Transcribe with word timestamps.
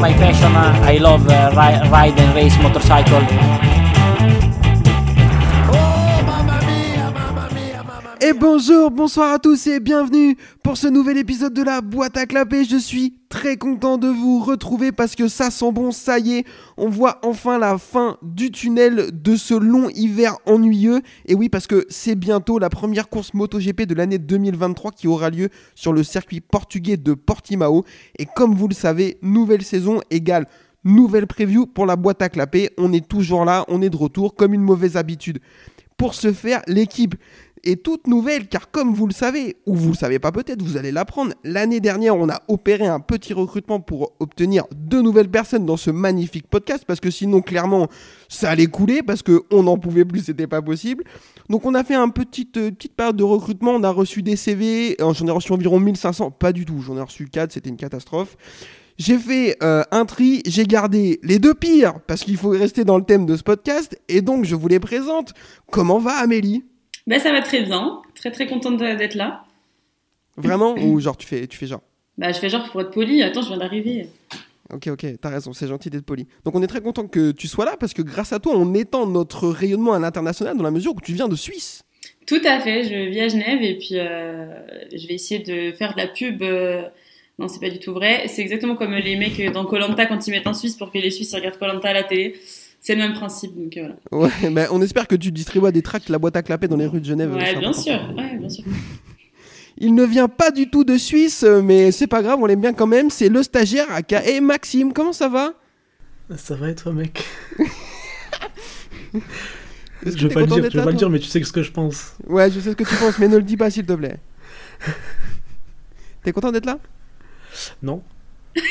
my 0.00 0.12
passion. 0.12 0.52
I 0.54 0.98
love 0.98 1.26
uh, 1.28 1.50
ri- 1.52 1.90
ride 1.90 2.18
and 2.18 2.34
race 2.34 2.56
motorcycle. 2.62 3.22
Et 8.28 8.34
bonjour, 8.34 8.90
bonsoir 8.90 9.32
à 9.32 9.38
tous 9.38 9.68
et 9.68 9.80
bienvenue 9.80 10.36
pour 10.62 10.76
ce 10.76 10.86
nouvel 10.86 11.16
épisode 11.16 11.54
de 11.54 11.62
la 11.62 11.80
boîte 11.80 12.18
à 12.18 12.26
clapper. 12.26 12.62
Je 12.66 12.76
suis 12.76 13.14
très 13.30 13.56
content 13.56 13.96
de 13.96 14.08
vous 14.08 14.44
retrouver 14.44 14.92
parce 14.92 15.14
que 15.14 15.28
ça 15.28 15.50
sent 15.50 15.72
bon, 15.72 15.92
ça 15.92 16.18
y 16.18 16.34
est, 16.34 16.44
on 16.76 16.90
voit 16.90 17.20
enfin 17.22 17.56
la 17.58 17.78
fin 17.78 18.18
du 18.20 18.50
tunnel 18.50 19.08
de 19.14 19.34
ce 19.34 19.54
long 19.54 19.88
hiver 19.88 20.36
ennuyeux. 20.44 21.00
Et 21.24 21.34
oui, 21.34 21.48
parce 21.48 21.66
que 21.66 21.86
c'est 21.88 22.16
bientôt 22.16 22.58
la 22.58 22.68
première 22.68 23.08
course 23.08 23.32
MotoGP 23.32 23.86
de 23.86 23.94
l'année 23.94 24.18
2023 24.18 24.90
qui 24.90 25.08
aura 25.08 25.30
lieu 25.30 25.48
sur 25.74 25.94
le 25.94 26.02
circuit 26.02 26.42
portugais 26.42 26.98
de 26.98 27.14
Portimao. 27.14 27.86
Et 28.18 28.26
comme 28.26 28.54
vous 28.54 28.68
le 28.68 28.74
savez, 28.74 29.16
nouvelle 29.22 29.62
saison 29.62 30.02
égale 30.10 30.46
nouvelle 30.84 31.26
preview 31.26 31.66
pour 31.66 31.86
la 31.86 31.96
boîte 31.96 32.20
à 32.20 32.28
clapper. 32.28 32.70
On 32.76 32.92
est 32.92 33.08
toujours 33.08 33.46
là, 33.46 33.64
on 33.68 33.80
est 33.80 33.90
de 33.90 33.96
retour 33.96 34.34
comme 34.34 34.52
une 34.52 34.62
mauvaise 34.62 34.98
habitude. 34.98 35.40
Pour 35.98 36.14
ce 36.14 36.32
faire, 36.32 36.62
l'équipe 36.68 37.16
est 37.64 37.82
toute 37.82 38.06
nouvelle 38.06 38.48
car 38.48 38.70
comme 38.70 38.94
vous 38.94 39.06
le 39.06 39.12
savez, 39.12 39.56
ou 39.66 39.74
vous 39.74 39.90
le 39.90 39.96
savez 39.96 40.18
pas 40.18 40.32
peut-être, 40.32 40.62
vous 40.62 40.76
allez 40.76 40.92
l'apprendre, 40.92 41.34
l'année 41.44 41.80
dernière 41.80 42.16
on 42.16 42.28
a 42.28 42.42
opéré 42.48 42.86
un 42.86 43.00
petit 43.00 43.32
recrutement 43.32 43.80
pour 43.80 44.12
obtenir 44.20 44.64
deux 44.74 45.02
nouvelles 45.02 45.30
personnes 45.30 45.66
dans 45.66 45.76
ce 45.76 45.90
magnifique 45.90 46.46
podcast 46.48 46.84
parce 46.86 47.00
que 47.00 47.10
sinon 47.10 47.42
clairement 47.42 47.88
ça 48.28 48.50
allait 48.50 48.66
couler 48.66 49.02
parce 49.02 49.22
qu'on 49.22 49.62
n'en 49.62 49.78
pouvait 49.78 50.04
plus, 50.04 50.20
c'était 50.20 50.46
pas 50.46 50.62
possible. 50.62 51.04
Donc 51.48 51.64
on 51.66 51.74
a 51.74 51.84
fait 51.84 51.94
un 51.94 52.08
petit, 52.08 52.48
euh, 52.56 52.70
petite 52.70 52.94
période 52.94 53.16
de 53.16 53.24
recrutement, 53.24 53.72
on 53.72 53.82
a 53.82 53.90
reçu 53.90 54.22
des 54.22 54.36
CV, 54.36 54.96
euh, 55.00 55.12
j'en 55.14 55.26
ai 55.26 55.30
reçu 55.30 55.52
environ 55.52 55.80
1500, 55.80 56.30
pas 56.32 56.52
du 56.52 56.64
tout, 56.64 56.80
j'en 56.80 56.96
ai 56.96 57.02
reçu 57.02 57.26
4, 57.26 57.52
c'était 57.52 57.70
une 57.70 57.76
catastrophe. 57.76 58.36
J'ai 58.98 59.16
fait 59.16 59.56
euh, 59.62 59.84
un 59.92 60.04
tri, 60.04 60.42
j'ai 60.44 60.64
gardé 60.64 61.20
les 61.22 61.38
deux 61.38 61.54
pires 61.54 62.00
parce 62.08 62.24
qu'il 62.24 62.36
faut 62.36 62.50
rester 62.50 62.84
dans 62.84 62.98
le 62.98 63.04
thème 63.04 63.26
de 63.26 63.36
ce 63.36 63.44
podcast 63.44 63.96
et 64.08 64.22
donc 64.22 64.44
je 64.44 64.56
vous 64.56 64.66
les 64.66 64.80
présente. 64.80 65.34
Comment 65.70 66.00
va 66.00 66.16
Amélie? 66.16 66.64
Ben, 67.08 67.18
ça 67.18 67.32
va 67.32 67.40
très 67.42 67.62
bien. 67.62 68.02
Très 68.14 68.30
très 68.30 68.46
contente 68.46 68.76
d'être 68.78 69.14
là. 69.14 69.44
Vraiment 70.36 70.74
Ou 70.74 71.00
genre 71.00 71.16
tu 71.16 71.26
fais, 71.26 71.46
tu 71.48 71.56
fais 71.58 71.66
genre? 71.66 71.80
Bah, 72.16 72.30
je 72.32 72.38
fais 72.38 72.48
genre 72.50 72.68
pour 72.70 72.80
être 72.80 72.90
poli. 72.90 73.22
Attends, 73.22 73.42
je 73.42 73.48
viens 73.48 73.56
d'arriver. 73.56 74.08
Ok, 74.72 74.88
ok, 74.88 75.06
t'as 75.20 75.30
raison, 75.30 75.52
c'est 75.54 75.66
gentil 75.66 75.88
d'être 75.88 76.04
poli. 76.04 76.26
Donc 76.44 76.54
on 76.54 76.62
est 76.62 76.66
très 76.66 76.82
content 76.82 77.06
que 77.08 77.30
tu 77.32 77.48
sois 77.48 77.64
là 77.64 77.76
parce 77.80 77.94
que 77.94 78.02
grâce 78.02 78.32
à 78.34 78.38
toi, 78.38 78.52
on 78.54 78.74
étend 78.74 79.06
notre 79.06 79.48
rayonnement 79.48 79.94
à 79.94 79.98
l'international 79.98 80.56
dans 80.56 80.62
la 80.62 80.70
mesure 80.70 80.94
où 80.94 81.00
tu 81.00 81.14
viens 81.14 81.28
de 81.28 81.36
Suisse. 81.36 81.82
Tout 82.26 82.42
à 82.44 82.60
fait. 82.60 82.84
Je 82.84 83.08
vis 83.08 83.20
à 83.22 83.28
Genève 83.28 83.62
et 83.62 83.78
puis 83.78 83.92
euh, 83.98 84.46
je 84.94 85.08
vais 85.08 85.14
essayer 85.14 85.42
de 85.42 85.74
faire 85.74 85.94
de 85.94 85.98
la 85.98 86.06
pub. 86.08 86.42
euh, 86.42 86.82
Non, 87.38 87.48
c'est 87.48 87.60
pas 87.60 87.70
du 87.70 87.78
tout 87.78 87.94
vrai. 87.94 88.24
C'est 88.28 88.42
exactement 88.42 88.76
comme 88.76 88.94
les 88.94 89.16
mecs 89.16 89.40
dans 89.52 89.64
Colanta 89.64 90.04
quand 90.04 90.26
ils 90.26 90.32
mettent 90.32 90.46
en 90.46 90.52
Suisse 90.54 90.76
pour 90.76 90.92
que 90.92 90.98
les 90.98 91.10
Suisses 91.10 91.34
regardent 91.34 91.58
Colanta 91.58 91.88
à 91.88 91.94
la 91.94 92.04
télé. 92.04 92.38
C'est 92.80 92.94
le 92.94 93.02
même 93.02 93.14
principe. 93.14 93.54
Donc 93.56 93.76
euh, 93.76 93.90
voilà. 94.10 94.26
Ouais, 94.26 94.50
mais 94.50 94.66
on 94.70 94.80
espère 94.80 95.06
que 95.06 95.16
tu 95.16 95.30
distribues 95.30 95.72
des 95.72 95.82
tracts 95.82 96.08
la 96.08 96.18
boîte 96.18 96.36
à 96.36 96.42
clapper 96.42 96.68
dans 96.68 96.76
les 96.76 96.86
rues 96.86 97.00
de 97.00 97.06
Genève. 97.06 97.34
Ouais, 97.34 97.56
bien 97.56 97.72
sûr. 97.72 98.14
Ouais, 98.16 98.36
bien 98.36 98.48
sûr. 98.48 98.64
Il 99.80 99.94
ne 99.94 100.04
vient 100.04 100.26
pas 100.26 100.50
du 100.50 100.68
tout 100.68 100.82
de 100.82 100.98
Suisse, 100.98 101.44
mais 101.62 101.92
c'est 101.92 102.08
pas 102.08 102.20
grave, 102.20 102.40
on 102.42 102.46
l'aime 102.46 102.60
bien 102.60 102.72
quand 102.72 102.88
même. 102.88 103.10
C'est 103.10 103.28
le 103.28 103.44
stagiaire 103.44 103.86
aka 103.92 104.22
Maxime. 104.40 104.92
Comment 104.92 105.12
ça 105.12 105.28
va? 105.28 105.52
Ça 106.36 106.56
va 106.56 106.70
et 106.70 106.74
toi, 106.74 106.92
mec? 106.92 107.24
Je 110.04 110.10
vais 110.10 110.28
t'es 110.28 110.34
pas 110.34 110.40
le 110.40 110.46
dire, 110.46 110.70
je 110.70 110.78
pas 110.78 110.90
le 110.90 110.96
dire, 110.96 111.10
mais 111.10 111.18
tu 111.18 111.26
sais 111.26 111.42
ce 111.42 111.52
que 111.52 111.62
je 111.62 111.72
pense. 111.72 112.14
Ouais, 112.26 112.50
je 112.50 112.60
sais 112.60 112.70
ce 112.70 112.76
que 112.76 112.84
tu 112.84 112.94
penses, 112.94 113.18
mais 113.18 113.28
ne 113.28 113.36
le 113.36 113.42
dis 113.42 113.56
pas 113.56 113.70
s'il 113.70 113.84
te 113.84 113.92
plaît. 113.92 114.18
T'es 116.22 116.32
content 116.32 116.52
d'être 116.52 116.66
là? 116.66 116.78
Non 117.82 118.02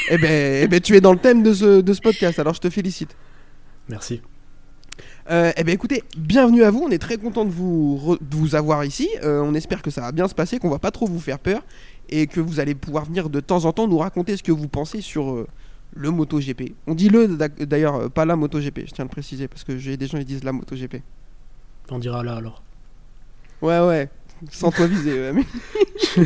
eh 0.10 0.18
ben, 0.18 0.64
eh 0.64 0.68
ben, 0.68 0.80
tu 0.80 0.96
es 0.96 1.02
dans 1.02 1.14
le 1.14 1.20
thème 1.20 1.44
de 1.44 1.54
ce, 1.54 1.82
de 1.82 1.94
ce 1.94 2.02
podcast, 2.02 2.40
alors 2.40 2.54
je 2.54 2.62
te 2.62 2.70
félicite. 2.70 3.16
Merci. 3.90 4.22
Euh, 5.30 5.52
eh 5.58 5.64
bien 5.64 5.74
écoutez, 5.74 6.04
bienvenue 6.18 6.64
à 6.64 6.72
vous, 6.72 6.84
on 6.86 6.90
est 6.90 6.98
très 6.98 7.18
content 7.18 7.44
de 7.46 7.50
vous, 7.52 8.00
re- 8.02 8.18
de 8.22 8.36
vous 8.36 8.56
avoir 8.56 8.86
ici, 8.86 9.10
Euh, 9.24 9.42
on 9.42 9.54
espère 9.54 9.82
que 9.82 9.92
ça 9.92 10.02
va 10.02 10.12
bien 10.12 10.28
se 10.28 10.34
passer, 10.36 10.58
qu'on 10.58 10.70
va 10.70 10.80
pas 10.80 10.92
trop 10.92 11.06
vous 11.06 11.20
faire 11.20 11.38
peur, 11.40 11.62
et 12.10 12.28
que 12.28 12.40
vous 12.40 12.60
allez 12.60 12.76
pouvoir 12.76 13.06
venir 13.06 13.30
de 13.30 13.40
temps 13.42 13.66
en 13.66 13.74
temps 13.74 13.88
nous 13.88 13.98
raconter 13.98 14.38
ce 14.38 14.44
que 14.44 14.52
vous 14.54 14.68
pensez 14.70 15.02
sur 15.02 15.32
euh, 15.32 15.48
le 15.96 16.12
MotoGP. 16.12 16.74
On 16.88 16.96
dit 16.96 17.10
le 17.10 17.28
d'ailleurs, 17.66 18.10
pas 18.10 18.26
la 18.26 18.36
MotoGP, 18.38 18.88
je 18.88 18.92
tiens 18.94 19.04
à 19.04 19.08
le 19.08 19.10
préciser, 19.12 19.48
parce 19.50 19.64
que 19.66 19.78
j'ai 19.78 19.98
des 19.98 20.08
gens 20.08 20.18
qui 20.18 20.26
disent 20.26 20.44
la 20.46 20.54
MotoGP. 20.54 21.02
On 21.90 22.00
dira 22.00 22.24
là 22.24 22.36
alors. 22.38 22.64
Ouais 23.62 23.80
ouais, 23.80 24.10
sans 24.52 24.72
toi 24.72 24.88
viser, 24.88 25.32
mais- 25.34 25.44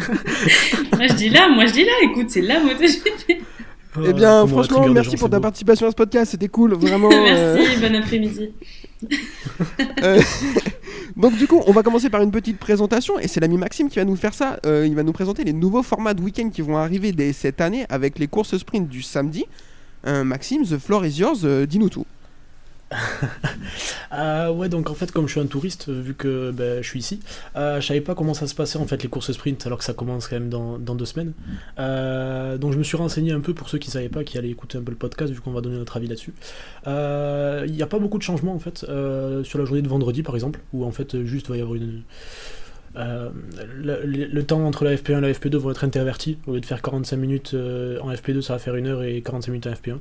Moi 0.97 1.07
je 1.07 1.13
dis 1.16 1.29
là, 1.29 1.49
moi 1.49 1.66
je 1.66 1.73
dis 1.73 1.83
là. 1.85 1.91
Écoute, 2.03 2.29
c'est 2.29 2.41
la 2.41 2.59
moto. 2.59 2.83
Eh 3.97 4.13
bien 4.13 4.46
va 4.46 4.47
franchement, 4.47 4.88
merci 4.90 5.12
gens, 5.12 5.18
pour 5.18 5.29
ta 5.29 5.38
beau. 5.38 5.44
participation 5.44 5.88
à 5.88 5.91
ce 5.91 5.96
podcast, 5.96 6.31
c'était 6.31 6.47
cool, 6.47 6.74
vraiment. 6.75 7.09
euh, 7.12 7.57
Merci. 7.57 7.81
Bon 7.81 7.96
après-midi. 7.96 8.50
Euh, 10.03 10.22
Donc 11.16 11.35
du 11.38 11.47
coup, 11.47 11.62
on 11.66 11.72
va 11.72 11.84
commencer 11.84 12.09
par 12.09 12.22
une 12.22 12.31
petite 12.31 12.57
présentation 12.57 13.19
et 13.19 13.28
c'est 13.28 13.40
l'ami 13.40 13.57
Maxime 13.57 13.90
qui 13.90 13.97
va 13.97 14.06
nous 14.06 14.16
faire 14.16 14.34
ça. 14.34 14.59
Euh, 14.66 14.85
il 14.88 14.96
va 14.96 15.03
nous 15.03 15.12
présenter 15.12 15.44
les 15.44 15.53
nouveaux 15.53 15.84
formats 15.84 16.13
de 16.13 16.22
week-end 16.22 16.50
qui 16.50 16.62
vont 16.62 16.78
arriver 16.78 17.12
dès 17.12 17.34
cette 17.34 17.62
année 17.62 17.85
avec 17.90 18.19
les 18.19 18.28
courses 18.28 18.57
sprint 18.57 18.88
du 18.88 19.02
samedi. 19.02 19.46
Euh, 20.08 20.23
Maxime, 20.23 20.66
the 20.66 20.78
floor 20.78 21.06
is 21.06 21.19
yours, 21.19 21.40
euh, 21.44 21.66
dis-nous 21.66 21.90
tout. 21.90 22.06
Euh, 24.13 24.52
ouais, 24.52 24.68
donc 24.68 24.90
en 24.90 24.94
fait, 24.94 25.09
comme 25.09 25.28
je 25.28 25.31
suis 25.31 25.40
un 25.40 25.46
touriste, 25.46 25.88
euh, 25.88 26.02
vu 26.02 26.13
que 26.13 26.52
ben, 26.52 26.84
je 26.84 26.88
suis 26.88 27.00
ici, 27.00 27.22
euh, 27.56 27.79
je 27.79 27.88
savais 27.88 28.02
pas 28.02 28.13
comment 28.13 28.34
ça 28.34 28.46
se 28.46 28.53
passait 28.53 28.78
en 28.78 28.85
fait 28.85 29.02
les 29.03 29.07
courses 29.07 29.31
sprint, 29.31 29.66
alors 29.66 29.78
que 29.78 29.85
ça 29.85 29.94
commence 29.94 30.28
quand 30.28 30.35
même 30.35 30.50
dans, 30.50 30.78
deux 30.78 31.06
semaines. 31.06 31.31
Donc 31.78 32.74
je 32.74 32.78
me 32.78 32.84
suis 32.84 32.97
renseigné 32.97 33.31
un 33.31 33.40
peu 33.40 33.53
pour 33.53 33.69
ceux 33.69 33.78
qui 33.78 33.90
savaient 33.90 34.09
pas, 34.09 34.25
qui 34.25 34.38
allaient 34.38 34.50
écouter 34.50 34.78
un 34.78 34.81
peu 34.81 34.91
le 34.91 34.97
podcast, 34.97 35.31
vu 35.31 35.40
qu'on 35.40 35.52
va 35.52 35.62
donner 35.62 35.78
notre 35.78 35.96
avis 35.96 36.07
là-dessus. 36.07 36.34
Il 36.85 37.72
n'y 37.74 37.81
a 37.81 37.88
pas 37.88 38.00
beaucoup 38.00 38.18
de 38.18 38.24
changements 38.24 38.53
en 38.53 38.59
fait 38.59 38.79
sur 38.79 39.59
la 39.59 39.66
journée 39.66 39.81
de 39.81 39.88
vendredi 39.88 40.23
par 40.23 40.35
exemple, 40.35 40.59
où 40.73 40.84
en 40.84 40.91
fait 40.91 41.23
juste 41.23 41.47
va 41.47 41.56
y 41.56 41.62
avoir 41.62 41.75
une. 41.75 42.02
Euh, 42.97 43.29
le, 43.56 44.41
temps 44.44 44.66
entre 44.66 44.84
la 44.84 44.96
FP1 44.96 45.19
et 45.19 45.22
la 45.22 45.31
FP2 45.31 45.56
vont 45.57 45.72
être 45.72 45.84
intervertis. 45.84 46.38
Au 46.47 46.53
lieu 46.53 46.59
de 46.59 46.66
faire 46.66 46.81
45 46.81 47.18
minutes 47.18 47.52
euh, 47.53 48.00
en 48.02 48.12
FP2, 48.12 48.41
ça 48.41 48.53
va 48.53 48.59
faire 48.59 48.74
1 48.74 48.85
heure 48.85 49.03
et 49.03 49.22
45 49.22 49.52
minutes 49.52 49.68
en 49.68 49.72
FP1. 49.72 49.97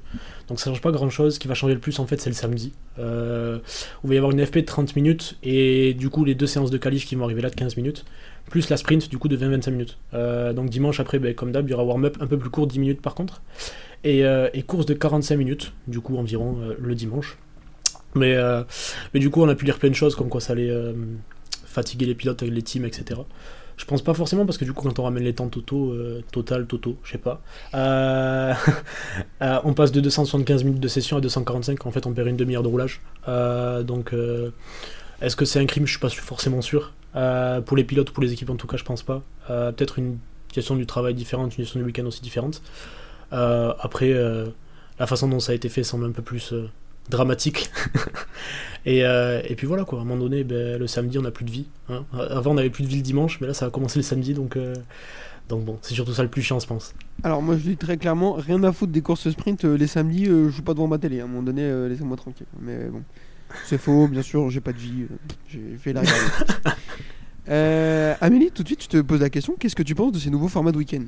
Donc 0.48 0.60
ça 0.60 0.70
change 0.70 0.80
pas 0.80 0.90
grand 0.90 1.10
chose. 1.10 1.34
Ce 1.34 1.40
qui 1.40 1.48
va 1.48 1.54
changer 1.54 1.74
le 1.74 1.80
plus 1.80 1.98
en 1.98 2.06
fait, 2.06 2.20
c'est 2.20 2.30
le 2.30 2.34
samedi. 2.34 2.72
Euh, 2.98 3.58
où 4.02 4.06
il 4.06 4.08
va 4.08 4.14
y 4.14 4.18
avoir 4.18 4.32
une 4.32 4.44
FP 4.44 4.58
de 4.58 4.64
30 4.64 4.96
minutes 4.96 5.38
et 5.42 5.94
du 5.94 6.10
coup 6.10 6.24
les 6.24 6.34
deux 6.34 6.46
séances 6.46 6.70
de 6.70 6.78
qualif 6.78 7.06
qui 7.06 7.14
vont 7.14 7.24
arriver 7.24 7.42
là 7.42 7.50
de 7.50 7.54
15 7.54 7.76
minutes. 7.76 8.04
Plus 8.50 8.68
la 8.68 8.76
sprint 8.76 9.08
du 9.08 9.18
coup 9.18 9.28
de 9.28 9.36
20-25 9.36 9.70
minutes. 9.70 9.98
Euh, 10.14 10.52
donc 10.52 10.70
dimanche 10.70 10.98
après, 10.98 11.18
ben, 11.18 11.34
comme 11.34 11.52
d'hab, 11.52 11.68
il 11.68 11.70
y 11.70 11.74
aura 11.74 11.84
warm-up 11.84 12.16
un 12.20 12.26
peu 12.26 12.38
plus 12.38 12.50
court, 12.50 12.66
10 12.66 12.78
minutes 12.80 13.02
par 13.02 13.14
contre. 13.14 13.42
Et, 14.02 14.22
et 14.54 14.62
course 14.62 14.86
de 14.86 14.94
45 14.94 15.36
minutes, 15.36 15.74
du 15.86 16.00
coup 16.00 16.16
environ 16.16 16.56
le 16.78 16.94
dimanche. 16.94 17.36
Mais, 18.14 18.34
mais 19.12 19.20
du 19.20 19.28
coup 19.28 19.42
on 19.42 19.48
a 19.50 19.54
pu 19.54 19.66
lire 19.66 19.78
plein 19.78 19.90
de 19.90 19.94
choses 19.94 20.16
comme 20.16 20.30
quoi 20.30 20.40
ça 20.40 20.54
allait 20.54 20.72
fatiguer 21.70 22.06
les 22.06 22.14
pilotes, 22.14 22.42
les 22.42 22.62
teams, 22.62 22.84
etc. 22.84 23.20
Je 23.76 23.86
pense 23.86 24.02
pas 24.02 24.12
forcément 24.12 24.44
parce 24.44 24.58
que 24.58 24.64
du 24.66 24.74
coup 24.74 24.82
quand 24.82 24.98
on 24.98 25.04
ramène 25.04 25.22
les 25.22 25.34
temps 25.34 25.48
totaux, 25.48 25.92
euh, 25.92 26.22
total, 26.32 26.66
toto, 26.66 26.98
je 27.02 27.12
sais 27.12 27.18
pas, 27.18 27.40
euh, 27.72 28.52
euh, 29.42 29.58
on 29.64 29.72
passe 29.72 29.90
de 29.92 30.00
275 30.00 30.64
minutes 30.64 30.80
de 30.80 30.88
session 30.88 31.16
à 31.16 31.20
245, 31.20 31.86
en 31.86 31.90
fait 31.90 32.06
on 32.06 32.12
perd 32.12 32.28
une 32.28 32.36
demi-heure 32.36 32.62
de 32.62 32.68
roulage. 32.68 33.00
Donc 33.26 34.12
est-ce 35.22 35.36
que 35.36 35.44
c'est 35.44 35.60
un 35.60 35.66
crime? 35.66 35.86
Je 35.86 35.92
suis 35.92 36.00
pas 36.00 36.10
forcément 36.10 36.60
sûr. 36.60 36.92
Pour 37.64 37.76
les 37.76 37.84
pilotes 37.84 38.10
ou 38.10 38.12
pour 38.12 38.22
les 38.22 38.32
équipes 38.32 38.50
en 38.50 38.56
tout 38.56 38.66
cas 38.66 38.76
je 38.76 38.84
pense 38.84 39.02
pas. 39.02 39.22
Peut-être 39.46 39.98
une 39.98 40.18
question 40.52 40.74
du 40.76 40.84
travail 40.84 41.14
différente, 41.14 41.52
une 41.56 41.64
question 41.64 41.80
du 41.80 41.86
week-end 41.86 42.04
aussi 42.04 42.20
différente. 42.20 42.60
Après, 43.30 44.12
la 44.98 45.06
façon 45.06 45.28
dont 45.28 45.40
ça 45.40 45.52
a 45.52 45.54
été 45.54 45.70
fait 45.70 45.84
semble 45.84 46.04
un 46.04 46.12
peu 46.12 46.22
plus 46.22 46.52
dramatique. 47.10 47.70
et, 48.86 49.04
euh, 49.04 49.40
et 49.48 49.54
puis 49.54 49.66
voilà 49.66 49.84
quoi, 49.84 49.98
à 49.98 50.02
un 50.02 50.04
moment 50.04 50.22
donné, 50.22 50.44
ben, 50.44 50.78
le 50.78 50.86
samedi 50.86 51.18
on 51.18 51.22
n'a 51.22 51.30
plus 51.30 51.44
de 51.44 51.50
vie. 51.50 51.66
hein. 51.88 52.04
Avant 52.12 52.52
on 52.52 52.56
avait 52.56 52.70
plus 52.70 52.84
de 52.84 52.88
vie 52.88 52.96
le 52.96 53.02
dimanche, 53.02 53.40
mais 53.40 53.46
là 53.46 53.54
ça 53.54 53.66
va 53.66 53.70
commencer 53.70 53.98
le 53.98 54.02
samedi 54.02 54.34
donc, 54.34 54.56
euh, 54.56 54.74
donc 55.48 55.64
bon, 55.64 55.78
c'est 55.82 55.94
surtout 55.94 56.12
ça 56.12 56.22
le 56.22 56.28
plus 56.28 56.42
chiant 56.42 56.58
je 56.58 56.66
pense. 56.66 56.94
Alors 57.22 57.42
moi 57.42 57.56
je 57.56 57.62
dis 57.62 57.76
très 57.76 57.96
clairement, 57.96 58.34
rien 58.34 58.62
à 58.64 58.72
foutre 58.72 58.92
des 58.92 59.02
courses 59.02 59.30
sprint 59.30 59.64
euh, 59.64 59.76
les 59.76 59.86
samedis, 59.86 60.26
je 60.26 60.48
joue 60.48 60.62
pas 60.62 60.74
devant 60.74 60.86
ma 60.86 60.98
télé, 60.98 61.20
à 61.20 61.24
un 61.24 61.26
moment 61.26 61.42
donné, 61.42 61.88
laissez-moi 61.88 62.16
tranquille. 62.16 62.46
Mais 62.60 62.86
bon, 62.86 63.02
c'est 63.66 63.78
faux, 63.78 64.08
bien 64.08 64.22
sûr, 64.22 64.48
j'ai 64.50 64.60
pas 64.60 64.72
de 64.72 64.78
vie, 64.78 65.06
j'ai 65.48 65.76
fait 65.78 65.92
la 65.92 66.02
Amélie, 68.20 68.50
tout 68.52 68.62
de 68.62 68.68
suite, 68.68 68.82
je 68.84 68.88
te 68.88 69.00
pose 69.00 69.20
la 69.20 69.30
question, 69.30 69.56
qu'est-ce 69.58 69.76
que 69.76 69.82
tu 69.82 69.94
penses 69.94 70.12
de 70.12 70.18
ces 70.18 70.30
nouveaux 70.30 70.48
formats 70.48 70.72
de 70.72 70.78
week-end? 70.78 71.04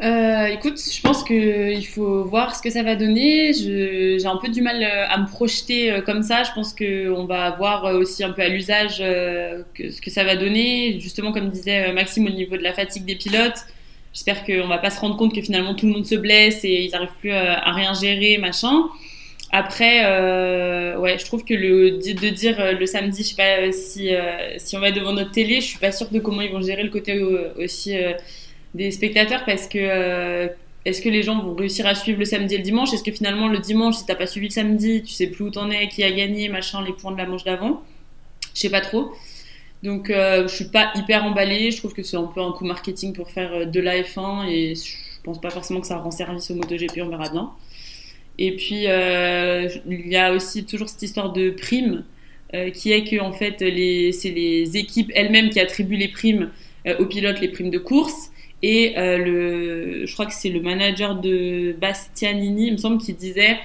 Euh, 0.00 0.46
écoute, 0.46 0.78
je 0.78 1.00
pense 1.00 1.24
qu'il 1.24 1.86
faut 1.86 2.22
voir 2.24 2.54
ce 2.54 2.62
que 2.62 2.70
ça 2.70 2.82
va 2.82 2.94
donner. 2.94 3.52
J'ai 3.52 4.26
un 4.26 4.36
peu 4.36 4.48
du 4.48 4.62
mal 4.62 4.80
euh, 4.82 5.08
à 5.08 5.18
me 5.18 5.26
projeter 5.26 5.90
euh, 5.90 6.00
comme 6.02 6.22
ça. 6.22 6.44
Je 6.44 6.52
pense 6.52 6.72
qu'on 6.72 7.24
va 7.24 7.50
voir 7.50 7.84
aussi 7.94 8.22
un 8.22 8.30
peu 8.30 8.42
à 8.42 8.48
l'usage 8.48 8.98
ce 8.98 10.00
que 10.00 10.10
ça 10.10 10.22
va 10.24 10.36
donner. 10.36 11.00
Justement, 11.00 11.32
comme 11.32 11.50
disait 11.50 11.92
Maxime, 11.92 12.26
au 12.26 12.30
niveau 12.30 12.56
de 12.56 12.62
la 12.62 12.72
fatigue 12.72 13.04
des 13.04 13.16
pilotes. 13.16 13.66
J'espère 14.14 14.44
qu'on 14.44 14.68
va 14.68 14.78
pas 14.78 14.90
se 14.90 15.00
rendre 15.00 15.16
compte 15.16 15.34
que 15.34 15.42
finalement 15.42 15.74
tout 15.74 15.86
le 15.86 15.92
monde 15.92 16.06
se 16.06 16.14
blesse 16.14 16.64
et 16.64 16.84
ils 16.84 16.90
n'arrivent 16.90 17.10
plus 17.20 17.32
à, 17.32 17.72
rien 17.72 17.92
gérer, 17.94 18.38
machin. 18.38 18.84
Après, 19.50 20.00
je 20.00 21.24
trouve 21.24 21.44
que 21.44 21.54
le, 21.54 21.90
de 21.98 22.28
dire 22.30 22.56
le 22.78 22.86
samedi, 22.86 23.22
je 23.22 23.28
sais 23.28 23.36
pas 23.36 23.70
si, 23.72 24.10
on 24.76 24.80
va 24.80 24.92
devant 24.92 25.12
notre 25.12 25.30
télé, 25.30 25.56
je 25.56 25.66
suis 25.66 25.78
pas 25.78 25.92
sûre 25.92 26.08
de 26.10 26.20
comment 26.20 26.40
ils 26.40 26.50
vont 26.50 26.62
gérer 26.62 26.82
le 26.82 26.90
côté 26.90 27.20
aussi 27.58 27.94
des 28.74 28.90
spectateurs 28.90 29.44
parce 29.44 29.66
que 29.66 29.78
euh, 29.78 30.48
est-ce 30.84 31.02
que 31.02 31.08
les 31.08 31.22
gens 31.22 31.42
vont 31.42 31.54
réussir 31.54 31.86
à 31.86 31.94
suivre 31.94 32.18
le 32.18 32.24
samedi 32.24 32.54
et 32.54 32.58
le 32.58 32.64
dimanche? 32.64 32.92
Est-ce 32.92 33.02
que 33.02 33.12
finalement 33.12 33.48
le 33.48 33.58
dimanche, 33.58 33.96
si 33.96 34.06
t'as 34.06 34.14
pas 34.14 34.26
suivi 34.26 34.48
le 34.48 34.52
samedi, 34.52 35.02
tu 35.02 35.12
sais 35.12 35.26
plus 35.26 35.44
où 35.44 35.50
t'en 35.50 35.70
es, 35.70 35.88
qui 35.88 36.02
a 36.04 36.10
gagné, 36.10 36.48
machin, 36.48 36.82
les 36.84 36.92
points 36.92 37.12
de 37.12 37.18
la 37.18 37.26
manche 37.26 37.44
d'avant? 37.44 37.82
Je 38.54 38.60
sais 38.60 38.70
pas 38.70 38.80
trop. 38.80 39.12
Donc 39.82 40.10
euh, 40.10 40.48
je 40.48 40.54
suis 40.54 40.66
pas 40.66 40.92
hyper 40.94 41.24
emballée. 41.24 41.70
Je 41.70 41.78
trouve 41.78 41.94
que 41.94 42.02
c'est 42.02 42.16
un 42.16 42.24
peu 42.24 42.40
un 42.40 42.52
coup 42.52 42.64
marketing 42.64 43.12
pour 43.12 43.30
faire 43.30 43.52
euh, 43.52 43.64
de 43.64 43.80
la 43.80 44.00
F1 44.02 44.48
et 44.48 44.74
je 44.74 45.22
pense 45.22 45.40
pas 45.40 45.50
forcément 45.50 45.80
que 45.80 45.86
ça 45.86 45.98
rend 45.98 46.10
service 46.10 46.50
au 46.50 46.54
MotoGP. 46.54 47.00
On 47.02 47.08
verra 47.08 47.30
bien. 47.30 47.50
Et 48.40 48.54
puis 48.54 48.84
il 48.84 50.08
y 50.08 50.16
a 50.16 50.32
aussi 50.32 50.64
toujours 50.64 50.88
cette 50.88 51.02
histoire 51.02 51.32
de 51.32 51.50
primes 51.50 52.04
qui 52.72 52.92
est 52.92 53.02
que 53.02 53.20
en 53.20 53.32
fait 53.32 53.60
les, 53.60 54.12
c'est 54.12 54.30
les 54.30 54.76
équipes 54.76 55.10
elles-mêmes 55.12 55.50
qui 55.50 55.58
attribuent 55.58 55.96
les 55.96 56.06
primes 56.06 56.50
aux 57.00 57.06
pilotes, 57.06 57.40
les 57.40 57.48
primes 57.48 57.70
de 57.70 57.78
course. 57.78 58.30
Et 58.62 58.94
le, 58.96 60.04
je 60.04 60.12
crois 60.12 60.26
que 60.26 60.34
c'est 60.34 60.48
le 60.48 60.60
manager 60.60 61.14
de 61.14 61.76
Bastianini, 61.80 62.66
il 62.66 62.72
me 62.72 62.76
semble, 62.76 62.98
qui 62.98 63.12
disait 63.12 63.58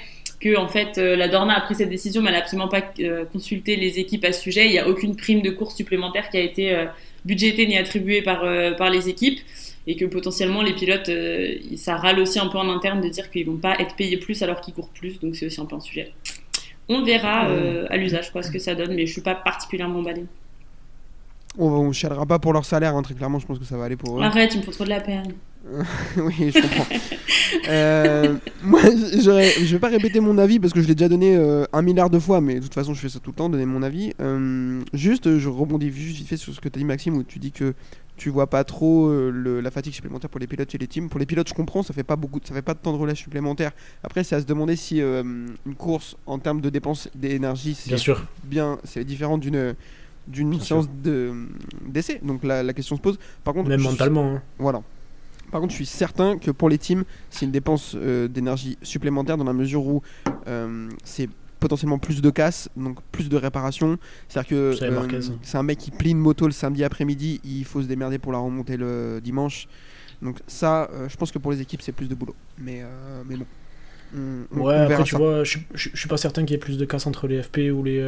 que 0.43 0.57
en 0.57 0.67
fait 0.67 0.97
euh, 0.97 1.15
la 1.15 1.29
Dorna 1.29 1.57
a 1.57 1.61
pris 1.61 1.75
cette 1.75 1.89
décision, 1.89 2.21
mais 2.21 2.27
elle 2.27 2.35
n'a 2.35 2.41
absolument 2.41 2.67
pas 2.67 2.83
euh, 2.99 3.23
consulté 3.25 3.75
les 3.77 3.97
équipes 3.99 4.25
à 4.25 4.33
ce 4.33 4.41
sujet. 4.41 4.65
Il 4.65 4.71
n'y 4.71 4.79
a 4.79 4.87
aucune 4.87 5.15
prime 5.15 5.41
de 5.41 5.49
course 5.49 5.75
supplémentaire 5.75 6.29
qui 6.29 6.37
a 6.37 6.41
été 6.41 6.75
euh, 6.75 6.85
budgétée 7.23 7.65
ni 7.65 7.77
attribuée 7.77 8.21
par, 8.21 8.41
par 8.77 8.89
les 8.89 9.09
équipes. 9.09 9.39
Et 9.85 9.97
que 9.97 10.05
potentiellement 10.05 10.61
les 10.61 10.71
pilotes, 10.71 11.11
ça 11.75 11.97
râle 11.97 12.17
aussi 12.19 12.39
un 12.39 12.47
peu 12.47 12.57
en 12.57 12.69
interne 12.69 13.01
de 13.01 13.09
dire 13.09 13.29
qu'ils 13.29 13.45
vont 13.45 13.57
pas 13.57 13.75
être 13.79 13.97
payés 13.97 14.15
plus 14.15 14.41
alors 14.41 14.61
qu'ils 14.61 14.73
courent 14.73 14.91
plus. 14.91 15.19
Donc 15.19 15.35
c'est 15.35 15.45
aussi 15.45 15.59
un 15.59 15.65
peu 15.65 15.75
un 15.75 15.81
sujet. 15.81 16.13
On 16.87 17.03
verra 17.03 17.49
à 17.89 17.97
l'usage 17.97 18.31
quoi 18.31 18.43
ce 18.43 18.51
que 18.51 18.59
ça 18.59 18.75
donne, 18.75 18.95
mais 18.95 19.05
je 19.05 19.11
suis 19.11 19.21
pas 19.21 19.35
particulièrement 19.35 19.99
emballée. 19.99 20.23
On 21.57 21.87
ne 21.87 21.93
chialera 21.93 22.25
pas 22.25 22.39
pour 22.39 22.53
leur 22.53 22.65
salaire, 22.65 22.95
hein, 22.95 23.01
très 23.03 23.13
clairement, 23.13 23.39
je 23.39 23.45
pense 23.45 23.59
que 23.59 23.65
ça 23.65 23.77
va 23.77 23.85
aller 23.85 23.95
pour 23.95 24.19
eux. 24.19 24.23
Arrête, 24.23 24.53
il 24.55 24.59
me 24.59 24.63
faut 24.63 24.71
trop 24.71 24.83
de 24.85 24.89
la 24.89 25.01
peine. 25.01 25.33
oui, 26.17 26.51
je 26.53 26.61
comprends. 26.61 26.85
euh, 27.69 28.35
moi, 28.63 28.81
je 28.83 29.71
vais 29.71 29.79
pas 29.79 29.87
répéter 29.87 30.19
mon 30.19 30.37
avis 30.37 30.59
parce 30.59 30.73
que 30.73 30.81
je 30.81 30.87
l'ai 30.87 30.95
déjà 30.95 31.07
donné 31.07 31.37
euh, 31.37 31.63
un 31.71 31.81
milliard 31.81 32.09
de 32.09 32.19
fois, 32.19 32.41
mais 32.41 32.55
de 32.55 32.59
toute 32.61 32.73
façon, 32.73 32.93
je 32.93 32.99
fais 32.99 33.09
ça 33.09 33.19
tout 33.19 33.31
le 33.31 33.35
temps, 33.35 33.49
donner 33.49 33.65
mon 33.65 33.81
avis. 33.81 34.13
Euh, 34.19 34.81
juste, 34.93 35.37
je 35.37 35.49
rebondis 35.49 35.91
juste 35.91 36.17
vite 36.17 36.27
fait 36.27 36.37
sur 36.37 36.53
ce 36.53 36.59
que 36.59 36.67
tu 36.67 36.77
as 36.77 36.79
dit, 36.79 36.85
Maxime, 36.85 37.15
où 37.15 37.23
tu 37.23 37.39
dis 37.39 37.51
que 37.51 37.73
tu 38.17 38.29
vois 38.29 38.47
pas 38.47 38.63
trop 38.63 39.07
euh, 39.07 39.31
le, 39.31 39.61
la 39.61 39.71
fatigue 39.71 39.93
supplémentaire 39.93 40.29
pour 40.29 40.39
les 40.39 40.47
pilotes 40.47 40.73
et 40.75 40.77
les 40.77 40.87
teams. 40.87 41.07
Pour 41.09 41.19
les 41.19 41.25
pilotes, 41.25 41.47
je 41.47 41.53
comprends, 41.53 41.81
ça 41.81 41.93
fait 41.93 42.03
pas 42.03 42.17
beaucoup, 42.17 42.39
ça 42.43 42.53
fait 42.53 42.61
pas 42.61 42.73
de 42.73 42.79
temps 42.79 42.91
de 42.91 42.97
relais 42.97 43.15
supplémentaire. 43.15 43.71
Après, 44.03 44.23
c'est 44.25 44.35
à 44.35 44.41
se 44.41 44.45
demander 44.45 44.75
si 44.75 44.99
une 44.99 45.75
course 45.77 46.17
en 46.25 46.39
termes 46.39 46.59
de 46.61 46.69
dépenses 46.69 47.09
d'énergie, 47.15 47.73
c'est 47.73 47.95
bien 47.95 48.17
bien, 48.43 48.77
c'est 48.83 49.05
différent 49.05 49.37
d'une 49.37 49.75
d'une 50.27 50.59
séance 50.59 50.87
d'essai. 51.85 52.19
Donc 52.23 52.43
la, 52.43 52.63
la, 52.63 52.73
question 52.73 52.95
se 52.95 53.01
pose. 53.01 53.19
Par 53.43 53.53
contre, 53.53 53.69
même 53.69 53.81
mentalement. 53.81 54.35
Hein. 54.35 54.41
Voilà. 54.57 54.81
Par 55.53 55.61
contre, 55.61 55.71
je 55.71 55.75
suis 55.75 55.85
certain 55.85 56.39
que 56.39 56.49
pour 56.49 56.67
les 56.67 56.79
teams, 56.79 57.03
c'est 57.29 57.45
une 57.45 57.51
dépense 57.51 57.95
euh, 57.95 58.27
d'énergie 58.27 58.75
supplémentaire 58.81 59.37
dans 59.37 59.43
la 59.43 59.53
mesure 59.53 59.85
où 59.85 60.01
euh, 60.47 60.89
c'est 61.03 61.29
potentiellement 61.59 61.99
plus 61.99 62.23
de 62.23 62.29
casse, 62.31 62.69
donc 62.75 62.97
plus 63.11 63.29
de 63.29 63.37
réparation. 63.37 63.99
C'est-à-dire 64.27 64.49
que 64.49 64.83
euh, 64.83 65.21
c'est 65.43 65.57
un 65.57 65.61
mec 65.61 65.77
qui 65.77 65.91
plie 65.91 66.09
une 66.09 66.17
moto 66.17 66.47
le 66.47 66.53
samedi 66.53 66.83
après-midi, 66.83 67.39
il 67.43 67.65
faut 67.65 67.83
se 67.83 67.87
démerder 67.87 68.17
pour 68.17 68.31
la 68.31 68.39
remonter 68.39 68.77
le 68.77 69.21
dimanche. 69.23 69.67
Donc 70.23 70.39
ça, 70.47 70.89
je 71.07 71.15
pense 71.17 71.31
que 71.31 71.37
pour 71.37 71.51
les 71.51 71.61
équipes, 71.61 71.83
c'est 71.83 71.91
plus 71.91 72.07
de 72.07 72.15
boulot. 72.15 72.35
Mais, 72.57 72.83
mais 73.27 73.35
bon. 73.35 74.63
ouais, 74.63 74.75
après, 74.75 75.03
tu 75.03 75.15
vois, 75.15 75.43
je, 75.43 75.59
je, 75.75 75.89
suis 75.95 76.09
pas 76.09 76.17
certain 76.17 76.43
qu'il 76.45 76.51
y 76.51 76.55
ait 76.55 76.57
plus 76.57 76.79
de 76.79 76.85
casse 76.85 77.05
entre 77.05 77.27
les 77.27 77.43
FP 77.43 77.71
ou 77.73 77.83
les, 77.83 78.01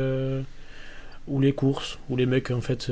ou 1.27 1.39
les 1.39 1.53
courses, 1.53 1.99
ou 2.09 2.15
les 2.15 2.25
mecs, 2.25 2.51
en 2.51 2.61
fait, 2.61 2.89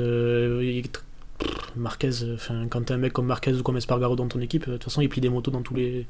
Marquez, 1.76 2.10
enfin, 2.34 2.66
quand 2.70 2.82
t'as 2.82 2.94
un 2.94 2.98
mec 2.98 3.12
comme 3.12 3.26
Marquez 3.26 3.52
ou 3.52 3.62
comme 3.62 3.76
Espargaro 3.76 4.14
dans 4.14 4.28
ton 4.28 4.40
équipe, 4.40 4.66
de 4.66 4.74
toute 4.74 4.84
façon, 4.84 5.00
il 5.00 5.08
plie 5.08 5.20
des 5.20 5.28
motos 5.28 5.50
dans 5.50 5.62
tous 5.62 5.74
les, 5.74 6.06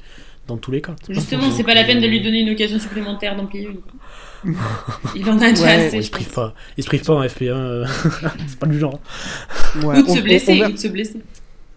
dans 0.47 0.57
tous 0.57 0.71
les 0.71 0.81
cas. 0.81 0.95
Justement, 1.09 1.49
c'est 1.51 1.63
pas 1.63 1.73
la 1.73 1.83
peine 1.83 1.99
de 1.99 2.07
lui 2.07 2.21
donner 2.21 2.41
une 2.41 2.51
occasion 2.51 2.77
supplémentaire 2.77 3.35
d'en 3.35 3.47
plier 3.47 3.69
une. 4.43 4.53
il 5.15 5.27
en 5.27 5.39
a 5.39 5.49
déjà 5.49 5.71
assez. 5.71 5.97
Il 5.97 6.03
se 6.03 6.11
prive 6.11 6.31
pas, 6.31 6.53
il 6.77 6.83
se 6.83 6.87
prive 6.87 7.03
pas 7.03 7.13
en 7.13 7.23
FP1, 7.23 7.49
euh, 7.49 7.85
c'est 8.47 8.59
pas 8.59 8.67
du 8.67 8.77
genre. 8.77 8.99
Ouais, 9.81 9.97
ou 9.97 10.03
de 10.03 10.17
se 10.17 10.21
blesser, 10.21 10.63
ou 10.63 10.71
de 10.71 10.77
se 10.77 10.87
blesser. 10.87 11.21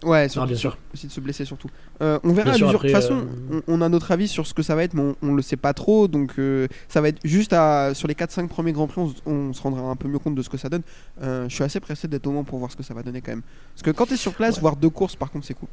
Ouais, 0.03 0.27
ah, 0.35 0.45
bien 0.45 0.55
sûr. 0.55 0.77
Aussi 0.93 1.07
de 1.07 1.11
se 1.11 1.19
blesser 1.19 1.45
surtout. 1.45 1.69
Euh, 2.01 2.19
on 2.23 2.31
verra. 2.31 2.51
de 2.51 2.77
toute 2.77 2.89
façon, 2.89 3.27
euh, 3.51 3.61
on, 3.67 3.81
a 3.81 3.89
notre 3.89 4.11
avis 4.11 4.27
sur 4.27 4.47
ce 4.47 4.53
que 4.53 4.63
ça 4.63 4.75
va 4.75 4.83
être, 4.83 4.93
mais 4.93 5.13
on, 5.21 5.33
le 5.33 5.41
sait 5.41 5.57
pas 5.57 5.73
trop. 5.73 6.07
Donc 6.07 6.33
euh, 6.39 6.67
ça 6.87 7.01
va 7.01 7.09
être 7.09 7.19
juste 7.25 7.51
à, 7.53 7.93
sur 7.93 8.07
les 8.07 8.13
4-5 8.13 8.47
premiers 8.47 8.71
Grands 8.71 8.87
Prix, 8.87 9.13
on, 9.25 9.51
se 9.53 9.61
rendra 9.61 9.81
un 9.81 9.95
peu 9.95 10.07
mieux 10.07 10.19
compte 10.19 10.35
de 10.35 10.41
ce 10.41 10.49
que 10.49 10.57
ça 10.57 10.69
donne. 10.69 10.83
je 11.21 11.47
suis 11.49 11.63
assez 11.63 11.79
pressé 11.79 12.07
d'être 12.07 12.27
au 12.27 12.31
moment 12.31 12.43
pour 12.43 12.59
voir 12.59 12.71
ce 12.71 12.77
que 12.77 12.83
ça 12.83 12.93
va 12.93 13.03
donner 13.03 13.21
quand 13.21 13.31
même. 13.31 13.41
Parce 13.73 13.83
que 13.83 13.91
quand 13.91 14.05
tu 14.05 14.13
es 14.13 14.17
sur 14.17 14.33
place, 14.33 14.59
voir 14.59 14.75
deux 14.75 14.89
courses, 14.89 15.15
par 15.15 15.31
contre, 15.31 15.45
c'est 15.45 15.53
cool. 15.53 15.69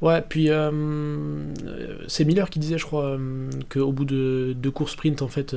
Ouais, 0.00 0.22
puis 0.22 0.48
c'est 2.08 2.24
Miller 2.24 2.48
qui 2.48 2.58
disait, 2.58 2.78
je 2.78 2.86
crois, 2.86 3.18
qu'au 3.68 3.92
bout 3.92 4.06
de 4.06 4.54
deux 4.56 4.70
courses 4.70 4.92
sprint, 4.92 5.20
en 5.20 5.28
fait 5.28 5.54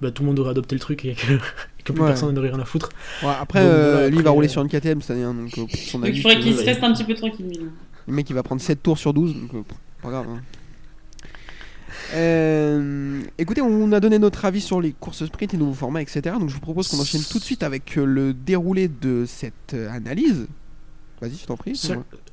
bah, 0.00 0.10
tout 0.12 0.22
le 0.22 0.28
monde 0.28 0.38
aurait 0.38 0.50
adopté 0.50 0.74
le 0.76 0.80
truc 0.80 1.04
et 1.04 1.14
que, 1.14 1.92
plus 1.92 1.94
personne 2.04 2.34
n'aurait 2.34 2.50
rien 2.50 2.60
à 2.60 2.64
foutre. 2.64 2.90
après, 3.22 3.60
euh, 3.62 4.08
lui, 4.08 4.18
il 4.18 4.22
va 4.22 4.30
rouler 4.30 4.48
sur 4.48 4.62
une 4.62 4.68
KTM 4.68 5.00
cette 5.00 5.12
année. 5.12 5.24
Hein, 5.24 5.34
donc, 5.34 5.58
euh, 5.58 5.66
son 5.76 6.02
il 6.04 6.20
faudrait 6.20 6.38
qu'il 6.38 6.54
se 6.54 6.64
reste 6.64 6.82
un 6.82 6.92
petit 6.92 7.04
peu 7.04 7.14
tranquille. 7.14 7.46
Le 8.06 8.14
mec, 8.14 8.28
il 8.30 8.34
va 8.34 8.42
prendre 8.42 8.60
7 8.60 8.82
tours 8.82 8.98
sur 8.98 9.12
12, 9.12 9.34
donc 9.34 9.54
euh, 9.54 9.62
pas 10.02 10.10
grave. 10.10 10.26
Hein. 10.28 10.40
écoutez, 13.38 13.60
on 13.60 13.90
a 13.92 14.00
donné 14.00 14.18
notre 14.18 14.44
avis 14.44 14.60
sur 14.60 14.80
les 14.80 14.92
courses 14.92 15.24
sprint, 15.26 15.52
les 15.52 15.58
nouveaux 15.58 15.74
formats, 15.74 16.02
etc. 16.02 16.36
Donc 16.38 16.48
je 16.48 16.54
vous 16.54 16.60
propose 16.60 16.88
qu'on 16.88 17.00
enchaîne 17.00 17.22
tout 17.28 17.38
de 17.38 17.44
suite 17.44 17.62
avec 17.62 17.96
le 17.96 18.34
déroulé 18.34 18.88
de 18.88 19.24
cette 19.26 19.74
analyse. 19.90 20.46
Vas-y, 21.20 21.36
je 21.36 21.46
t'en 21.46 21.56
prie. 21.56 21.74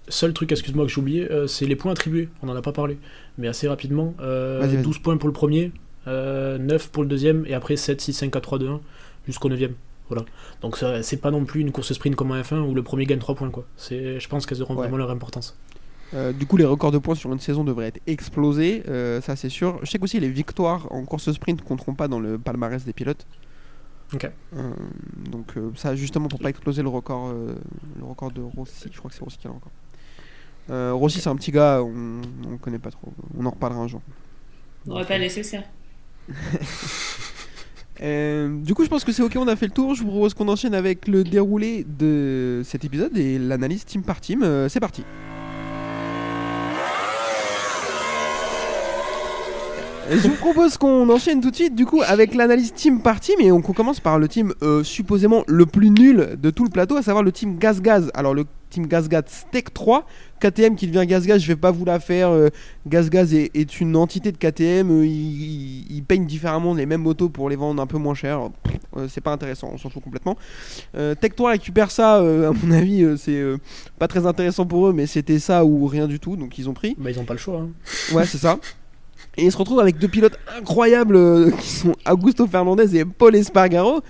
Seul, 0.08 0.34
truc, 0.34 0.52
excuse-moi, 0.52 0.86
que 0.86 0.92
j'ai 0.92 1.02
oublié, 1.02 1.28
c'est 1.48 1.66
les 1.66 1.76
points 1.76 1.94
attribués. 1.94 2.30
On 2.44 2.46
n'en 2.46 2.56
a 2.56 2.62
pas 2.62 2.74
parlé. 2.74 3.00
Mais 3.38 3.48
assez 3.48 3.68
rapidement. 3.68 4.14
12 4.20 5.00
points 5.00 5.18
pour 5.18 5.28
le 5.28 5.34
premier, 5.34 5.72
9 6.06 6.08
euh, 6.08 6.80
pour 6.92 7.04
le 7.04 7.10
deuxième, 7.10 7.46
et 7.48 7.54
après 7.54 7.76
7, 7.76 8.00
6, 8.00 8.14
5, 8.14 8.32
4, 8.32 8.42
3, 8.42 8.60
2, 8.60 8.70
1, 8.70 8.82
jusqu'au 9.26 9.50
9 9.50 9.60
Voilà. 10.10 10.24
Donc 10.62 10.78
c'est 11.02 11.18
pas 11.18 11.32
non 11.32 11.46
plus 11.46 11.62
une 11.62 11.72
course 11.72 11.94
sprint 11.94 12.16
comme 12.16 12.32
en 12.32 12.36
F1 12.36 12.60
où 12.60 12.74
le 12.74 12.84
premier 12.84 13.06
gagne 13.06 13.20
3 13.20 13.36
points. 13.36 13.50
Quoi. 13.50 13.66
Je 13.90 14.28
pense 14.28 14.46
qu'elles 14.46 14.62
auront 14.62 14.76
vraiment 14.76 14.98
leur 14.98 15.10
importance. 15.10 15.58
Euh, 16.14 16.32
du 16.32 16.46
coup, 16.46 16.56
les 16.56 16.66
records 16.66 16.92
de 16.92 17.00
points 17.00 17.16
sur 17.16 17.34
une 17.34 17.40
saison 17.40 17.64
devraient 17.64 17.88
être 17.88 18.02
explosés, 18.06 18.84
euh, 18.88 19.22
ça 19.22 19.36
c'est 19.36 19.50
sûr. 19.50 19.80
Je 19.82 19.90
sais 19.90 19.98
qu'aussi 19.98 20.20
les 20.20 20.30
victoires 20.30 20.88
en 20.92 21.04
course 21.04 21.32
sprint 21.32 21.62
ne 21.62 21.66
compteront 21.68 21.96
pas 21.96 22.08
dans 22.08 22.20
le 22.20 22.38
palmarès 22.38 22.86
des 22.86 22.94
pilotes. 22.94 23.26
Ok. 24.14 24.30
donc 25.32 25.56
ça 25.76 25.96
justement 25.96 26.28
pour 26.28 26.40
pas 26.40 26.50
exploser 26.50 26.84
le 26.84 26.90
record, 26.90 27.34
le 27.34 28.06
record 28.06 28.32
de 28.32 28.40
Rossi, 28.40 28.88
je 28.92 28.98
crois 29.00 29.10
que 29.10 29.16
c'est 29.16 29.24
Rossi 29.24 29.40
qui 29.40 29.48
a 29.48 29.52
encore. 29.52 29.72
Rossi 30.96 31.20
c'est 31.20 31.30
un 31.30 31.36
petit 31.36 31.52
gars, 31.52 31.82
on, 31.84 32.22
on 32.48 32.58
connaît 32.58 32.78
pas 32.78 32.92
trop, 32.92 33.12
on 33.36 33.44
en 33.48 33.50
reparlera 33.50 33.82
un 33.82 33.88
jour. 33.88 34.02
On 34.86 34.92
n'aurait 34.92 35.06
pas 35.06 35.18
nécessaire. 35.18 35.64
Euh, 38.02 38.60
du 38.62 38.74
coup, 38.74 38.84
je 38.84 38.90
pense 38.90 39.06
que 39.06 39.14
c'est 39.14 39.24
ok, 39.24 39.38
on 39.38 39.48
a 39.48 39.56
fait 39.56 39.68
le 39.68 39.72
tour. 39.72 39.96
Je 39.96 40.04
vous 40.04 40.10
propose 40.10 40.34
qu'on 40.34 40.50
enchaîne 40.50 40.76
avec 40.76 41.08
le 41.08 41.24
déroulé 41.24 41.86
de 41.88 42.62
cet 42.66 42.84
épisode 42.84 43.18
et 43.18 43.40
l'analyse 43.40 43.86
team 43.86 44.04
par 44.04 44.20
team. 44.20 44.44
Euh, 44.44 44.68
c'est 44.68 44.82
parti. 44.82 45.04
Je 50.10 50.28
vous 50.28 50.36
propose 50.36 50.78
qu'on 50.78 51.10
enchaîne 51.10 51.42
tout 51.42 51.50
de 51.50 51.56
suite 51.56 51.76
du 51.76 51.86
coup 51.86 52.02
avec 52.06 52.36
l'analyse 52.36 52.74
team 52.74 53.02
par 53.02 53.20
team 53.20 53.38
et 53.40 53.52
on 53.52 53.62
commence 53.62 54.00
par 54.00 54.20
le 54.20 54.28
team 54.28 54.54
euh, 54.62 54.84
supposément 54.84 55.44
le 55.48 55.66
plus 55.66 55.90
nul 55.90 56.38
de 56.40 56.50
tout 56.52 56.64
le 56.64 56.70
plateau, 56.70 56.96
à 56.96 57.02
savoir 57.02 57.24
le 57.24 57.32
team 57.32 57.58
Gaz 57.58 57.82
Gaz. 57.82 58.12
Alors 58.14 58.36
le 58.36 58.46
team 58.70 58.86
Gaz 58.86 59.10
Gaz 59.10 59.24
Steak 59.28 59.74
3, 59.74 60.06
KTM 60.40 60.76
qui 60.76 60.86
devient 60.88 61.08
Gaz 61.08 61.26
Gaz, 61.26 61.42
je 61.42 61.48
vais 61.48 61.56
pas 61.56 61.72
vous 61.72 61.86
la 61.86 62.00
faire. 62.00 62.30
Euh, 62.30 62.50
Gaz 62.86 63.10
Gaz 63.10 63.34
est, 63.34 63.80
une 63.82 63.96
entité 63.96 64.32
de 64.32 64.38
KTM, 64.38 64.92
euh, 64.92 65.08
ils, 65.08 66.04
peignent 66.08 66.28
différemment 66.28 66.76
les 66.76 66.86
mêmes 66.86 67.02
motos 67.02 67.30
pour 67.30 67.50
les 67.50 67.56
vendre 67.56 67.82
un 67.82 67.88
peu 67.88 67.98
moins 67.98 68.14
cher. 68.14 68.50
c'est 69.10 69.22
pas 69.22 69.32
intéressant, 69.32 69.72
on 69.74 69.80
s'en 69.80 69.90
fout 69.90 70.04
complètement. 70.04 70.38
Tech 70.94 71.32
3 71.36 71.52
récupère 71.52 71.90
ça, 71.90 72.18
à 72.18 72.52
mon 72.52 72.72
avis, 72.72 73.18
c'est 73.18 73.44
pas 73.98 74.08
très 74.08 74.28
intéressant 74.28 74.68
pour 74.68 74.88
eux, 74.88 74.94
mais 74.94 75.08
c'était 75.08 75.40
ça 75.40 75.66
ou 75.66 75.88
rien 75.88 76.08
du 76.08 76.20
tout, 76.20 76.36
donc 76.36 76.60
ils 76.60 76.70
ont 76.70 76.74
pris. 76.76 76.96
Bah 77.00 77.10
ils 77.10 77.20
ont 77.20 77.26
pas 77.26 77.34
le 77.34 77.40
choix. 77.40 77.62
Hein. 77.62 77.70
Ouais, 78.14 78.26
c'est 78.28 78.38
ça. 78.38 78.60
Et 79.38 79.46
il 79.46 79.52
se 79.52 79.58
retrouve 79.58 79.80
avec 79.80 79.98
deux 79.98 80.08
pilotes 80.08 80.38
incroyables 80.58 81.16
euh, 81.16 81.52
qui 81.60 81.68
sont 81.68 81.94
Augusto 82.10 82.48
Fernandez 82.48 82.96
et 82.96 83.06
Paul 83.06 83.36
Espargaro. 83.36 84.02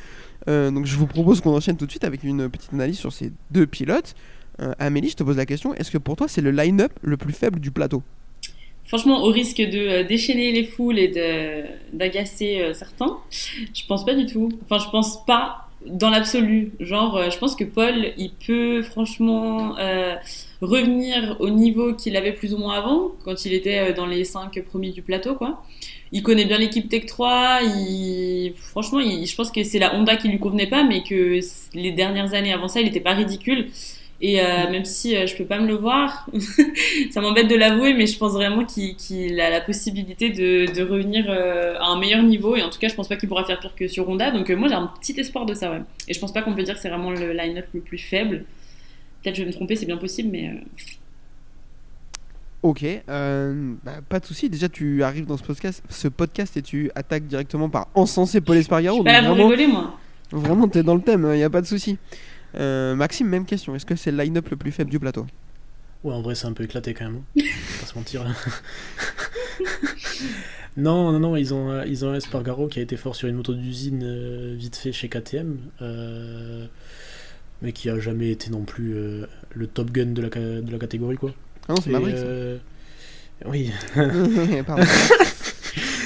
Euh, 0.48 0.70
donc 0.70 0.86
je 0.86 0.96
vous 0.96 1.08
propose 1.08 1.42
qu'on 1.42 1.56
enchaîne 1.56 1.78
tout 1.78 1.86
de 1.86 1.92
suite 1.92 2.04
avec 2.04 2.24
une 2.24 2.50
petite 2.50 2.74
analyse 2.74 3.00
sur 3.00 3.12
ces 3.12 3.32
deux 3.50 3.66
pilotes. 3.66 4.14
Euh, 4.62 4.74
Amélie, 4.78 5.10
je 5.10 5.16
te 5.16 5.24
pose 5.24 5.38
la 5.38 5.46
question, 5.46 5.74
est-ce 5.74 5.92
que 5.92 5.98
pour 5.98 6.16
toi 6.16 6.28
c'est 6.28 6.42
le 6.42 6.52
line-up 6.52 6.92
le 7.02 7.18
plus 7.18 7.34
faible 7.34 7.60
du 7.60 7.72
plateau? 7.72 8.04
Franchement, 8.86 9.24
au 9.24 9.32
risque 9.32 9.58
de 9.58 10.04
déchaîner 10.04 10.52
les 10.52 10.64
foules 10.64 11.00
et 11.00 11.08
d'agacer 11.92 12.72
certains, 12.76 13.18
je 13.32 13.84
pense 13.88 14.06
pas 14.06 14.14
du 14.14 14.28
tout. 14.28 14.52
Enfin, 14.64 14.78
je 14.78 14.88
pense 14.92 15.26
pas 15.26 15.70
dans 15.88 16.12
l'absolu. 16.12 16.72
Genre, 16.80 17.32
je 17.32 17.38
pense 17.40 17.56
que 17.56 17.64
Paul, 17.64 18.14
il 18.16 18.30
peut 18.46 18.84
franchement 18.84 19.76
revenir 20.62 21.38
au 21.40 21.50
niveau 21.50 21.94
qu'il 21.94 22.16
avait 22.16 22.32
plus 22.32 22.54
ou 22.54 22.58
moins 22.58 22.76
avant, 22.76 23.12
quand 23.24 23.46
il 23.46 23.54
était 23.54 23.92
euh, 23.92 23.94
dans 23.94 24.06
les 24.06 24.24
5 24.24 24.62
premiers 24.64 24.92
du 24.92 25.02
plateau, 25.02 25.36
quoi. 25.36 25.64
Il 26.12 26.24
connaît 26.24 26.46
bien 26.46 26.58
l'équipe 26.58 26.88
Tech 26.88 27.06
3, 27.08 27.62
il... 27.64 28.54
franchement, 28.58 29.00
je 29.02 29.36
pense 29.36 29.52
que 29.52 29.64
c'est 29.64 29.80
la 29.80 29.96
Honda 29.96 30.16
qui 30.16 30.30
lui 30.30 30.40
convenait 30.40 30.68
pas, 30.68 30.84
mais 30.84 31.04
que 31.04 31.40
les 31.74 31.92
dernières 31.92 32.34
années 32.34 32.54
avant 32.54 32.68
ça, 32.68 32.80
il 32.80 32.86
n'était 32.86 33.02
pas 33.02 33.14
ridicule. 33.14 33.70
Et 34.22 34.40
euh, 34.40 34.72
même 34.72 34.86
si 34.86 35.16
euh, 35.16 35.28
je 35.28 35.36
peux 35.36 35.46
pas 35.46 35.60
me 35.60 35.68
le 35.68 35.76
voir, 35.76 36.28
ça 37.12 37.20
m'embête 37.20 37.50
de 37.50 37.56
l'avouer, 37.56 37.94
mais 37.94 38.08
je 38.08 38.18
pense 38.18 38.34
vraiment 38.34 38.64
qu'il 38.64 39.40
a 39.42 39.50
la 39.50 39.60
possibilité 39.60 40.30
de, 40.30 40.74
de 40.74 40.84
revenir 40.84 41.26
euh, 41.28 41.76
à 41.80 41.88
un 41.88 42.00
meilleur 42.00 42.24
niveau. 42.24 42.56
Et 42.56 42.64
en 42.64 42.70
tout 42.70 42.80
cas, 42.80 42.88
je 42.88 42.96
pense 42.96 43.10
pas 43.10 43.18
qu'il 43.18 43.28
pourra 43.28 43.44
faire 43.44 43.60
pire 43.60 43.76
que 43.76 43.88
sur 43.88 44.08
Honda. 44.08 44.32
Donc 44.32 44.50
moi, 44.52 44.70
j'ai 44.70 44.76
un 44.76 44.90
petit 45.00 45.20
espoir 45.20 45.46
de 45.46 45.54
ça, 45.54 45.70
ouais. 45.70 45.82
Et 46.08 46.14
je 46.14 46.20
pense 46.20 46.32
pas 46.32 46.42
qu'on 46.42 46.54
peut 46.54 46.64
dire 46.64 46.76
que 46.76 46.80
c'est 46.80 46.90
vraiment 46.90 47.12
le 47.12 47.34
line-up 47.34 47.66
le 47.74 47.82
plus 47.82 47.98
faible. 47.98 48.46
Peut-être 49.26 49.38
je 49.38 49.42
vais 49.42 49.48
me 49.48 49.54
tromper, 49.54 49.76
c'est 49.76 49.88
bien 49.88 49.98
possible, 49.98 50.30
mais 50.32 50.50
euh, 50.50 50.54
Ok, 52.62 52.86
euh, 53.10 53.74
bah, 53.84 54.02
pas 54.08 54.20
de 54.20 54.26
souci. 54.26 54.52
Déjà, 54.52 54.70
tu 54.70 55.02
arrives 55.02 55.26
dans 55.26 55.38
ce 55.38 55.44
podcast, 55.44 55.82
ce 55.90 56.08
podcast 56.08 56.56
et 56.58 56.62
tu 56.62 56.92
attaques 56.94 57.26
directement 57.26 57.70
par 57.70 57.88
encenser 57.96 58.40
Paul 58.40 58.58
Espargaro. 58.58 58.98
je 58.98 59.02
suis 59.02 59.04
pas 59.04 59.14
là 59.14 59.22
donc 59.28 59.30
pour 59.30 59.36
vraiment, 59.48 59.50
rigoler, 59.50 59.68
moi. 59.68 59.98
vraiment, 60.32 60.68
t'es 60.68 60.84
dans 60.84 60.94
le 60.94 61.02
thème, 61.02 61.28
il 61.34 61.40
y 61.40 61.44
a 61.44 61.50
pas 61.50 61.62
de 61.62 61.66
souci. 61.66 61.98
Euh, 62.56 62.94
Maxime, 62.96 63.28
même 63.28 63.46
question. 63.46 63.76
Est-ce 63.76 63.86
que 63.88 63.96
c'est 63.96 64.12
le 64.12 64.22
line-up 64.22 64.48
le 64.50 64.58
plus 64.58 64.72
faible 64.72 64.92
du 64.92 65.00
plateau? 65.00 65.26
Ouais, 66.04 66.14
en 66.14 66.22
vrai, 66.22 66.36
c'est 66.36 66.46
un 66.46 66.54
peu 66.54 66.64
éclaté 66.64 66.94
quand 66.94 67.06
même. 67.06 67.22
hein. 67.38 67.42
Pas 67.82 67.88
se 67.88 67.96
mentir. 67.96 68.24
non, 70.78 71.12
non, 71.12 71.20
non, 71.20 71.36
ils 71.36 71.52
ont, 71.54 71.72
euh, 71.72 71.84
ils 71.88 72.06
ont 72.06 72.12
un 72.12 72.16
Espargaro 72.16 72.68
qui 72.68 72.80
a 72.80 72.84
été 72.84 72.96
fort 72.96 73.16
sur 73.16 73.28
une 73.28 73.36
moto 73.36 73.54
d'usine 73.56 74.02
euh, 74.04 74.54
vite 74.56 74.76
fait 74.76 74.92
chez 74.92 75.10
KTM, 75.10 75.58
euh, 75.82 76.68
mais 77.62 77.72
qui 77.72 77.90
a 77.90 78.00
jamais 78.00 78.30
été 78.32 78.50
non 78.50 78.64
plus 78.64 78.94
euh, 78.96 79.26
le 79.54 79.68
top 79.68 79.92
gun 79.92 80.08
de 80.08 80.22
la, 80.22 80.30
de 80.30 80.72
la 80.72 80.78
catégorie, 80.78 81.18
quoi. 81.18 81.32
Ah 81.68 81.74
non, 81.74 81.82
c'est 81.82 81.90
Maverick. 81.90 82.18
ça. 82.18 82.24
euh, 82.24 82.58
Oui, 83.46 83.72
Pardon. 84.68 84.84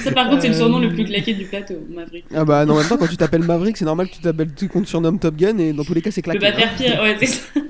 Ça, 0.02 0.12
par 0.12 0.30
contre, 0.30 0.40
c'est 0.42 0.48
le 0.48 0.54
surnom 0.54 0.78
Euh, 0.78 0.88
le 0.88 0.94
plus 0.94 1.04
claqué 1.04 1.34
du 1.34 1.44
plateau, 1.44 1.74
Maverick. 1.90 2.24
Ah 2.34 2.44
bah 2.44 2.64
non, 2.64 2.74
en 2.74 2.78
même 2.78 2.88
temps, 2.88 2.96
quand 2.96 3.06
tu 3.06 3.18
t'appelles 3.18 3.42
Maverick, 3.42 3.76
c'est 3.76 3.84
normal 3.84 4.08
que 4.08 4.14
tu 4.14 4.20
t'appelles, 4.20 4.54
tu 4.54 4.66
qu'on 4.68 4.80
te 4.80 4.88
surnomme 4.88 5.18
Top 5.18 5.36
Gun 5.36 5.58
et 5.58 5.72
dans 5.74 5.84
tous 5.84 5.92
les 5.94 6.00
cas, 6.00 6.10
c'est 6.10 6.24
Je 6.24 6.30
peux 6.30 6.38
claqué. 6.38 6.56
pas 6.56 6.64
hein. 6.64 6.68
faire 6.76 6.92
pire, 6.92 7.02
ouais, 7.02 7.16
c'est 7.20 7.26
ça. 7.26 7.42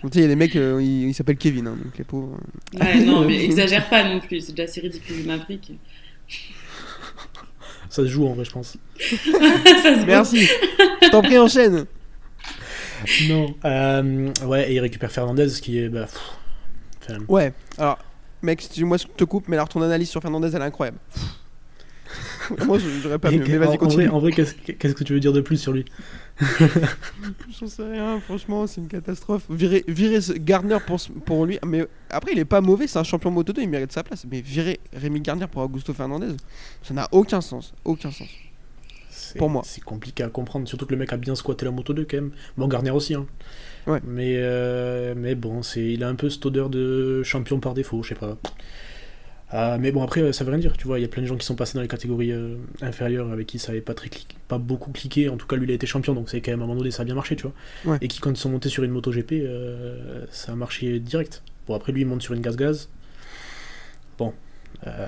Tu 0.00 0.06
sais, 0.12 0.18
il 0.20 0.22
y 0.22 0.24
a 0.26 0.28
des 0.28 0.36
mecs, 0.36 0.54
euh, 0.54 0.80
ils 0.80 1.12
s'appellent 1.12 1.36
Kevin, 1.36 1.66
hein, 1.66 1.76
donc 1.82 1.98
les 1.98 2.04
pauvres. 2.04 2.38
Ouais, 2.80 3.00
non, 3.00 3.24
mais 3.26 3.44
exagère 3.44 3.88
pas 3.90 4.04
non 4.08 4.20
plus, 4.20 4.40
c'est 4.42 4.52
déjà 4.52 4.62
assez 4.62 4.80
ridicule, 4.80 5.26
Maverick. 5.26 5.72
ça 7.90 8.02
se 8.02 8.06
joue 8.06 8.26
en 8.28 8.34
vrai, 8.34 8.44
je 8.44 8.50
pense. 8.52 8.76
ça 8.96 10.00
se. 10.00 10.06
Merci. 10.06 10.46
Je 11.02 11.10
t'en 11.10 11.20
prie, 11.20 11.36
enchaîne. 11.36 11.84
Non. 13.28 13.54
Euh, 13.64 14.32
ouais, 14.46 14.70
et 14.70 14.74
il 14.74 14.80
récupère 14.80 15.10
Fernandez, 15.12 15.48
qui 15.62 15.78
est. 15.78 15.88
Bah, 15.88 16.06
pff, 16.06 16.20
enfin, 17.02 17.18
Ouais. 17.28 17.52
Alors, 17.78 17.98
mec, 18.42 18.60
excuse-moi, 18.60 18.96
je 18.96 19.06
te 19.06 19.24
coupe, 19.24 19.48
mais 19.48 19.56
alors 19.56 19.68
ton 19.68 19.82
analyse 19.82 20.08
sur 20.10 20.20
Fernandez, 20.22 20.48
elle 20.54 20.62
est 20.62 20.64
incroyable. 20.64 20.98
Moi, 22.66 22.78
je- 22.78 22.88
j'aurais 23.02 23.18
pas 23.18 23.30
mieux. 23.30 23.44
Mais 23.46 23.56
en- 23.56 23.60
vas-y, 23.60 23.68
en, 23.68 23.76
continue. 23.76 24.06
vrai, 24.06 24.14
en 24.14 24.18
vrai, 24.20 24.30
qu'est-ce 24.32 24.94
que 24.94 25.04
tu 25.04 25.12
veux 25.12 25.20
dire 25.20 25.34
de 25.34 25.42
plus 25.42 25.58
sur 25.58 25.72
lui? 25.72 25.84
J'en 27.60 27.66
sais 27.66 27.82
rien, 27.82 28.20
franchement, 28.20 28.66
c'est 28.66 28.80
une 28.80 28.88
catastrophe. 28.88 29.42
Virer, 29.50 29.84
virer 29.88 30.20
ce 30.20 30.32
Gardner 30.32 30.78
pour, 30.86 30.98
ce- 31.00 31.10
pour 31.12 31.44
lui, 31.44 31.58
mais 31.66 31.86
après, 32.10 32.32
il 32.32 32.38
est 32.38 32.44
pas 32.46 32.60
mauvais, 32.62 32.86
c'est 32.86 32.98
un 32.98 33.04
champion 33.04 33.30
Moto 33.30 33.52
2, 33.52 33.62
il 33.62 33.68
mérite 33.68 33.92
sa 33.92 34.02
place. 34.02 34.24
Mais 34.30 34.40
virer 34.40 34.80
Rémi 34.94 35.20
Gardner 35.20 35.46
pour 35.46 35.62
Augusto 35.62 35.92
Fernandez, 35.92 36.28
ça 36.82 36.94
n'a 36.94 37.06
aucun 37.12 37.40
sens. 37.42 37.74
Aucun 37.84 38.10
sens. 38.10 38.28
Pour 39.36 39.50
moi. 39.50 39.62
C'est 39.64 39.82
compliqué 39.82 40.22
à 40.22 40.28
comprendre, 40.28 40.68
surtout 40.68 40.86
que 40.86 40.92
le 40.92 40.98
mec 40.98 41.12
a 41.12 41.16
bien 41.16 41.34
squatté 41.34 41.64
la 41.64 41.70
moto 41.70 41.92
2 41.92 42.04
quand 42.04 42.16
même. 42.16 42.30
Bon, 42.56 42.68
Garnier 42.68 42.90
aussi, 42.90 43.14
hein. 43.14 43.26
Ouais. 43.86 44.00
Mais, 44.06 44.34
euh, 44.36 45.14
mais 45.16 45.34
bon, 45.34 45.60
il 45.76 46.04
a 46.04 46.08
un 46.08 46.14
peu 46.14 46.30
cette 46.30 46.44
odeur 46.46 46.68
de 46.70 47.22
champion 47.22 47.58
par 47.60 47.74
défaut, 47.74 48.02
je 48.02 48.10
sais 48.10 48.14
pas. 48.14 48.36
Ah, 49.50 49.78
mais 49.78 49.92
bon, 49.92 50.02
après, 50.02 50.32
ça 50.32 50.44
veut 50.44 50.50
rien 50.50 50.58
dire, 50.58 50.76
tu 50.76 50.86
vois. 50.86 50.98
Il 50.98 51.02
y 51.02 51.04
a 51.06 51.08
plein 51.08 51.22
de 51.22 51.26
gens 51.26 51.36
qui 51.36 51.46
sont 51.46 51.54
passés 51.54 51.74
dans 51.74 51.80
les 51.80 51.88
catégories 51.88 52.32
euh, 52.32 52.56
inférieures 52.82 53.32
avec 53.32 53.46
qui 53.46 53.58
ça 53.58 53.72
avait 53.72 53.80
pas, 53.80 53.94
très 53.94 54.10
pas 54.46 54.58
beaucoup 54.58 54.92
cliqué. 54.92 55.30
En 55.30 55.38
tout 55.38 55.46
cas, 55.46 55.56
lui, 55.56 55.66
il 55.66 55.70
a 55.70 55.74
été 55.74 55.86
champion, 55.86 56.14
donc 56.14 56.28
c'est 56.28 56.42
quand 56.42 56.50
même 56.50 56.60
à 56.60 56.64
un 56.64 56.66
moment 56.66 56.78
donné, 56.80 56.90
ça 56.90 57.02
a 57.02 57.04
bien 57.06 57.14
marché, 57.14 57.34
tu 57.34 57.44
vois. 57.44 57.52
Ouais. 57.86 57.98
Et 58.02 58.08
qui, 58.08 58.20
quand 58.20 58.30
ils 58.30 58.36
sont 58.36 58.50
montés 58.50 58.68
sur 58.68 58.84
une 58.84 58.90
moto 58.90 59.10
GP, 59.10 59.32
euh, 59.32 60.26
ça 60.30 60.52
a 60.52 60.54
marché 60.54 60.98
direct. 61.00 61.42
Bon, 61.66 61.74
après, 61.74 61.92
lui, 61.92 62.02
il 62.02 62.06
monte 62.06 62.20
sur 62.20 62.34
une 62.34 62.42
gaz-gaz. 62.42 62.90
Bon. 64.18 64.34
Euh, 64.86 65.06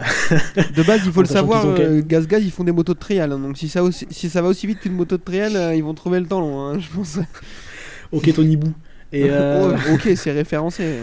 De 0.77 0.83
base, 0.83 1.03
il 1.07 1.13
faut 1.13 1.23
le 1.23 1.29
savoir, 1.29 1.65
euh, 1.65 2.03
Gaz 2.05 2.27
Gaz, 2.27 2.43
ils 2.45 2.51
font 2.51 2.65
des 2.65 2.73
motos 2.73 2.95
de 2.95 2.99
trial. 2.99 3.31
hein, 3.33 3.39
donc 3.39 3.57
si 3.57 3.69
ça, 3.69 3.83
aussi- 3.85 4.07
si 4.11 4.29
ça 4.29 4.43
va 4.43 4.49
aussi 4.49 4.67
vite 4.67 4.81
qu'une 4.81 4.93
moto 4.95 5.17
de 5.17 5.23
trial, 5.23 5.55
euh, 5.57 5.75
ils 5.75 5.83
vont 5.85 5.95
trouver 5.95 6.19
le 6.21 6.27
temps 6.27 6.41
long, 6.41 6.61
hein, 6.61 6.79
je 6.79 6.89
pense. 6.89 7.19
ok, 8.13 8.33
Tony 8.35 8.57
Bou. 8.57 8.73
Et, 9.13 9.25
euh, 9.31 9.77
Oh, 9.89 9.95
ok, 9.95 10.11
c'est 10.17 10.33
référencé. 10.33 10.99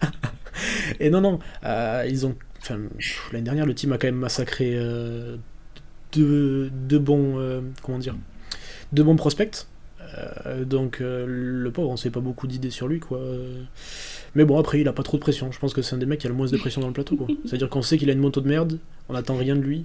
Et 1.00 1.10
non, 1.10 1.20
non, 1.20 1.38
ils 2.08 2.24
ont. 2.26 2.36
L'année 3.32 3.44
dernière, 3.44 3.66
le 3.66 3.74
team 3.74 3.92
a 3.92 3.98
quand 3.98 4.06
même 4.06 4.14
massacré 4.16 4.78
deux, 6.12 6.70
deux 6.70 6.98
bons. 6.98 7.62
comment 7.82 7.98
dire 7.98 8.14
Deux 8.92 9.02
bons 9.02 9.16
prospects. 9.16 9.66
Euh, 10.46 10.64
donc, 10.64 11.00
euh, 11.00 11.24
le 11.26 11.70
pauvre, 11.70 11.88
on 11.88 11.92
ne 11.92 11.96
sait 11.98 12.10
pas 12.10 12.20
beaucoup 12.20 12.46
d'idées 12.46 12.70
sur 12.70 12.88
lui, 12.88 13.00
quoi. 13.00 13.20
Mais 14.34 14.44
bon, 14.44 14.58
après, 14.58 14.80
il 14.80 14.88
a 14.88 14.92
pas 14.92 15.02
trop 15.02 15.16
de 15.16 15.22
pression. 15.22 15.52
Je 15.52 15.58
pense 15.58 15.74
que 15.74 15.82
c'est 15.82 15.94
un 15.94 15.98
des 15.98 16.06
mecs 16.06 16.20
qui 16.20 16.26
a 16.26 16.30
le 16.30 16.36
moins 16.36 16.46
de 16.46 16.56
pression 16.56 16.80
dans 16.80 16.86
le 16.88 16.92
plateau, 16.92 17.16
quoi. 17.16 17.26
C'est-à-dire 17.44 17.68
qu'on 17.68 17.82
sait 17.82 17.98
qu'il 17.98 18.10
a 18.10 18.12
une 18.12 18.18
moto 18.20 18.40
de 18.40 18.48
merde, 18.48 18.78
on 19.08 19.14
n'attend 19.14 19.36
rien 19.36 19.56
de 19.56 19.60
lui. 19.60 19.84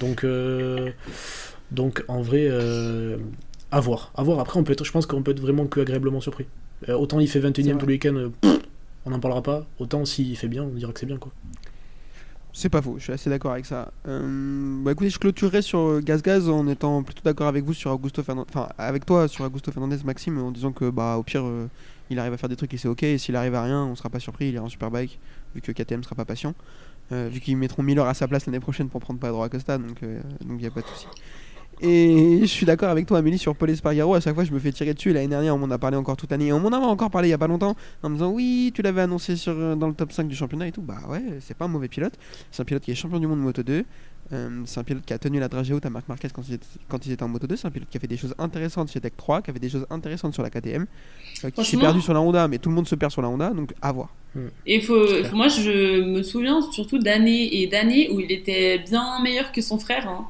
Donc, 0.00 0.24
euh, 0.24 0.90
donc 1.70 2.04
en 2.08 2.20
vrai, 2.22 2.48
à 3.70 3.80
voir. 3.80 4.12
À 4.14 4.22
voir. 4.22 4.40
Après, 4.40 4.58
on 4.58 4.64
peut 4.64 4.72
être, 4.72 4.84
je 4.84 4.92
pense 4.92 5.06
qu'on 5.06 5.22
peut 5.22 5.32
être 5.32 5.40
vraiment 5.40 5.66
que 5.66 5.80
agréablement 5.80 6.20
surpris. 6.20 6.46
Autant 6.88 7.20
il 7.20 7.28
fait 7.28 7.40
C'est 7.40 7.48
21ème 7.48 7.72
vrai. 7.72 7.78
tous 7.78 7.86
les 7.86 7.94
week-ends, 7.94 8.16
euh, 8.16 8.28
pff, 8.40 8.58
on 9.06 9.10
n'en 9.10 9.18
parlera 9.20 9.42
pas. 9.42 9.66
Autant 9.78 10.04
s'il 10.04 10.36
fait 10.36 10.48
bien, 10.48 10.62
on 10.64 10.68
dira 10.68 10.92
que 10.92 11.00
c'est 11.00 11.06
bien, 11.06 11.16
quoi. 11.16 11.32
C'est 12.58 12.70
pas 12.70 12.80
faux, 12.80 12.94
je 12.96 13.02
suis 13.02 13.12
assez 13.12 13.28
d'accord 13.28 13.52
avec 13.52 13.66
ça. 13.66 13.92
Euh, 14.08 14.82
bah 14.82 14.92
écoutez, 14.92 15.10
je 15.10 15.18
clôturerai 15.18 15.60
sur 15.60 15.78
euh, 15.78 16.00
Gaz 16.00 16.22
Gaz 16.22 16.48
en 16.48 16.66
étant 16.68 17.02
plutôt 17.02 17.20
d'accord 17.22 17.48
avec 17.48 17.62
vous 17.62 17.74
sur 17.74 17.90
Augusto 17.90 18.22
Fernandez, 18.22 18.48
enfin 18.48 18.70
avec 18.78 19.04
toi 19.04 19.28
sur 19.28 19.44
Augusto 19.44 19.70
Fernandez 19.70 19.98
Maxime 20.06 20.38
en 20.38 20.50
disant 20.52 20.72
que 20.72 20.88
bah 20.88 21.18
au 21.18 21.22
pire 21.22 21.44
euh, 21.44 21.68
il 22.08 22.18
arrive 22.18 22.32
à 22.32 22.38
faire 22.38 22.48
des 22.48 22.56
trucs 22.56 22.72
et 22.72 22.78
c'est 22.78 22.88
ok 22.88 23.02
et 23.02 23.18
s'il 23.18 23.36
arrive 23.36 23.54
à 23.54 23.62
rien 23.62 23.84
on 23.84 23.94
sera 23.94 24.08
pas 24.08 24.20
surpris, 24.20 24.48
il 24.48 24.54
ira 24.54 24.64
en 24.64 24.70
superbike 24.70 25.18
vu 25.54 25.60
que 25.60 25.70
KTM 25.70 26.02
sera 26.02 26.14
pas 26.14 26.24
patient. 26.24 26.54
Euh, 27.12 27.28
vu 27.30 27.40
qu'ils 27.40 27.58
mettront 27.58 27.82
Miller 27.82 28.06
à 28.06 28.14
sa 28.14 28.26
place 28.26 28.46
l'année 28.46 28.58
prochaine 28.58 28.88
pour 28.88 29.02
prendre 29.02 29.20
Pedro 29.20 29.42
Acosta 29.42 29.76
donc 29.76 30.02
euh, 30.02 30.22
donc 30.42 30.64
a 30.64 30.70
pas 30.70 30.80
de 30.80 30.86
souci. 30.86 31.08
Et 31.82 32.38
je 32.40 32.46
suis 32.46 32.64
d'accord 32.64 32.88
avec 32.88 33.06
toi 33.06 33.18
Amélie 33.18 33.36
sur 33.38 33.54
Paul 33.54 33.68
Espargaro, 33.68 34.14
à 34.14 34.20
chaque 34.20 34.34
fois 34.34 34.44
je 34.44 34.52
me 34.52 34.58
fais 34.58 34.72
tirer 34.72 34.94
dessus, 34.94 35.12
l'année 35.12 35.28
dernière 35.28 35.54
on 35.54 35.58
m'en 35.58 35.70
a 35.70 35.76
parlé 35.78 35.96
encore 35.98 36.16
toute 36.16 36.30
l'année, 36.30 36.46
et 36.46 36.52
on 36.52 36.58
m'en 36.60 36.70
avait 36.70 36.86
encore 36.86 37.10
parlé 37.10 37.28
il 37.28 37.32
y 37.32 37.34
a 37.34 37.38
pas 37.38 37.48
longtemps 37.48 37.76
en 38.02 38.08
me 38.08 38.14
disant 38.14 38.30
oui 38.32 38.72
tu 38.74 38.80
l'avais 38.80 39.02
annoncé 39.02 39.36
sur, 39.36 39.52
euh, 39.54 39.74
dans 39.74 39.88
le 39.88 39.92
top 39.94 40.10
5 40.10 40.26
du 40.26 40.34
championnat 40.34 40.68
et 40.68 40.72
tout, 40.72 40.80
bah 40.80 40.96
ouais 41.10 41.22
c'est 41.40 41.54
pas 41.56 41.66
un 41.66 41.68
mauvais 41.68 41.88
pilote, 41.88 42.14
c'est 42.50 42.62
un 42.62 42.64
pilote 42.64 42.82
qui 42.82 42.92
est 42.92 42.94
champion 42.94 43.18
du 43.18 43.26
monde 43.26 43.40
Moto 43.40 43.62
2. 43.62 43.84
Euh, 44.32 44.62
c'est 44.64 44.80
un 44.80 44.82
pilote 44.82 45.04
qui 45.06 45.12
a 45.12 45.18
tenu 45.18 45.38
la 45.38 45.46
dragée 45.46 45.72
haute 45.72 45.86
à 45.86 45.90
Marc 45.90 46.08
Marquez 46.08 46.26
quand 46.34 46.42
ils, 46.48 46.54
étaient, 46.54 46.66
quand 46.88 47.06
ils 47.06 47.12
étaient 47.12 47.22
en 47.22 47.28
Moto 47.28 47.46
2. 47.46 47.54
C'est 47.54 47.68
un 47.68 47.70
pilote 47.70 47.88
qui 47.88 47.96
a 47.96 48.00
fait 48.00 48.08
des 48.08 48.16
choses 48.16 48.34
intéressantes 48.40 48.90
chez 48.90 49.00
Tech 49.00 49.12
3, 49.16 49.40
qui 49.40 49.50
a 49.50 49.52
fait 49.52 49.60
des 49.60 49.68
choses 49.68 49.86
intéressantes 49.88 50.34
sur 50.34 50.42
la 50.42 50.50
KTM, 50.50 50.82
euh, 51.44 51.50
qui 51.50 51.64
s'est 51.64 51.76
perdu 51.76 52.00
sur 52.00 52.12
la 52.12 52.20
Honda, 52.20 52.48
mais 52.48 52.58
tout 52.58 52.68
le 52.68 52.74
monde 52.74 52.88
se 52.88 52.96
perd 52.96 53.12
sur 53.12 53.22
la 53.22 53.28
Honda, 53.28 53.50
donc 53.50 53.72
à 53.80 53.92
voir. 53.92 54.08
Et 54.66 54.80
faut, 54.80 55.06
faut- 55.06 55.36
moi, 55.36 55.46
je 55.46 56.00
me 56.02 56.24
souviens 56.24 56.60
surtout 56.72 56.98
d'années 56.98 57.60
et 57.62 57.68
d'années 57.68 58.10
où 58.10 58.18
il 58.18 58.32
était 58.32 58.78
bien 58.80 59.22
meilleur 59.22 59.52
que 59.52 59.60
son 59.60 59.78
frère. 59.78 60.08
hein. 60.08 60.26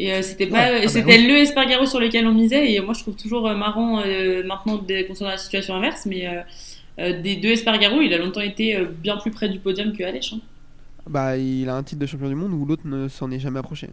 Et 0.00 0.12
euh, 0.14 0.22
c'était 0.22 0.46
pas, 0.46 0.70
Ouais, 0.70 0.76
ah 0.78 0.80
bah 0.82 0.88
c'était 0.88 1.18
oui. 1.18 1.26
le 1.26 1.34
Espargaro 1.38 1.84
sur 1.84 1.98
lequel 2.00 2.26
on 2.26 2.32
misait. 2.32 2.72
Et 2.72 2.80
moi, 2.80 2.94
je 2.94 3.00
trouve 3.00 3.16
toujours 3.16 3.48
euh, 3.48 3.56
marrant 3.56 4.00
euh, 4.00 4.44
maintenant 4.44 4.78
qu'on 4.78 5.14
soit 5.14 5.26
dans 5.26 5.32
la 5.32 5.38
situation 5.38 5.74
inverse. 5.74 6.06
Mais 6.06 6.26
euh, 6.28 6.40
euh, 7.00 7.20
des 7.20 7.36
deux 7.36 7.50
Espargaro, 7.50 8.00
il 8.00 8.14
a 8.14 8.18
longtemps 8.18 8.40
été 8.40 8.76
euh, 8.76 8.84
bien 8.86 9.16
plus 9.16 9.32
près 9.32 9.48
du 9.48 9.58
podium 9.58 9.92
que 9.96 10.04
Aleix. 10.04 10.20
hein. 10.34 10.38
Bah, 11.08 11.36
il 11.36 11.68
a 11.68 11.74
un 11.74 11.82
titre 11.82 12.00
de 12.00 12.06
champion 12.06 12.28
du 12.28 12.34
monde 12.36 12.52
où 12.52 12.64
l'autre 12.64 12.86
ne 12.86 13.08
s'en 13.08 13.30
est 13.32 13.40
jamais 13.40 13.58
approché. 13.58 13.88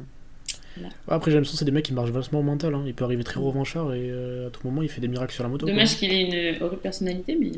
Après, 1.07 1.31
j'ai 1.31 1.38
l'impression 1.38 1.53
que 1.53 1.59
c'est 1.59 1.65
des 1.65 1.71
mecs 1.71 1.85
qui 1.85 1.93
marchent 1.93 2.09
vachement 2.12 2.39
au 2.39 2.43
mental. 2.43 2.75
hein. 2.75 2.83
Il 2.85 2.93
peut 2.93 3.05
arriver 3.05 3.24
très 3.24 3.39
revanchard 3.39 3.93
et 3.93 4.09
euh, 4.12 4.47
à 4.47 4.50
tout 4.51 4.59
moment, 4.65 4.81
il 4.81 4.89
fait 4.89 5.00
des 5.01 5.07
miracles 5.07 5.33
sur 5.33 5.43
la 5.43 5.50
moto. 5.50 5.65
Dommage 5.65 5.95
qu'il 5.97 6.12
ait 6.12 6.55
une 6.57 6.62
horrible 6.63 6.81
personnalité, 6.81 7.38
mais 7.39 7.51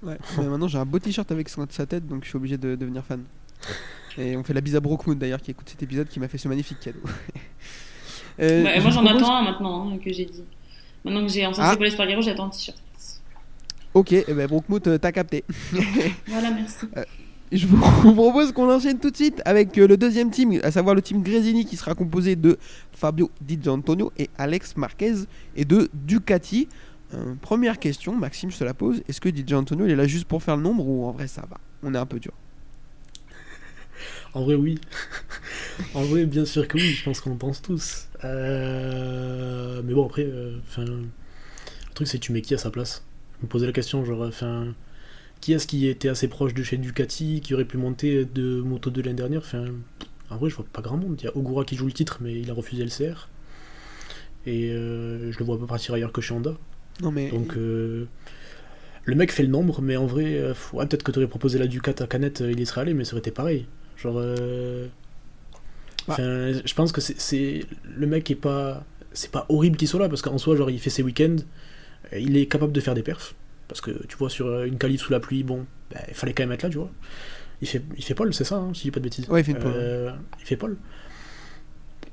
Ouais. 0.00 0.16
mais 0.38 0.44
maintenant 0.44 0.68
j'ai 0.68 0.78
un 0.78 0.84
beau 0.86 1.00
t-shirt 1.00 1.28
avec 1.32 1.48
sa 1.48 1.86
tête, 1.86 2.06
donc 2.06 2.22
je 2.22 2.28
suis 2.28 2.36
obligé 2.36 2.56
de 2.56 2.76
devenir 2.76 3.02
fan. 3.04 3.24
Et 4.18 4.36
on 4.36 4.42
fait 4.42 4.52
la 4.54 4.60
bise 4.60 4.74
à 4.76 4.80
Brookwood 4.80 5.18
d'ailleurs 5.18 5.40
qui 5.40 5.52
écoute 5.52 5.68
cet 5.68 5.82
épisode 5.82 6.08
qui 6.08 6.18
m'a 6.18 6.28
fait 6.28 6.38
ce 6.38 6.48
magnifique 6.48 6.80
cadeau. 6.80 7.00
Euh, 8.40 8.62
Ouais, 8.62 8.74
je 8.76 8.82
moi 8.82 8.90
j'en 8.92 9.02
propose- 9.02 9.20
attends 9.22 9.34
un 9.36 9.42
maintenant 9.42 9.90
hein, 9.90 9.98
que 9.98 10.12
j'ai 10.12 10.24
dit. 10.24 10.44
Maintenant 11.04 11.26
que 11.26 11.32
j'ai 11.32 11.44
encensé 11.44 11.68
Ah. 11.72 11.74
pour 11.74 11.82
l'Espargaro, 11.82 12.22
j'attends 12.22 12.46
un 12.46 12.50
t-shirt. 12.50 12.78
Ok, 13.94 14.12
eh 14.12 14.24
ben 14.32 14.48
euh, 14.86 14.98
t'as 14.98 15.10
capté. 15.10 15.44
Voilà, 16.28 16.52
merci. 16.52 16.86
Je 17.50 17.66
vous 17.66 18.14
propose 18.14 18.52
qu'on 18.52 18.70
enchaîne 18.72 19.00
tout 19.00 19.10
de 19.10 19.16
suite 19.16 19.42
avec 19.44 19.76
euh, 19.78 19.88
le 19.88 19.96
deuxième 19.96 20.30
team, 20.30 20.60
à 20.62 20.70
savoir 20.70 20.94
le 20.94 21.02
team 21.02 21.20
Grésini 21.22 21.64
qui 21.64 21.76
sera 21.76 21.94
composé 21.94 22.36
de 22.36 22.58
Fabio 22.92 23.28
Di 23.40 23.58
Gianantonio 23.60 24.12
et 24.18 24.30
Alex 24.38 24.76
Marquez 24.76 25.14
et 25.56 25.64
de 25.64 25.88
Ducati. 25.92 26.68
Euh, 27.14 27.34
première 27.40 27.78
question, 27.80 28.14
Maxime, 28.14 28.52
te 28.58 28.62
la 28.62 28.74
pose. 28.74 29.02
Est-ce 29.08 29.20
que 29.20 29.30
Di 29.30 29.42
Gianantonio 29.44 29.84
il 29.86 29.90
est 29.90 29.96
là 29.96 30.06
juste 30.06 30.26
pour 30.26 30.42
faire 30.44 30.56
le 30.56 30.62
nombre 30.62 30.86
ou 30.86 31.06
en 31.06 31.10
vrai 31.10 31.26
ça 31.26 31.42
va? 31.50 31.56
On 31.82 31.92
est 31.92 31.98
un 31.98 32.06
peu 32.06 32.20
dur. 32.20 32.32
En 34.34 34.42
vrai, 34.42 34.54
oui. 34.54 34.78
en 35.94 36.02
vrai, 36.02 36.26
bien 36.26 36.44
sûr 36.44 36.68
que 36.68 36.76
oui, 36.78 36.92
je 36.92 37.04
pense 37.04 37.20
qu'on 37.20 37.30
le 37.30 37.36
pense 37.38 37.62
tous. 37.62 38.08
Euh, 38.24 39.82
Mais 39.84 39.94
bon, 39.94 40.06
après, 40.06 40.24
euh, 40.24 40.58
'fin, 40.66 40.84
le 40.84 41.04
truc, 41.94 42.08
c'est 42.08 42.18
que 42.18 42.24
tu 42.24 42.32
mets 42.32 42.42
qui 42.42 42.54
à 42.54 42.58
sa 42.58 42.70
place? 42.70 43.04
Je 43.40 43.46
me 43.46 43.48
posais 43.48 43.66
la 43.66 43.72
question, 43.72 44.04
genre, 44.04 44.22
enfin, 44.22 44.74
qui 45.40 45.52
est-ce 45.52 45.66
qui 45.66 45.88
était 45.88 46.08
assez 46.08 46.28
proche 46.28 46.54
de 46.54 46.62
chez 46.62 46.78
Ducati, 46.78 47.40
qui 47.42 47.54
aurait 47.54 47.64
pu 47.66 47.78
monter 47.78 48.24
de 48.26 48.60
Moto 48.62 48.90
2 48.90 49.02
l'année 49.02 49.16
dernière? 49.16 49.40
Enfin, 49.40 49.66
en 50.30 50.36
vrai, 50.36 50.50
je 50.50 50.56
vois 50.56 50.66
pas 50.72 50.82
grand 50.82 50.96
monde. 50.98 51.16
Il 51.20 51.24
y 51.24 51.28
a 51.28 51.36
Ogura 51.36 51.64
qui 51.64 51.76
joue 51.76 51.86
le 51.86 51.92
titre, 51.92 52.18
mais 52.22 52.34
il 52.40 52.50
a 52.50 52.54
refusé 52.54 52.84
le 52.84 52.90
CR. 52.90 53.28
Et 54.46 54.70
euh, 54.72 55.32
je 55.32 55.38
le 55.38 55.44
vois 55.44 55.58
pas 55.58 55.66
partir 55.66 55.94
ailleurs 55.94 56.12
que 56.12 56.20
chez 56.20 56.34
Honda. 56.34 56.54
Non 57.00 57.12
mais 57.12 57.30
Donc, 57.30 57.54
le 57.56 59.14
mec 59.14 59.32
fait 59.32 59.42
le 59.42 59.48
nombre, 59.48 59.80
mais 59.80 59.96
en 59.96 60.06
vrai, 60.06 60.52
ouais, 60.72 60.86
peut-être 60.86 61.02
que 61.02 61.12
tu 61.12 61.18
aurais 61.18 61.28
proposé 61.28 61.58
la 61.58 61.66
Ducat 61.66 61.94
à 62.00 62.06
Canette, 62.06 62.40
il 62.46 62.60
y 62.60 62.66
serait 62.66 62.82
allé, 62.82 62.94
mais 62.94 63.04
ça 63.04 63.12
aurait 63.14 63.20
été 63.20 63.30
pareil. 63.30 63.66
Genre. 64.02 64.22
Bah. 66.06 66.16
Je 66.16 66.74
pense 66.74 66.92
que 66.92 67.00
c'est 67.00 67.60
le 67.84 68.06
mec 68.06 68.30
est 68.30 68.34
pas. 68.34 68.84
C'est 69.12 69.30
pas 69.30 69.46
horrible 69.48 69.76
qu'il 69.76 69.88
soit 69.88 70.00
là, 70.00 70.08
parce 70.08 70.22
qu'en 70.22 70.38
soi, 70.38 70.54
genre, 70.54 70.70
il 70.70 70.78
fait 70.78 70.90
ses 70.90 71.02
week-ends, 71.02 71.36
il 72.12 72.36
est 72.36 72.46
capable 72.46 72.72
de 72.72 72.80
faire 72.80 72.94
des 72.94 73.02
perfs. 73.02 73.34
Parce 73.68 73.80
que 73.80 73.90
tu 74.06 74.16
vois, 74.16 74.30
sur 74.30 74.62
une 74.62 74.78
qualif 74.78 75.02
sous 75.02 75.12
la 75.12 75.20
pluie, 75.20 75.42
bon, 75.42 75.66
bah, 75.90 76.00
il 76.08 76.14
fallait 76.14 76.32
quand 76.32 76.42
même 76.42 76.52
être 76.52 76.62
là, 76.62 76.70
tu 76.70 76.78
vois. 76.78 76.90
Il 77.60 77.68
fait, 77.68 77.82
il 77.96 78.04
fait 78.04 78.14
Paul, 78.14 78.32
c'est 78.32 78.44
ça, 78.44 78.56
hein, 78.56 78.70
si 78.72 78.80
je 78.80 78.84
dis 78.84 78.90
pas 78.90 79.00
de 79.00 79.04
bêtises. 79.04 79.28
Ouais, 79.28 79.40
il 79.40 79.44
fait 79.44 79.54
Paul. 79.54 79.72
Euh, 79.74 80.10
il 80.40 80.46
fait 80.46 80.56
Paul. 80.56 80.76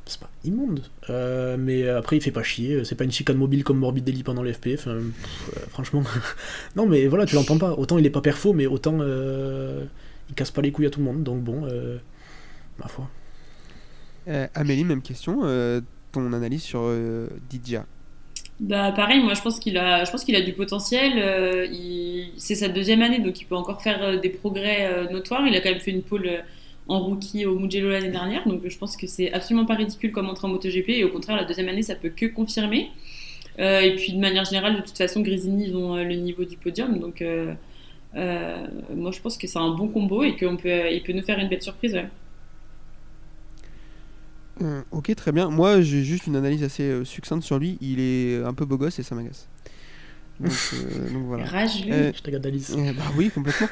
C'est 0.06 0.20
pas 0.20 0.30
immonde. 0.44 0.84
Euh, 1.10 1.58
mais 1.58 1.88
après, 1.88 2.18
il 2.18 2.22
fait 2.22 2.32
pas 2.32 2.44
chier. 2.44 2.84
C'est 2.84 2.96
pas 2.96 3.04
une 3.04 3.12
chicane 3.12 3.38
mobile 3.38 3.64
comme 3.64 3.80
Morbid 3.80 4.04
Daily 4.04 4.24
pendant 4.24 4.44
les. 4.44 4.54
Euh, 4.88 5.02
franchement. 5.70 6.04
non, 6.76 6.86
mais 6.86 7.08
voilà, 7.08 7.26
tu 7.26 7.36
l'entends 7.36 7.58
pas. 7.58 7.72
Autant 7.74 7.98
il 7.98 8.06
est 8.06 8.12
pas 8.12 8.22
perfo, 8.22 8.54
mais 8.54 8.68
autant 8.68 9.00
il 10.30 10.36
casse 10.36 10.52
pas 10.52 10.62
les 10.62 10.72
couilles 10.72 10.88
à 10.88 10.90
tout 10.90 11.00
le 11.00 11.06
monde. 11.06 11.24
Donc 11.24 11.42
bon, 11.42 11.68
ma 12.80 12.88
foi. 12.88 13.10
Amélie, 14.54 14.84
même 14.84 15.02
question. 15.02 15.42
ton 16.12 16.34
analyse 16.34 16.64
sur 16.64 16.90
Didja 17.50 17.86
bah 18.60 18.94
pareil, 18.94 19.22
moi 19.22 19.34
je 19.34 19.42
pense 19.42 19.60
qu'il 19.60 19.78
a, 19.78 20.06
je 20.06 20.12
pense 20.12 20.24
qu'il 20.24 20.36
a 20.36 20.42
du 20.42 20.54
potentiel. 20.54 21.14
Euh, 21.18 21.68
c'est 22.38 22.56
sa 22.56 22.70
deuxième 22.70 23.02
année, 23.02 23.20
donc 23.20 23.42
il 23.42 23.46
peut 23.46 23.56
encore 23.56 23.82
faire 23.82 24.02
euh, 24.02 24.18
des 24.18 24.30
progrès 24.30 24.86
euh, 24.86 25.10
notoires. 25.12 25.46
Il 25.46 25.56
a 25.56 25.62
quand 25.62 25.72
même 25.72 25.82
fait 25.82 25.92
une 25.92 26.04
pole 26.04 26.44
en 26.88 27.00
rookie 27.00 27.46
au 27.46 27.60
Mugello 27.60 27.90
l'année 27.90 28.12
dernière, 28.12 28.48
donc 28.48 28.62
je 28.66 28.78
pense 28.78 28.96
que 28.96 29.08
c'est 29.08 29.34
absolument 29.34 29.66
pas 29.66 29.76
ridicule 29.76 30.12
comme 30.12 30.30
entrée 30.30 30.48
en 30.48 30.52
MotoGP. 30.52 30.90
Et 30.90 31.04
au 31.04 31.10
contraire, 31.10 31.36
la 31.36 31.44
deuxième 31.44 31.68
année, 31.68 31.84
ça 31.84 31.96
peut 31.96 32.10
que 32.10 32.28
confirmer. 32.28 32.92
et 33.60 33.96
puis 33.98 34.14
de 34.14 34.20
manière 34.20 34.46
générale, 34.46 34.78
de 34.78 34.82
toute 34.82 34.98
façon, 34.98 35.22
Grisini 35.22 35.68
ils 35.68 35.76
ont 35.76 35.96
le 35.96 36.16
niveau 36.16 36.46
du 36.46 36.58
podium, 36.58 37.00
donc 37.00 37.24
moi 38.16 39.12
je 39.12 39.20
pense 39.22 39.38
que 39.38 39.48
c'est 39.48 39.60
un 39.60 39.76
bon 39.76 39.88
combo 39.90 40.24
et 40.24 40.36
qu'il 40.36 40.56
peut, 40.58 40.92
il 40.92 41.04
peut 41.04 41.14
nous 41.14 41.24
faire 41.24 41.40
une 41.40 41.50
belle 41.50 41.62
surprise. 41.62 41.94
Ouais. 41.94 42.10
Euh, 44.62 44.82
ok, 44.92 45.14
très 45.16 45.32
bien. 45.32 45.50
Moi, 45.50 45.82
j'ai 45.82 46.04
juste 46.04 46.28
une 46.28 46.36
analyse 46.36 46.64
assez 46.64 46.84
euh, 46.84 47.06
succincte 47.06 47.44
sur 47.44 47.60
lui. 47.60 47.78
Il 47.82 48.00
est 48.00 48.44
un 48.44 48.54
peu 48.54 48.66
beau 48.66 48.78
gosse 48.78 49.00
et 49.00 49.04
ça 49.04 49.16
m'agace. 49.16 49.48
Donc, 50.40 50.52
euh, 50.74 51.08
voilà. 51.28 51.46
je 51.68 52.20
te 52.20 52.26
regarde 52.26 52.46
Alice. 52.46 52.72
bah 52.72 53.04
oui, 53.18 53.30
complètement. 53.30 53.68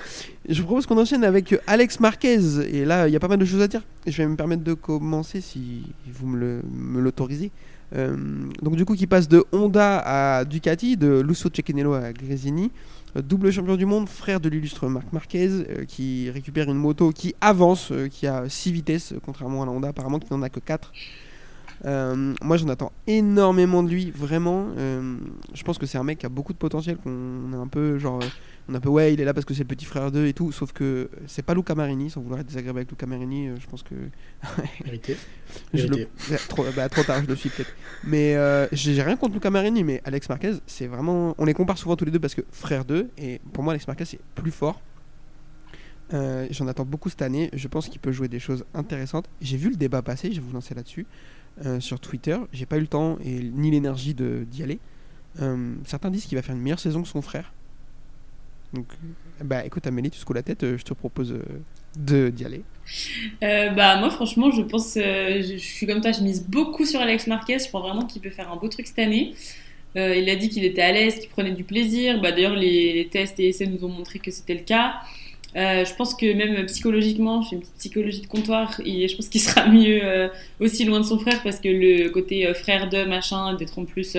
Je 0.48 0.62
vous 0.62 0.68
propose 0.68 0.86
qu'on 0.86 0.98
enchaîne 0.98 1.24
avec 1.24 1.56
Alex 1.68 2.00
Marquez. 2.00 2.40
Et 2.70 2.86
là, 2.86 3.08
il 3.08 3.14
y 3.14 3.16
a 3.16 3.20
pas 3.20 3.28
mal 3.28 3.40
de 3.40 3.46
choses 3.46 3.62
à 3.62 3.68
dire. 3.68 3.82
Je 4.06 4.18
vais 4.18 4.28
me 4.28 4.36
permettre 4.36 4.64
de 4.64 4.74
commencer 4.74 5.42
si 5.42 5.84
vous 6.08 6.28
me 6.28 7.00
l'autorisez. 7.00 7.52
donc, 7.94 8.76
du 8.76 8.86
coup, 8.86 8.96
qui 8.96 9.08
passe 9.08 9.28
de 9.30 9.44
Honda 9.52 10.00
à 10.00 10.46
Ducati, 10.46 10.98
de 10.98 11.22
Lusso 11.22 11.50
Cecchinello 11.54 11.94
à 11.94 12.12
Gresini. 12.12 12.72
Euh, 13.15 13.22
double 13.22 13.51
champion 13.51 13.75
du 13.75 13.86
monde, 13.86 14.10
frère 14.10 14.39
de 14.39 14.50
l'illustre 14.50 14.88
Marc 14.88 15.12
Marquez, 15.13 15.50
euh, 15.50 15.86
qui 15.86 16.29
récupère 16.29 16.70
une 16.70 16.77
moto 16.77 17.12
qui 17.12 17.36
avance, 17.41 17.91
euh, 17.91 18.08
qui 18.08 18.27
a 18.27 18.50
6 18.50 18.72
vitesses, 18.72 19.13
contrairement 19.24 19.63
à 19.63 19.65
la 19.65 19.72
Honda 19.72 19.89
apparemment 19.89 20.20
qui 20.20 20.32
n'en 20.32 20.41
a 20.41 20.50
que 20.50 20.60
4. 20.60 20.91
moi 22.41 22.58
j'en 22.58 22.70
attends 22.70 22.91
énormément 23.08 23.84
de 23.84 23.89
lui, 23.89 24.12
vraiment. 24.12 24.67
je 24.77 25.63
pense 25.63 25.77
que 25.77 25.86
c'est 25.86 25.98
un 25.98 26.03
mec 26.03 26.20
qui 26.20 26.25
a 26.25 26.29
beaucoup 26.29 26.53
de 26.53 26.58
potentiel, 26.58 26.98
qu'on 26.98 27.51
est 27.53 27.58
un 27.58 27.67
peu 27.67 27.98
genre 28.00 28.20
on 28.70 28.74
a 28.74 28.77
un 28.77 28.79
peu 28.79 28.89
ouais 28.89 29.13
il 29.13 29.20
est 29.20 29.25
là 29.25 29.34
parce 29.34 29.46
que 29.46 29.53
c'est 29.53 29.63
le 29.63 29.67
petit 29.67 29.86
frère 29.86 30.12
d'eux 30.12 30.25
et 30.27 30.34
tout 30.34 30.51
sauf 30.51 30.72
que 30.72 31.10
c'est 31.27 31.41
pas 31.41 31.53
Luca 31.53 31.75
Marini 31.75 32.10
sans 32.10 32.22
vouloir 32.22 32.39
être 32.39 32.48
désagréable 32.48 32.79
avec 32.79 32.89
Luca 32.91 33.05
Marini 33.05 33.48
euh, 33.48 33.55
je 33.60 33.67
pense 33.67 33.84
que 33.84 33.96
vérité, 34.86 35.17
trop, 36.48 36.65
bah, 36.75 36.88
trop, 36.89 37.03
tard 37.03 37.22
je 37.24 37.27
le 37.27 37.36
suis 37.36 37.50
peut-être. 37.50 37.74
Mais 38.05 38.36
euh, 38.36 38.67
j'ai 38.72 39.01
rien 39.01 39.17
contre 39.17 39.34
Luca 39.34 39.50
Marini 39.50 39.84
mais 39.84 40.01
Alex 40.05 40.29
Marquez 40.29 40.53
c'est 40.65 40.88
vraiment 40.88 41.36
on 41.38 41.46
les 41.46 41.53
compare 41.53 41.77
souvent 41.77 41.96
tous 41.96 42.05
les 42.05 42.12
deux 42.12 42.20
parce 42.20 42.36
que 42.36 42.41
frère 42.51 42.86
d'eux 42.86 43.10
et 43.17 43.41
pour 43.51 43.63
moi 43.63 43.74
Alex 43.74 43.88
Marquez 43.88 44.05
c'est 44.05 44.20
plus 44.36 44.51
fort. 44.51 44.82
Euh, 46.14 46.48
j'en 46.51 46.68
attends 46.68 46.85
beaucoup 46.85 47.09
cette 47.09 47.22
année 47.22 47.50
je 47.53 47.68
pense 47.68 47.90
qu'il 47.90 48.00
peut 48.00 48.11
jouer 48.11 48.29
des 48.29 48.40
choses 48.40 48.66
intéressantes. 48.74 49.29
J'ai 49.42 49.57
vu 49.57 49.70
le 49.70 49.75
débat 49.75 50.01
passer 50.01 50.31
je 50.31 50.40
vais 50.40 50.48
vous 50.48 50.53
lancer 50.53 50.74
là-dessus 50.74 51.05
sur 51.79 52.00
Twitter 52.00 52.38
j'ai 52.51 52.66
pas 52.66 52.77
eu 52.77 52.81
le 52.81 52.88
temps 52.88 53.20
et 53.24 53.40
ni 53.40 53.72
l'énergie 53.72 54.16
d'y 54.16 54.64
aller. 54.64 54.79
Certains 55.85 56.11
disent 56.11 56.25
qu'il 56.25 56.38
va 56.38 56.42
faire 56.42 56.55
une 56.55 56.61
meilleure 56.61 56.79
saison 56.79 57.01
que 57.01 57.09
son 57.09 57.22
frère 57.22 57.51
donc, 58.74 58.88
bah 59.44 59.64
écoute 59.66 59.86
Amélie, 59.86 60.09
tu 60.09 60.18
secoues 60.18 60.33
la 60.33 60.42
tête, 60.42 60.64
euh, 60.64 60.77
je 60.77 60.83
te 60.83 60.94
propose 60.94 61.33
euh, 61.33 61.44
de 61.96 62.29
d'y 62.29 62.44
aller. 62.44 62.64
Euh, 63.44 63.70
bah 63.70 63.98
moi 63.98 64.09
franchement 64.09 64.50
je 64.50 64.64
pense, 64.64 64.96
je, 64.96 65.55
suis 65.57 65.86
comme 65.86 66.01
toi, 66.01 66.12
je 66.12 66.22
mise 66.22 66.46
beaucoup 66.48 66.86
sur 66.86 67.00
Alex 67.00 67.27
Marquez, 67.27 67.59
je 67.59 67.70
pense 67.70 67.83
vraiment 67.83 68.05
qu'il 68.05 68.22
peut 68.22 68.31
faire 68.31 68.51
un 68.51 68.55
beau 68.55 68.68
truc 68.68 68.88
cette 68.88 69.00
année. 69.00 69.36
il 69.96 70.27
a 70.27 70.36
dit 70.36 70.50
qu'il 70.50 70.66
était 70.66 70.81
à 70.81 70.92
l'aise, 70.92 71.20
qu'il 71.20 71.29
prenait 71.29 71.51
du 71.51 71.64
plaisir. 71.64 72.20
Bah, 72.20 72.31
D'ailleurs, 72.31 72.55
les, 72.55 73.07
tests 73.12 73.40
et 73.40 73.50
essais 73.50 73.68
nous 73.68 73.86
ont 73.86 73.90
montré 73.90 74.18
que 74.18 74.31
c'était 74.31 74.55
le 74.55 74.64
cas. 74.64 74.96
je 75.55 75.96
pense 75.96 76.16
que 76.16 76.33
même 76.33 76.66
psychologiquement, 76.66 77.44
je 77.44 77.50
fais 77.50 77.55
une 77.57 77.62
petite 77.62 77.77
psychologie 77.77 78.22
de 78.22 78.27
comptoir 78.27 78.81
et 78.83 79.07
je 79.07 79.16
pense 79.16 79.29
qu'il 79.29 79.42
sera 79.42 79.68
mieux 79.70 80.29
aussi 80.59 80.83
loin 80.83 81.00
de 81.00 81.05
son 81.05 81.20
frère 81.20 81.44
parce 81.44 81.59
que 81.59 81.70
le 81.70 82.09
côté 82.09 82.51
frère 82.55 82.90
de 82.90 83.03
machin, 83.05 83.53
d'être 83.53 83.77
en 83.77 83.86
plus 83.86 84.18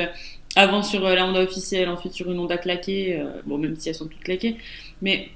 avant 0.57 0.83
sur 0.83 1.05
euh, 1.05 1.15
la 1.15 1.27
Honda 1.27 1.41
officielle, 1.41 1.89
ensuite 1.89 2.13
sur 2.13 2.31
une 2.31 2.39
Honda 2.39 2.59
claquée, 2.59 3.19
euh, 3.19 3.41
bon 3.47 3.59
même 3.59 3.77
si 3.77 3.89
elles 3.89 3.95
sont 3.95 4.07
toutes 4.07 4.23
claquées, 4.23 4.57
mais 5.03 5.29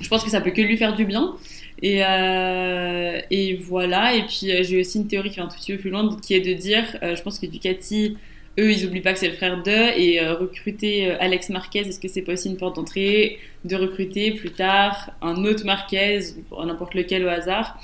je 0.00 0.08
pense 0.08 0.22
que 0.22 0.30
ça 0.30 0.40
peut 0.40 0.50
que 0.50 0.60
lui 0.60 0.76
faire 0.76 0.94
du 0.94 1.04
bien. 1.04 1.34
Et, 1.82 2.04
euh, 2.04 3.20
voilà, 3.62 4.14
et 4.14 4.22
puis 4.22 4.50
j'ai 4.62 4.80
aussi 4.80 4.98
une 4.98 5.08
théorie 5.08 5.30
qui 5.30 5.38
va 5.38 5.44
un 5.44 5.48
tout 5.48 5.56
petit 5.56 5.72
peu 5.72 5.78
plus 5.78 5.90
loin, 5.90 6.16
qui 6.22 6.34
est 6.34 6.40
de 6.40 6.52
dire, 6.52 6.84
je 7.02 7.20
pense 7.22 7.38
que 7.38 7.46
Ducati, 7.46 8.16
eux, 8.58 8.70
ils 8.70 8.84
oublient 8.84 9.00
pas 9.00 9.14
que 9.14 9.18
c'est 9.18 9.28
le 9.28 9.34
frère 9.34 9.62
d'eux, 9.62 9.88
et 9.96 10.20
recruter 10.28 11.10
Alex 11.12 11.48
Marquez, 11.48 11.80
est-ce 11.80 11.98
que 11.98 12.08
c'est 12.08 12.22
pas 12.22 12.34
aussi 12.34 12.48
une 12.48 12.58
porte 12.58 12.76
d'entrée 12.76 13.38
de 13.64 13.76
recruter 13.76 14.32
plus 14.32 14.50
tard 14.50 15.10
un 15.22 15.44
autre 15.44 15.64
Marquez, 15.64 16.20
n'importe 16.52 16.94
lequel 16.94 17.24
au 17.24 17.28
hasard? 17.28 17.78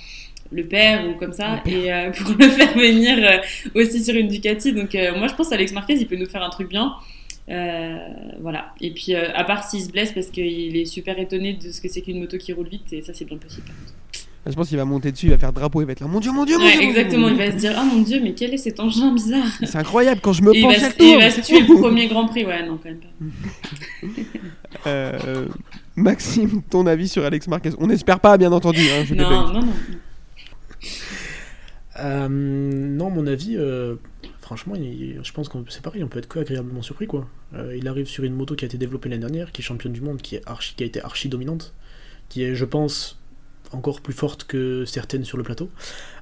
Le 0.50 0.64
père 0.64 1.09
ou 1.09 1.14
comme 1.14 1.32
ça, 1.32 1.62
et 1.66 1.92
euh, 1.92 2.11
pour 2.18 2.35
le 2.38 2.48
faire 2.48 2.74
venir 2.74 3.18
euh, 3.18 3.80
aussi 3.80 4.04
sur 4.04 4.14
une 4.14 4.28
Ducati. 4.28 4.72
Donc 4.72 4.94
euh, 4.94 5.16
moi 5.16 5.28
je 5.28 5.35
pense 5.35 5.52
Alex 5.52 5.72
Marquez 5.72 5.94
il 5.94 6.06
peut 6.06 6.16
nous 6.16 6.26
faire 6.26 6.42
un 6.42 6.50
truc 6.50 6.68
bien. 6.68 6.94
voilà. 8.40 8.74
Et 8.80 8.90
puis 8.92 9.14
à 9.14 9.44
part 9.44 9.68
s'il 9.68 9.82
se 9.82 9.90
blesse 9.90 10.12
parce 10.12 10.28
qu'il 10.28 10.76
est 10.76 10.85
super 10.85 11.18
étonné 11.18 11.54
de 11.54 11.70
ce 11.70 11.80
que 11.80 11.88
c'est 11.88 12.02
qu'une 12.02 12.20
moto 12.20 12.38
qui 12.38 12.52
roule 12.52 12.68
vite 12.68 12.92
et 12.92 13.02
ça 13.02 13.12
c'est 13.14 13.24
bien 13.24 13.38
possible. 13.38 13.68
Je 14.48 14.52
pense 14.52 14.68
qu'il 14.68 14.76
va 14.76 14.85
monter 14.85 15.11
dessus, 15.11 15.26
il 15.26 15.30
va 15.30 15.38
faire 15.38 15.52
drapeau, 15.52 15.80
il 15.82 15.87
va 15.87 15.92
être 15.92 15.98
là, 15.98 16.06
mon 16.06 16.20
dieu, 16.20 16.30
mon 16.30 16.44
dieu, 16.44 16.56
mon 16.56 16.70
dieu. 16.70 16.80
Exactement, 16.80 17.28
il 17.28 17.37
va 17.37 17.50
se 17.50 17.56
dire, 17.56 17.72
ah 17.76 17.82
mon 17.85 18.00
dieu, 18.00 18.20
mais 18.22 18.32
quel 18.32 18.54
est 18.54 18.59
cet 18.59 18.78
engin 18.78 19.12
bizarre? 19.12 19.44
C'est 19.61 19.74
incroyable 19.74 20.20
quand 20.22 20.32
je 20.32 20.42
me 20.42 20.52
penche 20.52 20.85
à 20.85 20.90
Il 21.00 21.16
va 21.18 21.32
se 21.32 21.40
tuer 21.40 21.62
le 21.62 21.74
premier 21.74 22.06
Grand 22.06 22.26
Prix, 22.26 22.44
ouais, 22.44 22.64
non, 22.64 22.78
quand 22.80 22.90
même 22.90 23.00
pas. 24.85 25.12
Maxime, 25.96 26.62
ton 26.70 26.87
avis 26.87 27.09
sur 27.09 27.24
Alex 27.24 27.48
Marquez? 27.48 27.70
On 27.78 27.88
n'espère 27.88 28.20
pas, 28.20 28.37
bien 28.37 28.52
entendu. 28.52 28.82
Hein, 28.82 29.04
je 29.04 29.14
non, 29.14 29.28
non, 29.28 29.62
non. 29.62 29.72
Euh, 31.98 32.28
non, 32.28 33.11
mon 33.11 33.26
avis, 33.26 33.56
euh, 33.56 33.96
franchement, 34.40 34.74
je 34.76 35.32
pense 35.32 35.48
que 35.48 35.59
c'est 35.68 35.82
pareil, 35.82 36.02
on 36.04 36.09
peut 36.09 36.18
être 36.18 36.28
que 36.28 36.38
agréablement 36.38 36.82
surpris. 36.82 37.06
quoi. 37.06 37.28
Euh, 37.54 37.76
il 37.76 37.88
arrive 37.88 38.06
sur 38.06 38.24
une 38.24 38.35
moto 38.35 38.54
qui 38.54 38.64
a 38.64 38.66
été 38.66 38.78
développée 38.78 39.09
l'année 39.09 39.20
dernière, 39.20 39.52
qui 39.52 39.62
est 39.62 39.64
championne 39.64 39.92
du 39.92 40.00
monde, 40.00 40.20
qui, 40.20 40.37
est 40.37 40.42
archi, 40.46 40.74
qui 40.74 40.82
a 40.82 40.87
été 40.87 41.02
archi 41.02 41.28
dominante, 41.28 41.74
qui 42.28 42.42
est, 42.42 42.54
je 42.54 42.64
pense, 42.64 43.18
encore 43.72 44.00
plus 44.00 44.14
forte 44.14 44.44
que 44.44 44.85
certaines 44.85 45.24
sur 45.24 45.38
le 45.38 45.42
plateau. 45.42 45.70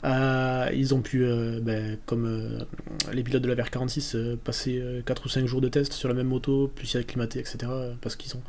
ils 0.04 0.94
ont 0.94 1.02
pu, 1.02 1.26
ben, 1.62 1.98
comme 2.06 2.66
les 3.12 3.22
pilotes 3.22 3.42
de 3.42 3.52
la 3.52 3.62
VR46, 3.62 4.37
passer 4.37 4.82
4 5.04 5.26
ou 5.26 5.28
5 5.28 5.46
jours 5.46 5.60
de 5.60 5.68
test 5.68 5.92
sur 5.92 6.08
la 6.08 6.14
même 6.14 6.28
moto, 6.28 6.72
plus 6.74 6.94
y 6.94 6.96
acclimater, 6.96 7.40
etc. 7.40 7.70
Parce 8.00 8.16
qu'ils 8.16 8.34
n'ont 8.37 8.42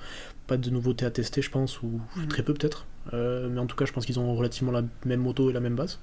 pas 0.48 0.58
de 0.58 0.70
nouveautés 0.70 1.06
à 1.06 1.12
tester, 1.12 1.42
je 1.42 1.50
pense, 1.50 1.82
ou 1.82 2.00
mm. 2.16 2.28
très 2.28 2.44
peu 2.44 2.54
peut-être. 2.54 2.88
mais 3.12 3.60
en 3.60 3.66
tout 3.66 3.76
cas, 3.76 3.86
je 3.86 3.92
pense 3.92 4.06
qu'ils 4.06 4.20
ont 4.20 4.34
relativement 4.34 4.72
la 4.72 4.84
même 5.06 5.22
moto 5.22 5.50
et 5.50 5.54
la 5.54 5.60
même 5.60 5.76
base. 5.76 6.00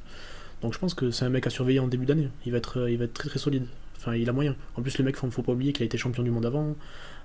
Donc 0.62 0.72
je 0.72 0.78
pense 0.78 0.94
que 0.94 1.10
c'est 1.10 1.24
un 1.24 1.30
mec 1.30 1.46
à 1.46 1.50
surveiller 1.50 1.80
en 1.80 1.88
début 1.88 2.06
d'année. 2.06 2.28
Il 2.46 2.52
va 2.52 2.58
être, 2.58 2.80
euh, 2.80 2.90
il 2.90 2.98
va 2.98 3.04
être 3.04 3.14
très 3.14 3.28
très 3.28 3.38
solide. 3.38 3.66
Enfin, 3.98 4.14
il 4.14 4.28
a 4.28 4.32
moyen. 4.32 4.56
En 4.76 4.82
plus, 4.82 4.98
le 4.98 5.04
mec, 5.04 5.16
faut, 5.16 5.30
faut 5.30 5.42
pas 5.42 5.52
oublier 5.52 5.72
qu'il 5.72 5.82
a 5.82 5.86
été 5.86 5.98
champion 5.98 6.22
du 6.22 6.30
monde 6.30 6.46
avant. 6.46 6.74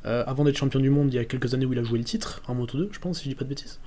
Euh, 0.05 0.23
avant 0.27 0.43
d'être 0.43 0.57
champion 0.57 0.79
du 0.79 0.89
monde, 0.89 1.11
il 1.11 1.15
y 1.15 1.19
a 1.19 1.25
quelques 1.25 1.53
années 1.53 1.65
où 1.65 1.73
il 1.73 1.79
a 1.79 1.83
joué 1.83 1.97
le 1.97 2.03
titre 2.03 2.41
en 2.47 2.53
Moto 2.53 2.77
2, 2.77 2.89
je 2.91 2.99
pense, 2.99 3.19
si 3.19 3.25
je 3.25 3.29
dis 3.29 3.35
pas 3.35 3.45
de 3.45 3.49
bêtises. 3.49 3.79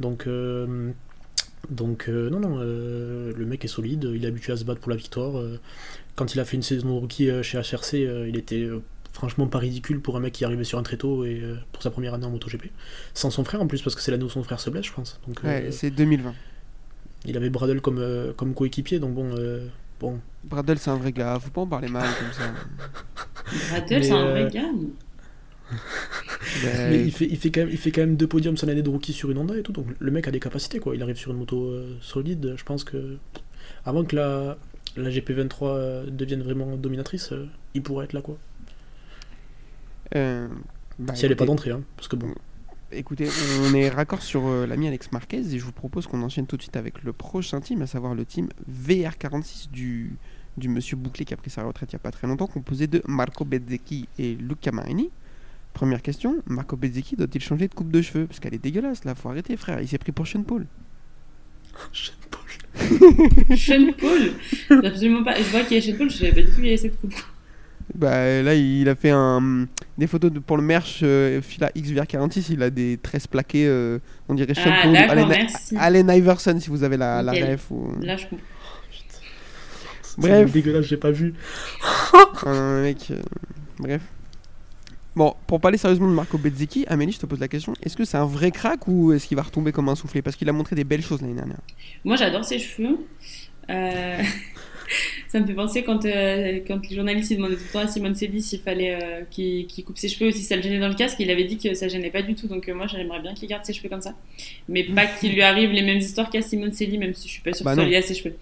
Donc, 0.00 0.26
euh, 0.26 0.90
donc 1.70 2.08
non, 2.08 2.40
non, 2.40 2.58
le 2.58 3.44
mec 3.46 3.64
est 3.64 3.68
solide. 3.68 4.10
Il 4.12 4.24
est 4.24 4.28
habitué 4.28 4.52
à 4.52 4.56
se 4.56 4.64
battre 4.64 4.80
pour 4.80 4.90
la 4.90 4.96
victoire. 4.96 5.40
quand 6.16 6.34
il 6.34 6.40
a 6.40 6.44
fait 6.44 6.56
une 6.56 6.62
saison 6.62 6.88
de 6.88 6.92
rookie 7.00 7.30
chez 7.42 7.58
HRC, 7.58 7.94
il 8.28 8.36
était 8.36 8.68
franchement 9.12 9.46
pas 9.46 9.58
ridicule 9.58 10.00
pour 10.00 10.16
un 10.16 10.20
mec 10.20 10.32
qui 10.32 10.44
arrivait 10.44 10.64
sur 10.64 10.80
un 10.80 10.82
tréteau 10.82 11.24
et 11.24 11.40
pour 11.70 11.84
sa 11.84 11.90
première 11.90 12.14
année 12.14 12.26
en 12.26 12.30
MotoGP. 12.30 12.72
Sans 13.14 13.30
son 13.30 13.44
frère 13.44 13.62
en 13.62 13.68
plus, 13.68 13.82
parce 13.82 13.94
que 13.94 14.02
c'est 14.02 14.10
l'année 14.10 14.24
où 14.24 14.30
son 14.30 14.42
frère 14.42 14.58
se 14.58 14.70
blesse, 14.70 14.86
je 14.86 14.92
pense. 14.92 15.20
Donc, 15.28 15.40
ouais, 15.44 15.70
c'est 15.70 15.92
2020 15.92 16.34
il 17.24 17.36
avait 17.36 17.50
Bradle 17.50 17.80
comme, 17.80 17.98
euh, 17.98 18.32
comme 18.32 18.54
coéquipier, 18.54 18.98
donc 18.98 19.14
bon. 19.14 19.30
Euh, 19.36 19.66
bon. 20.00 20.20
Bradle, 20.44 20.78
c'est 20.78 20.90
un 20.90 20.96
vrai 20.96 21.12
gars, 21.12 21.38
faut 21.40 21.50
pas 21.50 21.60
en 21.60 21.66
parler 21.66 21.88
mal 21.88 22.08
comme 22.18 22.32
ça. 22.32 22.52
Bradle, 23.70 24.04
c'est 24.04 24.12
un 24.12 24.30
vrai 24.30 24.44
euh, 24.44 24.50
gars. 24.50 24.70
Mais 26.64 27.02
il 27.04 27.12
fait, 27.12 27.26
il, 27.26 27.38
fait 27.38 27.50
quand 27.50 27.60
même, 27.60 27.70
il 27.70 27.78
fait 27.78 27.90
quand 27.92 28.02
même 28.02 28.16
deux 28.16 28.26
podiums 28.26 28.56
son 28.56 28.68
année 28.68 28.82
de 28.82 28.90
rookie 28.90 29.12
sur 29.14 29.30
une 29.30 29.38
Honda 29.38 29.56
et 29.56 29.62
tout, 29.62 29.72
donc 29.72 29.86
le 29.98 30.10
mec 30.10 30.28
a 30.28 30.30
des 30.30 30.40
capacités 30.40 30.80
quoi. 30.80 30.94
Il 30.94 31.02
arrive 31.02 31.16
sur 31.16 31.30
une 31.30 31.38
moto 31.38 31.72
solide, 32.02 32.54
je 32.56 32.64
pense 32.64 32.84
que 32.84 33.16
avant 33.86 34.04
que 34.04 34.14
la, 34.14 34.58
la 34.96 35.08
GP23 35.08 36.10
devienne 36.10 36.42
vraiment 36.42 36.76
dominatrice, 36.76 37.32
il 37.72 37.82
pourrait 37.82 38.04
être 38.04 38.12
là 38.12 38.20
quoi. 38.20 38.36
bah, 40.12 41.14
si 41.14 41.24
elle 41.24 41.30
n'est 41.30 41.36
pas 41.36 41.46
d'entrée, 41.46 41.70
hein, 41.70 41.82
parce 41.96 42.08
que 42.08 42.16
bon. 42.16 42.34
Écoutez, 42.92 43.28
on 43.62 43.74
est 43.74 43.88
raccord 43.88 44.22
sur 44.22 44.46
euh, 44.46 44.66
l'ami 44.66 44.88
Alex 44.88 45.12
Marquez 45.12 45.38
et 45.38 45.58
je 45.58 45.64
vous 45.64 45.72
propose 45.72 46.06
qu'on 46.06 46.22
enchaîne 46.22 46.46
tout 46.46 46.56
de 46.56 46.62
suite 46.62 46.76
avec 46.76 47.02
le 47.02 47.12
prochain 47.12 47.60
team, 47.60 47.82
à 47.82 47.86
savoir 47.86 48.14
le 48.14 48.24
team 48.24 48.48
VR46 48.70 49.70
du, 49.70 50.16
du 50.56 50.68
monsieur 50.68 50.96
Bouclé 50.96 51.24
qui 51.24 51.34
a 51.34 51.36
pris 51.36 51.50
sa 51.50 51.64
retraite 51.64 51.92
il 51.92 51.96
n'y 51.96 52.00
a 52.00 52.02
pas 52.02 52.10
très 52.10 52.26
longtemps, 52.26 52.46
composé 52.46 52.86
de 52.86 53.02
Marco 53.06 53.44
Bezzecchi 53.44 54.08
et 54.18 54.34
Luca 54.34 54.72
Marini. 54.72 55.10
Première 55.72 56.02
question, 56.02 56.42
Marco 56.46 56.76
Bezzecchi 56.76 57.16
doit-il 57.16 57.40
changer 57.40 57.68
de 57.68 57.74
coupe 57.74 57.90
de 57.90 58.02
cheveux? 58.02 58.26
Parce 58.26 58.40
qu'elle 58.40 58.54
est 58.54 58.62
dégueulasse 58.62 59.04
là, 59.04 59.14
faut 59.14 59.28
arrêter 59.28 59.56
frère, 59.56 59.80
il 59.80 59.88
s'est 59.88 59.98
pris 59.98 60.12
pour 60.12 60.26
Sean 60.26 60.42
Paul. 60.42 60.66
Sean 61.92 62.12
Paul. 62.30 63.56
Sean 63.56 63.92
Paul? 63.98 64.84
Absolument 64.84 65.24
pas. 65.24 65.36
Je 65.36 65.50
vois 65.50 65.62
qu'il 65.62 65.78
y 65.78 65.80
a 65.80 65.82
Sean 65.82 65.96
Paul, 65.96 66.10
je 66.10 66.16
savais 66.16 66.32
pas 66.32 66.42
du 66.42 66.48
tout 66.48 66.56
qu'il 66.56 66.66
y 66.66 66.68
avait 66.68 66.76
cette 66.76 67.00
coupe. 67.00 67.14
Bah 67.94 68.40
là 68.42 68.54
il 68.54 68.88
a 68.88 68.94
fait 68.94 69.10
un, 69.10 69.66
des 69.98 70.06
photos 70.06 70.32
de- 70.32 70.38
pour 70.38 70.56
le 70.56 70.62
merch 70.62 71.00
euh, 71.02 71.42
Fila 71.42 71.70
XVR46, 71.76 72.46
il 72.50 72.62
a 72.62 72.70
des 72.70 72.98
tresses 73.02 73.26
plaquées, 73.26 73.66
euh, 73.66 73.98
on 74.30 74.34
dirait 74.34 74.54
Sean 74.54 74.70
Ah, 74.72 74.90
d'accord, 74.90 75.30
Allen, 75.78 76.08
Iverson 76.10 76.58
si 76.58 76.70
vous 76.70 76.84
avez 76.84 76.96
la, 76.96 77.22
la 77.22 77.32
ref 77.32 77.70
ou... 77.70 77.92
Là, 78.00 78.16
je 78.16 78.26
comprends. 78.28 78.46
Bref. 80.18 80.46
C'est 80.46 80.52
dégueulasse, 80.52 80.86
j'ai 80.86 80.96
pas 80.96 81.10
vu. 81.10 81.34
Un 82.46 82.82
mec. 82.82 83.08
euh, 83.10 83.20
Bref. 83.78 84.02
Bon, 85.14 85.34
pour 85.46 85.60
parler 85.60 85.76
sérieusement 85.76 86.08
de 86.08 86.14
Marco 86.14 86.38
Bezzecchi, 86.38 86.86
Amélie, 86.88 87.12
je 87.12 87.18
te 87.18 87.26
pose 87.26 87.40
la 87.40 87.48
question 87.48 87.74
est-ce 87.82 87.96
que 87.96 88.04
c'est 88.06 88.16
un 88.16 88.24
vrai 88.24 88.50
crack 88.50 88.88
ou 88.88 89.12
est-ce 89.12 89.26
qu'il 89.26 89.36
va 89.36 89.42
retomber 89.42 89.70
comme 89.72 89.88
un 89.90 89.94
soufflé 89.94 90.22
Parce 90.22 90.36
qu'il 90.36 90.48
a 90.48 90.52
montré 90.52 90.74
des 90.76 90.84
belles 90.84 91.02
choses 91.02 91.20
l'année 91.20 91.34
dernière. 91.34 91.58
Moi, 92.04 92.16
j'adore 92.16 92.44
ses 92.44 92.58
cheveux. 92.58 92.96
Euh, 93.68 94.22
Ça 95.28 95.40
me 95.40 95.46
fait 95.46 95.54
penser 95.54 95.82
quand, 95.82 96.04
euh, 96.04 96.60
quand 96.66 96.88
les 96.88 96.96
journalistes 96.96 97.32
demandaient 97.32 97.56
tout 97.56 97.64
le 97.66 97.72
temps 97.72 97.78
à 97.80 97.86
Simone 97.86 98.14
Sédi 98.14 98.42
s'il 98.42 98.60
fallait 98.60 98.98
euh, 99.02 99.22
qu'il 99.30 99.66
coupe 99.84 99.98
ses 99.98 100.08
cheveux 100.08 100.28
ou 100.28 100.32
si 100.32 100.42
ça 100.42 100.56
le 100.56 100.62
gênait 100.62 100.78
dans 100.78 100.88
le 100.88 100.94
casque. 100.94 101.18
Il 101.20 101.30
avait 101.30 101.44
dit 101.44 101.58
que 101.58 101.74
ça 101.74 101.88
gênait 101.88 102.10
pas 102.10 102.22
du 102.22 102.34
tout. 102.34 102.48
Donc 102.48 102.68
euh, 102.68 102.74
moi, 102.74 102.86
j'aimerais 102.86 103.20
bien 103.20 103.34
qu'il 103.34 103.48
garde 103.48 103.64
ses 103.64 103.72
cheveux 103.72 103.88
comme 103.88 104.02
ça. 104.02 104.14
Mais 104.68 104.84
pas 104.84 105.06
qu'il 105.20 105.32
lui 105.32 105.42
arrive 105.42 105.70
les 105.70 105.82
mêmes 105.82 105.98
histoires 105.98 106.30
qu'à 106.30 106.42
Simone 106.42 106.72
Sédi, 106.72 106.98
même 106.98 107.14
si 107.14 107.28
je 107.28 107.32
suis 107.32 107.42
pas 107.42 107.52
sûre 107.52 107.64
Bah 107.64 107.74
que 107.74 107.80
non. 107.80 107.86
lié 107.86 107.96
à 107.96 108.02
ses 108.02 108.14
cheveux. 108.14 108.36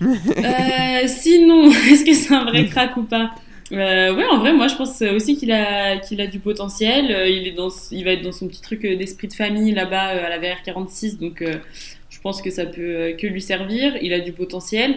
Sinon, 1.06 1.70
est-ce 1.70 2.04
que 2.04 2.14
c'est 2.14 2.32
un 2.34 2.44
vrai 2.44 2.66
crack 2.66 2.96
ou 2.96 3.02
pas? 3.02 3.34
Euh, 3.72 4.14
ouais, 4.14 4.26
en 4.26 4.38
vrai, 4.38 4.52
moi 4.52 4.66
je 4.66 4.74
pense 4.74 5.00
aussi 5.02 5.36
qu'il 5.36 5.52
a, 5.52 5.98
qu'il 5.98 6.20
a 6.20 6.26
du 6.26 6.40
potentiel. 6.40 7.12
Euh, 7.12 7.28
il, 7.28 7.46
est 7.46 7.52
dans, 7.52 7.68
il 7.92 8.04
va 8.04 8.12
être 8.12 8.22
dans 8.22 8.32
son 8.32 8.48
petit 8.48 8.60
truc 8.60 8.84
euh, 8.84 8.96
d'esprit 8.96 9.28
de 9.28 9.32
famille 9.32 9.72
là-bas 9.72 10.02
à 10.02 10.28
la 10.28 10.38
VR46, 10.40 11.18
donc 11.18 11.44
je 12.10 12.20
pense 12.20 12.42
que 12.42 12.50
ça 12.50 12.66
peut 12.66 13.14
que 13.18 13.26
lui 13.26 13.40
servir. 13.40 13.96
Il 14.02 14.12
a 14.12 14.20
du 14.20 14.32
potentiel. 14.32 14.96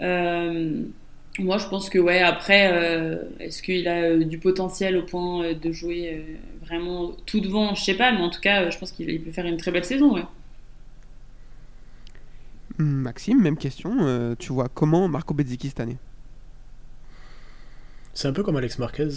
Euh, 0.00 0.82
moi 1.38 1.58
je 1.58 1.66
pense 1.68 1.88
que, 1.90 1.98
ouais, 1.98 2.20
après, 2.20 2.70
euh, 2.72 3.24
est-ce 3.40 3.62
qu'il 3.62 3.86
a 3.88 4.02
euh, 4.02 4.24
du 4.24 4.38
potentiel 4.38 4.96
au 4.96 5.02
point 5.02 5.44
euh, 5.44 5.54
de 5.54 5.72
jouer 5.72 6.14
euh, 6.14 6.36
vraiment 6.66 7.12
tout 7.26 7.40
devant? 7.40 7.74
Je 7.74 7.84
sais 7.84 7.94
pas, 7.96 8.12
mais 8.12 8.20
en 8.20 8.30
tout 8.30 8.40
cas, 8.40 8.62
euh, 8.64 8.70
je 8.70 8.78
pense 8.78 8.92
qu'il 8.92 9.08
il 9.10 9.22
peut 9.22 9.32
faire 9.32 9.46
une 9.46 9.56
très 9.56 9.70
belle 9.70 9.84
saison, 9.84 10.14
ouais. 10.14 10.24
Maxime, 12.78 13.40
même 13.40 13.56
question. 13.56 13.96
euh, 14.00 14.34
tu 14.38 14.52
vois 14.52 14.68
comment 14.68 15.08
Marco 15.08 15.34
Bezzecchi 15.34 15.68
cette 15.68 15.80
année? 15.80 15.98
C'est 18.14 18.28
un 18.28 18.32
peu 18.32 18.42
comme 18.42 18.56
Alex 18.56 18.78
Marquez. 18.78 19.08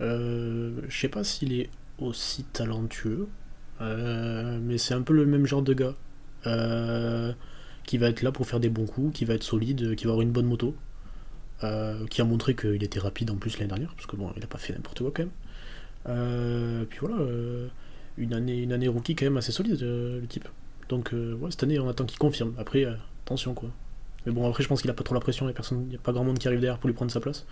Euh, 0.00 0.80
je 0.88 0.98
sais 1.00 1.08
pas 1.08 1.24
s'il 1.24 1.52
est 1.52 1.70
aussi 1.98 2.44
talentueux, 2.44 3.28
euh, 3.80 4.58
mais 4.62 4.78
c'est 4.78 4.94
un 4.94 5.02
peu 5.02 5.12
le 5.14 5.26
même 5.26 5.46
genre 5.46 5.62
de 5.62 5.74
gars. 5.74 5.94
Euh, 7.84 7.90
qui 7.90 7.98
va 7.98 8.08
être 8.08 8.22
là 8.22 8.32
pour 8.32 8.46
faire 8.46 8.60
des 8.60 8.68
bons 8.70 8.86
coups, 8.86 9.16
qui 9.16 9.24
va 9.24 9.34
être 9.34 9.42
solide, 9.42 9.94
qui 9.96 10.04
va 10.04 10.10
avoir 10.10 10.22
une 10.22 10.32
bonne 10.32 10.46
moto. 10.46 10.74
euh, 11.62 12.06
qui 12.08 12.20
a 12.20 12.24
montré 12.24 12.54
qu'il 12.54 12.82
était 12.82 12.98
rapide 13.00 13.30
en 13.30 13.36
plus 13.36 13.58
l'année 13.58 13.68
dernière, 13.68 13.94
parce 13.94 14.06
que 14.06 14.16
bon, 14.16 14.30
il 14.36 14.42
a 14.44 14.46
pas 14.46 14.58
fait 14.58 14.72
n'importe 14.74 14.98
quoi 15.00 15.12
quand 15.14 15.22
même. 15.22 15.32
Euh, 16.08 16.84
puis 16.88 16.98
voilà, 17.00 17.16
euh, 17.16 17.68
une, 18.18 18.34
année, 18.34 18.62
une 18.62 18.72
année 18.72 18.88
rookie 18.88 19.14
quand 19.14 19.24
même 19.26 19.36
assez 19.36 19.52
solide, 19.52 19.82
euh, 19.82 20.20
le 20.20 20.26
type. 20.26 20.48
Donc 20.88 21.14
euh, 21.14 21.34
ouais, 21.36 21.50
cette 21.50 21.62
année 21.62 21.78
on 21.78 21.88
attend 21.88 22.04
qu'il 22.04 22.18
confirme. 22.18 22.54
Après, 22.58 22.84
euh, 22.84 22.94
attention 23.24 23.54
quoi. 23.54 23.70
Mais 24.26 24.32
bon, 24.32 24.48
après 24.48 24.62
je 24.62 24.68
pense 24.68 24.82
qu'il 24.82 24.90
a 24.90 24.94
pas 24.94 25.04
trop 25.04 25.14
la 25.14 25.20
pression, 25.20 25.48
il 25.48 25.54
n'y 25.88 25.94
a 25.96 25.98
pas 25.98 26.12
grand 26.12 26.24
monde 26.24 26.38
qui 26.38 26.48
arrive 26.48 26.60
derrière 26.60 26.78
pour 26.78 26.88
lui 26.88 26.94
prendre 26.94 27.10
sa 27.12 27.20
place. 27.20 27.46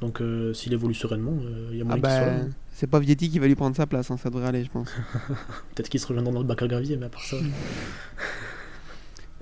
Donc 0.00 0.22
euh, 0.22 0.54
s'il 0.54 0.72
évolue 0.72 0.94
sereinement, 0.94 1.36
euh, 1.42 1.68
il 1.72 1.78
y 1.78 1.82
a 1.82 1.84
Ah 1.90 1.96
moyen 1.96 2.02
qu'il 2.02 2.10
soit 2.10 2.26
bah, 2.30 2.44
c'est 2.72 2.86
pas 2.86 3.00
Vietti 3.00 3.28
qui 3.30 3.38
va 3.38 3.46
lui 3.48 3.56
prendre 3.56 3.76
sa 3.76 3.86
place, 3.86 4.10
hein, 4.10 4.16
ça 4.16 4.30
devrait 4.30 4.46
aller, 4.46 4.64
je 4.64 4.70
pense. 4.70 4.88
Peut-être 5.74 5.88
qu'il 5.90 6.00
se 6.00 6.06
rejoindra 6.06 6.32
dans 6.32 6.40
le 6.40 6.46
bac 6.46 6.62
à 6.62 6.68
gravier, 6.68 6.96
mais 6.96 7.06
à 7.06 7.10
part 7.10 7.22
ça. 7.22 7.36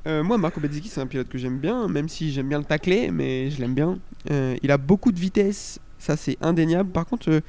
Euh, 0.08 0.22
moi, 0.22 0.38
Marco 0.38 0.58
Bezzecchi, 0.60 0.88
c'est 0.88 1.00
un 1.00 1.06
pilote 1.06 1.28
que 1.28 1.36
j'aime 1.38 1.58
bien, 1.58 1.86
même 1.88 2.08
si 2.08 2.32
j'aime 2.32 2.48
bien 2.48 2.58
le 2.58 2.64
tacler, 2.64 3.10
mais 3.10 3.50
je 3.50 3.60
l'aime 3.60 3.74
bien. 3.74 3.98
Euh, 4.30 4.56
il 4.62 4.70
a 4.70 4.78
beaucoup 4.78 5.12
de 5.12 5.18
vitesse, 5.18 5.78
ça 5.98 6.16
c'est 6.16 6.38
indéniable. 6.40 6.90
Par 6.90 7.04
contre, 7.04 7.28
euh, 7.30 7.40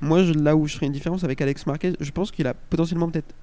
moi, 0.00 0.22
je- 0.22 0.32
là 0.32 0.54
où 0.54 0.66
je 0.68 0.74
ferai 0.74 0.86
une 0.86 0.92
différence 0.92 1.24
avec 1.24 1.40
Alex 1.40 1.66
Marquez, 1.66 1.92
je 1.98 2.10
pense 2.12 2.30
qu'il 2.30 2.46
a 2.46 2.54
potentiellement 2.54 3.08
peut-être 3.10 3.34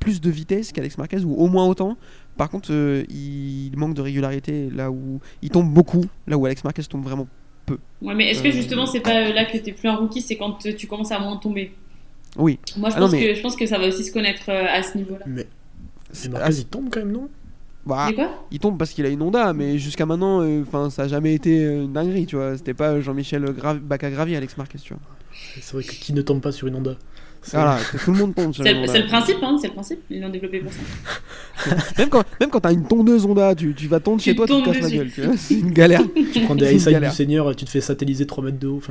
plus 0.00 0.20
de 0.20 0.30
vitesse 0.30 0.72
qu'Alex 0.72 0.98
Marquez, 0.98 1.20
ou 1.24 1.34
au 1.34 1.46
moins 1.46 1.66
autant. 1.66 1.96
Par 2.36 2.50
contre, 2.50 2.68
euh, 2.72 3.04
il 3.08 3.72
manque 3.76 3.94
de 3.94 4.02
régularité, 4.02 4.70
là 4.70 4.90
où 4.90 5.20
il 5.40 5.50
tombe 5.50 5.72
beaucoup, 5.72 6.04
là 6.26 6.36
où 6.36 6.44
Alex 6.46 6.64
Marquez 6.64 6.82
tombe 6.84 7.04
vraiment. 7.04 7.28
Ouais, 8.02 8.14
mais 8.14 8.30
est-ce 8.30 8.42
que 8.42 8.50
justement 8.52 8.86
c'est 8.86 9.00
pas 9.00 9.32
là 9.32 9.44
que 9.44 9.56
t'es 9.58 9.72
plus 9.72 9.88
un 9.88 9.96
rookie, 9.96 10.20
c'est 10.22 10.36
quand 10.36 10.52
tu 10.76 10.86
commences 10.86 11.10
à 11.10 11.18
moins 11.18 11.36
tomber? 11.36 11.72
Oui. 12.36 12.58
Moi 12.76 12.90
je 12.90 12.94
Ah 12.96 13.00
non, 13.00 13.06
pense, 13.06 13.12
mais- 13.16 13.26
que, 13.28 13.34
je 13.34 13.40
pense 13.40 13.56
que 13.56 13.66
ça 13.66 13.78
va 13.78 13.88
aussi 13.88 14.04
se 14.04 14.12
connaître 14.12 14.48
à 14.50 14.82
ce 14.84 14.96
niveau-là. 14.96 15.24
Mais, 15.26 15.46
C'est- 16.12 16.28
mais 16.28 16.38
Marquez 16.38 16.58
il 16.58 16.64
tombe 16.66 16.88
quand 16.90 17.00
même, 17.00 17.10
non? 17.10 17.28
Bah, 17.86 18.10
quoi 18.14 18.30
il 18.50 18.58
tombe 18.58 18.78
parce 18.78 18.90
qu'il 18.92 19.06
a 19.06 19.08
une 19.08 19.22
Honda, 19.22 19.52
mais 19.52 19.78
jusqu'à 19.78 20.06
maintenant, 20.06 20.42
euh, 20.42 20.62
enfin, 20.62 20.90
ça 20.90 21.02
a 21.04 21.08
jamais 21.08 21.34
été 21.34 21.64
euh, 21.64 21.84
une 21.84 21.92
dinguerie, 21.92 22.26
tu 22.26 22.36
vois. 22.36 22.56
C'était 22.56 22.74
pas 22.74 23.00
Jean-Michel 23.00 23.44
Gra- 23.44 23.78
Bacagravi, 23.78 24.34
Alex 24.36 24.56
Marquez, 24.56 24.78
tu 24.78 24.92
vois. 24.94 25.02
C'est 25.60 25.72
vrai 25.74 25.82
que 25.84 25.92
qui 25.92 26.12
ne 26.12 26.22
tombe 26.22 26.40
pas 26.40 26.52
sur 26.52 26.66
une 26.66 26.76
Honda? 26.76 26.96
Voilà, 27.52 27.78
tout 28.04 28.10
le 28.12 28.18
monde 28.18 28.34
tombe 28.34 28.52
sur 28.52 28.64
C'est 28.64 28.72
le, 28.74 28.80
le 28.80 29.06
principe, 29.06 29.36
hein, 29.42 29.56
c'est 29.60 29.68
le 29.68 29.72
principe. 29.74 30.00
Ils 30.10 30.20
l'ont 30.20 30.28
développé 30.28 30.60
pour 30.60 30.72
ça. 30.72 30.78
Même 31.98 32.08
quand, 32.10 32.22
même 32.38 32.50
quand 32.50 32.60
t'as 32.60 32.72
une 32.72 32.86
tondeuse 32.86 33.24
Honda, 33.24 33.54
tu, 33.54 33.74
tu 33.74 33.88
vas 33.88 33.98
tondre 33.98 34.18
Tu 34.20 34.30
chez 34.30 34.36
toi, 34.36 34.46
tu 34.46 34.52
te 34.52 34.64
casses 34.64 34.80
la 34.80 34.90
gueule. 34.90 35.10
tu 35.10 35.22
vois, 35.22 35.34
C'est 35.38 35.54
une 35.54 35.70
galère. 35.70 36.02
Tu 36.32 36.40
prends 36.42 36.54
des 36.54 36.74
high 36.74 37.00
du 37.02 37.10
Seigneur, 37.10 37.56
tu 37.56 37.64
te 37.64 37.70
fais 37.70 37.80
satelliser 37.80 38.26
3 38.26 38.44
mètres 38.44 38.58
de 38.58 38.66
haut. 38.68 38.82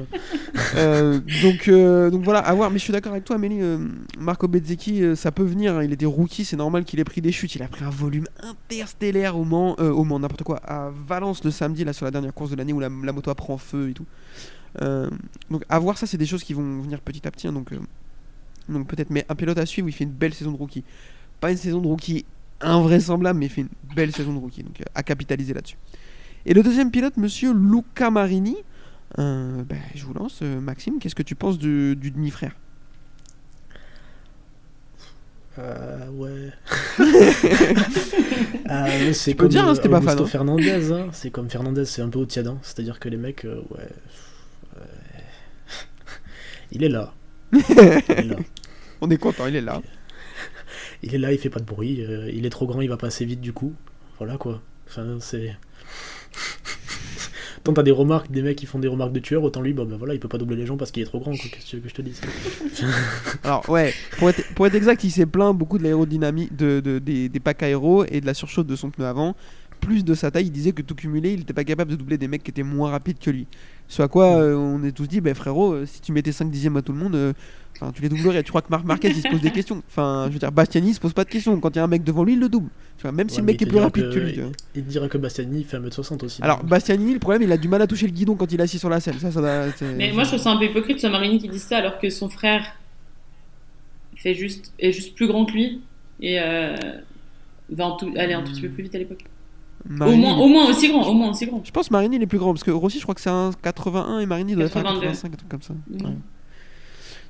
Euh, 0.75 1.19
donc, 1.43 1.67
euh, 1.67 2.09
donc 2.09 2.23
voilà, 2.23 2.39
à 2.39 2.53
voir. 2.55 2.71
Mais 2.71 2.79
je 2.79 2.83
suis 2.83 2.93
d'accord 2.93 3.11
avec 3.11 3.23
toi, 3.23 3.35
Amélie. 3.35 3.59
euh, 3.61 3.77
Marco 4.19 4.47
Bezzecchi, 4.47 5.03
euh, 5.03 5.15
ça 5.15 5.31
peut 5.31 5.43
venir. 5.43 5.75
hein, 5.75 5.83
Il 5.83 5.93
était 5.93 6.05
rookie, 6.07 6.43
c'est 6.43 6.57
normal 6.57 6.85
qu'il 6.85 6.99
ait 6.99 7.03
pris 7.03 7.21
des 7.21 7.31
chutes. 7.31 7.53
Il 7.55 7.61
a 7.63 7.67
pris 7.67 7.83
un 7.85 7.89
volume 7.89 8.25
interstellaire 8.41 9.37
au 9.37 9.43
Mans, 9.43 9.75
euh, 9.79 9.91
au 9.91 10.03
Mans, 10.03 10.19
n'importe 10.19 10.43
quoi, 10.43 10.57
à 10.57 10.91
Valence 11.07 11.43
le 11.43 11.51
samedi, 11.51 11.83
là, 11.83 11.93
sur 11.93 12.05
la 12.05 12.11
dernière 12.11 12.33
course 12.33 12.49
de 12.51 12.55
l'année 12.55 12.73
où 12.73 12.79
la, 12.79 12.89
la 13.03 13.11
moto 13.11 13.33
prend 13.35 13.57
feu 13.57 13.89
et 13.89 13.93
tout. 13.93 14.05
Euh, 14.81 15.09
donc, 15.51 15.63
à 15.69 15.77
voir, 15.79 15.97
ça, 15.97 16.07
c'est 16.07 16.17
des 16.17 16.25
choses 16.25 16.43
qui 16.43 16.53
vont 16.53 16.81
venir 16.81 16.99
petit 16.99 17.27
à 17.27 17.31
petit. 17.31 17.47
hein, 17.47 17.53
donc, 17.53 17.71
euh, 17.71 17.77
donc 18.69 18.87
peut-être, 18.87 19.09
mais 19.09 19.25
un 19.29 19.35
pilote 19.35 19.57
à 19.57 19.65
suivre, 19.65 19.87
il 19.87 19.91
fait 19.91 20.03
une 20.05 20.11
belle 20.11 20.33
saison 20.33 20.51
de 20.51 20.57
rookie. 20.57 20.83
Pas 21.39 21.51
une 21.51 21.57
saison 21.57 21.81
de 21.81 21.87
rookie 21.87 22.25
invraisemblable, 22.61 23.39
mais 23.39 23.45
il 23.47 23.49
fait 23.51 23.61
une 23.61 23.69
belle 23.95 24.11
saison 24.11 24.33
de 24.33 24.39
rookie. 24.39 24.63
Donc, 24.63 24.79
euh, 24.81 24.85
à 24.95 25.03
capitaliser 25.03 25.53
là-dessus. 25.53 25.77
Et 26.45 26.53
le 26.53 26.63
deuxième 26.63 26.91
pilote, 26.91 27.17
monsieur 27.17 27.53
Luca 27.53 28.09
Marini. 28.11 28.55
Euh, 29.19 29.63
bah, 29.63 29.75
je 29.93 30.03
vous 30.05 30.13
lance, 30.13 30.39
euh, 30.41 30.59
Maxime, 30.59 30.99
qu'est-ce 30.99 31.15
que 31.15 31.23
tu 31.23 31.35
penses 31.35 31.57
du, 31.57 31.95
du 31.95 32.11
demi-frère? 32.11 32.53
Euh, 35.57 36.09
ouais. 36.11 36.51
Ouais, 38.67 39.13
c'est 39.13 39.35
comme 39.35 39.47
dire, 39.47 39.63
hein, 39.65 39.69
euh, 39.71 39.75
c'était 39.75 39.89
pas 39.89 40.01
fan, 40.01 40.19
hein. 40.19 40.25
Fernandez. 40.25 40.91
hein. 40.91 41.07
C'est 41.13 41.29
comme 41.29 41.49
Fernandez, 41.49 41.85
c'est 41.85 42.01
un 42.01 42.09
peu 42.09 42.19
au 42.19 42.25
tiadin. 42.25 42.57
C'est-à-dire 42.61 42.99
que 42.99 43.07
les 43.09 43.17
mecs, 43.17 43.45
euh, 43.45 43.61
ouais. 43.71 43.87
ouais. 44.75 44.81
Il 46.71 46.83
est 46.83 46.89
là. 46.89 47.13
On 49.01 49.09
est 49.09 49.17
content, 49.17 49.47
il 49.47 49.55
est 49.55 49.61
là. 49.61 49.81
Il 51.03 51.13
est 51.13 51.17
là, 51.17 51.31
il 51.31 51.37
fait 51.37 51.49
pas 51.49 51.59
de 51.59 51.65
bruit. 51.65 52.03
euh, 52.03 52.29
il 52.33 52.45
est 52.45 52.49
trop 52.49 52.65
grand, 52.67 52.81
il 52.81 52.89
va 52.89 52.97
pas 52.97 53.07
assez 53.07 53.25
vite 53.25 53.41
du 53.41 53.53
coup. 53.53 53.73
Voilà 54.17 54.37
quoi. 54.37 54.61
Enfin, 54.87 55.17
c'est. 55.19 55.55
Tant 57.63 57.73
t'as 57.73 57.81
des 57.83 57.91
remarques, 57.91 58.29
des 58.29 58.43
mecs 58.43 58.57
qui 58.57 58.67
font 58.67 58.77
des 58.77 58.87
remarques 58.87 59.11
de 59.11 59.19
tueur, 59.19 59.41
autant 59.41 59.61
lui, 59.61 59.73
bah, 59.73 59.85
bah 59.89 59.95
voilà, 59.97 60.13
il 60.13 60.19
peut 60.19 60.27
pas 60.27 60.37
doubler 60.37 60.55
les 60.55 60.67
gens 60.67 60.77
parce 60.77 60.91
qu'il 60.91 61.01
est 61.01 61.05
trop 61.07 61.19
grand, 61.19 61.31
quoi. 61.31 61.49
Qu'est-ce 61.51 61.65
que 61.65 61.69
tu 61.71 61.75
veux 61.77 61.81
que 61.81 61.89
je 61.89 61.95
te 61.95 62.01
dise? 62.03 62.21
Alors, 63.43 63.67
ouais, 63.69 63.91
pour 64.19 64.29
être, 64.29 64.53
pour 64.53 64.67
être 64.67 64.75
exact, 64.75 65.03
il 65.03 65.09
s'est 65.09 65.25
plaint 65.25 65.57
beaucoup 65.57 65.79
de 65.79 65.83
l'aérodynamie, 65.83 66.47
de, 66.51 66.79
de- 66.79 66.99
des, 66.99 67.27
des 67.27 67.39
packs 67.39 67.63
aéro 67.63 68.05
et 68.05 68.21
de 68.21 68.25
la 68.27 68.35
surchauffe 68.35 68.67
de 68.67 68.75
son 68.75 68.91
pneu 68.91 69.07
avant. 69.07 69.35
Plus 69.85 70.03
de 70.03 70.13
sa 70.13 70.31
taille, 70.31 70.47
il 70.47 70.51
disait 70.51 70.71
que 70.71 70.81
tout 70.81 70.95
cumulé, 70.95 71.33
il 71.33 71.41
était 71.41 71.53
pas 71.53 71.63
capable 71.63 71.91
de 71.91 71.95
doubler 71.95 72.17
des 72.17 72.27
mecs 72.27 72.43
qui 72.43 72.51
étaient 72.51 72.63
moins 72.63 72.89
rapides 72.91 73.19
que 73.19 73.29
lui. 73.29 73.47
Ce 73.87 74.01
à 74.01 74.07
quoi 74.07 74.35
euh, 74.37 74.55
on 74.55 74.83
est 74.83 74.91
tous 74.91 75.07
dit, 75.07 75.21
bah 75.21 75.33
frérot, 75.35 75.73
euh, 75.73 75.85
si 75.85 76.01
tu 76.01 76.11
mettais 76.11 76.31
5 76.31 76.49
dixièmes 76.49 76.75
à 76.77 76.81
tout 76.81 76.91
le 76.91 76.97
monde, 76.97 77.13
euh, 77.15 77.33
enfin, 77.75 77.91
tu 77.93 78.01
les 78.01 78.09
doublerais. 78.09 78.41
Tu 78.41 78.49
crois 78.51 78.63
que 78.63 78.69
Marc 78.71 78.83
Marquez 78.83 79.09
il 79.09 79.21
se 79.21 79.27
pose 79.27 79.41
des 79.41 79.51
questions 79.51 79.83
Enfin, 79.87 80.25
je 80.29 80.33
veux 80.33 80.39
dire, 80.39 80.51
Bastiani 80.51 80.89
il 80.89 80.93
se 80.95 80.99
pose 80.99 81.13
pas 81.13 81.23
de 81.23 81.29
questions. 81.29 81.59
Quand 81.59 81.69
il 81.69 81.75
y 81.75 81.79
a 81.79 81.83
un 81.83 81.87
mec 81.87 82.03
devant 82.03 82.23
lui, 82.23 82.33
il 82.33 82.39
le 82.39 82.49
double. 82.49 82.69
Tu 82.97 83.03
vois, 83.03 83.11
même 83.11 83.29
si 83.29 83.37
le 83.37 83.43
mec 83.43 83.61
est 83.61 83.65
plus 83.67 83.77
rapide 83.77 84.09
que, 84.09 84.15
que- 84.15 84.19
lui. 84.19 84.33
tu 84.33 84.41
vois. 84.41 84.51
Il 84.73 84.85
dira 84.85 85.07
que 85.07 85.19
Bastiani 85.19 85.63
fait 85.63 85.77
1m60 85.77 86.23
aussi. 86.25 86.41
Alors, 86.41 86.61
donc. 86.61 86.69
Bastiani, 86.69 87.13
le 87.13 87.19
problème, 87.19 87.43
il 87.43 87.51
a 87.51 87.57
du 87.57 87.67
mal 87.67 87.81
à 87.81 87.85
toucher 87.87 88.07
le 88.07 88.13
guidon 88.13 88.35
quand 88.35 88.51
il 88.51 88.59
est 88.59 88.63
assis 88.63 88.79
sur 88.79 88.89
la 88.89 88.99
selle. 88.99 89.19
Ça, 89.19 89.29
ça 89.31 89.39
doit- 89.39 89.67
Mais 89.97 90.11
moi 90.13 90.23
je 90.23 90.29
trouve 90.29 90.41
ça 90.41 90.49
un 90.51 90.57
peu 90.57 90.65
hypocrite, 90.65 90.99
ce 90.99 91.05
Marini 91.07 91.37
qui 91.37 91.47
dit 91.47 91.59
ça 91.59 91.77
alors 91.77 91.99
que 91.99 92.09
son 92.09 92.27
frère 92.29 92.63
fait 94.15 94.33
juste, 94.33 94.73
est 94.79 94.91
juste 94.91 95.13
plus 95.15 95.27
grand 95.27 95.45
que 95.45 95.51
lui 95.51 95.81
et 96.21 96.39
euh, 96.39 96.75
va 97.69 97.85
en 97.87 97.97
tout, 97.97 98.11
aller 98.17 98.33
un 98.33 98.41
tout 98.41 98.51
petit 98.51 98.61
peu 98.61 98.69
plus 98.69 98.83
vite 98.83 98.95
à 98.95 98.97
l'époque. 98.97 99.25
Au 99.87 100.11
moins, 100.15 100.37
au 100.37 100.47
moins 100.47 100.69
aussi 100.69 100.89
grand, 100.89 101.05
au 101.07 101.13
moins 101.13 101.29
aussi 101.29 101.45
grand. 101.45 101.61
Je 101.63 101.71
pense 101.71 101.91
Marini 101.91 102.15
il 102.15 102.23
est 102.23 102.27
plus 102.27 102.39
grand 102.39 102.53
parce 102.53 102.63
que 102.63 102.71
Rossi 102.71 102.97
je 102.97 103.03
crois 103.03 103.13
que 103.15 103.21
c'est 103.21 103.29
un 103.29 103.51
81 103.61 104.19
et 104.19 104.25
Marini 104.25 104.55
doit 104.55 104.65
être 104.65 104.77
un 104.77 104.81
82. 104.81 105.07
85 105.07 105.27
un 105.33 105.35
truc 105.37 105.49
comme 105.49 105.61
ça. 105.61 105.73
Ouais. 105.91 106.11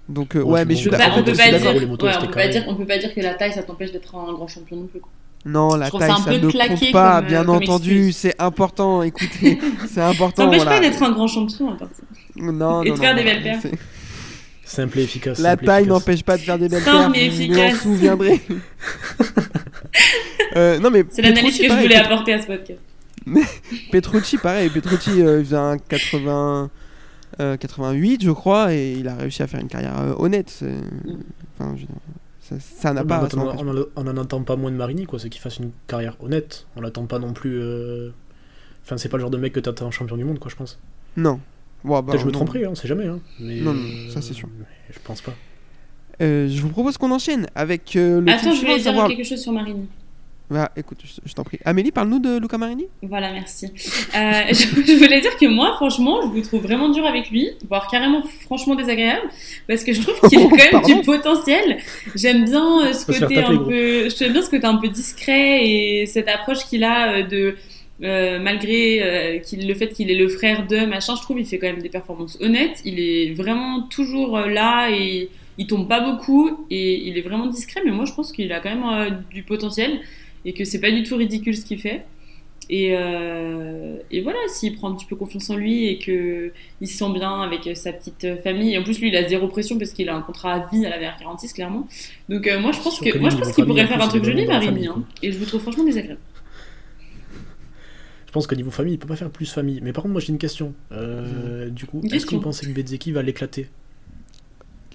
Donc, 0.07 0.35
euh, 0.35 0.41
Ouais, 0.43 0.63
mais 0.65 0.75
je 0.75 0.81
suis 0.81 0.89
d'accord. 0.89 1.17
on 1.17 1.23
peut 1.23 1.33
pas 1.33 1.45
je 1.51 1.57
dire, 1.57 1.65
ouais, 1.73 1.85
on 1.85 1.97
peut 1.97 2.31
pas 2.31 2.47
dire, 2.47 2.63
on 2.67 2.75
peut 2.75 2.85
pas 2.85 2.97
dire 2.97 3.13
que 3.13 3.19
la 3.21 3.33
taille 3.33 3.51
ça 3.53 3.63
t'empêche 3.63 3.91
d'être 3.91 4.15
un 4.15 4.31
grand 4.33 4.47
champion 4.47 4.77
non 4.77 4.85
plus. 4.87 4.99
Quoi. 4.99 5.11
Non, 5.45 5.75
la 5.75 5.87
Je 5.87 5.91
taille, 5.91 6.01
ça 6.11 6.17
ça 6.17 6.31
ne 6.31 6.39
compte 6.39 6.91
pas, 6.91 7.15
comme, 7.17 7.25
euh, 7.25 7.27
bien 7.27 7.43
comme 7.43 7.55
entendu, 7.55 8.11
c'est 8.11 8.39
important, 8.41 9.01
écoutez, 9.03 9.59
c'est 9.81 9.87
Ça 9.95 10.07
important. 10.09 10.45
n'empêche 10.45 10.61
voilà. 10.63 10.79
pas 10.79 10.87
d'être 10.87 11.03
un 11.03 11.11
grand 11.11 11.27
champion 11.27 11.71
à 11.71 11.75
part 11.75 11.89
ça. 11.93 12.03
Non, 12.37 12.83
et 12.83 12.85
de 12.85 12.89
non, 12.91 12.95
faire 13.01 13.15
non, 13.15 13.17
des 13.17 13.23
belles 13.23 13.59
c'est- 13.61 13.71
Simple 14.63 14.99
et 14.99 15.03
efficace. 15.03 15.39
La 15.39 15.51
simple 15.51 15.65
taille 15.65 15.81
efficace. 15.83 15.99
n'empêche 15.99 16.23
pas 16.23 16.37
de 16.37 16.41
faire 16.41 16.57
des 16.57 16.69
belles 16.69 16.81
Simple 16.83 17.13
perfs, 17.13 17.23
et 17.23 17.29
vous 17.29 17.35
vous 17.35 17.41
en 17.41 17.45
efficace. 17.63 17.81
souviendrez. 17.81 18.41
Euh, 20.55 20.79
non, 20.79 20.89
mais 20.89 21.03
C'est 21.09 21.21
l'analyse 21.21 21.57
Petrucci, 21.57 21.67
que 21.67 21.73
je 21.75 21.81
voulais 21.81 21.95
apporter 21.95 22.33
à 22.33 22.41
ce 22.41 22.47
podcast. 22.47 22.79
Petrucci, 23.91 24.37
pareil, 24.37 24.69
Petrucci 24.69 25.21
euh, 25.21 25.39
il 25.39 25.45
faisait 25.45 25.55
un 25.57 25.77
80, 25.77 26.69
euh, 27.41 27.57
88, 27.57 28.23
je 28.23 28.31
crois, 28.31 28.73
et 28.73 28.91
il 28.93 29.07
a 29.07 29.15
réussi 29.15 29.41
à 29.43 29.47
faire 29.47 29.59
une 29.59 29.67
carrière 29.67 29.99
euh, 29.99 30.13
honnête. 30.17 30.63
Enfin, 31.59 31.73
je 31.75 31.81
dire, 31.85 31.95
ça- 32.41 32.55
ça 32.59 32.93
n'a 32.93 33.01
Ouais, 33.01 33.07
pas. 33.07 33.27
on, 33.33 33.37
n'empêche 33.37 33.89
en- 33.95 34.17
attend 34.17 34.43
pas 34.43 34.55
moins 34.55 34.71
de 34.71 34.75
Marini, 34.77 35.05
quoi. 35.05 35.19
C'est 35.19 35.29
qu'il 35.29 35.41
fasse 35.41 35.57
une 35.57 35.71
carrière 35.87 36.15
honnête. 36.21 36.67
On 36.75 36.81
l'attend 36.81 37.05
pas 37.05 37.19
non 37.19 37.33
plus. 37.33 37.57
euh, 37.59 38.11
Enfin, 38.85 38.97
c'est 38.97 39.09
pas 39.09 39.17
le 39.17 39.21
genre 39.21 39.31
de 39.31 39.37
mec 39.37 39.51
que 39.51 39.59
t'attends 39.59 39.89
champion 39.89 40.15
du 40.15 40.23
monde, 40.23 40.37
quoi, 40.37 40.51
je 40.51 40.55
pense. 40.55 40.77
Non. 41.17 41.39
Bon, 41.83 41.99
bah, 42.01 42.11
Peut-être 42.11 42.21
je 42.21 42.27
me 42.27 42.31
tromperai, 42.31 42.65
hein, 42.65 42.69
on 42.71 42.75
sait 42.75 42.87
jamais. 42.87 43.07
Hein. 43.07 43.19
Mais, 43.39 43.61
Non, 43.61 43.73
non, 43.73 44.09
ça, 44.13 44.21
c'est 44.21 44.33
sûr. 44.33 44.47
mais 44.59 44.65
Je 44.91 44.99
pense 45.03 45.21
pas. 45.21 45.33
Euh, 46.21 46.47
je 46.49 46.61
vous 46.61 46.69
propose 46.69 46.97
qu'on 46.97 47.11
enchaîne 47.11 47.47
avec 47.55 47.95
euh, 47.95 48.21
le 48.21 48.31
Attends, 48.31 48.43
team 48.43 48.53
je 48.53 48.59
voulais 48.61 48.75
dire 48.75 48.83
savoir- 48.85 49.07
quelque 49.07 49.23
chose 49.23 49.41
sur 49.41 49.51
Marini. 49.51 49.85
Bah, 50.47 50.71
écoute, 50.77 50.99
je, 51.03 51.09
je 51.25 51.33
t'en 51.33 51.43
prie. 51.43 51.57
Amélie, 51.65 51.91
parle-nous 51.91 52.19
de 52.19 52.37
Luca 52.37 52.59
Marini. 52.59 52.85
Voilà, 53.01 53.31
merci. 53.31 53.65
Euh, 53.65 53.71
je, 54.49 54.53
je 54.53 54.93
voulais 55.03 55.19
dire 55.19 55.35
que 55.37 55.47
moi, 55.47 55.73
franchement, 55.75 56.21
je 56.21 56.27
vous 56.27 56.41
trouve 56.41 56.61
vraiment 56.61 56.89
dur 56.89 57.03
avec 57.03 57.31
lui, 57.31 57.49
voire 57.67 57.87
carrément 57.87 58.21
franchement 58.43 58.75
désagréable, 58.75 59.27
parce 59.67 59.83
que 59.83 59.91
je 59.91 60.01
trouve 60.01 60.29
qu'il 60.29 60.37
a 60.39 60.43
quand 60.49 60.55
même 60.55 60.69
Pardon 60.71 60.95
du 60.97 61.01
potentiel. 61.01 61.77
J'aime 62.13 62.45
bien 62.45 62.85
euh, 62.85 62.93
ce 62.93 63.07
côté 63.07 63.39
un 63.39 63.57
peu, 63.57 64.07
j'aime 64.15 64.33
bien 64.33 64.41
ce 64.43 64.49
côté 64.51 64.65
un 64.67 64.75
peu 64.77 64.87
discret 64.87 65.67
et 65.67 66.05
cette 66.05 66.27
approche 66.27 66.59
qu'il 66.69 66.83
a 66.83 67.11
euh, 67.11 67.23
de 67.23 67.55
euh, 68.03 68.39
malgré 68.39 69.01
euh, 69.01 69.39
qu'il, 69.39 69.67
le 69.67 69.73
fait 69.73 69.87
qu'il 69.89 70.11
est 70.11 70.15
le 70.15 70.27
frère 70.27 70.67
de 70.67 70.85
machin, 70.85 71.15
je 71.15 71.21
trouve 71.23 71.39
il 71.39 71.45
fait 71.47 71.57
quand 71.57 71.67
même 71.67 71.81
des 71.81 71.89
performances 71.89 72.37
honnêtes. 72.39 72.81
Il 72.85 72.99
est 72.99 73.33
vraiment 73.33 73.81
toujours 73.89 74.37
euh, 74.37 74.47
là 74.47 74.89
et 74.91 75.29
il 75.57 75.67
tombe 75.67 75.87
pas 75.87 76.01
beaucoup 76.01 76.65
et 76.69 77.07
il 77.07 77.17
est 77.17 77.21
vraiment 77.21 77.47
discret. 77.47 77.81
Mais 77.85 77.91
moi, 77.91 78.05
je 78.05 78.13
pense 78.13 78.31
qu'il 78.31 78.51
a 78.51 78.59
quand 78.59 78.69
même 78.69 78.83
euh, 78.85 79.09
du 79.31 79.43
potentiel 79.43 80.01
et 80.43 80.53
que 80.53 80.65
c'est 80.65 80.79
pas 80.79 80.91
du 80.91 81.03
tout 81.03 81.15
ridicule 81.15 81.55
ce 81.55 81.65
qu'il 81.65 81.79
fait. 81.79 82.05
Et, 82.67 82.95
euh, 82.97 83.97
et 84.09 84.21
voilà, 84.21 84.39
s'il 84.47 84.75
prend 84.75 84.89
un 84.89 84.95
petit 84.95 85.05
peu 85.05 85.15
confiance 85.15 85.49
en 85.51 85.55
lui 85.55 85.85
et 85.87 85.99
que 85.99 86.51
il 86.81 86.87
se 86.87 86.97
sent 86.97 87.13
bien 87.13 87.41
avec 87.41 87.77
sa 87.77 87.93
petite 87.93 88.41
famille. 88.41 88.73
Et 88.73 88.77
en 88.77 88.83
plus, 88.83 88.99
lui, 88.99 89.09
il 89.09 89.15
a 89.15 89.27
zéro 89.27 89.47
pression 89.47 89.77
parce 89.77 89.91
qu'il 89.91 90.09
a 90.09 90.15
un 90.15 90.21
contrat 90.21 90.53
à 90.53 90.69
vie 90.71 90.85
à 90.85 90.89
la 90.89 90.99
VR46, 90.99 91.53
clairement. 91.53 91.87
Donc, 92.27 92.47
euh, 92.47 92.59
moi, 92.59 92.71
je 92.71 92.81
pense 92.81 92.99
que 92.99 93.17
moi, 93.17 93.29
je 93.29 93.37
pense 93.37 93.53
qu'il 93.53 93.65
pourrait 93.65 93.87
faire 93.87 94.01
un 94.01 94.07
truc 94.07 94.23
joli, 94.23 94.45
famille, 94.45 94.87
hein. 94.87 95.03
Et 95.21 95.31
je 95.31 95.37
vous 95.37 95.45
trouve 95.45 95.61
franchement 95.61 95.83
désagréable. 95.83 96.21
Je 98.25 98.31
pense 98.31 98.47
qu'au 98.47 98.55
niveau 98.55 98.71
famille, 98.71 98.95
il 98.95 98.97
peut 98.97 99.07
pas 99.07 99.15
faire 99.15 99.29
plus 99.29 99.49
famille. 99.49 99.79
Mais 99.81 99.93
par 99.93 100.01
contre, 100.03 100.13
moi 100.13 100.21
j'ai 100.21 100.33
une 100.33 100.39
question. 100.39 100.73
Du 101.69 101.85
coup, 101.85 102.01
est-ce 102.11 102.25
que 102.25 102.35
vous 102.35 102.41
pensez 102.41 102.65
que 102.65 102.71
Bezeki 102.71 103.11
va 103.11 103.21
l'éclater? 103.21 103.69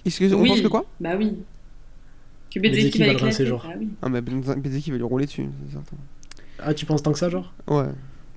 Est-ce 0.05 0.19
que 0.19 0.33
on 0.33 0.41
Oui. 0.41 0.49
pense 0.49 0.61
que 0.61 0.67
quoi 0.67 0.85
Bah 0.99 1.15
oui. 1.17 1.37
Que 2.53 2.59
Bezeki 2.59 2.99
va 2.99 3.05
va 3.05 3.11
le 3.11 3.17
éclater. 3.17 3.25
rincer, 3.25 3.45
genre. 3.45 3.65
Ah 3.69 3.75
oui. 3.79 3.89
Ah, 4.01 4.09
mais 4.09 4.21
Bezeki 4.21 4.91
va 4.91 4.97
lui 4.97 5.03
rouler 5.03 5.25
dessus, 5.25 5.47
c'est 5.67 5.73
certain. 5.73 5.95
Ah, 6.59 6.73
tu 6.73 6.85
penses 6.85 7.01
tant 7.01 7.11
que 7.11 7.19
ça, 7.19 7.29
genre? 7.29 7.53
Ouais, 7.67 7.85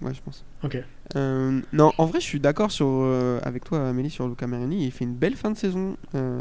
ouais, 0.02 0.14
je 0.14 0.20
pense. 0.20 0.44
Ok. 0.62 0.78
Euh, 1.16 1.60
non, 1.72 1.92
en 1.98 2.06
vrai, 2.06 2.18
je 2.20 2.24
suis 2.24 2.40
d'accord 2.40 2.70
sur, 2.70 2.86
euh, 2.88 3.38
avec 3.42 3.64
toi, 3.64 3.88
Amélie, 3.88 4.10
sur 4.10 4.26
Luca 4.26 4.46
Marini. 4.46 4.84
Il 4.86 4.90
fait 4.90 5.04
une 5.04 5.14
belle 5.14 5.34
fin 5.36 5.50
de 5.50 5.56
saison. 5.56 5.96
Euh, 6.14 6.38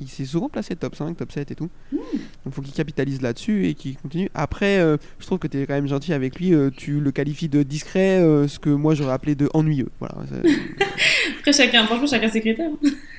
il 0.00 0.08
s'est 0.08 0.24
souvent 0.24 0.48
placé 0.48 0.74
top 0.74 0.96
5, 0.96 1.16
top 1.16 1.30
7 1.30 1.50
et 1.50 1.54
tout. 1.54 1.68
Donc, 1.92 2.54
faut 2.54 2.62
qu'il 2.62 2.72
capitalise 2.72 3.20
là-dessus 3.22 3.66
et 3.68 3.74
qu'il 3.74 3.96
continue. 3.96 4.30
Après, 4.34 4.78
euh, 4.78 4.96
je 5.18 5.26
trouve 5.26 5.38
que 5.38 5.46
tu 5.46 5.60
es 5.60 5.66
quand 5.66 5.74
même 5.74 5.86
gentil 5.86 6.12
avec 6.12 6.38
lui. 6.40 6.54
euh, 6.54 6.70
tu 6.74 6.98
le 7.00 7.12
qualifies 7.12 7.48
de 7.48 7.62
discret, 7.62 8.20
euh, 8.20 8.48
ce 8.48 8.58
que 8.58 8.70
moi 8.70 8.94
j'aurais 8.94 9.12
appelé 9.12 9.34
de 9.34 9.48
ennuyeux. 9.54 9.90
Voilà. 10.00 10.14
Après, 11.38 11.52
chacun, 11.52 11.84
franchement, 11.86 12.06
chacun 12.06 12.28
ses 12.28 12.40
critères. 12.40 12.70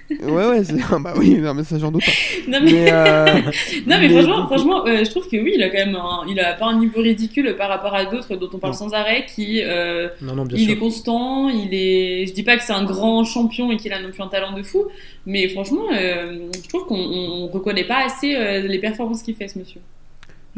ouais, 0.09 0.47
ouais, 0.47 0.61
bah 1.03 1.13
oui, 1.17 1.35
non, 1.39 1.53
mais 1.53 1.63
ça, 1.63 1.77
j'en 1.79 1.91
doute 1.91 2.03
pas. 2.05 2.11
Non, 2.51 2.59
mais, 2.63 2.71
Mais, 2.71 2.91
euh, 2.91 3.25
non, 3.25 3.41
mais 3.87 3.99
mais 3.99 4.09
franchement, 4.09 4.45
franchement 4.47 4.87
euh, 4.87 5.03
je 5.03 5.09
trouve 5.09 5.27
que 5.27 5.37
oui, 5.37 5.53
il 5.55 5.63
a 5.63 5.69
quand 5.69 5.85
même 5.85 5.95
un, 5.95 6.21
il 6.27 6.39
a 6.39 6.53
pas 6.53 6.65
un 6.67 6.79
niveau 6.79 7.01
ridicule 7.01 7.55
par 7.57 7.69
rapport 7.69 7.93
à 7.95 8.05
d'autres 8.05 8.35
dont 8.35 8.49
on 8.53 8.57
parle 8.59 8.73
Non. 8.73 8.79
sans 8.79 8.93
arrêt 8.93 9.25
qui, 9.33 9.61
euh, 9.63 10.09
Non, 10.21 10.35
non, 10.35 10.45
bien 10.45 10.57
il 10.57 10.65
sûr. 10.65 10.70
Est 10.71 10.77
constant, 10.77 11.49
il 11.49 11.73
est. 11.73 12.25
Je 12.27 12.33
dis 12.33 12.43
pas 12.43 12.57
que 12.57 12.63
c'est 12.63 12.73
un 12.73 12.83
grand 12.85 13.23
champion 13.23 13.71
et 13.71 13.77
qu'il 13.77 13.91
a 13.93 14.01
non 14.01 14.11
plus 14.11 14.21
un 14.21 14.27
talent 14.27 14.53
de 14.53 14.63
fou, 14.63 14.85
mais 15.25 15.47
franchement, 15.49 15.83
euh, 15.93 16.47
je 16.53 16.67
trouve 16.69 16.85
qu'on 16.85 16.97
on, 16.99 17.43
on 17.43 17.47
reconnaît 17.47 17.83
pas 17.85 18.05
assez 18.05 18.35
euh, 18.35 18.61
les 18.67 18.79
performances 18.79 19.23
qu'il 19.23 19.35
fait, 19.35 19.47
ce 19.47 19.59
monsieur. 19.59 19.81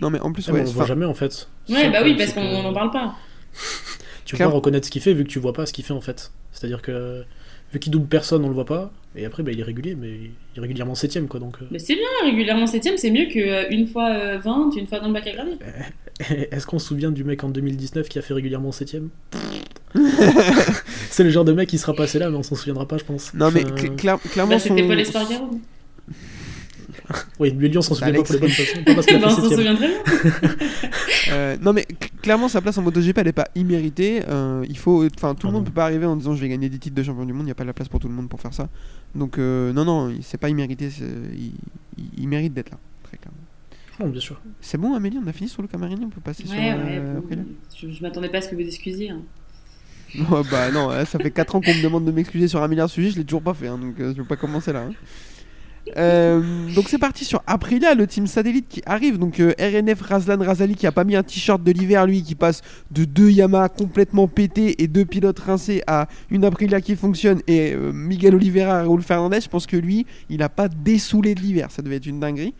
non, 0.02 0.10
mais 0.10 0.19
en 0.19 0.32
plus, 0.32 0.47
Ah, 0.49 0.54
ouais, 0.54 0.62
on 0.62 0.63
le 0.63 0.69
voit 0.69 0.86
jamais 0.86 1.06
en 1.06 1.13
fait. 1.13 1.47
Ouais, 1.69 1.89
bah 1.89 1.99
oui, 2.04 2.15
parce 2.17 2.34
qu'on 2.34 2.62
n'en 2.63 2.73
parle 2.73 2.91
pas. 2.91 3.15
Tu 4.26 4.36
peux 4.36 4.38
Claire- 4.38 4.49
pas 4.52 4.56
reconnaître 4.56 4.86
ce 4.86 4.91
qu'il 4.91 5.02
fait 5.02 5.13
vu 5.13 5.26
que 5.26 5.30
tu 5.30 5.39
vois 5.39 5.52
pas 5.52 5.65
ce 5.65 5.73
qu'il 5.73 5.84
fait 5.84 5.91
en 5.93 5.99
fait. 5.99 6.32
C'est-à-dire 6.54 6.82
que 6.82 7.26
vu 7.73 7.80
qu'il 7.80 7.91
double 7.91 8.08
personne, 8.08 8.45
on 8.45 8.47
le 8.47 8.54
voit 8.54 8.63
pas. 8.65 8.89
Et 9.17 9.26
après, 9.26 9.43
bah, 9.43 9.52
il 9.52 9.60
est 9.60 9.63
régulier, 9.63 9.95
mais 9.95 10.08
il 10.12 10.32
est 10.58 10.62
régulièrement 10.62 10.95
septième 10.95 11.28
quoi. 11.28 11.41
Donc, 11.41 11.58
euh, 11.62 11.65
Mais 11.71 11.78
c'est 11.78 11.93
bien, 11.95 12.08
régulièrement 12.23 12.63
7ème, 12.65 12.93
c'est 12.95 13.12
mieux 13.12 13.26
qu'une 13.26 13.86
fois 13.86 14.10
euh, 14.12 14.38
20, 14.39 14.71
une 14.78 14.88
fois 14.88 15.02
dans 15.02 15.08
le 15.08 15.13
bac 15.13 15.28
à 15.28 15.32
graver. 15.34 15.58
Est-ce 16.52 16.65
qu'on 16.65 16.80
se 16.80 16.88
souvient 16.88 17.12
du 17.12 17.26
mec 17.26 17.43
en 17.43 17.49
2019 17.49 18.08
qui 18.08 18.17
a 18.17 18.21
fait 18.21 18.34
régulièrement 18.34 18.71
7 18.71 18.95
C'est 21.10 21.23
le 21.23 21.30
genre 21.30 21.45
de 21.45 21.54
mec 21.54 21.69
qui 21.69 21.78
sera 21.78 21.93
passé 21.93 22.19
là, 22.19 22.30
mais 22.30 22.38
on 22.38 22.43
s'en 22.43 22.56
souviendra 22.56 22.88
pas, 22.88 22.97
je 22.97 23.04
pense. 23.04 23.34
non, 23.34 23.52
mais 23.52 23.62
cl- 23.63 23.95
clair- 23.95 24.19
clairement, 24.32 24.54
Bah, 24.56 24.60
c'était 24.60 24.82
son- 24.82 24.88
Paul 24.88 24.99
Espargaro. 24.99 25.49
Oui, 27.39 27.52
lui, 27.52 27.78
on 27.78 27.82
s'en 27.82 27.95
souvient 27.95 28.13
pas 28.13 28.19
Alex. 28.19 28.30
pour 28.30 28.34
les 28.36 28.39
bonnes 28.41 28.49
façons. 28.49 28.84
Pas 28.86 28.95
parce 28.95 29.08
Bah, 29.08 29.13
fait 29.19 29.26
on 29.26 29.30
s'en 29.30 29.41
7 29.49 29.52
souvient 29.58 29.76
très 29.76 29.88
bien. 29.88 29.97
Euh, 31.32 31.58
non 31.62 31.73
mais 31.73 31.82
cl- 31.82 32.10
clairement 32.21 32.47
sa 32.47 32.62
place 32.62 32.78
en 32.78 32.82
MotoGP 32.82 33.17
elle 33.17 33.28
est 33.28 33.32
pas 33.34 33.47
imméritée. 33.56 34.21
Euh, 34.28 34.65
il 34.69 34.78
faut, 34.78 35.06
enfin 35.15 35.36
tout 35.36 35.47
le 35.47 35.52
Ah 35.52 35.54
monde 35.54 35.62
non. 35.63 35.65
peut 35.67 35.73
pas 35.73 35.84
arriver 35.86 36.06
en 36.06 36.15
disant 36.15 36.34
je 36.36 36.41
vais 36.41 36.49
gagner 36.49 36.69
des 36.69 36.78
titres 36.80 36.95
de 36.95 37.04
champion 37.04 37.26
du 37.26 37.34
monde. 37.34 37.45
Il 37.45 37.49
y 37.49 37.52
a 37.52 37.56
pas 37.56 37.63
la 37.65 37.73
place 37.73 37.88
pour 37.89 37.99
tout 37.99 38.08
le 38.08 38.13
monde 38.13 38.30
pour 38.30 38.39
faire 38.39 38.54
ça. 38.54 38.69
Donc 39.15 39.38
euh, 39.38 39.73
non 39.73 39.84
non, 39.86 40.10
il- 40.10 40.23
c'est 40.23 40.38
pas 40.38 40.49
immérité. 40.49 40.89
c'est- 40.89 41.04
Il, 41.34 41.52
il- 41.97 42.10
il 42.19 42.28
mérite 42.28 42.54
d'être 42.54 42.71
là, 42.71 42.78
très 43.04 43.17
clairement. 43.17 44.12
Bien 44.12 44.21
sûr. 44.21 44.39
C'est 44.62 44.78
bon 44.78 44.93
Amélie, 44.95 45.19
on 45.23 45.28
a 45.28 45.34
fini 45.34 45.49
sur 45.49 45.62
le 45.62 45.67
Camarini, 45.67 46.06
on 46.06 46.10
peut 46.10 46.21
passer 46.21 46.45
sur. 46.45 46.56
Ouais, 46.56 46.71
ouais, 46.73 46.76
euh, 46.99 47.19
bon, 47.19 47.45
je, 47.76 47.89
je 47.89 48.02
m'attendais 48.02 48.30
pas 48.30 48.38
à 48.39 48.41
ce 48.41 48.49
que 48.49 48.56
vous 48.56 48.62
excusiez. 48.62 49.10
hein. 49.12 49.21
Ouais, 50.15 50.41
bah 50.52 50.71
non, 50.71 50.89
ça 51.06 51.19
fait 51.19 51.32
4 51.32 51.56
ans 51.56 51.62
qu'on 51.62 51.73
me 51.73 51.82
demande 51.82 52.06
de 52.06 52.12
m'excuser 52.12 52.47
sur 52.47 52.62
un 52.62 52.67
milliard 52.67 52.88
de 52.88 52.91
sujets, 52.91 53.12
je 53.12 53.17
l'ai 53.17 53.23
toujours 53.26 53.41
pas 53.41 53.54
fait, 53.54 53.67
hein, 53.67 53.78
donc 53.78 53.99
euh, 53.99 54.13
je 54.15 54.21
vais 54.21 54.28
pas 54.28 54.36
commencer 54.36 54.71
là. 54.73 54.84
hein. 54.89 54.93
Euh, 55.97 56.41
donc 56.73 56.88
c'est 56.88 56.97
parti 56.97 57.26
sur 57.26 57.43
Aprilia, 57.45 57.93
le 57.93 58.08
team 58.08 58.26
satellite 58.26 58.69
qui 58.69 58.82
arrive. 58.86 59.17
Donc 59.17 59.41
euh, 59.41 59.54
RNF 59.60 59.99
Razlan 60.02 60.38
Razali 60.41 60.76
qui 60.76 60.88
a 60.88 60.93
pas 60.93 61.04
mis 61.04 61.17
un 61.17 61.23
t-shirt 61.23 61.62
de 61.62 61.71
l'hiver, 61.73 62.06
lui 62.06 62.23
qui 62.23 62.36
passe 62.36 62.62
de 62.91 63.04
deux 63.04 63.30
Yamaha 63.30 63.67
complètement 63.67 64.30
pétés 64.30 64.82
et 64.82 64.88
deux 64.88 65.04
pilotes 65.04 65.39
rincés 65.39 65.84
à 65.86 66.08
une 66.32 66.45
Aprilia 66.45 66.80
qui 66.80 66.95
fonctionne. 66.95 67.41
Et 67.47 67.76
Miguel 67.76 68.34
Oliveira 68.36 68.84
Raúl 68.84 69.02
Fernandez, 69.02 69.41
je 69.41 69.49
pense 69.49 69.67
que 69.67 69.76
lui, 69.76 70.06
il 70.30 70.41
a 70.41 70.47
pas 70.47 70.69
dessoulé 70.69 71.36
de 71.36 71.41
l'hiver, 71.41 71.69
ça 71.69 71.82
devait 71.82 71.97
être 71.97 72.06
une 72.06 72.21
dinguerie. 72.21 72.54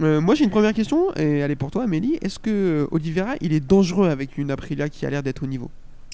Moi 0.00 0.34
j'ai 0.34 0.42
une 0.42 0.50
première 0.50 0.74
question, 0.74 1.14
et 1.14 1.38
elle 1.38 1.50
est 1.52 1.56
pour 1.56 1.70
toi 1.70 1.84
Amélie. 1.84 2.18
Est-ce 2.22 2.40
que 2.40 2.88
Oliveira 2.90 3.34
il 3.40 3.52
est 3.52 3.60
dangereux 3.60 4.08
avec 4.08 4.36
une 4.36 4.50
Aprilia 4.50 4.88
qui 4.88 5.06
a 5.06 5.10
l'air 5.10 5.22
d'être 5.22 5.44
au 5.44 5.46
niveau? 5.46 5.70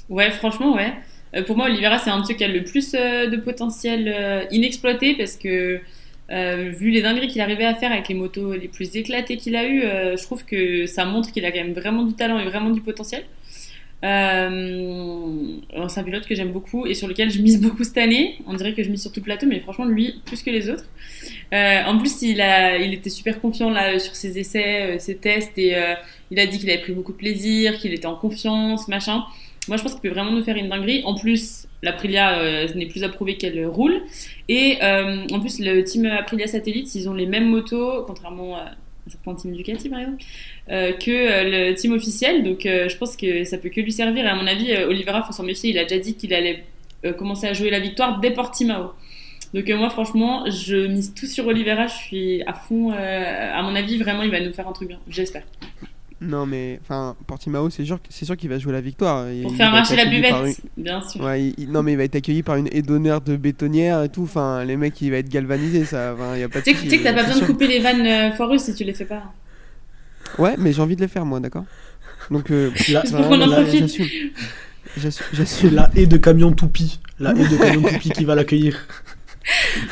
Ouais, 0.09 0.31
franchement, 0.31 0.75
ouais. 0.75 0.92
Euh, 1.35 1.42
pour 1.42 1.57
moi, 1.57 1.66
Oliveira, 1.66 1.99
c'est 1.99 2.11
un 2.11 2.18
monsieur 2.18 2.35
qui 2.35 2.44
a 2.44 2.49
le 2.49 2.64
plus 2.64 2.94
euh, 2.94 3.27
de 3.29 3.37
potentiel 3.37 4.09
euh, 4.09 4.44
inexploité 4.51 5.14
parce 5.14 5.37
que, 5.37 5.81
vu 6.31 6.90
les 6.90 7.01
dingueries 7.01 7.29
qu'il 7.29 7.40
arrivait 7.40 7.64
à 7.64 7.75
faire 7.75 7.90
avec 7.90 8.09
les 8.09 8.14
motos 8.14 8.53
les 8.53 8.68
plus 8.68 8.94
éclatées 8.97 9.38
qu'il 9.38 9.57
a 9.57 9.66
eues, 9.66 9.81
je 9.81 10.23
trouve 10.23 10.44
que 10.44 10.85
ça 10.85 11.07
montre 11.07 11.33
qu'il 11.33 11.42
a 11.47 11.51
quand 11.51 11.59
même 11.64 11.73
vraiment 11.73 12.03
du 12.03 12.12
talent 12.12 12.38
et 12.38 12.44
vraiment 12.44 12.68
du 12.68 12.83
potentiel. 12.83 13.25
C'est 14.03 14.07
un 14.07 16.05
pilote 16.05 16.27
que 16.27 16.35
j'aime 16.35 16.53
beaucoup 16.53 16.85
et 16.85 16.92
sur 16.92 17.09
lequel 17.09 17.31
je 17.31 17.40
mise 17.40 17.59
beaucoup 17.59 17.83
cette 17.83 17.97
année. 17.97 18.37
On 18.47 18.53
dirait 18.53 18.75
que 18.75 18.83
je 18.83 18.90
mise 18.90 19.01
sur 19.01 19.11
tout 19.11 19.23
plateau, 19.23 19.47
mais 19.47 19.59
franchement, 19.61 19.87
lui, 19.87 20.21
plus 20.27 20.42
que 20.42 20.51
les 20.51 20.68
autres. 20.68 20.85
En 21.51 21.97
plus, 21.97 22.21
il, 22.21 22.42
a, 22.42 22.77
il 22.77 22.92
était 22.92 23.09
super 23.09 23.40
confiant 23.40 23.71
là 23.71 23.99
sur 23.99 24.14
ses 24.14 24.38
essais, 24.38 24.99
ses 24.99 25.16
tests 25.16 25.57
et 25.57 25.79
il 26.31 26.38
a 26.38 26.44
dit 26.44 26.59
qu'il 26.59 26.68
avait 26.68 26.83
pris 26.83 26.92
beaucoup 26.92 27.12
de 27.12 27.16
plaisir, 27.16 27.79
qu'il 27.79 27.94
était 27.94 28.05
en 28.05 28.16
confiance, 28.16 28.87
machin. 28.87 29.25
Moi, 29.68 29.76
je 29.76 29.83
pense 29.83 29.92
qu'il 29.92 30.00
peut 30.00 30.09
vraiment 30.09 30.33
nous 30.33 30.42
faire 30.42 30.57
une 30.57 30.68
dinguerie. 30.68 31.02
En 31.04 31.14
plus, 31.14 31.66
l'Aprilia 31.83 32.38
euh, 32.38 32.68
n'est 32.74 32.87
plus 32.87 33.04
à 33.04 33.09
prouver 33.09 33.37
qu'elle 33.37 33.66
roule. 33.66 34.02
Et 34.48 34.78
euh, 34.83 35.26
en 35.31 35.40
plus, 35.40 35.61
le 35.61 35.85
team 35.85 36.07
Aprilia 36.07 36.46
Satellite, 36.46 36.94
ils 36.94 37.09
ont 37.09 37.14
les 37.14 37.26
mêmes 37.26 37.48
motos, 37.48 38.02
contrairement 38.07 38.57
à 38.57 38.70
un 39.07 39.11
certain 39.11 39.50
Ducati, 39.50 39.88
par 39.88 40.00
exemple, 40.00 40.22
euh, 40.70 40.92
que 40.92 41.11
euh, 41.11 41.70
le 41.70 41.74
team 41.74 41.92
officiel. 41.92 42.44
Donc, 42.44 42.61
je 42.64 42.96
pense 42.96 43.16
que 43.16 43.44
ça 43.44 43.59
peut 43.59 43.68
que 43.68 43.81
lui 43.81 43.92
servir. 43.92 44.24
Et 44.24 44.28
à 44.28 44.35
mon 44.35 44.46
avis, 44.46 44.72
Oliveira, 44.85 45.22
faut 45.22 45.33
s'en 45.33 45.44
méfier. 45.44 45.70
Il 45.70 45.78
a 45.78 45.85
déjà 45.85 45.98
dit 45.98 46.14
qu'il 46.14 46.35
allait 46.35 46.64
commencer 47.16 47.46
à 47.46 47.52
jouer 47.52 47.70
la 47.70 47.81
victoire 47.81 48.20
dès 48.20 48.31
Portimao. 48.31 48.92
Donc, 49.54 49.68
moi, 49.70 49.88
franchement, 49.90 50.44
je 50.50 50.87
mise 50.87 51.14
tout 51.14 51.26
sur 51.26 51.46
Oliveira. 51.46 51.87
Je 51.87 51.94
suis 51.94 52.42
à 52.42 52.54
fond. 52.54 52.90
à 52.90 53.62
mon 53.62 53.74
avis, 53.74 53.98
vraiment, 53.98 54.22
il 54.22 54.31
va 54.31 54.40
nous 54.40 54.52
faire 54.52 54.68
un 54.68 54.72
truc 54.72 54.88
bien. 54.88 54.98
J'espère. 55.09 55.44
Non, 56.20 56.46
mais 56.46 56.81
enfin, 56.83 57.14
Portimao, 57.28 57.70
c'est 57.70 57.85
sûr, 57.85 58.00
c'est 58.09 58.24
sûr 58.24 58.37
qu'il 58.37 58.50
va 58.50 58.59
jouer 58.59 58.72
la 58.72 58.81
victoire. 58.81 59.24
Pour 59.24 59.52
Il 59.52 59.57
faire 59.57 59.70
va 59.70 59.76
marcher 59.78 59.94
la 59.94 60.07
buvette, 60.07 60.61
bien 60.76 61.00
sûr. 61.00 61.20
Ouais, 61.22 61.44
il- 61.44 61.54
il- 61.59 61.70
non, 61.70 61.85
mais 61.85 61.92
il 61.92 61.96
va 61.96 62.02
être 62.04 62.16
accueilli 62.16 62.42
par 62.42 62.57
une 62.57 62.68
haie 62.72 62.83
d'honneur 62.83 63.20
de 63.20 63.37
bétonnière 63.37 64.02
et 64.02 64.09
tout. 64.09 64.24
Enfin, 64.24 64.64
les 64.64 64.76
mecs, 64.76 65.00
il 65.00 65.11
va 65.12 65.18
être 65.18 65.28
galvanisé, 65.28 65.85
ça. 65.85 66.14
Enfin, 66.14 66.37
y 66.37 66.42
a 66.42 66.48
pas 66.48 66.59
de 66.59 66.64
Tu 66.64 66.70
sais 66.70 66.72
que- 66.72 66.78
souci, 66.78 66.88
tu 66.88 66.90
sais 66.90 66.98
que 66.98 67.04
t'as 67.04 67.12
pas 67.12 67.20
c'est 67.22 67.35
besoin 67.35 67.46
de 67.46 67.52
couper 67.52 67.66
les 67.68 67.78
vannes 67.78 68.04
euh, 68.04 68.33
foireuses 68.33 68.62
si 68.62 68.74
tu 68.74 68.83
les 68.83 68.94
fais 68.94 69.04
pas. 69.04 69.22
Ouais, 70.38 70.57
mais 70.59 70.72
j'ai 70.72 70.83
envie 70.83 70.96
de 70.96 71.00
les 71.02 71.09
faire, 71.09 71.24
moi, 71.24 71.38
d'accord? 71.38 71.64
Donc, 72.33 72.50
euh, 72.50 72.70
pour 73.12 73.37
la- 73.37 73.46
profite. 73.46 73.81
j'assume. 73.87 74.07
J'assume. 74.96 75.26
j'assume. 75.33 75.74
la 75.76 75.88
haie 75.94 76.07
de 76.07 76.16
camion 76.16 76.50
toupie. 76.50 76.98
La 77.20 77.31
haie 77.31 77.48
de 77.48 77.57
camion 77.57 77.83
toupie 77.88 78.11
qui 78.11 78.24
va 78.24 78.35
l'accueillir. 78.35 78.76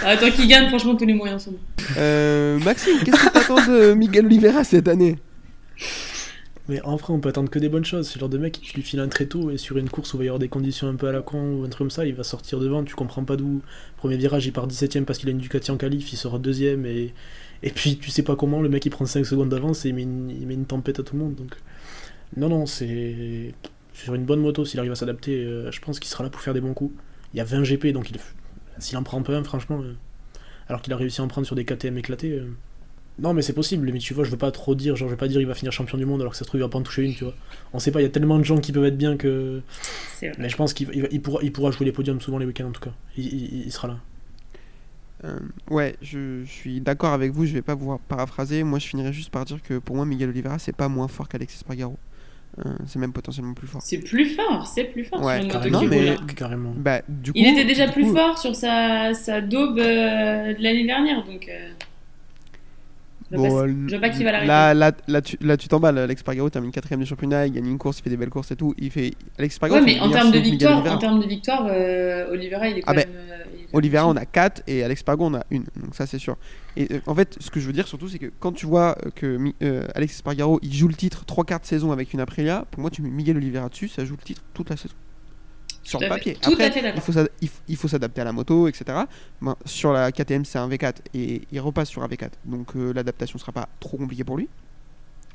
Ah, 0.04 0.16
tant 0.16 0.28
qu'il 0.32 0.48
gagne, 0.48 0.66
franchement, 0.68 0.96
tous 0.96 1.06
les 1.06 1.14
moyens 1.14 1.44
sont 1.44 1.52
bons. 1.52 1.58
Euh, 1.98 2.58
Maxime, 2.58 2.94
qu'est-ce 3.04 3.26
que 3.26 3.32
t'attends 3.32 3.64
de 3.70 3.94
Miguel 3.94 4.26
Oliveira 4.26 4.64
cette 4.64 4.88
année? 4.88 5.16
Mais 6.68 6.80
en 6.82 6.96
vrai, 6.96 7.12
on 7.12 7.20
peut 7.20 7.28
attendre 7.28 7.48
que 7.48 7.58
des 7.58 7.68
bonnes 7.68 7.84
choses. 7.84 8.08
C'est 8.08 8.16
le 8.16 8.20
genre 8.20 8.28
de 8.28 8.38
mec 8.38 8.54
qui 8.54 8.60
tu 8.60 8.74
lui 8.74 8.82
files 8.82 8.98
un 9.00 9.08
tréteau 9.08 9.50
et 9.50 9.56
sur 9.56 9.76
une 9.78 9.88
course 9.88 10.12
où 10.14 10.16
il 10.16 10.18
va 10.18 10.24
y 10.24 10.28
avoir 10.28 10.40
des 10.40 10.48
conditions 10.48 10.88
un 10.88 10.96
peu 10.96 11.06
à 11.08 11.12
la 11.12 11.22
con 11.22 11.54
ou 11.54 11.64
un 11.64 11.68
truc 11.68 11.78
comme 11.78 11.90
ça, 11.90 12.04
il 12.04 12.14
va 12.14 12.24
sortir 12.24 12.58
devant, 12.58 12.82
tu 12.82 12.94
comprends 12.94 13.24
pas 13.24 13.36
d'où. 13.36 13.62
Premier 13.96 14.16
virage, 14.16 14.46
il 14.46 14.52
part 14.52 14.66
17ème 14.66 15.04
parce 15.04 15.18
qu'il 15.18 15.28
a 15.28 15.32
une 15.32 15.38
Ducati 15.38 15.70
en 15.70 15.76
qualif, 15.76 16.12
il 16.12 16.16
sera 16.16 16.38
deuxième 16.38 16.84
et, 16.84 17.14
et 17.62 17.70
puis 17.70 17.98
tu 17.98 18.10
sais 18.10 18.22
pas 18.22 18.36
comment, 18.36 18.60
le 18.62 18.68
mec 18.68 18.84
il 18.84 18.90
prend 18.90 19.06
5 19.06 19.24
secondes 19.24 19.48
d'avance 19.48 19.84
et 19.84 19.90
il 19.90 19.94
met, 19.94 20.02
une, 20.02 20.66
tempête 20.66 20.98
à 20.98 21.02
tout 21.02 21.14
le 21.14 21.22
monde. 21.22 21.34
Donc, 21.36 21.54
non, 22.36 22.48
non, 22.48 22.66
c'est. 22.66 23.54
Sur 23.94 24.14
une 24.14 24.24
bonne 24.24 24.40
moto, 24.40 24.64
s'il 24.64 24.78
arrive 24.78 24.92
à 24.92 24.96
s'adapter, 24.96 25.42
euh, 25.42 25.70
je 25.72 25.80
pense 25.80 25.98
qu'il 25.98 26.10
sera 26.10 26.22
là 26.22 26.28
pour 26.28 26.42
faire 26.42 26.52
des 26.52 26.60
bons 26.60 26.74
coups. 26.74 26.94
Il 27.32 27.38
y 27.38 27.40
a 27.40 27.44
20 27.44 27.62
GP, 27.62 27.86
donc 27.88 28.10
il... 28.10 28.18
s'il 28.78 28.98
en 28.98 29.02
prend 29.02 29.22
pas 29.22 29.34
un, 29.34 29.42
franchement, 29.42 29.80
euh, 29.82 29.94
alors 30.68 30.82
qu'il 30.82 30.92
a 30.92 30.96
réussi 30.98 31.22
à 31.22 31.24
en 31.24 31.28
prendre 31.28 31.46
sur 31.46 31.56
des 31.56 31.64
KTM 31.64 31.96
éclatés. 31.96 32.32
euh, 32.32 32.50
non, 33.18 33.32
mais 33.32 33.40
c'est 33.42 33.52
possible, 33.54 33.90
mais 33.92 33.98
tu 33.98 34.12
vois, 34.14 34.24
je 34.24 34.30
veux 34.30 34.36
pas 34.36 34.50
trop 34.50 34.74
dire, 34.74 34.94
genre, 34.96 35.08
je 35.08 35.12
veux 35.14 35.18
pas 35.18 35.28
dire 35.28 35.40
il 35.40 35.46
va 35.46 35.54
finir 35.54 35.72
champion 35.72 35.96
du 35.98 36.04
monde 36.04 36.20
alors 36.20 36.32
que 36.32 36.36
ça 36.38 36.44
se 36.44 36.48
trouve, 36.48 36.60
il 36.60 36.62
va 36.64 36.68
pas 36.68 36.78
en 36.78 36.82
toucher 36.82 37.02
une, 37.02 37.14
tu 37.14 37.24
vois. 37.24 37.34
On 37.72 37.78
sait 37.78 37.90
pas, 37.90 38.00
il 38.00 38.04
y 38.04 38.06
a 38.06 38.10
tellement 38.10 38.38
de 38.38 38.44
gens 38.44 38.58
qui 38.58 38.72
peuvent 38.72 38.84
être 38.84 38.98
bien 38.98 39.16
que. 39.16 39.62
C'est 40.14 40.28
vrai. 40.28 40.36
Mais 40.38 40.48
je 40.48 40.56
pense 40.56 40.74
qu'il 40.74 40.88
il 40.92 41.08
il 41.10 41.22
pourra, 41.22 41.40
il 41.42 41.50
pourra 41.52 41.70
jouer 41.70 41.86
les 41.86 41.92
podiums 41.92 42.20
souvent 42.20 42.38
les 42.38 42.46
week-ends 42.46 42.66
en 42.68 42.72
tout 42.72 42.82
cas. 42.82 42.92
Il, 43.16 43.24
il- 43.26 43.62
il 43.66 43.72
sera 43.72 43.88
là. 43.88 43.96
Euh, 45.24 45.38
ouais, 45.70 45.96
je, 46.02 46.44
je 46.44 46.50
suis 46.50 46.80
d'accord 46.82 47.12
avec 47.14 47.32
vous, 47.32 47.46
je 47.46 47.54
vais 47.54 47.62
pas 47.62 47.74
vous 47.74 47.96
paraphraser. 48.06 48.62
Moi, 48.64 48.78
je 48.78 48.86
finirai 48.86 49.12
juste 49.14 49.30
par 49.30 49.46
dire 49.46 49.62
que 49.62 49.78
pour 49.78 49.96
moi, 49.96 50.04
Miguel 50.04 50.28
Oliveira, 50.28 50.58
c'est 50.58 50.76
pas 50.76 50.88
moins 50.88 51.08
fort 51.08 51.26
qu'Alexis 51.28 51.58
Spargaro. 51.58 51.96
Euh, 52.58 52.70
c'est 52.86 52.98
même 52.98 53.12
potentiellement 53.12 53.54
plus 53.54 53.66
fort. 53.66 53.80
C'est 53.82 53.98
plus 53.98 54.26
fort, 54.26 54.66
c'est 54.66 54.84
plus 54.84 55.04
fort 55.04 55.22
Ouais, 55.22 55.40
sur 55.40 55.50
Carrément. 55.50 55.82
Non, 55.82 55.88
mais-. 55.88 56.16
Carrément. 56.36 56.72
Bah, 56.76 57.00
du 57.08 57.32
coup, 57.32 57.38
Il 57.38 57.46
était 57.46 57.64
déjà 57.64 57.86
du 57.86 57.92
plus 57.92 58.04
coup, 58.04 58.14
fort 58.14 58.38
sur 58.38 58.54
sa, 58.54 59.14
sa 59.14 59.40
daube 59.40 59.78
euh, 59.78 60.54
de 60.54 60.62
l'année 60.62 60.84
dernière, 60.86 61.24
donc. 61.24 61.48
Euh, 63.32 63.32
je 63.32 63.36
Bon, 63.36 63.48
pas- 63.48 63.62
euh, 63.66 63.74
je 63.88 63.96
pas 63.96 64.08
qui 64.10 64.22
va 64.24 64.32
l'arrêter. 64.32 64.48
Là, 64.48 64.72
là, 64.74 64.92
là, 65.08 65.20
tu, 65.22 65.36
là, 65.40 65.56
tu 65.56 65.68
t'emballes. 65.68 65.98
Alex 65.98 66.20
Spargaro 66.20 66.48
termine 66.50 66.70
quatrième 66.70 67.00
du 67.00 67.06
championnat, 67.06 67.46
il 67.46 67.52
gagne 67.52 67.66
une 67.66 67.78
course, 67.78 67.98
il 67.98 68.02
fait 68.02 68.10
des 68.10 68.16
belles 68.16 68.30
courses 68.30 68.50
et 68.52 68.56
tout. 68.56 68.74
Il 68.78 68.90
fait 68.90 69.12
Alex 69.38 69.56
Spargaro. 69.56 69.80
Ouais, 69.80 69.86
mais 69.94 69.98
en 70.00 70.10
termes 70.10 70.30
de 70.30 70.38
victoire, 70.38 70.86
en 70.86 70.98
termes 70.98 71.20
de 71.20 71.26
victoire, 71.26 71.66
euh, 71.70 72.30
Oliveira, 72.30 72.68
il 72.68 72.78
est 72.78 72.82
quand 72.82 72.92
Ah 72.92 72.94
ben, 72.94 73.08
même. 73.08 73.16
euh, 73.16 73.34
est 73.34 73.38
quand 73.38 73.56
même 73.58 73.66
Oliveira, 73.72 74.08
on 74.08 74.16
a 74.16 74.24
4 74.24 74.62
et 74.68 74.84
Alex 74.84 75.00
Spargo, 75.00 75.24
on 75.24 75.34
a 75.34 75.42
une. 75.50 75.64
Donc 75.76 75.94
ça, 75.94 76.06
c'est 76.06 76.18
sûr. 76.18 76.36
Et 76.76 76.86
euh, 76.92 77.00
en 77.06 77.14
fait, 77.14 77.36
ce 77.40 77.50
que 77.50 77.58
je 77.58 77.66
veux 77.66 77.72
dire 77.72 77.88
surtout, 77.88 78.08
c'est 78.08 78.18
que 78.18 78.30
quand 78.38 78.52
tu 78.52 78.66
vois 78.66 78.96
euh, 79.04 79.10
que 79.14 79.38
euh, 79.62 79.86
Alex 79.94 80.18
Spargaro, 80.18 80.60
il 80.62 80.72
joue 80.72 80.88
le 80.88 80.94
titre 80.94 81.24
3 81.24 81.44
quarts 81.44 81.60
de 81.60 81.66
saison 81.66 81.90
avec 81.92 82.12
une 82.14 82.20
Aprilia, 82.20 82.64
pour 82.70 82.80
moi, 82.80 82.90
tu 82.90 83.02
mets 83.02 83.10
Miguel 83.10 83.36
Oliveira 83.38 83.68
dessus, 83.68 83.88
ça 83.88 84.04
joue 84.04 84.14
le 84.18 84.22
titre 84.24 84.42
toute 84.54 84.70
la 84.70 84.76
saison. 84.76 84.94
Sur 85.86 86.00
le 86.00 86.08
papier. 86.08 86.34
Tout 86.34 86.50
à 86.58 86.64
Après, 86.64 86.70
fait 86.70 87.32
il 87.68 87.76
faut 87.76 87.88
s'adapter 87.88 88.20
à 88.20 88.24
la 88.24 88.32
moto, 88.32 88.68
etc. 88.68 88.84
Ben, 89.40 89.56
sur 89.64 89.92
la 89.92 90.10
KTM, 90.10 90.44
c'est 90.44 90.58
un 90.58 90.68
V4 90.68 90.96
et 91.14 91.42
il 91.50 91.60
repasse 91.60 91.88
sur 91.88 92.02
un 92.02 92.08
V4. 92.08 92.30
Donc 92.44 92.74
euh, 92.76 92.92
l'adaptation 92.92 93.38
sera 93.38 93.52
pas 93.52 93.68
trop 93.80 93.96
compliquée 93.96 94.24
pour 94.24 94.36
lui. 94.36 94.48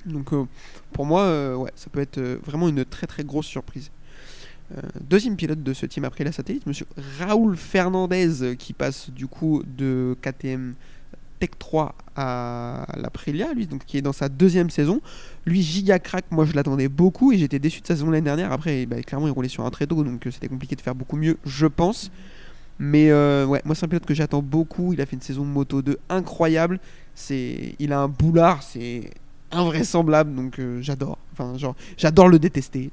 Donc 0.06 0.34
euh, 0.34 0.46
pour 0.94 1.06
moi, 1.06 1.24
euh, 1.24 1.56
ouais, 1.56 1.72
ça 1.76 1.90
peut 1.92 2.00
être 2.00 2.18
euh, 2.18 2.38
vraiment 2.44 2.70
une 2.70 2.86
très 2.86 3.08
très 3.08 3.24
grosse 3.24 3.48
surprise. 3.48 3.92
Deuxième 5.02 5.36
pilote 5.36 5.62
de 5.62 5.74
ce 5.74 5.86
team 5.86 6.06
après 6.06 6.24
la 6.24 6.32
satellite, 6.32 6.66
monsieur 6.66 6.86
Raoul 7.20 7.58
Fernandez, 7.58 8.56
qui 8.58 8.72
passe 8.72 9.10
du 9.10 9.28
coup 9.28 9.62
de 9.68 10.16
KTM 10.22 10.76
Tech 11.42 11.50
3 11.58 11.96
à 12.16 12.86
l'Aprilia, 12.98 13.52
lui, 13.54 13.66
donc 13.66 13.84
qui 13.86 13.98
est 13.98 14.02
dans 14.04 14.14
sa 14.14 14.30
deuxième 14.30 14.70
saison. 14.70 15.02
Lui, 15.48 15.64
giga 15.64 15.98
crack, 15.98 16.26
moi 16.30 16.46
je 16.46 16.54
l'attendais 16.54 16.88
beaucoup 16.88 17.32
et 17.32 17.38
j'étais 17.40 17.58
déçu 17.58 17.82
de 17.82 17.88
sa 17.88 17.96
saison 17.96 18.12
l'année 18.12 18.24
dernière. 18.26 18.52
Après, 18.52 18.86
bah, 18.86 19.02
clairement, 19.02 19.26
il 19.28 19.32
roulait 19.32 19.48
sur 19.50 19.66
un 19.66 19.72
tréteau, 19.72 20.04
donc 20.04 20.28
euh, 20.28 20.32
c'était 20.32 20.48
compliqué 20.48 20.76
de 20.76 20.82
faire 20.82 20.94
beaucoup 20.94 21.18
mieux, 21.18 21.38
je 21.44 21.66
pense. 21.66 22.12
Mais 22.78 23.10
euh, 23.10 23.46
ouais, 23.48 23.60
moi 23.66 23.74
c'est 23.74 23.86
un 23.86 23.88
pilote 23.90 24.06
que 24.06 24.14
j'attends 24.14 24.44
beaucoup. 24.44 24.94
Il 24.94 25.02
a 25.02 25.08
fait 25.08 25.16
une 25.16 25.22
saison 25.24 25.44
Moto 25.44 25.82
2 25.82 25.98
incroyable. 26.10 26.80
Il 27.30 27.92
a 27.92 28.00
un 28.02 28.08
boulard, 28.08 28.62
c'est 28.62 29.10
invraisemblable, 29.52 30.36
donc 30.36 30.60
euh, 30.60 30.80
j'adore. 30.82 31.18
Enfin, 31.34 31.58
genre, 31.58 31.76
j'adore 31.98 32.28
le 32.30 32.38
détester. 32.38 32.92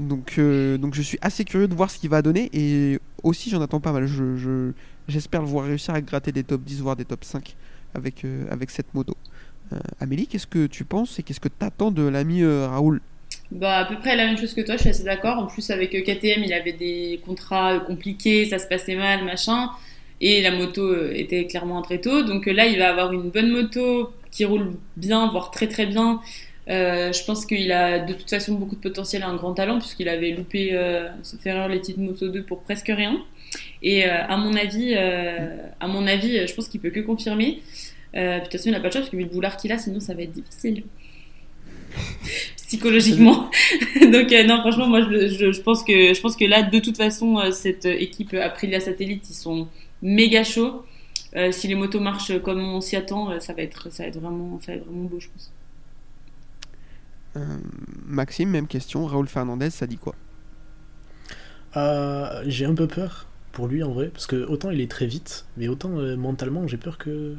Donc, 0.00 0.32
je 0.36 1.02
suis 1.02 1.18
assez 1.22 1.44
curieux 1.44 1.68
de 1.68 1.74
voir 1.74 1.90
ce 1.90 1.98
qu'il 1.98 2.10
va 2.10 2.20
donner 2.22 2.50
et 2.52 2.98
aussi 3.22 3.48
j'en 3.50 3.60
attends 3.60 3.80
pas 3.80 3.92
mal. 3.92 4.06
Je- 4.06 4.72
j'espère 5.08 5.42
le 5.42 5.48
voir 5.48 5.66
réussir 5.66 5.94
à 5.94 6.00
gratter 6.00 6.32
des 6.32 6.44
top 6.44 6.62
10 6.62 6.80
voire 6.80 6.96
des 6.96 7.04
top 7.04 7.24
5 7.24 7.56
avec, 7.94 8.24
euh, 8.24 8.46
avec 8.50 8.70
cette 8.70 8.94
moto. 8.94 9.16
Euh, 9.72 9.78
Amélie, 10.00 10.26
qu'est-ce 10.26 10.46
que 10.46 10.66
tu 10.66 10.84
penses 10.84 11.18
et 11.18 11.22
qu'est-ce 11.22 11.40
que 11.40 11.48
tu 11.48 11.64
attends 11.64 11.90
de 11.90 12.02
l'ami 12.02 12.42
euh, 12.42 12.66
Raoul? 12.68 13.00
Bah, 13.50 13.78
à 13.78 13.84
peu 13.86 13.98
près 13.98 14.16
la 14.16 14.26
même 14.26 14.36
chose 14.36 14.54
que 14.54 14.60
toi, 14.60 14.76
je 14.76 14.82
suis 14.82 14.90
assez 14.90 15.04
d'accord. 15.04 15.38
En 15.38 15.46
plus, 15.46 15.70
avec 15.70 15.90
KTM, 15.90 16.42
il 16.44 16.52
avait 16.52 16.72
des 16.72 17.20
contrats 17.24 17.80
compliqués, 17.80 18.44
ça 18.44 18.58
se 18.58 18.66
passait 18.66 18.94
mal, 18.94 19.24
machin. 19.24 19.70
Et 20.20 20.42
la 20.42 20.50
moto 20.50 21.10
était 21.12 21.46
clairement 21.46 21.78
un 21.78 21.82
tréteau. 21.82 22.22
Donc 22.22 22.48
euh, 22.48 22.52
là, 22.52 22.66
il 22.66 22.78
va 22.78 22.90
avoir 22.90 23.12
une 23.12 23.30
bonne 23.30 23.50
moto 23.50 24.12
qui 24.30 24.44
roule 24.44 24.72
bien, 24.96 25.30
voire 25.30 25.50
très 25.50 25.68
très 25.68 25.86
bien. 25.86 26.20
Je 26.66 27.24
pense 27.24 27.46
qu'il 27.46 27.72
a 27.72 27.98
de 28.00 28.12
toute 28.12 28.28
façon 28.28 28.54
beaucoup 28.54 28.76
de 28.76 28.80
potentiel 28.80 29.22
et 29.22 29.24
un 29.24 29.36
grand 29.36 29.54
talent, 29.54 29.78
puisqu'il 29.78 30.08
avait 30.08 30.32
loupé, 30.32 30.70
euh, 30.72 31.08
sauf 31.22 31.44
erreur, 31.46 31.68
les 31.68 31.80
titres 31.80 32.00
Moto 32.00 32.28
2 32.28 32.42
pour 32.42 32.62
presque 32.62 32.92
rien. 32.94 33.16
Et 33.82 34.04
euh, 34.06 34.26
à 34.26 34.36
mon 34.36 34.54
avis, 34.54 34.94
euh, 34.96 35.56
à 35.80 35.86
mon 35.88 36.06
avis, 36.06 36.38
euh, 36.38 36.46
je 36.46 36.54
pense 36.54 36.68
qu'il 36.68 36.80
peut 36.80 36.90
que 36.90 37.00
confirmer. 37.00 37.62
Euh, 38.16 38.38
puis 38.38 38.40
de 38.40 38.44
toute 38.44 38.52
façon, 38.52 38.68
il 38.68 38.72
n'a 38.72 38.80
pas 38.80 38.88
de 38.88 38.94
chance, 38.94 39.02
parce 39.02 39.10
que 39.10 39.16
vu 39.16 39.24
le 39.24 39.28
boulard 39.28 39.56
qu'il 39.56 39.70
a, 39.72 39.78
sinon 39.78 40.00
ça 40.00 40.14
va 40.14 40.22
être 40.22 40.32
difficile. 40.32 40.84
Psychologiquement. 42.56 43.50
Donc 44.00 44.32
euh, 44.32 44.44
non, 44.44 44.58
franchement, 44.60 44.88
moi 44.88 45.02
je, 45.02 45.28
je, 45.28 45.52
je 45.52 45.60
pense 45.60 45.82
que 45.82 46.12
je 46.14 46.20
pense 46.20 46.36
que 46.36 46.44
là, 46.44 46.62
de 46.62 46.78
toute 46.80 46.96
façon, 46.96 47.38
euh, 47.38 47.50
cette 47.50 47.86
équipe 47.86 48.34
Aprilia 48.34 48.80
Satellite, 48.80 49.28
ils 49.30 49.34
sont 49.34 49.68
méga 50.02 50.44
chauds. 50.44 50.84
Euh, 51.36 51.52
si 51.52 51.68
les 51.68 51.74
motos 51.74 52.00
marchent 52.00 52.38
comme 52.40 52.60
on 52.60 52.80
s'y 52.80 52.96
attend, 52.96 53.38
ça 53.40 53.52
va 53.52 53.62
être 53.62 53.92
ça 53.92 54.02
va 54.02 54.08
être 54.08 54.18
vraiment 54.18 54.58
ça 54.60 54.72
va 54.72 54.78
être 54.78 54.84
vraiment 54.86 55.04
beau, 55.04 55.20
je 55.20 55.28
pense. 55.28 55.52
Euh, 57.36 57.58
Maxime, 58.06 58.50
même 58.50 58.66
question. 58.66 59.06
Raoul 59.06 59.28
Fernandez, 59.28 59.70
ça 59.70 59.86
dit 59.86 59.98
quoi? 59.98 60.14
Euh, 61.76 62.42
j'ai 62.46 62.64
un 62.64 62.74
peu 62.74 62.86
peur 62.86 63.27
pour 63.58 63.66
lui 63.66 63.82
en 63.82 63.90
vrai, 63.92 64.06
parce 64.14 64.26
que 64.28 64.36
autant 64.46 64.70
il 64.70 64.80
est 64.80 64.90
très 64.90 65.06
vite, 65.06 65.44
mais 65.56 65.66
autant 65.68 65.98
euh, 65.98 66.16
mentalement 66.16 66.68
j'ai 66.68 66.76
peur 66.76 66.96
que 66.96 67.34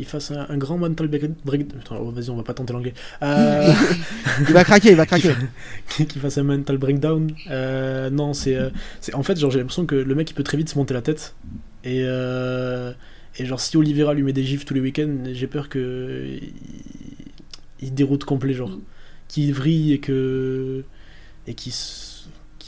il 0.00 0.06
fasse 0.06 0.30
un, 0.30 0.46
un 0.48 0.58
grand 0.58 0.78
mental 0.78 1.08
break. 1.08 1.24
break- 1.44 1.66
Attends, 1.80 1.98
oh, 2.00 2.12
vas-y, 2.12 2.30
on 2.30 2.36
va 2.36 2.44
pas 2.44 2.54
tenter 2.54 2.72
l'anglais. 2.72 2.94
Euh, 3.22 3.72
Il 4.48 4.52
va 4.54 4.62
craquer, 4.62 4.90
il 4.90 4.96
va 4.96 5.06
craquer. 5.06 5.32
qu'il 5.88 6.20
fasse 6.20 6.38
un 6.38 6.44
mental 6.44 6.78
breakdown. 6.78 7.32
Euh, 7.50 8.08
non, 8.08 8.32
c'est, 8.32 8.54
euh, 8.54 8.70
c'est 9.00 9.14
en 9.14 9.24
fait 9.24 9.36
genre 9.40 9.50
j'ai 9.50 9.58
l'impression 9.58 9.86
que 9.86 9.96
le 9.96 10.14
mec 10.14 10.30
il 10.30 10.34
peut 10.34 10.44
très 10.44 10.56
vite 10.56 10.68
se 10.68 10.78
monter 10.78 10.94
la 10.94 11.02
tête 11.02 11.34
et 11.82 12.02
euh, 12.04 12.92
et 13.40 13.44
genre 13.44 13.58
si 13.60 13.76
Oliveira 13.76 14.14
lui 14.14 14.22
met 14.22 14.32
des 14.32 14.44
gifs 14.44 14.64
tous 14.64 14.74
les 14.74 14.80
week-ends, 14.80 15.16
j'ai 15.32 15.48
peur 15.48 15.68
que 15.68 15.80
il, 16.42 16.52
il 17.80 17.94
déroute 17.94 18.24
complet 18.24 18.54
genre, 18.54 18.70
Mm. 18.70 18.80
qu'il 19.28 19.52
vrille 19.52 19.92
et 19.94 19.98
que 20.00 20.84
et 21.48 21.54
qu'il 21.54 21.72
s- 21.72 22.07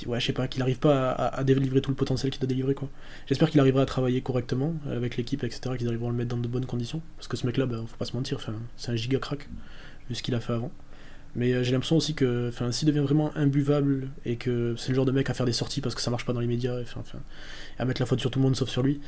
ouais 0.07 0.21
je 0.21 0.27
sais 0.27 0.33
pas 0.33 0.49
qu'il 0.49 0.63
arrive 0.63 0.79
pas 0.79 1.13
à, 1.13 1.45
délivrer 1.45 1.81
tout 1.81 1.91
le 1.91 1.97
potentiel 1.97 2.31
qu'il 2.31 2.41
doit 2.41 2.49
délivrer 2.49 2.75
quoi. 2.75 2.89
J'espère 3.27 3.51
qu'il 3.51 3.61
arrivera 3.61 3.83
à 3.83 3.87
travailler 3.87 4.21
correctement 4.21 4.75
avec 4.91 5.17
l'équipe 5.17 5.45
etc 5.45 5.77
qu'ils 5.77 5.89
arriveront 5.89 6.09
à 6.09 6.11
le 6.11 6.17
mettre 6.17 6.31
dans 6.31 6.41
de 6.41 6.49
bonnes 6.49 6.67
conditions 6.67 7.03
parce 7.17 7.29
que 7.29 7.37
ce 7.37 7.47
mec 7.47 7.57
là 7.57 7.67
bah, 7.67 7.79
faut 7.87 7.97
pas 7.97 8.05
se 8.05 8.17
mentir, 8.17 8.41
c'est 8.77 8.91
un 8.91 8.97
giga 8.97 9.19
crack 9.19 9.49
vu 10.09 10.15
ce 10.15 10.23
qu'il 10.23 10.35
a 10.35 10.41
fait 10.41 10.53
avant. 10.53 10.71
Mais 11.37 11.53
euh, 11.53 11.63
j'ai 11.63 11.73
l'impression 11.73 11.97
aussi 11.97 12.15
que 12.15 12.51
s'il 12.73 12.89
devient 12.89 13.01
vraiment 13.01 13.31
imbuvable 13.37 14.09
et 14.25 14.37
que 14.37 14.75
c'est 14.77 14.89
le 14.89 14.97
genre 14.97 15.05
de 15.05 15.13
mec 15.13 15.31
à 15.31 15.35
faire 15.35 15.47
des 15.47 15.53
sorties 15.53 15.81
parce 15.81 15.95
que 15.95 16.01
ça 16.01 16.11
marche 16.11 16.25
pas 16.25 16.33
dans 16.33 16.41
les 16.41 16.47
médias, 16.47 16.81
enfin, 16.81 17.03
à 17.79 17.85
mettre 17.85 18.03
la 18.03 18.07
faute 18.07 18.21
sur 18.21 18.31
tout 18.31 18.41
le 18.41 18.45
monde 18.45 18.57
sauf 18.57 18.69
sur 18.69 18.83
lui. 18.83 19.01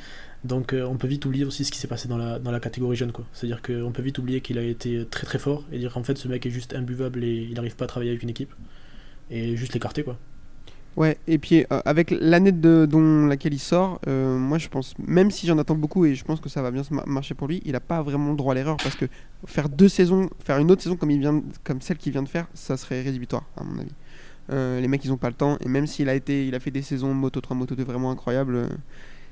Donc 0.43 0.73
euh, 0.73 0.83
on 0.85 0.95
peut 0.95 1.07
vite 1.07 1.25
oublier 1.25 1.45
aussi 1.45 1.65
ce 1.65 1.71
qui 1.71 1.77
s'est 1.77 1.87
passé 1.87 2.07
dans 2.07 2.17
la, 2.17 2.39
dans 2.39 2.51
la 2.51 2.59
catégorie 2.59 2.95
jeune. 2.95 3.11
quoi. 3.11 3.25
C'est-à-dire 3.33 3.61
qu'on 3.61 3.91
peut 3.91 4.01
vite 4.01 4.17
oublier 4.19 4.41
qu'il 4.41 4.57
a 4.57 4.63
été 4.63 5.05
très 5.05 5.25
très 5.25 5.39
fort 5.39 5.65
et 5.71 5.79
dire 5.79 5.91
qu'en 5.93 6.03
fait 6.03 6.17
ce 6.17 6.27
mec 6.27 6.45
est 6.45 6.49
juste 6.49 6.73
imbuvable 6.73 7.23
et 7.23 7.33
il 7.33 7.55
n'arrive 7.55 7.75
pas 7.75 7.85
à 7.85 7.87
travailler 7.87 8.11
avec 8.11 8.23
une 8.23 8.29
équipe. 8.29 8.53
Et 9.29 9.57
juste 9.57 9.73
l'écarter 9.73 10.03
quoi. 10.03 10.17
Ouais, 10.95 11.17
et 11.27 11.39
puis 11.39 11.65
euh, 11.71 11.81
avec 11.85 12.11
l'année 12.11 12.51
de, 12.51 12.85
dont 12.87 13.25
laquelle 13.25 13.53
il 13.53 13.59
sort, 13.59 13.99
euh, 14.07 14.37
moi 14.37 14.59
je 14.59 14.67
pense, 14.69 14.93
même 14.99 15.31
si 15.31 15.47
j'en 15.47 15.57
attends 15.57 15.73
beaucoup 15.73 16.05
et 16.05 16.13
je 16.13 16.23
pense 16.23 16.39
que 16.39 16.49
ça 16.49 16.61
va 16.61 16.69
bien 16.69 16.83
se 16.83 16.93
ma- 16.93 17.03
marcher 17.07 17.33
pour 17.33 17.47
lui, 17.47 17.63
il 17.65 17.75
a 17.75 17.79
pas 17.79 18.03
vraiment 18.03 18.29
le 18.29 18.37
droit 18.37 18.51
à 18.51 18.55
l'erreur 18.55 18.77
parce 18.77 18.95
que 18.95 19.05
faire 19.47 19.69
deux 19.69 19.89
saisons, 19.89 20.29
faire 20.45 20.59
une 20.59 20.69
autre 20.69 20.83
saison 20.83 20.95
comme, 20.95 21.09
il 21.09 21.19
vient, 21.19 21.41
comme 21.63 21.81
celle 21.81 21.97
qu'il 21.97 22.11
vient 22.11 22.21
de 22.21 22.29
faire, 22.29 22.45
ça 22.53 22.77
serait 22.77 23.01
rédhibitoire 23.01 23.43
à 23.57 23.63
mon 23.63 23.79
avis. 23.79 23.91
Euh, 24.51 24.79
les 24.81 24.87
mecs 24.87 25.03
ils 25.03 25.11
ont 25.11 25.17
pas 25.17 25.29
le 25.29 25.35
temps 25.35 25.57
et 25.61 25.67
même 25.67 25.87
s'il 25.87 26.09
a 26.09 26.13
été, 26.13 26.45
il 26.47 26.53
a 26.53 26.59
fait 26.59 26.69
des 26.69 26.83
saisons 26.83 27.11
Moto 27.15 27.41
3, 27.41 27.57
Moto 27.57 27.73
2 27.73 27.83
vraiment 27.83 28.11
incroyables, 28.11 28.69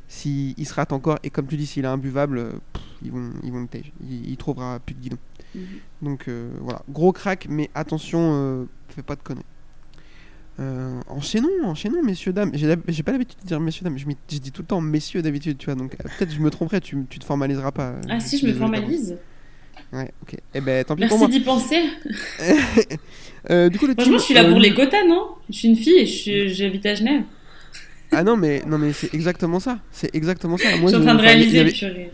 s'il 0.07 0.55
il 0.57 0.65
se 0.65 0.73
rate 0.73 0.93
encore, 0.93 1.19
et 1.21 1.29
comme 1.29 1.45
tu 1.45 1.57
dis, 1.57 1.67
s'il 1.67 1.85
est 1.85 1.87
imbuvable, 1.87 2.53
pff, 2.73 2.83
ils 3.03 3.11
vont, 3.11 3.29
ils 3.43 3.51
vont 3.51 3.61
le 3.61 3.67
tège. 3.67 3.91
Il, 4.09 4.31
il 4.31 4.37
trouvera 4.37 4.79
plus 4.79 4.95
de 4.95 4.99
guidon. 5.01 5.17
Mhm. 5.53 5.61
Donc 6.01 6.27
voilà, 6.61 6.81
gros 6.89 7.11
crack, 7.11 7.45
mais 7.49 7.69
attention, 7.75 8.67
fais 8.89 9.03
pas 9.03 9.15
de 9.15 9.21
conneries. 9.21 9.45
Euh, 10.59 10.99
enchaînons, 11.07 11.47
enchaînons, 11.63 12.03
messieurs, 12.03 12.33
dames. 12.33 12.51
J'ai 12.53 13.03
pas 13.03 13.11
l'habitude 13.13 13.39
de 13.41 13.47
dire 13.47 13.59
messieurs, 13.59 13.83
dames. 13.83 13.97
Je, 13.97 14.05
dis 14.37 14.51
tout 14.51 14.61
le 14.61 14.67
temps 14.67 14.81
messieurs 14.81 15.21
d'habitude, 15.21 15.57
tu 15.57 15.65
vois. 15.65 15.75
Donc 15.75 15.93
euh, 15.93 16.09
peut-être 16.17 16.31
je 16.33 16.39
me 16.39 16.49
tromperai, 16.51 16.81
tu, 16.81 16.97
tu 17.09 17.19
te 17.19 17.25
formaliseras 17.25 17.71
pas. 17.71 17.89
euh, 17.89 18.01
Ah 18.09 18.19
si, 18.19 18.37
je 18.37 18.45
me 18.47 18.53
formalise. 18.53 19.17
Ouais, 19.93 20.11
ok. 20.21 20.37
Eh 20.53 20.61
ben 20.61 20.83
tant 20.85 20.95
pis 20.95 21.07
pour 21.07 21.17
Merci 21.17 21.17
moi. 21.17 21.27
d'y 21.27 21.39
penser. 21.45 21.81
Euh, 23.49 23.69
du 23.69 23.79
coup, 23.79 23.87
le 23.87 23.93
Franchement, 23.93 24.11
team, 24.11 24.19
je 24.19 24.23
suis 24.25 24.33
là 24.35 24.43
euh, 24.43 24.51
pour 24.51 24.59
les 24.59 24.71
quotas, 24.75 25.03
non? 25.03 25.29
Je 25.49 25.55
suis 25.57 25.67
une 25.67 25.75
fille 25.75 25.97
et 25.97 26.47
j'habite 26.47 26.85
à 26.85 26.93
Genève. 26.93 27.23
Ah 28.11 28.23
non, 28.23 28.37
mais, 28.37 28.61
non, 28.67 28.77
mais 28.77 28.93
c'est 28.93 29.11
exactement 29.15 29.59
ça. 29.59 29.79
C'est 29.91 30.13
exactement 30.15 30.57
ça. 30.57 30.77
Moi, 30.77 30.91
je 30.91 30.95
suis 30.95 30.95
en 30.97 31.01
train 31.01 31.15
de 31.15 31.19
enfin, 31.21 31.31
il 31.31 31.49
y 31.51 31.59
réaliser, 31.59 31.85
avait-. 31.87 32.11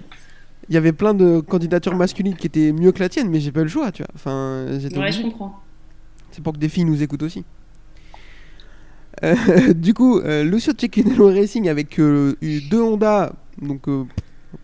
Il 0.69 0.73
y 0.73 0.77
avait 0.77 0.93
plein 0.93 1.13
de 1.13 1.41
candidatures 1.41 1.95
masculines 1.97 2.35
qui 2.37 2.47
étaient 2.47 2.71
mieux 2.71 2.93
que 2.93 2.99
la 2.99 3.09
tienne, 3.09 3.29
mais 3.29 3.41
j'ai 3.41 3.51
pas 3.51 3.59
eu 3.59 3.63
le 3.63 3.69
choix, 3.69 3.91
tu 3.91 4.03
vois. 4.03 4.11
Enfin, 4.15 4.67
Ouais, 4.69 4.85
obligé. 4.85 5.11
je 5.17 5.21
comprends. 5.23 5.59
C'est 6.31 6.41
pour 6.41 6.53
que 6.53 6.59
des 6.59 6.69
filles 6.69 6.85
nous 6.85 7.03
écoutent 7.03 7.23
aussi. 7.23 7.43
Euh, 9.23 9.73
du 9.73 9.93
coup, 9.93 10.19
euh, 10.19 10.43
Lucio 10.43 10.73
Cecchinello 10.77 11.27
Racing 11.27 11.69
avec 11.69 11.99
euh, 11.99 12.35
eu 12.41 12.61
deux 12.61 12.81
Honda, 12.81 13.33
donc 13.61 13.85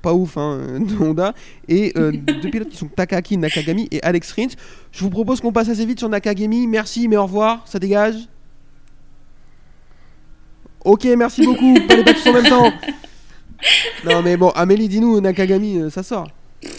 pas 0.02 0.14
ouf, 0.14 0.38
hein, 0.38 0.80
deux 0.80 0.98
Honda, 1.04 1.34
et 1.68 1.94
euh, 1.98 2.12
deux 2.42 2.50
pilotes 2.50 2.70
qui 2.70 2.78
sont 2.78 2.88
Takaki 2.88 3.38
Nakagami 3.38 3.88
et 3.92 4.02
Alex 4.04 4.32
Rins. 4.34 4.56
Je 4.92 5.00
vous 5.00 5.10
propose 5.10 5.42
qu'on 5.42 5.52
passe 5.52 5.70
assez 5.70 5.86
vite 5.86 6.00
sur 6.00 6.10
Nakagami. 6.10 6.68
Merci, 6.68 7.08
mais 7.08 7.18
au 7.18 7.24
revoir, 7.24 7.64
ça 7.66 7.80
dégage. 7.80 8.16
Ok, 10.86 11.06
merci 11.18 11.46
beaucoup. 11.46 11.74
Pas 11.88 12.14
tous 12.14 12.28
en 12.28 12.34
même 12.34 12.46
temps. 12.46 12.72
Non, 14.04 14.22
mais 14.22 14.36
bon, 14.36 14.50
Amélie, 14.50 14.90
dis-nous, 14.90 15.22
Nakagami, 15.22 15.90
ça 15.90 16.04
sort. 16.04 16.28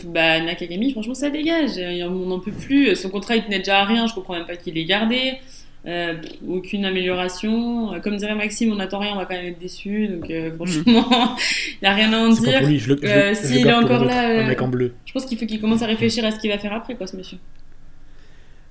Bah, 0.04 0.38
Nakagami, 0.42 0.92
franchement, 0.92 1.14
ça 1.14 1.30
dégage. 1.30 1.78
On 1.78 2.26
n'en 2.26 2.40
peut 2.40 2.52
plus. 2.52 2.94
Son 2.94 3.08
contrat, 3.08 3.36
il 3.36 3.44
tenait 3.44 3.60
déjà 3.60 3.80
à 3.80 3.84
rien. 3.86 4.06
Je 4.06 4.12
comprends 4.12 4.34
même 4.34 4.44
pas 4.44 4.56
qu'il 4.56 4.74
l'ait 4.74 4.84
gardé. 4.84 5.38
Euh, 5.86 6.14
aucune 6.48 6.86
amélioration. 6.86 8.00
Comme 8.02 8.16
dirait 8.16 8.34
Maxime, 8.34 8.72
on 8.72 8.76
n'attend 8.76 9.00
rien, 9.00 9.12
on 9.12 9.18
va 9.18 9.26
quand 9.26 9.34
même 9.34 9.46
être 9.46 9.58
déçu. 9.58 10.08
Donc, 10.08 10.30
euh, 10.30 10.54
franchement, 10.54 10.84
il 11.72 11.78
n'y 11.82 11.88
a 11.88 11.94
rien 11.94 12.12
à 12.12 12.18
en 12.18 12.30
dire. 12.30 12.58
pour 12.60 12.68
lui, 12.68 12.78
je 12.78 12.94
le, 12.94 12.98
je, 13.02 13.06
Euh, 13.06 13.34
s'il 13.34 13.66
est 13.66 13.72
encore 13.72 14.04
là, 14.04 14.28
un 14.28 14.44
euh, 14.44 14.46
mec 14.46 14.62
en 14.62 14.68
bleu. 14.68 14.94
Je 15.04 15.12
pense 15.12 15.26
qu'il 15.26 15.36
faut 15.36 15.44
qu'il 15.44 15.60
commence 15.60 15.82
à 15.82 15.86
réfléchir 15.86 16.24
à 16.24 16.30
ce 16.30 16.38
qu'il 16.38 16.50
va 16.50 16.58
faire 16.58 16.72
après, 16.72 16.94
quoi, 16.94 17.06
ce 17.06 17.16
monsieur. 17.16 17.36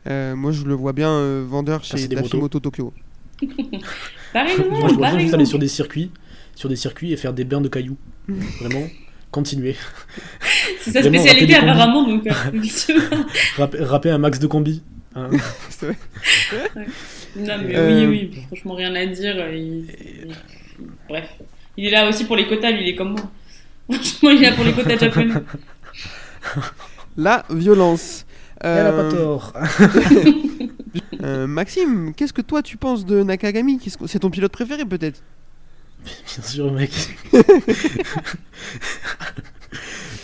Euh, 0.10 0.36
moi, 0.36 0.52
je 0.52 0.64
le 0.64 0.74
vois 0.74 0.94
bien 0.94 1.10
euh, 1.10 1.46
vendeur 1.48 1.84
chez 1.84 1.92
Casser 1.92 2.08
des 2.08 2.16
Dafimoto 2.16 2.60
Tokyo. 2.60 2.94
Pareil, 4.34 4.58
Moi, 4.70 4.90
je 4.90 4.96
vois 4.96 5.10
bien 5.12 5.20
juste 5.20 5.34
aller 5.34 5.46
sur 5.46 5.60
des 5.60 5.68
circuits, 5.68 6.12
sur 6.56 6.68
des 6.68 6.76
circuits 6.76 7.14
et 7.14 7.18
faire 7.18 7.34
des 7.34 7.44
bains 7.44 7.62
de 7.62 7.70
cailloux. 7.70 7.98
Vraiment, 8.60 8.88
continuer. 9.32 9.76
C'est 10.80 10.92
sa 10.92 11.04
spécialité, 11.04 11.56
apparemment. 11.56 12.08
Donc, 12.08 12.28
euh, 12.28 13.84
rapper 13.86 14.10
un 14.10 14.18
max 14.18 14.40
de 14.40 14.48
combi. 14.48 14.82
Hein. 15.16 15.30
C'est 15.70 15.86
vrai. 16.52 16.70
Non, 17.36 17.58
mais 17.66 17.76
Euh, 17.76 18.08
oui, 18.10 18.30
oui, 18.34 18.44
franchement, 18.48 18.76
rien 18.76 18.94
à 18.96 19.06
dire. 19.06 19.36
euh, 19.38 19.56
il- 19.56 19.90
il- 20.28 20.36
Bref. 21.08 21.30
Il 21.78 21.86
est 21.88 21.92
là 21.92 22.08
aussi 22.08 22.26
pour 22.26 22.36
les 22.36 22.48
quotas, 22.48 22.72
lui, 22.72 22.82
il 22.84 22.90
est 22.90 22.96
comme 22.96 23.12
moi. 23.14 23.32
Franchement, 23.92 24.30
il 24.32 24.44
est 24.44 24.50
là 24.50 24.56
pour 24.56 24.64
les 24.66 24.74
quotas 24.74 24.98
japonais. 24.98 25.34
La 27.18 27.46
violence. 27.50 28.26
Elle 28.62 28.70
a 28.88 28.92
Euh, 28.92 29.10
pas 29.10 29.16
tort. 29.16 29.54
euh, 31.24 31.48
Maxime, 31.48 32.14
qu'est-ce 32.16 32.34
que 32.34 32.42
toi 32.42 32.62
tu 32.64 32.78
penses 32.78 33.06
de 33.06 33.22
Nakagami? 33.24 33.80
C'est 34.08 34.20
ton 34.20 34.30
pilote 34.30 34.52
préféré 34.52 34.86
peut-être? 34.86 35.22
Bien 36.06 36.44
sûr, 36.44 36.72
mec. 36.72 36.92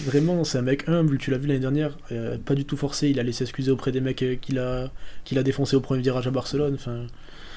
Vraiment, 0.06 0.44
c'est 0.44 0.58
un 0.58 0.62
mec 0.62 0.88
humble, 0.88 1.18
tu 1.18 1.30
l'as 1.32 1.38
vu 1.38 1.48
l'année 1.48 1.60
dernière, 1.60 1.98
euh, 2.12 2.38
pas 2.38 2.56
du 2.56 2.66
tout 2.66 2.78
forcé, 2.78 3.10
il 3.10 3.20
allait 3.20 3.32
s'excuser 3.34 3.72
auprès 3.72 3.92
des 3.92 4.02
mecs 4.02 4.22
euh, 4.24 4.36
qu'il 4.36 4.58
a, 4.60 4.90
qu'il 5.26 5.38
a 5.38 5.44
défoncé 5.44 5.76
au 5.76 5.82
premier 5.82 6.02
virage 6.02 6.26
à 6.28 6.32
Barcelone. 6.32 6.76
Enfin, 6.76 7.06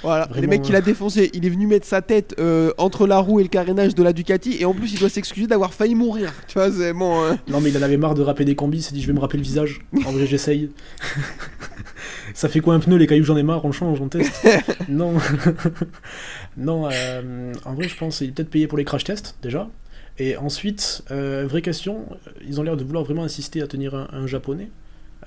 Voilà, 0.03 0.27
Vraiment, 0.27 0.41
les 0.41 0.47
mecs 0.49 0.63
qu'il 0.63 0.75
a 0.75 0.81
défoncé, 0.81 1.31
il 1.35 1.47
est 1.47 1.51
venu 1.51 1.67
mettre 1.69 1.87
sa 1.87 2.03
tête 2.03 2.35
euh, 2.41 2.73
entre 2.79 3.07
la 3.07 3.19
roue 3.19 3.39
et 3.39 3.45
le 3.45 3.49
carénage 3.49 3.95
de 3.95 4.03
la 4.03 4.13
Ducati 4.13 4.57
et 4.61 4.65
en 4.65 4.75
plus 4.75 4.93
il 4.93 4.99
doit 4.99 5.09
s'excuser 5.09 5.47
d'avoir 5.47 5.73
failli 5.73 5.95
mourir. 5.95 6.33
Tu 6.49 6.55
vois, 6.55 6.71
c'est 6.73 6.93
bon. 6.93 7.23
hein. 7.25 7.39
non, 7.49 7.61
mais 7.61 7.71
il 7.71 7.79
en 7.79 7.83
avait 7.83 7.97
marre 7.97 8.15
de 8.15 8.23
rapper 8.23 8.45
des 8.45 8.57
combis, 8.57 8.79
il 8.79 8.83
s'est 8.83 8.95
dit 8.95 9.03
je 9.03 9.07
vais 9.07 9.13
me 9.13 9.21
rapper 9.21 9.37
le 9.37 9.45
visage. 9.45 9.81
En 10.05 10.11
vrai, 10.13 10.27
j'essaye. 10.27 10.71
Ça 12.35 12.49
fait 12.49 12.61
quoi 12.61 12.75
un 12.75 12.81
pneu, 12.81 12.97
les 12.97 13.07
cailloux, 13.07 13.25
j'en 13.25 13.37
ai 13.37 13.43
marre, 13.43 13.65
on 13.65 13.73
change, 13.73 14.01
on 14.01 14.09
teste. 14.09 14.47
non. 14.89 15.15
non, 16.57 16.89
euh, 16.91 17.53
en 17.65 17.75
vrai, 17.75 17.89
je 17.89 17.97
pense 17.97 18.19
qu'il 18.19 18.29
est 18.29 18.33
peut-être 18.33 18.51
payé 18.51 18.67
pour 18.67 18.79
les 18.79 18.85
crash 18.85 19.05
tests, 19.05 19.37
déjà. 19.43 19.69
Et 20.23 20.37
ensuite, 20.37 21.03
euh, 21.11 21.47
vraie 21.49 21.63
question, 21.63 22.07
ils 22.47 22.61
ont 22.61 22.63
l'air 22.63 22.77
de 22.77 22.85
vouloir 22.85 23.03
vraiment 23.05 23.25
insister 23.25 23.61
à 23.61 23.67
tenir 23.67 23.95
un, 23.95 24.07
un 24.13 24.27
japonais. 24.29 24.69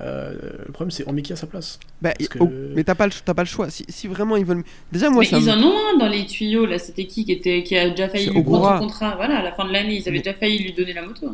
Euh, 0.02 0.34
le 0.66 0.72
problème, 0.72 0.92
c'est 0.92 1.04
on 1.08 1.12
met 1.14 1.22
qui 1.22 1.34
à 1.34 1.36
sa 1.36 1.48
place 1.48 1.80
Bah, 2.02 2.14
que- 2.14 2.40
oh, 2.40 2.50
mais 2.76 2.84
t'as 2.84 2.96
pas, 2.96 3.08
le- 3.08 3.14
t'as 3.26 3.34
pas 3.34 3.44
le 3.44 3.48
choix. 3.48 3.70
Si, 3.70 3.86
si 3.90 4.08
vraiment 4.08 4.36
ils 4.38 4.46
veulent. 4.46 4.64
Déjà, 4.92 5.10
moi 5.10 5.22
mais 5.24 5.26
ça 5.30 5.38
ils 5.38 5.46
me- 5.46 5.52
en 5.52 5.64
ont 5.64 5.74
un 5.94 5.98
dans 5.98 6.08
les 6.08 6.26
tuyaux, 6.26 6.66
là. 6.66 6.80
C'était 6.80 7.06
qui 7.08 7.26
qui, 7.26 7.32
était, 7.34 7.64
qui 7.64 7.78
a 7.78 7.90
déjà 7.90 8.08
failli 8.10 8.30
lui 8.30 8.44
prendre 8.44 8.74
son 8.78 8.80
contrat? 8.86 9.16
Voilà, 9.18 9.40
à 9.40 9.44
la 9.44 9.52
fin 9.54 9.66
de 9.66 9.72
l'année, 9.74 9.96
ils 9.98 10.02
avaient 10.08 10.12
Mais- 10.12 10.18
déjà 10.24 10.34
failli 10.34 10.60
lui 10.60 10.74
donner 10.74 10.94
la 10.94 11.02
moto. 11.06 11.28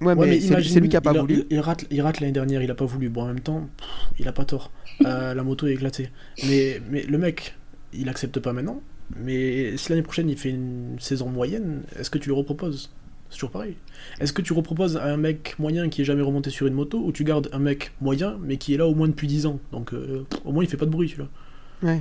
Ouais, 0.00 0.12
Ouais, 0.14 0.26
mais, 0.26 0.40
c'est- 0.40 0.80
lui 0.80 0.88
qui 0.90 0.96
a 0.96 1.00
pas 1.00 1.12
il 1.14 1.20
voulu. 1.20 1.34
Il, 1.50 1.56
il 1.56 1.60
rate, 1.60 1.84
il 1.90 2.00
rate 2.02 2.20
l'année 2.20 2.32
dernière, 2.32 2.62
il 2.62 2.70
a 2.70 2.74
pas 2.74 2.84
voulu. 2.84 3.08
Bon, 3.08 3.22
en 3.22 3.26
même 3.28 3.40
temps, 3.40 3.68
pff, 3.78 3.88
il 4.20 4.28
a 4.28 4.32
pas 4.32 4.44
tort. 4.44 4.70
Euh, 5.06 5.32
la 5.34 5.42
moto 5.42 5.66
est 5.66 5.72
éclatée. 5.72 6.10
Mais, 6.48 6.80
mais 6.90 7.02
le 7.02 7.16
mec, 7.18 7.54
il 7.94 8.08
accepte 8.08 8.38
pas 8.40 8.52
maintenant. 8.52 8.80
Mais 9.14 9.76
si 9.76 9.90
l'année 9.90 10.02
prochaine 10.02 10.28
il 10.28 10.36
fait 10.36 10.50
une 10.50 10.96
saison 10.98 11.28
moyenne, 11.28 11.82
est-ce 11.98 12.10
que 12.10 12.18
tu 12.18 12.28
lui 12.28 12.36
reproposes? 12.36 12.90
C'est 13.30 13.36
toujours 13.36 13.50
pareil. 13.50 13.76
Est-ce 14.20 14.32
que 14.32 14.42
tu 14.42 14.52
reproposes 14.52 14.96
à 14.96 15.12
un 15.12 15.16
mec 15.16 15.56
moyen 15.58 15.88
qui 15.88 16.02
est 16.02 16.04
jamais 16.04 16.22
remonté 16.22 16.50
sur 16.50 16.66
une 16.66 16.74
moto 16.74 16.98
ou 17.04 17.12
tu 17.12 17.24
gardes 17.24 17.48
un 17.52 17.58
mec 17.58 17.92
moyen 18.00 18.38
mais 18.42 18.56
qui 18.56 18.74
est 18.74 18.76
là 18.76 18.86
au 18.86 18.94
moins 18.94 19.08
depuis 19.08 19.26
10 19.26 19.46
ans? 19.46 19.58
Donc 19.72 19.92
euh, 19.94 20.24
au 20.44 20.52
moins 20.52 20.64
il 20.64 20.68
fait 20.70 20.76
pas 20.76 20.86
de 20.86 20.90
bruit 20.90 21.08
celui-là. 21.08 21.28
Ouais. 21.82 22.00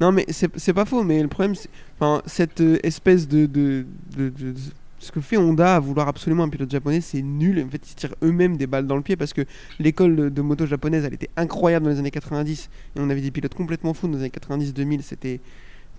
Non, 0.00 0.12
mais 0.12 0.24
c'est 0.30 0.72
pas 0.72 0.86
faux, 0.86 1.02
mais 1.04 1.20
le 1.20 1.28
problème, 1.28 1.54
c'est. 1.54 1.68
Enfin, 1.98 2.22
cette 2.24 2.62
euh, 2.62 2.78
espèce 2.82 3.28
de, 3.28 3.44
de, 3.44 3.84
de- 4.16 4.30
de- 4.30 4.54
Ce 4.98 5.12
que 5.12 5.20
fait 5.20 5.36
Honda 5.36 5.76
à 5.76 5.80
vouloir 5.80 6.08
absolument 6.08 6.44
un 6.44 6.48
pilote 6.48 6.70
japonais, 6.70 7.02
c'est 7.02 7.20
nul. 7.20 7.62
En 7.62 7.68
fait, 7.68 7.82
ils 7.90 7.94
tirent 7.94 8.14
eux-mêmes 8.22 8.56
des 8.56 8.66
balles 8.66 8.86
dans 8.86 8.96
le 8.96 9.02
pied 9.02 9.16
parce 9.16 9.34
que 9.34 9.42
l'école 9.78 10.32
de 10.32 10.40
moto 10.42 10.64
japonaise, 10.64 11.04
elle 11.04 11.12
était 11.12 11.28
incroyable 11.36 11.84
dans 11.84 11.90
les 11.92 11.98
années 11.98 12.10
90 12.10 12.70
et 12.96 13.00
on 13.00 13.10
avait 13.10 13.20
des 13.20 13.30
pilotes 13.30 13.52
complètement 13.54 13.92
fous 13.92 14.08
dans 14.08 14.14
les 14.16 14.20
années 14.20 14.32
90-2000. 14.64 15.02
C'était. 15.02 15.40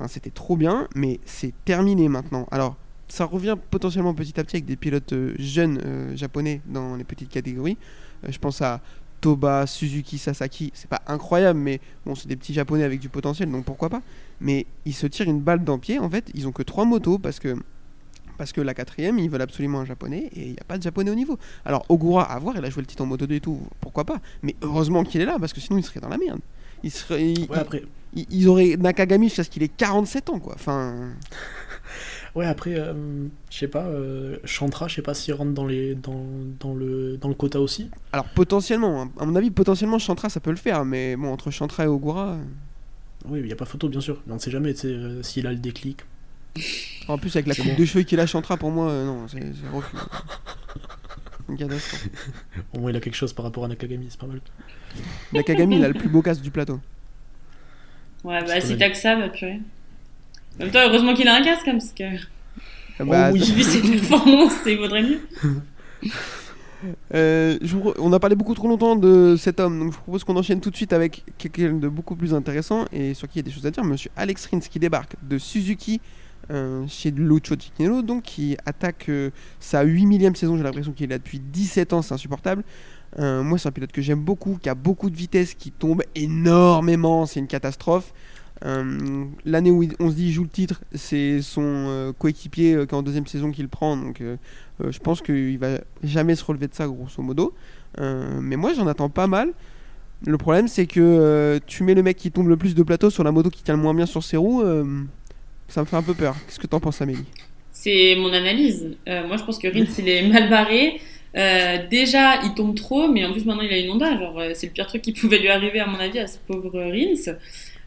C'était 0.07 0.29
trop 0.29 0.55
bien, 0.57 0.87
mais 0.95 1.19
c'est 1.25 1.53
terminé 1.65 2.07
maintenant. 2.09 2.47
Alors, 2.51 2.75
ça 3.07 3.25
revient 3.25 3.57
potentiellement 3.69 4.13
petit 4.13 4.39
à 4.39 4.43
petit 4.43 4.55
avec 4.57 4.65
des 4.65 4.75
pilotes 4.77 5.13
euh, 5.13 5.33
jeunes 5.37 5.81
euh, 5.85 6.15
japonais 6.15 6.61
dans 6.65 6.95
les 6.95 7.03
petites 7.03 7.29
catégories. 7.29 7.77
Euh, 8.23 8.31
je 8.31 8.39
pense 8.39 8.61
à 8.61 8.79
Toba, 9.19 9.67
Suzuki, 9.67 10.17
Sasaki. 10.17 10.71
C'est 10.73 10.89
pas 10.89 11.01
incroyable, 11.07 11.59
mais 11.59 11.79
bon, 12.05 12.15
c'est 12.15 12.27
des 12.27 12.35
petits 12.35 12.53
japonais 12.53 12.83
avec 12.83 12.99
du 12.99 13.09
potentiel, 13.09 13.51
donc 13.51 13.65
pourquoi 13.65 13.89
pas. 13.89 14.01
Mais 14.39 14.65
ils 14.85 14.93
se 14.93 15.05
tirent 15.07 15.27
une 15.29 15.41
balle 15.41 15.63
dans 15.63 15.73
le 15.75 15.79
pied. 15.79 15.99
En 15.99 16.09
fait, 16.09 16.31
ils 16.33 16.47
ont 16.47 16.51
que 16.51 16.63
trois 16.63 16.85
motos 16.85 17.17
parce 17.19 17.39
que. 17.39 17.55
Parce 18.37 18.53
que 18.53 18.61
la 18.61 18.73
quatrième, 18.73 19.19
ils 19.19 19.29
veulent 19.29 19.41
absolument 19.43 19.81
un 19.81 19.85
japonais 19.85 20.29
et 20.35 20.45
il 20.47 20.51
n'y 20.53 20.59
a 20.59 20.63
pas 20.63 20.75
de 20.77 20.81
japonais 20.81 21.11
au 21.11 21.15
niveau. 21.15 21.37
Alors, 21.63 21.85
Ogura, 21.89 22.23
à 22.23 22.39
voir, 22.39 22.55
il 22.57 22.65
a 22.65 22.69
joué 22.71 22.81
le 22.81 22.87
titre 22.87 23.03
en 23.03 23.05
moto 23.05 23.27
2 23.27 23.35
et 23.35 23.39
tout, 23.39 23.59
pourquoi 23.81 24.03
pas. 24.03 24.19
Mais 24.41 24.55
heureusement 24.63 25.03
qu'il 25.03 25.21
est 25.21 25.25
là 25.25 25.37
parce 25.39 25.53
que 25.53 25.59
sinon 25.61 25.77
il 25.77 25.83
serait 25.83 25.99
dans 25.99 26.09
la 26.09 26.17
merde. 26.17 26.39
Il 26.81 26.89
serait, 26.89 27.33
il- 27.33 27.41
Ouais, 27.51 27.57
après, 27.59 27.83
il- 27.83 27.87
ils 28.13 28.47
auraient 28.47 28.75
Nakagami 28.77 29.27
jusqu'à 29.27 29.43
ce 29.43 29.49
qu'il 29.49 29.63
ait 29.63 29.67
47 29.69 30.29
ans, 30.29 30.39
quoi. 30.39 30.53
Enfin. 30.55 31.11
ouais, 32.35 32.45
après 32.45 32.73
euh, 32.77 32.93
je 33.49 33.57
sais 33.57 33.67
pas, 33.67 33.85
euh, 33.85 34.37
Chantra, 34.43 34.87
je 34.87 34.95
sais 34.95 35.01
pas 35.01 35.13
s'il 35.13 35.33
rentre 35.33 35.51
dans, 35.51 35.65
les, 35.65 35.95
dans, 35.95 36.25
dans, 36.59 36.73
le, 36.73 37.17
dans 37.17 37.29
le 37.29 37.35
quota 37.35 37.59
aussi. 37.61 37.89
Alors, 38.13 38.25
potentiellement, 38.29 39.01
hein. 39.03 39.11
à 39.19 39.25
mon 39.25 39.35
avis, 39.35 39.51
potentiellement, 39.51 39.99
Chantra, 39.99 40.29
ça 40.29 40.39
peut 40.39 40.51
le 40.51 40.57
faire, 40.57 40.83
mais 40.85 41.15
bon, 41.15 41.31
entre 41.31 41.51
Chantra 41.51 41.85
et 41.85 41.87
Ogura. 41.87 42.29
euh, 42.31 42.43
Oui, 43.27 43.39
il 43.39 43.45
n'y 43.45 43.53
a 43.53 43.55
pas 43.55 43.65
photo, 43.65 43.87
bien 43.89 44.01
sûr. 44.01 44.21
On 44.29 44.33
ne 44.35 44.39
sait 44.39 44.51
jamais 44.51 44.73
euh, 44.85 45.23
s'il 45.23 45.47
a 45.47 45.51
le 45.51 45.57
déclic. 45.59 46.01
En 47.07 47.17
plus, 47.17 47.33
avec 47.37 47.47
la 47.47 47.55
coupe 47.55 47.65
bon. 47.65 47.75
de 47.77 47.85
cheveux 47.85 48.03
qu'il 48.03 48.19
a 48.19 48.25
Chantra, 48.25 48.57
pour 48.57 48.71
moi, 48.71 48.89
euh, 48.89 49.05
non, 49.05 49.27
c'est 49.29 49.39
refus. 49.73 49.95
Catastrophe. 51.57 52.07
Au 52.73 52.79
moins, 52.79 52.91
il 52.91 52.95
a 52.97 52.99
quelque 53.01 53.15
chose 53.15 53.33
par 53.33 53.43
rapport 53.45 53.65
à 53.65 53.67
Nakagami, 53.67 54.07
c'est 54.09 54.19
pas 54.19 54.27
mal. 54.27 54.39
Nakagami, 55.33 55.77
il 55.77 55.85
a 55.85 55.87
le 55.89 55.93
plus 55.93 56.07
beau 56.09 56.21
casque 56.21 56.41
du 56.41 56.51
plateau. 56.51 56.79
Ouais, 58.23 58.41
bah, 58.41 58.47
C'est 58.61 58.67
si 58.67 58.77
t'as 58.77 58.89
que 58.89 58.97
ça, 58.97 59.15
bah, 59.15 59.29
purée. 59.29 59.59
En 60.59 60.63
même 60.63 60.71
temps, 60.71 60.79
heureusement 60.85 61.13
qu'il 61.13 61.27
a 61.27 61.35
un 61.35 61.43
casque, 61.43 61.67
hein, 61.67 61.73
parce 61.79 61.91
que 61.93 63.03
Bah, 63.03 63.31
oui. 63.31 63.41
j'ai 63.43 63.53
vu 63.53 63.63
ses 63.63 63.81
performances, 63.91 64.53
il 64.65 64.77
vaudrait 64.77 65.03
mieux. 65.03 65.19
Euh, 67.13 67.59
je 67.61 67.75
vous 67.75 67.91
re- 67.91 67.95
on 67.99 68.11
a 68.11 68.19
parlé 68.19 68.35
beaucoup 68.35 68.55
trop 68.55 68.67
longtemps 68.67 68.95
de 68.95 69.35
cet 69.37 69.59
homme, 69.59 69.77
donc 69.79 69.91
je 69.91 69.97
vous 69.97 70.01
propose 70.01 70.23
qu'on 70.23 70.35
enchaîne 70.35 70.59
tout 70.59 70.71
de 70.71 70.75
suite 70.75 70.93
avec 70.93 71.23
quelqu'un 71.37 71.73
de 71.73 71.87
beaucoup 71.87 72.15
plus 72.15 72.33
intéressant 72.33 72.85
et 72.91 73.13
sur 73.13 73.27
qui 73.27 73.37
il 73.37 73.45
y 73.45 73.45
a 73.45 73.49
des 73.49 73.51
choses 73.51 73.67
à 73.67 73.69
dire. 73.71 73.83
Monsieur 73.83 74.09
Alex 74.15 74.47
Rins 74.47 74.59
qui 74.61 74.79
débarque 74.79 75.13
de 75.21 75.37
Suzuki 75.37 76.01
euh, 76.49 76.83
chez 76.87 77.13
Cicchinello, 77.59 78.01
donc 78.01 78.23
qui 78.23 78.57
attaque 78.65 79.09
euh, 79.09 79.29
sa 79.59 79.83
8 79.83 80.07
millième 80.07 80.35
saison. 80.35 80.57
J'ai 80.57 80.63
l'impression 80.63 80.91
qu'il 80.91 81.03
est 81.05 81.09
là 81.09 81.17
depuis 81.19 81.37
17 81.39 81.93
ans, 81.93 82.01
c'est 82.01 82.15
insupportable. 82.15 82.63
Euh, 83.19 83.43
moi, 83.43 83.57
c'est 83.57 83.67
un 83.67 83.71
pilote 83.71 83.91
que 83.91 84.01
j'aime 84.01 84.21
beaucoup, 84.21 84.57
qui 84.61 84.69
a 84.69 84.75
beaucoup 84.75 85.09
de 85.09 85.15
vitesse, 85.15 85.53
qui 85.53 85.71
tombe 85.71 86.03
énormément, 86.15 87.25
c'est 87.25 87.39
une 87.39 87.47
catastrophe. 87.47 88.13
Euh, 88.63 89.25
L'année 89.43 89.71
où 89.71 89.83
on 89.99 90.11
se 90.11 90.15
dit 90.15 90.27
il 90.27 90.31
joue 90.31 90.43
le 90.43 90.49
titre, 90.49 90.81
c'est 90.93 91.41
son 91.41 91.63
euh, 91.65 92.13
coéquipier 92.13 92.73
qui 92.73 92.79
est 92.79 92.93
en 92.93 93.01
deuxième 93.01 93.25
saison 93.25 93.51
qui 93.51 93.63
le 93.63 93.67
prend. 93.67 93.97
Donc 93.97 94.21
je 94.79 94.99
pense 94.99 95.21
qu'il 95.21 95.57
va 95.57 95.79
jamais 96.03 96.35
se 96.35 96.43
relever 96.43 96.67
de 96.67 96.73
ça, 96.73 96.87
grosso 96.87 97.21
modo. 97.21 97.53
Mais 97.97 98.55
moi, 98.55 98.73
j'en 98.73 98.87
attends 98.87 99.09
pas 99.09 99.27
mal. 99.27 99.51
Le 100.25 100.37
problème, 100.37 100.67
c'est 100.67 100.85
que 100.85 101.59
tu 101.65 101.83
mets 101.83 101.95
le 101.95 102.03
mec 102.03 102.17
qui 102.17 102.31
tombe 102.31 102.47
le 102.47 102.57
plus 102.57 102.75
de 102.75 102.83
plateau 102.83 103.09
sur 103.09 103.23
la 103.23 103.31
moto 103.31 103.49
qui 103.49 103.63
tient 103.63 103.75
le 103.75 103.81
moins 103.81 103.95
bien 103.95 104.05
sur 104.05 104.23
ses 104.23 104.37
roues. 104.37 104.63
ça 105.67 105.81
me 105.81 105.85
fait 105.85 105.97
un 105.97 106.03
peu 106.03 106.13
peur. 106.13 106.35
Qu'est-ce 106.45 106.59
que 106.59 106.67
t'en 106.67 106.79
penses, 106.79 107.01
Amélie? 107.01 107.25
C'est 107.71 108.15
mon 108.15 108.31
analyse. 108.31 108.95
Moi, 109.07 109.37
je 109.37 109.43
pense 109.43 109.57
que 109.57 109.67
Rins, 109.67 109.91
il 109.97 110.07
est 110.07 110.27
mal 110.29 110.49
barré. 110.49 111.01
Euh, 111.37 111.77
déjà, 111.89 112.41
il 112.43 112.53
tombe 112.53 112.75
trop, 112.75 113.07
mais 113.07 113.25
en 113.25 113.31
plus, 113.31 113.45
maintenant, 113.45 113.63
il 113.63 113.73
a 113.73 113.77
une 113.77 113.91
Honda. 113.91 114.17
Genre, 114.17 114.39
euh, 114.39 114.51
c'est 114.53 114.67
le 114.67 114.73
pire 114.73 114.87
truc 114.87 115.01
qui 115.01 115.11
pouvait 115.19 115.39
lui 115.39 115.49
arriver, 115.49 115.79
à 115.79 115.87
mon 115.87 115.99
avis, 115.99 116.19
à 116.19 116.27
ce 116.27 116.37
pauvre 116.39 116.79
Rins. 116.79 117.35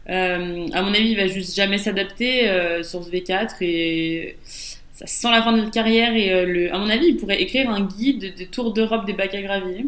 Euh, 0.09 0.67
à 0.73 0.81
mon 0.81 0.93
avis, 0.93 1.09
il 1.09 1.17
va 1.17 1.27
juste 1.27 1.55
jamais 1.55 1.77
s'adapter 1.77 2.47
euh, 2.47 2.83
sur 2.83 3.03
ce 3.03 3.09
V4 3.09 3.55
et 3.61 4.37
ça 4.93 5.07
sent 5.07 5.31
la 5.31 5.41
fin 5.41 5.51
de 5.51 5.57
notre 5.57 5.71
carrière. 5.71 6.15
Et 6.15 6.45
le, 6.45 6.73
à 6.73 6.77
mon 6.77 6.89
avis, 6.89 7.07
il 7.07 7.17
pourrait 7.17 7.41
écrire 7.41 7.69
un 7.69 7.81
guide 7.81 8.35
des 8.35 8.45
tours 8.47 8.73
d'Europe 8.73 9.05
des 9.05 9.13
bacs 9.13 9.33
à 9.33 9.41
gravier. 9.41 9.85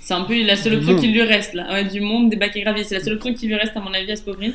C'est 0.00 0.14
un 0.14 0.22
peu 0.22 0.42
la 0.42 0.56
seule 0.56 0.74
option 0.74 0.98
qui 0.98 1.08
lui 1.08 1.22
reste 1.22 1.52
là. 1.52 1.70
Ouais, 1.70 1.84
du 1.84 2.00
monde 2.00 2.30
des 2.30 2.36
bacs 2.36 2.56
à 2.56 2.60
gravier. 2.60 2.84
C'est 2.84 2.94
la 2.94 3.04
seule 3.04 3.14
option 3.14 3.34
qui 3.34 3.46
lui 3.46 3.54
reste, 3.54 3.76
à 3.76 3.80
mon 3.80 3.92
avis, 3.92 4.10
à 4.10 4.16
ce 4.16 4.22
pauvre 4.22 4.40
Rins. 4.40 4.54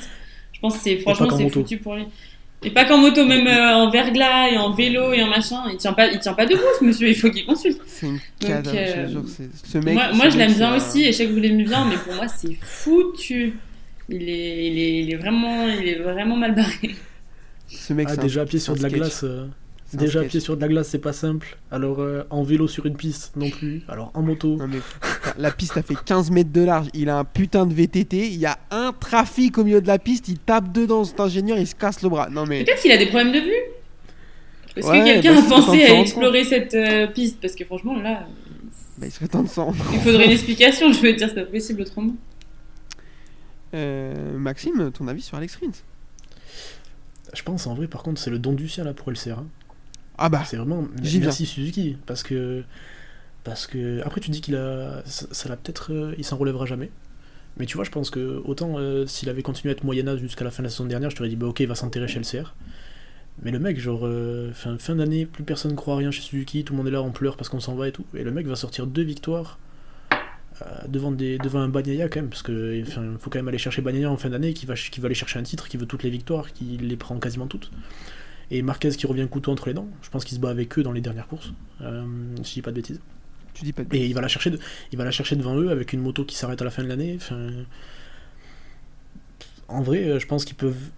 Je 0.51 0.59
pense 0.59 0.77
que 0.77 0.83
c'est 0.83 0.97
franchement 0.97 1.29
c'est 1.37 1.49
foutu 1.49 1.77
pour 1.77 1.95
lui. 1.95 2.05
Et 2.65 2.71
pas 2.71 2.85
qu'en 2.85 2.97
moto, 2.97 3.25
même 3.25 3.45
euh, 3.47 3.75
en 3.75 3.89
verglas 3.89 4.49
et 4.49 4.57
en 4.57 4.71
vélo 4.71 5.11
et 5.13 5.21
en 5.21 5.27
machin. 5.27 5.63
Il 5.71 5.77
tient 5.77 5.93
pas, 5.93 6.07
il 6.07 6.19
tient 6.19 6.33
pas 6.33 6.45
debout, 6.45 6.61
ce 6.79 6.83
monsieur. 6.85 7.07
Il 7.09 7.15
faut 7.15 7.29
qu'il 7.29 7.45
consulte. 7.45 7.81
C'est 7.85 8.07
une 8.07 8.19
cata, 8.39 8.69
euh, 8.71 8.85
je 8.87 9.01
te 9.05 9.11
jure, 9.11 9.23
c'est- 9.27 9.49
Ce 9.71 9.77
mec, 9.79 9.93
moi, 9.93 10.03
ce 10.11 10.15
moi, 10.15 10.29
je 10.29 10.29
mec, 10.29 10.37
l'aime 10.37 10.49
c'est 10.51 10.55
bien 10.57 10.73
un- 10.73 10.77
aussi, 10.77 11.03
et 11.03 11.11
je 11.11 11.17
sais 11.17 11.27
que 11.27 11.31
vous 11.33 11.39
l'aimez 11.39 11.63
bien, 11.63 11.85
mais 11.89 11.97
pour 11.97 12.13
moi, 12.15 12.27
c'est 12.27 12.53
foutu. 12.61 13.53
Il 14.09 14.29
est, 14.29 14.67
il 14.67 14.79
est, 14.79 14.99
il 15.03 15.13
est 15.13 15.17
vraiment, 15.17 15.67
il 15.67 15.87
est 15.87 15.99
vraiment 15.99 16.35
mal 16.35 16.53
barré. 16.55 16.95
Ce 17.67 17.93
mec, 17.93 18.07
Ah, 18.09 18.13
c'est 18.13 18.19
un- 18.19 18.23
déjà 18.23 18.41
à 18.41 18.45
pied 18.45 18.59
sur 18.59 18.73
un 18.73 18.77
de 18.77 18.83
la 18.83 18.89
sketch. 18.89 19.01
glace. 19.01 19.21
euh, 19.23 19.45
Déjà 19.97 20.23
pied 20.23 20.39
sur 20.39 20.55
de 20.55 20.61
la 20.61 20.67
glace, 20.67 20.87
c'est 20.89 20.99
pas 20.99 21.13
simple. 21.13 21.57
Alors 21.71 21.99
euh, 22.01 22.23
en 22.29 22.43
vélo 22.43 22.67
sur 22.67 22.85
une 22.85 22.95
piste 22.95 23.35
non 23.35 23.49
plus. 23.49 23.83
Alors 23.87 24.11
en 24.13 24.21
moto. 24.21 24.55
Non, 24.57 24.67
mais 24.67 24.79
la 25.37 25.51
piste 25.51 25.77
a 25.77 25.81
fait 25.83 25.95
15 26.03 26.31
mètres 26.31 26.51
de 26.51 26.61
large, 26.61 26.87
il 26.93 27.09
a 27.09 27.17
un 27.19 27.23
putain 27.25 27.65
de 27.65 27.73
VTT, 27.73 28.27
il 28.27 28.39
y 28.39 28.45
a 28.45 28.57
un 28.71 28.91
trafic 28.91 29.57
au 29.57 29.63
milieu 29.63 29.81
de 29.81 29.87
la 29.87 29.99
piste, 29.99 30.27
il 30.27 30.37
tape 30.39 30.71
dedans 30.71 31.03
cet 31.03 31.19
ingénieur, 31.19 31.57
il 31.57 31.67
se 31.67 31.75
casse 31.75 32.01
le 32.01 32.09
bras. 32.09 32.29
Non 32.29 32.45
mais 32.45 32.63
Peut-être 32.63 32.81
qu'il 32.81 32.91
a 32.91 32.97
des 32.97 33.07
problèmes 33.07 33.31
de 33.31 33.39
vue. 33.39 33.51
Est-ce 34.75 34.87
Ouais, 34.87 34.99
que 35.01 35.05
quelqu'un 35.05 35.35
bah, 35.35 35.41
a 35.45 35.49
pensé 35.49 35.83
à 35.83 35.99
explorer 35.99 36.43
cette 36.43 36.73
euh, 36.73 37.05
piste 37.07 37.37
Parce 37.39 37.53
que 37.55 37.63
franchement, 37.63 37.95
là, 38.01 38.25
bah, 38.97 39.05
il 39.05 39.11
serait 39.11 39.27
temps 39.27 39.43
de 39.43 39.47
s'en 39.47 39.65
rendre. 39.65 39.77
il 39.93 39.99
faudrait 39.99 40.25
une 40.25 40.31
explication. 40.31 40.91
Je 40.91 40.99
veux 40.99 41.13
dire, 41.13 41.29
c'est 41.29 41.35
pas 41.45 41.51
possible 41.51 41.81
autrement. 41.81 42.13
Euh, 43.75 44.37
Maxime, 44.37 44.91
ton 44.91 45.07
avis 45.07 45.21
sur 45.21 45.37
Alex 45.37 45.55
Rins? 45.57 45.71
Je 47.33 47.41
pense 47.43 47.65
en 47.65 47.73
vrai, 47.73 47.87
par 47.87 48.03
contre, 48.03 48.21
c'est 48.21 48.29
le 48.29 48.37
don 48.39 48.53
du 48.53 48.67
ciel 48.69 48.85
là, 48.85 48.93
pour 48.93 49.09
LCR. 49.11 49.39
hein. 49.39 49.47
Ah 50.17 50.29
bah, 50.29 50.43
C'est 50.45 50.57
vraiment 50.57 50.87
J'y 51.01 51.19
merci 51.19 51.45
Suzuki 51.45 51.97
parce 52.05 52.23
que 52.23 52.63
parce 53.43 53.67
que 53.67 54.01
après 54.05 54.21
tu 54.21 54.31
dis 54.31 54.41
qu'il 54.41 54.55
a 54.55 55.03
ça 55.05 55.49
l'a 55.49 55.57
peut-être 55.57 55.91
euh, 55.91 56.15
il 56.17 56.23
s'en 56.23 56.37
relèvera 56.37 56.65
jamais. 56.65 56.89
Mais 57.57 57.65
tu 57.65 57.75
vois, 57.75 57.83
je 57.83 57.91
pense 57.91 58.09
que 58.09 58.41
autant 58.45 58.75
euh, 58.77 59.05
s'il 59.05 59.29
avait 59.29 59.43
continué 59.43 59.73
à 59.73 59.77
être 59.77 59.83
moyen 59.83 60.07
âge 60.07 60.19
jusqu'à 60.19 60.43
la 60.43 60.51
fin 60.51 60.63
de 60.63 60.67
la 60.67 60.71
saison 60.71 60.85
dernière, 60.85 61.09
je 61.09 61.15
t'aurais 61.15 61.29
dit 61.29 61.35
bah 61.35 61.47
OK, 61.47 61.59
il 61.59 61.67
va 61.67 61.75
s'enterrer 61.75 62.07
chez 62.07 62.19
LCR. 62.19 62.55
Mais 63.41 63.51
le 63.51 63.59
mec, 63.59 63.79
genre 63.79 64.01
euh, 64.03 64.51
fin, 64.53 64.77
fin 64.77 64.95
d'année, 64.95 65.25
plus 65.25 65.43
personne 65.43 65.75
croit 65.75 65.95
à 65.95 65.97
rien 65.97 66.11
chez 66.11 66.21
Suzuki, 66.21 66.63
tout 66.63 66.73
le 66.73 66.77
monde 66.77 66.87
est 66.87 66.91
là, 66.91 67.01
on 67.01 67.11
pleure 67.11 67.35
parce 67.35 67.49
qu'on 67.49 67.59
s'en 67.59 67.75
va 67.75 67.87
et 67.87 67.91
tout. 67.91 68.05
Et 68.13 68.23
le 68.23 68.31
mec 68.31 68.45
va 68.45 68.55
sortir 68.55 68.85
deux 68.85 69.01
victoires 69.01 69.57
euh, 70.61 70.65
devant, 70.87 71.11
des, 71.11 71.39
devant 71.39 71.59
un 71.59 71.69
Bagnaia 71.69 72.09
quand 72.09 72.19
même, 72.19 72.29
parce 72.29 72.43
que 72.43 72.81
enfin, 72.83 73.03
faut 73.19 73.29
quand 73.29 73.39
même 73.39 73.47
aller 73.47 73.57
chercher 73.57 73.81
Bagnaia 73.81 74.09
en 74.09 74.17
fin 74.17 74.29
d'année, 74.29 74.53
qui 74.53 74.65
va, 74.65 74.75
qui 74.75 74.99
va 74.99 75.07
aller 75.07 75.15
chercher 75.15 75.39
un 75.39 75.43
titre, 75.43 75.67
qui 75.67 75.77
veut 75.77 75.87
toutes 75.87 76.03
les 76.03 76.11
victoires, 76.11 76.53
qui 76.53 76.77
les 76.77 76.95
prend 76.95 77.17
quasiment 77.17 77.47
toutes. 77.47 77.71
Et 78.51 78.61
Marquez 78.61 78.89
qui 78.91 79.07
revient 79.07 79.27
couteau 79.29 79.51
entre 79.51 79.67
les 79.67 79.73
dents, 79.73 79.87
je 80.01 80.09
pense 80.09 80.25
qu'il 80.25 80.35
se 80.35 80.41
bat 80.41 80.49
avec 80.49 80.77
eux 80.77 80.83
dans 80.83 80.91
les 80.91 81.01
dernières 81.01 81.27
courses, 81.27 81.53
euh, 81.81 82.05
si 82.43 82.49
je 82.49 82.53
dis 82.55 82.61
pas 82.61 82.71
de 82.71 82.75
bêtises. 82.75 82.99
tu 83.53 83.63
dis 83.63 83.73
pas 83.73 83.83
de 83.83 83.95
Et 83.95 84.05
il 84.05 84.13
va 84.13 84.21
la 84.21 84.27
chercher, 84.27 84.49
de- 84.51 84.59
il 84.91 84.97
va 84.97 85.05
la 85.05 85.11
chercher 85.11 85.35
devant 85.35 85.55
eux 85.57 85.69
avec 85.69 85.93
une 85.93 86.01
moto 86.01 86.25
qui 86.25 86.35
s'arrête 86.35 86.61
à 86.61 86.65
la 86.65 86.71
fin 86.71 86.83
de 86.83 86.87
l'année. 86.87 87.13
Enfin, 87.17 87.49
en 89.67 89.81
vrai, 89.81 90.03
euh, 90.03 90.19
je 90.19 90.27
pense 90.27 90.45
qu'ils 90.45 90.55
peuvent, 90.55 90.89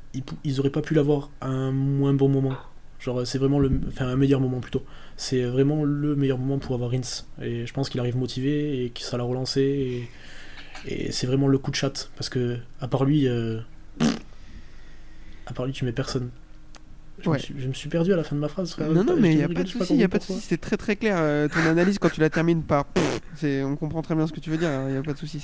ils, 0.43 0.59
auraient 0.59 0.69
pas 0.69 0.81
pu 0.81 0.93
l'avoir 0.93 1.29
à 1.41 1.47
un 1.47 1.71
moins 1.71 2.13
bon 2.13 2.29
moment. 2.29 2.55
Genre, 2.99 3.25
c'est 3.27 3.37
vraiment 3.37 3.59
le, 3.59 3.69
enfin 3.89 4.07
un 4.07 4.15
meilleur 4.15 4.39
moment 4.39 4.59
plutôt. 4.59 4.83
C'est 5.17 5.43
vraiment 5.43 5.83
le 5.83 6.15
meilleur 6.15 6.37
moment 6.37 6.57
pour 6.59 6.73
avoir 6.75 6.91
Rins. 6.91 7.23
Et 7.41 7.65
je 7.65 7.73
pense 7.73 7.89
qu'il 7.89 7.99
arrive 7.99 8.17
motivé 8.17 8.85
et 8.85 8.89
que 8.89 9.01
ça 9.01 9.17
l'a 9.17 9.23
relancé. 9.23 10.07
Et, 10.85 11.07
et 11.07 11.11
c'est 11.11 11.27
vraiment 11.27 11.47
le 11.47 11.57
coup 11.57 11.71
de 11.71 11.75
chat 11.75 12.09
parce 12.15 12.29
que 12.29 12.57
à 12.79 12.87
part 12.87 13.05
lui, 13.05 13.27
euh, 13.27 13.59
à 15.45 15.53
part 15.53 15.65
lui, 15.65 15.73
tu 15.73 15.85
mets 15.85 15.91
personne. 15.91 16.29
Je, 17.23 17.29
Ouais. 17.29 17.37
me 17.37 17.41
suis, 17.41 17.55
je 17.57 17.67
me 17.69 17.73
suis 17.73 17.87
perdu 17.89 18.11
à 18.13 18.17
la 18.17 18.23
fin 18.23 18.35
de 18.35 18.41
ma 18.41 18.49
phrase. 18.49 18.71
frère. 18.73 18.89
Non, 18.91 19.03
non, 19.03 19.15
mais 19.17 19.31
il 19.31 19.37
n'y 19.37 19.43
a 19.43 19.47
pas 19.47 19.63
de 19.63 19.67
souci, 19.69 19.95
il 19.95 20.03
a 20.03 20.07
pas 20.09 20.17
de 20.17 20.23
souci, 20.23 20.41
c'est 20.47 20.59
très 20.59 20.75
très 20.77 20.95
clair. 20.97 21.15
euh, 21.17 21.47
ton 21.47 21.61
analyse 21.61 21.97
quand 21.97 22.09
tu 22.09 22.19
la 22.19 22.29
termines 22.29 22.61
par 22.61 22.85
pff, 22.85 23.21
c'est, 23.35 23.63
on 23.63 23.75
comprend 23.77 24.01
très 24.01 24.15
bien 24.15 24.27
ce 24.27 24.33
que 24.33 24.39
tu 24.41 24.49
veux 24.49 24.57
dire, 24.57 24.69
il 24.87 24.91
n'y 24.93 24.97
a 24.97 25.01
pas 25.01 25.13
de 25.13 25.17
souci. 25.17 25.39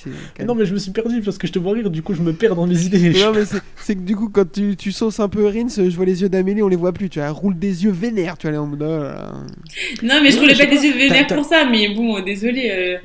Non 0.46 0.54
mais 0.54 0.66
je 0.66 0.74
me 0.74 0.80
suis 0.80 0.92
perdu 0.92 1.22
parce 1.22 1.38
que 1.38 1.48
je 1.48 1.54
te 1.54 1.60
vois 1.60 1.74
rire, 1.74 1.90
du 1.90 2.02
coup 2.04 2.14
je 2.14 2.22
me 2.22 2.34
perds 2.34 2.56
dans 2.56 2.68
mes 2.68 2.82
idées. 2.84 3.12
Non, 3.12 3.32
mais 3.34 3.44
c'est, 3.78 3.96
que 3.96 4.02
du 4.02 4.16
coup, 4.16 4.30
quand 4.30 4.52
tu, 4.52 4.76
tu 4.76 4.92
sauces 4.92 5.20
un 5.22 5.30
peu 5.30 5.46
Rins, 5.48 5.70
je 5.70 5.96
vois 5.96 6.06
les 6.06 6.22
yeux 6.22 6.30
d'Amélie, 6.30 6.62
on 6.62 6.68
les 6.68 6.76
voit 6.76 6.92
plus. 6.94 7.10
Tu 7.10 7.20
vois, 7.20 7.28
elle 7.30 7.34
roule 7.34 7.58
des 7.58 7.84
yeux 7.86 7.92
vénères, 7.92 8.38
tu 8.38 8.48
vois, 8.48 8.50
elle 8.50 8.56
est 8.56 8.60
en 8.60 8.68
mode. 8.68 8.84
oh. 8.84 10.04
Non, 10.04 10.20
mais 10.22 10.32
je 10.32 10.40
roulais 10.40 10.54
pas 10.54 10.60
sais 10.60 10.68
des 10.68 10.76
pas. 10.76 10.84
yeux 10.84 10.94
vénères 10.98 11.28
pour 11.28 11.46
ça, 11.46 11.66
mais 11.70 11.90
bon, 11.96 12.18
euh, 12.18 12.22
désolé. 12.22 12.70
euh, 12.72 12.98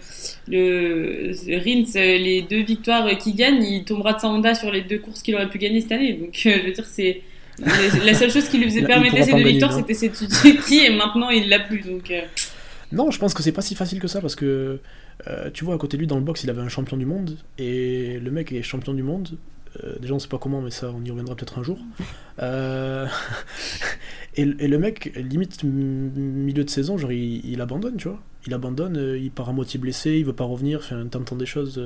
le 0.49 1.33
Rins, 1.59 1.85
les 1.95 2.43
deux 2.49 2.63
victoires 2.63 3.07
qu'il 3.19 3.35
gagne, 3.37 3.63
il 3.63 3.85
tombera 3.85 4.13
de 4.15 4.21
sa 4.21 4.29
Honda 4.29 4.55
sur 4.55 4.71
les 4.71 4.83
deux 4.83 4.99
courses 4.99 5.23
qu'il 5.23 5.35
aurait 5.35 5.49
pu 5.49 5.59
gagner 5.59 5.81
cette 5.81 5.93
année. 5.93 6.15
Donc, 6.15 6.41
euh, 6.47 6.59
je 6.61 6.67
veux 6.67 6.73
dire, 6.73 6.85
c'est. 6.87 7.23
La 8.05 8.15
seule 8.15 8.31
chose 8.31 8.49
qui 8.49 8.59
lui 8.59 8.65
faisait 8.67 8.83
permettre 8.83 9.17
victoires, 9.45 9.73
non. 9.73 9.79
c'était 9.79 9.95
cette 9.95 10.17
Suzuki, 10.17 10.85
et 10.85 10.91
maintenant 10.91 11.31
il 11.31 11.49
l'a 11.49 11.61
plus. 11.61 11.81
Donc, 11.83 12.11
euh, 12.11 12.21
Non, 12.93 13.11
je 13.11 13.19
pense 13.19 13.33
que 13.35 13.43
c'est 13.43 13.53
pas 13.53 13.63
si 13.63 13.75
facile 13.75 13.99
que 13.99 14.09
ça 14.09 14.21
parce 14.21 14.37
que 14.37 14.79
euh, 15.29 15.51
tu 15.53 15.65
vois, 15.65 15.75
à 15.75 15.79
côté 15.79 15.97
de 15.97 16.03
lui 16.03 16.07
dans 16.07 16.17
le 16.17 16.23
box, 16.23 16.45
il 16.45 16.51
avait 16.51 16.61
un 16.61 16.69
champion 16.69 16.97
du 16.97 17.07
monde 17.07 17.37
et 17.59 18.19
le 18.23 18.31
mec 18.31 18.53
est 18.53 18.63
champion 18.63 18.93
du 18.95 19.03
monde. 19.03 19.39
Euh, 19.85 19.95
déjà, 20.01 20.15
on 20.15 20.19
sait 20.19 20.29
pas 20.29 20.39
comment, 20.39 20.61
mais 20.63 20.71
ça, 20.71 20.91
on 20.95 21.05
y 21.05 21.11
reviendra 21.11 21.35
peut-être 21.37 21.59
un 21.59 21.63
jour. 21.63 21.79
Euh, 22.43 23.07
et, 24.37 24.45
le- 24.45 24.63
et 24.63 24.69
le 24.69 24.79
mec, 24.79 25.13
limite 25.17 25.63
milieu 25.65 26.65
de 26.65 26.71
saison, 26.71 26.97
genre 26.99 27.13
il, 27.13 27.45
il 27.45 27.61
abandonne, 27.61 27.97
tu 27.97 28.09
vois. 28.09 28.21
Il 28.47 28.55
abandonne, 28.55 29.17
il 29.21 29.31
part 29.31 29.49
à 29.49 29.53
moitié 29.53 29.79
blessé, 29.81 30.13
il 30.13 30.25
veut 30.25 30.33
pas 30.33 30.45
revenir, 30.45 30.79
enfin, 30.79 31.05
t'entends 31.11 31.37
des 31.37 31.47
choses. 31.47 31.83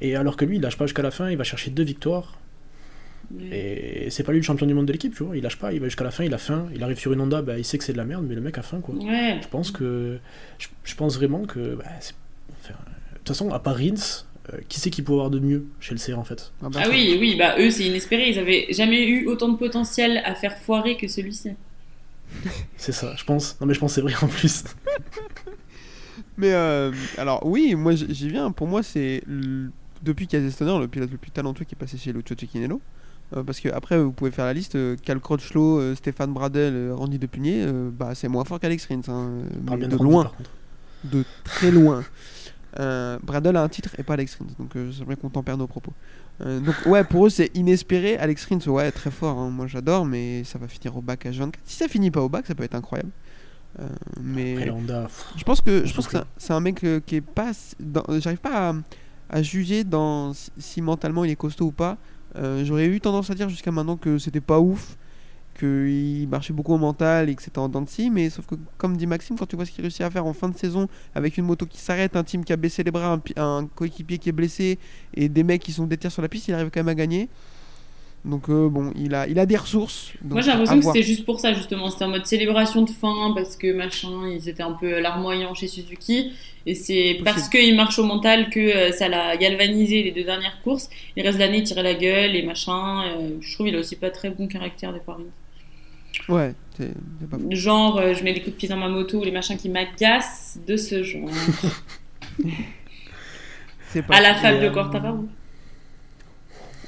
Et 0.00 0.16
alors 0.16 0.36
que 0.36 0.44
lui, 0.44 0.56
il 0.56 0.62
lâche 0.62 0.76
pas 0.76 0.86
jusqu'à 0.86 1.02
la 1.02 1.10
fin, 1.10 1.30
il 1.30 1.36
va 1.36 1.44
chercher 1.44 1.70
deux 1.70 1.82
victoires. 1.84 2.38
Et 3.50 4.08
c'est 4.10 4.22
pas 4.22 4.32
lui 4.32 4.38
le 4.38 4.44
champion 4.44 4.66
du 4.66 4.74
monde 4.74 4.86
de 4.86 4.92
l'équipe, 4.92 5.14
tu 5.14 5.22
vois. 5.24 5.36
Il 5.36 5.42
lâche 5.42 5.58
pas, 5.58 5.72
il 5.72 5.80
va 5.80 5.86
jusqu'à 5.86 6.04
la 6.04 6.10
fin, 6.10 6.24
il 6.24 6.32
a 6.34 6.38
faim. 6.38 6.66
Il 6.74 6.82
arrive 6.82 6.98
sur 6.98 7.12
une 7.12 7.20
Honda, 7.20 7.42
bah, 7.42 7.58
il 7.58 7.64
sait 7.64 7.78
que 7.78 7.84
c'est 7.84 7.92
de 7.92 7.98
la 7.98 8.04
merde, 8.04 8.24
mais 8.28 8.34
le 8.34 8.40
mec 8.40 8.56
a 8.58 8.62
faim, 8.62 8.80
quoi. 8.80 8.94
ouais. 8.94 9.38
Je 9.42 9.48
pense 9.48 9.70
que. 9.70 10.18
Je, 10.58 10.68
je 10.84 10.94
pense 10.94 11.16
vraiment 11.16 11.44
que. 11.44 11.74
bah, 11.76 11.84
enfin, 12.60 12.74
de 13.12 13.18
toute 13.18 13.28
façon, 13.28 13.50
à 13.52 13.58
part 13.58 13.76
Rins, 13.76 14.24
euh, 14.52 14.58
qui 14.68 14.78
c'est 14.80 14.90
qui 14.90 15.02
peut 15.02 15.12
avoir 15.12 15.30
de 15.30 15.38
mieux 15.38 15.64
chez 15.80 15.94
le 15.94 16.00
CR 16.00 16.18
en 16.18 16.24
fait? 16.24 16.52
Bah, 16.60 16.68
Ah 16.76 16.86
oui, 16.90 17.16
oui, 17.18 17.36
bah 17.38 17.54
eux 17.58 17.70
c'est 17.70 17.84
inespéré, 17.84 18.28
ils 18.28 18.38
avaient 18.38 18.66
jamais 18.70 19.06
eu 19.08 19.26
autant 19.26 19.48
de 19.48 19.56
potentiel 19.56 20.20
à 20.24 20.34
faire 20.34 20.58
foirer 20.58 20.96
que 20.98 21.08
celui-ci. 21.08 21.52
C'est 22.76 22.92
ça, 22.92 23.14
je 23.16 23.24
pense. 23.24 23.58
Non, 23.60 23.66
mais 23.66 23.74
je 23.74 23.78
pense 23.80 23.92
que 23.92 23.94
c'est 23.96 24.00
vrai 24.00 24.14
en 24.20 24.26
plus. 24.26 24.64
Mais 26.36 26.52
euh, 26.52 26.90
alors, 27.16 27.46
oui, 27.46 27.74
moi 27.74 27.94
j'y 27.94 28.28
viens. 28.28 28.50
Pour 28.50 28.66
moi, 28.66 28.82
c'est 28.82 29.22
depuis 30.02 30.26
Kazestoner 30.26 30.78
le 30.80 30.88
pilote 30.88 31.10
le 31.10 31.16
plus 31.16 31.30
talentueux 31.30 31.64
qui 31.64 31.74
est 31.74 31.78
passé 31.78 31.96
chez 31.96 32.12
Lucio 32.12 32.34
Cecchinello. 32.38 32.80
Euh, 33.34 33.42
parce 33.42 33.58
que 33.60 33.68
après, 33.70 33.98
vous 33.98 34.12
pouvez 34.12 34.30
faire 34.30 34.44
la 34.44 34.52
liste 34.52 34.74
euh, 34.76 34.96
Cal 35.02 35.18
Crutchlow, 35.20 35.78
euh, 35.80 35.94
Stéphane 35.94 36.32
Bradel, 36.32 36.74
euh, 36.74 36.94
Randy 36.94 37.18
Depugné, 37.18 37.64
euh, 37.64 37.90
bah, 37.92 38.14
c'est 38.14 38.28
moins 38.28 38.44
fort 38.44 38.60
qu'Alex 38.60 38.86
Rins. 38.86 39.00
hein, 39.08 39.28
euh, 39.30 39.42
mais 39.70 39.76
bien 39.78 39.88
de 39.88 39.96
Randy, 39.96 40.10
loin. 40.10 40.32
de 41.04 41.24
très 41.44 41.70
loin. 41.70 42.04
Euh, 42.80 43.20
Bradle 43.22 43.56
a 43.56 43.62
un 43.62 43.68
titre 43.68 43.90
et 43.98 44.02
pas 44.02 44.14
Alex 44.14 44.34
Rins, 44.34 44.46
donc 44.58 44.74
euh, 44.74 44.90
j'aimerais 44.90 45.14
qu'on 45.14 45.30
tempère 45.30 45.56
nos 45.56 45.68
propos. 45.68 45.92
Euh, 46.40 46.58
donc 46.58 46.74
ouais, 46.86 47.04
pour 47.04 47.26
eux 47.26 47.30
c'est 47.30 47.56
inespéré. 47.56 48.16
Alex 48.16 48.46
Rins, 48.46 48.66
ouais, 48.66 48.90
très 48.90 49.12
fort, 49.12 49.38
hein, 49.38 49.48
moi 49.48 49.68
j'adore, 49.68 50.04
mais 50.04 50.42
ça 50.42 50.58
va 50.58 50.66
finir 50.66 50.96
au 50.96 51.00
bac 51.00 51.24
H24. 51.24 51.52
Si 51.62 51.76
ça 51.76 51.86
finit 51.86 52.10
pas 52.10 52.20
au 52.20 52.28
bac, 52.28 52.44
ça 52.48 52.54
peut 52.56 52.64
être 52.64 52.74
incroyable. 52.74 53.10
Euh, 53.78 53.86
mais 54.20 54.56
Après, 54.68 54.72
pff, 55.04 55.24
je 55.36 55.44
pense 55.44 55.60
que 55.60 55.86
je 55.86 55.94
pense 55.94 56.08
que 56.08 56.16
c'est 56.36 56.52
un- 56.52 56.58
mec 56.58 56.82
euh, 56.82 56.98
qui 57.06 57.14
est 57.14 57.20
pas, 57.20 57.52
j'arrive 58.18 58.40
pas 58.40 58.70
à, 58.70 58.74
à 59.30 59.40
juger 59.40 59.84
dans 59.84 60.32
si 60.58 60.82
mentalement 60.82 61.24
il 61.24 61.30
est 61.30 61.36
costaud 61.36 61.66
ou 61.66 61.70
pas. 61.72 61.96
Euh, 62.36 62.64
J'aurais 62.64 62.86
eu 62.86 63.00
tendance 63.00 63.30
à 63.30 63.34
dire 63.34 63.48
jusqu'à 63.48 63.70
maintenant 63.70 63.96
que 63.96 64.18
c'était 64.18 64.40
pas 64.40 64.58
ouf, 64.60 64.96
qu'il 65.58 66.26
marchait 66.28 66.52
beaucoup 66.52 66.74
au 66.74 66.78
mental 66.78 67.30
et 67.30 67.34
que 67.36 67.42
c'était 67.42 67.58
en 67.60 67.68
dents 67.68 67.82
de 67.82 67.88
scie, 67.88 68.10
mais 68.10 68.28
sauf 68.28 68.44
que 68.46 68.56
comme 68.76 68.96
dit 68.96 69.06
Maxime, 69.06 69.36
quand 69.38 69.46
tu 69.46 69.54
vois 69.54 69.64
ce 69.64 69.70
qu'il 69.70 69.82
réussit 69.82 70.00
à 70.00 70.10
faire 70.10 70.26
en 70.26 70.32
fin 70.32 70.48
de 70.48 70.56
saison 70.56 70.88
avec 71.14 71.38
une 71.38 71.44
moto 71.44 71.64
qui 71.64 71.78
s'arrête, 71.78 72.16
un 72.16 72.24
team 72.24 72.44
qui 72.44 72.52
a 72.52 72.56
baissé 72.56 72.82
les 72.82 72.90
bras, 72.90 73.06
un, 73.12 73.18
pi- 73.18 73.34
un 73.36 73.68
coéquipier 73.74 74.18
qui 74.18 74.28
est 74.30 74.32
blessé 74.32 74.78
et 75.14 75.28
des 75.28 75.44
mecs 75.44 75.62
qui 75.62 75.70
sont 75.72 75.86
déter 75.86 76.10
sur 76.10 76.22
la 76.22 76.28
piste, 76.28 76.48
il 76.48 76.54
arrive 76.54 76.70
quand 76.74 76.80
même 76.80 76.88
à 76.88 76.94
gagner. 76.96 77.28
Donc 78.24 78.48
euh, 78.48 78.68
bon, 78.70 78.90
il 78.96 79.14
a, 79.14 79.28
il 79.28 79.38
a 79.38 79.44
des 79.46 79.56
ressources. 79.56 80.12
Moi 80.24 80.40
j'ai 80.40 80.50
l'impression 80.50 80.74
que 80.80 80.86
c'était 80.94 81.06
juste 81.06 81.24
pour 81.26 81.38
ça 81.40 81.52
justement, 81.52 81.90
c'était 81.90 82.06
en 82.06 82.08
mode 82.08 82.26
célébration 82.26 82.82
de 82.82 82.90
fin 82.90 83.32
parce 83.34 83.54
que 83.56 83.72
machin, 83.72 84.26
ils 84.28 84.48
étaient 84.48 84.62
un 84.62 84.72
peu 84.72 84.98
larmoyants 85.00 85.54
chez 85.54 85.68
Suzuki 85.68 86.32
et 86.66 86.74
c'est 86.74 87.20
parce 87.24 87.48
qu'il 87.48 87.76
marche 87.76 87.98
au 87.98 88.04
mental 88.04 88.48
que 88.48 88.60
euh, 88.60 88.92
ça 88.92 89.08
l'a 89.08 89.36
galvanisé 89.36 90.02
les 90.02 90.12
deux 90.12 90.24
dernières 90.24 90.60
courses. 90.62 90.88
Le 91.16 91.22
reste 91.22 91.34
de 91.34 91.40
l'année 91.42 91.58
il 91.58 91.64
tirait 91.64 91.82
la 91.82 91.94
gueule 91.94 92.34
et 92.36 92.42
machin. 92.42 93.04
euh, 93.04 93.28
je 93.40 93.54
trouve 93.54 93.66
qu'il 93.66 93.76
a 93.76 93.78
aussi 93.78 93.96
pas 93.96 94.10
très 94.10 94.30
bon 94.30 94.46
caractère 94.48 94.92
des 94.92 95.00
fois. 95.00 95.18
Ouais, 96.28 96.54
c'est 96.76 96.88
pas 97.30 97.36
faux. 97.38 97.48
Genre 97.50 97.98
euh, 97.98 98.14
je 98.14 98.24
mets 98.24 98.32
des 98.32 98.40
coups 98.40 98.52
de 98.52 98.58
pied 98.58 98.68
dans 98.68 98.76
ma 98.76 98.88
moto 98.88 99.18
ou 99.20 99.24
les 99.24 99.30
machins 99.32 99.56
qui 99.58 99.68
m'agacent 99.68 100.58
de 100.66 100.76
ce 100.76 101.02
genre. 101.02 101.28
C'est 103.90 104.02
pas 104.02 104.16
à 104.16 104.20
la 104.20 104.52
Et, 104.52 104.60
de 104.60 104.66
euh, 104.66 104.70
Quartararo. 104.70 105.24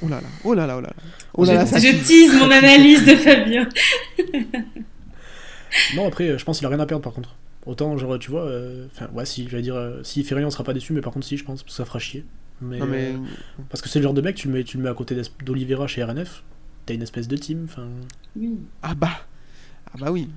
Oh 0.01 0.07
là 0.09 0.19
là, 0.21 0.27
oh 0.43 0.53
là 0.53 0.67
là, 0.67 0.77
oh 0.77 0.81
là 0.81 0.87
là. 0.89 0.95
Oh 1.33 1.45
là 1.45 1.53
là, 1.53 1.65
je, 1.65 1.69
ça 1.71 1.79
je 1.79 1.87
tue. 1.87 2.01
tease 2.03 2.33
mon 2.35 2.51
analyse 2.51 3.05
de 3.05 3.15
Fabien. 3.15 3.67
Non, 5.95 6.07
après, 6.07 6.37
je 6.37 6.43
pense 6.43 6.57
qu'il 6.57 6.65
a 6.65 6.69
rien 6.69 6.79
à 6.79 6.85
perdre 6.85 7.03
par 7.03 7.13
contre. 7.13 7.35
Autant, 7.67 7.97
genre, 7.97 8.17
tu 8.17 8.31
vois, 8.31 8.43
euh, 8.45 8.87
enfin, 8.91 9.07
ouais, 9.13 9.25
si, 9.25 9.47
j'allais 9.49 9.61
dire, 9.61 9.75
euh, 9.75 10.01
s'il 10.03 10.23
fait 10.25 10.33
rien, 10.35 10.47
on 10.47 10.49
sera 10.49 10.63
pas 10.63 10.73
déçu, 10.73 10.93
mais 10.93 11.01
par 11.01 11.11
contre, 11.13 11.25
si, 11.27 11.37
je 11.37 11.43
pense, 11.43 11.61
parce 11.63 11.73
que 11.73 11.77
ça 11.77 11.85
fera 11.85 11.99
chier. 11.99 12.25
Mais, 12.61 12.79
Non 12.79 12.87
mais 12.87 13.11
euh, 13.13 13.17
parce 13.69 13.81
que 13.83 13.89
c'est 13.89 13.99
le 13.99 14.03
genre 14.03 14.13
de 14.15 14.21
mec, 14.21 14.35
tu 14.35 14.47
le 14.47 14.53
mets, 14.55 14.63
tu 14.63 14.77
le 14.77 14.83
mets 14.83 14.89
à 14.89 14.93
côté 14.95 15.15
d'Olivera 15.45 15.85
chez 15.85 16.03
RNF, 16.03 16.43
t'as 16.87 16.95
une 16.95 17.03
espèce 17.03 17.27
de 17.27 17.35
team, 17.37 17.65
enfin. 17.65 17.87
Oui. 18.35 18.57
ah 18.81 18.95
bah 18.95 19.11
ah 19.93 19.97
bah 19.99 20.11
oui. 20.11 20.29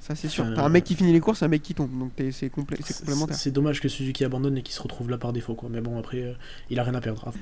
Ça 0.00 0.14
c'est 0.14 0.28
sûr. 0.28 0.44
T'as 0.54 0.62
un 0.62 0.68
mec 0.68 0.84
qui 0.84 0.94
finit 0.94 1.14
les 1.14 1.20
courses, 1.20 1.42
un 1.42 1.48
mec 1.48 1.62
qui 1.62 1.72
tombe. 1.74 1.98
Donc 1.98 2.12
c'est 2.32 2.48
complé- 2.54 2.76
c'est 2.84 2.98
complémentaire. 2.98 3.36
C'est 3.36 3.50
dommage 3.50 3.80
que 3.80 3.88
Suzuki 3.88 4.22
abandonne 4.24 4.58
et 4.58 4.62
qu'il 4.62 4.74
se 4.74 4.82
retrouve 4.82 5.08
là 5.08 5.16
par 5.16 5.32
défaut, 5.32 5.54
quoi. 5.54 5.70
Mais 5.72 5.80
bon, 5.80 5.98
après, 5.98 6.22
euh, 6.22 6.32
il 6.68 6.78
a 6.78 6.82
rien 6.82 6.94
à 6.94 7.00
perdre. 7.00 7.32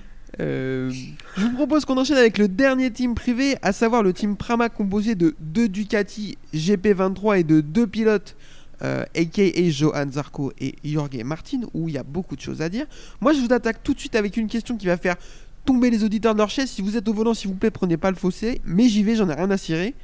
Euh, 0.41 0.93
je 1.37 1.43
vous 1.43 1.55
propose 1.55 1.85
qu'on 1.85 1.99
enchaîne 1.99 2.17
avec 2.17 2.39
le 2.39 2.47
dernier 2.47 2.93
team 2.93 3.17
privé, 3.17 3.57
à 3.63 3.73
savoir 3.73 4.05
le 4.05 4.13
team 4.13 4.37
Prama 4.37 4.69
composé 4.69 5.17
de 5.17 5.35
deux 5.41 5.69
Ducati 5.69 6.39
GP23 6.55 7.41
et 7.41 7.45
de 7.45 7.61
deux 7.61 7.89
pilotes, 7.89 8.37
euh, 8.83 9.05
aka 9.15 9.71
Johan 9.71 10.11
Zarco 10.11 10.53
et 10.59 10.75
Jorge 10.85 11.23
Martin, 11.25 11.61
où 11.75 11.89
il 11.89 11.95
y 11.95 11.99
a 11.99 12.03
beaucoup 12.03 12.37
de 12.37 12.41
choses 12.41 12.63
à 12.63 12.69
dire. 12.69 12.87
Moi, 13.21 13.33
je 13.33 13.41
vous 13.41 13.53
attaque 13.53 13.83
tout 13.83 13.95
de 13.95 14.01
suite 14.01 14.17
avec 14.17 14.37
une 14.37 14.49
question 14.49 14.77
qui 14.77 14.87
va 14.87 14.97
faire 14.97 15.17
tomber 15.65 15.91
les 15.91 16.03
auditeurs 16.05 16.35
de 16.35 16.39
leur 16.39 16.51
chaise. 16.51 16.71
Si 16.71 16.83
vous 16.83 16.97
êtes 16.97 17.09
au 17.09 17.15
volant, 17.15 17.35
s'il 17.35 17.49
vous 17.49 17.57
plaît, 17.57 17.71
prenez 17.71 17.97
pas 17.97 18.11
le 18.11 18.17
fossé. 18.17 18.61
Mais 18.65 18.89
j'y 18.89 19.03
vais, 19.03 19.15
j'en 19.15 19.29
ai 19.29 19.35
rien 19.35 19.51
à 19.51 19.57
cirer. 19.57 19.95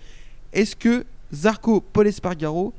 Est-ce 0.53 0.77
que 0.77 1.05
Zarco, 1.33 1.81
Paul 1.81 2.07
Espargaro, 2.07 2.73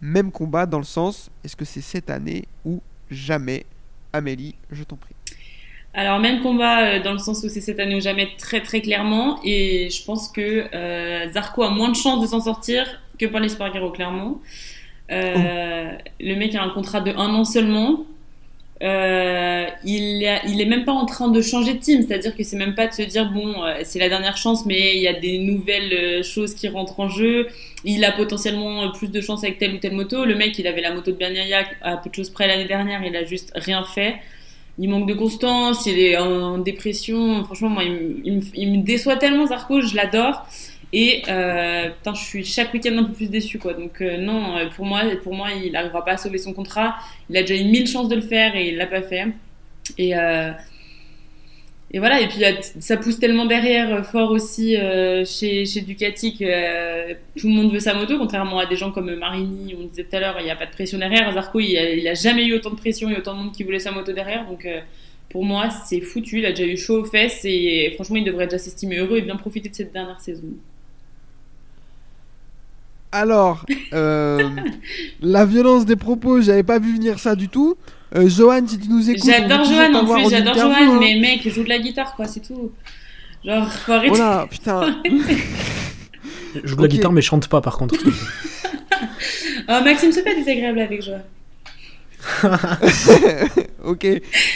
même 0.00 0.30
combat 0.30 0.66
dans 0.66 0.78
le 0.78 0.84
sens, 0.84 1.30
est-ce 1.44 1.56
que 1.56 1.64
c'est 1.64 1.80
cette 1.80 2.10
année 2.10 2.44
ou 2.64 2.80
jamais? 3.10 3.64
Amélie, 4.12 4.54
je 4.70 4.84
t'en 4.84 4.96
prie. 4.96 5.14
Alors 5.92 6.18
même 6.18 6.40
combat 6.40 6.82
euh, 6.82 7.02
dans 7.02 7.12
le 7.12 7.18
sens 7.18 7.42
où 7.44 7.48
c'est 7.48 7.60
cette 7.60 7.78
année 7.78 7.94
ou 7.94 8.00
jamais 8.00 8.28
très 8.36 8.60
très 8.60 8.80
clairement 8.80 9.40
et 9.44 9.88
je 9.90 10.04
pense 10.04 10.28
que 10.28 10.66
euh, 10.74 11.32
Zarco 11.32 11.62
a 11.62 11.70
moins 11.70 11.90
de 11.90 11.96
chances 11.96 12.20
de 12.20 12.26
s'en 12.26 12.40
sortir 12.40 12.84
que 13.18 13.26
Paul 13.26 13.44
Espargaro 13.44 13.90
clairement. 13.90 14.40
Euh, 15.10 15.92
Le 16.20 16.34
mec 16.36 16.54
a 16.54 16.62
un 16.62 16.70
contrat 16.70 17.00
de 17.00 17.10
un 17.12 17.34
an 17.34 17.44
seulement. 17.44 18.04
Euh, 18.82 19.66
il, 19.84 20.26
a- 20.26 20.44
est 20.44 20.64
même 20.66 20.84
pas 20.84 20.92
en 20.92 21.06
train 21.06 21.28
de 21.28 21.40
changer 21.40 21.74
de 21.74 21.78
team, 21.78 22.02
c'est-à-dire 22.02 22.36
que 22.36 22.42
c'est 22.42 22.56
même 22.56 22.74
pas 22.74 22.88
de 22.88 22.92
se 22.92 23.02
dire 23.02 23.30
bon 23.30 23.62
euh, 23.64 23.80
c'est 23.84 24.00
la 24.00 24.08
dernière 24.08 24.36
chance 24.36 24.66
mais 24.66 24.96
il 24.96 25.02
y 25.02 25.06
a 25.08 25.12
des 25.14 25.38
nouvelles 25.38 26.24
choses 26.24 26.54
qui 26.54 26.68
rentrent 26.68 26.98
en 27.00 27.08
jeu. 27.08 27.48
Il 27.84 28.04
a 28.04 28.12
potentiellement 28.12 28.90
plus 28.92 29.10
de 29.10 29.20
chance 29.20 29.44
avec 29.44 29.58
telle 29.58 29.74
ou 29.74 29.78
telle 29.78 29.94
moto. 29.94 30.24
Le 30.24 30.34
mec 30.34 30.58
il 30.58 30.66
avait 30.66 30.80
la 30.80 30.92
moto 30.92 31.12
de 31.12 31.16
Bagnaia 31.16 31.64
à 31.82 31.96
peu 31.98 32.10
de 32.10 32.14
choses 32.14 32.30
près 32.30 32.48
l'année 32.48 32.66
dernière, 32.66 33.02
il 33.04 33.14
a 33.16 33.24
juste 33.24 33.52
rien 33.54 33.84
fait. 33.84 34.16
Il 34.78 34.88
manque 34.90 35.06
de 35.08 35.14
constance, 35.14 35.86
il 35.86 35.98
est 36.00 36.16
en 36.16 36.58
dépression. 36.58 37.44
Franchement, 37.44 37.68
moi, 37.68 37.84
il 37.84 38.72
me 38.72 38.82
déçoit 38.82 39.16
tellement, 39.16 39.46
Zarco, 39.46 39.80
je 39.80 39.94
l'adore. 39.94 40.46
Et 40.96 41.22
euh, 41.28 41.90
putain, 41.90 42.14
je 42.14 42.22
suis 42.22 42.44
chaque 42.44 42.72
week-end 42.72 42.96
un 42.96 43.02
peu 43.02 43.12
plus 43.12 43.28
déçu, 43.28 43.58
quoi. 43.58 43.74
Donc 43.74 44.00
euh, 44.00 44.16
non, 44.16 44.56
euh, 44.56 44.68
pour 44.68 44.86
moi, 44.86 45.02
pour 45.24 45.34
moi, 45.34 45.48
il 45.50 45.72
n'arrivera 45.72 46.04
pas 46.04 46.12
à 46.12 46.16
sauver 46.16 46.38
son 46.38 46.52
contrat. 46.52 46.94
Il 47.28 47.36
a 47.36 47.40
déjà 47.40 47.56
eu 47.56 47.64
mille 47.64 47.88
chances 47.88 48.08
de 48.08 48.14
le 48.14 48.20
faire 48.20 48.54
et 48.54 48.68
il 48.68 48.76
l'a 48.76 48.86
pas 48.86 49.02
fait. 49.02 49.26
Et 49.98 50.12
voilà. 51.98 52.20
Et 52.20 52.28
puis 52.28 52.38
ça 52.78 52.96
pousse 52.96 53.18
tellement 53.18 53.44
derrière 53.44 54.06
fort 54.06 54.30
aussi 54.30 54.76
chez 55.26 55.80
Ducati 55.80 56.36
que 56.38 57.12
tout 57.40 57.48
le 57.48 57.54
monde 57.54 57.72
veut 57.72 57.80
sa 57.80 57.94
moto, 57.94 58.16
contrairement 58.16 58.60
à 58.60 58.66
des 58.66 58.76
gens 58.76 58.92
comme 58.92 59.12
Marini, 59.16 59.74
on 59.76 59.86
disait 59.86 60.04
tout 60.04 60.14
à 60.14 60.20
l'heure, 60.20 60.36
il 60.38 60.44
n'y 60.44 60.50
a 60.52 60.56
pas 60.56 60.66
de 60.66 60.72
pression 60.72 60.98
derrière. 60.98 61.32
Zarco, 61.32 61.58
il 61.58 61.76
a, 61.76 61.90
il 61.90 62.06
a 62.06 62.14
jamais 62.14 62.46
eu 62.46 62.54
autant 62.54 62.70
de 62.70 62.76
pression 62.76 63.10
et 63.10 63.16
autant 63.16 63.34
de 63.34 63.40
monde 63.40 63.52
qui 63.52 63.64
voulait 63.64 63.80
sa 63.80 63.90
moto 63.90 64.12
derrière. 64.12 64.46
Donc 64.46 64.68
pour 65.28 65.44
moi, 65.44 65.70
c'est 65.70 66.00
foutu. 66.00 66.38
Il 66.38 66.46
a 66.46 66.50
déjà 66.50 66.66
eu 66.66 66.76
chaud 66.76 67.00
aux 67.00 67.04
fesses 67.04 67.44
et 67.44 67.90
franchement, 67.96 68.16
il 68.16 68.24
devrait 68.24 68.46
déjà 68.46 68.58
s'estimer 68.58 68.98
heureux 68.98 69.18
et 69.18 69.22
bien 69.22 69.34
profiter 69.34 69.68
de 69.68 69.74
cette 69.74 69.92
dernière 69.92 70.20
saison. 70.20 70.44
Alors, 73.14 73.64
euh, 73.92 74.48
la 75.22 75.44
violence 75.46 75.86
des 75.86 75.94
propos, 75.94 76.40
j'avais 76.40 76.64
pas 76.64 76.80
vu 76.80 76.94
venir 76.96 77.20
ça 77.20 77.36
du 77.36 77.48
tout. 77.48 77.76
Euh, 78.16 78.28
Johan, 78.28 78.66
si 78.66 78.78
tu 78.78 78.88
nous 78.88 79.08
écoutes, 79.08 79.24
J'adore 79.24 79.64
Johan 79.64 79.94
en 79.94 80.04
plus, 80.14 80.30
j'adore 80.30 80.54
Johan, 80.56 80.74
hein. 80.74 80.98
mais 81.00 81.14
mec, 81.20 81.48
joue 81.48 81.62
de 81.62 81.68
la 81.68 81.78
guitare 81.78 82.14
quoi, 82.16 82.26
c'est 82.26 82.40
tout. 82.40 82.72
Genre, 83.44 83.70
faut 83.72 83.92
arrêter. 83.92 84.14
Oh 84.14 84.18
là, 84.18 84.46
putain. 84.50 85.00
Je 86.54 86.66
joue 86.66 86.76
de 86.76 86.82
la 86.82 86.88
guitare, 86.88 87.12
mais 87.12 87.22
chante 87.22 87.46
pas 87.48 87.60
par 87.60 87.76
contre. 87.78 87.94
Oh, 89.66 89.80
Maxime, 89.82 90.12
c'est 90.12 90.22
pas 90.24 90.34
désagréable 90.34 90.78
avec 90.78 91.02
Johan. 91.02 91.22
ok. 93.84 94.06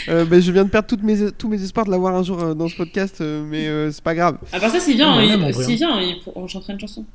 Euh, 0.09 0.25
ben, 0.25 0.39
je 0.41 0.51
viens 0.51 0.65
de 0.65 0.69
perdre 0.69 0.87
toutes 0.87 1.01
mes, 1.03 1.31
tous 1.31 1.47
mes 1.47 1.61
espoirs 1.63 1.85
de 1.87 1.91
l'avoir 1.91 2.15
un 2.15 2.21
jour 2.23 2.39
euh, 2.43 2.53
dans 2.53 2.67
ce 2.67 2.75
podcast, 2.75 3.19
euh, 3.21 3.43
mais 3.43 3.67
euh, 3.67 3.91
c'est 3.91 4.03
pas 4.03 4.13
grave. 4.13 4.37
À 4.53 4.59
part 4.59 4.69
ça, 4.69 4.79
s'il 4.79 4.97
vient, 4.97 5.15
Non, 5.15 5.21
il- 5.21 5.29
même 5.29 5.43
en 5.45 5.49
vrai, 5.51 5.63
s'il 5.63 5.75
vient, 5.77 5.99
il- 5.99 6.17
on 6.35 6.47
chantera 6.47 6.73
une 6.73 6.79
chanson. 6.79 7.05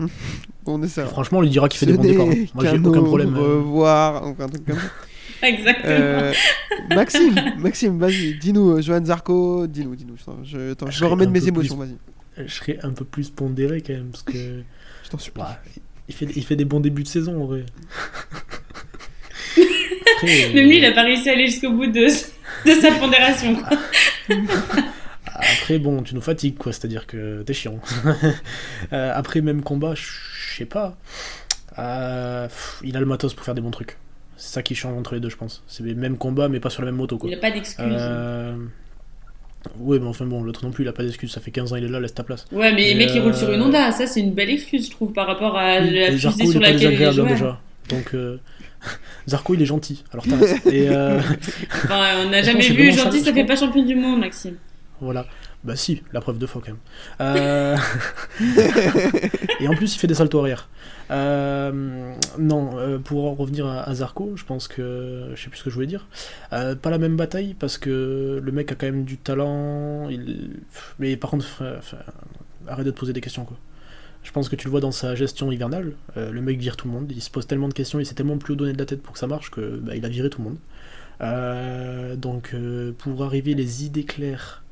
Bon, 0.64 0.78
on 0.78 0.82
essaie. 0.82 1.04
Franchement, 1.06 1.38
on 1.38 1.42
lui 1.42 1.48
dira 1.50 1.68
qu'il 1.68 1.78
fait 1.78 1.86
des 1.86 1.94
bons 1.94 2.02
départs. 2.02 2.26
hein. 2.28 2.44
Moi, 2.54 2.64
j'ai 2.70 2.78
aucun 2.78 3.00
au 3.00 3.04
problème. 3.04 3.34
euh. 3.36 3.40
revoir, 3.58 4.24
enfin, 4.26 4.44
un 4.44 4.48
truc 4.48 4.66
comme 4.66 4.76
ça. 4.76 4.90
Exactement. 5.48 5.86
Euh, 5.88 6.32
Maxime, 6.94 7.34
Maxime, 7.58 7.98
vas-y, 7.98 8.34
dis-nous, 8.38 8.72
euh, 8.76 8.82
Johan 8.82 9.02
Zarco, 9.04 9.66
dis-nous, 9.66 9.96
dis-nous. 9.96 10.16
Je, 10.44 10.72
attends, 10.72 10.90
je 10.90 11.04
remets 11.06 11.24
de 11.26 11.30
mes 11.30 11.48
émotions, 11.48 11.76
plus- 11.78 11.86
vas-y. 12.36 12.46
Je 12.46 12.52
serais 12.54 12.78
un 12.82 12.90
peu 12.90 13.04
plus 13.06 13.30
pondéré 13.30 13.80
quand 13.80 13.94
même, 13.94 14.10
parce 14.10 14.22
que. 14.22 14.32
Je 15.04 15.08
t'en 15.08 15.18
supplie. 15.18 15.42
Bah, 15.42 15.58
il, 16.08 16.14
fait, 16.14 16.26
il 16.36 16.44
fait 16.44 16.56
des 16.56 16.64
bons 16.66 16.80
débuts 16.80 17.02
de 17.04 17.08
saison 17.08 17.42
en 17.42 17.46
vrai. 17.46 17.64
Après, 20.16 20.44
euh, 20.50 20.54
Même 20.54 20.66
lui, 20.68 20.76
il 20.78 20.84
a 20.84 20.92
pas 20.92 21.02
réussi 21.04 21.30
à 21.30 21.32
aller 21.32 21.46
jusqu'au 21.46 21.72
bout 21.72 21.86
de, 21.86 22.04
de 22.04 22.80
sa 22.80 22.92
pondération. 22.92 23.56
Après, 25.40 25.78
bon, 25.78 26.02
tu 26.02 26.14
nous 26.14 26.20
fatigues, 26.20 26.56
quoi, 26.58 26.72
c'est-à-dire 26.72 27.06
que 27.06 27.42
t'es 27.42 27.54
chiant. 27.54 27.78
Euh, 28.92 29.12
après, 29.14 29.40
même 29.40 29.62
combat, 29.62 29.94
je 29.94 30.56
sais 30.56 30.64
pas. 30.64 30.96
Euh, 31.78 32.48
pff, 32.48 32.80
il 32.82 32.96
a 32.96 33.00
le 33.00 33.06
matos 33.06 33.34
pour 33.34 33.44
faire 33.44 33.54
des 33.54 33.60
bons 33.60 33.70
trucs. 33.70 33.98
C'est 34.36 34.54
ça 34.54 34.62
qui 34.62 34.74
change 34.74 34.96
entre 34.96 35.14
les 35.14 35.20
deux, 35.20 35.28
je 35.28 35.36
pense. 35.36 35.62
C'est 35.68 35.84
les 35.84 35.94
mêmes 35.94 36.16
combats, 36.16 36.48
mais 36.48 36.60
pas 36.60 36.70
sur 36.70 36.82
la 36.82 36.86
même 36.86 36.96
moto, 36.96 37.18
quoi. 37.18 37.30
Il 37.30 37.34
a 37.34 37.38
pas 37.38 37.50
d'excuses. 37.50 37.84
Euh... 37.88 38.56
Ouais, 39.78 39.98
mais 39.98 40.06
enfin 40.06 40.24
bon, 40.24 40.42
l'autre 40.42 40.64
non 40.64 40.72
plus, 40.72 40.84
il 40.84 40.88
a 40.88 40.92
pas 40.92 41.04
d'excuses. 41.04 41.30
Ça 41.30 41.40
fait 41.40 41.50
15 41.50 41.72
ans, 41.72 41.76
il 41.76 41.84
est 41.84 41.88
là, 41.88 42.00
laisse 42.00 42.14
ta 42.14 42.24
place. 42.24 42.46
Ouais, 42.50 42.72
mais 42.72 42.90
Et 42.90 42.94
le 42.94 42.98
mec, 42.98 43.10
il 43.14 43.20
roule 43.20 43.34
sur 43.34 43.52
une 43.52 43.60
euh, 43.60 43.64
Honda. 43.64 43.92
Ça, 43.92 44.06
c'est 44.06 44.20
une 44.20 44.32
belle 44.32 44.50
excuse, 44.50 44.86
je 44.86 44.90
trouve, 44.90 45.12
par 45.12 45.26
rapport 45.26 45.56
à 45.56 45.80
Oui, 45.80 45.90
la 45.90 46.10
fusée 46.12 46.28
il 46.38 46.50
sur 46.50 46.60
laquelle 46.60 46.94
il 46.94 47.02
est 47.02 47.24
déjà. 47.24 47.60
Donc, 47.88 48.14
Zarco, 49.28 49.54
il 49.54 49.62
est 49.62 49.66
gentil. 49.66 50.04
Alors. 50.12 50.24
Et 50.66 50.88
euh, 50.88 51.20
Enfin, 51.84 52.24
on 52.24 52.30
n'a 52.30 52.42
jamais 52.42 52.68
vu 52.68 52.92
ça, 52.92 53.04
gentil, 53.04 53.20
ça 53.20 53.32
fait 53.32 53.44
pas 53.44 53.56
champion 53.56 53.84
du 53.84 53.94
monde, 53.94 54.20
Maxime. 54.20 54.56
Voilà. 55.00 55.26
Bah 55.62 55.76
si, 55.76 56.02
la 56.12 56.22
preuve 56.22 56.38
de 56.38 56.46
fois 56.46 56.62
quand 56.64 56.72
même. 56.72 56.80
Euh, 57.20 57.76
et 59.60 59.68
en 59.68 59.74
plus, 59.74 59.94
il 59.94 59.98
fait 59.98 60.06
des 60.06 60.14
saltos 60.14 60.40
arrière. 60.40 60.68
Euh, 61.10 62.14
non, 62.38 62.78
euh, 62.78 62.98
pour 62.98 63.26
en 63.26 63.34
revenir 63.34 63.66
à, 63.66 63.82
à 63.82 63.94
Zarco, 63.94 64.32
je 64.36 64.44
pense 64.44 64.68
que 64.68 65.32
je 65.34 65.42
sais 65.42 65.50
plus 65.50 65.58
ce 65.58 65.64
que 65.64 65.70
je 65.70 65.74
voulais 65.74 65.86
dire. 65.86 66.06
Pas 66.50 66.90
la 66.90 66.98
même 66.98 67.16
bataille 67.16 67.54
parce 67.54 67.76
que 67.76 68.40
le 68.42 68.52
mec 68.52 68.72
a 68.72 68.74
quand 68.74 68.86
même 68.86 69.04
du 69.04 69.18
talent. 69.18 70.08
Mais 70.98 71.16
par 71.16 71.30
contre, 71.30 71.62
arrête 72.66 72.86
de 72.86 72.90
te 72.90 72.98
poser 72.98 73.12
des 73.12 73.20
questions 73.20 73.44
quoi. 73.44 73.58
Je 74.22 74.32
pense 74.32 74.50
que 74.50 74.56
tu 74.56 74.66
le 74.66 74.70
vois 74.70 74.80
dans 74.80 74.92
sa 74.92 75.14
gestion 75.14 75.50
hivernale. 75.52 75.92
Le 76.16 76.40
mec 76.40 76.58
vire 76.58 76.76
tout 76.76 76.88
le 76.88 76.94
monde. 76.94 77.12
Il 77.14 77.20
se 77.20 77.30
pose 77.30 77.46
tellement 77.46 77.68
de 77.68 77.74
questions, 77.74 78.00
il 78.00 78.06
s'est 78.06 78.14
tellement 78.14 78.38
plus 78.38 78.56
donné 78.56 78.72
de 78.72 78.78
la 78.78 78.86
tête 78.86 79.02
pour 79.02 79.12
que 79.12 79.18
ça 79.18 79.26
marche 79.26 79.50
que 79.50 79.76
bah, 79.76 79.94
il 79.94 80.04
a 80.06 80.08
viré 80.08 80.30
tout 80.30 80.42
le 80.42 80.48
monde. 80.50 82.18
Donc 82.18 82.54
pour 82.96 83.24
arriver 83.24 83.54
les 83.54 83.84
idées 83.84 84.04
claires, 84.04 84.62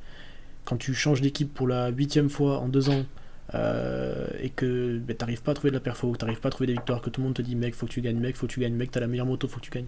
quand 0.68 0.76
tu 0.76 0.92
changes 0.92 1.22
d'équipe 1.22 1.52
pour 1.54 1.66
la 1.66 1.88
huitième 1.88 2.28
fois 2.28 2.58
en 2.58 2.68
deux 2.68 2.90
ans 2.90 3.06
euh, 3.54 4.26
et 4.38 4.50
que 4.50 4.98
bah, 4.98 5.14
t'arrives 5.14 5.40
pas 5.40 5.52
à 5.52 5.54
trouver 5.54 5.70
de 5.70 5.76
la 5.76 5.80
perfo, 5.80 6.12
que 6.12 6.18
t'arrives 6.18 6.40
pas 6.40 6.48
à 6.48 6.50
trouver 6.50 6.66
des 6.66 6.74
victoires, 6.74 7.00
que 7.00 7.08
tout 7.08 7.22
le 7.22 7.26
monde 7.26 7.34
te 7.34 7.40
dit 7.40 7.56
mec 7.56 7.74
faut 7.74 7.86
que 7.86 7.90
tu 7.90 8.02
gagnes, 8.02 8.18
mec 8.18 8.36
faut 8.36 8.46
que 8.46 8.52
tu 8.52 8.60
gagnes, 8.60 8.74
mec 8.74 8.90
t'as 8.90 9.00
la 9.00 9.06
meilleure 9.06 9.24
moto, 9.24 9.48
faut 9.48 9.60
que 9.60 9.64
tu 9.64 9.70
gagnes, 9.70 9.86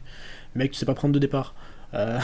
mec 0.54 0.70
tu 0.70 0.78
sais 0.78 0.86
pas 0.86 0.94
prendre 0.94 1.12
de 1.12 1.18
départ. 1.18 1.54
Euh, 1.92 2.18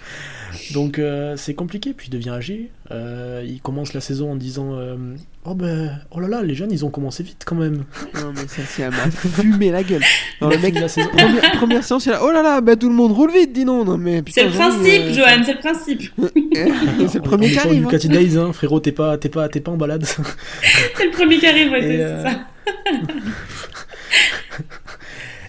Donc 0.72 0.98
euh, 0.98 1.36
c'est 1.36 1.54
compliqué, 1.54 1.94
puis 1.94 2.08
il 2.08 2.10
devient 2.10 2.30
âgé. 2.30 2.70
Euh, 2.90 3.44
il 3.46 3.60
commence 3.60 3.94
la 3.94 4.00
saison 4.00 4.32
en 4.32 4.36
disant 4.36 4.74
euh, 4.74 4.96
Oh 5.44 5.54
ben, 5.54 5.98
oh 6.10 6.20
là 6.20 6.28
là, 6.28 6.42
les 6.42 6.54
jeunes 6.54 6.70
ils 6.70 6.84
ont 6.84 6.90
commencé 6.90 7.22
vite 7.22 7.44
quand 7.44 7.56
même. 7.56 7.84
Non, 8.14 8.32
mais 8.34 8.46
ça, 8.48 8.62
c'est 8.66 8.84
à 8.84 8.90
m'a 8.90 9.10
fumé 9.10 9.70
la 9.70 9.82
gueule. 9.82 10.02
Non, 10.40 10.50
le 10.50 10.58
mec, 10.58 10.74
la 10.74 10.88
saison. 10.88 11.08
première, 11.08 11.52
première 11.52 11.84
séance, 11.84 12.06
il 12.06 12.12
a 12.12 12.22
oh 12.22 12.30
là 12.30 12.42
là, 12.42 12.60
bah 12.60 12.76
tout 12.76 12.88
le 12.88 12.94
monde 12.94 13.12
roule 13.12 13.32
vite, 13.32 13.52
dis 13.52 13.64
non. 13.64 13.84
Non, 13.84 13.98
mais 13.98 14.22
putain, 14.22 14.42
C'est 14.42 14.48
le 14.48 14.52
principe, 14.52 15.02
euh, 15.02 15.12
Johan, 15.12 15.42
c'est 15.44 15.54
le 15.54 15.58
principe. 15.58 16.02
c'est 17.08 17.14
le 17.14 17.22
premier 17.22 17.50
qui 17.50 17.58
arrive. 17.58 17.88
du 17.88 17.94
hein. 17.94 18.10
Days, 18.10 18.36
hein, 18.36 18.52
frérot, 18.52 18.80
t'es 18.80 18.92
pas, 18.92 19.18
t'es 19.18 19.28
pas, 19.28 19.48
t'es 19.48 19.60
pas 19.60 19.72
en 19.72 19.76
balade. 19.76 20.04
C'est 20.04 21.04
le 21.04 21.10
premier 21.10 21.38
qui 21.38 21.46
arrive, 21.46 21.72
ouais, 21.72 21.82
c'est 21.82 22.00
euh, 22.00 22.22
ça. 22.22 22.30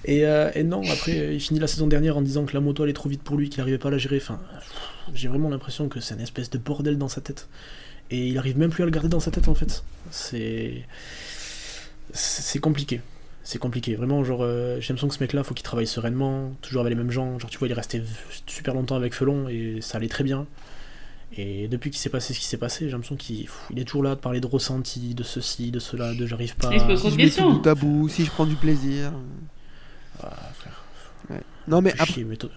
Et, 0.06 0.26
euh, 0.26 0.52
et 0.54 0.64
non, 0.64 0.82
après, 0.92 1.34
il 1.36 1.40
finit 1.40 1.60
la 1.60 1.68
saison 1.68 1.88
dernière 1.88 2.18
en 2.18 2.22
disant 2.22 2.46
que 2.46 2.54
la 2.54 2.60
moto 2.60 2.84
allait 2.84 2.94
trop 2.94 3.10
vite 3.10 3.24
pour 3.24 3.38
lui, 3.38 3.50
qu'il 3.50 3.60
n'arrivait 3.60 3.78
pas 3.78 3.88
à 3.88 3.92
la 3.92 3.98
gérer. 3.98 4.18
Enfin, 4.18 4.40
j'ai 5.14 5.28
vraiment 5.28 5.50
l'impression 5.50 5.88
que 5.90 6.00
c'est 6.00 6.14
une 6.16 6.22
espèce 6.22 6.50
de 6.50 6.58
bordel 6.58 6.98
dans 6.98 7.08
sa 7.08 7.22
tête. 7.22 7.48
Et 8.12 8.28
il 8.28 8.38
arrive 8.38 8.58
même 8.58 8.70
plus 8.70 8.84
à 8.84 8.86
le 8.86 8.92
garder 8.92 9.10
dans 9.10 9.20
sa 9.22 9.32
tête 9.32 9.48
en 9.48 9.56
fait. 9.56 9.84
C'est. 10.12 10.84
C'est 12.12 12.60
compliqué. 12.60 13.02
C'est 13.44 13.60
compliqué. 13.60 13.96
Vraiment, 13.96 14.24
genre, 14.24 14.42
euh, 14.44 14.76
j'ai 14.80 14.90
l'impression 14.90 15.08
que 15.08 15.16
ce 15.16 15.20
mec-là, 15.20 15.44
faut 15.44 15.54
qu'il 15.54 15.64
travaille 15.64 15.88
sereinement, 15.88 16.54
toujours 16.62 16.82
avec 16.82 16.92
les 16.92 16.96
mêmes 17.02 17.12
gens. 17.12 17.40
Genre, 17.40 17.50
tu 17.50 17.58
vois, 17.58 17.68
il 17.68 17.72
est 17.72 17.76
resté 17.76 18.02
super 18.46 18.74
longtemps 18.74 18.96
avec 18.96 19.14
Felon 19.14 19.50
et 19.50 19.80
ça 19.82 19.98
allait 19.98 20.08
très 20.08 20.24
bien. 20.24 20.46
Et 21.36 21.68
depuis 21.68 21.90
qu'il 21.90 22.00
s'est 22.00 22.10
passé 22.10 22.34
ce 22.34 22.40
qui 22.40 22.46
s'est 22.46 22.58
passé, 22.58 22.86
j'ai 22.86 22.92
l'impression 22.92 23.16
qu'il 23.16 23.48
il 23.72 23.80
est 23.80 23.86
toujours 23.86 24.04
là 24.04 24.14
de 24.16 24.20
parler 24.20 24.40
de 24.40 24.46
ressenti, 24.48 25.16
de 25.16 25.24
ceci, 25.24 25.72
de 25.72 25.80
cela, 25.80 26.14
de 26.14 26.28
j'arrive 26.28 26.56
pas. 26.56 26.70
Il 26.74 26.80
se 26.80 26.86
pose 26.86 26.98
Si 26.98 27.02
trop 27.02 27.10
je 27.10 27.16
de 27.16 27.18
mets 27.18 27.30
tout 27.30 27.62
questions. 27.62 27.76
bout, 27.76 28.10
si 28.10 28.24
je 28.26 28.30
prends 28.32 28.46
du 28.46 28.56
plaisir. 28.56 29.12
Ah, 30.22 30.30
frère, 30.54 30.84
Non 31.68 31.82
mais 31.82 31.92
après, 31.94 32.06
chier, 32.14 32.24
mais 32.24 32.36
toi- 32.36 32.50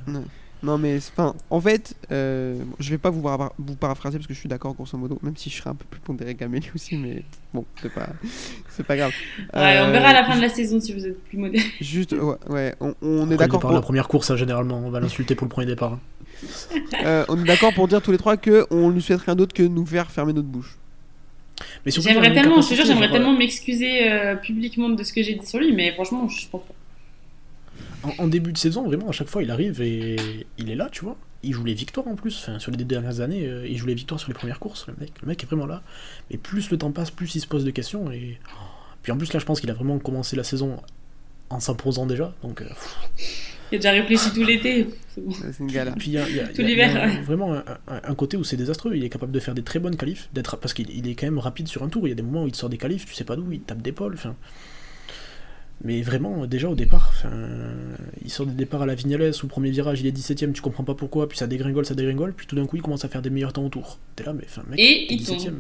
non 0.63 0.79
mais 0.79 0.97
enfin, 0.97 1.35
en 1.51 1.61
fait, 1.61 1.95
euh, 2.11 2.57
bon, 2.59 2.75
je 2.81 2.91
vais 2.91 2.99
pas 2.99 3.11
vous, 3.11 3.21
para- 3.23 3.53
vous 3.59 3.77
paraphraser 3.77 4.19
parce 4.19 4.27
que 4.27 4.35
je 4.35 4.39
suis 4.41 4.49
d'accord 4.49 4.75
grosso 4.75 4.97
modo, 4.99 5.19
même 5.23 5.37
si 5.37 5.49
je 5.51 5.57
serais 5.59 5.71
un 5.71 5.75
peu 5.75 5.85
plus 5.89 6.01
pondéré 6.01 6.35
qu'Amélie 6.35 6.71
aussi, 6.75 6.97
mais 6.97 7.23
bon, 7.53 7.65
c'est 7.81 7.93
pas, 7.93 8.09
c'est 8.71 8.85
pas 8.85 8.97
grave. 8.97 9.13
Ouais, 9.39 9.45
on 9.55 9.59
Euh, 9.89 9.91
verra 9.93 10.09
à 10.09 10.13
la 10.15 10.25
fin 10.25 10.35
de 10.37 10.41
la 10.41 10.49
saison 10.49 10.81
si 10.81 10.93
vous 10.93 11.07
êtes 11.07 11.23
plus 11.25 11.39
modéré. 11.39 11.65
Juste, 11.81 12.13
ouais, 12.13 12.37
ouais, 12.49 12.75
on, 12.81 13.31
est 13.31 13.37
d'accord 13.37 13.61
de 13.61 13.67
la 13.67 13.73
pour, 13.75 13.81
première 13.83 14.09
course, 14.09 14.31
hein, 14.31 14.37
généralement, 14.37 14.79
on 14.79 14.91
va 14.91 14.99
l'insulter 14.99 15.35
pour 15.35 15.45
le 15.45 15.51
premier 15.51 15.67
départ. 15.67 15.93
hein. 15.93 16.01
euh, 17.05 17.25
on 17.29 17.39
est 17.39 17.45
d'accord 17.47 17.73
pour 17.73 17.87
dire 17.87 18.03
tous 18.03 18.11
les 18.13 18.19
trois 18.19 18.37
que 18.37 18.67
on 18.71 18.91
lui 18.91 19.03
souhaite 19.03 19.21
rien 19.21 19.37
d'autre 19.37 19.55
que 19.55 19.63
nous 19.63 19.87
faire 19.87 20.11
fermer 20.11 20.33
notre 20.33 20.49
bouche. 20.49 20.77
J'aimerais 21.87 22.33
tellement, 22.35 22.61
je 22.61 22.69
te 22.71 22.75
jure, 22.75 22.85
j'aimerais 22.87 23.11
tellement 23.11 23.37
m'excuser 23.37 24.11
euh, 24.11 24.35
publiquement 24.37 24.89
de 24.89 25.03
ce 25.03 25.13
que 25.13 25.23
j'ai 25.23 25.35
dit 25.35 25.47
sur 25.47 25.59
lui, 25.59 25.73
mais 25.73 25.93
franchement, 25.93 26.29
je 26.29 26.47
pense 26.49 26.63
pas. 26.63 26.75
En, 28.03 28.11
en 28.25 28.27
début 28.29 28.53
de 28.53 28.59
saison, 28.59 28.85
vraiment, 28.85 29.09
à 29.09 29.13
chaque 29.13 29.29
fois, 29.29 29.43
il 29.43 29.51
arrive 29.51 29.81
et 29.83 30.17
il 30.59 30.71
est 30.71 30.75
là, 30.77 30.89
tu 30.91 31.03
vois. 31.05 31.17
Il 31.43 31.53
joue 31.53 31.65
les 31.65 31.75
victoires 31.75 32.09
en 32.09 32.15
plus. 32.17 32.39
Enfin, 32.43 32.59
sur 32.59 32.71
les 32.71 32.77
deux 32.77 32.85
dernières 32.85 33.21
années, 33.21 33.47
euh, 33.47 33.67
il 33.69 33.77
joue 33.77 33.87
les 33.87 33.95
victoires 33.95 34.19
sur 34.21 34.29
les 34.29 34.35
premières 34.35 34.59
courses. 34.59 34.87
Le 34.89 34.95
mec, 34.99 35.13
le 35.23 35.29
mec 35.29 35.43
est 35.43 35.47
vraiment 35.47 35.67
là. 35.67 35.83
Mais 36.31 36.37
plus 36.39 36.71
le 36.71 36.79
temps 36.79 36.91
passe, 36.93 37.11
plus 37.11 37.35
il 37.35 37.41
se 37.41 37.47
pose 37.47 37.65
de 37.65 37.71
questions. 37.71 38.11
Et 38.11 38.39
puis 39.03 39.13
en 39.13 39.17
plus, 39.19 39.33
là, 39.33 39.39
je 39.39 39.45
pense 39.45 39.61
qu'il 39.61 39.71
a 39.71 39.75
vraiment 39.75 39.99
commencé 39.99 40.35
la 40.37 40.45
saison 40.45 40.81
en 41.51 41.61
s'imposant 41.61 42.07
déjà. 42.07 42.35
Donc, 42.43 42.63
euh, 42.63 42.67
Il 43.73 43.77
a 43.77 43.79
déjà 43.79 43.91
réfléchi 43.93 44.31
tout 44.33 44.45
l'été. 44.45 44.89
c'est 45.09 45.21
bon. 45.25 45.31
Ouais, 45.31 45.37
C'est 45.53 45.61
une 45.61 45.71
galère. 45.71 45.95
puis 45.97 46.09
il 46.09 46.13
y 46.15 46.19
a, 46.19 46.29
y 46.29 46.41
a- 46.41 46.49
Tout 46.49 46.61
il 46.61 46.63
y 46.63 46.65
a- 46.65 46.69
l'hiver, 46.69 46.91
il 46.91 46.95
y 46.95 46.99
a 46.99 47.07
ouais. 47.19 47.23
vraiment 47.23 47.55
un, 47.55 47.65
un- 47.89 48.01
un 48.05 48.15
côté 48.15 48.37
où 48.37 48.45
c'est 48.45 48.57
désastreux. 48.57 48.95
Il 48.97 49.05
est 49.05 49.09
capable 49.09 49.33
de 49.33 49.41
faire 49.41 49.55
des 49.55 49.63
très 49.63 49.79
bonnes 49.79 49.97
qualifs, 49.97 50.29
d'être 50.33 50.57
parce 50.57 50.73
qu'il 50.75 50.91
il 50.91 51.07
est 51.09 51.15
quand 51.15 51.27
même 51.27 51.39
rapide 51.39 51.69
sur 51.69 51.83
un 51.83 51.89
tour. 51.89 52.07
Il 52.07 52.11
y 52.11 52.13
a 52.13 52.17
des 52.17 52.23
moments 52.23 52.45
où 52.45 52.47
il 52.47 52.53
te 52.53 52.57
sort 52.57 52.69
des 52.71 52.79
qualifs, 52.79 53.05
tu 53.07 53.15
sais 53.15 53.25
pas 53.25 53.37
d'où, 53.37 53.51
il 53.53 53.61
tape 53.61 53.83
d'épaule. 53.83 54.15
Enfin, 54.15 54.35
mais 55.85 56.03
vraiment, 56.03 56.47
déjà 56.47 56.69
au 56.69 56.75
départ, 56.75 57.13
il 58.25 58.31
sort 58.31 58.47
des 58.47 58.55
départs 58.55 58.83
à 58.83 58.87
la 58.87 58.95
Vignales 58.95 59.33
où 59.43 59.47
premier 59.47 59.71
virage 59.71 60.01
il 60.01 60.07
est 60.07 60.17
17ème, 60.17 60.53
tu 60.53 60.63
comprends 60.63 60.85
pas 60.85 60.95
pourquoi, 60.95 61.29
puis 61.29 61.39
ça 61.39 61.47
dégringole, 61.47 61.85
ça 61.85 61.95
dégringole, 61.95 62.33
puis 62.33 62.47
tout 62.47 62.57
d'un 62.57 62.67
coup 62.67 62.77
il 62.77 62.83
commence 62.83 63.05
à 63.05 63.09
faire 63.09 63.23
des 63.23 63.31
meilleurs 63.31 63.53
temps 63.53 63.65
autour. 63.65 63.99
T'es 64.17 64.25
là, 64.25 64.33
mais 64.33 64.45
enfin, 64.47 64.63
mec, 64.69 64.81
Et 64.81 65.07
t'es 65.09 65.15
il 65.15 65.25
tombe. 65.25 65.55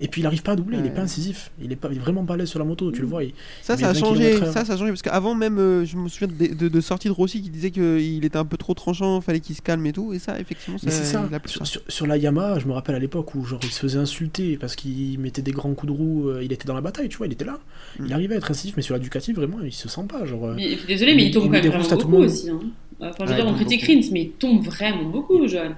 17ème. 0.00 0.04
Et 0.04 0.08
puis 0.08 0.20
il 0.22 0.26
arrive 0.26 0.42
pas 0.42 0.52
à 0.52 0.56
doubler, 0.56 0.78
il 0.78 0.80
est 0.86 0.88
Ouais. 0.88 0.94
pas 0.94 1.02
incisif, 1.02 1.50
il 1.62 1.72
est, 1.72 1.76
pas, 1.76 1.88
il 1.90 1.96
est 1.96 2.00
vraiment 2.00 2.24
pas 2.24 2.34
à 2.34 2.36
l'aise 2.36 2.48
sur 2.48 2.58
la 2.58 2.64
moto, 2.64 2.90
tu 2.92 3.00
le 3.00 3.06
vois. 3.06 3.24
il- 3.24 3.32
Ça, 3.62 3.76
ça 3.76 3.88
a 3.88 3.92
20 3.92 3.98
changé. 4.00 4.36
Ça, 4.38 4.64
ça 4.64 4.72
a 4.72 4.76
changé 4.76 4.90
parce 4.90 5.02
qu'avant 5.02 5.34
même, 5.34 5.58
euh, 5.58 5.84
je 5.84 5.96
me 5.96 6.08
souviens 6.08 6.28
de, 6.28 6.54
de, 6.54 6.68
de 6.68 6.80
sorties 6.80 7.08
de 7.08 7.12
Rossi 7.12 7.42
qui 7.42 7.50
disait 7.50 7.70
qu'il 7.70 8.24
était 8.24 8.36
un 8.38 8.44
peu 8.44 8.56
trop 8.56 8.74
tranchant, 8.74 9.20
fallait 9.20 9.40
qu'il 9.40 9.56
se 9.56 9.62
calme 9.62 9.84
et 9.86 9.92
tout. 9.92 10.12
Et 10.12 10.18
ça, 10.18 10.38
effectivement, 10.38 10.78
ça, 10.78 11.26
il 11.28 11.34
a 11.34 11.40
plus 11.40 11.50
sur, 11.52 11.66
sur- 11.66 11.82
sur 11.88 12.06
la 12.06 12.16
Yamaha, 12.16 12.58
je 12.58 12.66
me 12.66 12.72
rappelle 12.72 12.94
à 12.94 12.98
l'époque 12.98 13.34
où 13.34 13.44
genre 13.44 13.60
il 13.62 13.70
se 13.70 13.80
faisait 13.80 13.98
insulter 13.98 14.56
parce 14.56 14.76
qu'il 14.76 15.18
mettait 15.18 15.42
des 15.42 15.52
grands 15.52 15.72
coups 15.74 15.92
de 15.92 15.96
roue, 15.96 16.28
euh, 16.28 16.42
il 16.44 16.52
était 16.52 16.66
dans 16.66 16.74
la 16.74 16.80
bataille, 16.80 17.08
tu 17.08 17.16
vois, 17.18 17.26
il 17.26 17.32
était 17.32 17.44
là. 17.44 17.58
Mm. 17.98 18.04
Il 18.06 18.12
arrivait 18.12 18.34
à 18.34 18.38
être 18.38 18.50
incisif, 18.50 18.74
mais 18.76 18.82
sur 18.82 18.94
la 18.94 18.98
Ducati, 19.00 19.32
vraiment, 19.32 19.58
il 19.64 19.72
se 19.72 19.88
sent 19.88 20.02
pas. 20.08 20.24
Genre, 20.24 20.44
euh, 20.46 20.54
Mais- 20.56 20.72
et 20.72 20.76
puis, 20.76 20.86
désolé, 20.86 21.14
mais 21.14 21.26
il 21.26 21.30
tombe 21.30 21.44
Il 21.54 21.60
quand 21.62 21.70
même 21.70 21.88
beaucoup 21.98 22.16
aussi. 22.16 22.50
Hein. 22.50 22.58
Enfin, 23.00 23.10
je 23.20 23.24
veux 23.24 23.28
Ouais, 23.30 23.34
dire, 23.36 23.44
il 23.44 23.48
on 23.48 23.50
tombe 23.58 23.66
critique. 23.66 23.82
Rins, 23.86 24.10
mais 24.12 24.22
il 24.22 24.30
tombe 24.30 24.64
vraiment 24.64 25.04
beaucoup, 25.04 25.46
Johan. 25.46 25.72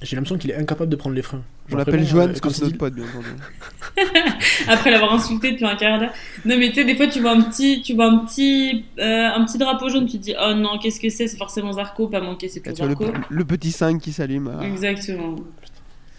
J'ai 0.00 0.16
l'impression 0.16 0.38
qu'il 0.38 0.50
est 0.50 0.56
incapable 0.56 0.90
de 0.90 0.96
prendre 0.96 1.14
les 1.14 1.22
freins. 1.22 1.42
On 1.66 1.70
Genre, 1.70 1.78
l'appelle 1.78 1.94
vraiment, 2.02 2.08
Johan 2.10 2.22
euh, 2.22 2.26
parce 2.28 2.40
que 2.40 2.50
c'est 2.50 2.64
notre 2.64 2.78
pote, 2.78 2.94
bien 2.94 3.04
entendu. 3.04 3.28
Après 4.68 4.90
l'avoir 4.90 5.14
insulté 5.14 5.52
depuis 5.52 5.64
un 5.64 5.76
quart 5.76 6.00
d'heure. 6.00 6.12
Non, 6.44 6.56
mais 6.58 6.70
tu 6.70 6.74
sais, 6.76 6.84
des 6.84 6.96
fois, 6.96 7.06
tu 7.06 7.20
vois 7.20 7.30
un 7.32 7.42
petit, 7.42 7.82
tu 7.82 7.94
vois 7.94 8.06
un 8.06 8.18
petit, 8.18 8.84
euh, 8.98 9.28
un 9.34 9.44
petit 9.44 9.58
drapeau 9.58 9.88
jaune, 9.88 10.06
tu 10.06 10.18
te 10.18 10.24
dis, 10.24 10.34
oh 10.40 10.54
non, 10.54 10.78
qu'est-ce 10.78 10.98
que 11.00 11.08
c'est? 11.08 11.28
C'est 11.28 11.36
forcément 11.36 11.72
Zarco, 11.72 12.08
pas 12.08 12.20
manqué, 12.20 12.48
c'est 12.48 12.60
tu 12.60 12.70
vois 12.72 12.88
le, 12.88 12.94
Zarco? 12.96 13.12
le 13.28 13.44
petit 13.44 13.70
5 13.70 14.00
qui 14.00 14.12
s'allume. 14.12 14.52
ah. 14.60 14.64
Exactement. 14.64 15.36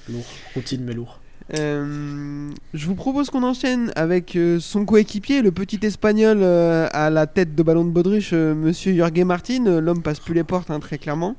Lourd, 0.10 0.26
routine 0.56 0.84
mais 0.84 0.94
lourd. 0.94 1.20
Euh, 1.60 2.50
je 2.74 2.88
vous 2.88 2.96
propose 2.96 3.30
qu'on 3.30 3.44
enchaîne 3.44 3.92
avec 3.96 4.36
euh, 4.36 4.60
son 4.60 4.86
coéquipier, 4.86 5.42
le 5.42 5.52
petit 5.52 5.80
espagnol 5.84 6.40
euh, 6.42 6.88
à 6.94 7.10
la 7.10 7.28
tête 7.28 7.54
de 7.56 7.64
ballon 7.64 7.84
de 7.84 7.90
baudruche, 7.92 8.32
euh, 8.34 8.56
monsieur 8.56 8.96
Jorge 8.96 9.20
Martin. 9.26 9.82
L'homme 9.82 10.02
passe 10.02 10.20
plus 10.20 10.34
les 10.34 10.44
portes, 10.46 10.72
hein, 10.72 10.80
très 10.80 10.98
clairement. 10.98 11.36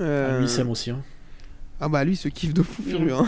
Euh, 0.00 0.30
Ah, 0.34 0.38
lui, 0.38 0.46
il 0.46 0.48
s'aime 0.48 0.70
aussi. 0.70 0.90
Hein. 0.90 1.00
ah 1.80 1.88
bah 1.88 2.04
lui, 2.04 2.12
il 2.12 2.16
se 2.16 2.28
kiffe 2.28 2.54
de 2.54 2.62
fou 2.62 2.82
furieux. 2.82 3.12
hein. 3.14 3.26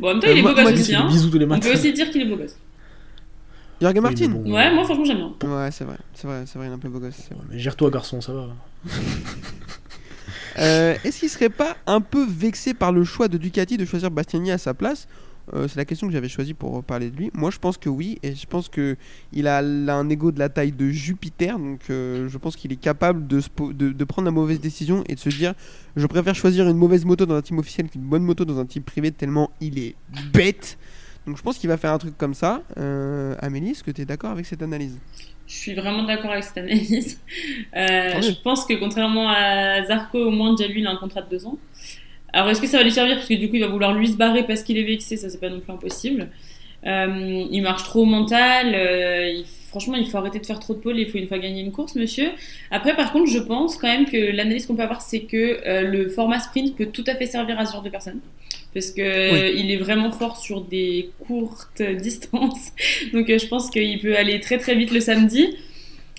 Bon, 0.00 0.08
en 0.08 0.12
même 0.14 0.20
temps, 0.22 0.28
Euh, 0.28 0.32
il 0.32 0.38
est 0.38 0.42
moi- 0.42 0.54
beau 0.54 0.62
gosse 0.62 0.72
aussi, 0.80 0.94
hein. 0.94 1.06
bisous 1.08 1.30
tous 1.30 1.38
les 1.38 1.44
On 1.44 1.48
matins. 1.48 1.68
peut 1.68 1.74
aussi 1.74 1.92
dire 1.92 2.10
qu'il 2.10 2.22
est 2.22 2.26
beau 2.28 2.36
gosse. 2.36 2.56
Jorge 3.82 3.94
Martin 4.00 4.28
bon, 4.28 4.52
Ouais, 4.52 4.72
moi, 4.74 4.84
franchement, 4.84 5.04
j'aime 5.04 5.16
bien. 5.18 5.48
Ouais, 5.48 5.70
c'est 5.70 5.84
vrai, 5.84 5.96
c'est 6.14 6.26
vrai, 6.26 6.44
c'est 6.46 6.58
vrai, 6.58 6.68
il 6.68 6.70
est 6.70 6.74
un 6.74 6.78
peu 6.78 6.88
beau 6.90 7.00
gosse. 7.00 7.16
ouais, 7.30 7.36
mais 7.50 7.58
gère-toi, 7.58 7.90
garçon, 7.90 8.20
ça 8.20 8.32
va. 8.32 8.48
Euh, 10.58 10.96
Est-ce 11.04 11.20
qu'il 11.20 11.30
serait 11.30 11.48
pas 11.48 11.76
un 11.86 12.00
peu 12.00 12.26
vexé 12.28 12.74
par 12.74 12.92
le 12.92 13.04
choix 13.04 13.28
de 13.28 13.38
Ducati 13.38 13.76
de 13.76 13.84
choisir 13.84 14.10
Bastiani 14.10 14.50
à 14.50 14.58
sa 14.58 14.74
place 14.74 15.06
Euh, 15.54 15.68
C'est 15.68 15.76
la 15.76 15.84
question 15.84 16.06
que 16.06 16.12
j'avais 16.12 16.28
choisie 16.28 16.54
pour 16.54 16.82
parler 16.84 17.10
de 17.10 17.16
lui. 17.16 17.30
Moi, 17.34 17.50
je 17.50 17.58
pense 17.58 17.76
que 17.78 17.88
oui, 17.88 18.18
et 18.22 18.34
je 18.34 18.46
pense 18.46 18.68
que 18.68 18.96
il 19.32 19.46
a, 19.46 19.58
un 19.58 20.08
ego 20.08 20.32
de 20.32 20.38
la 20.38 20.48
taille 20.48 20.72
de 20.72 20.88
Jupiter, 20.88 21.58
donc 21.58 21.80
euh, 21.90 22.28
je 22.28 22.38
pense 22.38 22.56
qu'il 22.56 22.72
est 22.72 22.80
capable 22.80 23.26
de, 23.26 24.04
prendre 24.04 24.26
la 24.26 24.32
mauvaise 24.32 24.60
décision 24.60 25.04
et 25.08 25.14
de 25.14 25.20
se 25.20 25.28
dire 25.28 25.54
je 25.96 26.06
préfère 26.06 26.34
choisir 26.34 26.68
une 26.68 26.76
mauvaise 26.76 27.04
moto 27.04 27.26
dans 27.26 27.34
un 27.34 27.42
team 27.42 27.58
officiel 27.58 27.88
qu'une 27.88 28.02
bonne 28.02 28.22
moto 28.22 28.44
dans 28.44 28.58
un 28.58 28.66
team 28.66 28.82
privé 28.82 29.10
tellement 29.10 29.50
il 29.60 29.78
est 29.78 29.94
bête. 30.32 30.78
Donc 31.26 31.36
je 31.36 31.42
pense 31.42 31.58
qu'il 31.58 31.68
va 31.68 31.76
faire 31.76 31.92
un 31.92 31.98
truc 31.98 32.16
comme 32.16 32.34
ça. 32.34 32.62
Euh, 32.78 33.34
Amélie, 33.40 33.70
est-ce 33.70 33.84
que 33.84 33.90
tu 33.90 34.02
es 34.02 34.04
d'accord 34.04 34.30
avec 34.30 34.46
cette 34.46 34.62
analyse? 34.62 34.98
Je 35.46 35.54
suis 35.54 35.74
vraiment 35.74 36.04
d'accord 36.04 36.30
avec 36.30 36.44
cette 36.44 36.58
analyse. 36.58 37.20
Je 37.74 38.42
pense 38.42 38.64
que 38.64 38.74
contrairement 38.74 39.28
à 39.28 39.84
Zarco, 39.84 40.18
au 40.18 40.30
moins 40.30 40.54
déjà 40.54 40.70
lui, 40.70 40.80
il 40.80 40.86
a 40.86 40.90
un 40.90 40.96
contrat 40.96 41.22
de 41.22 41.30
deux 41.30 41.46
ans. 41.46 41.58
Alors 42.32 42.48
est-ce 42.50 42.60
que 42.60 42.66
ça 42.66 42.78
va 42.78 42.84
lui 42.84 42.92
servir? 42.92 43.16
Parce 43.16 43.28
que 43.28 43.34
du 43.34 43.48
coup 43.48 43.56
il 43.56 43.60
va 43.62 43.68
vouloir 43.68 43.92
lui 43.94 44.08
se 44.08 44.16
barrer 44.16 44.44
parce 44.46 44.62
qu'il 44.62 44.78
est 44.78 44.82
vexé, 44.84 45.16
ça 45.16 45.28
c'est 45.28 45.40
pas 45.40 45.48
non 45.48 45.60
plus 45.60 45.72
impossible. 45.72 46.28
Euh, 46.86 47.44
il 47.50 47.60
marche 47.62 47.82
trop 47.84 48.02
au 48.02 48.06
mental. 48.06 48.72
euh, 48.74 49.28
il- 49.28 49.44
franchement, 49.68 49.96
il 49.96 50.06
faut 50.08 50.16
arrêter 50.18 50.38
de 50.40 50.46
faire 50.46 50.58
trop 50.58 50.74
de 50.74 50.78
pôles. 50.80 50.98
Il 50.98 51.08
faut 51.10 51.18
une 51.18 51.28
fois 51.28 51.38
gagner 51.38 51.60
une 51.60 51.70
course, 51.72 51.94
monsieur. 51.94 52.30
Après, 52.70 52.96
par 52.96 53.12
contre, 53.12 53.30
je 53.30 53.38
pense 53.38 53.76
quand 53.76 53.86
même 53.86 54.06
que 54.06 54.16
l'analyse 54.16 54.66
qu'on 54.66 54.74
peut 54.74 54.82
avoir, 54.82 55.00
c'est 55.02 55.20
que 55.20 55.60
euh, 55.66 55.82
le 55.82 56.08
format 56.08 56.40
sprint 56.40 56.74
peut 56.76 56.86
tout 56.86 57.04
à 57.06 57.14
fait 57.14 57.26
servir 57.26 57.58
à 57.60 57.66
ce 57.66 57.72
genre 57.74 57.82
de 57.82 57.90
personnes. 57.90 58.20
Parce 58.72 58.90
que 58.92 59.56
il 59.56 59.70
est 59.70 59.76
vraiment 59.76 60.10
fort 60.10 60.36
sur 60.38 60.62
des 60.62 61.10
courtes 61.26 61.82
distances. 62.00 62.72
Donc 63.12 63.28
euh, 63.28 63.38
je 63.38 63.46
pense 63.46 63.68
qu'il 63.70 64.00
peut 64.00 64.16
aller 64.16 64.40
très 64.40 64.58
très 64.58 64.74
vite 64.74 64.90
le 64.92 65.00
samedi. 65.00 65.56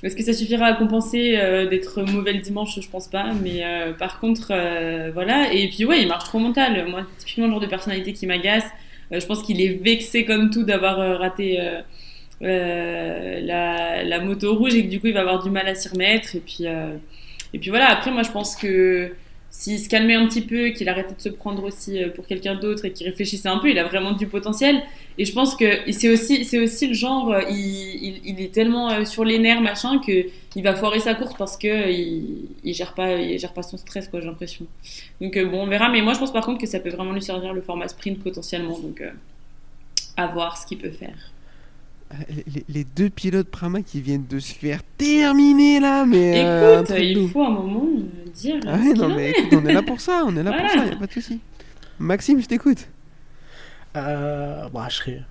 Est-ce 0.04 0.16
que 0.16 0.24
ça 0.24 0.34
suffira 0.34 0.66
à 0.66 0.74
compenser 0.74 1.36
euh, 1.38 1.68
d'être 1.68 2.02
mauvais 2.02 2.34
le 2.34 2.39
dimanche? 2.39 2.80
Je 2.82 2.89
pense 2.89 3.08
pas. 3.08 3.32
Mais 3.43 3.64
euh, 3.64 3.93
par 3.93 4.20
contre, 4.20 4.47
euh, 4.52 5.12
voilà. 5.14 5.54
Et 5.54 5.70
puis 5.70 5.86
ouais, 5.86 6.02
il 6.02 6.08
marche 6.08 6.24
trop 6.26 6.39
mental. 6.39 6.88
Moi, 6.89 7.04
typiquement 7.20 7.45
le 7.45 7.52
genre 7.52 7.60
de 7.62 7.68
personnalité 7.68 8.14
qui 8.14 8.26
m'agace. 8.26 8.66
Euh, 9.12 9.20
je 9.20 9.26
pense 9.26 9.43
qu'il 9.43 9.62
est 9.62 9.82
vexé 9.84 10.26
comme 10.26 10.49
tout 10.49 10.64
d'avoir 10.64 10.99
euh, 10.99 11.18
raté 11.18 11.60
euh, 12.41 13.39
la, 13.41 14.04
la 14.04 14.20
moto 14.20 14.56
rouge 14.56 14.74
et 14.74 14.84
que 14.86 14.89
du 14.89 14.99
coup 14.99 15.08
il 15.08 15.14
va 15.14 15.20
avoir 15.22 15.43
du 15.43 15.52
mal 15.52 15.68
à 15.68 15.76
s'y 15.76 15.88
remettre. 15.89 16.36
Et 16.36 16.39
puis, 16.39 16.66
et 17.54 17.60
puis 17.60 17.70
voilà. 17.70 17.91
Après, 17.91 18.10
moi 18.12 18.24
je 18.24 18.32
pense 18.32 18.56
que 18.56 19.14
s'il 19.52 19.80
se 19.80 19.89
calmait 19.89 20.16
un 20.16 20.26
petit 20.28 20.41
peu, 20.41 20.70
qu'il 20.70 20.88
arrêtait 20.88 21.14
de 21.14 21.20
se 21.20 21.28
prendre 21.28 21.66
aussi 21.66 22.02
euh, 22.02 22.10
pour 22.10 22.26
quelqu'un 22.26 22.56
d'autre 22.56 22.86
et 22.86 22.93
qu'il 22.93 23.06
réfléchissait 23.06 23.49
un 23.49 23.58
peu, 23.58 23.70
il 23.70 23.78
a 23.78 23.84
vraiment 23.84 24.14
du 24.14 24.26
potentiel. 24.26 24.82
Et 25.18 25.26
je 25.26 25.34
pense 25.34 25.58
que 25.58 25.91
c'est 25.91 26.10
aussi, 26.10 26.45
c'est 26.45 26.58
aussi 26.58 26.88
le 26.88 26.93
genre, 26.93 27.34
euh, 27.34 27.41
il, 27.49 28.22
il, 28.24 28.41
est 28.41 28.54
tellement 28.54 28.89
euh, 28.89 29.04
sur 29.04 29.26
les 29.26 29.39
nerfs, 29.39 29.60
machin, 29.60 29.99
que 29.99 30.28
il 30.56 30.64
va 30.64 30.74
foirer 30.74 31.02
sa 31.02 31.16
course 31.16 31.36
parce 31.38 31.58
que 31.58 31.91
il, 31.91 32.74
gère 32.74 32.93
pas, 32.93 33.38
gère 33.38 33.52
pas 33.52 33.62
son 33.62 33.76
stress, 33.76 34.08
quoi, 34.08 34.22
j'ai 34.22 34.28
l'impression. 34.28 34.66
Donc 35.20 35.38
bon, 35.38 35.64
on 35.64 35.68
verra. 35.68 35.89
Mais 35.89 36.02
moi, 36.02 36.14
je 36.14 36.20
pense 36.20 36.32
par 36.32 36.45
contre 36.45 36.60
que 36.60 36.68
ça 36.68 36.80
peut 36.80 36.89
vraiment 36.89 37.12
lui 37.12 37.22
servir 37.22 37.54
le 37.54 37.62
format 37.62 37.89
sprint 37.89 38.24
potentiellement. 38.24 38.80
Donc 38.80 39.04
à 40.16 40.28
voir 40.28 40.58
ce 40.58 40.66
qu'il 40.66 40.78
peut 40.78 40.91
faire. 40.91 41.32
Les, 42.70 42.84
deux 42.84 43.09
pilotes 43.09 43.47
Prama 43.49 43.82
qui 43.82 44.01
viennent 44.01 44.26
de 44.28 44.39
se 44.39 44.53
faire 44.53 44.82
terminer 44.97 45.80
là, 45.80 46.05
mais. 46.05 46.43
euh, 46.43 46.78
un 46.80 46.84
Écoute, 46.84 46.88
truc 46.95 46.99
de 46.99 47.03
il 47.22 47.30
faut 47.30 47.43
un 47.43 47.49
moment 47.49 47.86
euh, 47.97 48.30
dire. 48.32 48.55
Ah 48.68 48.78
ouais, 48.78 48.93
non, 48.93 49.09
mais 49.16 49.32
écoute, 49.32 49.59
on 49.64 49.66
est 49.68 49.74
là 49.74 49.82
pour 49.82 49.99
ça, 50.01 50.24
on 50.26 50.36
est 50.36 50.43
là 50.43 50.51
pour 50.51 50.70
ça, 50.70 50.86
y 50.86 50.91
a 50.91 50.95
pas 50.95 51.07
de 51.07 51.12
souci. 51.12 51.39
Maxime, 51.99 52.41
je 52.41 52.47
t'écoute. 52.47 52.88
Euh, 53.95 54.68
bah, 54.70 54.88
je 54.89 54.95
serais 54.95 55.22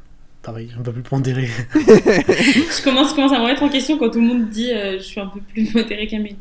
pareil, 0.42 0.70
un 0.78 0.82
peu 0.82 0.92
plus 0.92 1.02
pondéré. 1.02 1.48
Je 1.74 2.82
commence, 2.82 3.10
je 3.10 3.14
commence 3.14 3.32
à 3.32 3.38
me 3.38 3.42
remettre 3.42 3.62
en 3.62 3.68
question 3.68 3.98
quand 3.98 4.10
tout 4.10 4.20
le 4.20 4.26
monde 4.26 4.48
dit 4.48 4.70
euh, 4.72 4.98
je 4.98 5.02
suis 5.02 5.20
un 5.20 5.26
peu 5.26 5.40
plus 5.40 5.74
modéré 5.74 6.06
qu'Amélie. 6.06 6.36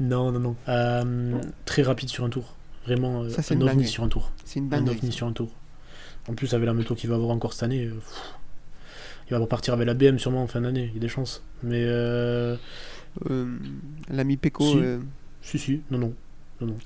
non, 0.00 0.32
non, 0.32 0.40
non. 0.40 0.56
Euh, 0.68 1.34
très 1.64 1.82
rapide 1.82 2.08
sur 2.08 2.24
un 2.24 2.30
tour. 2.30 2.54
Vraiment, 2.86 3.22
euh, 3.22 3.28
Ça, 3.28 3.42
c'est 3.42 3.54
un 3.54 3.58
une 3.60 3.68
ovni 3.68 3.86
sur 3.86 4.02
un 4.04 4.08
tour. 4.08 4.30
C'est 4.44 4.58
une 4.60 4.66
Un 4.66 4.78
dinguerie. 4.78 4.96
ovni 4.98 5.12
sur 5.12 5.26
un 5.26 5.32
tour. 5.32 5.50
En 6.28 6.34
plus, 6.34 6.54
avec 6.54 6.66
la 6.66 6.72
moto 6.72 6.94
qu'il 6.94 7.10
va 7.10 7.16
avoir 7.16 7.30
encore 7.30 7.52
cette 7.52 7.64
année, 7.64 7.84
euh, 7.86 7.94
pff, 7.94 8.34
il 9.32 9.34
va 9.34 9.38
repartir 9.40 9.72
avec 9.74 9.86
la 9.86 9.94
BM 9.94 10.18
sûrement 10.18 10.42
en 10.42 10.46
fin 10.46 10.60
d'année. 10.60 10.88
Il 10.90 10.94
y 10.94 10.98
a 10.98 11.00
des 11.00 11.08
chances. 11.08 11.42
Mais 11.62 11.82
euh, 11.86 12.56
Euh, 13.30 13.46
L'ami 14.10 14.36
Peko. 14.36 14.64
Si. 14.64 14.78
euh, 14.78 14.98
si, 15.42 15.58
si, 15.58 15.80
non, 15.90 15.98
non. 15.98 16.14
non. 16.60 16.76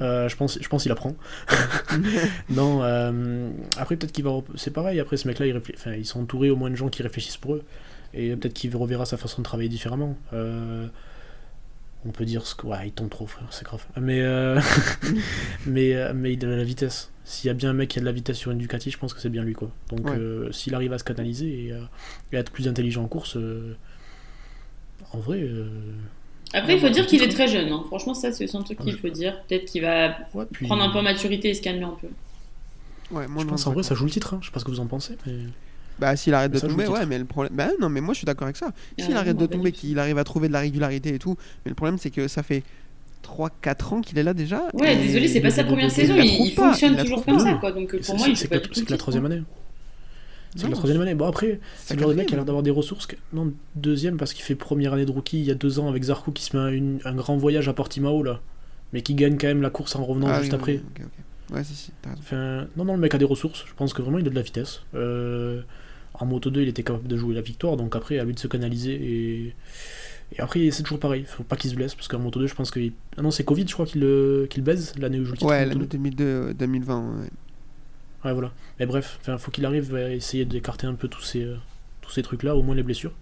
Euh, 0.00 0.28
je 0.28 0.36
pense, 0.36 0.58
je 0.60 0.68
pense 0.68 0.82
qu'il 0.84 0.92
apprend. 0.92 1.14
non, 2.50 2.82
après 3.76 3.96
peut-être 3.96 4.12
qu'il 4.12 4.24
va. 4.24 4.30
C'est 4.54 4.72
pareil. 4.72 5.00
Après 5.00 5.16
ce 5.16 5.26
mec-là, 5.28 5.46
il 5.46 5.52
réfléch- 5.56 5.74
enfin, 5.76 5.92
ils 5.94 6.06
sont 6.06 6.20
entourés 6.22 6.50
au 6.50 6.56
moins 6.56 6.70
de 6.70 6.76
gens 6.76 6.88
qui 6.88 7.02
réfléchissent 7.02 7.36
pour 7.36 7.54
eux, 7.54 7.62
et 8.14 8.34
peut-être 8.36 8.54
qu'il 8.54 8.74
reverra 8.76 9.04
sa 9.04 9.16
façon 9.16 9.42
de 9.42 9.44
travailler 9.44 9.68
différemment. 9.68 10.16
On 12.06 12.10
peut 12.12 12.24
dire 12.24 12.46
ce 12.46 12.54
que, 12.54 12.66
ouais, 12.66 12.86
il 12.86 12.92
tombe 12.92 13.10
trop, 13.10 13.26
frère, 13.26 13.48
c'est 13.50 13.64
grave. 13.64 13.84
Mais, 14.00 14.20
euh, 14.20 14.60
mais, 15.66 15.94
euh, 15.94 16.12
mais 16.14 16.34
il 16.34 16.44
a 16.44 16.56
la 16.56 16.64
vitesse. 16.64 17.10
S'il 17.24 17.48
y 17.48 17.50
a 17.50 17.54
bien 17.54 17.70
un 17.70 17.72
mec 17.72 17.88
qui 17.90 17.98
a 17.98 18.00
de 18.00 18.06
la 18.06 18.12
vitesse 18.12 18.36
sur 18.36 18.52
une 18.52 18.58
Ducati, 18.58 18.90
je 18.90 18.98
pense 18.98 19.12
que 19.12 19.20
c'est 19.20 19.28
bien 19.30 19.42
lui, 19.42 19.54
quoi. 19.54 19.70
Donc, 19.90 20.06
Ouais. 20.08 20.16
euh, 20.16 20.52
s'il 20.52 20.74
arrive 20.76 20.92
à 20.92 20.98
se 20.98 21.04
canaliser 21.04 21.66
et, 21.66 21.72
à- 21.72 21.90
et 22.32 22.36
à 22.36 22.40
être 22.40 22.52
plus 22.52 22.68
intelligent 22.68 23.02
en 23.02 23.08
course, 23.08 23.36
euh, 23.36 23.74
en 25.12 25.18
vrai. 25.18 25.40
euh, 25.42 25.68
Après, 26.52 26.74
il 26.74 26.80
faut 26.80 26.88
dire 26.88 27.06
qu'il 27.06 27.22
est 27.22 27.28
très 27.28 27.48
jeune. 27.48 27.72
hein. 27.72 27.82
Franchement, 27.88 28.14
ça, 28.14 28.30
c'est 28.30 28.46
son 28.46 28.62
truc 28.62 28.78
qu'il 28.78 28.96
faut 28.96 29.08
dire. 29.08 29.42
Peut-être 29.48 29.64
qu'il 29.64 29.82
va 29.82 30.16
ouais, 30.34 30.44
puis- 30.52 30.66
prendre 30.66 30.84
un 30.84 30.90
peu 30.90 31.02
maturité 31.02 31.48
et 31.50 31.54
se 31.54 31.62
calmer 31.62 31.84
un 31.84 31.96
peu. 32.00 32.06
Ouais, 33.10 33.26
moi, 33.26 33.42
Je 33.42 33.46
je 33.46 33.50
pense 33.50 33.66
en 33.66 33.72
vrai, 33.72 33.82
ça 33.82 33.94
joue 33.96 34.04
le 34.04 34.10
titre. 34.10 34.34
Hein. 34.34 34.38
Je 34.40 34.46
sais 34.46 34.52
pas 34.52 34.60
ce 34.60 34.64
que 34.64 34.70
vous 34.70 34.80
en 34.80 34.86
pensez. 34.86 35.16
Mais... 35.26 35.32
Bah, 35.98 36.14
s'il 36.16 36.34
arrête 36.34 36.50
Mais 36.52 36.56
de 36.56 36.60
ça 36.60 36.68
tomber, 36.68 36.86
ouais, 36.86 37.06
mais 37.06 37.18
le 37.18 37.24
problème. 37.24 37.54
Bah, 37.56 37.68
non, 37.80 37.88
mais 37.88 38.00
moi, 38.00 38.12
je 38.12 38.18
suis 38.18 38.24
d'accord 38.26 38.44
avec 38.44 38.56
ça. 38.56 38.72
S'il 38.98 39.14
Ah, 39.14 39.20
arrête 39.20 39.36
de 39.36 39.46
tomber, 39.46 39.72
qu'il 39.72 39.98
arrive 39.98 40.18
à 40.18 40.24
trouver 40.24 40.48
de 40.48 40.52
la 40.52 40.60
régularité 40.60 41.14
et 41.14 41.18
tout. 41.18 41.36
Mais 41.64 41.70
le 41.70 41.74
problème, 41.74 41.96
c'est 41.98 42.10
que 42.10 42.28
ça 42.28 42.42
fait 42.42 42.62
3-4 43.22 43.94
ans 43.94 44.00
qu'il 44.00 44.18
est 44.18 44.22
là 44.22 44.34
déjà. 44.34 44.62
Ouais, 44.74 44.94
et- 44.94 44.98
désolé, 45.06 45.28
c'est 45.28 45.40
pas 45.40 45.50
sa 45.50 45.64
première 45.64 45.90
saison. 45.90 46.14
Il, 46.18 46.52
fonctionne 46.52 46.96
toujours 46.96 47.24
comme 47.24 47.38
ça, 47.38 47.54
quoi. 47.54 47.72
Donc 47.72 47.88
C'est 47.92 48.06
pour 48.06 48.18
moi, 48.18 48.28
il 48.28 48.36
c'est 48.36 48.48
fait 48.48 48.60
que, 48.60 48.68
pas 48.68 48.74
la- 48.80 48.86
c'est 48.88 48.96
troisième 48.98 49.24
hein. 49.26 49.30
année. 49.30 49.42
C'est 50.54 50.64
Non, 50.64 50.70
la 50.70 50.76
troisième 50.76 51.02
année. 51.02 51.14
Bon, 51.14 51.26
après, 51.26 51.60
c'est 51.76 51.88
c'est 51.88 51.94
le 51.94 52.00
genre 52.00 52.10
de 52.10 52.14
mec 52.14 52.28
qui 52.28 52.34
a 52.34 52.36
l'air 52.36 52.44
d'avoir 52.46 52.62
des 52.62 52.70
ressources. 52.70 53.06
Non, 53.32 53.52
deuxième 53.74 54.16
parce 54.16 54.32
qu'il 54.32 54.42
fait 54.44 54.54
première 54.54 54.94
année 54.94 55.04
de 55.04 55.10
rookie 55.10 55.38
il 55.38 55.44
y 55.44 55.50
a 55.50 55.54
deux 55.54 55.78
ans 55.80 55.88
avec 55.88 56.02
Zarco 56.04 56.30
qui 56.30 56.44
se 56.44 56.56
met 56.56 56.62
un, 56.62 56.68
une- 56.68 56.98
un 57.04 57.14
grand 57.14 57.36
voyage 57.36 57.68
à 57.68 57.74
Portimao 57.74 58.22
là. 58.22 58.40
Mais 58.92 59.02
qui 59.02 59.14
gagne 59.14 59.36
quand 59.36 59.48
même 59.48 59.60
la 59.60 59.68
course 59.70 59.96
en 59.96 60.04
revenant 60.04 60.28
Ah, 60.28 60.40
juste 60.40 60.52
oui, 60.52 60.56
après. 60.58 60.72
oui, 60.74 60.82
ok, 60.96 61.02
ok. 61.04 61.56
Ouais, 61.56 61.64
si, 61.64 61.74
si. 61.74 61.92
Enfin, 62.18 62.66
non, 62.76 62.84
non, 62.84 62.94
le 62.94 63.00
mec 63.00 63.14
a 63.14 63.18
des 63.18 63.24
ressources. 63.24 63.64
Je 63.68 63.74
pense 63.74 63.92
que 63.92 64.00
vraiment 64.00 64.18
il 64.18 64.26
a 64.26 64.30
de 64.30 64.34
la 64.34 64.42
vitesse. 64.42 64.82
Euh, 64.94 65.60
en 66.20 66.26
Moto 66.26 66.50
2, 66.50 66.62
il 66.62 66.68
était 66.68 66.82
capable 66.82 67.08
de 67.08 67.16
jouer 67.16 67.34
la 67.34 67.40
victoire. 67.40 67.76
Donc 67.76 67.94
après, 67.96 68.18
à 68.18 68.24
lui 68.24 68.34
de 68.34 68.38
se 68.38 68.48
canaliser. 68.48 68.92
Et, 68.94 69.54
et 70.32 70.40
après, 70.40 70.70
c'est 70.70 70.82
toujours 70.82 71.00
pareil. 71.00 71.24
Faut 71.26 71.42
pas 71.44 71.56
qu'il 71.56 71.70
se 71.70 71.76
blesse. 71.76 71.94
Parce 71.94 72.08
qu'en 72.08 72.18
Moto 72.18 72.40
2, 72.40 72.46
je 72.46 72.54
pense 72.54 72.70
qu'il. 72.70 72.92
Ah 73.16 73.22
non, 73.22 73.30
c'est 73.30 73.44
Covid, 73.44 73.66
je 73.66 73.72
crois 73.72 73.86
qu'il 73.86 74.00
le- 74.00 74.46
qu'il 74.50 74.62
baise 74.62 74.92
l'année 74.98 75.18
où 75.20 75.24
joue 75.24 75.32
le 75.32 75.38
titre. 75.38 75.50
Ouais, 75.50 75.64
l'année 75.66 75.80
2. 75.80 75.86
2002, 75.86 76.24
euh, 76.24 76.52
2020. 76.54 77.00
ouais. 77.20 77.28
Ouais, 78.24 78.32
voilà. 78.32 78.52
Mais 78.80 78.86
bref, 78.86 79.20
faut 79.38 79.50
qu'il 79.52 79.64
arrive 79.66 79.94
à 79.94 80.10
essayer 80.10 80.44
d'écarter 80.44 80.86
un 80.88 80.94
peu 80.94 81.06
tous 81.08 81.22
ces, 81.22 81.44
euh, 81.44 81.56
tous 82.00 82.10
ces 82.10 82.22
trucs-là, 82.22 82.56
au 82.56 82.62
moins 82.62 82.74
les 82.74 82.82
blessures, 82.82 83.12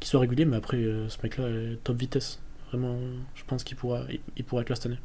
qu'il 0.00 0.08
soit 0.08 0.20
régulier. 0.20 0.44
Mais 0.44 0.56
après, 0.56 0.78
euh, 0.78 1.08
ce 1.08 1.18
mec-là 1.22 1.48
est 1.48 1.78
top 1.84 1.96
vitesse. 1.98 2.40
Vraiment, 2.70 2.98
je 3.34 3.42
pense 3.46 3.62
qu'il 3.64 3.76
pourra, 3.76 4.04
il, 4.36 4.44
pourra 4.44 4.62
être 4.62 4.70
là 4.70 4.76
cette 4.76 4.86
année. 4.86 4.98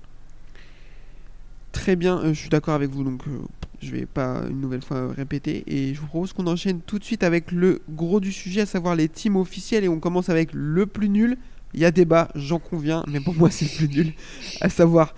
Très 1.72 1.96
bien, 1.96 2.20
euh, 2.20 2.34
je 2.34 2.40
suis 2.40 2.50
d'accord 2.50 2.74
avec 2.74 2.90
vous, 2.90 3.04
donc 3.04 3.22
euh, 3.28 3.40
je 3.82 3.92
vais 3.92 4.06
pas 4.06 4.44
une 4.50 4.62
nouvelle 4.62 4.82
fois 4.82 5.12
répéter. 5.14 5.64
Et 5.68 5.94
je 5.94 6.02
vous 6.02 6.08
propose 6.08 6.34
qu'on 6.34 6.48
enchaîne 6.48 6.82
tout 6.82 7.00
de 7.00 7.04
suite 7.04 7.24
avec 7.24 7.52
le 7.52 7.82
gros 7.90 8.20
du 8.20 8.32
sujet, 8.32 8.62
à 8.62 8.66
savoir 8.66 8.96
les 8.96 9.10
teams 9.10 9.36
officiels. 9.36 9.84
Et 9.84 9.90
on 9.90 10.00
commence 10.00 10.30
avec 10.30 10.50
le 10.54 10.86
plus 10.86 11.10
nul. 11.10 11.38
Il 11.74 11.82
y 11.82 11.86
a 11.86 11.92
débat, 11.92 12.30
j'en 12.36 12.60
conviens, 12.60 13.04
mais 13.08 13.20
pour 13.20 13.36
moi 13.36 13.50
c'est 13.52 13.66
le 13.66 13.88
plus 13.88 13.98
nul. 13.98 14.14
À 14.62 14.70
savoir 14.70 15.14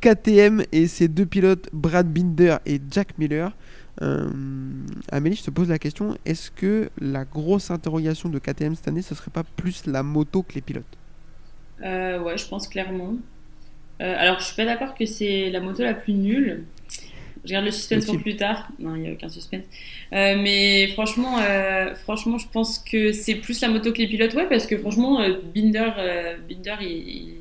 KTM 0.00 0.62
et 0.72 0.86
ses 0.86 1.08
deux 1.08 1.26
pilotes, 1.26 1.68
Brad 1.72 2.10
Binder 2.12 2.56
et 2.66 2.80
Jack 2.90 3.18
Miller. 3.18 3.52
Euh, 4.00 4.28
Amélie, 5.10 5.36
je 5.36 5.42
te 5.42 5.50
pose 5.50 5.68
la 5.68 5.78
question 5.78 6.16
est-ce 6.24 6.50
que 6.50 6.88
la 7.00 7.24
grosse 7.24 7.70
interrogation 7.70 8.28
de 8.28 8.38
KTM 8.38 8.74
cette 8.74 8.88
année, 8.88 9.02
ce 9.02 9.14
serait 9.14 9.30
pas 9.30 9.42
plus 9.42 9.86
la 9.86 10.02
moto 10.02 10.42
que 10.42 10.54
les 10.54 10.60
pilotes? 10.60 10.84
Euh, 11.82 12.20
ouais, 12.20 12.38
je 12.38 12.46
pense 12.46 12.68
clairement. 12.68 13.14
Euh, 14.00 14.14
alors, 14.16 14.38
je 14.38 14.46
suis 14.46 14.56
pas 14.56 14.64
d'accord 14.64 14.94
que 14.94 15.06
c'est 15.06 15.50
la 15.50 15.60
moto 15.60 15.82
la 15.82 15.94
plus 15.94 16.14
nulle. 16.14 16.64
Je 17.48 17.52
garde 17.54 17.64
le 17.64 17.70
suspense 17.70 18.04
pour 18.04 18.18
plus 18.20 18.36
tard. 18.36 18.68
Non, 18.78 18.94
il 18.96 19.02
n'y 19.02 19.08
a 19.08 19.12
aucun 19.12 19.28
suspense. 19.30 19.64
Euh, 20.12 20.36
mais 20.42 20.88
franchement, 20.88 21.38
euh, 21.40 21.94
franchement, 21.94 22.38
je 22.38 22.46
pense 22.48 22.78
que 22.78 23.12
c'est 23.12 23.36
plus 23.36 23.60
la 23.62 23.68
moto 23.68 23.92
que 23.92 23.98
les 23.98 24.06
pilotes. 24.06 24.34
Ouais, 24.34 24.46
parce 24.48 24.66
que 24.66 24.76
franchement, 24.78 25.20
euh, 25.20 25.34
Binder, 25.54 25.90
Binder 26.48 26.74
il, 26.82 26.86
il- 26.88 27.34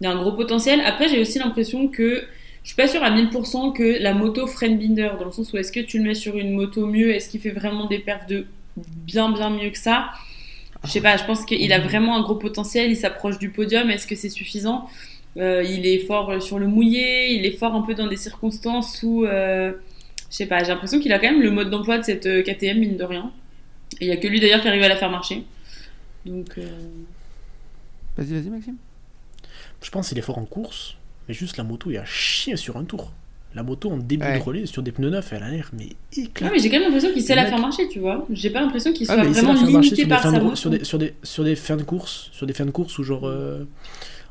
il 0.00 0.06
a 0.06 0.10
un 0.10 0.16
gros 0.16 0.32
potentiel. 0.32 0.80
Après, 0.84 1.08
j'ai 1.08 1.20
aussi 1.20 1.38
l'impression 1.38 1.88
que 1.88 2.24
je 2.62 2.68
suis 2.68 2.76
pas 2.76 2.86
sûre 2.88 3.02
à 3.02 3.10
1000% 3.10 3.72
que 3.72 3.96
la 4.02 4.12
moto 4.12 4.46
freine 4.46 4.78
Binder, 4.78 5.10
dans 5.18 5.24
le 5.24 5.32
sens 5.32 5.52
où 5.52 5.56
est-ce 5.56 5.72
que 5.72 5.80
tu 5.80 5.98
le 5.98 6.04
mets 6.04 6.14
sur 6.14 6.36
une 6.36 6.52
moto 6.52 6.86
mieux, 6.86 7.14
est-ce 7.14 7.30
qu'il 7.30 7.40
fait 7.40 7.50
vraiment 7.50 7.86
des 7.86 7.98
perfs 8.00 8.26
de 8.26 8.46
bien 8.76 9.30
bien 9.32 9.50
mieux 9.50 9.70
que 9.70 9.78
ça? 9.78 10.10
Je 10.84 10.90
sais 10.90 11.00
pas, 11.00 11.16
je 11.16 11.24
pense 11.24 11.44
qu'il 11.46 11.72
a 11.72 11.78
vraiment 11.80 12.16
un 12.16 12.22
gros 12.22 12.36
potentiel, 12.36 12.90
il 12.90 12.96
s'approche 12.96 13.38
du 13.38 13.50
podium, 13.50 13.90
est-ce 13.90 14.06
que 14.06 14.14
c'est 14.14 14.28
suffisant? 14.28 14.88
Euh, 15.38 15.62
Il 15.62 15.86
est 15.86 15.98
fort 16.06 16.40
sur 16.42 16.58
le 16.58 16.66
mouillé, 16.66 17.32
il 17.34 17.44
est 17.46 17.50
fort 17.56 17.74
un 17.74 17.82
peu 17.82 17.94
dans 17.94 18.06
des 18.08 18.16
circonstances 18.16 19.02
où, 19.02 19.24
euh, 19.26 19.72
je 20.30 20.36
sais 20.36 20.46
pas, 20.46 20.60
j'ai 20.64 20.68
l'impression 20.68 20.98
qu'il 20.98 21.12
a 21.12 21.18
quand 21.18 21.30
même 21.30 21.42
le 21.42 21.50
mode 21.50 21.70
d'emploi 21.70 21.98
de 21.98 22.04
cette 22.04 22.26
euh, 22.26 22.42
KTM, 22.42 22.78
mine 22.78 22.96
de 22.96 23.04
rien. 23.04 23.30
Et 24.00 24.06
il 24.06 24.08
y 24.08 24.12
a 24.12 24.16
que 24.16 24.26
lui 24.26 24.40
d'ailleurs 24.40 24.62
qui 24.62 24.68
arrive 24.68 24.82
à 24.82 24.88
la 24.88 24.96
faire 24.96 25.10
marcher. 25.10 25.44
Donc, 26.24 26.58
euh, 26.58 26.66
Vas-y, 28.16 28.32
vas-y, 28.32 28.48
Maxime. 28.50 28.76
Je 29.82 29.90
pense 29.90 30.08
qu'il 30.08 30.18
est 30.18 30.22
fort 30.22 30.38
en 30.38 30.44
course, 30.46 30.96
mais 31.28 31.34
juste 31.34 31.58
la 31.58 31.64
moto, 31.64 31.90
il 31.90 31.98
a 31.98 32.04
chier 32.06 32.56
sur 32.56 32.76
un 32.78 32.84
tour. 32.84 33.12
La 33.54 33.62
moto 33.62 33.90
en 33.90 33.96
début 33.98 34.24
Ouais. 34.24 34.38
de 34.38 34.42
relais 34.42 34.66
sur 34.66 34.82
des 34.82 34.90
pneus 34.92 35.08
neufs, 35.10 35.32
elle 35.32 35.42
a 35.42 35.48
l'air 35.50 35.70
mais 35.72 35.84
non, 35.86 36.22
éclatée. 36.24 36.52
mais 36.54 36.60
j'ai 36.60 36.68
quand 36.68 36.76
même 36.76 36.84
l'impression 36.84 37.12
qu'il 37.12 37.22
sait 37.22 37.34
la 37.34 37.46
faire 37.46 37.58
marcher, 37.58 37.88
tu 37.88 38.00
vois. 38.00 38.26
J'ai 38.30 38.50
pas 38.50 38.60
l'impression 38.60 38.92
qu'il 38.92 39.06
Ah, 39.10 39.14
soit 39.22 39.24
vraiment 39.24 39.52
limité 39.64 39.88
sur 39.88 39.96
des, 39.96 40.06
par 40.06 40.22
fins 40.22 40.32
sa 40.32 40.38
de, 40.38 40.44
moto. 40.44 40.56
sur, 40.56 40.70
des, 40.70 40.84
sur, 40.84 40.98
des, 40.98 41.14
sur 41.22 41.44
des 41.44 41.56
fins 41.56 41.76
de 41.76 41.82
course, 41.82 42.28
sur 42.32 42.46
des 42.46 42.52
fins 42.52 42.66
de 42.66 42.70
course 42.70 42.98
où 42.98 43.02
genre 43.04 43.26
euh, 43.26 43.64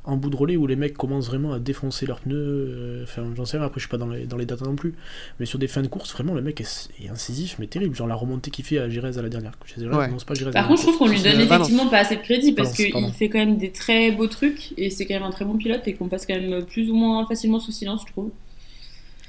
en 0.08 0.18
bout 0.18 0.30
de 0.30 0.36
relais 0.36 0.56
où 0.56 0.68
les 0.68 0.76
mecs 0.76 0.96
commencent 0.96 1.28
vraiment 1.28 1.52
à 1.54 1.60
défoncer 1.60 2.06
leurs 2.06 2.20
pneus. 2.20 2.36
euh, 2.38 3.04
Enfin, 3.04 3.24
j'en 3.36 3.44
sais 3.46 3.58
rien. 3.58 3.66
Après, 3.66 3.80
je 3.80 3.86
suis 3.86 3.90
pas 3.90 3.98
dans 3.98 4.08
les, 4.08 4.26
dans 4.26 4.38
les 4.38 4.46
datas 4.46 4.66
non 4.66 4.76
plus, 4.76 4.94
mais 5.40 5.46
sur 5.46 5.58
des 5.60 5.68
fins 5.68 5.82
de 5.82 5.88
course, 5.88 6.12
vraiment 6.14 6.34
le 6.34 6.42
mec 6.42 6.62
est, 6.62 6.90
est 7.04 7.10
incisif, 7.10 7.56
mais 7.60 7.68
terrible. 7.68 7.96
Genre 7.96 8.08
la 8.08 8.16
remontée 8.16 8.52
qu'il 8.52 8.64
fait 8.66 8.78
à 8.78 8.90
Jerez 8.90 9.18
à 9.18 9.22
la 9.22 9.30
dernière. 9.30 9.54
Chez 9.66 9.82
Jerez, 9.82 9.96
Ouais. 9.96 10.08
non, 10.10 10.18
pas 10.26 10.34
Jerez. 10.36 10.52
Par 10.52 10.64
la 10.64 10.68
contre, 10.68 10.82
je 10.82 10.86
trouve 10.88 10.98
qu'on 11.00 11.08
lui 11.08 11.22
donne 11.22 11.40
effectivement 11.42 11.88
pas 11.88 11.98
assez 12.00 12.16
de 12.18 12.22
crédit 12.22 12.54
parce 12.54 12.74
qu'il 12.74 12.94
fait 13.14 13.30
quand 13.30 13.40
même 13.40 13.58
des 13.58 13.72
très 13.72 14.12
beaux 14.12 14.28
trucs 14.28 14.74
et 14.78 14.90
c'est 14.90 15.06
quand 15.06 15.16
même 15.16 15.24
un 15.24 15.32
très 15.32 15.46
bon 15.46 15.58
pilote 15.58 15.82
et 15.88 15.94
qu'on 15.94 16.08
passe 16.08 16.26
quand 16.26 16.36
même 16.40 16.64
plus 16.66 16.90
ou 16.92 16.96
moins 16.96 17.26
facilement 17.28 17.60
sous 17.60 17.72
silence, 17.72 18.02
je 18.08 18.12
trouve. 18.12 18.32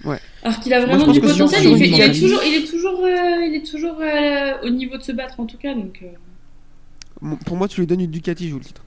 Ouais. 0.04 0.18
Alors 0.42 0.60
qu'il 0.60 0.74
a 0.74 0.80
je 0.82 0.86
vraiment 0.86 1.10
du 1.10 1.20
potentiel, 1.22 1.64
il, 1.64 1.76
fait- 1.78 1.88
il, 1.88 2.02
a 2.02 2.08
toujours, 2.10 2.40
il 2.46 2.54
est 2.54 2.66
toujours, 2.70 3.00
euh, 3.02 3.46
il 3.46 3.54
est 3.56 3.66
toujours 3.66 3.96
euh, 4.00 4.52
au 4.62 4.68
niveau 4.68 4.98
de 4.98 5.02
se 5.02 5.10
battre 5.12 5.40
en 5.40 5.46
tout 5.46 5.56
cas. 5.56 5.74
Donc, 5.74 6.02
euh, 6.02 7.34
Pour 7.46 7.56
moi, 7.56 7.66
tu 7.66 7.80
lui 7.80 7.86
donnes 7.86 8.02
une 8.02 8.10
Ducati, 8.10 8.44
il 8.44 8.50
joue 8.50 8.58
le 8.58 8.64
titre. 8.64 8.82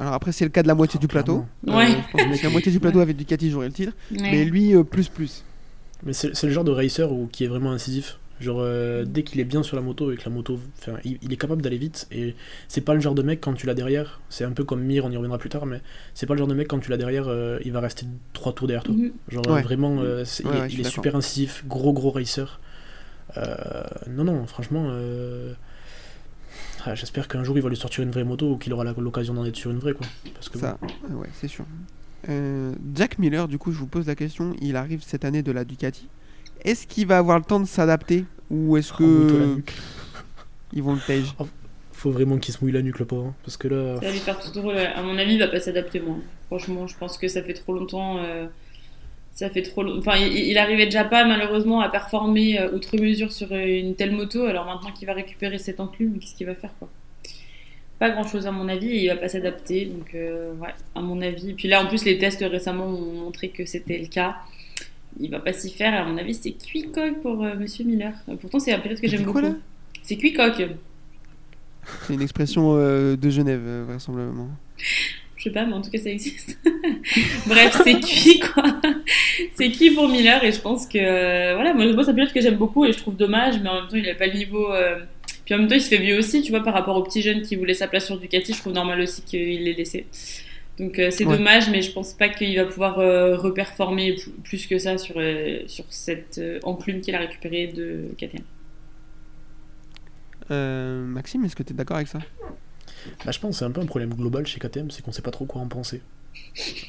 Alors 0.00 0.14
après, 0.14 0.32
c'est 0.32 0.44
le 0.44 0.50
cas 0.50 0.62
de 0.62 0.68
la 0.68 0.74
moitié 0.74 0.98
Oh, 0.98 1.00
du 1.02 1.06
plateau. 1.08 1.44
Ouais. 1.66 1.86
je 2.16 2.24
pense 2.26 2.38
que 2.40 2.44
la 2.44 2.50
moitié 2.50 2.72
du 2.72 2.80
plateau 2.80 3.00
avec 3.00 3.16
Ducati 3.16 3.50
jouerait 3.50 3.66
le 3.68 3.72
titre. 3.72 3.92
ouais. 4.10 4.18
Mais 4.22 4.44
lui, 4.44 4.74
euh, 4.74 4.82
plus 4.82 5.08
plus. 5.08 5.44
Mais 6.02 6.12
c'est 6.14 6.42
le 6.44 6.50
genre 6.52 6.64
de 6.64 6.70
racer 6.72 7.12
où, 7.12 7.28
qui 7.30 7.44
est 7.44 7.48
vraiment 7.48 7.70
incisif. 7.72 8.16
Genre, 8.40 8.56
euh, 8.60 9.04
dès 9.04 9.22
qu'il 9.22 9.38
est 9.38 9.44
bien 9.44 9.62
sur 9.62 9.76
la 9.76 9.82
moto 9.82 10.10
et 10.10 10.16
que 10.16 10.22
la 10.24 10.30
moto. 10.30 10.58
Enfin, 10.78 10.94
il, 11.04 11.18
il 11.20 11.30
est 11.30 11.36
capable 11.36 11.60
d'aller 11.60 11.76
vite. 11.76 12.08
Et 12.10 12.34
c'est 12.68 12.80
pas 12.80 12.94
le 12.94 13.00
genre 13.00 13.14
de 13.14 13.20
mec 13.22 13.38
quand 13.42 13.52
tu 13.52 13.66
l'as 13.66 13.74
derrière. 13.74 14.20
C'est 14.30 14.44
un 14.44 14.52
peu 14.52 14.64
comme 14.64 14.80
Mir, 14.82 15.04
on 15.04 15.10
y 15.10 15.16
reviendra 15.16 15.36
plus 15.36 15.50
tard. 15.50 15.66
Mais 15.66 15.82
c'est 16.14 16.24
pas 16.24 16.32
le 16.32 16.38
genre 16.38 16.48
de 16.48 16.54
mec 16.54 16.66
quand 16.66 16.78
tu 16.78 16.90
l'as 16.90 16.96
derrière, 16.96 17.26
euh, 17.28 17.58
il 17.66 17.72
va 17.72 17.80
rester 17.80 18.06
trois 18.32 18.54
tours 18.54 18.66
derrière 18.66 18.82
toi. 18.84 18.94
Mhm. 18.94 19.12
Genre, 19.28 19.46
Ouais. 19.48 19.58
euh, 19.58 19.62
vraiment, 19.62 19.98
euh, 20.00 20.24
Ouais, 20.24 20.28
il, 20.40 20.46
est- 20.46 20.48
ouais, 20.48 20.56
je 20.60 20.64
il 20.64 20.70
suis 20.70 20.80
est 20.80 20.84
d'accord. 20.84 20.92
super 20.94 21.16
incisif. 21.16 21.64
Gros, 21.68 21.92
gros 21.92 22.10
racer. 22.10 22.60
Euh, 23.36 23.82
non, 24.08 24.24
non, 24.24 24.46
franchement. 24.46 24.86
euh, 24.88 25.52
ah, 26.86 26.94
J'espère 26.94 27.28
qu'un 27.28 27.44
jour 27.44 27.56
il 27.56 27.62
va 27.62 27.68
lui 27.68 27.76
sortir 27.76 28.02
une 28.04 28.10
vraie 28.10 28.24
moto 28.24 28.52
ou 28.52 28.56
qu'il 28.56 28.72
aura 28.72 28.84
l'occasion 28.84 29.34
d'en 29.34 29.44
être 29.44 29.56
sur 29.56 29.70
une 29.70 29.78
vraie. 29.78 29.92
Quoi. 29.94 30.06
Parce 30.34 30.48
que 30.48 30.58
Ça, 30.58 30.78
euh, 30.82 31.14
ouais, 31.14 31.28
c'est 31.34 31.48
sûr. 31.48 31.64
Euh, 32.28 32.74
Jack 32.94 33.18
Miller, 33.18 33.48
du 33.48 33.58
coup, 33.58 33.72
je 33.72 33.78
vous 33.78 33.86
pose 33.86 34.06
la 34.06 34.14
question. 34.14 34.54
Il 34.60 34.76
arrive 34.76 35.02
cette 35.02 35.24
année 35.24 35.42
de 35.42 35.52
la 35.52 35.64
Ducati. 35.64 36.08
Est-ce 36.64 36.86
qu'il 36.86 37.06
va 37.06 37.18
avoir 37.18 37.38
le 37.38 37.44
temps 37.44 37.60
de 37.60 37.66
s'adapter 37.66 38.24
ou 38.50 38.76
est-ce 38.76 38.92
Oh, 38.94 38.98
que 38.98 39.62
ils 40.72 40.82
vont 40.82 40.94
le 40.94 41.00
page 41.06 41.34
Faut 41.92 42.10
vraiment 42.10 42.36
qu'il 42.38 42.52
se 42.54 42.62
mouille 42.62 42.72
la 42.72 42.82
nuque, 42.82 42.98
le 42.98 43.04
pauvre. 43.06 43.28
hein, 43.28 43.34
Parce 43.44 43.56
que 43.56 43.68
là. 43.68 43.94
Ça 44.00 44.06
va 44.06 44.12
lui 44.12 44.18
faire 44.18 44.38
tout 44.38 44.50
drôle. 44.52 44.76
À 44.76 45.02
mon 45.02 45.16
avis, 45.16 45.34
il 45.34 45.38
va 45.38 45.48
pas 45.48 45.60
s'adapter, 45.60 46.00
moi. 46.00 46.16
Franchement, 46.48 46.86
je 46.86 46.96
pense 46.98 47.16
que 47.18 47.28
ça 47.28 47.42
fait 47.42 47.54
trop 47.54 47.72
longtemps. 47.72 48.18
euh, 48.18 48.46
Ça 49.32 49.48
fait 49.48 49.62
trop 49.62 49.82
long- 49.82 49.98
Enfin, 49.98 50.16
il, 50.16 50.36
il 50.36 50.58
arrivait 50.58 50.84
déjà 50.86 51.04
pas, 51.04 51.24
malheureusement, 51.24 51.80
à 51.80 51.88
performer 51.88 52.60
euh, 52.60 52.72
outre 52.72 52.96
mesure 52.98 53.32
sur 53.32 53.52
euh, 53.52 53.64
une 53.64 53.94
telle 53.94 54.10
moto. 54.12 54.44
Alors 54.44 54.66
maintenant 54.66 54.92
qu'il 54.92 55.06
va 55.06 55.14
récupérer 55.14 55.58
cette 55.58 55.80
enclume, 55.80 56.18
qu'est-ce 56.18 56.34
qu'il 56.34 56.46
va 56.46 56.54
faire, 56.54 56.74
quoi? 56.78 56.88
Pas 57.98 58.10
grand 58.10 58.24
chose, 58.26 58.46
à 58.46 58.50
mon 58.50 58.68
avis, 58.68 58.88
et 58.88 59.02
il 59.04 59.08
va 59.08 59.16
pas 59.16 59.28
s'adapter. 59.28 59.84
Donc, 59.86 60.14
euh, 60.14 60.52
ouais, 60.54 60.74
à 60.94 61.00
mon 61.00 61.20
avis. 61.22 61.52
Puis 61.54 61.68
là, 61.68 61.82
en 61.82 61.86
plus, 61.86 62.04
les 62.04 62.18
tests 62.18 62.40
récemment 62.42 62.86
ont 62.86 63.24
montré 63.24 63.48
que 63.50 63.64
c'était 63.66 63.98
le 63.98 64.06
cas. 64.06 64.36
Il 65.18 65.30
va 65.30 65.38
pas 65.40 65.52
s'y 65.52 65.70
faire, 65.70 65.92
à 65.94 66.04
mon 66.04 66.16
avis, 66.18 66.34
c'est 66.34 66.52
cuicoc 66.52 67.20
pour 67.22 67.44
euh, 67.44 67.54
Monsieur 67.56 67.84
Miller. 67.84 68.12
Pourtant, 68.40 68.58
c'est 68.58 68.72
un 68.72 68.78
pilote 68.78 69.00
que 69.00 69.08
j'aime 69.08 69.24
beaucoup. 69.24 69.40
C'est 70.02 70.16
cuicoc. 70.16 70.62
C'est 72.06 72.14
une 72.14 72.22
expression 72.22 72.76
euh, 72.76 73.16
de 73.16 73.30
Genève, 73.30 73.84
vraisemblablement. 73.86 74.48
Je 75.40 75.44
sais 75.44 75.50
pas, 75.50 75.64
mais 75.64 75.72
en 75.72 75.80
tout 75.80 75.88
cas, 75.90 75.96
ça 75.98 76.10
existe. 76.10 76.58
Bref, 77.46 77.80
c'est 77.82 77.98
cuit, 77.98 78.40
quoi? 78.40 78.78
c'est 79.54 79.70
cuit 79.70 79.90
pour 79.92 80.06
Miller? 80.06 80.44
Et 80.44 80.52
je 80.52 80.60
pense 80.60 80.86
que, 80.86 80.98
euh, 80.98 81.54
voilà, 81.54 81.72
moi, 81.72 81.90
moi 81.94 82.04
c'est 82.04 82.10
un 82.10 82.14
pilote 82.14 82.34
que 82.34 82.42
j'aime 82.42 82.56
beaucoup 82.56 82.84
et 82.84 82.92
je 82.92 82.98
trouve 82.98 83.16
dommage, 83.16 83.58
mais 83.62 83.70
en 83.70 83.76
même 83.80 83.88
temps, 83.88 83.96
il 83.96 84.06
a 84.10 84.14
pas 84.14 84.26
le 84.26 84.34
niveau. 84.34 84.70
euh, 84.70 84.98
Puis 85.46 85.54
en 85.54 85.58
même 85.58 85.66
temps, 85.68 85.76
il 85.76 85.80
se 85.80 85.88
fait 85.88 85.96
vieux 85.96 86.18
aussi, 86.18 86.42
tu 86.42 86.50
vois, 86.50 86.62
par 86.62 86.74
rapport 86.74 86.94
aux 86.94 87.02
petits 87.02 87.22
jeunes 87.22 87.40
qui 87.40 87.56
voulaient 87.56 87.72
sa 87.72 87.88
place 87.88 88.04
sur 88.04 88.18
Ducati, 88.18 88.52
je 88.52 88.58
trouve 88.58 88.74
normal 88.74 89.00
aussi 89.00 89.22
qu'il 89.22 89.64
l'ait 89.64 89.72
laissé. 89.72 90.04
Donc 90.78 90.98
euh, 90.98 91.10
c'est 91.10 91.24
Ouais. 91.24 91.38
dommage, 91.38 91.70
mais 91.70 91.80
je 91.80 91.90
pense 91.92 92.12
pas 92.12 92.28
qu'il 92.28 92.54
va 92.56 92.66
pouvoir 92.66 92.98
euh, 92.98 93.34
reperformer 93.38 94.16
plus 94.44 94.66
que 94.66 94.78
ça 94.78 94.98
sur, 94.98 95.14
sur 95.68 95.84
cette 95.88 96.38
enclume 96.64 97.00
qu'il 97.00 97.14
a 97.14 97.18
récupérée 97.18 97.68
de 97.68 98.10
KTM. 98.18 98.44
Maxime, 100.50 101.44
est-ce 101.46 101.56
que 101.56 101.62
tu 101.62 101.72
es 101.72 101.76
d'accord 101.76 101.96
avec 101.96 102.08
ça? 102.08 102.18
Bah, 103.24 103.32
je 103.32 103.38
pense 103.38 103.52
que 103.52 103.58
c'est 103.58 103.64
un 103.64 103.70
peu 103.70 103.80
un 103.80 103.86
problème 103.86 104.14
global 104.14 104.46
chez 104.46 104.58
KTM, 104.60 104.90
c'est 104.90 105.02
qu'on 105.02 105.12
sait 105.12 105.22
pas 105.22 105.30
trop 105.30 105.44
quoi 105.46 105.60
en 105.62 105.66
penser. 105.68 106.00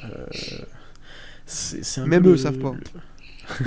Euh, 0.06 0.26
c'est 1.46 1.84
c'est 1.84 2.02
un 2.02 2.06
Même 2.08 2.26
eux 2.28 2.32
le- 2.32 2.38
savent 2.38 2.58
pas. 2.60 2.74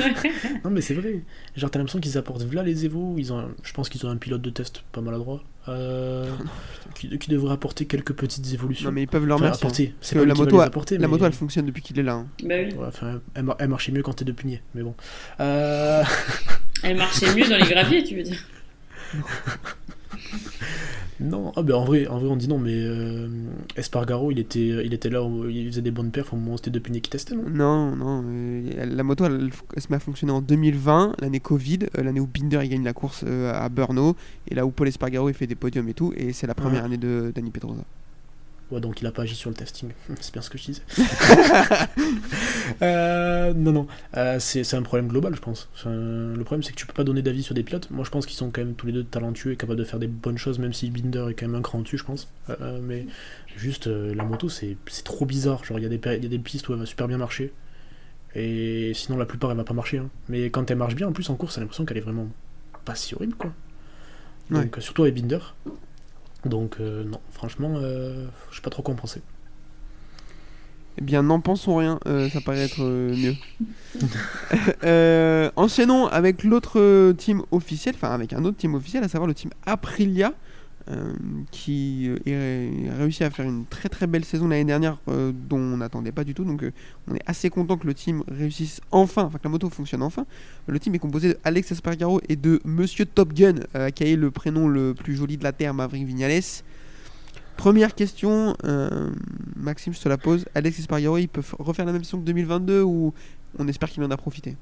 non 0.64 0.70
mais 0.70 0.80
c'est 0.80 0.94
vrai. 0.94 1.20
Genre 1.56 1.70
t'as 1.70 1.78
l'impression 1.78 2.00
qu'ils 2.00 2.16
apportent 2.16 2.50
là 2.54 2.62
les 2.62 2.86
Evo. 2.86 3.16
Ils 3.18 3.32
ont, 3.32 3.38
un- 3.38 3.50
je 3.62 3.72
pense 3.72 3.88
qu'ils 3.90 4.06
ont 4.06 4.08
un 4.08 4.16
pilote 4.16 4.40
de 4.40 4.50
test 4.50 4.82
pas 4.92 5.00
maladroit. 5.02 5.42
Euh, 5.68 6.30
qui, 6.94 7.18
qui 7.18 7.30
devrait 7.30 7.52
apporter 7.52 7.84
quelques 7.86 8.12
petites 8.14 8.52
évolutions. 8.52 8.86
Non, 8.88 8.92
mais 8.94 9.02
ils 9.02 9.08
peuvent 9.08 9.26
leur 9.26 9.38
Enfin, 9.38 9.46
hein. 9.48 9.52
apporter. 9.52 9.94
C'est 10.00 10.14
la 10.24 10.34
moto 10.34 10.56
les 10.56 10.62
a- 10.62 10.66
apporter, 10.66 10.96
La 10.96 11.00
mais- 11.02 11.08
moto, 11.08 11.26
elle 11.26 11.32
fonctionne 11.32 11.66
depuis 11.66 11.82
qu'il 11.82 11.98
est 11.98 12.02
là. 12.02 12.14
hein. 12.14 12.26
Bah 12.42 12.54
oui. 12.58 12.72
Ouais, 12.74 12.86
enfin, 12.86 13.20
elle, 13.34 13.44
elle 13.58 13.68
marchait 13.68 13.92
mieux 13.92 14.02
quand 14.02 14.14
t'es 14.14 14.24
de 14.24 14.32
punier, 14.32 14.62
mais 14.74 14.82
bon. 14.82 14.94
Euh, 15.40 16.02
Elle 16.82 16.96
marchait 16.96 17.34
mieux 17.34 17.48
dans 17.48 17.56
les 17.56 17.68
graviers, 17.68 18.04
tu 18.04 18.16
veux 18.16 18.22
dire. 18.22 18.42
Non, 21.20 21.52
ah 21.54 21.62
ben 21.62 21.74
en 21.74 21.84
vrai, 21.84 22.06
en 22.08 22.18
vrai 22.18 22.28
on 22.28 22.36
dit 22.36 22.48
non, 22.48 22.58
mais 22.58 22.74
euh, 22.74 23.28
Espargaro 23.76 24.32
il 24.32 24.38
était, 24.40 24.84
il 24.84 24.92
était 24.92 25.10
là, 25.10 25.22
où 25.22 25.48
il 25.48 25.66
faisait 25.68 25.80
des 25.82 25.92
bonnes 25.92 26.10
perfs 26.10 26.32
au 26.32 26.36
moment 26.36 26.54
où 26.54 26.56
c'était 26.56 26.70
de 26.72 26.78
punier 26.80 27.00
qui 27.00 27.10
testait, 27.10 27.36
non? 27.36 27.44
Non, 27.48 27.94
non. 27.94 28.24
euh, 28.26 28.84
la 28.84 29.02
moto, 29.04 29.24
elle, 29.26 29.50
elle 29.76 29.82
se 29.82 29.86
met 29.90 29.96
à 29.96 30.00
fonctionner 30.00 30.32
en 30.32 30.40
2020, 30.42 31.14
l'année 31.20 31.38
Covid, 31.40 31.80
euh, 31.96 32.02
l'année 32.02 32.18
où 32.20 32.26
Binder 32.26 32.60
il 32.64 32.68
gagne 32.70 32.84
la 32.84 32.92
course 32.94 33.24
euh, 33.26 33.52
à 33.54 33.68
Brno, 33.68 34.16
et 34.48 34.54
là 34.56 34.66
où 34.66 34.70
Paul 34.70 34.88
Espargaro 34.88 35.28
il 35.28 35.34
fait 35.34 35.46
des 35.46 35.54
podiums 35.54 35.88
et 35.88 35.94
tout, 35.94 36.12
et 36.16 36.32
c'est 36.32 36.46
la 36.48 36.54
première 36.54 36.80
Ouais. 36.80 36.86
année 36.86 36.96
de 36.98 37.30
Dani 37.34 37.50
Pedrosa. 37.50 37.82
Ouais, 38.74 38.80
donc 38.80 39.00
il 39.00 39.06
a 39.06 39.12
pas 39.12 39.22
agi 39.22 39.34
sur 39.36 39.48
le 39.50 39.56
testing. 39.56 39.90
c'est 40.20 40.32
bien 40.32 40.42
ce 40.42 40.50
que 40.50 40.58
je 40.58 40.64
disais. 40.64 40.82
Euh, 42.82 43.52
non, 43.54 43.72
non. 43.72 43.86
Euh, 44.16 44.38
c'est 44.40 44.74
un 44.74 44.82
problème 44.82 45.08
global, 45.08 45.34
je 45.34 45.40
pense. 45.40 45.68
Le 45.84 46.42
problème, 46.44 46.62
c'est 46.62 46.72
que 46.72 46.76
tu 46.76 46.86
peux 46.86 46.92
pas 46.92 47.04
donner 47.04 47.22
d'avis 47.22 47.42
sur 47.42 47.54
des 47.54 47.62
pilotes. 47.62 47.90
Moi, 47.90 48.04
je 48.04 48.10
pense 48.10 48.26
qu'ils 48.26 48.36
sont 48.36 48.50
quand 48.50 48.62
même 48.62 48.74
tous 48.74 48.86
les 48.86 48.92
deux 48.92 49.04
talentueux 49.04 49.52
et 49.52 49.56
capables 49.56 49.78
de 49.78 49.84
faire 49.84 49.98
des 49.98 50.06
bonnes 50.06 50.38
choses, 50.38 50.58
même 50.58 50.72
si 50.72 50.90
Binder 50.90 51.26
est 51.30 51.34
quand 51.34 51.46
même 51.46 51.54
un 51.54 51.62
cran 51.62 51.80
dessus, 51.80 51.98
je 51.98 52.04
pense. 52.04 52.28
Euh, 52.50 52.78
mais 52.82 53.06
juste, 53.56 53.86
la 53.86 54.24
moto, 54.24 54.48
c'est 54.48 54.76
trop 55.04 55.26
bizarre. 55.26 55.62
Genre, 55.64 55.78
il 55.78 55.82
y, 55.82 55.86
a 55.86 55.90
des 55.90 55.98
péri- 55.98 56.16
il 56.16 56.22
y 56.24 56.26
a 56.26 56.30
des 56.30 56.38
pistes 56.38 56.68
où 56.68 56.72
elle 56.72 56.78
va 56.78 56.86
super 56.86 57.06
bien 57.06 57.18
marcher. 57.18 57.52
Et 58.34 58.92
sinon, 58.94 59.18
la 59.18 59.26
plupart, 59.26 59.50
elle 59.50 59.56
va 59.58 59.64
pas 59.64 59.74
marcher. 59.74 59.98
hein. 59.98 60.08
Mais 60.28 60.50
quand 60.50 60.68
elle 60.70 60.78
marche 60.78 60.94
bien, 60.96 61.06
en 61.08 61.12
plus, 61.12 61.28
en 61.30 61.36
course, 61.36 61.54
t'as 61.54 61.60
l'impression 61.60 61.84
qu'elle 61.84 61.98
est 61.98 62.02
vraiment 62.02 62.28
pas 62.84 62.94
si 62.94 63.14
horrible, 63.14 63.34
quoi. 63.34 63.52
Ouais. 64.50 64.62
Donc, 64.62 64.76
surtout 64.80 65.02
avec 65.02 65.14
Binder. 65.14 65.38
Donc, 66.44 66.76
euh, 66.80 67.04
non, 67.04 67.20
franchement, 67.30 67.74
euh, 67.76 68.26
je 68.50 68.56
sais 68.56 68.62
pas 68.62 68.70
trop 68.70 68.82
quoi 68.82 68.94
en 68.94 68.96
penser. 68.96 69.22
Eh 70.96 71.02
bien, 71.02 71.22
n'en 71.22 71.40
pensons 71.40 71.76
rien, 71.76 71.98
euh, 72.06 72.28
ça 72.28 72.40
paraît 72.40 72.64
être 72.64 72.82
euh, 72.82 73.14
mieux. 73.16 73.34
Euh, 74.82 75.50
enchaînons 75.56 76.06
avec 76.06 76.42
l'autre 76.42 77.12
team 77.12 77.42
officiel, 77.52 77.94
enfin 77.94 78.10
avec 78.10 78.32
un 78.32 78.44
autre 78.44 78.56
team 78.56 78.74
officiel, 78.74 79.04
à 79.04 79.08
savoir 79.08 79.28
le 79.28 79.34
team 79.34 79.50
Aprilia, 79.64 80.34
euh, 80.90 81.12
qui 81.50 82.08
euh, 82.08 82.18
est- 82.26 82.90
a 82.90 82.96
réussi 82.96 83.24
à 83.24 83.30
faire 83.30 83.46
une 83.46 83.64
très 83.66 83.88
très 83.88 84.06
belle 84.06 84.24
saison 84.24 84.48
l'année 84.48 84.64
dernière, 84.64 84.98
euh, 85.08 85.32
dont 85.32 85.58
on 85.58 85.76
n'attendait 85.78 86.12
pas 86.12 86.24
du 86.24 86.34
tout. 86.34 86.44
Donc, 86.44 86.62
euh, 86.62 86.72
on 87.08 87.14
est 87.14 87.22
assez 87.26 87.48
content 87.50 87.76
que 87.78 87.86
le 87.86 87.94
team 87.94 88.22
réussisse 88.28 88.80
enfin, 88.90 89.24
enfin 89.24 89.38
que 89.38 89.44
la 89.44 89.50
moto 89.50 89.70
fonctionne 89.70 90.02
enfin. 90.02 90.26
Le 90.66 90.78
team 90.78 90.94
est 90.94 90.98
composé 90.98 91.28
de 91.28 91.38
Alex 91.44 91.72
Espargaro 91.72 92.20
et 92.28 92.36
de 92.36 92.60
Monsieur 92.64 93.06
Top 93.06 93.32
Gun, 93.32 93.54
qui 93.94 94.04
eu 94.12 94.16
le 94.16 94.30
prénom 94.30 94.68
le 94.68 94.94
plus 94.94 95.16
joli 95.16 95.36
de 95.38 95.44
la 95.44 95.52
terre, 95.52 95.72
Maverick 95.74 96.06
Vignales. 96.06 96.42
Première 97.56 97.94
question, 97.94 98.56
Maxime, 99.56 99.94
je 99.94 100.00
te 100.00 100.08
la 100.08 100.18
pose. 100.18 100.44
Alex 100.54 100.78
Espargaro, 100.80 101.18
il 101.18 101.28
peut 101.28 101.40
f- 101.40 101.54
refaire 101.58 101.84
la 101.86 101.92
même 101.92 102.02
saison 102.04 102.18
que 102.18 102.24
2022 102.24 102.82
ou 102.82 103.14
on 103.58 103.68
espère 103.68 103.88
qu'il 103.88 104.02
en 104.02 104.10
a 104.10 104.16
profité? 104.16 104.56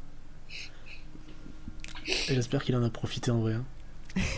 J'espère 2.29 2.63
qu'il 2.63 2.77
en 2.77 2.83
a 2.83 2.91
profité 2.91 3.31
en 3.31 3.41
vrai. 3.41 3.55
hein. 3.55 3.65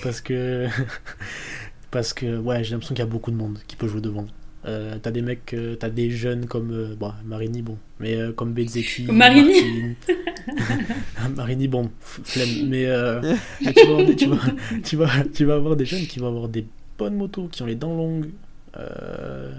Parce 0.03 0.21
que. 0.21 0.69
Parce 1.95 2.13
que, 2.13 2.37
ouais, 2.39 2.65
j'ai 2.65 2.73
l'impression 2.73 2.93
qu'il 2.95 3.05
y 3.05 3.07
a 3.09 3.11
beaucoup 3.11 3.31
de 3.31 3.37
monde 3.37 3.59
qui 3.69 3.77
peut 3.77 3.87
jouer 3.87 4.01
devant. 4.01 4.27
Euh, 4.67 4.97
t'as 5.01 5.11
des 5.13 5.23
mecs, 5.23 5.55
euh, 5.55 5.77
t'as 5.77 5.91
des 5.91 6.11
jeunes 6.11 6.47
comme. 6.47 6.73
euh, 6.73 6.97
bon, 6.99 7.13
Marini, 7.25 7.63
bon. 7.63 7.79
Mais 8.01 8.17
euh, 8.17 8.33
comme 8.33 8.53
Bezzecchi. 8.53 9.05
Marini. 9.13 9.95
Martin. 10.09 11.29
Marini, 11.37 11.69
bon, 11.69 11.91
flemme. 12.01 12.69
Mais, 12.69 12.87
euh, 12.87 13.21
mais 13.65 13.73
tu, 13.73 13.85
vas 13.87 13.93
avoir 13.93 14.07
des, 14.07 14.17
tu, 14.17 14.27
vas, 14.27 14.37
tu, 14.83 14.97
vas, 14.97 15.09
tu 15.33 15.45
vas 15.45 15.55
avoir 15.55 15.77
des 15.77 15.85
jeunes 15.85 16.07
qui 16.07 16.19
vont 16.19 16.27
avoir 16.29 16.49
des 16.49 16.67
bonnes 16.99 17.15
motos, 17.17 17.47
qui 17.47 17.63
ont 17.63 17.67
les 17.67 17.77
dents 17.77 17.95
longues. 17.95 18.31
Euh, 18.77 19.53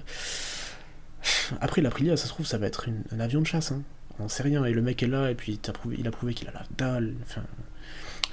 Après, 1.62 1.82
l'Aprilia, 1.82 2.18
ça 2.18 2.26
se 2.26 2.30
trouve, 2.30 2.46
ça 2.46 2.58
va 2.58 2.68
être 2.68 2.88
une- 2.88 3.04
un 3.16 3.20
avion 3.20 3.40
de 3.42 3.48
chasse. 3.48 3.72
Hein. 3.72 3.82
On 4.20 4.28
sait 4.28 4.44
rien. 4.44 4.66
Et 4.66 4.74
le 4.74 4.82
mec 4.82 5.02
est 5.04 5.08
là, 5.08 5.32
et 5.32 5.36
puis 5.36 5.58
prouvé, 5.74 5.96
il 6.00 6.08
a 6.08 6.12
prouvé 6.12 6.34
qu'il 6.34 6.48
a 6.50 6.52
la 6.52 6.64
dalle. 6.78 7.14
Enfin, 7.24 7.44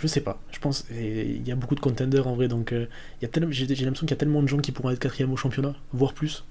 je 0.03 0.07
sais 0.09 0.21
pas. 0.21 0.41
Je 0.51 0.59
pense 0.59 0.85
il 0.91 1.47
y 1.47 1.53
a 1.53 1.55
beaucoup 1.55 1.77
de 1.77 1.81
contenders 1.81 2.27
en 2.27 2.35
vrai, 2.35 2.49
donc 2.49 2.73
euh, 2.73 2.87
il 3.21 3.23
y 3.23 3.27
a 3.27 3.29
tellement, 3.29 3.53
j'ai, 3.53 3.67
l'impression 3.67 4.07
qu'il 4.07 4.11
y 4.11 4.15
a 4.15 4.17
tellement 4.17 4.43
de 4.43 4.49
gens 4.49 4.59
qui 4.59 4.73
pourront 4.73 4.91
être 4.91 4.99
quatrième 4.99 5.33
au 5.33 5.37
championnat, 5.37 5.75
voire 5.93 6.13
plus, 6.13 6.45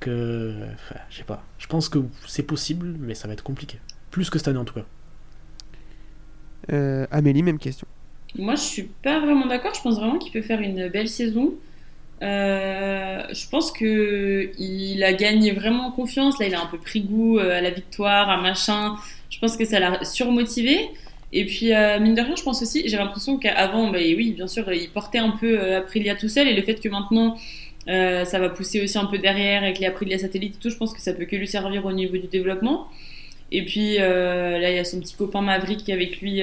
que 0.00 0.54
enfin, 0.74 1.00
je 1.10 1.18
sais 1.18 1.24
pas. 1.24 1.44
Je 1.58 1.66
pense 1.66 1.88
que 1.88 1.98
c'est 2.26 2.42
possible, 2.42 2.96
mais 2.98 3.14
ça 3.14 3.28
va 3.28 3.34
être 3.34 3.44
compliqué. 3.44 3.78
Plus 4.10 4.30
que 4.30 4.38
cette 4.38 4.48
année 4.48 4.58
en 4.58 4.64
tout 4.64 4.74
cas. 4.74 4.86
Euh, 6.72 7.06
Amélie, 7.10 7.42
même 7.42 7.58
question. 7.58 7.86
Moi, 8.36 8.54
je 8.54 8.62
suis 8.62 8.90
pas 9.02 9.20
vraiment 9.20 9.46
d'accord. 9.46 9.74
Je 9.74 9.82
pense 9.82 9.96
vraiment 9.96 10.18
qu'il 10.18 10.32
peut 10.32 10.42
faire 10.42 10.60
une 10.60 10.88
belle 10.88 11.08
saison. 11.08 11.54
Euh, 12.22 13.22
je 13.32 13.48
pense 13.48 13.72
que 13.72 14.52
il 14.58 15.02
a 15.02 15.12
gagné 15.12 15.52
vraiment 15.52 15.88
en 15.88 15.90
confiance. 15.90 16.38
Là, 16.38 16.46
il 16.46 16.54
a 16.54 16.62
un 16.62 16.66
peu 16.66 16.78
pris 16.78 17.02
goût 17.02 17.38
euh, 17.38 17.58
à 17.58 17.60
la 17.60 17.70
victoire, 17.70 18.28
à 18.28 18.40
machin. 18.40 18.96
Je 19.30 19.38
pense 19.38 19.56
que 19.56 19.64
ça 19.64 19.80
l'a 19.80 20.04
surmotivé. 20.04 20.90
Et 21.32 21.44
puis, 21.46 21.72
euh, 21.72 22.00
mine 22.00 22.14
de 22.14 22.22
rien, 22.22 22.34
je 22.34 22.42
pense 22.42 22.60
aussi, 22.62 22.82
j'ai 22.88 22.96
l'impression 22.96 23.38
qu'avant, 23.38 23.90
bah, 23.90 23.98
oui, 24.00 24.32
bien 24.32 24.48
sûr, 24.48 24.70
il 24.72 24.90
portait 24.90 25.18
un 25.18 25.30
peu 25.30 25.58
euh, 25.58 25.78
Aprilia 25.78 26.16
tout 26.16 26.28
seul. 26.28 26.48
Et 26.48 26.54
le 26.54 26.62
fait 26.62 26.80
que 26.80 26.88
maintenant, 26.88 27.36
euh, 27.88 28.24
ça 28.24 28.38
va 28.40 28.48
pousser 28.48 28.82
aussi 28.82 28.98
un 28.98 29.06
peu 29.06 29.18
derrière 29.18 29.62
avec 29.62 29.78
les 29.78 29.86
Aprilia 29.86 30.18
satellites 30.18 30.56
et 30.56 30.58
tout, 30.58 30.70
je 30.70 30.76
pense 30.76 30.92
que 30.92 31.00
ça 31.00 31.12
peut 31.12 31.24
que 31.26 31.36
lui 31.36 31.46
servir 31.46 31.84
au 31.86 31.92
niveau 31.92 32.16
du 32.16 32.26
développement. 32.26 32.88
Et 33.52 33.64
puis 33.64 33.96
euh, 33.98 34.58
là, 34.58 34.70
il 34.70 34.76
y 34.76 34.78
a 34.78 34.84
son 34.84 35.00
petit 35.00 35.16
copain 35.16 35.40
Maverick 35.40 35.78
qui 35.78 35.90
est 35.90 35.94
avec 35.94 36.20
lui 36.20 36.40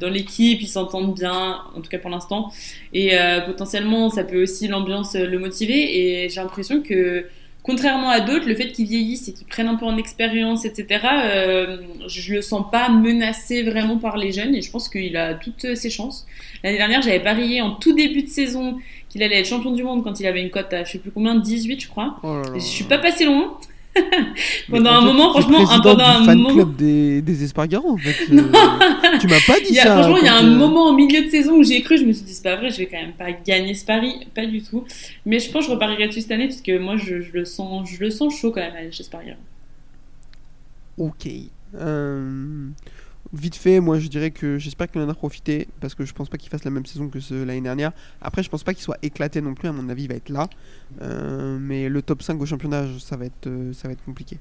dans 0.00 0.10
l'équipe, 0.10 0.60
ils 0.60 0.66
s'entendent 0.66 1.14
bien, 1.14 1.62
en 1.74 1.80
tout 1.80 1.88
cas 1.88 1.98
pour 1.98 2.10
l'instant. 2.10 2.52
Et 2.92 3.16
potentiellement, 3.46 4.10
ça 4.10 4.24
peut 4.24 4.42
aussi 4.42 4.68
l'ambiance 4.68 5.14
le 5.14 5.38
motiver. 5.38 6.24
Et 6.24 6.28
j'ai 6.28 6.40
l'impression 6.42 6.82
que, 6.82 7.26
contrairement 7.62 8.10
à 8.10 8.20
d'autres, 8.20 8.48
le 8.48 8.54
fait 8.54 8.72
qu'ils 8.72 8.86
vieillissent 8.86 9.28
et 9.28 9.32
qu'ils 9.32 9.46
prennent 9.46 9.68
un 9.68 9.76
peu 9.76 9.86
en 9.86 9.96
expérience, 9.96 10.64
etc., 10.64 11.04
euh, 11.24 11.78
je 12.06 12.34
le 12.34 12.42
sens 12.42 12.64
pas 12.70 12.88
menacé 12.88 13.62
vraiment 13.62 13.98
par 13.98 14.16
les 14.16 14.32
jeunes. 14.32 14.54
Et 14.54 14.62
je 14.62 14.70
pense 14.70 14.88
qu'il 14.88 15.16
a 15.16 15.34
toutes 15.34 15.74
ses 15.74 15.90
chances. 15.90 16.26
L'année 16.64 16.78
dernière, 16.78 17.02
j'avais 17.02 17.20
parié 17.20 17.60
en 17.60 17.72
tout 17.72 17.94
début 17.94 18.22
de 18.22 18.28
saison 18.28 18.78
qu'il 19.08 19.22
allait 19.22 19.40
être 19.40 19.46
champion 19.46 19.72
du 19.72 19.82
monde 19.82 20.02
quand 20.02 20.20
il 20.20 20.26
avait 20.26 20.42
une 20.42 20.50
cote 20.50 20.72
à 20.72 20.84
je 20.84 20.92
sais 20.92 20.98
plus 20.98 21.10
combien, 21.10 21.34
18, 21.34 21.80
je 21.80 21.88
crois. 21.88 22.16
Oh 22.22 22.34
là 22.36 22.42
là. 22.42 22.56
Et 22.56 22.60
je 22.60 22.64
suis 22.64 22.84
pas 22.84 22.98
passé 22.98 23.24
loin. 23.24 23.58
Pendant 24.70 24.90
en 24.90 24.94
un 24.94 25.00
moment, 25.02 25.30
franchement, 25.32 25.58
un- 25.58 25.64
présidente 25.66 25.82
pendant 25.98 26.04
un 26.04 26.24
fan 26.24 26.38
moment- 26.38 26.54
club 26.54 26.76
des, 26.76 27.20
des 27.22 27.44
Espargaro, 27.44 27.90
en 27.90 27.96
fait. 27.98 28.14
euh, 28.32 28.42
tu 29.20 29.26
m'as 29.26 29.40
pas 29.46 29.58
dit 29.60 29.66
Il 29.70 29.74
y 29.74 29.80
a- 29.80 29.82
ça. 29.84 29.98
franchement, 29.98 30.16
il 30.18 30.24
y 30.24 30.28
a 30.28 30.36
un 30.36 30.46
euh, 30.50 30.56
moment 30.56 30.88
au 30.88 30.92
milieu 30.94 31.22
de 31.24 31.28
saison 31.30 31.56
où 31.58 31.62
j'ai 31.62 31.82
cru, 31.82 31.98
je 31.98 32.04
me 32.04 32.12
suis 32.12 32.24
dit, 32.24 32.32
c'est 32.32 32.42
pas 32.42 32.56
vrai, 32.56 32.70
je 32.70 32.78
vais 32.78 32.86
quand 32.86 33.00
même 33.00 33.12
pas 33.12 33.32
gagner 33.32 33.74
ce 33.74 33.84
pari, 33.84 34.26
pas 34.34 34.46
du 34.46 34.62
tout. 34.62 34.84
Mais 35.26 35.38
je 35.40 35.50
pense 35.50 35.64
que 35.64 35.68
je 35.70 35.74
reparierai 35.74 36.08
dessus 36.08 36.22
cette 36.22 36.30
année 36.32 36.48
parce 36.48 36.62
que 36.62 36.78
moi, 36.78 36.96
je, 36.96 37.20
je 37.20 37.32
le, 37.32 37.44
sens, 37.44 37.88
je 37.90 38.00
le 38.02 38.10
sens 38.10 38.34
chaud 38.38 38.50
quand 38.50 38.60
même, 38.60 38.92
chez 38.92 39.02
Sparrier. 39.02 39.34
Ok. 40.98 41.28
Euh, 41.74 42.68
vite 43.32 43.56
fait, 43.56 43.80
moi 43.80 43.98
je 43.98 44.08
dirais 44.08 44.30
que 44.30 44.58
j'espère 44.58 44.90
qu'il 44.90 45.00
en 45.00 45.08
a 45.08 45.14
profité 45.14 45.68
parce 45.80 45.94
que 45.94 46.04
je 46.04 46.12
pense 46.12 46.28
pas 46.28 46.36
qu'il 46.38 46.50
fasse 46.50 46.64
la 46.64 46.70
même 46.70 46.86
saison 46.86 47.08
que 47.08 47.18
l'année 47.44 47.60
dernière. 47.60 47.92
Après, 48.20 48.42
je 48.42 48.50
pense 48.50 48.62
pas 48.62 48.74
qu'il 48.74 48.82
soit 48.82 48.98
éclaté 49.02 49.40
non 49.40 49.54
plus. 49.54 49.68
À 49.68 49.72
mon 49.72 49.88
avis, 49.88 50.04
il 50.04 50.08
va 50.08 50.14
être 50.14 50.28
là. 50.28 50.48
Euh, 51.00 51.58
mais 51.60 51.88
le 51.88 52.02
top 52.02 52.22
5 52.22 52.40
au 52.40 52.46
championnat, 52.46 52.84
ça 52.98 53.16
va 53.16 53.26
être, 53.26 53.46
euh, 53.46 53.72
ça 53.72 53.88
va 53.88 53.92
être 53.92 54.04
compliqué. 54.04 54.38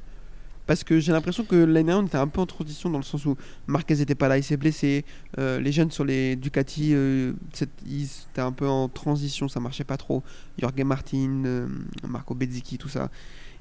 Parce 0.67 0.83
que 0.83 0.99
j'ai 0.99 1.11
l'impression 1.11 1.43
que 1.43 1.55
l'année 1.55 1.85
dernière, 1.85 2.03
on 2.03 2.05
était 2.05 2.17
un 2.17 2.27
peu 2.27 2.39
en 2.39 2.45
transition 2.45 2.89
dans 2.89 2.99
le 2.99 3.03
sens 3.03 3.25
où 3.25 3.35
Marquez 3.67 3.99
était 3.99 4.15
pas 4.15 4.27
là, 4.27 4.37
il 4.37 4.43
s'est 4.43 4.57
blessé. 4.57 5.05
Euh, 5.37 5.59
les 5.59 5.71
jeunes 5.71 5.91
sur 5.91 6.05
les 6.05 6.35
Ducati, 6.35 6.91
euh, 6.93 7.33
étaient 7.53 8.41
un 8.41 8.51
peu 8.51 8.67
en 8.67 8.87
transition, 8.87 9.47
ça 9.49 9.59
marchait 9.59 9.83
pas 9.83 9.97
trop. 9.97 10.23
Jorge 10.59 10.81
Martin, 10.83 11.67
Marco 12.07 12.35
Bezzecchi, 12.35 12.77
tout 12.77 12.89
ça. 12.89 13.09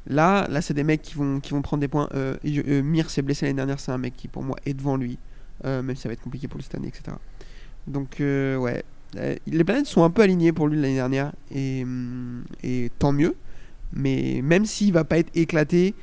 Là, 0.07 0.47
là 0.49 0.63
c'est 0.63 0.75
des 0.75 0.85
mecs 0.85 1.03
qui 1.03 1.15
vont, 1.15 1.41
qui 1.41 1.53
vont 1.53 1.63
prendre 1.63 1.81
des 1.81 1.89
points. 1.89 2.09
Euh, 2.15 2.37
euh, 2.45 2.83
Mir 2.83 3.11
s'est 3.11 3.23
blessé 3.23 3.47
l'année 3.47 3.57
dernière, 3.57 3.81
c'est 3.81 3.93
un 3.93 3.99
mec 3.99 4.17
qui 4.17 4.29
pour 4.29 4.43
moi 4.43 4.57
est 4.65 4.75
devant 4.75 4.97
lui, 4.97 5.19
euh, 5.65 5.83
même 5.83 5.97
si 5.97 6.03
ça 6.03 6.09
va 6.09 6.15
être 6.15 6.23
compliqué 6.23 6.49
pour 6.49 6.59
lui 6.59 6.65
cette 6.65 6.75
année, 6.75 6.89
etc. 6.89 7.17
Donc, 7.87 8.21
euh, 8.21 8.57
ouais, 8.57 8.85
les 9.15 9.65
planètes 9.65 9.87
sont 9.87 10.05
un 10.05 10.11
peu 10.11 10.23
alignées 10.23 10.53
pour 10.53 10.69
lui 10.69 10.81
l'année 10.81 10.95
dernière, 10.95 11.33
et, 11.51 11.83
hum, 11.83 12.45
et 12.63 12.91
tant 12.99 13.13
mieux. 13.13 13.37
Mais 13.93 14.41
même 14.43 14.67
s'il 14.67 14.93
va 14.93 15.05
pas 15.05 15.19
être 15.19 15.31
éclaté, 15.35 15.95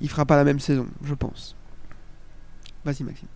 il 0.00 0.08
fera 0.08 0.26
pas 0.26 0.36
la 0.36 0.44
même 0.44 0.58
saison, 0.58 0.88
je 1.04 1.14
pense. 1.14 1.56
Vas-y, 2.84 3.04
Maxime. 3.04 3.28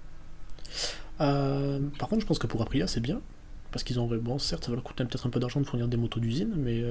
Par 1.18 2.08
contre, 2.08 2.22
je 2.22 2.26
pense 2.26 2.38
que 2.38 2.46
pour 2.46 2.60
Aprilia, 2.60 2.86
c'est 2.86 3.00
bien. 3.00 3.20
Parce 3.70 3.84
qu'ils 3.84 4.00
ont. 4.00 4.06
Bon, 4.06 4.38
certes, 4.38 4.64
ça 4.64 4.70
va 4.70 4.76
leur 4.76 4.84
coûter 4.84 5.04
peut-être 5.04 5.26
un 5.26 5.30
peu 5.30 5.40
d'argent 5.40 5.60
de 5.60 5.66
fournir 5.66 5.88
des 5.88 5.96
motos 5.96 6.20
d'usine, 6.20 6.54
mais. 6.56 6.82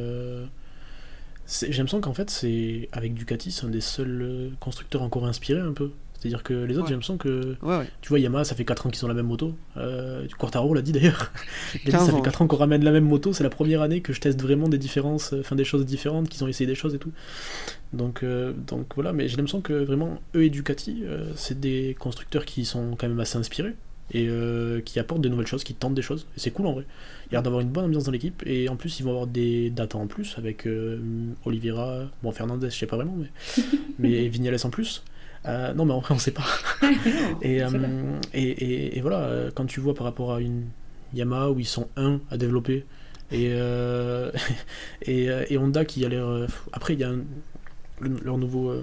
J'ai 1.47 1.67
l'impression 1.73 2.01
qu'en 2.01 2.13
fait, 2.13 2.29
c'est 2.29 2.87
avec 2.91 3.13
Ducati, 3.13 3.51
c'est 3.51 3.65
un 3.65 3.69
des 3.69 3.81
seuls 3.81 4.21
euh, 4.21 4.49
constructeurs 4.59 5.01
encore 5.01 5.25
inspirés 5.25 5.59
un 5.61 5.73
peu. 5.73 5.91
C'est-à-dire 6.17 6.41
que 6.43 6.53
les 6.53 6.75
autres, 6.75 6.83
Ouais. 6.83 6.87
j'ai 6.87 6.93
l'impression 6.93 7.17
que. 7.17 7.57
Ouais, 7.61 7.77
ouais. 7.79 7.89
Tu 7.99 8.07
vois, 8.07 8.17
Yamaha, 8.17 8.45
ça 8.45 8.55
fait 8.55 8.63
4 8.63 8.87
ans 8.87 8.89
qu'ils 8.89 9.03
ont 9.03 9.09
la 9.09 9.13
même 9.13 9.25
moto. 9.27 9.55
Euh, 9.75 10.25
Quartaro 10.39 10.73
l'a 10.73 10.81
dit 10.81 10.93
d'ailleurs. 10.93 11.33
Il 11.73 11.79
a 11.81 11.83
dit 11.83 11.91
15 11.91 12.05
ça 12.05 12.13
fait 12.15 12.21
4 12.21 12.41
ans 12.43 12.47
qu'on 12.47 12.55
ramène 12.55 12.81
la 12.85 12.91
même 12.91 13.03
moto. 13.03 13.33
C'est 13.33 13.43
la 13.43 13.49
première 13.49 13.81
année 13.81 13.99
que 13.99 14.13
je 14.13 14.21
teste 14.21 14.41
vraiment 14.41 14.69
des 14.69 14.77
différences, 14.77 15.33
euh, 15.33 15.41
enfin 15.41 15.57
des 15.57 15.65
choses 15.65 15.85
différentes, 15.85 16.29
qu'ils 16.29 16.41
ont 16.45 16.47
essayé 16.47 16.65
des 16.65 16.75
choses 16.75 16.95
et 16.95 16.97
tout. 16.97 17.11
Donc, 17.91 18.23
euh, 18.23 18.53
donc 18.53 18.87
voilà, 18.95 19.11
mais 19.11 19.27
j'ai 19.27 19.35
l'impression 19.35 19.59
que 19.59 19.73
vraiment, 19.73 20.21
eux 20.35 20.45
et 20.45 20.49
Ducati, 20.49 21.03
euh, 21.03 21.29
c'est 21.35 21.59
des 21.59 21.93
constructeurs 21.99 22.45
qui 22.45 22.63
sont 22.63 22.95
quand 22.97 23.09
même 23.09 23.19
assez 23.19 23.37
inspirés 23.37 23.75
et 24.11 24.27
euh, 24.27 24.81
qui 24.81 24.99
apportent 24.99 25.21
des 25.21 25.29
nouvelles 25.29 25.47
choses, 25.47 25.63
qui 25.63 25.73
tentent 25.73 25.95
des 25.95 26.01
choses. 26.01 26.27
Et 26.37 26.39
c'est 26.39 26.51
cool 26.51 26.67
en 26.67 26.73
vrai. 26.73 26.85
Il 27.27 27.27
y 27.27 27.29
a 27.29 27.31
l'air 27.37 27.43
d'avoir 27.43 27.61
une 27.61 27.69
bonne 27.69 27.85
ambiance 27.85 28.03
dans 28.03 28.11
l'équipe 28.11 28.43
et 28.45 28.69
en 28.69 28.75
plus, 28.75 28.99
ils 28.99 29.03
vont 29.03 29.11
avoir 29.11 29.27
des 29.27 29.69
datas 29.69 29.97
en 29.97 30.07
plus 30.07 30.35
avec 30.37 30.67
euh, 30.67 30.99
Oliveira, 31.45 32.03
bon, 32.21 32.31
Fernandez, 32.31 32.69
je 32.69 32.77
sais 32.77 32.85
pas 32.85 32.97
vraiment, 32.97 33.15
mais, 33.17 33.27
mais 33.99 34.27
Vignales 34.27 34.57
en 34.63 34.69
plus. 34.69 35.03
Euh, 35.45 35.73
non, 35.73 35.85
mais 35.85 35.93
en 35.93 35.99
vrai, 35.99 36.13
on 36.13 36.19
sait 36.19 36.31
pas. 36.31 36.45
Et, 37.41 37.61
euh, 37.63 37.69
et, 38.33 38.43
et- 38.43 38.97
et 38.97 39.01
voilà, 39.01 39.49
quand 39.55 39.65
tu 39.65 39.79
vois 39.81 39.93
par 39.93 40.05
rapport 40.05 40.33
à 40.33 40.39
une 40.41 40.65
Yamaha 41.13 41.51
où 41.51 41.59
ils 41.59 41.65
sont 41.65 41.89
un 41.97 42.21
à 42.31 42.37
développer 42.37 42.85
et, 43.31 43.47
et, 45.05 45.57
Honda 45.57 45.85
qui 45.85 46.05
a 46.05 46.09
l'air. 46.09 46.25
Après, 46.71 46.93
il 46.93 46.99
y 46.99 47.03
a 47.03 47.09
un- 47.09 47.23
le- 47.99 48.19
leur 48.23 48.37
nouveau 48.37 48.73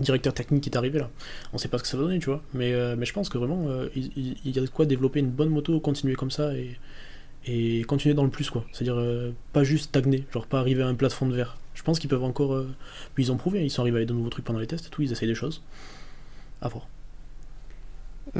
directeur 0.00 0.34
technique 0.34 0.62
qui 0.64 0.70
est 0.70 0.76
arrivé 0.76 0.98
là. 0.98 1.10
On 1.52 1.58
sait 1.58 1.68
pas 1.68 1.78
ce 1.78 1.82
que 1.82 1.88
ça 1.88 1.96
va 1.96 2.04
donner, 2.04 2.18
tu 2.18 2.26
vois. 2.26 2.42
Mais, 2.54 2.72
euh, 2.72 2.96
mais 2.96 3.06
je 3.06 3.12
pense 3.12 3.28
que 3.28 3.38
vraiment, 3.38 3.66
euh, 3.68 3.88
il, 3.94 4.36
y 4.44 4.58
a 4.58 4.62
de 4.62 4.66
quoi 4.66 4.86
développer 4.86 5.20
une 5.20 5.30
bonne 5.30 5.50
moto, 5.50 5.80
continuer 5.80 6.14
comme 6.14 6.30
ça 6.30 6.54
et, 6.54 6.78
et 7.46 7.82
continuer 7.84 8.14
dans 8.14 8.24
le 8.24 8.30
plus, 8.30 8.50
quoi. 8.50 8.64
C'est-à-dire 8.72 8.98
euh, 8.98 9.32
pas 9.52 9.64
juste 9.64 9.86
stagner, 9.86 10.26
genre 10.32 10.46
pas 10.46 10.60
arriver 10.60 10.82
à 10.82 10.86
un 10.86 10.94
plafond 10.94 11.26
de 11.26 11.34
verre. 11.34 11.58
Je 11.74 11.82
pense 11.82 11.98
qu'ils 11.98 12.10
peuvent 12.10 12.24
encore. 12.24 12.64
Puis 13.14 13.24
ils 13.24 13.32
ont 13.32 13.36
prouvé, 13.36 13.64
ils 13.64 13.70
sont 13.70 13.82
arrivés 13.82 13.98
avec 13.98 14.08
de 14.08 14.14
nouveaux 14.14 14.30
trucs 14.30 14.44
pendant 14.44 14.58
les 14.58 14.66
tests 14.66 14.86
et 14.86 14.90
tout, 14.90 15.02
ils 15.02 15.12
essayent 15.12 15.28
des 15.28 15.34
choses. 15.34 15.62
À 16.60 16.68
voir. 16.68 16.88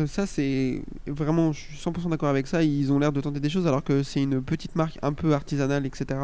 Ça, 0.07 0.27
c'est 0.27 0.83
vraiment, 1.07 1.53
je 1.53 1.61
suis 1.61 1.77
100% 1.77 2.11
d'accord 2.11 2.29
avec 2.29 2.47
ça. 2.47 2.63
Ils 2.63 2.93
ont 2.93 2.99
l'air 2.99 3.13
de 3.13 3.21
tenter 3.21 3.41
des 3.41 3.49
choses 3.49 3.67
alors 3.67 3.85
que 3.85 4.03
c'est 4.03 4.21
une 4.21 4.43
petite 4.43 4.75
marque 4.77 4.99
un 5.03 5.13
peu 5.13 5.33
artisanale, 5.35 5.87
etc. 5.87 6.19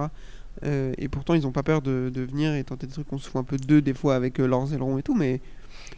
Euh, 0.63 0.93
et 0.99 1.09
pourtant, 1.09 1.35
ils 1.35 1.43
n'ont 1.43 1.53
pas 1.53 1.63
peur 1.65 1.83
de, 1.83 2.11
de 2.15 2.21
venir 2.23 2.55
et 2.55 2.63
tenter 2.65 2.87
des 2.87 2.93
trucs. 2.93 3.13
On 3.13 3.19
se 3.19 3.29
fout 3.29 3.41
un 3.41 3.45
peu 3.45 3.57
d'eux 3.57 3.83
des 3.83 3.95
fois 3.95 4.15
avec 4.15 4.39
euh, 4.41 4.47
leurs 4.47 4.73
ailerons 4.73 4.99
et 4.99 5.03
tout, 5.03 5.15
mais 5.15 5.41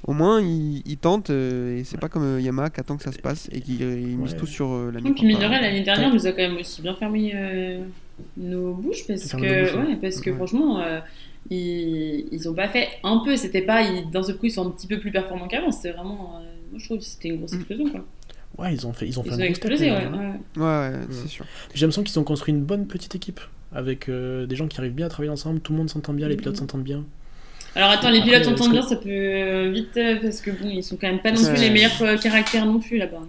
au 0.06 0.12
moins 0.12 0.40
ils, 0.40 0.82
ils 0.86 0.96
tentent. 0.96 1.30
euh, 1.30 1.76
et 1.78 1.84
c'est 1.84 1.98
pas 2.00 2.08
comme 2.08 2.22
euh, 2.24 2.40
Yamaha 2.40 2.70
qui 2.70 2.80
attend 2.80 2.96
que 2.96 3.02
ça 3.04 3.12
se 3.12 3.18
passe 3.18 3.48
et 3.52 3.60
qui 3.60 3.78
euh, 3.82 3.96
misent 4.16 4.32
Ouais. 4.32 4.38
tout 4.38 4.46
sur 4.46 4.68
euh, 4.72 4.90
la 4.92 4.98
Et 5.00 5.02
puis 5.12 5.26
mine 5.26 5.38
de 5.38 5.44
rien, 5.44 5.60
l'année 5.60 5.82
dernière, 5.82 6.08
on 6.10 6.14
nous 6.14 6.26
a 6.26 6.32
quand 6.32 6.38
même 6.42 6.56
aussi 6.56 6.82
bien 6.82 6.94
fermé 6.94 7.32
euh, 7.34 7.84
nos 8.36 8.74
bouches 8.74 9.06
parce 9.06 9.30
que, 9.32 9.36
nos 9.36 9.42
bouches, 9.42 9.74
ouais. 9.74 9.92
ouais, 9.92 9.96
parce 10.00 10.20
que 10.20 10.30
Ouais. 10.30 10.36
franchement, 10.36 10.80
euh, 10.80 11.00
ils, 11.50 12.26
ils 12.32 12.48
ont 12.48 12.54
pas 12.54 12.68
fait 12.68 12.88
un 13.04 13.18
peu. 13.24 13.36
C'était 13.36 13.62
pas, 13.62 13.82
d'un 14.12 14.22
seul 14.22 14.36
coup, 14.38 14.46
ils 14.46 14.50
sont 14.52 14.66
un 14.66 14.70
petit 14.70 14.86
peu 14.86 14.98
plus 14.98 15.12
performants 15.12 15.48
qu'avant. 15.48 15.70
C'était 15.70 15.92
vraiment, 15.92 16.40
euh, 16.40 16.44
moi 16.70 16.78
je 16.78 16.84
trouve 16.86 16.98
que 16.98 17.04
c'était 17.04 17.28
une 17.28 17.36
grosse 17.38 17.52
Mm. 17.52 17.56
explosion 17.56 17.90
quoi. 17.90 18.04
Ouais, 18.58 18.72
ils 18.72 18.86
ont 18.86 18.92
fait, 18.92 19.06
ils 19.06 19.18
ont 19.18 19.22
fait 19.22 19.28
Ils 19.30 19.32
un 19.32 19.36
ont 19.36 19.38
step, 19.40 19.50
explosé, 19.50 19.90
ouais. 19.90 20.00
dernière. 20.00 20.20
ouais. 20.20 20.62
Ouais, 20.62 20.62
ouais, 20.64 20.90
Ouais. 20.96 21.06
c'est 21.10 21.28
sûr. 21.28 21.44
J'ai 21.74 21.84
l'impression 21.86 22.02
qu'ils 22.02 22.18
ont 22.18 22.24
construit 22.24 22.54
une 22.54 22.62
bonne 22.64 22.86
petite 22.86 23.14
équipe 23.14 23.40
avec 23.72 24.08
euh, 24.08 24.46
des 24.46 24.56
gens 24.56 24.66
qui 24.68 24.78
arrivent 24.78 24.94
bien 24.94 25.06
à 25.06 25.08
travailler 25.10 25.30
ensemble, 25.32 25.60
tout 25.60 25.72
le 25.72 25.78
monde 25.78 25.90
s'entend 25.90 26.14
bien, 26.14 26.28
les 26.28 26.36
pilotes 26.36 26.56
s'entendent 26.56 26.82
bien. 26.84 27.04
Alors 27.74 27.90
attends, 27.90 28.08
les 28.10 28.22
pilotes 28.22 28.44
s'entendent 28.44 28.68
que- 28.68 28.72
bien, 28.72 28.82
ça 28.88 28.96
peut 28.96 29.08
euh, 29.10 29.70
vite 29.74 29.94
euh, 29.98 30.16
parce 30.22 30.40
que 30.40 30.50
bon, 30.50 30.70
ils 30.70 30.82
sont 30.82 30.96
quand 30.96 31.08
même 31.08 31.20
pas 31.20 31.32
non 31.32 31.44
plus 31.44 31.60
les 31.60 31.68
meilleurs 31.70 32.18
caractères 32.20 32.64
non 32.64 32.80
plus 32.80 32.96
là-bas. 32.96 33.20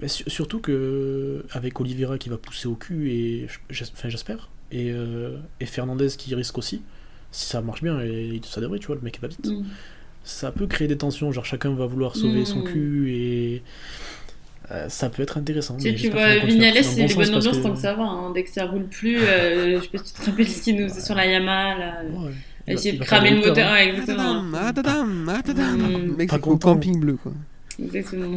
Mais 0.00 0.06
su- 0.06 0.22
surtout 0.28 0.60
que 0.60 1.44
avec 1.50 1.80
Oliveira 1.80 2.18
qui 2.18 2.28
va 2.28 2.36
pousser 2.36 2.68
au 2.68 2.76
cul 2.76 3.10
et 3.10 3.46
enfin 3.92 4.08
j'espère 4.08 4.48
et, 4.70 4.92
euh, 4.92 5.38
et 5.58 5.66
Fernandez 5.66 6.06
qui 6.16 6.32
risque 6.36 6.56
aussi 6.56 6.82
si 7.32 7.46
ça 7.46 7.60
marche 7.62 7.82
bien 7.82 7.98
et 8.00 8.40
ça 8.44 8.60
devrait 8.60 8.78
tu 8.78 8.86
vois 8.86 8.94
le 8.94 9.00
mec 9.02 9.16
est 9.16 9.20
pas 9.20 9.26
vite 9.26 9.44
Mm. 9.48 9.64
ça 10.22 10.52
peut 10.52 10.68
créer 10.68 10.86
des 10.86 10.96
tensions 10.98 11.32
genre 11.32 11.44
chacun 11.44 11.70
va 11.74 11.86
vouloir 11.86 12.14
sauver 12.14 12.44
son 12.44 12.60
Mm. 12.60 12.64
cul 12.64 13.12
et 13.12 13.62
euh, 14.70 14.86
ça 14.88 15.08
peut 15.08 15.22
être 15.22 15.38
intéressant 15.38 15.76
Tu 15.76 15.82
sais, 15.84 15.90
mais 15.92 15.96
tu 15.96 16.10
vois, 16.10 16.38
Vignales, 16.38 16.84
c'est 16.84 17.06
bon 17.06 17.14
bonnes 17.14 17.34
ambiances 17.34 17.62
tant 17.62 17.72
que 17.72 17.78
ça 17.80 17.94
va. 17.94 18.02
hein. 18.04 18.32
Dès 18.34 18.44
que 18.44 18.50
ça 18.50 18.66
roule 18.66 18.84
plus, 18.84 19.16
euh, 19.18 19.78
je 19.78 19.82
sais 19.82 19.88
pas 19.88 19.98
si 20.04 20.12
tu 20.12 20.20
te 20.20 20.30
rappelles 20.30 20.48
ce 20.48 20.62
qu'il 20.62 20.76
nous 20.76 20.88
faisait 20.88 21.00
sur 21.00 21.14
la 21.14 21.26
Yamaha 21.26 21.78
là. 21.78 21.94
Ouais, 22.12 22.30
il 22.66 22.74
Essayer 22.74 22.98
de 22.98 23.02
cramer 23.04 23.30
des 23.30 23.36
le 23.36 23.48
moteur, 23.48 23.68
hein. 23.68 23.72
ouais, 23.72 23.78
Ah, 23.80 23.84
exactement. 23.84 24.52
tadam, 24.52 24.54
ah, 24.60 24.72
tadam, 24.72 25.32
ah, 25.34 25.42
tadam. 25.42 25.76
Mm. 25.78 26.06
Le 26.06 26.16
mec, 26.16 26.46
au 26.46 26.56
camping 26.58 27.00
bleu, 27.00 27.16
quoi. 27.22 27.32
Exactement. 27.82 28.36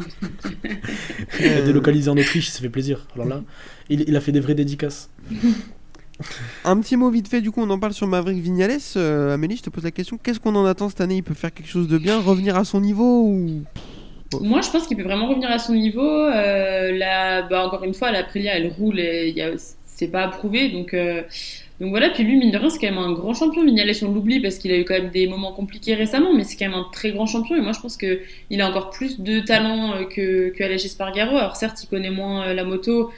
Il 1.40 1.48
a 1.48 1.62
délocalisé 1.64 2.10
en 2.10 2.18
Autriche 2.18 2.50
ça 2.50 2.60
fait 2.60 2.70
plaisir 2.70 3.08
alors 3.16 3.28
là 3.28 3.42
il, 3.90 4.02
il 4.08 4.16
a 4.16 4.22
fait 4.22 4.32
des 4.32 4.40
vraies 4.40 4.54
dédicaces 4.54 5.10
Un 6.66 6.80
petit 6.80 6.98
mot 6.98 7.10
vite 7.10 7.28
fait, 7.28 7.42
du 7.42 7.50
coup, 7.50 7.62
on 7.64 7.70
en 7.72 7.80
parle 7.80 7.94
sur 7.94 8.06
Maverick 8.06 8.38
Vignales. 8.40 8.78
Euh, 8.96 9.34
Amélie, 9.34 9.58
je 9.58 9.64
te 9.64 9.70
pose 9.72 9.84
la 9.84 9.90
question 9.90 10.20
qu'est-ce 10.22 10.40
qu'on 10.40 10.56
en 10.56 10.66
attend 10.66 10.88
cette 10.90 11.02
année? 11.02 11.16
Il 11.16 11.24
peut 11.24 11.34
faire 11.34 11.52
quelque 11.52 11.68
chose 11.70 11.88
de 11.88 11.98
bien 11.98 12.20
Revenir 12.22 12.56
à 12.56 12.64
son 12.64 12.80
niveau 12.80 13.24
ou... 13.26 13.64
Moi, 14.40 14.62
je 14.62 14.70
pense 14.70 14.88
qu'il 14.88 14.98
peut 14.98 15.04
vraiment 15.04 15.28
revenir 15.28 15.52
à 15.52 15.60
son 15.60 15.74
niveau. 15.74 16.02
Euh, 16.02 16.92
là, 16.98 17.42
bah, 17.42 17.66
encore 17.66 17.84
une 17.84 17.94
fois, 17.94 18.12
la 18.12 18.20
Aprilia, 18.20 18.56
elle 18.56 18.72
roule 18.72 19.00
et 19.00 19.36
c'est 19.86 20.08
pas 20.08 20.24
approuvé. 20.24 20.70
Donc, 20.70 20.94
euh, 20.94 21.22
donc 21.82 21.90
voilà. 21.90 22.10
Puis 22.10 22.24
lui, 22.24 22.38
mine 22.38 22.52
de 22.52 22.58
rien, 22.58 22.70
c'est 22.70 22.80
quand 22.80 22.94
même 22.94 23.00
un 23.00 23.12
grand 23.12 23.34
champion. 23.34 23.66
Vignales, 23.66 23.92
on 24.04 24.12
l'oublie 24.12 24.40
parce 24.40 24.58
qu'il 24.58 24.72
a 24.72 24.78
eu 24.78 24.86
quand 24.86 24.94
même 24.94 25.10
des 25.10 25.28
moments 25.28 25.52
compliqués 25.52 25.96
récemment, 25.96 26.34
mais 26.34 26.44
c'est 26.44 26.56
quand 26.56 26.70
même 26.70 26.80
un 26.80 26.88
très 26.94 27.12
grand 27.12 27.26
champion. 27.26 27.56
Et 27.56 27.62
moi, 27.62 27.74
je 27.74 27.82
pense 27.82 27.98
qu'il 27.98 28.62
a 28.62 28.70
encore 28.70 28.92
plus 28.92 29.20
de 29.20 29.40
talent 29.40 29.94
euh, 29.94 30.04
que, 30.06 30.50
que. 30.50 30.64
Alors, 30.64 31.56
certes, 31.56 31.84
il 31.84 31.88
connaît 31.88 32.12
moins 32.12 32.48
euh, 32.48 32.54
la 32.54 32.64
moto. 32.64 33.12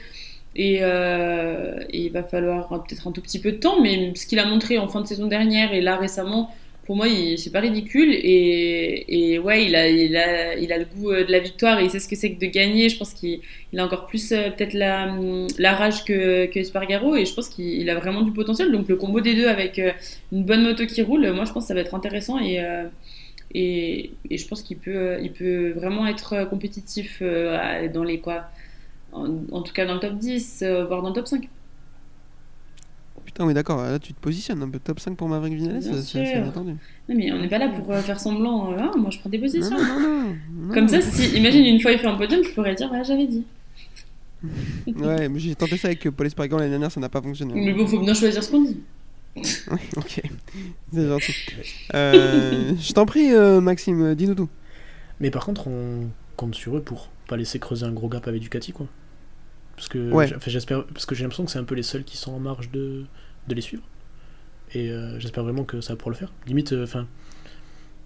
Et, 0.56 0.78
euh, 0.82 1.80
et 1.90 2.06
il 2.06 2.12
va 2.12 2.22
falloir 2.22 2.68
peut-être 2.84 3.08
un 3.08 3.12
tout 3.12 3.20
petit 3.20 3.40
peu 3.40 3.52
de 3.52 3.56
temps, 3.56 3.80
mais 3.82 4.14
ce 4.14 4.26
qu'il 4.26 4.38
a 4.38 4.46
montré 4.46 4.78
en 4.78 4.88
fin 4.88 5.00
de 5.00 5.06
saison 5.06 5.26
dernière 5.26 5.74
et 5.74 5.80
là 5.80 5.96
récemment, 5.96 6.54
pour 6.84 6.96
moi, 6.96 7.06
c'est 7.36 7.50
pas 7.50 7.60
ridicule. 7.60 8.12
Et, 8.12 9.38
ouais, 9.38 9.66
il 9.66 9.74
a, 9.74 9.88
il, 9.88 10.16
a, 10.16 10.56
il 10.56 10.72
a 10.72 10.78
le 10.78 10.84
goût 10.84 11.10
euh, 11.10 11.24
de 11.24 11.32
la 11.32 11.38
victoire 11.38 11.80
et 11.80 11.84
il 11.84 11.90
sait 11.90 12.00
ce 12.00 12.08
que 12.08 12.16
c'est 12.16 12.32
que 12.32 12.40
de 12.40 12.46
gagner. 12.46 12.88
Je 12.88 12.98
pense 12.98 13.14
qu'il 13.14 13.40
il 13.72 13.80
a 13.80 13.84
encore 13.84 14.06
plus 14.06 14.32
euh, 14.32 14.50
peut-être 14.50 14.74
la, 14.74 15.16
la 15.58 15.74
rage 15.74 16.04
que, 16.04 16.46
que 16.46 16.58
Espargaro 16.58 17.16
et 17.16 17.24
je 17.24 17.34
pense 17.34 17.48
qu'il 17.48 17.66
il 17.66 17.90
a 17.90 17.94
vraiment 17.94 18.22
du 18.22 18.32
potentiel. 18.32 18.70
Donc 18.72 18.88
le 18.88 18.96
combo 18.96 19.20
des 19.20 19.34
deux 19.34 19.48
avec 19.48 19.78
euh, 19.78 19.92
une 20.32 20.44
bonne 20.44 20.62
moto 20.62 20.86
qui 20.86 21.02
roule, 21.02 21.32
moi 21.32 21.44
je 21.44 21.52
pense 21.52 21.64
que 21.64 21.68
ça 21.68 21.74
va 21.74 21.80
être 21.80 21.94
intéressant 21.94 22.38
et, 22.40 22.60
et, 23.54 24.10
je 24.30 24.48
pense 24.48 24.62
qu'il 24.62 24.78
peut, 24.78 25.16
il 25.22 25.32
peut 25.32 25.70
vraiment 25.70 26.06
être 26.06 26.48
compétitif 26.48 27.22
dans 27.22 28.02
les 28.04 28.18
quoi. 28.20 28.46
En, 29.14 29.28
en 29.52 29.62
tout 29.62 29.72
cas 29.72 29.86
dans 29.86 29.94
le 29.94 30.00
top 30.00 30.16
10, 30.18 30.62
euh, 30.62 30.84
voire 30.84 31.00
dans 31.00 31.08
le 31.08 31.14
top 31.14 31.26
5. 31.28 31.48
Putain, 33.24 33.46
oui, 33.46 33.54
d'accord, 33.54 33.82
là 33.82 33.98
tu 33.98 34.12
te 34.12 34.20
positionnes 34.20 34.62
un 34.62 34.68
peu 34.68 34.78
top 34.78 35.00
5 35.00 35.16
pour 35.16 35.28
Maverick 35.28 35.54
Vignales, 35.54 35.80
Bien 35.80 36.00
c'est 36.02 36.22
inattendu. 36.38 36.72
Non, 37.08 37.14
mais 37.16 37.32
on 37.32 37.38
n'est 37.40 37.48
pas 37.48 37.58
là 37.58 37.68
pour 37.68 37.90
euh, 37.90 38.00
faire 38.00 38.20
semblant. 38.20 38.72
euh, 38.72 38.76
Ah, 38.80 38.96
moi 38.96 39.10
je 39.10 39.18
prends 39.18 39.30
des 39.30 39.38
positions. 39.38 39.70
non, 39.76 40.00
non, 40.00 40.34
non. 40.58 40.74
Comme 40.74 40.88
ça, 40.88 41.00
si, 41.00 41.36
imagine 41.36 41.64
une 41.64 41.80
fois 41.80 41.92
il 41.92 41.98
fait 41.98 42.06
un 42.06 42.16
podium, 42.16 42.42
je 42.44 42.50
pourrais 42.50 42.74
dire, 42.74 42.90
ouais, 42.92 43.02
j'avais 43.04 43.26
dit. 43.26 43.44
Ouais, 44.96 45.28
mais 45.28 45.38
j'ai 45.38 45.54
tenté 45.54 45.76
ça 45.78 45.88
avec 45.88 46.06
euh, 46.06 46.10
Paul 46.10 46.26
Espargaro 46.26 46.58
l'année 46.60 46.70
dernière, 46.70 46.92
ça 46.92 47.00
n'a 47.00 47.08
pas 47.08 47.22
fonctionné. 47.22 47.54
Mais 47.54 47.72
bon, 47.72 47.86
faut 47.86 47.98
bien 48.00 48.14
choisir 48.14 48.42
ce 48.44 48.50
qu'on 48.50 48.62
dit. 48.62 48.80
Ok, 49.96 50.22
c'est 50.92 51.08
gentil. 51.08 51.34
Euh, 51.94 52.72
je 52.78 52.92
t'en 52.92 53.04
prie, 53.06 53.32
euh, 53.32 53.60
Maxime, 53.60 54.14
dis-nous 54.14 54.34
tout. 54.36 54.48
mais 55.18 55.30
par 55.30 55.44
contre 55.44 55.66
on 55.66 56.08
compte 56.36 56.54
sur 56.54 56.76
eux 56.76 56.82
pour 56.82 57.08
pas 57.26 57.36
laisser 57.36 57.58
creuser 57.58 57.84
un 57.86 57.92
gros 57.92 58.08
gap 58.08 58.28
avec 58.28 58.40
Ducati 58.42 58.72
quoi 58.72 58.86
parce 59.76 59.88
que 59.88 60.10
Ouais. 60.12 60.28
j'espère 60.46 60.84
parce 60.86 61.04
que 61.06 61.16
j'ai 61.16 61.22
l'impression 61.24 61.44
que 61.44 61.50
c'est 61.50 61.58
un 61.58 61.64
peu 61.64 61.74
les 61.74 61.82
seuls 61.82 62.04
qui 62.04 62.16
sont 62.16 62.32
en 62.32 62.38
marge 62.38 62.70
de, 62.70 63.06
de 63.48 63.54
les 63.54 63.60
suivre 63.60 63.82
et 64.74 64.90
euh, 64.90 65.18
j'espère 65.20 65.44
vraiment 65.44 65.64
que 65.64 65.80
ça 65.80 65.92
va 65.92 65.96
pouvoir 65.96 66.10
le 66.14 66.18
faire 66.18 66.32
limite 66.46 66.72
euh, 66.72 66.84
enfin 66.84 67.06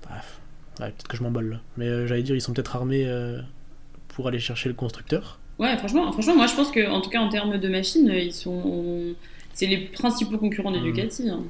bref 0.09 0.41
ouais, 0.81 0.87
peut-être 0.89 1.09
que 1.09 1.17
je 1.17 1.23
m'emballe 1.23 1.49
là 1.51 1.61
mais 1.77 1.87
euh, 1.87 2.07
j'allais 2.07 2.23
dire 2.23 2.35
ils 2.35 2.41
sont 2.41 2.53
peut-être 2.53 2.75
armés 2.77 3.05
euh, 3.07 3.41
pour 4.09 4.29
aller 4.29 4.39
chercher 4.39 4.69
le 4.69 4.75
constructeur 4.75 5.39
Ouais, 5.59 5.77
franchement, 5.77 6.13
franchement, 6.13 6.37
moi 6.37 6.47
je 6.47 6.55
pense 6.55 6.71
que 6.71 6.89
en 6.89 7.01
tout 7.01 7.11
cas 7.11 7.19
en 7.19 7.29
termes 7.31 7.59
de 7.59 7.69
machines, 7.69 8.09
ils 8.15 8.33
sont. 8.33 9.13
C'est 9.53 9.67
les 9.67 9.79
principaux 9.89 10.39
concurrents 10.39 10.71
de 10.71 10.79
Mhm. 10.79 10.85
Ducati. 10.85 11.29
hein. 11.29 11.43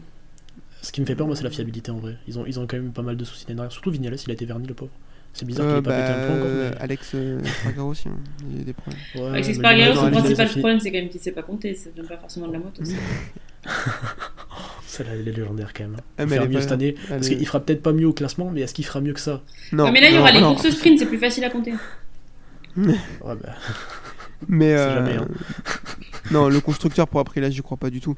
ce 0.80 0.90
qui 0.92 1.02
me 1.02 1.06
fait 1.06 1.14
peur 1.14 1.26
moi 1.26 1.36
c'est 1.36 1.44
la 1.44 1.50
fiabilité 1.50 1.90
en 1.90 1.98
vrai 1.98 2.16
ils 2.26 2.38
ont, 2.38 2.46
ils 2.46 2.58
ont 2.58 2.66
quand 2.66 2.78
même 2.78 2.86
eu 2.86 2.90
pas 2.90 3.02
mal 3.02 3.18
de 3.18 3.24
soucis 3.24 3.44
l'année 3.46 3.56
dernière 3.56 3.72
surtout 3.72 3.90
Vignales 3.90 4.16
il 4.24 4.30
a 4.30 4.32
été 4.32 4.46
verni 4.46 4.66
le 4.66 4.72
pauvre 4.72 4.92
c'est 5.34 5.44
bizarre 5.44 5.66
qu'il 5.68 5.76
ait 5.76 5.82
pas 5.82 5.90
pété 6.00 6.12
un 6.12 6.24
plomb 6.24 6.34
encore 6.36 6.46
euh, 6.48 6.70
mais... 6.72 6.80
Alex 6.80 7.12
euh, 7.16 7.40
Espargaro 7.42 7.88
aussi, 7.90 8.08
hein. 8.08 8.16
il 8.50 8.58
y 8.58 8.60
a 8.62 8.64
des 8.64 8.72
problèmes. 8.72 9.00
Ouais, 9.32 9.40
Espargaro, 9.40 9.92
Vignales, 9.92 9.96
son 9.96 10.10
principal 10.10 10.48
problème, 10.48 10.80
c'est 10.80 10.90
quand 10.90 10.98
même 10.98 11.08
qu'il 11.10 11.20
sait 11.20 11.32
pas 11.32 11.42
compter. 11.42 11.74
Ça 11.74 11.90
vient 11.94 12.04
pas 12.04 12.16
forcément 12.16 12.48
de 12.48 12.52
la 12.54 12.58
moto. 12.60 12.82
ça. 13.68 13.90
Celle-là, 14.86 15.12
elle 15.14 15.28
est 15.28 15.32
légendaire 15.32 15.72
quand 15.74 15.84
même. 15.84 15.96
hein. 15.98 16.02
Ah, 16.18 16.26
mais 16.26 16.36
est 16.36 16.48
mieux 16.48 16.54
pas- 16.54 16.62
cette 16.62 16.72
année. 16.72 16.94
elle 17.04 17.16
Parce 17.16 17.28
est- 17.28 17.36
qu'il 17.36 17.46
fera 17.46 17.60
peut-être 17.60 17.82
pas 17.82 17.92
mieux 17.92 18.06
au 18.06 18.12
classement, 18.12 18.50
mais 18.50 18.62
est-ce 18.62 18.74
qu'il 18.74 18.84
fera 18.86 19.00
mieux 19.00 19.12
que 19.12 19.20
ça? 19.20 19.42
Non, 19.72 19.84
Ouais, 19.84 19.92
mais 19.92 20.00
là, 20.00 20.08
il 20.08 20.12
y 20.12 20.16
non, 20.16 20.22
aura 20.22 20.32
les 20.32 20.40
non. 20.40 20.54
courses 20.54 20.70
sprint, 20.70 20.98
c'est 20.98 21.06
plus 21.06 21.18
facile 21.18 21.44
à 21.44 21.50
compter. 21.50 21.74
Ouais, 22.76 22.94
bah, 23.22 23.54
Mais 24.48 24.66
C'est 24.70 24.76
euh, 24.78 24.94
jamais, 24.94 25.16
hein. 25.16 25.28
non, 26.30 26.48
le 26.48 26.60
constructeur 26.60 27.08
pour 27.08 27.20
après 27.20 27.40
là, 27.40 27.50
j'y 27.50 27.60
crois 27.60 27.76
pas 27.76 27.90
du 27.90 28.00
tout. 28.00 28.14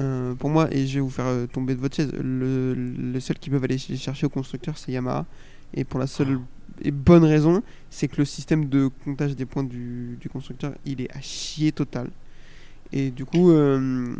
Euh, 0.00 0.34
pour 0.34 0.48
moi, 0.50 0.68
et 0.70 0.86
je 0.86 0.94
vais 0.94 1.00
vous 1.00 1.10
faire 1.10 1.26
euh, 1.26 1.46
tomber 1.46 1.74
de 1.74 1.80
votre 1.80 1.96
chaise, 1.96 2.10
le, 2.12 2.74
le 2.74 3.20
seul 3.20 3.38
qui 3.38 3.50
peuvent 3.50 3.64
aller 3.64 3.78
ch- 3.78 3.98
chercher 3.98 4.26
au 4.26 4.30
constructeur, 4.30 4.76
c'est 4.78 4.92
Yamaha. 4.92 5.26
Et 5.74 5.84
pour 5.84 5.98
la 6.00 6.06
seule 6.06 6.38
et 6.82 6.90
bonne 6.90 7.24
raison, 7.24 7.62
c'est 7.90 8.08
que 8.08 8.16
le 8.18 8.24
système 8.24 8.68
de 8.68 8.88
comptage 9.04 9.34
des 9.36 9.44
points 9.46 9.64
du, 9.64 10.16
du 10.20 10.28
constructeur, 10.28 10.72
il 10.84 11.00
est 11.00 11.10
à 11.16 11.20
chier 11.20 11.72
total. 11.72 12.10
Et 12.92 13.10
du 13.10 13.24
coup, 13.24 13.50
euh, 13.50 14.14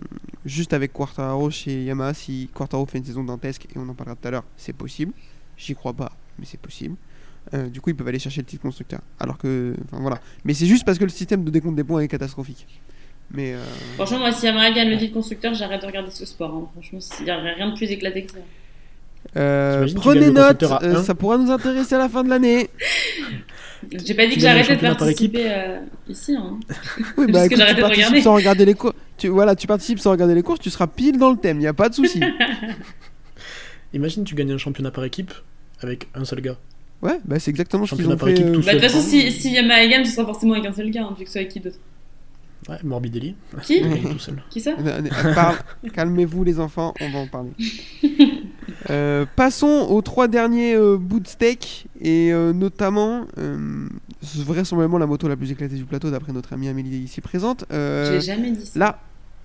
juste 0.47 0.73
avec 0.73 0.93
Quartaro 0.93 1.51
chez 1.51 1.85
Yamaha, 1.85 2.15
si 2.15 2.49
Quartaro 2.55 2.87
fait 2.87 2.99
une 2.99 3.05
saison 3.05 3.23
dantesque, 3.25 3.67
et 3.67 3.79
on 3.79 3.89
en 3.89 3.95
parlera 3.95 4.17
tout 4.17 4.29
à 4.29 4.31
l'heure, 4.31 4.45
c'est 4.57 4.73
possible. 4.73 5.13
J'y 5.59 5.75
crois 5.75 5.93
pas, 5.93 6.13
mais 6.39 6.47
c'est 6.47 6.59
possible. 6.61 6.97
Euh, 7.55 7.69
du 7.69 7.81
coup, 7.81 7.91
ils 7.91 7.97
peuvent 7.97 8.09
aller 8.09 8.19
chercher 8.19 8.41
le 8.41 8.47
titre 8.47 8.63
constructeur. 8.63 9.01
Alors 9.21 9.37
que, 9.37 9.75
enfin 9.85 10.01
voilà. 10.01 10.21
Mais 10.45 10.55
c'est 10.55 10.67
juste 10.67 10.85
parce 10.85 10.99
que 10.99 11.05
le 11.05 11.11
système 11.11 11.45
de 11.45 11.51
décompte 11.51 11.77
des 11.77 11.85
points 11.85 12.01
est 12.01 12.09
catastrophique. 12.09 12.67
Mais 13.31 13.55
euh, 13.55 13.63
Franchement, 13.97 14.19
moi, 14.21 14.33
si 14.33 14.47
Yamaha 14.47 14.71
gagne 14.73 14.91
le 14.91 14.99
titre 14.99 15.15
constructeur, 15.15 15.53
j'arrête 15.55 15.83
de 15.83 15.87
regarder 15.87 16.11
ce 16.11 16.25
sport. 16.25 16.55
hein. 16.55 16.69
Franchement, 16.73 16.99
il 17.21 17.25
n'y 17.25 17.31
a 17.31 17.39
rien 17.39 17.71
de 17.71 17.77
plus 17.77 17.91
éclaté 17.91 18.25
que 18.25 18.33
ça. 18.33 18.39
Euh, 19.37 19.87
prenez 19.97 20.31
note, 20.31 20.63
euh, 20.83 21.03
ça 21.03 21.15
pourra 21.15 21.39
nous 21.39 21.51
intéresser 21.51 21.95
à 21.95 21.99
la 21.99 22.09
fin 22.09 22.23
de 22.25 22.29
l'année. 22.29 22.69
J'ai 24.05 24.15
pas 24.15 24.27
dit 24.29 24.37
que 24.37 24.41
j'arrêtais 24.41 24.77
de 24.77 24.81
participer 24.81 25.45
euh, 25.51 25.81
ici. 26.09 26.37
hein. 26.37 26.59
Oui, 27.19 27.27
Parce 27.27 27.33
bah 27.33 27.49
que 27.49 27.55
écoute, 27.55 27.67
tu 27.67 27.75
de 27.75 27.81
participes 27.81 27.97
regarder. 28.07 28.21
sans 28.23 28.35
regarder 28.35 28.65
les 28.65 28.75
courses. 28.75 28.95
Tu, 29.19 29.29
voilà, 29.29 29.57
tu 29.57 29.67
participes 29.67 29.99
sans 29.99 30.13
regarder 30.13 30.35
les 30.37 30.43
courses, 30.43 30.61
tu 30.61 30.71
seras 30.71 30.87
pile 30.87 31.19
dans 31.19 31.31
le 31.33 31.37
thème, 31.37 31.59
il 31.61 31.65
y 31.65 31.67
a 31.67 31.73
pas 31.75 31.89
de 31.89 31.95
souci. 31.95 32.21
Imagine, 33.93 34.25
tu 34.25 34.35
gagnes 34.35 34.53
un 34.53 34.59
championnat 34.59 34.91
par 34.91 35.05
équipe 35.05 35.33
avec 35.81 36.09
un 36.15 36.25
seul 36.25 36.41
gars. 36.41 36.57
ouais, 37.03 37.19
bah 37.25 37.39
c'est 37.39 37.51
exactement 37.51 37.85
ce 37.87 37.95
qu'ils 37.95 38.05
Championnat 38.05 38.15
ont 38.15 38.19
par 38.19 38.29
fait. 38.29 38.35
équipe, 38.35 38.47
euh, 38.47 38.53
tout 38.55 38.63
Bah, 38.63 38.75
de 38.75 38.79
toute 38.79 38.89
façon, 38.89 39.01
si, 39.03 39.31
si 39.33 39.53
Yamaha 39.53 39.87
gagne, 39.87 40.05
ce 40.05 40.13
sera 40.13 40.27
forcément 40.27 40.55
avec 40.55 40.67
un 40.67 40.73
seul 40.73 40.91
gars, 40.91 41.03
hein, 41.03 41.15
vu 41.19 41.25
que 41.25 41.29
ce 41.29 41.33
soit 41.33 41.41
avec 41.43 41.53
qui 41.53 41.61
d'autre. 41.61 41.77
Ouais, 42.69 42.77
Morbidelli. 42.85 43.35
Qui. 43.65 43.83
Qui 44.51 44.61
ça? 44.61 44.73
Calmez-vous 45.93 46.45
les 46.45 46.61
enfants, 46.61 46.95
on 47.01 47.11
va 47.11 47.19
en 47.19 47.27
parler. 47.27 47.51
Euh, 48.91 49.27
passons 49.37 49.87
aux 49.91 50.03
trois 50.03 50.29
derniers 50.29 50.75
euh, 50.75 50.97
bouts 50.99 51.21
de 51.21 51.29
steak 51.29 51.87
et 52.01 52.33
euh, 52.33 52.53
notamment 52.53 53.27
euh, 53.39 53.89
vraisemblablement 54.23 54.99
la 54.99 55.07
moto 55.07 55.29
la 55.29 55.37
plus 55.37 55.51
éclatée 55.53 55.77
du 55.77 55.85
plateau 55.85 56.11
d'après 56.11 56.33
notre 56.33 56.53
amie 56.53 56.69
Amélie 56.69 56.99
ici 56.99 57.21
présente. 57.21 57.65
J'ai 57.71 58.21
jamais 58.21 58.51
dit 58.53 58.67
ça. 58.67 58.79
la 58.79 58.99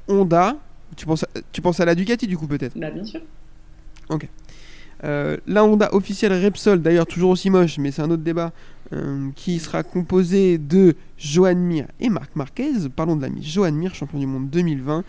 Honda, 0.07 0.57
tu 0.95 1.05
penses, 1.05 1.23
à, 1.23 1.27
tu 1.51 1.61
penses 1.61 1.79
à 1.79 1.85
la 1.85 1.93
Ducati 1.95 2.27
du 2.27 2.37
coup 2.37 2.47
peut-être? 2.47 2.77
Bah, 2.77 2.89
bien 2.91 3.03
sûr. 3.03 3.21
Euh, 5.03 5.37
La 5.45 5.63
Honda 5.63 5.93
officielle 5.93 6.33
Repsol, 6.33 6.81
d'ailleurs 6.81 7.05
toujours 7.05 7.29
aussi 7.29 7.49
moche, 7.51 7.77
mais 7.77 7.91
c'est 7.91 8.01
un 8.01 8.09
autre 8.09 8.23
débat, 8.23 8.51
qui 9.35 9.59
sera 9.59 9.83
composée 9.83 10.57
de 10.57 10.95
Johan 11.17 11.55
Mir 11.55 11.85
et 11.99 12.09
Marc 12.09 12.35
Marquez. 12.35 12.71
Parlons 12.95 13.15
de 13.17 13.21
l'ami 13.21 13.43
Johan 13.43 13.73
Mir, 13.73 13.93
champion 13.93 14.17
du 14.17 14.25
monde 14.25 14.49
2020, 14.49 15.03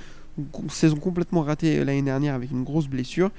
Gro- 0.53 0.65
saison 0.69 0.97
complètement 0.97 1.43
ratée 1.43 1.85
l'année 1.85 2.03
dernière 2.03 2.35
avec 2.35 2.51
une 2.51 2.65
grosse 2.65 2.89
blessure. 2.89 3.31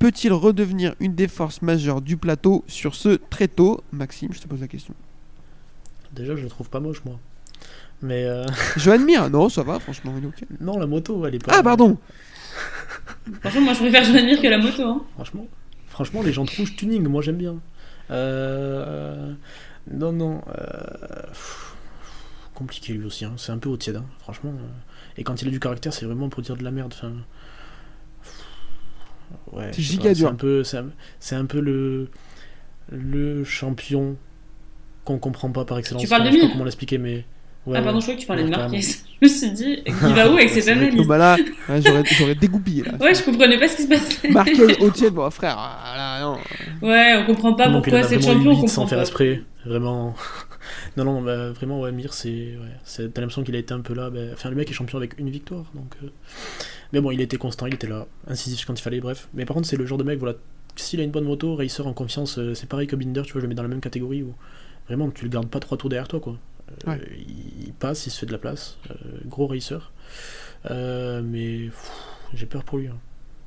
Peut-il 0.00 0.32
redevenir 0.32 0.94
une 0.98 1.14
des 1.14 1.28
forces 1.28 1.60
majeures 1.62 2.00
du 2.00 2.16
plateau 2.16 2.64
sur 2.66 2.94
ce 2.96 3.10
très 3.30 3.46
tôt? 3.48 3.84
Maxime, 3.92 4.32
je 4.32 4.40
te 4.40 4.48
pose 4.48 4.60
la 4.60 4.66
question. 4.66 4.94
Déjà, 6.12 6.34
je 6.34 6.42
le 6.42 6.48
trouve 6.48 6.68
pas 6.70 6.80
moche, 6.80 7.04
moi. 7.04 7.20
Mais 8.02 8.24
euh, 8.24 8.46
Johan 8.78 8.98
Mir, 8.98 9.28
non, 9.30 9.48
ça 9.50 9.62
va, 9.62 9.78
franchement, 9.78 10.12
il 10.18 10.24
est 10.24 10.26
ok. 10.26 10.44
non, 10.60 10.78
la 10.78 10.86
moto, 10.86 11.24
elle 11.26 11.34
est 11.36 11.44
pas. 11.44 11.52
Ah, 11.58 11.62
pardon 11.62 11.98
Franchement, 13.40 13.60
moi, 13.60 13.74
je 13.74 13.78
préfère 13.80 14.02
Joan 14.04 14.24
Mir 14.24 14.40
que 14.40 14.48
la 14.48 14.58
moto. 14.58 14.82
Hein. 14.82 15.02
Franchement, 15.14 15.46
franchement, 15.86 16.22
les 16.22 16.32
jantes 16.32 16.50
rouges 16.50 16.74
tuning, 16.76 17.06
moi 17.06 17.20
j'aime 17.22 17.36
bien. 17.36 17.56
Euh, 18.10 19.32
Non, 19.90 20.12
non. 20.12 20.40
euh, 20.58 21.26
pff, 21.28 21.76
Compliqué 22.54 22.94
lui 22.94 23.04
aussi, 23.06 23.24
hein. 23.24 23.34
c'est 23.36 23.52
un 23.52 23.58
peu 23.58 23.68
au 23.68 23.76
tiède, 23.76 23.96
hein, 23.96 24.04
franchement. 24.20 24.50
euh. 24.54 24.66
Et 25.18 25.24
quand 25.24 25.40
il 25.42 25.48
a 25.48 25.50
du 25.50 25.60
caractère, 25.60 25.92
c'est 25.92 26.06
vraiment 26.06 26.28
pour 26.30 26.42
dire 26.42 26.56
de 26.56 26.64
la 26.64 26.70
merde. 26.70 26.94
Enfin... 26.96 27.12
Ouais, 29.52 29.70
C'est 29.72 29.82
giga 29.82 30.10
pas, 30.10 30.14
dur. 30.14 30.26
C'est 30.28 30.32
un 30.32 30.36
peu, 30.36 30.64
c'est 30.64 30.76
un, 30.78 30.86
c'est 31.18 31.34
un 31.36 31.44
peu 31.46 31.60
le, 31.60 32.08
le 32.90 33.44
champion 33.44 34.16
qu'on 35.04 35.18
comprend 35.18 35.50
pas 35.50 35.64
par 35.64 35.78
excellence. 35.78 36.02
Tu 36.02 36.08
parles 36.08 36.24
de 36.24 36.28
je 36.30 36.34
sais 36.36 36.40
pas 36.42 36.48
comment 36.52 36.64
l'expliquer, 36.64 36.98
mais. 36.98 37.24
Ouais, 37.66 37.76
ah, 37.78 37.82
pardon, 37.82 38.00
je 38.00 38.04
croyais 38.04 38.16
que 38.16 38.22
tu 38.22 38.26
parlais 38.26 38.42
Ouais, 38.44 38.50
de. 38.50 38.56
Marquez. 38.56 38.80
je 38.80 38.94
me 39.22 39.28
suis 39.28 39.50
dit, 39.50 39.82
il 39.86 39.92
va 40.14 40.30
où 40.30 40.34
avec 40.36 40.48
cette 40.48 40.64
C'est 40.64 40.74
vrai 40.74 40.86
que, 40.86 40.92
analyse 40.92 41.06
bah 41.06 41.18
là, 41.18 41.36
ouais, 41.68 41.82
j'aurais, 41.82 42.02
j'aurais 42.18 42.34
dégoupillé 42.34 42.84
là. 42.84 42.92
Ouais, 43.00 43.14
je 43.14 43.22
comprenais 43.22 43.58
pas 43.58 43.68
ce 43.68 43.76
qui 43.76 43.82
se 43.82 43.88
passait. 43.88 44.28
Marquez 44.30 44.78
au 44.80 44.90
tiède, 44.90 45.12
bon 45.12 45.28
frère, 45.30 45.56
ah, 45.58 45.94
là, 45.96 46.22
non. 46.22 46.38
Ouais, 46.88 47.14
on 47.18 47.26
comprend 47.26 47.52
pas 47.52 47.68
Non, 47.68 47.82
pourquoi 47.82 47.98
a 47.98 48.02
c'est 48.04 48.16
le 48.16 48.22
champion, 48.22 48.50
on 48.52 48.60
huit 48.62 48.68
sans 48.68 48.82
comprend 48.82 48.86
faire 48.86 49.00
exprès. 49.00 49.42
Vraiment. 49.66 50.14
non, 50.96 51.04
non, 51.04 51.20
bah, 51.22 51.50
vraiment, 51.50 51.80
ouais, 51.80 51.92
Mir, 51.92 52.14
c'est. 52.14 52.30
Ouais, 52.30 52.56
c'est- 52.84 53.12
T'as 53.12 53.20
l'impression 53.20 53.42
qu'il 53.42 53.54
a 53.54 53.58
été 53.58 53.74
un 53.74 53.80
peu 53.80 53.92
là. 53.94 54.08
bah, 54.08 54.20
Enfin, 54.32 54.48
le 54.48 54.56
mec 54.56 54.70
est 54.70 54.74
champion 54.74 54.96
avec 54.96 55.18
une 55.18 55.28
victoire. 55.28 55.66
Donc, 55.74 55.92
euh, 56.02 56.08
Mais 56.92 57.00
bon, 57.00 57.10
il 57.10 57.20
était 57.20 57.36
constant, 57.36 57.66
il 57.66 57.74
était 57.74 57.86
là. 57.86 58.06
Incisif 58.26 58.64
quand 58.64 58.78
il 58.78 58.82
fallait, 58.82 59.00
bref. 59.00 59.28
Mais 59.34 59.44
par 59.44 59.54
contre, 59.54 59.68
c'est 59.68 59.76
le 59.76 59.86
genre 59.86 59.98
de 59.98 60.04
mec, 60.04 60.18
voilà. 60.18 60.34
S'il 60.76 61.00
a 61.00 61.02
une 61.04 61.10
bonne 61.10 61.24
moto, 61.24 61.54
racer 61.56 61.86
en 61.86 61.92
confiance, 61.92 62.38
euh, 62.38 62.54
c'est 62.54 62.68
pareil 62.68 62.86
que 62.86 62.96
Binder, 62.96 63.22
tu 63.22 63.32
vois, 63.32 63.40
je 63.40 63.44
le 63.44 63.48
mets 63.48 63.54
dans 63.54 63.62
la 63.62 63.68
même 63.68 63.80
catégorie 63.80 64.22
où 64.22 64.34
vraiment 64.86 65.10
tu 65.10 65.24
le 65.24 65.30
gardes 65.30 65.48
pas 65.48 65.60
trois 65.60 65.76
tours 65.78 65.88
derrière 65.90 66.08
toi, 66.08 66.20
quoi. 66.20 66.36
Euh, 66.86 66.90
Ouais. 66.92 67.00
il, 67.66 67.72
passe, 67.72 68.06
il 68.06 68.10
se 68.10 68.18
fait 68.20 68.26
de 68.26 68.32
la 68.32 68.38
place. 68.38 68.78
Euh, 68.90 68.94
gros 69.26 69.46
racer. 69.48 69.92
Euh, 70.70 71.22
mais 71.24 71.70
j'ai 72.34 72.46
peur 72.46 72.64
pour 72.64 72.78
lui. 72.78 72.86
hein. 72.88 72.96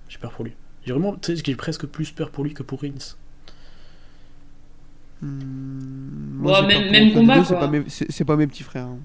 J'ai 0.09 0.17
peur 0.19 0.31
pour 0.31 0.43
lui. 0.45 0.53
J'ai 0.85 0.91
vraiment, 0.91 1.15
tu 1.15 1.35
sais, 1.35 1.43
j'ai 1.45 1.55
presque 1.55 1.85
plus 1.85 2.11
peur 2.11 2.29
pour 2.29 2.43
lui 2.43 2.53
que 2.53 2.63
pour 2.63 2.81
Rins. 2.81 3.15
Bon, 5.21 6.53
j'ai 6.55 6.67
même- 6.91 7.13
combat, 7.13 7.43
c'est 7.45 7.53
pas 7.55 7.67
mes- 7.67 7.85
pas 8.25 8.37
petits 8.47 8.63
frères. 8.63 8.87
hein. 8.87 8.99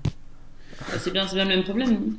Bah, 0.81 0.86
C'est 0.98 1.12
bien, 1.12 1.27
c'est 1.28 1.36
bien 1.36 1.44
le 1.44 1.51
même 1.51 1.62
problème. 1.65 2.16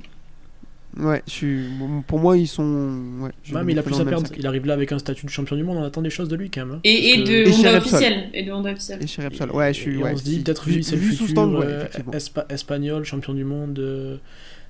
Ouais, 1.00 1.24
je 1.28 1.32
suis. 1.32 1.66
Pour 2.08 2.20
moi, 2.20 2.38
ils 2.38 2.48
sont. 2.48 3.20
Ouais, 3.54 3.64
mais 3.64 3.72
il 3.74 3.80
a 3.80 3.84
plus 3.84 4.00
à 4.00 4.06
perdre. 4.06 4.30
Il 4.38 4.46
arrive 4.46 4.66
là 4.66 4.74
avec 4.74 4.92
un 4.92 5.00
statut 5.00 5.26
de 5.26 5.32
champion 5.32 5.56
du 5.56 5.64
monde, 5.64 5.78
on 5.78 5.84
attend 5.84 6.02
des 6.02 6.10
choses 6.10 6.28
de 6.30 6.36
lui 6.36 6.50
quand 6.50 6.66
même. 6.66 6.76
hein. 6.76 6.82
Et, 6.84 7.12
et 7.12 7.24
que- 7.24 7.28
de 7.30 7.34
Et 7.50 7.78
officiel. 7.78 8.30
Et 8.34 8.44
de 8.44 8.52
Honda 8.52 8.72
officiel. 8.72 9.02
Et 9.02 9.08
chez 9.08 9.24
Repsol, 9.24 9.52
ouais, 9.52 9.74
je 9.74 9.80
suis. 9.80 10.00
Et 10.00 10.04
ouais, 10.04 10.12
on 10.14 10.18
se 10.18 10.24
dit 10.24 10.36
si- 10.38 10.44
peut-être 10.44 10.66
vu- 10.68 10.76
lui 10.76 10.84
c'est 10.84 10.96
le 10.96 11.02
futur 11.02 11.28
stand, 11.30 11.54
ouais, 11.56 11.66
euh, 11.66 11.86
espa- 12.14 12.46
espagnol, 12.52 13.04
champion 13.06 13.34
du 13.34 13.44
monde. 13.46 13.80
euh, 13.80 14.18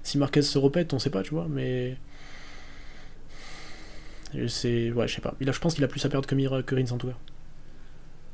si 0.04 0.18
Marquez 0.18 0.42
se 0.42 0.58
répète, 0.58 0.94
on 0.94 1.00
sait 1.00 1.10
pas, 1.10 1.24
tu 1.24 1.32
vois, 1.34 1.48
mais. 1.50 1.98
C'est. 4.48 4.92
Ouais, 4.92 5.08
je 5.08 5.16
sais 5.16 5.22
pas. 5.22 5.36
Il 5.42 5.50
a, 5.50 5.52
je 5.52 5.60
pense 5.60 5.74
qu'il 5.74 5.84
a 5.84 5.88
plus 5.88 6.04
à 6.06 6.10
perdre 6.10 6.28
que, 6.28 6.36
Mir, 6.36 6.64
que 6.66 6.76
Rins 6.76 6.92
en 6.92 6.98
tout 6.98 7.08
cas. 7.08 7.18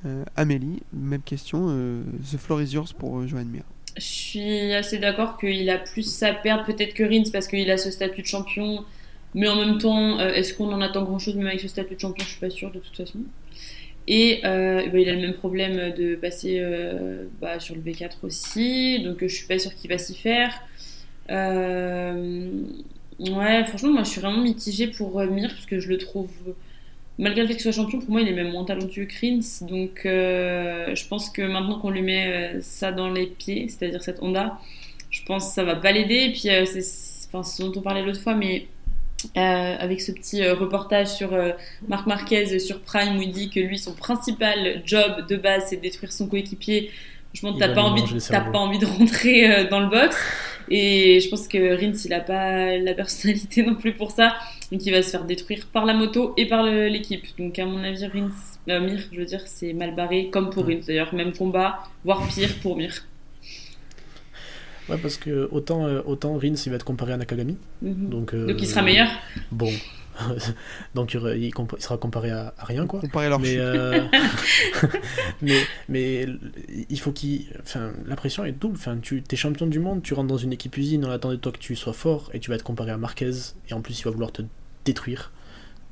Euh, 0.05 0.23
Amélie, 0.35 0.84
même 0.93 1.22
question. 1.22 1.67
euh, 1.69 2.03
The 2.31 2.38
floor 2.38 2.61
is 2.61 2.73
yours 2.73 2.93
pour 2.93 3.19
euh, 3.19 3.27
Johan 3.27 3.45
Mir. 3.45 3.63
Je 3.97 4.03
suis 4.03 4.73
assez 4.73 4.97
d'accord 4.97 5.38
qu'il 5.38 5.69
a 5.69 5.77
plus 5.77 6.22
à 6.23 6.34
perdre 6.34 6.65
peut-être 6.65 6.93
que 6.93 7.03
Rins 7.03 7.30
parce 7.31 7.47
qu'il 7.47 7.69
a 7.72 7.77
ce 7.77 7.91
statut 7.91 8.22
de 8.22 8.27
champion. 8.27 8.84
Mais 9.35 9.49
en 9.49 9.57
même 9.57 9.77
temps, 9.77 10.17
euh, 10.19 10.34
est-ce 10.34 10.53
qu'on 10.53 10.72
en 10.72 10.81
attend 10.81 11.03
grand-chose 11.03 11.35
même 11.35 11.47
avec 11.47 11.59
ce 11.59 11.67
statut 11.67 11.95
de 11.95 11.99
champion? 11.99 12.23
Je 12.23 12.31
suis 12.31 12.39
pas 12.39 12.49
sûre 12.49 12.72
de 12.72 12.80
toute 12.80 12.95
façon. 12.95 13.19
Et 14.07 14.41
euh, 14.45 14.88
bah, 14.89 14.99
il 14.99 15.09
a 15.09 15.13
le 15.13 15.22
même 15.22 15.34
problème 15.34 15.93
de 15.93 16.15
passer 16.15 16.57
euh, 16.59 17.26
bah, 17.41 17.59
sur 17.59 17.76
le 17.76 17.81
V4 17.81 18.17
aussi. 18.23 19.03
Donc 19.03 19.17
je 19.22 19.27
suis 19.27 19.47
pas 19.47 19.59
sûre 19.59 19.76
qu'il 19.76 19.89
va 19.89 19.97
s'y 19.97 20.15
faire. 20.15 20.61
Ouais, 23.19 23.63
franchement, 23.65 23.91
moi 23.91 24.03
je 24.03 24.09
suis 24.09 24.22
vraiment 24.22 24.41
mitigée 24.41 24.88
pour 24.88 25.19
Mir 25.22 25.49
parce 25.49 25.65
que 25.65 25.80
je 25.80 25.89
le 25.89 25.97
trouve... 25.97 26.30
Malgré 27.18 27.42
le 27.42 27.48
fait 27.48 27.54
qu'il 27.54 27.64
soit 27.64 27.72
champion, 27.72 28.00
pour 28.00 28.12
moi, 28.12 28.22
il 28.22 28.28
est 28.28 28.34
même 28.34 28.52
moins 28.52 28.66
talentueux 28.66 29.06
que. 29.06 29.64
Donc, 29.64 30.06
euh, 30.06 30.94
je 30.94 31.08
pense 31.08 31.30
que 31.30 31.42
maintenant 31.42 31.80
qu'on 31.80 31.90
lui 31.90 32.02
met 32.02 32.28
euh, 32.28 32.60
ça 32.62 32.92
dans 32.92 33.10
les 33.10 33.28
pieds, 33.28 33.68
c'est-à-dire 33.70 34.04
cette 34.04 34.22
Honda, 34.22 34.60
je 35.10 35.22
pense 35.24 35.48
que 35.48 35.54
ça 35.54 35.64
va 35.64 35.76
pas 35.76 35.92
l'aider. 35.92 36.16
Et 36.16 36.32
puis, 36.32 36.50
euh, 36.50 36.66
c'est 36.66 37.28
enfin, 37.28 37.44
ce 37.44 37.64
dont 37.64 37.72
on 37.78 37.82
parlait 37.82 38.04
l'autre 38.04 38.22
fois, 38.22 38.36
mais 38.36 38.68
euh, 39.38 39.76
avec 39.80 40.02
ce 40.02 40.12
petit 40.12 40.44
euh, 40.44 40.54
reportage 40.54 41.08
sur 41.08 41.34
euh, 41.34 41.52
Marc 41.88 42.06
Marquez 42.06 42.60
sur 42.60 42.82
Prime 42.82 43.18
où 43.18 43.22
il 43.22 43.32
dit 43.32 43.50
que 43.50 43.60
lui, 43.60 43.80
son 43.80 43.94
principal 43.94 44.82
job 44.86 45.26
de 45.28 45.36
base, 45.36 45.66
c'est 45.70 45.78
de 45.78 45.82
détruire 45.82 46.12
son 46.12 46.28
coéquipier. 46.28 46.92
Franchement, 47.34 47.58
t'as 47.58 47.74
pas, 47.74 47.82
envie, 47.82 48.22
cerveau. 48.22 48.52
pas 48.52 48.60
envie 48.60 48.80
de 48.80 48.86
rentrer 48.86 49.66
dans 49.66 49.82
le 49.82 49.88
box. 49.90 50.16
Et 50.70 51.20
je 51.20 51.30
pense 51.30 51.48
que 51.48 51.76
Rins, 51.76 51.98
il 52.06 52.14
a 52.14 52.20
pas 52.20 52.78
la 52.78 52.94
personnalité 52.94 53.64
non 53.64 53.76
plus 53.76 53.94
pour 53.94 54.12
ça. 54.12 54.36
Donc 54.72 54.86
il 54.86 54.92
va 54.92 55.02
se 55.02 55.10
faire 55.10 55.26
détruire 55.26 55.68
par 55.72 55.86
la 55.86 55.94
moto 55.94 56.34
et 56.38 56.48
par 56.48 56.64
l'équipe. 56.64 57.26
Donc 57.38 57.58
à 57.60 57.66
mon 57.66 57.84
avis, 57.84 58.06
Rins, 58.06 58.32
euh, 58.70 58.80
Mir, 58.80 59.00
je 59.12 59.20
veux 59.20 59.26
dire, 59.26 59.42
c'est 59.46 59.74
mal 59.74 59.96
barré, 59.96 60.30
comme 60.32 60.50
pour 60.50 60.66
Rins 60.66 60.82
d'ailleurs. 60.86 61.14
Même 61.14 61.34
combat, 61.34 61.80
voire 62.04 62.28
pire 62.28 62.54
pour 62.62 62.76
Mir. 62.78 63.06
Ouais, 64.90 64.98
parce 65.02 65.18
que 65.18 65.50
autant, 65.52 65.88
euh, 65.88 66.02
autant 66.06 66.38
Rins 66.38 66.54
il 66.66 66.70
va 66.70 66.76
être 66.76 66.86
comparé 66.86 67.14
à 67.14 67.18
Nakagami. 67.18 67.58
Mhm. 67.82 68.10
Donc, 68.10 68.34
euh, 68.34 68.48
Donc 68.48 68.62
il 68.62 68.68
sera 68.68 68.82
meilleur. 68.82 69.10
Bon. 69.52 69.72
donc 70.96 71.14
il, 71.14 71.50
compa- 71.52 71.80
sera 71.80 71.98
comparé 71.98 72.32
à, 72.32 72.54
à 72.58 72.66
rien, 72.66 72.86
quoi. 72.88 73.00
Comparer 73.02 73.30
leur 73.30 73.40
mais, 73.40 73.50
chute. 73.50 73.60
euh, 73.60 74.02
mais 75.42 75.60
mais 75.90 76.28
il 76.90 77.00
faut 77.00 77.12
qu'il 77.12 77.46
enfin 77.62 77.92
la 78.06 78.16
pression 78.16 78.46
est 78.46 78.52
double 78.54 78.76
enfin 78.78 78.98
tu 79.02 79.24
es 79.30 79.36
champion 79.36 79.68
du 79.68 79.80
monde 79.80 80.02
tu 80.04 80.14
rentres 80.14 80.28
dans 80.30 80.38
une 80.38 80.54
équipe 80.54 80.78
usine 80.78 81.06
on 81.06 81.12
attend 81.12 81.30
de 81.32 81.36
toi 81.36 81.52
que 81.52 81.58
tu 81.58 81.76
sois 81.76 81.94
fort 81.94 82.30
et 82.34 82.40
tu 82.40 82.50
vas 82.50 82.56
être 82.56 82.64
comparé 82.64 82.92
à 82.92 82.98
Marquez 82.98 83.32
et 83.70 83.74
en 83.74 83.82
plus 83.82 84.00
il 84.00 84.04
va 84.06 84.12
vouloir 84.12 84.32
te 84.32 84.42
détruire 84.86 85.32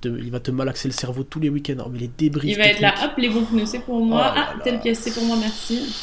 Te- 0.02 0.08
il 0.08 0.32
va 0.32 0.40
te 0.40 0.52
malaxer 0.52 0.88
le 0.88 0.94
cerveau 0.94 1.24
tous 1.24 1.40
les 1.40 1.50
week-ends 1.50 1.84
oh, 1.86 1.90
mais 1.92 2.00
les 2.00 2.08
débris 2.10 2.50
Il 2.50 2.58
va 2.58 2.66
être 2.68 2.80
là, 2.82 2.94
hop, 3.04 3.12
les 3.18 3.30
bons 3.30 3.46
pneus, 3.46 3.66
c'est 3.66 3.80
pour 3.80 4.04
moi. 4.04 4.32
Oh 4.32 4.36
là 4.36 4.46
ah, 4.50 4.58
là. 4.58 4.64
telle 4.64 4.80
pièce, 4.82 5.00
c'est 5.00 5.14
pour 5.14 5.24
moi, 5.24 5.38
merci. 5.40 5.96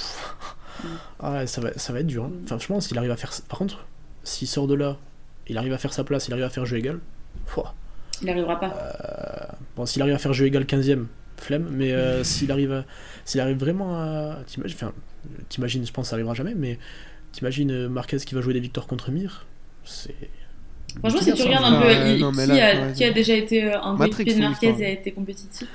ah 1.21 1.33
ouais, 1.33 1.47
ça 1.47 1.61
va 1.61 1.73
ça 1.77 1.93
va 1.93 2.01
être 2.01 2.07
dur 2.07 2.25
hein. 2.25 2.31
enfin 2.45 2.57
franchement 2.59 2.81
s'il 2.81 2.97
arrive 2.97 3.11
à 3.11 3.17
faire 3.17 3.33
par 3.49 3.59
contre 3.59 3.85
s'il 4.25 4.49
sort 4.49 4.67
de 4.67 4.75
là 4.75 4.97
il 5.47 5.59
arrive 5.59 5.73
à 5.75 5.79
faire 5.79 5.93
sa 5.93 6.05
place 6.05 6.29
il 6.29 6.33
arrive 6.33 6.45
à 6.45 6.51
faire 6.51 6.65
jeu 6.65 6.79
égal 6.79 6.99
Pouah. 7.47 7.75
Il 8.21 8.27
n'arrivera 8.27 8.59
pas. 8.61 8.75
Euh, 8.75 9.55
bon, 9.77 9.87
s'il 9.87 10.03
arrive 10.03 10.15
à 10.15 10.19
faire 10.19 10.33
jeu 10.33 10.47
égal 10.47 10.65
15ème, 10.65 11.07
flemme, 11.37 11.69
mais 11.71 11.93
euh, 11.93 12.23
s'il 12.25 12.51
arrive, 12.53 12.85
s'il 13.25 13.41
arrive 13.41 13.59
vraiment 13.59 13.97
à. 13.97 14.39
T'imagines, 14.47 14.77
enfin, 14.77 14.93
t'imagines, 15.49 15.87
je 15.87 15.93
pense 15.93 16.07
que 16.07 16.11
ça 16.11 16.17
arrivera 16.17 16.35
jamais, 16.35 16.55
mais 16.55 16.79
t'imagines 17.33 17.71
euh, 17.71 17.89
Marquez 17.89 18.19
qui 18.19 18.35
va 18.35 18.41
jouer 18.41 18.55
des 18.55 18.61
victoires 18.61 18.87
contre 18.87 19.11
Mir, 19.11 19.47
c'est. 19.85 20.15
Franchement, 20.99 21.21
si 21.21 21.33
tu 21.35 21.43
regardes 21.43 21.73
un 21.73 21.81
peu 21.81 21.93
il- 21.93 22.21
non, 22.21 22.33
qui, 22.33 22.47
là, 22.47 22.55
a, 22.55 22.57
ouais, 22.87 22.93
qui 22.95 23.05
a 23.05 23.09
ouais. 23.09 23.15
déjà 23.15 23.35
été 23.35 23.65
euh, 23.65 23.81
un 23.81 23.93
de 23.95 23.99
son 24.31 24.39
Marquez 24.41 24.75
et 24.81 24.87
a 24.87 24.91
été 24.91 25.13
compétitif? 25.13 25.69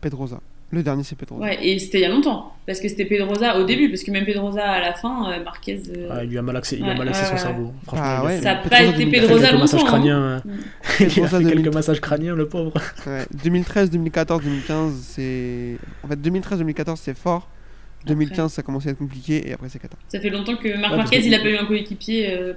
Pedrosa. 0.00 0.40
Le 0.70 0.82
dernier, 0.82 1.02
c'est 1.02 1.16
Pedrosa. 1.16 1.42
Ouais, 1.42 1.58
et 1.66 1.78
c'était 1.78 1.98
il 1.98 2.02
y 2.02 2.04
a 2.04 2.10
longtemps. 2.10 2.52
Parce 2.66 2.78
que 2.80 2.88
c'était 2.88 3.06
Pedrosa 3.06 3.58
au 3.58 3.64
début, 3.64 3.88
parce 3.88 4.02
que 4.02 4.10
même 4.10 4.26
Pedrosa 4.26 4.62
à 4.62 4.80
la 4.82 4.92
fin, 4.92 5.32
euh, 5.32 5.42
Marquez. 5.42 5.80
euh, 5.96 6.08
Ah, 6.10 6.24
il 6.24 6.28
lui 6.30 6.36
a 6.36 6.42
malaxé, 6.42 6.76
il 6.78 6.84
a 6.84 6.88
Ouais, 6.88 6.94
malaxé 6.94 7.22
ouais, 7.22 7.26
son 7.28 7.32
ouais. 7.34 7.38
cerveau. 7.40 7.72
Franchement, 7.86 8.04
Ah 8.06 8.18
il 8.18 8.20
a 8.20 8.24
ouais, 8.26 8.40
Ça 8.42 8.50
a 8.50 8.54
Pedrosa 8.56 8.68
pas 8.68 8.82
été 8.84 8.98
2013. 8.98 9.00
il 9.00 9.08
a 9.08 9.08
fait 9.08 9.26
Pedrosa 9.26 9.48
quelques 9.48 9.60
massages 9.60 9.80
longtemps. 9.80 9.86
hein. 9.86 9.98
crâniens. 9.98 10.22
hein. 10.36 10.42
Mm. 10.44 10.50
il 11.00 11.04
a 11.04 11.08
fait 11.08 11.20
quelques 11.38 11.48
2013. 11.48 11.74
massages 11.74 12.00
crâniens, 12.00 12.34
le 12.34 12.48
pauvre. 12.48 12.74
Ouais, 13.06 13.24
2013, 13.42 13.90
2014, 13.90 14.42
2015, 14.44 14.92
c'est. 15.02 15.76
En 16.04 16.08
fait, 16.08 16.20
2013, 16.20 16.58
2014, 16.58 17.00
c'est 17.02 17.16
fort. 17.16 17.48
2015, 18.06 18.52
ça 18.52 18.62
commençait 18.62 18.90
à 18.90 18.92
être 18.92 18.98
compliqué 18.98 19.48
et 19.48 19.52
après, 19.54 19.68
c'est 19.70 19.78
cata. 19.78 19.96
Ça 20.08 20.20
fait 20.20 20.30
longtemps 20.30 20.56
que 20.56 20.68
Marc 20.68 20.74
Ouais, 20.76 20.80
parce 20.82 20.96
Marquez, 20.98 21.20
que- 21.20 21.26
il 21.26 21.34
a 21.34 21.40
pas 21.40 21.48
eu 21.48 21.56
un 21.56 21.64
coéquipier 21.64 22.28
euh, 22.38 22.52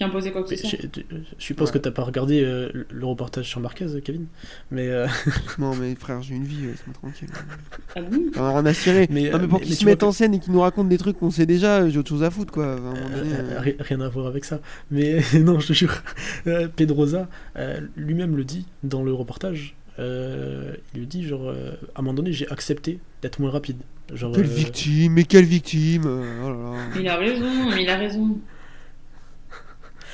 qui 0.00 0.04
imposait 0.04 0.32
quoi 0.32 0.42
que 0.42 0.48
ce 0.48 0.56
soit. 0.56 0.78
Je, 0.80 0.86
je 1.12 1.16
suppose 1.44 1.68
Ouais. 1.68 1.74
que 1.74 1.78
t'as 1.78 1.90
pas 1.90 2.04
regardé 2.04 2.42
euh, 2.42 2.70
le 2.90 3.04
reportage 3.04 3.46
sur 3.46 3.60
Marquez, 3.60 3.86
Kevin. 4.02 4.26
Mais, 4.70 4.88
euh, 4.88 5.06
Non, 5.58 5.76
mais 5.76 5.94
frère, 5.94 6.22
j'ai 6.22 6.36
une 6.36 6.44
vie, 6.44 6.64
euh, 6.64 6.70
laisse-moi 6.70 6.94
tranquille. 6.94 7.28
Ah 7.94 8.00
ai 8.00 8.54
rien 8.54 8.64
à 8.66 8.72
cirer. 8.72 9.06
Mais, 9.10 9.28
non, 9.28 9.38
mais 9.38 9.44
euh, 9.44 9.48
pour 9.48 9.60
qu'ils 9.60 9.74
se 9.74 9.84
mettent 9.84 10.00
que- 10.00 10.06
en 10.06 10.12
scène 10.12 10.32
et 10.32 10.38
qu'ils 10.40 10.54
nous 10.54 10.60
racontent 10.62 10.88
des 10.88 10.96
trucs 10.96 11.18
qu'on 11.18 11.30
sait 11.30 11.44
déjà, 11.44 11.80
euh, 11.82 11.90
j'ai 11.90 11.98
autre 11.98 12.08
chose 12.08 12.22
à 12.22 12.30
foutre, 12.30 12.50
quoi. 12.50 12.64
À 12.64 12.76
un 12.76 12.80
moment 12.80 12.94
donné, 12.94 13.30
Euh, 13.34 13.50
euh, 13.56 13.60
ri- 13.60 13.76
rien 13.78 14.00
à 14.00 14.08
voir 14.08 14.26
avec 14.26 14.46
ça. 14.46 14.60
Mais 14.90 15.20
non, 15.40 15.60
je 15.60 15.68
te 15.68 15.72
jure, 15.74 16.02
euh, 16.46 16.66
Pedrosa 16.74 17.28
euh, 17.56 17.80
lui-même 17.94 18.36
le 18.36 18.44
dit 18.44 18.64
dans 18.82 19.02
le 19.02 19.12
reportage. 19.12 19.76
euh, 19.98 20.74
il 20.94 21.00
lui 21.00 21.06
dit 21.06 21.24
genre 21.24 21.42
euh, 21.50 21.72
à 21.94 21.98
un 21.98 22.02
moment 22.02 22.14
donné 22.14 22.32
j'ai 22.32 22.48
accepté 22.50 23.00
d'être 23.20 23.38
moins 23.38 23.50
rapide. 23.50 23.76
Genre, 24.14 24.32
Quelle 24.32 24.46
euh, 24.46 24.48
victime, 24.48 25.12
mais 25.12 25.24
quelle 25.24 25.44
victime 25.44 26.04
euh, 26.06 26.42
oh 26.42 26.48
là 26.48 26.56
là. 26.56 26.78
Il 26.98 27.06
a 27.06 27.16
raison, 27.16 27.70
mais 27.74 27.82
il 27.82 27.88
a 27.90 27.96
raison. 27.96 28.38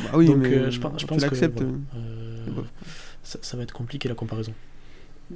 Bah 0.01 0.11
oui, 0.15 0.27
donc 0.27 0.39
mais 0.39 0.49
euh, 0.49 0.71
je, 0.71 0.81
pense- 0.81 1.01
je 1.01 1.07
pense 1.07 1.25
que 1.25 1.35
voilà, 1.35 1.61
euh, 1.63 1.77
euh, 1.97 2.63
ça, 3.23 3.39
ça 3.43 3.57
va 3.57 3.63
être 3.63 3.73
compliqué 3.73 4.09
la 4.09 4.15
comparaison. 4.15 4.53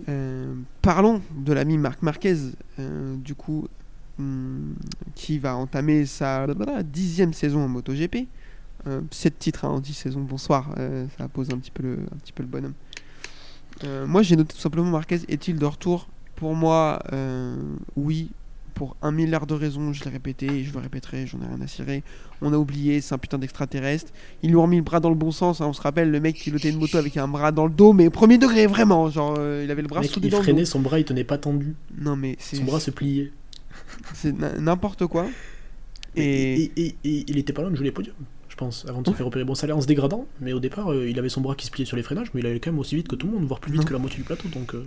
Euh, 0.09 0.55
parlons 0.83 1.21
de 1.37 1.53
l'ami 1.53 1.79
Marc 1.79 2.03
Marquez, 2.03 2.37
euh, 2.79 3.17
du 3.17 3.35
coup, 3.35 3.67
hum, 4.19 4.75
qui 5.15 5.39
va 5.39 5.57
entamer 5.57 6.07
sa 6.07 6.47
dixième 6.85 7.33
saison 7.33 7.65
en 7.65 7.69
MotoGP. 7.69 8.29
Euh, 8.87 9.03
sept 9.11 9.39
titres 9.39 9.67
hein, 9.67 9.71
en 9.71 9.81
dix 9.81 9.93
saisons, 9.93 10.23
bonsoir, 10.23 10.75
euh, 10.79 11.07
ça 11.19 11.29
pose 11.29 11.51
un 11.51 11.59
petit 11.59 11.71
peu 11.71 11.83
le, 11.83 11.99
un 12.13 12.17
petit 12.17 12.33
peu 12.33 12.43
le 12.43 12.49
bonhomme. 12.49 12.73
Euh, 13.85 14.07
moi 14.07 14.23
j'ai 14.23 14.37
noté 14.37 14.55
tout 14.55 14.61
simplement 14.61 14.91
Marquez 14.91 15.21
est-il 15.29 15.59
de 15.59 15.67
retour? 15.67 16.09
Pour 16.37 16.55
moi, 16.55 17.03
euh, 17.13 17.57
oui, 17.97 18.31
pour 18.71 18.97
un 19.03 19.13
milliard 19.13 19.47
de 19.47 19.55
raisons, 19.55 19.93
je 19.93 20.03
l'ai 20.05 20.11
répété 20.11 20.47
et 20.47 20.65
je 20.65 20.73
le 20.73 20.79
répéterai, 20.79 21.27
j'en 21.27 21.39
ai 21.43 21.47
rien 21.47 21.61
à 21.61 21.67
cirer. 21.67 22.03
On 22.41 22.53
a 22.53 22.57
oublié, 22.57 23.01
c'est 23.01 23.15
un 23.15 23.19
putain 23.19 23.39
d'extraterrestre. 23.39 24.13
Ils 24.43 24.49
lui 24.51 24.57
ont 24.57 24.63
remis 24.63 24.77
le 24.77 24.83
bras 24.83 25.01
dans 25.01 25.09
le 25.11 25.15
bon 25.15 25.31
sens, 25.31 25.61
hein, 25.61 25.67
on 25.67 25.73
se 25.73 25.81
rappelle, 25.83 26.11
le 26.11 26.21
mec 26.21 26.37
qui 26.37 26.45
pilotait 26.45 26.71
une 26.71 26.79
moto 26.79 26.97
avec 26.99 27.17
un 27.17 27.29
bras 27.29 27.53
dans 27.53 27.67
le 27.67 27.73
dos, 27.73 27.93
mais 27.93 28.09
premier 28.11 28.39
degré, 28.39 28.67
vraiment, 28.67 29.11
genre 29.11 29.35
euh, 29.39 29.63
il 29.65 29.71
avait 29.71 29.83
le 29.83 29.89
bras 29.89 30.01
Mec, 30.01 30.11
soudé 30.11 30.29
il 30.29 30.31
le 30.33 30.37
freinait, 30.39 30.65
son 30.65 30.81
bras 30.81 30.99
il 30.99 31.05
tenait 31.05 31.25
pas 31.25 31.39
tendu, 31.39 31.75
Non 31.99 32.17
mais 32.17 32.37
son 32.41 32.65
bras 32.65 32.81
se 32.81 32.91
pliait. 32.91 33.33
c'est 34.15 34.33
n'importe 34.59 35.07
quoi. 35.07 35.27
Et, 36.17 36.65
Et, 36.77 36.97
et- 37.05 37.25
il 37.29 37.39
était 37.39 37.53
pas 37.53 37.63
loin 37.63 37.71
de 37.71 37.77
jouer 37.77 37.87
les 37.87 37.93
podiums, 37.93 38.15
je 38.49 38.57
pense, 38.57 38.85
avant 38.89 39.01
de 39.03 39.09
se 39.09 39.15
faire 39.15 39.27
opérer. 39.27 39.45
Bon, 39.45 39.55
ça 39.55 39.65
allait 39.65 39.73
en 39.73 39.81
se 39.81 39.87
dégradant, 39.87 40.27
mais 40.41 40.53
au 40.53 40.61
départ, 40.61 40.93
euh, 40.93 41.09
il 41.09 41.19
avait 41.19 41.29
son 41.29 41.41
bras 41.41 41.55
qui 41.55 41.67
se 41.67 41.71
pliait 41.71 41.85
sur 41.87 41.97
les 41.97 42.03
freinages, 42.03 42.29
mais 42.35 42.41
il 42.41 42.47
allait 42.47 42.59
quand 42.61 42.71
même 42.73 42.81
aussi 42.81 42.97
vite 42.97 43.07
que 43.09 43.15
tout 43.17 43.27
le 43.29 43.35
monde, 43.35 43.45
voire 43.45 43.61
plus 43.61 43.71
vite 43.73 43.83
Non. 43.83 43.87
que 43.87 43.93
la 43.93 43.99
moitié 44.01 44.19
du 44.19 44.25
plateau. 44.25 44.49
Donc, 44.49 44.75
euh, 44.75 44.87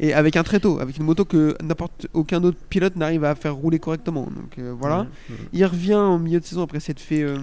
et 0.00 0.12
avec 0.12 0.36
un 0.36 0.44
tréteau, 0.44 0.78
avec 0.78 0.96
une 0.96 1.04
moto 1.04 1.24
que 1.24 1.56
n'importe 1.62 2.06
aucun 2.12 2.42
autre 2.44 2.58
pilote 2.68 2.94
n'arrive 2.94 3.24
à 3.24 3.34
faire 3.34 3.54
rouler 3.54 3.80
correctement. 3.80 4.24
Donc 4.24 4.58
euh, 4.58 4.72
voilà. 4.78 5.06
Il 5.52 5.64
revient 5.64 5.94
en 5.94 6.18
milieu 6.18 6.38
de 6.38 6.44
saison 6.44 6.62
après 6.62 6.78
s'être 6.78 7.00
fait, 7.00 7.22
euh, 7.22 7.38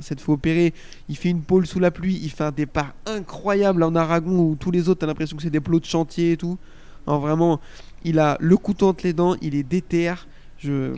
s'être 0.00 0.20
fait 0.20 0.32
opérer. 0.32 0.72
Il 1.08 1.16
fait 1.16 1.28
une 1.28 1.42
pole 1.42 1.66
sous 1.66 1.80
la 1.80 1.90
pluie. 1.90 2.18
Il 2.22 2.30
fait 2.30 2.44
un 2.44 2.52
départ 2.52 2.94
incroyable 3.06 3.82
en 3.82 3.94
Aragon 3.94 4.38
où 4.38 4.56
tous 4.58 4.70
les 4.70 4.88
autres, 4.88 5.00
t'as 5.00 5.06
l'impression 5.06 5.36
que 5.36 5.42
c'est 5.42 5.50
des 5.50 5.60
plots 5.60 5.80
de 5.80 5.84
chantier 5.84 6.32
et 6.32 6.36
tout. 6.38 6.56
Non, 7.06 7.18
vraiment, 7.18 7.60
il 8.04 8.18
a 8.18 8.38
le 8.40 8.56
couteau 8.56 8.88
entre 8.88 9.04
les 9.04 9.12
dents. 9.12 9.36
Il 9.42 9.54
est 9.54 9.62
déter. 9.62 10.14
Je... 10.58 10.94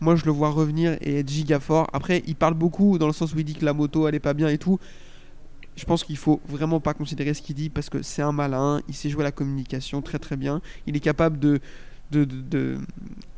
Moi, 0.00 0.16
je 0.16 0.26
le 0.26 0.32
vois 0.32 0.50
revenir 0.50 0.98
et 1.00 1.20
être 1.20 1.30
giga 1.30 1.60
fort. 1.60 1.88
Après, 1.94 2.22
il 2.26 2.36
parle 2.36 2.52
beaucoup 2.52 2.98
dans 2.98 3.06
le 3.06 3.14
sens 3.14 3.32
où 3.32 3.38
il 3.38 3.44
dit 3.44 3.54
que 3.54 3.64
la 3.64 3.72
moto, 3.72 4.06
elle 4.06 4.14
est 4.14 4.20
pas 4.20 4.34
bien 4.34 4.48
et 4.48 4.58
tout. 4.58 4.78
Je 5.76 5.84
pense 5.84 6.04
qu'il 6.04 6.16
faut 6.16 6.40
vraiment 6.48 6.80
pas 6.80 6.94
considérer 6.94 7.34
ce 7.34 7.42
qu'il 7.42 7.54
dit 7.54 7.68
parce 7.68 7.90
que 7.90 8.02
c'est 8.02 8.22
un 8.22 8.32
malin. 8.32 8.80
Il 8.88 8.94
sait 8.94 9.10
jouer 9.10 9.22
à 9.22 9.24
la 9.24 9.32
communication 9.32 10.00
très 10.02 10.18
très 10.18 10.36
bien. 10.36 10.62
Il 10.86 10.96
est 10.96 11.00
capable 11.00 11.38
de, 11.38 11.60
de, 12.10 12.78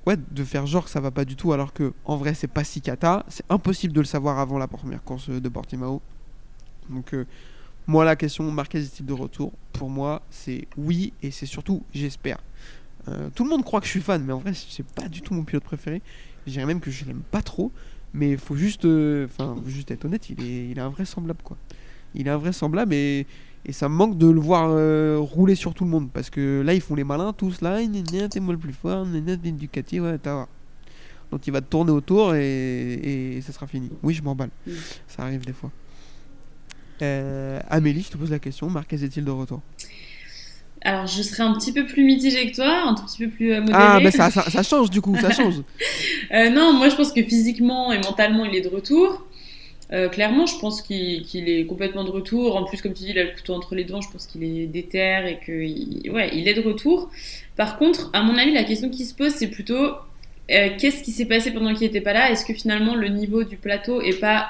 ouais, 0.07 0.17
de 0.17 0.45
faire 0.45 0.67
genre 0.67 0.85
que 0.85 0.91
ça 0.91 1.01
va 1.01 1.11
pas 1.11 1.25
du 1.25 1.37
tout 1.37 1.53
alors 1.53 1.73
que 1.73 1.93
en 2.05 2.17
vrai 2.17 2.35
c'est 2.35 2.47
pas 2.47 2.65
si 2.65 2.81
cata. 2.81 3.25
C'est 3.29 3.45
impossible 3.51 3.93
de 3.93 4.01
le 4.01 4.07
savoir 4.07 4.39
avant 4.39 4.59
la 4.59 4.69
première 4.69 5.03
course 5.03 5.31
euh, 5.31 5.41
de 5.41 5.49
Portimao. 5.49 6.01
Donc 6.91 7.13
euh, 7.13 7.27
moi 7.87 8.05
la 8.05 8.15
question 8.15 8.51
Marquez 8.53 8.79
est-il 8.79 9.05
de 9.05 9.13
retour? 9.13 9.53
Pour 9.73 9.91
moi 9.91 10.23
c'est 10.31 10.69
oui 10.77 11.13
et 11.23 11.31
c'est 11.31 11.47
surtout 11.47 11.83
j'espère. 11.93 12.39
Euh, 13.09 13.31
tout 13.35 13.43
le 13.45 13.51
monde 13.51 13.65
croit 13.65 13.81
que 13.81 13.87
je 13.87 13.93
suis 13.93 14.01
fan 14.01 14.23
mais 14.25 14.33
en 14.33 14.39
vrai 14.39 14.53
c'est 14.55 14.87
pas 14.87 15.09
du 15.09 15.23
tout 15.23 15.35
mon 15.35 15.43
pilote 15.45 15.65
préféré. 15.65 16.03
Je 16.47 16.53
dirais 16.53 16.67
même 16.67 16.81
que 16.81 16.91
je 16.91 17.05
l'aime 17.05 17.23
pas 17.31 17.43
trop 17.43 17.73
mais 18.15 18.31
il 18.31 18.39
faut 18.39 18.57
juste 18.57 18.85
euh, 18.85 19.27
enfin 19.27 19.57
faut 19.57 19.69
juste 19.69 19.91
être 19.91 20.05
honnête, 20.05 20.31
il 20.31 20.41
est 20.43 20.69
il 20.71 20.79
est 20.79 20.83
invraisemblable 20.83 21.43
quoi. 21.43 21.57
Il 22.15 22.27
est 22.27 22.31
invraisemblable 22.31 22.95
et 22.95 23.27
et 23.67 23.73
ça 23.73 23.89
me 23.89 23.95
manque 23.95 24.17
de 24.17 24.27
le 24.29 24.41
voir 24.41 24.69
euh, 24.71 25.19
rouler 25.21 25.55
sur 25.55 25.75
tout 25.75 25.85
le 25.85 25.91
monde 25.91 26.09
parce 26.11 26.31
que 26.31 26.63
là 26.65 26.75
ils 26.75 26.81
font 26.81 26.95
les 26.95 27.05
malins 27.05 27.33
tous 27.33 27.61
là, 27.61 27.79
t'es 28.31 28.41
moi 28.41 28.55
le 28.55 28.59
plus 28.59 28.73
fort, 28.73 29.07
t'es 29.13 29.37
Ducati, 29.53 30.01
ouais, 30.01 30.17
t'as. 30.19 30.47
Donc 31.31 31.47
il 31.47 31.53
va 31.53 31.61
te 31.61 31.67
tourner 31.67 31.91
autour 31.91 32.35
et, 32.35 32.95
et 33.37 33.41
ça 33.43 33.53
sera 33.53 33.67
fini. 33.67 33.91
Oui, 34.03 34.15
je 34.15 34.23
m'emballe. 34.23 34.49
Mm. 34.67 34.73
Ça 35.07 35.23
arrive 35.25 35.45
des 35.45 35.53
fois. 35.53 35.71
Euh, 37.03 37.61
Amélie, 37.69 38.03
je 38.03 38.11
te 38.11 38.17
pose 38.17 38.31
la 38.31 38.39
question. 38.39 38.71
Marquez 38.71 39.05
est-il 39.05 39.25
de 39.25 39.31
retour? 39.31 39.61
Alors, 40.83 41.07
je 41.07 41.23
serais 41.23 41.43
un 41.43 41.55
petit 41.55 41.73
peu 41.73 41.85
plus 41.85 42.05
mitigée 42.05 42.51
que 42.51 42.57
toi, 42.57 42.89
un 42.89 42.95
tout 42.95 43.05
petit 43.05 43.25
peu 43.27 43.31
plus 43.31 43.53
euh, 43.53 43.61
modérée. 43.61 43.79
Ah, 43.79 44.01
mais 44.03 44.11
ça, 44.11 44.31
ça, 44.31 44.49
ça 44.49 44.63
change 44.63 44.91
du 44.91 45.01
coup, 45.01 45.17
ça 45.17 45.31
change. 45.33 45.57
Euh, 46.33 46.51
non, 46.51 46.73
moi 46.73 46.89
je 46.89 46.95
pense 46.95 47.13
que 47.13 47.23
physiquement 47.23 47.93
et 47.93 47.99
mentalement 47.99 48.45
il 48.45 48.55
est 48.55 48.61
de 48.61 48.69
retour. 48.69 49.27
Euh, 49.93 50.09
clairement, 50.09 50.45
je 50.47 50.59
pense 50.59 50.83
qu'il 50.83 51.23
qu'il 51.23 51.49
est 51.49 51.65
complètement 51.67 52.05
de 52.05 52.11
retour. 52.11 52.57
En 52.57 52.65
plus, 52.65 52.83
comme 52.83 52.93
tu 52.93 53.05
dis, 53.05 53.11
il 53.11 53.19
a 53.19 53.25
le 53.25 53.31
couteau 53.33 53.55
entre 53.55 53.75
les 53.75 53.85
dents. 53.85 54.01
Je 54.03 54.11
pense 54.11 54.27
qu'il 54.27 54.45
est 54.45 54.67
déter 54.67 55.21
et 55.29 55.39
que, 55.45 55.53
il- 55.53 56.11
ouais, 56.11 56.31
il 56.35 56.47
est 56.49 56.55
de 56.55 56.61
retour. 56.61 57.11
Par 57.57 57.79
contre, 57.79 58.11
à 58.13 58.23
mon 58.23 58.37
avis, 58.37 58.53
la 58.53 58.65
question 58.65 58.91
qui 58.91 59.05
se 59.07 59.15
pose, 59.15 59.33
c'est 59.33 59.49
plutôt 59.49 59.93
euh, 60.51 60.71
qu'est-ce 60.79 61.03
qui 61.03 61.11
s'est 61.13 61.27
passé 61.27 61.51
pendant 61.53 61.73
qu'il 61.75 61.87
n'était 61.87 62.01
pas 62.03 62.13
là? 62.13 62.31
Est-ce 62.31 62.45
que 62.45 62.55
finalement 62.55 62.95
le 62.95 63.09
niveau 63.09 63.45
du 63.45 63.57
plateau 63.57 64.01
est 64.03 64.19
pas 64.21 64.49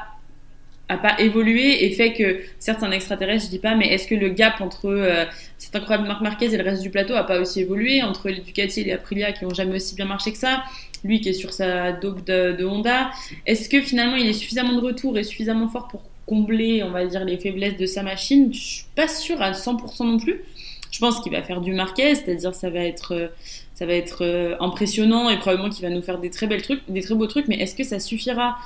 a 0.89 0.97
pas 0.97 1.21
évolué 1.21 1.85
et 1.85 1.91
fait 1.91 2.13
que 2.15 2.41
certes 2.59 2.83
un 2.83 2.91
extraterrestre, 2.91 3.47
je 3.47 3.51
dis 3.51 3.59
pas, 3.59 3.75
mais 3.75 3.89
est-ce 3.89 4.09
que 4.09 4.15
le 4.15 4.31
gap 4.31 4.61
entre 4.61 4.87
euh, 4.87 5.25
cet 5.59 5.77
incroyable 5.77 6.09
Marc 6.09 6.23
Marquez 6.23 6.47
et 6.47 6.57
le 6.57 6.65
reste 6.65 6.83
du 6.83 6.91
plateau 6.91 7.15
a 7.15 7.25
pas 7.25 7.41
aussi 7.41 7.61
évolué 7.61 8.03
entre 8.03 8.31
les 8.31 8.41
Ducati 8.41 8.81
et 8.81 8.85
les 8.85 8.93
Aprilia 8.93 9.33
qui 9.33 9.45
ont 9.45 9.53
jamais 9.53 9.77
aussi 9.77 9.95
bien 9.95 10.07
marché 10.07 10.33
que 10.33 10.39
ça 10.39 10.63
lui 11.05 11.21
qui 11.21 11.29
est 11.29 11.35
sur 11.35 11.53
sa 11.53 11.93
dope 11.93 12.25
de, 12.25 12.53
de 12.53 12.65
Honda, 12.65 13.11
est-ce 13.47 13.69
que 13.69 13.81
finalement 13.81 14.17
il 14.17 14.27
est 14.27 14.33
suffisamment 14.33 14.75
de 14.75 14.81
retour 14.81 15.17
et 15.19 15.25
suffisamment 15.25 15.69
fort 15.69 15.89
pour 15.89 16.03
combler, 16.27 16.83
on 16.83 16.91
va 16.91 17.07
dire, 17.07 17.25
les 17.25 17.39
faiblesses 17.39 17.77
de 17.77 17.87
sa 17.87 18.03
machine? 18.03 18.53
Je 18.53 18.59
suis 18.59 18.85
pas 18.95 19.09
sûre 19.09 19.41
à 19.41 19.53
100% 19.53 20.07
non 20.07 20.19
plus. 20.19 20.43
Je 20.91 20.99
pense 21.01 21.21
qu'il 21.21 21.33
va 21.33 21.43
faire 21.43 21.61
du 21.61 21.73
Marquez, 21.73 22.15
c'est-à-dire 22.15 22.55
ça 22.55 22.71
va 22.71 22.81
être, 22.81 23.15
euh, 23.15 23.29
ça 23.75 23.87
va 23.87 23.93
être 23.93 24.25
euh, 24.25 24.57
impressionnant 24.59 25.29
et 25.29 25.39
probablement 25.39 25.69
qu'il 25.69 25.83
va 25.83 25.91
nous 25.91 26.03
faire 26.03 26.19
des 26.19 26.31
très 26.31 26.47
belles 26.47 26.63
trucs, 26.63 26.81
des 26.89 27.03
très 27.03 27.15
beaux 27.15 27.27
trucs. 27.27 27.47
Mais 27.47 27.57
est-ce 27.57 27.75
que 27.75 27.85
ça 27.85 28.01
suffira? 28.01 28.57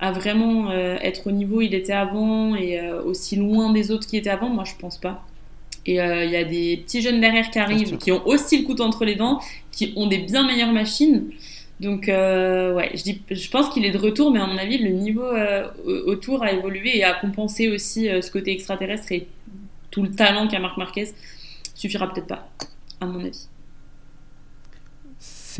À 0.00 0.12
vraiment 0.12 0.70
euh, 0.70 0.96
être 1.02 1.26
au 1.28 1.30
niveau 1.30 1.58
où 1.58 1.60
il 1.60 1.74
était 1.74 1.92
avant 1.92 2.56
et 2.56 2.80
euh, 2.80 3.02
aussi 3.02 3.36
loin 3.36 3.72
des 3.72 3.90
autres 3.90 4.06
qui 4.06 4.16
étaient 4.16 4.30
avant 4.30 4.48
Moi, 4.48 4.64
je 4.64 4.74
pense 4.80 4.98
pas. 4.98 5.24
Et 5.86 6.00
euh, 6.00 6.24
il 6.24 6.30
y 6.30 6.36
a 6.36 6.44
des 6.44 6.78
petits 6.78 7.02
jeunes 7.02 7.20
derrière 7.20 7.50
qui 7.50 7.58
arrivent, 7.58 7.96
qui 7.98 8.10
ont 8.12 8.26
aussi 8.26 8.58
le 8.60 8.64
couteau 8.66 8.82
entre 8.84 9.04
les 9.04 9.14
dents, 9.16 9.40
qui 9.72 9.92
ont 9.96 10.06
des 10.06 10.18
bien 10.18 10.46
meilleures 10.46 10.72
machines. 10.72 11.30
Donc 11.80 12.04
ouais, 12.08 12.90
je, 12.94 13.02
dis, 13.02 13.22
je 13.30 13.48
pense 13.50 13.70
qu'il 13.70 13.84
est 13.86 13.90
de 13.90 13.98
retour, 13.98 14.30
mais 14.30 14.40
à 14.40 14.46
mon 14.46 14.58
avis, 14.58 14.76
le 14.78 14.90
niveau 14.90 15.24
au- 15.86 16.10
autour 16.10 16.42
a 16.42 16.52
évolué 16.52 16.98
et 16.98 17.04
a 17.04 17.14
compensé 17.14 17.68
aussi 17.70 18.06
ce 18.20 18.30
côté 18.30 18.52
extraterrestre 18.52 19.10
et 19.12 19.26
tout 19.90 20.02
le 20.02 20.10
talent 20.10 20.46
qu'a 20.46 20.58
Marc 20.60 20.76
Marquez 20.76 21.08
suffira 21.74 22.12
peut-être 22.12 22.26
pas, 22.26 22.48
à 23.00 23.06
mon 23.06 23.20
avis. 23.24 23.46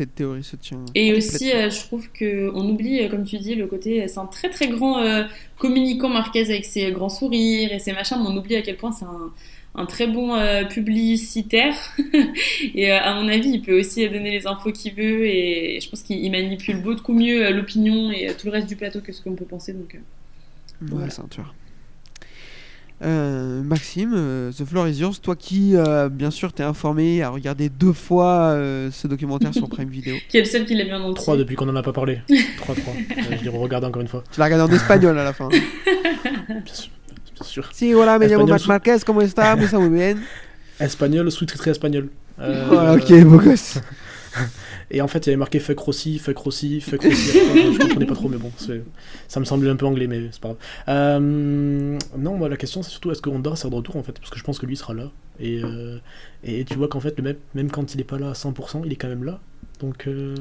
Cette 0.01 0.15
théorie 0.15 0.43
se 0.43 0.55
tient. 0.55 0.83
Et 0.95 1.13
aussi, 1.13 1.51
euh, 1.51 1.69
je 1.69 1.79
trouve 1.81 2.11
que 2.11 2.49
on 2.55 2.67
oublie, 2.67 3.01
euh, 3.01 3.07
comme 3.07 3.23
tu 3.23 3.37
dis, 3.37 3.53
le 3.53 3.67
côté, 3.67 4.07
c'est 4.07 4.17
un 4.17 4.25
très 4.25 4.49
très 4.49 4.67
grand 4.67 4.97
euh, 4.97 5.25
communicant 5.59 6.09
Marquez 6.09 6.49
avec 6.49 6.65
ses 6.65 6.91
grands 6.91 7.07
sourires 7.09 7.71
et 7.71 7.77
ses 7.77 7.93
machins, 7.93 8.17
mais 8.19 8.27
on 8.27 8.35
oublie 8.35 8.55
à 8.55 8.63
quel 8.63 8.77
point 8.77 8.91
c'est 8.91 9.05
un, 9.05 9.31
un 9.75 9.85
très 9.85 10.07
bon 10.07 10.33
euh, 10.33 10.63
publicitaire. 10.65 11.75
et 12.73 12.91
euh, 12.91 12.99
à 12.99 13.13
mon 13.13 13.27
avis, 13.27 13.49
il 13.51 13.61
peut 13.61 13.79
aussi 13.79 14.09
donner 14.09 14.31
les 14.31 14.47
infos 14.47 14.71
qu'il 14.71 14.95
veut 14.95 15.27
et 15.27 15.79
je 15.79 15.87
pense 15.87 16.01
qu'il 16.01 16.17
il 16.17 16.31
manipule 16.31 16.81
beaucoup 16.81 17.13
mieux 17.13 17.45
euh, 17.45 17.51
l'opinion 17.51 18.11
et 18.11 18.27
euh, 18.29 18.33
tout 18.35 18.47
le 18.47 18.53
reste 18.53 18.67
du 18.67 18.75
plateau 18.77 19.01
que 19.01 19.11
ce 19.11 19.21
qu'on 19.21 19.35
peut 19.35 19.45
penser. 19.45 19.73
Donc, 19.73 19.93
euh, 19.93 19.99
Ouais, 20.81 20.87
voilà. 20.89 21.09
ceinture. 21.11 21.53
Euh, 23.03 23.63
Maxime, 23.63 24.13
euh, 24.15 24.51
The 24.51 24.63
Floor 24.63 24.87
is 24.87 24.99
yours. 24.99 25.19
Toi 25.21 25.35
qui, 25.35 25.75
euh, 25.75 26.07
bien 26.07 26.29
sûr, 26.29 26.53
t'es 26.53 26.61
informé, 26.63 27.23
a 27.23 27.29
regardé 27.29 27.67
deux 27.69 27.93
fois 27.93 28.51
euh, 28.51 28.89
ce 28.91 29.07
documentaire 29.07 29.53
sur 29.53 29.67
Prime 29.69 29.89
Video. 29.89 30.15
Qui 30.29 30.37
est 30.37 30.41
le 30.41 30.45
seul 30.45 30.65
qui 30.65 30.75
l'a 30.75 30.83
bien 30.85 31.01
entier. 31.01 31.15
3 31.15 31.37
depuis 31.37 31.55
qu'on 31.55 31.67
en 31.67 31.75
a 31.75 31.81
pas 31.81 31.93
parlé. 31.93 32.19
3, 32.57 32.75
3. 32.75 32.93
je 33.39 33.43
l'ai 33.43 33.49
regardé 33.49 33.87
encore 33.87 34.01
une 34.03 34.07
fois. 34.07 34.23
Tu 34.31 34.39
l'as 34.39 34.45
regardé 34.45 34.71
en 34.71 34.75
espagnol 34.75 35.17
à 35.17 35.23
la 35.23 35.33
fin. 35.33 35.49
Bien 36.47 36.61
sûr. 36.73 36.91
Bien 37.35 37.43
sûr. 37.43 37.69
Si, 37.73 37.93
voilà, 37.93 38.19
me 38.19 38.27
llamo 38.27 38.57
sous- 38.57 38.67
Marquez, 38.67 38.97
comment 39.05 39.21
está? 39.21 39.55
Muy 39.55 39.67
muy 39.73 39.89
bien. 39.89 40.17
Espagnol, 40.79 41.31
sous-titré 41.31 41.71
espagnol. 41.71 42.09
Euh, 42.39 42.65
Voilà, 42.69 42.93
ok, 42.97 43.23
beau 43.23 43.39
gosse. 43.39 43.79
Et 44.93 45.01
en 45.01 45.07
fait, 45.07 45.19
il 45.25 45.27
y 45.27 45.29
avait 45.29 45.37
marqué 45.37 45.59
fuck 45.59 45.79
Rossi, 45.79 46.19
fuck 46.19 46.37
Rossi, 46.37 46.81
fuck 46.81 47.01
Rossi. 47.01 47.15
je, 47.15 47.77
comprenais 47.79 48.05
pas 48.05 48.13
trop, 48.13 48.27
mais 48.29 48.37
bon, 48.37 48.51
ça 49.27 49.39
me 49.39 49.45
semblait 49.45 49.69
un 49.69 49.75
peu 49.77 49.85
anglais, 49.85 50.07
mais 50.07 50.27
c'est 50.31 50.41
pas 50.41 50.49
grave. 50.49 50.57
Euh, 50.89 51.97
non, 52.17 52.37
moi, 52.37 52.49
la 52.49 52.57
question, 52.57 52.83
c'est 52.83 52.91
surtout 52.91 53.09
est-ce 53.11 53.21
que 53.21 53.29
Honda 53.29 53.55
sera 53.55 53.69
de 53.69 53.75
retour 53.75 53.95
en 53.95 54.03
fait? 54.03 54.11
Parce 54.19 54.29
que 54.29 54.37
je 54.37 54.43
pense 54.43 54.59
que 54.59 54.65
lui 54.65 54.75
sera 54.75 54.93
là. 54.93 55.09
Et, 55.39 55.61
euh, 55.63 55.97
et 56.43 56.65
tu 56.65 56.75
vois 56.75 56.87
qu'en 56.89 56.99
fait, 56.99 57.17
le 57.17 57.23
même, 57.23 57.37
même 57.55 57.71
quand 57.71 57.95
il 57.95 58.01
est 58.01 58.05
pas 58.05 58.19
là 58.19 58.29
à 58.31 58.33
100%, 58.33 58.81
il 58.85 58.91
est 58.91 58.95
quand 58.97 59.07
même 59.07 59.23
là. 59.23 59.39
Donc, 59.79 60.07
euh, 60.07 60.35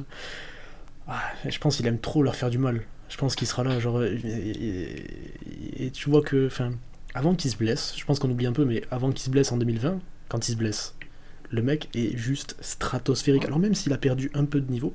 ah, 1.09 1.23
je 1.49 1.59
pense 1.59 1.77
qu'il 1.77 1.87
aime 1.87 1.99
trop 1.99 2.23
leur 2.23 2.35
faire 2.37 2.51
du 2.51 2.59
mal. 2.59 2.83
Je 3.09 3.17
pense 3.17 3.35
qu'il 3.37 3.47
sera 3.47 3.65
là. 3.65 3.79
Genre, 3.81 4.03
et, 4.05 4.15
et- 4.25 5.87
et 5.87 5.91
tu 5.91 6.11
vois 6.11 6.23
que, 6.23 6.47
enfin, 6.47 6.73
avant 7.15 7.35
qu'il 7.35 7.51
se 7.51 7.57
blesse, 7.57 7.95
je 7.97 8.05
pense 8.05 8.19
qu'on 8.19 8.31
oublie 8.31 8.47
un 8.47 8.53
peu, 8.53 8.65
mais 8.65 8.83
avant 8.91 9.11
qu'il 9.11 9.21
se 9.21 9.31
blesse 9.31 9.51
en 9.53 9.57
2020, 9.57 9.99
quand 10.29 10.49
il 10.49 10.53
se 10.53 10.57
blesse, 10.57 10.95
le 11.51 11.63
mec 11.63 11.89
est 11.95 12.17
juste 12.17 12.57
stratosphérique. 12.61 13.45
Alors 13.45 13.59
même 13.59 13.75
s'il 13.75 13.93
a 13.93 13.99
perdu 13.99 14.31
un 14.35 14.45
peu 14.45 14.61
de 14.61 14.71
niveau, 14.71 14.95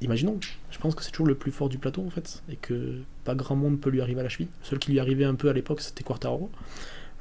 imaginons, 0.00 0.38
je 0.70 0.78
pense 0.78 0.94
que 0.94 1.02
c'est 1.02 1.10
toujours 1.10 1.26
le 1.26 1.34
plus 1.34 1.52
fort 1.52 1.68
du 1.68 1.78
plateau 1.78 2.02
en 2.06 2.10
fait, 2.10 2.42
et 2.50 2.56
que 2.56 2.98
pas 3.24 3.34
grand 3.34 3.56
monde 3.56 3.80
peut 3.80 3.90
lui 3.90 4.00
arriver 4.00 4.20
à 4.20 4.24
la 4.24 4.28
cheville. 4.28 4.48
Le 4.62 4.66
seul 4.66 4.78
qui 4.78 4.92
lui 4.92 5.00
arrivait 5.00 5.24
un 5.24 5.34
peu 5.34 5.48
à 5.48 5.52
l'époque, 5.52 5.80
c'était 5.80 6.02
Quartaro. 6.04 6.50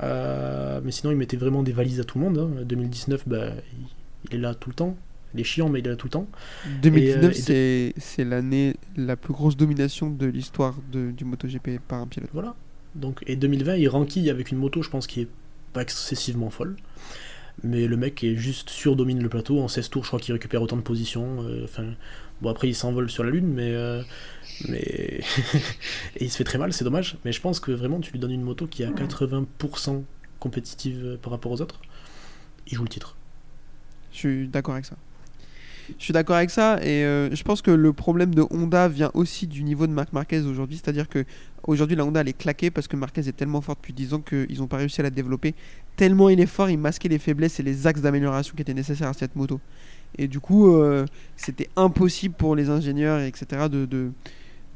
Euh, 0.02 0.82
mais 0.84 0.92
sinon, 0.92 1.12
il 1.12 1.18
mettait 1.18 1.38
vraiment 1.38 1.62
des 1.64 1.72
valises 1.72 2.00
à 2.00 2.04
tout 2.04 2.18
le 2.18 2.26
monde. 2.26 2.38
hein. 2.40 2.64
2019, 2.64 3.24
bah, 3.28 3.52
il, 4.32 4.36
est 4.36 4.40
là 4.40 4.56
tout 4.56 4.70
le 4.70 4.76
temps. 4.76 4.98
Il 5.34 5.40
est 5.40 5.44
chiant, 5.44 5.70
mais 5.70 5.80
il 5.80 5.88
est 5.88 5.92
là 5.92 5.96
tout 5.96 6.08
le 6.08 6.12
temps. 6.12 6.28
2019, 6.82 7.50
et 7.50 7.94
de- 7.96 8.02
c'est 8.02 8.26
l'année 8.26 8.76
la 8.98 9.16
plus 9.16 9.34
grosse 9.34 9.56
domination 9.56 10.10
de 10.10 10.26
l'histoire 10.26 10.76
du 10.92 11.24
MotoGP 11.26 11.80
par 11.88 12.00
un 12.02 12.08
pilote. 12.08 12.30
Voilà. 12.34 12.56
Donc, 12.96 13.24
et 13.28 13.36
2020, 13.36 13.76
il 13.78 13.88
ranquille 13.88 14.30
avec 14.30 14.52
une 14.52 14.58
moto, 14.58 14.82
je 14.82 14.90
pense, 14.90 15.08
qui 15.08 15.22
est 15.22 15.28
pas 15.74 15.82
excessivement 15.84 16.50
folle. 16.50 16.76
Mais 17.64 17.88
le 17.88 17.96
mec 17.98 18.24
est 18.24 18.36
juste 18.36 18.70
surdomine 18.70 19.22
le 19.22 19.30
plateau. 19.30 19.60
En 19.62 19.68
16 19.68 19.90
tours, 19.90 20.04
je 20.04 20.10
crois 20.10 20.20
qu'il 20.20 20.34
récupère 20.34 20.62
autant 20.62 20.76
de 20.76 20.82
positions. 20.82 21.44
euh, 21.44 21.64
Enfin, 21.64 21.86
bon, 22.42 22.50
après, 22.50 22.68
il 22.68 22.74
s'envole 22.76 23.10
sur 23.10 23.24
la 23.24 23.30
Lune, 23.30 23.48
mais. 23.48 23.72
euh, 23.72 24.02
mais... 24.68 24.80
et 26.18 26.24
il 26.24 26.32
se 26.32 26.38
fait 26.38 26.44
très 26.44 26.58
mal, 26.58 26.74
c'est 26.74 26.84
dommage. 26.84 27.18
Mais 27.26 27.32
je 27.32 27.40
pense 27.42 27.60
que 27.60 27.72
vraiment, 27.72 28.00
tu 28.00 28.12
lui 28.12 28.20
donnes 28.20 28.32
une 28.32 28.42
moto 28.42 28.68
qui 28.68 28.84
est 28.84 28.86
à 28.86 28.92
80% 28.92 30.04
compétitive 30.40 31.02
euh, 31.06 31.18
par 31.18 31.32
rapport 31.32 31.52
aux 31.52 31.62
autres. 31.62 31.80
Il 32.68 32.76
joue 32.76 32.84
le 32.84 32.90
titre. 32.90 33.16
Je 34.12 34.18
suis 34.18 34.48
d'accord 34.48 34.74
avec 34.74 34.86
ça. 34.86 34.96
Je 36.00 36.04
suis 36.04 36.14
d'accord 36.14 36.38
avec 36.38 36.50
ça 36.50 36.80
et 36.82 37.02
je 37.02 37.44
pense 37.44 37.62
que 37.62 37.70
le 37.70 37.92
problème 37.92 38.34
de 38.34 38.42
Honda 38.52 38.88
vient 38.88 39.12
aussi 39.16 39.48
du 39.48 39.64
niveau 39.66 39.86
de 39.86 39.92
Marc 39.92 40.14
Marquez 40.14 40.40
aujourd'hui, 40.40 40.78
c'est-à-dire 40.78 41.10
que 41.10 41.26
aujourd'hui 41.68 41.96
la 41.96 42.06
Honda 42.06 42.22
elle 42.22 42.30
est 42.30 42.38
claquée 42.38 42.72
parce 42.72 42.88
que 42.88 42.96
Marquez 42.96 43.28
est 43.28 43.36
tellement 43.36 43.62
fort 43.62 43.76
depuis 43.76 43.94
10 43.94 44.14
ans 44.14 44.20
qu'ils 44.22 44.60
n'ont 44.60 44.68
pas 44.68 44.78
réussi 44.78 45.02
à 45.02 45.04
la 45.04 45.10
développer. 45.10 45.54
Tellement 45.96 46.30
il 46.30 46.40
est 46.40 46.46
fort, 46.46 46.70
il 46.70 46.78
masquait 46.78 47.10
les 47.10 47.20
faiblesses 47.20 47.60
et 47.60 47.64
les 47.64 47.88
axes 47.88 48.02
d'amélioration 48.02 48.54
qui 48.56 48.62
étaient 48.62 48.74
nécessaires 48.74 49.10
à 49.10 49.14
cette 49.14 49.36
moto. 49.36 49.60
Et 50.18 50.28
du 50.28 50.40
coup, 50.40 50.72
euh, 50.76 51.06
c'était 51.38 51.70
impossible 51.76 52.36
pour 52.36 52.56
les 52.56 52.70
ingénieurs 52.70 53.20
et 53.20 53.28
etc. 53.28 53.46
de, 53.72 53.86
de, 53.86 54.12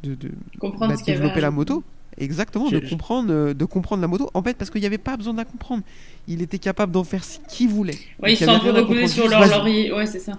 de, 0.04 0.16
de- 0.16 0.32
Comprendre 0.60 0.94
bah, 0.94 0.98
ce 0.98 1.04
développer 1.06 1.42
la 1.42 1.52
moto. 1.52 1.84
Exactement, 2.20 2.72
de 2.72 2.80
comprendre, 2.80 3.32
euh, 3.32 3.54
de 3.54 3.66
comprendre 3.66 4.02
la 4.02 4.08
moto. 4.08 4.32
En 4.34 4.42
fait, 4.42 4.58
parce 4.58 4.72
qu'il 4.72 4.82
n'y 4.82 4.88
avait 4.88 4.98
pas 4.98 5.16
besoin 5.18 5.34
de 5.34 5.38
la 5.38 5.46
comprendre. 5.46 5.84
Il 6.28 6.42
était 6.42 6.58
capable 6.58 6.92
d'en 6.92 7.04
faire 7.04 7.24
ce 7.24 7.38
qu'il 7.48 7.70
voulait. 7.70 7.94
Ouais, 8.20 8.34
ils 8.34 8.40
Donc, 8.40 8.42
il 8.42 8.42
y 8.42 8.46
sont 8.46 8.50
un 8.50 8.56
avait 8.56 8.64
peu 8.64 8.72
rien 8.72 8.76
à 8.76 8.82
reposés 8.82 9.02
comprendre, 9.02 9.12
sur 9.12 9.28
leur 9.30 9.48
laurier. 9.60 9.94
Ouais, 9.94 10.08
c'est 10.08 10.20
ça. 10.20 10.32
De 10.32 10.38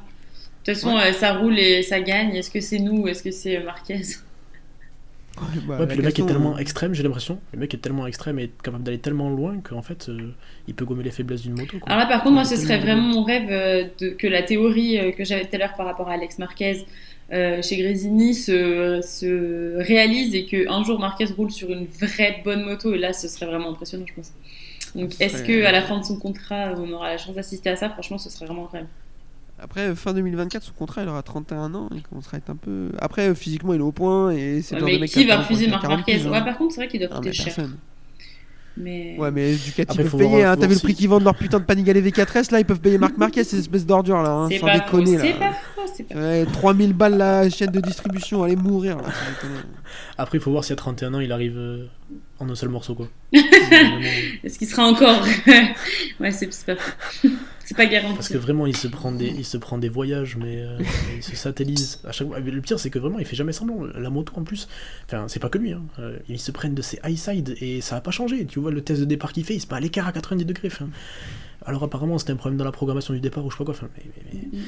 toute 0.73 0.75
façon, 0.75 0.97
euh, 0.97 1.13
ça 1.13 1.35
roule 1.35 1.57
et 1.57 1.85
ça 1.85 2.01
gagne. 2.01 2.35
Est-ce 2.35 2.51
que 2.51 2.61
c'est 2.61 2.81
nous 2.81 3.03
ou 3.03 3.09
est-ce 3.09 3.23
que 3.23 3.31
c'est 3.31 3.63
Marquez? 3.63 4.03
Ouais, 5.41 5.61
bah, 5.67 5.79
Ouais, 5.81 5.87
puis 5.87 5.97
le 5.99 6.03
mec 6.03 6.19
est 6.19 6.27
tellement 6.27 6.55
euh, 6.57 6.59
extrême, 6.59 6.95
j'ai 6.95 7.03
l'impression. 7.03 7.39
Le 7.53 7.59
mec 7.59 7.73
est 7.75 7.79
tellement 7.79 8.07
extrême 8.07 8.39
et 8.39 8.51
capable 8.63 8.83
d'aller 8.85 8.99
tellement 8.99 9.31
loin 9.31 9.59
qu'en 9.63 9.83
fait, 9.83 10.09
euh, 10.09 10.33
il 10.67 10.75
peut 10.75 10.85
gommer 10.85 11.05
les 11.05 11.11
faiblesses 11.11 11.43
d'une 11.43 11.55
moto. 11.55 11.79
Quoi. 11.79 11.91
Alors 11.93 11.99
là, 12.05 12.07
par 12.07 12.23
contre, 12.23 12.35
moi, 12.35 12.45
ce 12.45 12.57
serait 12.57 12.79
vraiment 12.79 13.03
mon 13.03 13.23
rêve 13.25 13.49
euh, 13.51 13.85
de, 14.01 14.09
que 14.11 14.27
la 14.27 14.43
théorie 14.43 14.99
que 15.17 15.25
j'avais 15.25 15.45
tout 15.47 15.55
à 15.55 15.59
l'heure 15.59 15.75
par 15.77 15.87
rapport 15.87 16.09
à 16.09 16.13
Alex 16.15 16.39
Marquez 16.39 16.85
euh, 17.33 17.61
chez 17.63 17.77
Grésini 17.77 18.35
se, 18.35 19.01
se 19.03 19.77
réalise 19.83 20.35
et 20.35 20.47
qu'un 20.47 20.83
jour 20.85 20.99
Marquez 20.99 21.27
roule 21.27 21.51
sur 21.51 21.71
une 21.71 21.87
vraie 21.87 22.41
bonne 22.45 22.65
moto. 22.65 22.95
Et 22.95 22.99
là, 22.99 23.13
ce 23.13 23.29
serait 23.29 23.47
vraiment 23.47 23.71
impressionnant, 23.71 24.05
je 24.09 24.15
pense. 24.15 24.33
Donc, 24.95 25.13
Ce 25.13 25.23
est-ce 25.23 25.39
serait- 25.39 25.47
que 25.47 25.65
à 25.65 25.73
la 25.73 25.83
fin 25.83 25.99
de 25.99 26.05
son 26.05 26.17
contrat, 26.17 26.73
on 26.79 26.91
aura 26.93 27.11
la 27.11 27.19
chance 27.19 27.35
d'assister 27.35 27.69
à 27.71 27.77
ça? 27.77 27.91
Franchement, 27.91 28.17
ce 28.19 28.31
serait 28.31 28.47
vraiment 28.47 28.67
un 28.73 28.79
rêve. 28.79 28.87
Après, 29.61 29.95
fin 29.97 30.15
2024, 30.15 30.63
son 30.63 30.73
contrat, 30.73 31.03
il 31.03 31.09
aura 31.09 31.23
31 31.23 31.75
ans. 31.75 31.89
Il 31.95 32.03
commencera 32.03 32.37
à 32.37 32.39
être 32.39 32.51
un 32.51 32.57
peu. 32.57 32.91
Après, 33.01 33.29
euh, 33.29 33.35
physiquement, 33.35 33.75
il 33.75 33.81
est 33.81 33.83
au 33.83 33.93
point. 33.93 34.31
Et 34.31 34.63
c'est 34.63 34.75
Ouais, 34.77 34.81
le 34.81 34.87
genre 34.87 34.89
de 34.89 34.95
mais 34.95 35.01
mec 35.01 35.11
qui 35.11 35.25
va 35.27 35.39
refuser 35.39 35.67
Marc 35.69 35.81
pour 35.83 35.91
faire 35.91 36.05
40 36.05 36.07
Marquez 36.23 36.29
Ouais, 36.29 36.45
par 36.45 36.59
contre, 36.59 36.75
c'est 36.75 36.81
vrai 36.83 36.89
qu'il 36.89 37.01
doit 37.01 37.09
Non, 37.09 37.17
coûter 37.17 37.33
cher. 37.33 37.45
personne. 37.47 37.77
Mais... 38.81 39.17
Ouais, 39.19 39.33
mais 39.33 39.57
Ducati 39.57 39.91
Après, 39.91 40.05
peuvent 40.05 40.17
payer. 40.17 40.45
hein. 40.45 40.57
T'as 40.57 40.69
vu 40.69 40.75
le 40.75 40.79
prix 40.81 40.95
qu'ils 40.95 41.09
vendent 41.09 41.25
leur 41.25 41.35
putain 41.35 41.59
de 41.59 41.65
Panigale 41.65 41.97
V4S 41.97 42.53
Là, 42.53 42.61
ils 42.61 42.65
peuvent 42.65 42.79
payer 42.79 42.97
Marc 42.97 43.17
Marquez, 43.17 43.43
ces 43.43 43.59
espèces 43.59 43.85
d'ordures 43.85 44.23
là. 44.23 44.31
Hein. 44.31 44.49
Sans 44.57 44.67
pas 44.67 44.81
faux, 44.83 44.99
déconner 45.01 45.19
c'est 45.19 45.33
là. 45.33 45.39
pas 45.49 45.53
faux, 45.53 45.93
c'est 45.97 46.05
pas 46.05 46.15
faux. 46.15 46.21
Ouais, 46.21 46.47
3000 46.47 46.93
balles 46.93 47.17
la 47.19 47.51
chaîne 47.51 47.73
de 47.73 47.81
distribution, 47.81 48.45
allez 48.45 48.55
mourir 48.55 48.99
là. 48.99 49.09
Après, 50.17 50.39
il 50.39 50.41
faut 50.41 50.53
voir 50.53 50.63
si 50.63 50.73
à 50.73 50.77
31 50.77 51.15
ans, 51.15 51.19
il 51.21 51.33
arrive 51.33 51.57
euh, 51.59 51.87
en 52.39 52.49
un 52.49 52.55
seul 52.55 52.69
morceau. 52.69 52.95
quoi. 52.95 53.09
Est-ce 53.33 54.59
qu'il 54.59 54.69
sera 54.69 54.87
encore? 54.87 55.25
Ouais, 56.21 56.31
c'est 56.31 56.53
c'est 56.53 56.67
pas 56.67 56.77
faux. 56.77 57.29
C'est 57.69 57.77
pas 57.77 57.85
garanti. 57.85 58.15
Parce 58.15 58.29
que 58.31 58.39
vraiment, 58.39 58.67
il 58.67 58.75
se 58.75 58.89
prend 58.89 59.13
des, 59.13 59.27
il 59.27 59.45
se 59.45 59.59
prend 59.59 59.77
des 59.77 59.91
voyages, 59.91 60.37
mais 60.39 60.63
euh, 60.63 60.79
il 61.17 61.23
se 61.23 61.37
satellise 61.37 62.01
à 62.07 62.13
chaque 62.13 62.29
le 62.29 62.61
pire, 62.63 62.81
c'est 62.81 62.89
que 62.89 62.99
vraiment, 62.99 63.19
il 63.19 63.27
fait 63.27 63.37
jamais 63.37 63.53
semblant. 63.53 63.85
La 63.95 64.09
moto, 64.09 64.33
en 64.37 64.43
plus, 64.43 64.69
enfin, 65.07 65.27
c'est 65.29 65.39
pas 65.39 65.51
que 65.51 65.59
lui. 65.59 65.73
Hein. 65.75 65.83
euh, 65.99 66.17
ils 66.31 66.39
se 66.41 66.51
prennent 66.51 66.75
de 66.75 66.81
ses 66.81 66.99
high 67.05 67.19
side 67.19 67.57
et 67.61 67.83
ça 67.83 67.97
a 67.97 68.01
pas 68.01 68.11
changé. 68.11 68.47
Tu 68.47 68.59
vois 68.59 68.71
le 68.71 68.81
test 68.81 69.01
de 69.01 69.05
départ 69.05 69.35
qu'il 69.35 69.45
fait, 69.45 69.55
il 69.55 69.61
se 69.61 69.67
met 69.67 69.75
à 69.75 69.81
l'écart 69.81 70.09
à 70.09 70.13
90 70.13 70.47
degrés. 70.47 70.69
enfin. 70.73 70.89
Alors 71.67 71.83
apparemment, 71.83 72.17
c'était 72.17 72.33
un 72.33 72.37
problème 72.37 72.57
dans 72.57 72.65
la 72.65 72.73
programmation 72.73 73.13
du 73.13 73.21
départ 73.21 73.45
ou 73.45 73.51
je 73.51 73.57
sais 73.57 73.59
pas 73.59 73.65
quoi. 73.67 73.75
enfin, 73.75 73.89
mais- 73.99 74.05
mais- 74.33 74.49
mais- 74.53 74.59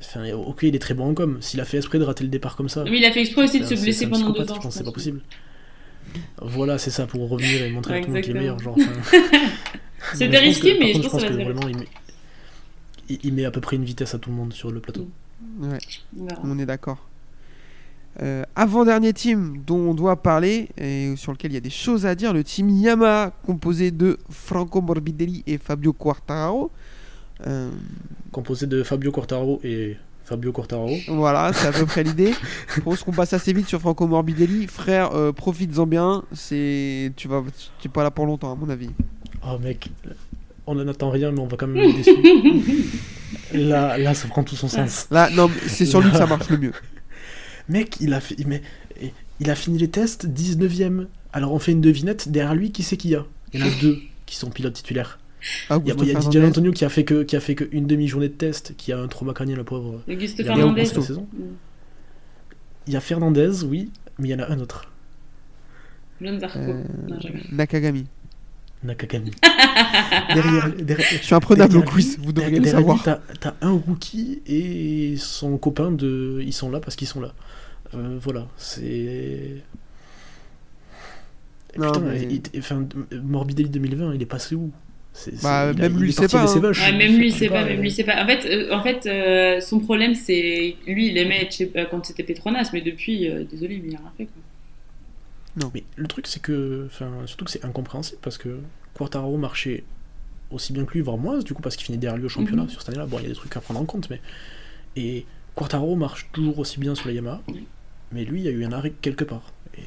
Enfin, 0.00 0.30
ok, 0.32 0.62
il 0.64 0.74
est 0.74 0.78
très 0.78 0.94
bon 0.94 1.04
en 1.10 1.14
com. 1.14 1.38
S'il 1.40 1.60
a 1.60 1.64
fait 1.64 1.78
esprit 1.78 1.98
de 1.98 2.04
rater 2.04 2.22
le 2.24 2.30
départ 2.30 2.54
comme 2.56 2.68
ça, 2.68 2.84
Mais 2.84 2.98
il 2.98 3.04
a 3.04 3.12
fait 3.12 3.20
exprès 3.20 3.44
aussi 3.44 3.60
de 3.60 3.64
se 3.66 3.74
blesser 3.74 4.06
pendant 4.08 4.30
deux 4.30 4.50
ans. 4.50 4.54
je 4.56 4.60
pense, 4.60 4.74
c'est 4.74 4.84
pas 4.84 4.92
possible. 4.92 5.20
Voilà, 6.40 6.78
c'est 6.78 6.90
ça 6.90 7.06
pour 7.06 7.28
revenir 7.28 7.62
et 7.62 7.70
montrer 7.70 7.94
Ouais, 7.94 7.98
à 7.98 8.02
tout 8.02 8.08
le 8.08 8.14
monde 8.14 8.22
qu'il 8.22 8.36
est 8.36 8.38
meilleur. 8.38 8.58
Genre, 8.58 8.76
enfin. 8.78 9.18
C'était 10.14 10.38
risqué, 10.38 10.74
que- 10.74 10.80
mais 10.80 10.94
je 10.94 11.08
pense 11.08 11.22
que 11.24 11.32
vraiment, 11.32 11.68
il 11.68 11.76
met, 11.78 11.88
il- 13.08 13.18
il 13.24 13.34
met 13.34 13.44
à 13.44 13.50
peu 13.50 13.60
près 13.60 13.76
une 13.76 13.84
vitesse 13.84 14.14
à 14.14 14.18
tout 14.18 14.30
le 14.30 14.36
monde 14.36 14.52
sur 14.52 14.70
le 14.70 14.80
plateau. 14.80 15.08
Ouais, 15.60 15.78
On 16.44 16.58
est 16.58 16.66
d'accord. 16.66 16.98
Euh, 18.20 18.42
Avant-dernier 18.56 19.12
team 19.12 19.62
dont 19.64 19.78
on 19.90 19.94
doit 19.94 20.16
parler 20.20 20.68
et 20.76 21.14
sur 21.16 21.30
lequel 21.30 21.52
il 21.52 21.54
y 21.54 21.58
a 21.58 21.60
des 21.60 21.70
choses 21.70 22.04
à 22.04 22.14
dire, 22.16 22.32
le 22.32 22.42
team 22.42 22.68
Yamaha 22.68 23.32
composé 23.46 23.92
de 23.92 24.18
Franco 24.28 24.80
Morbidelli 24.80 25.44
et 25.46 25.58
Fabio 25.58 25.92
Quartararo. 25.92 26.70
Euh, 27.46 27.70
Composé 28.32 28.66
de 28.66 28.82
Fabio 28.82 29.12
Quartararo 29.12 29.60
et 29.62 29.96
Fabio 30.24 30.50
Quartararo. 30.50 30.96
Voilà, 31.06 31.52
c'est 31.52 31.68
à 31.68 31.72
peu 31.72 31.86
près 31.86 32.02
l'idée. 32.02 32.34
Je 32.74 32.80
pense 32.80 33.04
qu'on 33.04 33.12
passe 33.12 33.32
assez 33.34 33.52
vite 33.52 33.68
sur 33.68 33.78
Franco 33.80 34.08
Morbidelli. 34.08 34.66
Frère, 34.66 35.12
euh, 35.14 35.30
profites-en 35.30 35.86
bien. 35.86 36.24
C'est, 36.32 37.12
tu 37.16 37.28
vas, 37.28 37.44
tu 37.78 37.86
es 37.86 37.90
pas 37.90 38.02
là 38.02 38.10
pour 38.10 38.26
longtemps 38.26 38.50
à 38.50 38.56
mon 38.56 38.68
avis. 38.68 38.90
Oh 39.46 39.58
mec, 39.58 39.90
on 40.66 40.74
n'en 40.74 40.86
attend 40.88 41.10
rien, 41.10 41.30
mais 41.30 41.40
on 41.40 41.46
va 41.46 41.56
quand 41.56 41.66
même 41.66 41.82
être 41.82 41.96
déçus. 41.96 42.88
là, 43.54 43.96
là, 43.98 44.14
ça 44.14 44.28
prend 44.28 44.44
tout 44.44 44.56
son 44.56 44.68
sens. 44.68 45.06
Là, 45.10 45.30
non, 45.30 45.48
mais 45.48 45.68
c'est 45.68 45.86
sur 45.86 46.00
lui 46.00 46.10
que 46.10 46.16
ça 46.16 46.26
marche 46.26 46.48
le 46.50 46.58
mieux. 46.58 46.72
Mec, 47.68 48.00
il 48.00 48.14
a, 48.14 48.20
fait, 48.20 48.36
mais, 48.46 48.62
il 49.40 49.50
a 49.50 49.54
fini 49.54 49.76
les 49.78 49.88
tests 49.88 50.26
19ème. 50.26 51.06
Alors 51.32 51.52
on 51.52 51.58
fait 51.58 51.72
une 51.72 51.82
devinette, 51.82 52.30
derrière 52.30 52.54
lui, 52.54 52.72
qui 52.72 52.82
c'est 52.82 52.96
qu'il 52.96 53.10
y 53.10 53.14
a? 53.14 53.26
Il 53.52 53.60
y 53.60 53.62
en 53.62 53.66
a 53.66 53.70
deux 53.80 53.98
qui 54.24 54.36
sont 54.36 54.50
pilotes 54.50 54.74
titulaires. 54.74 55.18
Il 55.70 55.86
y 55.86 55.90
a, 55.90 55.94
il 55.94 56.06
y 56.06 56.16
a 56.16 56.18
Didier. 56.18 56.42
Antonio 56.42 56.72
qui 56.72 56.84
a 56.84 56.88
fait 56.88 57.04
que 57.04 57.22
qui 57.22 57.36
a 57.36 57.40
fait 57.40 57.54
que 57.54 57.64
une 57.70 57.86
demi-journée 57.86 58.28
de 58.28 58.34
test, 58.34 58.74
qui 58.76 58.92
a 58.92 58.98
un 58.98 59.06
trauma 59.06 59.34
crânien 59.34 59.56
le 59.56 59.64
pauvre. 59.64 60.02
Auguste 60.08 60.42
Fernandez. 60.42 60.90
Il 62.86 62.92
y 62.94 62.96
a 62.96 63.00
Fernandez, 63.00 63.64
oui, 63.64 63.90
mais 64.18 64.28
il 64.28 64.30
y 64.30 64.34
en 64.34 64.40
a 64.40 64.50
un 64.50 64.58
autre. 64.60 64.90
Euh, 66.22 66.82
Non. 67.06 67.18
Nakagami. 67.52 68.06
Nakagami. 68.84 69.32
derrière, 70.34 70.70
derrière, 70.74 71.06
Je 71.10 71.16
suis 71.24 71.34
imprenable 71.34 71.76
au 71.78 71.82
quiz, 71.82 72.18
vous 72.20 72.32
devriez 72.32 72.58
le 72.58 72.64
savoir. 72.70 73.02
T'as 73.40 73.54
un 73.60 73.72
rookie 73.72 74.40
et 74.46 75.14
son 75.16 75.58
copain 75.58 75.90
de. 75.90 76.40
Ils 76.44 76.52
sont 76.52 76.70
là 76.70 76.78
parce 76.80 76.94
qu'ils 76.96 77.08
sont 77.08 77.20
là. 77.20 77.32
Euh, 77.94 78.18
voilà, 78.22 78.46
c'est. 78.56 79.56
Putain, 81.72 82.00
mais- 82.00 82.22
il- 82.52 82.58
enfin, 82.58 82.86
Morbidelli 83.22 83.68
2020, 83.68 84.14
il 84.14 84.22
est 84.22 84.26
passé 84.26 84.54
où? 84.54 84.70
Bah, 85.42 85.72
même 85.72 85.98
lui, 85.98 86.12
parti 86.12 86.36
pas, 86.36 86.46
même 86.92 87.16
lui, 87.18 87.32
sais 87.32 87.48
pas, 87.48 87.64
même 87.64 87.80
lui, 87.80 87.90
c'est 87.90 88.04
pas. 88.04 88.22
En 88.22 88.26
fait, 88.26 88.46
euh, 88.46 88.72
en 88.72 88.82
fait 88.82 89.06
euh, 89.06 89.60
son 89.60 89.80
problème, 89.80 90.14
c'est. 90.14 90.76
Lui, 90.86 91.08
il 91.08 91.18
aimait 91.18 91.42
être 91.42 91.52
chez- 91.52 91.72
euh, 91.76 91.84
quand 91.90 92.04
c'était 92.06 92.22
Petronas, 92.22 92.70
mais 92.72 92.80
depuis, 92.82 93.28
euh, 93.28 93.42
désolé, 93.50 93.80
mais 93.82 93.88
il 93.90 93.94
a 93.96 93.98
rien 93.98 94.12
fait. 94.16 94.24
Quoi. 94.26 94.42
Non. 95.58 95.70
Mais 95.74 95.84
le 95.96 96.06
truc, 96.06 96.26
c'est 96.26 96.40
que. 96.40 96.84
Enfin, 96.86 97.10
surtout 97.26 97.44
que 97.44 97.50
c'est 97.50 97.64
incompréhensible 97.64 98.18
parce 98.22 98.38
que 98.38 98.58
Quartararo 98.94 99.36
marchait 99.36 99.84
aussi 100.50 100.72
bien 100.72 100.84
que 100.84 100.92
lui, 100.94 101.00
voire 101.00 101.18
moins, 101.18 101.38
du 101.40 101.52
coup, 101.54 101.62
parce 101.62 101.76
qu'il 101.76 101.84
finit 101.86 101.98
derrière 101.98 102.16
lui 102.18 102.26
au 102.26 102.30
championnat 102.30 102.62
Mhm. 102.64 102.68
sur 102.70 102.80
cette 102.80 102.90
année-là. 102.90 103.06
Bon, 103.06 103.18
il 103.18 103.22
y 103.22 103.26
a 103.26 103.28
des 103.30 103.34
trucs 103.34 103.56
à 103.56 103.60
prendre 103.60 103.80
en 103.80 103.84
compte, 103.84 104.08
mais. 104.10 104.20
Et 104.96 105.26
Quartararo 105.54 105.94
marche 105.96 106.28
toujours 106.32 106.58
aussi 106.58 106.78
bien 106.80 106.94
sur 106.94 107.08
la 107.08 107.14
Yamaha, 107.14 107.42
mais 108.12 108.24
lui, 108.24 108.40
il 108.40 108.44
y 108.44 108.48
a 108.48 108.52
eu 108.52 108.64
un 108.64 108.72
arrêt 108.72 108.92
quelque 109.02 109.24
part. 109.24 109.52
Et. 109.76 109.82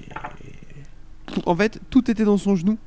En 1.46 1.56
fait, 1.56 1.80
tout 1.90 2.10
était 2.12 2.26
dans 2.26 2.38
son 2.38 2.56
genou. 2.56 2.78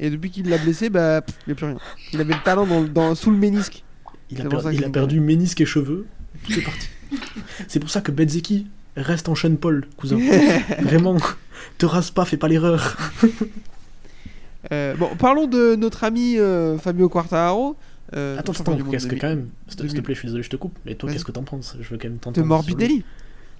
Et 0.00 0.10
depuis 0.10 0.30
qu'il 0.30 0.48
l'a 0.48 0.58
blessé, 0.58 0.90
bah, 0.90 1.22
pff, 1.22 1.36
il 1.46 1.50
n'y 1.50 1.52
a 1.52 1.54
plus 1.56 1.66
rien. 1.66 1.76
Il 2.12 2.20
avait 2.20 2.34
le 2.34 2.42
talent 2.44 2.66
dans, 2.66 2.82
dans- 2.84 3.14
sous 3.14 3.30
le 3.30 3.36
ménisque. 3.36 3.82
Il 4.30 4.40
a, 4.40 4.48
per- 4.48 4.58
il 4.72 4.90
perdu 4.92 5.20
ménisque 5.20 5.60
et 5.60 5.66
cheveux, 5.66 6.06
tout 6.44 6.52
est 6.58 6.62
parti. 6.62 6.88
c'est 7.68 7.80
pour 7.80 7.88
ça 7.90 8.00
que 8.00 8.12
Bezzeki 8.12 8.66
reste 8.96 9.28
en 9.28 9.34
Sean 9.34 9.56
Paul, 9.56 9.86
cousin. 9.96 10.18
Vraiment, 10.82 11.16
te 11.78 11.86
rase 11.86 12.10
pas, 12.10 12.24
fais 12.24 12.36
pas 12.36 12.48
l'erreur. 12.48 12.96
Euh, 14.72 14.94
bon, 14.96 15.08
parlons 15.16 15.46
de 15.46 15.76
notre 15.76 16.02
ami 16.04 16.36
euh, 16.36 16.78
Fabio 16.78 17.08
Quartararo. 17.08 17.76
euh, 18.14 18.36
Attends, 18.38 18.52
attends, 18.52 18.76
qu'est-ce 18.90 19.04
que 19.06 19.10
2000. 19.14 19.20
quand 19.20 19.28
même 19.28 19.48
S'il 19.68 19.76
te- 19.76 19.82
s'il 19.82 19.90
te 19.90 19.94
2000. 19.94 20.02
plaît, 20.02 20.14
je 20.14 20.18
suis 20.18 20.26
désolé, 20.26 20.42
je 20.42 20.50
te 20.50 20.56
coupe. 20.56 20.76
Mais 20.84 20.94
toi, 20.96 21.10
qu'est-ce 21.10 21.24
que 21.24 21.32
t'en 21.32 21.44
penses? 21.44 21.76
Je 21.80 21.88
veux 21.88 21.96
quand 21.96 22.08
même 22.08 22.16
De 22.16 22.20
t'entendre. 22.20 22.44
lui. 22.44 22.48
Morbidelli 22.48 23.04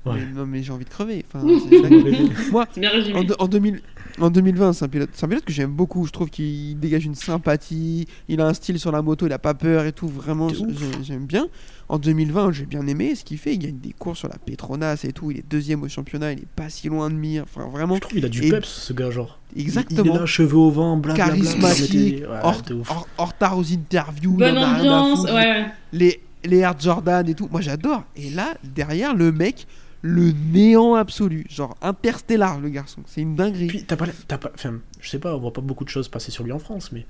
Ouais. 0.06 0.14
Mais 0.16 0.32
Non, 0.40 0.46
mais 0.46 0.62
j'ai 0.62 0.72
envie 0.72 0.84
de 0.84 0.90
crever. 0.90 1.24
Enfin. 1.32 1.44
Moi, 2.52 2.66
bien 2.76 2.90
en, 2.90 2.92
résumé. 2.94 3.24
de- 3.24 3.36
en 3.38 3.46
2000 3.48 3.80
en 4.20 4.30
2020, 4.30 4.72
c'est 4.72 4.84
un 4.84 4.88
pilote, 4.88 5.10
c'est 5.12 5.24
un 5.26 5.28
pilote 5.28 5.44
que 5.44 5.52
j'aime 5.52 5.70
beaucoup. 5.70 6.04
Je 6.06 6.10
trouve 6.12 6.28
qu'il 6.30 6.78
dégage 6.78 7.04
une 7.04 7.14
sympathie. 7.14 8.06
Il 8.28 8.40
a 8.40 8.46
un 8.46 8.54
style 8.54 8.78
sur 8.80 8.90
la 8.90 9.00
moto, 9.02 9.26
il 9.26 9.32
a 9.32 9.38
pas 9.38 9.54
peur 9.54 9.84
et 9.84 9.92
tout. 9.92 10.08
Vraiment, 10.08 10.48
De 10.48 10.56
j'aime 11.02 11.26
bien. 11.26 11.46
En 11.90 11.98
2020, 11.98 12.52
j'ai 12.52 12.66
bien 12.66 12.86
aimé 12.86 13.14
ce 13.14 13.24
qu'il 13.24 13.38
fait. 13.38 13.54
Il 13.54 13.58
gagne 13.60 13.78
des 13.78 13.92
courses 13.94 14.18
sur 14.18 14.28
la 14.28 14.36
Petronas 14.36 15.00
et 15.04 15.12
tout. 15.12 15.30
Il 15.30 15.38
est 15.38 15.48
deuxième 15.48 15.82
au 15.82 15.88
championnat. 15.88 16.32
Il 16.32 16.40
est 16.40 16.46
pas 16.46 16.68
si 16.68 16.88
loin 16.88 17.08
de 17.08 17.14
Mir. 17.14 17.44
Enfin, 17.44 17.66
vraiment, 17.68 17.94
Je 17.94 18.00
trouve 18.00 18.12
qu'il 18.14 18.24
a 18.26 18.28
du 18.28 18.44
Et- 18.44 18.50
peps, 18.50 18.68
ce 18.68 18.92
gars, 18.92 19.10
genre. 19.10 19.38
Il- 19.56 19.62
Il, 19.62 19.64
exactement. 19.68 20.14
est 20.16 20.18
là, 20.18 20.26
cheveux 20.26 20.56
au 20.58 20.70
vent, 20.70 20.98
blablabla. 20.98 21.34
charismatique, 21.34 22.20
Ouais, 22.20 22.26
hors, 22.42 22.60
de 22.62 22.74
ouf. 22.74 22.90
hors- 22.90 23.08
en 23.16 23.24
retard 23.24 23.56
aux 23.56 23.72
interviews. 23.72 24.32
il 24.32 24.36
Bonne 24.38 24.58
ambiance, 24.58 25.24
ouais. 25.24 25.64
les, 25.94 26.20
les 26.44 26.58
Air 26.58 26.74
Jordan 26.78 27.26
et 27.26 27.34
tout. 27.34 27.48
Moi 27.50 27.62
j'adore. 27.62 28.04
Et 28.16 28.28
là, 28.30 28.54
derrière, 28.62 29.14
le 29.14 29.32
mec, 29.32 29.66
le 30.02 30.32
néant 30.52 30.94
absolu. 30.94 31.46
Genre 31.48 31.74
interstellar, 31.80 32.60
le 32.60 32.68
garçon. 32.68 33.00
C'est 33.06 33.22
une 33.22 33.34
dinguerie. 33.34 33.66
Puis, 33.68 33.84
t'as 33.84 33.96
pas. 33.96 34.06
T'as 34.28 34.36
pas 34.36 34.50
enfin, 34.54 34.74
je 35.00 35.08
sais 35.08 35.18
pas, 35.18 35.34
on 35.34 35.38
voit 35.40 35.54
pas 35.54 35.62
beaucoup 35.62 35.84
de 35.84 35.88
choses 35.90 36.08
passer 36.08 36.30
sur 36.30 36.44
lui 36.44 36.52
en 36.52 36.58
France, 36.58 36.92
mais 36.92 37.06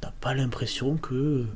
t'as 0.00 0.12
pas 0.20 0.34
l'impression 0.34 0.96
que. 0.98 1.46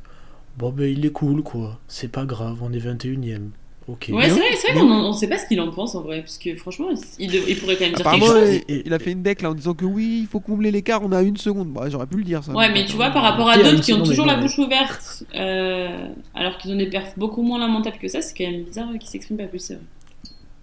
Bon, 0.58 0.70
ben, 0.70 0.84
il 0.90 1.04
est 1.04 1.10
cool, 1.12 1.42
quoi. 1.42 1.80
C'est 1.88 2.10
pas 2.10 2.24
grave, 2.26 2.58
on 2.62 2.72
est 2.72 2.78
21ème. 2.78 3.48
Ok. 3.86 4.08
Ouais, 4.12 4.30
c'est 4.30 4.34
Mais 4.34 4.40
vrai, 4.40 4.56
c'est 4.56 4.72
vrai 4.72 4.80
qu'on 4.80 4.88
on 4.90 5.12
sait 5.12 5.28
pas 5.28 5.36
ce 5.36 5.46
qu'il 5.46 5.60
en 5.60 5.70
pense 5.70 5.94
en 5.94 6.00
vrai, 6.00 6.20
parce 6.20 6.38
que 6.38 6.54
franchement, 6.56 6.86
il, 7.18 7.30
dev- 7.30 7.44
il 7.46 7.58
pourrait 7.58 7.76
quand 7.76 7.84
même 7.84 7.92
dire 7.94 8.10
quelque 8.10 8.24
chose. 8.24 8.60
il, 8.66 8.74
Et- 8.76 8.82
il 8.86 8.94
a 8.94 8.98
fait 8.98 9.12
une 9.12 9.22
deck 9.22 9.42
là 9.42 9.50
en 9.50 9.54
disant 9.54 9.74
que 9.74 9.84
oui, 9.84 10.20
il 10.22 10.26
faut 10.26 10.40
combler 10.40 10.70
l'écart, 10.70 11.02
on 11.02 11.12
a 11.12 11.20
une 11.22 11.36
seconde. 11.36 11.68
Bah, 11.70 11.90
j'aurais 11.90 12.06
pu 12.06 12.16
le 12.16 12.24
dire 12.24 12.42
ça. 12.42 12.52
Ouais, 12.52 12.72
mais 12.72 12.86
tu 12.86 12.96
vois, 12.96 13.10
par 13.10 13.22
rapport 13.22 13.46
à 13.50 13.58
d'autres 13.58 13.82
qui 13.82 13.92
ont 13.92 14.02
toujours 14.02 14.24
la 14.24 14.36
bouche 14.36 14.58
ouverte, 14.58 15.24
euh, 15.34 16.08
alors 16.34 16.56
qu'ils 16.56 16.72
ont 16.72 16.76
des 16.76 16.86
perfs 16.88 17.12
beaucoup 17.18 17.42
moins 17.42 17.58
lamentables 17.58 17.98
que 17.98 18.08
ça, 18.08 18.22
c'est 18.22 18.32
quand 18.34 18.50
même 18.50 18.62
bizarre 18.64 18.88
qu'ils 18.98 19.10
s'expriment 19.10 19.36
pas 19.38 19.44
plus, 19.48 19.58
c'est 19.58 19.74
vrai. 19.74 19.82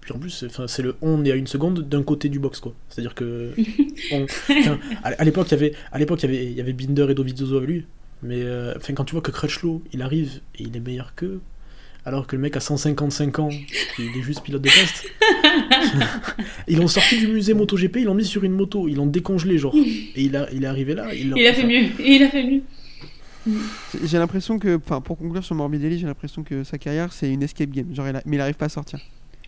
Puis 0.02 0.14
en 0.14 0.18
plus, 0.18 0.32
c'est- 0.32 0.48
enfin, 0.48 0.66
c'est 0.68 0.82
le 0.82 0.96
on 1.04 1.24
est 1.24 1.32
à 1.32 1.36
une 1.36 1.46
seconde 1.46 1.88
d'un 1.88 2.02
côté 2.02 2.28
du 2.28 2.40
box, 2.40 2.60
quoi. 2.60 2.74
C'est-à-dire 2.90 3.14
que. 3.14 3.54
on- 4.14 4.24
enfin, 4.24 4.80
à 5.04 5.10
à 5.10 5.24
l'époque, 5.26 5.46
il 5.50 5.52
y 5.52 5.54
avait, 5.58 5.74
à 5.92 6.00
l'époque, 6.00 6.24
il 6.24 6.32
y 6.32 6.34
avait, 6.36 6.46
il 6.46 6.54
y 6.54 6.62
avait 6.62 6.74
Binder 6.74 7.06
et 7.08 7.14
Dovizioso 7.14 7.58
avec 7.58 7.70
lui. 7.70 7.86
Mais 8.24 8.42
euh, 8.44 8.74
enfin, 8.78 8.94
quand 8.94 9.04
tu 9.06 9.14
vois 9.14 9.22
que 9.22 9.32
Crutchlow, 9.32 9.82
il 9.94 10.02
arrive 10.02 10.42
et 10.58 10.64
il 10.64 10.76
est 10.76 10.80
meilleur 10.80 11.16
qu'eux, 11.16 11.42
alors 12.06 12.28
que 12.28 12.36
le 12.36 12.42
mec 12.42 12.56
a 12.56 12.60
155 12.60 13.40
ans, 13.40 13.50
il 14.00 14.18
est 14.18 14.22
juste 14.22 14.42
pilote 14.44 14.62
de 14.62 14.70
test. 14.70 15.06
ils 16.68 16.78
l'ont 16.78 16.88
sorti 16.88 17.18
du 17.20 17.28
musée 17.28 17.54
MotoGP, 17.54 17.98
ils 17.98 18.06
l'ont 18.06 18.14
mis 18.16 18.26
sur 18.26 18.44
une 18.44 18.54
moto, 18.54 18.88
ils 18.88 18.96
l'ont 18.96 19.06
décongelé, 19.08 19.58
genre. 19.58 19.76
Et 19.76 20.24
il, 20.24 20.36
a, 20.36 20.48
il 20.52 20.64
est 20.64 20.68
arrivé 20.68 20.94
là. 20.94 21.14
Il, 21.14 21.34
Il 21.38 21.48
a 21.48 21.54
fait 21.54 21.66
mieux, 21.66 21.84
et 22.00 22.16
il 22.16 22.24
a 22.24 22.30
fait 22.30 22.44
mieux. 22.44 22.62
J'ai 24.04 24.20
l'impression 24.20 24.60
que, 24.60 24.78
enfin, 24.78 25.02
pour 25.02 25.18
conclure 25.18 25.44
sur 25.44 25.56
Morbidelli, 25.56 25.98
j'ai 25.98 26.06
l'impression 26.06 26.44
que 26.44 26.64
sa 26.64 26.78
carrière 26.78 27.12
c'est 27.12 27.32
une 27.32 27.42
escape 27.42 27.72
game. 27.72 27.94
Genre, 27.96 28.08
il 28.08 28.16
a- 28.16 28.22
mais 28.26 28.38
il 28.38 28.42
arrive 28.42 28.54
pas 28.56 28.66
à 28.66 28.70
sortir. 28.70 29.00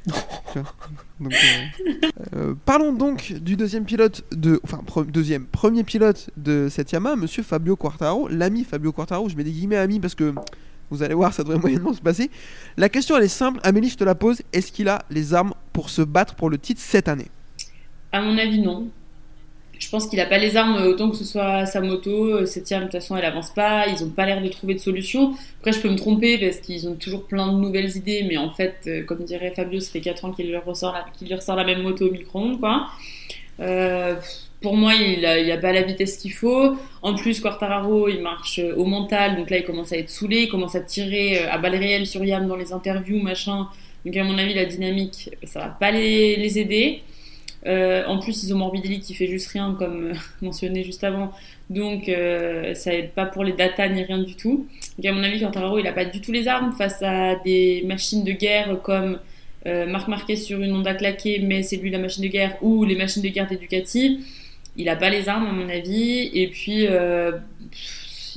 Euh, 1.25 1.29
euh, 2.35 2.53
parlons 2.65 2.91
donc 2.91 3.33
du 3.33 3.55
deuxième 3.55 3.85
pilote 3.85 4.25
de, 4.33 4.59
enfin, 4.63 4.81
deuxième, 5.07 5.45
premier 5.45 5.83
pilote 5.85 6.29
de 6.35 6.67
cette 6.69 6.91
Yamaha, 6.91 7.15
Monsieur 7.15 7.43
Fabio 7.43 7.77
Quartararo, 7.77 8.27
l'ami 8.27 8.65
Fabio 8.65 8.91
Quartararo. 8.91 9.29
Je 9.29 9.37
mets 9.37 9.45
des 9.45 9.51
guillemets 9.51 9.77
ami 9.77 10.01
parce 10.01 10.15
que 10.15 10.33
vous 10.89 11.01
allez 11.01 11.13
voir, 11.13 11.33
ça 11.33 11.43
devrait 11.43 11.59
moyennement 11.59 11.93
se 11.93 12.01
passer. 12.01 12.29
La 12.75 12.89
question 12.89 13.15
elle 13.15 13.23
est 13.23 13.29
simple, 13.29 13.59
Amélie, 13.63 13.89
je 13.89 13.97
te 13.97 14.03
la 14.03 14.15
pose. 14.15 14.41
Est-ce 14.51 14.71
qu'il 14.71 14.89
a 14.89 15.05
les 15.09 15.33
armes 15.33 15.53
pour 15.71 15.89
se 15.89 16.01
battre 16.01 16.35
pour 16.35 16.49
le 16.49 16.57
titre 16.57 16.81
cette 16.81 17.07
année? 17.07 17.29
À 18.11 18.21
mon 18.21 18.37
avis, 18.37 18.61
non. 18.61 18.89
Je 19.83 19.89
pense 19.89 20.07
qu'il 20.07 20.19
a 20.21 20.25
pas 20.25 20.37
les 20.37 20.55
armes 20.55 20.81
autant 20.87 21.09
que 21.09 21.17
ce 21.17 21.25
soit 21.25 21.65
sa 21.65 21.81
moto. 21.81 22.45
Septième, 22.45 22.79
de 22.79 22.85
toute 22.85 22.93
façon, 22.93 23.17
elle 23.17 23.25
avance 23.25 23.53
pas. 23.53 23.85
Ils 23.87 24.01
ont 24.01 24.09
pas 24.09 24.25
l'air 24.25 24.41
de 24.41 24.47
trouver 24.47 24.75
de 24.75 24.79
solution. 24.79 25.33
Après, 25.59 25.73
je 25.73 25.81
peux 25.81 25.89
me 25.89 25.97
tromper 25.97 26.37
parce 26.37 26.57
qu'ils 26.61 26.87
ont 26.87 26.95
toujours 26.95 27.25
plein 27.25 27.51
de 27.51 27.57
nouvelles 27.59 27.97
idées, 27.97 28.25
mais 28.27 28.37
en 28.37 28.49
fait, 28.49 28.75
euh, 28.87 29.03
comme 29.03 29.25
dirait 29.25 29.51
Fabio, 29.53 29.81
ça 29.81 29.91
fait 29.91 29.99
4 29.99 30.23
ans 30.23 30.31
qu'il 30.31 30.49
leur 30.51 30.63
ressort 30.63 30.93
la, 30.93 31.55
la 31.55 31.63
même 31.65 31.81
moto 31.81 32.07
au 32.07 32.11
micro-ondes, 32.11 32.61
quoi. 32.61 32.87
Euh, 33.59 34.15
pour 34.61 34.77
moi, 34.77 34.93
il 34.95 35.25
a, 35.25 35.37
il 35.37 35.51
a 35.51 35.57
pas 35.57 35.73
la 35.73 35.81
vitesse 35.81 36.15
qu'il 36.15 36.31
faut. 36.31 36.77
En 37.01 37.13
plus, 37.15 37.41
Quartararo, 37.41 38.07
il 38.07 38.21
marche 38.21 38.59
euh, 38.59 38.73
au 38.77 38.85
mental, 38.85 39.35
donc 39.35 39.49
là, 39.49 39.57
il 39.57 39.65
commence 39.65 39.91
à 39.91 39.97
être 39.97 40.09
saoulé, 40.09 40.43
il 40.43 40.49
commence 40.49 40.75
à 40.75 40.79
tirer 40.79 41.43
euh, 41.43 41.51
à 41.51 41.57
balles 41.57 41.75
réelles 41.75 42.07
sur 42.07 42.23
Yam 42.23 42.47
dans 42.47 42.55
les 42.55 42.71
interviews, 42.71 43.21
machin. 43.21 43.67
Donc, 44.05 44.15
à 44.15 44.23
mon 44.23 44.37
avis, 44.37 44.53
la 44.53 44.65
dynamique, 44.65 45.29
ça 45.43 45.59
va 45.59 45.67
pas 45.67 45.91
les 45.91 46.57
aider. 46.57 47.03
Euh, 47.65 48.03
en 48.05 48.19
plus, 48.19 48.43
ils 48.43 48.53
ont 48.53 48.57
Morbidelli 48.57 48.99
qui 48.99 49.13
fait 49.13 49.27
juste 49.27 49.47
rien, 49.51 49.75
comme 49.77 50.07
euh, 50.07 50.13
mentionné 50.41 50.83
juste 50.83 51.03
avant. 51.03 51.31
Donc, 51.69 52.09
euh, 52.09 52.73
ça 52.73 52.93
aide 52.93 53.11
pas 53.11 53.25
pour 53.25 53.43
les 53.43 53.53
data 53.53 53.87
ni 53.87 54.03
rien 54.03 54.19
du 54.19 54.35
tout. 54.35 54.67
Donc, 54.97 55.05
à 55.05 55.11
mon 55.13 55.23
avis, 55.23 55.39
Quartararo, 55.39 55.79
il 55.79 55.87
a 55.87 55.93
pas 55.93 56.05
du 56.05 56.21
tout 56.21 56.31
les 56.31 56.47
armes 56.47 56.73
face 56.73 57.01
à 57.01 57.35
des 57.35 57.83
machines 57.85 58.23
de 58.23 58.31
guerre 58.31 58.79
comme 58.81 59.19
Marc 59.65 60.09
Marquez 60.09 60.35
sur 60.35 60.59
une 60.59 60.75
Honda 60.75 60.93
claquée, 60.93 61.39
mais 61.39 61.63
c'est 61.63 61.77
lui 61.77 61.89
la 61.89 61.97
machine 61.97 62.21
de 62.21 62.27
guerre, 62.27 62.57
ou 62.61 62.83
les 62.83 62.97
machines 62.97 63.21
de 63.21 63.29
guerre 63.29 63.47
des 63.47 63.55
Ducati. 63.55 64.19
Il 64.75 64.89
a 64.89 64.97
pas 64.97 65.09
les 65.09 65.29
armes, 65.29 65.47
à 65.47 65.53
mon 65.53 65.69
avis. 65.69 66.29
Et 66.33 66.49
puis, 66.49 66.85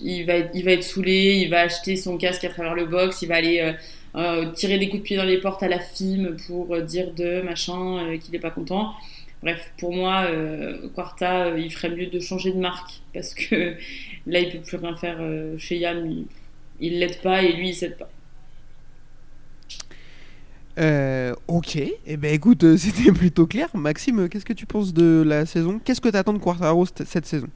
il, 0.04 0.24
va 0.24 0.34
être, 0.34 0.84
saoulé, 0.84 1.40
il 1.42 1.50
va 1.50 1.62
acheter 1.62 1.96
son 1.96 2.16
casque 2.16 2.44
à 2.44 2.48
travers 2.48 2.76
le 2.76 2.84
box, 2.86 3.22
il 3.22 3.28
va 3.28 3.34
aller. 3.34 3.72
tirer 4.54 4.78
des 4.78 4.88
coups 4.88 5.02
de 5.02 5.06
pied 5.06 5.16
dans 5.16 5.24
les 5.24 5.38
portes 5.38 5.64
à 5.64 5.68
la 5.68 5.80
FIM 5.80 6.36
pour 6.46 6.80
dire 6.82 7.10
de 7.12 7.42
machin 7.42 8.16
qu'il 8.20 8.32
est 8.36 8.38
pas 8.38 8.52
content. 8.52 8.94
Bref, 9.46 9.72
pour 9.78 9.94
moi, 9.94 10.24
euh, 10.24 10.88
Quarta, 10.96 11.44
euh, 11.44 11.60
il 11.60 11.72
ferait 11.72 11.94
mieux 11.94 12.06
de 12.06 12.18
changer 12.18 12.50
de 12.50 12.58
marque 12.58 13.00
parce 13.14 13.32
que 13.32 13.76
là, 14.26 14.40
il 14.40 14.50
peut 14.50 14.58
plus 14.58 14.76
rien 14.76 14.96
faire 14.96 15.18
euh, 15.20 15.56
chez 15.56 15.78
Yam. 15.78 16.04
Il, 16.04 16.26
il 16.80 16.98
l'aide 16.98 17.22
pas 17.22 17.44
et 17.44 17.52
lui, 17.52 17.68
il 17.68 17.74
s'aide 17.74 17.96
pas. 17.96 18.10
Euh, 20.80 21.32
ok, 21.46 21.76
et 21.76 21.96
eh 22.06 22.16
ben 22.16 22.34
écoute, 22.34 22.64
euh, 22.64 22.76
c'était 22.76 23.12
plutôt 23.12 23.46
clair. 23.46 23.68
Maxime, 23.76 24.28
qu'est-ce 24.28 24.44
que 24.44 24.52
tu 24.52 24.66
penses 24.66 24.92
de 24.92 25.22
la 25.24 25.46
saison? 25.46 25.78
Qu'est-ce 25.78 26.00
que 26.00 26.08
tu 26.08 26.16
attends 26.16 26.32
de 26.32 26.38
Quartaro 26.38 26.84
cette, 26.84 27.04
cette 27.04 27.26
saison? 27.26 27.48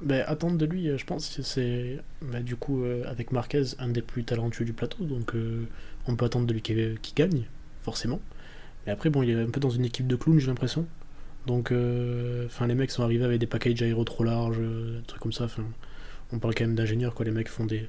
Ben, 0.00 0.24
attendre 0.26 0.56
de 0.56 0.64
lui, 0.64 0.88
euh, 0.88 0.96
je 0.96 1.04
pense 1.04 1.36
que 1.36 1.42
c'est 1.42 1.98
ben, 2.22 2.42
du 2.42 2.56
coup 2.56 2.82
euh, 2.82 3.04
avec 3.10 3.30
Marquez 3.30 3.62
un 3.78 3.88
des 3.88 4.00
plus 4.00 4.24
talentueux 4.24 4.64
du 4.64 4.72
plateau, 4.72 5.04
donc 5.04 5.34
euh, 5.34 5.66
on 6.06 6.16
peut 6.16 6.24
attendre 6.24 6.46
de 6.46 6.54
lui 6.54 6.62
qu'il 6.62 6.98
qu'il 7.00 7.14
gagne, 7.14 7.44
forcément. 7.82 8.20
Mais 8.86 8.92
après, 8.92 9.10
bon, 9.10 9.22
il 9.22 9.30
est 9.30 9.40
un 9.42 9.50
peu 9.50 9.60
dans 9.60 9.70
une 9.70 9.84
équipe 9.84 10.06
de 10.06 10.16
clowns, 10.16 10.38
j'ai 10.38 10.46
l'impression. 10.46 10.86
Donc, 11.46 11.70
euh, 11.72 12.46
enfin, 12.46 12.66
les 12.66 12.74
mecs 12.74 12.90
sont 12.90 13.02
arrivés 13.02 13.24
avec 13.24 13.38
des 13.40 13.46
packages 13.46 13.80
aéro 13.82 14.04
trop 14.04 14.24
larges, 14.24 14.58
euh, 14.60 14.98
des 14.98 15.06
trucs 15.06 15.22
comme 15.22 15.32
ça. 15.32 15.46
On 16.32 16.38
parle 16.38 16.54
quand 16.54 16.64
même 16.64 16.74
d'ingénieurs, 16.74 17.14
quoi. 17.14 17.24
Les 17.24 17.30
mecs 17.30 17.48
font 17.48 17.66
des, 17.66 17.88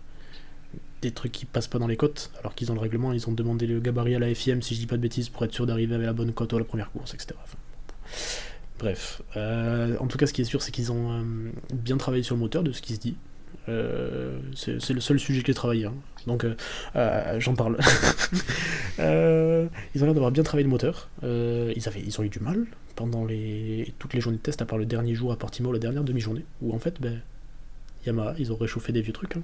des 1.01 1.11
trucs 1.11 1.31
qui 1.31 1.45
passent 1.45 1.67
pas 1.67 1.79
dans 1.79 1.87
les 1.87 1.97
cotes, 1.97 2.31
alors 2.39 2.55
qu'ils 2.55 2.71
ont 2.71 2.75
le 2.75 2.81
règlement, 2.81 3.13
ils 3.13 3.27
ont 3.27 3.31
demandé 3.31 3.67
le 3.67 3.79
gabarit 3.79 4.15
à 4.15 4.19
la 4.19 4.33
FIM, 4.33 4.61
si 4.61 4.75
je 4.75 4.79
dis 4.79 4.87
pas 4.87 4.97
de 4.97 5.01
bêtises, 5.01 5.29
pour 5.29 5.43
être 5.43 5.53
sûr 5.53 5.65
d'arriver 5.65 5.95
avec 5.95 6.05
la 6.05 6.13
bonne 6.13 6.33
cote 6.33 6.53
à 6.53 6.59
la 6.59 6.65
première 6.65 6.91
course, 6.91 7.13
etc. 7.13 7.35
Bref, 8.79 9.21
Euh, 9.35 9.97
en 9.99 10.07
tout 10.07 10.17
cas, 10.17 10.27
ce 10.27 10.33
qui 10.33 10.41
est 10.41 10.45
sûr, 10.45 10.61
c'est 10.61 10.71
qu'ils 10.71 10.91
ont 10.91 11.11
euh, 11.11 11.23
bien 11.73 11.97
travaillé 11.97 12.23
sur 12.23 12.35
le 12.35 12.41
moteur, 12.41 12.63
de 12.63 12.71
ce 12.71 12.81
qui 12.81 12.93
se 12.95 12.99
dit. 12.99 13.15
Euh, 13.69 14.39
c'est 14.55 14.93
le 14.93 15.01
seul 15.01 15.19
sujet 15.19 15.41
que 15.41 15.47
j'ai 15.47 15.53
travaillé, 15.53 15.85
hein. 15.85 15.93
donc 16.25 16.45
euh, 16.45 16.55
euh, 16.95 17.39
j'en 17.39 17.53
parle. 17.55 17.77
Ils 18.99 20.03
ont 20.03 20.05
l'air 20.05 20.13
d'avoir 20.13 20.31
bien 20.31 20.43
travaillé 20.43 20.63
le 20.63 20.69
moteur. 20.69 21.09
Ils, 21.23 21.83
avaient, 21.87 22.01
ils 22.05 22.19
ont 22.19 22.23
eu 22.23 22.29
du 22.29 22.39
mal 22.39 22.65
pendant 22.95 23.25
les, 23.25 23.93
toutes 23.99 24.13
les 24.13 24.21
journées 24.21 24.37
de 24.37 24.41
test, 24.41 24.61
à 24.61 24.65
part 24.65 24.77
le 24.77 24.85
dernier 24.85 25.13
jour 25.15 25.31
à 25.31 25.37
Portimao, 25.37 25.71
la 25.71 25.79
dernière 25.79 26.03
demi-journée, 26.03 26.45
où 26.61 26.73
en 26.73 26.79
fait, 26.79 26.99
ben, 26.99 27.21
Yamaha, 28.05 28.35
ils 28.39 28.51
ont 28.51 28.55
réchauffé 28.55 28.91
des 28.93 29.01
vieux 29.01 29.13
trucs. 29.13 29.35
hein. 29.37 29.43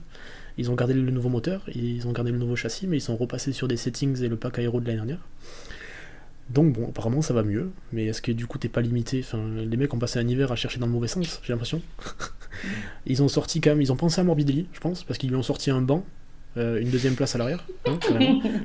Ils 0.58 0.72
ont 0.72 0.76
gardé 0.76 0.94
le 0.94 1.12
nouveau 1.12 1.30
moteur, 1.30 1.64
ils 1.74 2.08
ont 2.08 2.12
gardé 2.12 2.32
le 2.32 2.38
nouveau 2.38 2.56
châssis, 2.56 2.88
mais 2.88 2.98
ils 2.98 3.02
sont 3.02 3.18
repassés 3.18 3.52
sur 3.52 3.68
des 3.68 3.78
settings 3.78 4.22
et 4.24 4.28
le 4.28 4.38
pack 4.38 4.60
aéro 4.60 4.80
de 4.80 4.86
l'année 4.86 4.98
dernière. 4.98 5.20
Donc 6.50 6.74
bon, 6.74 6.90
apparemment 6.90 7.22
ça 7.22 7.34
va 7.34 7.44
mieux, 7.44 7.72
mais 7.92 8.06
est-ce 8.06 8.22
que 8.22 8.32
du 8.32 8.48
coup 8.48 8.58
t'es 8.58 8.68
pas 8.68 8.82
limité 8.82 9.22
Enfin, 9.24 9.42
les 9.56 9.78
mecs 9.78 9.94
ont 9.94 10.00
passé 10.00 10.20
un 10.20 10.28
hiver 10.28 10.52
à 10.52 10.56
chercher 10.56 10.80
dans 10.80 10.86
le 10.86 10.92
mauvais 10.92 11.08
sens, 11.08 11.40
j'ai 11.44 11.54
l'impression. 11.54 11.82
ils 13.06 13.24
ont 13.24 13.28
sorti 13.28 13.62
quand 13.62 13.72
même, 13.72 13.82
ils 13.82 13.92
ont 13.92 13.96
pensé 13.96 14.22
à 14.22 14.24
Morbidelli, 14.24 14.68
je 14.74 14.80
pense, 14.80 15.04
parce 15.04 15.18
qu'ils 15.18 15.30
lui 15.30 15.38
ont 15.38 15.44
sorti 15.44 15.72
un 15.72 15.82
banc 15.82 16.06
euh, 16.56 16.80
une 16.80 16.90
deuxième 16.90 17.16
place 17.16 17.34
à 17.34 17.40
l'arrière. 17.40 17.66
hein, 17.88 17.98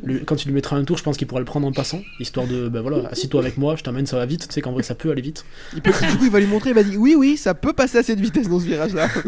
quand 0.27 0.37
tu 0.37 0.47
lui 0.47 0.55
mettras 0.55 0.77
un 0.77 0.85
tour, 0.85 0.99
je 0.99 1.03
pense 1.03 1.17
qu'il 1.17 1.27
pourra 1.27 1.41
le 1.41 1.47
prendre 1.47 1.67
en 1.67 1.73
passant, 1.73 2.03
histoire 2.21 2.47
de, 2.47 2.69
ben 2.69 2.83
voilà, 2.83 3.09
assis-toi 3.09 3.41
avec 3.41 3.57
moi, 3.57 3.77
je 3.77 3.83
t'amène, 3.83 4.05
ça 4.05 4.19
va 4.19 4.27
vite. 4.27 4.47
Tu 4.47 4.53
sais 4.53 4.61
qu'en 4.61 4.73
vrai, 4.73 4.83
ça 4.83 4.95
peut 4.95 5.11
aller 5.11 5.23
vite. 5.23 5.47
Il 5.75 5.81
peut, 5.81 5.91
du 5.91 6.19
coup, 6.19 6.25
il 6.25 6.31
va 6.31 6.41
lui 6.41 6.47
montrer, 6.47 6.71
il 6.71 6.75
va 6.75 6.83
dire 6.83 7.01
oui, 7.01 7.15
oui, 7.17 7.39
ça 7.39 7.55
peut 7.55 7.73
passer 7.73 7.97
à 7.99 8.03
cette 8.03 8.21
vitesse 8.21 8.49
dans 8.49 8.61
ce 8.61 8.67
virage-là. 8.67 9.09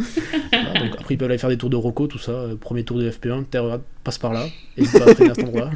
Voilà, 0.52 0.80
donc 0.80 0.96
après, 0.98 1.14
ils 1.14 1.16
peuvent 1.16 1.30
aller 1.30 1.38
faire 1.38 1.48
des 1.48 1.56
tours 1.56 1.70
de 1.70 1.76
Rocco, 1.76 2.06
tout 2.06 2.18
ça. 2.18 2.32
euh, 2.32 2.56
premier 2.56 2.84
tour 2.84 2.98
de 2.98 3.10
FP1, 3.10 3.44
terre, 3.44 3.80
passe 4.04 4.18
par 4.18 4.32
là, 4.32 4.46
et 4.76 4.84
pas 4.84 5.04
à 5.10 5.14
freiner 5.14 5.30
à 5.30 5.34
cet 5.34 5.44
endroit-là. 5.44 5.70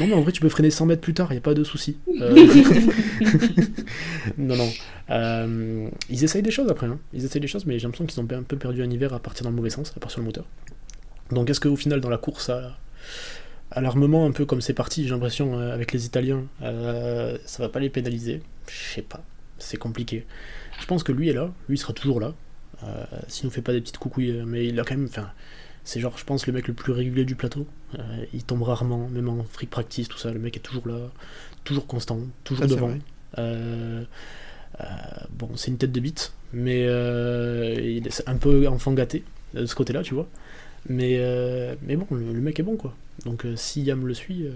Non, 0.00 0.06
mais 0.06 0.14
en 0.14 0.20
vrai, 0.20 0.32
tu 0.32 0.40
peux 0.40 0.48
freiner 0.48 0.70
100 0.70 0.86
mètres 0.86 1.00
plus 1.00 1.14
tard, 1.14 1.32
il 1.32 1.38
a 1.38 1.40
pas 1.40 1.54
de 1.54 1.64
souci. 1.64 1.96
Euh, 2.20 2.34
non, 4.38 4.56
non. 4.56 4.68
Euh, 5.10 5.88
ils 6.08 6.24
essayent 6.24 6.42
des 6.42 6.50
choses 6.50 6.70
après, 6.70 6.86
hein. 6.86 6.98
ils 7.12 7.24
essayent 7.24 7.40
des 7.40 7.48
choses, 7.48 7.66
mais 7.66 7.78
j'ai 7.78 7.86
l'impression 7.86 8.06
qu'ils 8.06 8.20
ont 8.20 8.38
un 8.38 8.42
peu 8.42 8.56
perdu 8.56 8.82
un 8.82 8.90
hiver 8.90 9.12
à 9.12 9.20
partir 9.20 9.44
dans 9.44 9.50
le 9.50 9.56
mauvais 9.56 9.70
sens, 9.70 9.92
à 9.96 10.00
part 10.00 10.10
sur 10.10 10.20
le 10.20 10.26
moteur. 10.26 10.44
Donc, 11.30 11.50
est-ce 11.50 11.60
qu'au 11.60 11.76
final, 11.76 12.00
dans 12.00 12.10
la 12.10 12.18
course, 12.18 12.50
à, 12.50 12.78
à 13.70 13.80
l'armement, 13.80 14.26
un 14.26 14.32
peu 14.32 14.44
comme 14.44 14.60
c'est 14.60 14.74
parti, 14.74 15.04
j'ai 15.04 15.10
l'impression, 15.10 15.58
euh, 15.58 15.72
avec 15.72 15.92
les 15.92 16.06
Italiens, 16.06 16.44
ça 16.60 17.62
va 17.62 17.68
pas 17.68 17.80
les 17.80 17.90
pénaliser? 17.90 18.42
Je 18.68 18.94
sais 18.94 19.02
pas, 19.02 19.24
c'est 19.58 19.78
compliqué. 19.78 20.26
Je 20.80 20.86
pense 20.86 21.02
que 21.02 21.12
lui 21.12 21.28
est 21.28 21.34
là, 21.34 21.50
lui 21.68 21.76
il 21.76 21.78
sera 21.78 21.92
toujours 21.92 22.20
là. 22.20 22.34
S'il 23.28 23.44
nous 23.44 23.52
fait 23.52 23.62
pas 23.62 23.72
des 23.72 23.80
petites 23.80 23.98
coucouilles, 23.98 24.42
mais 24.44 24.66
il 24.66 24.80
a 24.80 24.82
quand 24.82 24.96
même. 24.96 25.06
Enfin, 25.08 25.30
c'est 25.84 26.00
genre, 26.00 26.16
je 26.16 26.24
pense, 26.24 26.46
le 26.46 26.52
mec 26.52 26.68
le 26.68 26.74
plus 26.74 26.92
régulier 26.92 27.24
du 27.24 27.34
plateau. 27.34 27.66
Euh, 27.98 28.24
il 28.32 28.44
tombe 28.44 28.62
rarement, 28.62 29.08
même 29.08 29.28
en 29.28 29.42
freak 29.44 29.70
practice, 29.70 30.08
tout 30.08 30.18
ça. 30.18 30.32
Le 30.32 30.38
mec 30.38 30.56
est 30.56 30.60
toujours 30.60 30.86
là, 30.86 31.10
toujours 31.64 31.86
constant, 31.86 32.20
toujours 32.44 32.64
Ça, 32.64 32.68
c'est 32.68 32.76
devant. 32.76 32.94
Euh, 33.38 34.04
euh, 34.80 34.84
bon, 35.30 35.50
c'est 35.56 35.70
une 35.70 35.78
tête 35.78 35.92
de 35.92 36.00
bite, 36.00 36.32
mais 36.52 36.82
il 36.82 38.06
est 38.06 38.22
un 38.26 38.36
peu 38.36 38.66
enfant 38.68 38.92
gâté 38.92 39.24
de 39.54 39.66
ce 39.66 39.74
côté-là, 39.74 40.02
tu 40.02 40.14
vois. 40.14 40.28
Mais, 40.88 41.20
mais 41.82 41.96
bon, 41.96 42.06
le, 42.10 42.32
le 42.32 42.40
mec 42.40 42.60
est 42.60 42.64
bon, 42.64 42.76
quoi. 42.76 42.94
Donc 43.24 43.46
si 43.56 43.82
Yam 43.82 44.06
le 44.06 44.14
suit. 44.14 44.46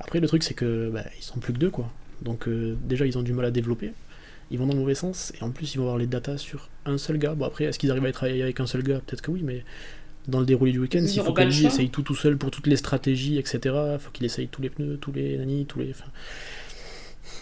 Après, 0.00 0.20
le 0.20 0.28
truc, 0.28 0.42
c'est 0.42 0.54
que 0.54 0.90
bah, 0.90 1.04
ils 1.18 1.22
sont 1.22 1.38
plus 1.38 1.52
que 1.52 1.58
deux, 1.58 1.70
quoi. 1.70 1.90
Donc 2.22 2.48
déjà, 2.48 3.04
ils 3.06 3.18
ont 3.18 3.22
du 3.22 3.32
mal 3.32 3.44
à 3.44 3.50
développer. 3.50 3.92
Ils 4.50 4.58
vont 4.58 4.66
dans 4.66 4.72
le 4.72 4.80
mauvais 4.80 4.94
sens, 4.94 5.34
et 5.38 5.44
en 5.44 5.50
plus, 5.50 5.74
ils 5.74 5.76
vont 5.76 5.84
avoir 5.84 5.98
les 5.98 6.06
datas 6.06 6.38
sur 6.38 6.70
un 6.86 6.96
seul 6.96 7.18
gars. 7.18 7.34
Bon, 7.34 7.44
après, 7.44 7.64
est-ce 7.64 7.78
qu'ils 7.78 7.90
arrivent 7.90 8.06
à 8.06 8.12
travailler 8.12 8.42
avec 8.42 8.60
un 8.60 8.66
seul 8.66 8.82
gars? 8.82 9.00
Peut-être 9.06 9.20
que 9.20 9.30
oui, 9.30 9.42
mais 9.44 9.62
dans 10.28 10.40
le 10.40 10.46
déroulé 10.46 10.72
du 10.72 10.78
week-end, 10.78 11.04
s'il 11.06 11.22
faut 11.22 11.32
que 11.32 11.42
essaye 11.42 11.90
tout 11.90 12.02
tout 12.02 12.14
seul 12.14 12.36
pour 12.36 12.50
toutes 12.50 12.66
les 12.66 12.76
stratégies, 12.76 13.38
etc., 13.38 13.74
faut 13.98 14.10
qu'il 14.10 14.26
essaye 14.26 14.48
tous 14.48 14.62
les 14.62 14.70
pneus, 14.70 14.98
tous 14.98 15.12
les 15.12 15.38
nani, 15.38 15.66
tous 15.66 15.80
les. 15.80 15.90
enfin, 15.90 16.10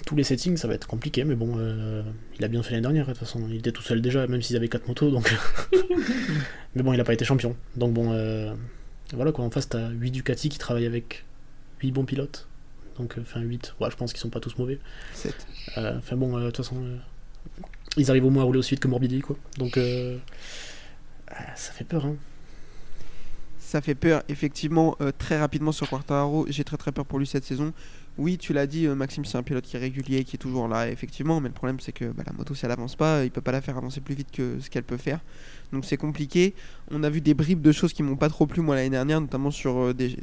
tous 0.05 0.15
les 0.15 0.25
settings, 0.25 0.57
ça 0.57 0.69
va 0.69 0.75
être 0.75 0.87
compliqué, 0.87 1.25
mais 1.25 1.35
bon, 1.35 1.55
euh, 1.59 2.03
il 2.39 2.45
a 2.45 2.49
bien 2.49 2.63
fait 2.63 2.73
l'année 2.73 2.83
dernière, 2.83 3.07
de 3.07 3.11
toute 3.11 3.19
façon. 3.19 3.47
Il 3.49 3.57
était 3.57 3.73
tout 3.73 3.83
seul 3.83 4.01
déjà, 4.01 4.27
même 4.27 4.43
s'ils 4.43 4.57
avaient 4.57 4.69
4 4.69 4.87
motos, 4.89 5.11
donc. 5.11 5.35
mais 6.75 6.83
bon, 6.83 6.93
il 6.93 7.01
a 7.01 7.05
pas 7.05 7.15
été 7.15 7.25
champion. 7.25 7.57
Donc 7.77 7.93
bon, 7.93 8.13
euh, 8.13 8.53
voilà 9.15 9.33
quoi, 9.33 9.45
en 9.45 9.51
face, 9.51 9.69
t'as 9.69 9.89
8 9.91 10.11
Ducati 10.11 10.49
qui 10.49 10.59
travaillent 10.59 10.87
avec 10.87 11.25
8 11.81 11.93
bons 11.93 12.05
pilotes. 12.05 12.47
Donc, 12.99 13.19
euh, 13.19 13.23
enfin, 13.23 13.41
8, 13.41 13.75
ouais, 13.81 13.91
je 13.91 13.97
pense 13.97 14.13
qu'ils 14.13 14.21
sont 14.21 14.31
pas 14.31 14.41
tous 14.41 14.57
mauvais. 14.59 14.79
Sept. 15.13 15.47
Euh, 15.77 15.99
Enfin 15.99 16.17
bon, 16.17 16.37
euh, 16.37 16.41
de 16.41 16.47
toute 16.47 16.59
façon, 16.59 16.77
euh, 16.83 16.97
ils 17.97 18.11
arrivent 18.11 18.27
au 18.27 18.31
moins 18.31 18.43
à 18.43 18.47
rouler 18.47 18.59
aussi 18.59 18.71
vite 18.71 18.81
que 18.81 18.89
Morbidelli, 18.89 19.21
quoi. 19.21 19.37
Donc, 19.59 19.77
euh, 19.77 20.17
ah, 21.29 21.55
ça 21.57 21.73
fait 21.73 21.85
peur, 21.85 22.07
hein. 22.07 22.17
Ça 23.67 23.81
fait 23.81 23.97
peur, 23.97 24.23
effectivement, 24.29 24.95
euh, 25.01 25.11
très 25.19 25.41
rapidement 25.41 25.73
sur 25.73 25.89
Quartararo. 25.89 26.47
J'ai 26.49 26.63
très 26.63 26.77
très 26.77 26.93
peur 26.93 27.05
pour 27.05 27.19
lui 27.19 27.27
cette 27.27 27.43
saison. 27.43 27.73
Oui, 28.17 28.39
tu 28.39 28.53
l'as 28.53 28.69
dit, 28.69 28.87
euh, 28.87 28.95
Maxime, 28.95 29.25
c'est 29.25 29.39
un 29.39 29.43
pilote 29.43 29.65
qui 29.65 29.75
est 29.75 29.81
régulier, 29.81 30.23
qui 30.23 30.37
est 30.37 30.39
toujours 30.39 30.69
là, 30.69 30.89
effectivement. 30.89 31.41
Mais 31.41 31.49
le 31.49 31.55
problème, 31.55 31.81
c'est 31.81 31.91
que 31.91 32.05
bah, 32.05 32.23
la 32.25 32.33
moto, 32.33 32.55
si 32.55 32.65
elle 32.65 32.71
avance 32.71 32.95
pas, 32.95 33.25
il 33.25 33.33
peut 33.33 33.41
pas 33.41 33.51
la 33.51 33.61
faire 33.61 33.77
avancer 33.77 34.01
plus 34.01 34.15
vite 34.15 34.31
que 34.31 34.61
ce 34.61 34.71
qu'elle 34.71 34.85
peut 34.85 34.97
faire. 34.97 35.19
Donc 35.73 35.85
c'est 35.85 35.97
compliqué. 35.97 36.55
On 36.93 37.03
a 37.03 37.11
vu 37.11 37.21
des 37.21 37.35
bribes 37.35 37.61
de 37.61 37.73
choses 37.73 37.93
qui 37.93 38.05
m'ont 38.05 38.15
pas 38.15 38.29
trop 38.29 38.47
plu, 38.47 38.63
moi, 38.63 38.77
l'année 38.77 38.89
dernière, 38.89 39.21
notamment 39.21 39.51
sur 39.51 39.77
euh, 39.77 39.93
des, 39.93 40.17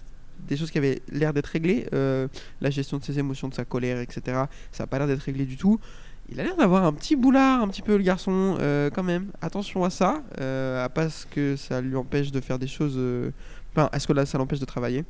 des 0.47 0.55
choses 0.55 0.71
qui 0.71 0.77
avaient 0.77 1.01
l'air 1.11 1.33
d'être 1.33 1.47
réglées. 1.47 1.85
La 1.91 2.69
gestion 2.69 2.97
de 2.97 3.03
ses 3.03 3.19
émotions, 3.19 3.49
de 3.49 3.55
sa 3.55 3.65
colère, 3.65 3.99
etc. 3.99 4.43
Ça 4.71 4.85
a 4.85 4.87
pas 4.87 4.99
l'air 4.99 5.07
d'être 5.07 5.23
réglé 5.23 5.45
du 5.45 5.57
tout. 5.57 5.81
Il 6.29 6.39
a 6.39 6.43
l'air 6.43 6.55
d'avoir 6.55 6.85
un 6.85 6.93
petit 6.93 7.15
boulard, 7.15 7.61
un 7.61 7.67
petit 7.67 7.81
peu 7.81 7.97
le 7.97 8.03
garçon, 8.03 8.57
euh, 8.59 8.89
quand 8.89 9.03
même. 9.03 9.27
Attention 9.41 9.83
à 9.83 9.89
ça, 9.89 10.23
euh, 10.39 10.83
à 10.83 10.89
pas 10.89 11.09
ce 11.09 11.25
que 11.25 11.55
ça 11.55 11.81
lui 11.81 11.95
empêche 11.95 12.31
de 12.31 12.39
faire 12.39 12.57
des 12.57 12.67
choses. 12.67 12.95
euh, 12.97 13.29
Enfin, 13.75 13.89
est-ce 13.93 14.07
que 14.07 14.13
là, 14.13 14.25
ça 14.25 14.37
l'empêche 14.37 14.59
de 14.59 14.65
travailler 14.65 15.03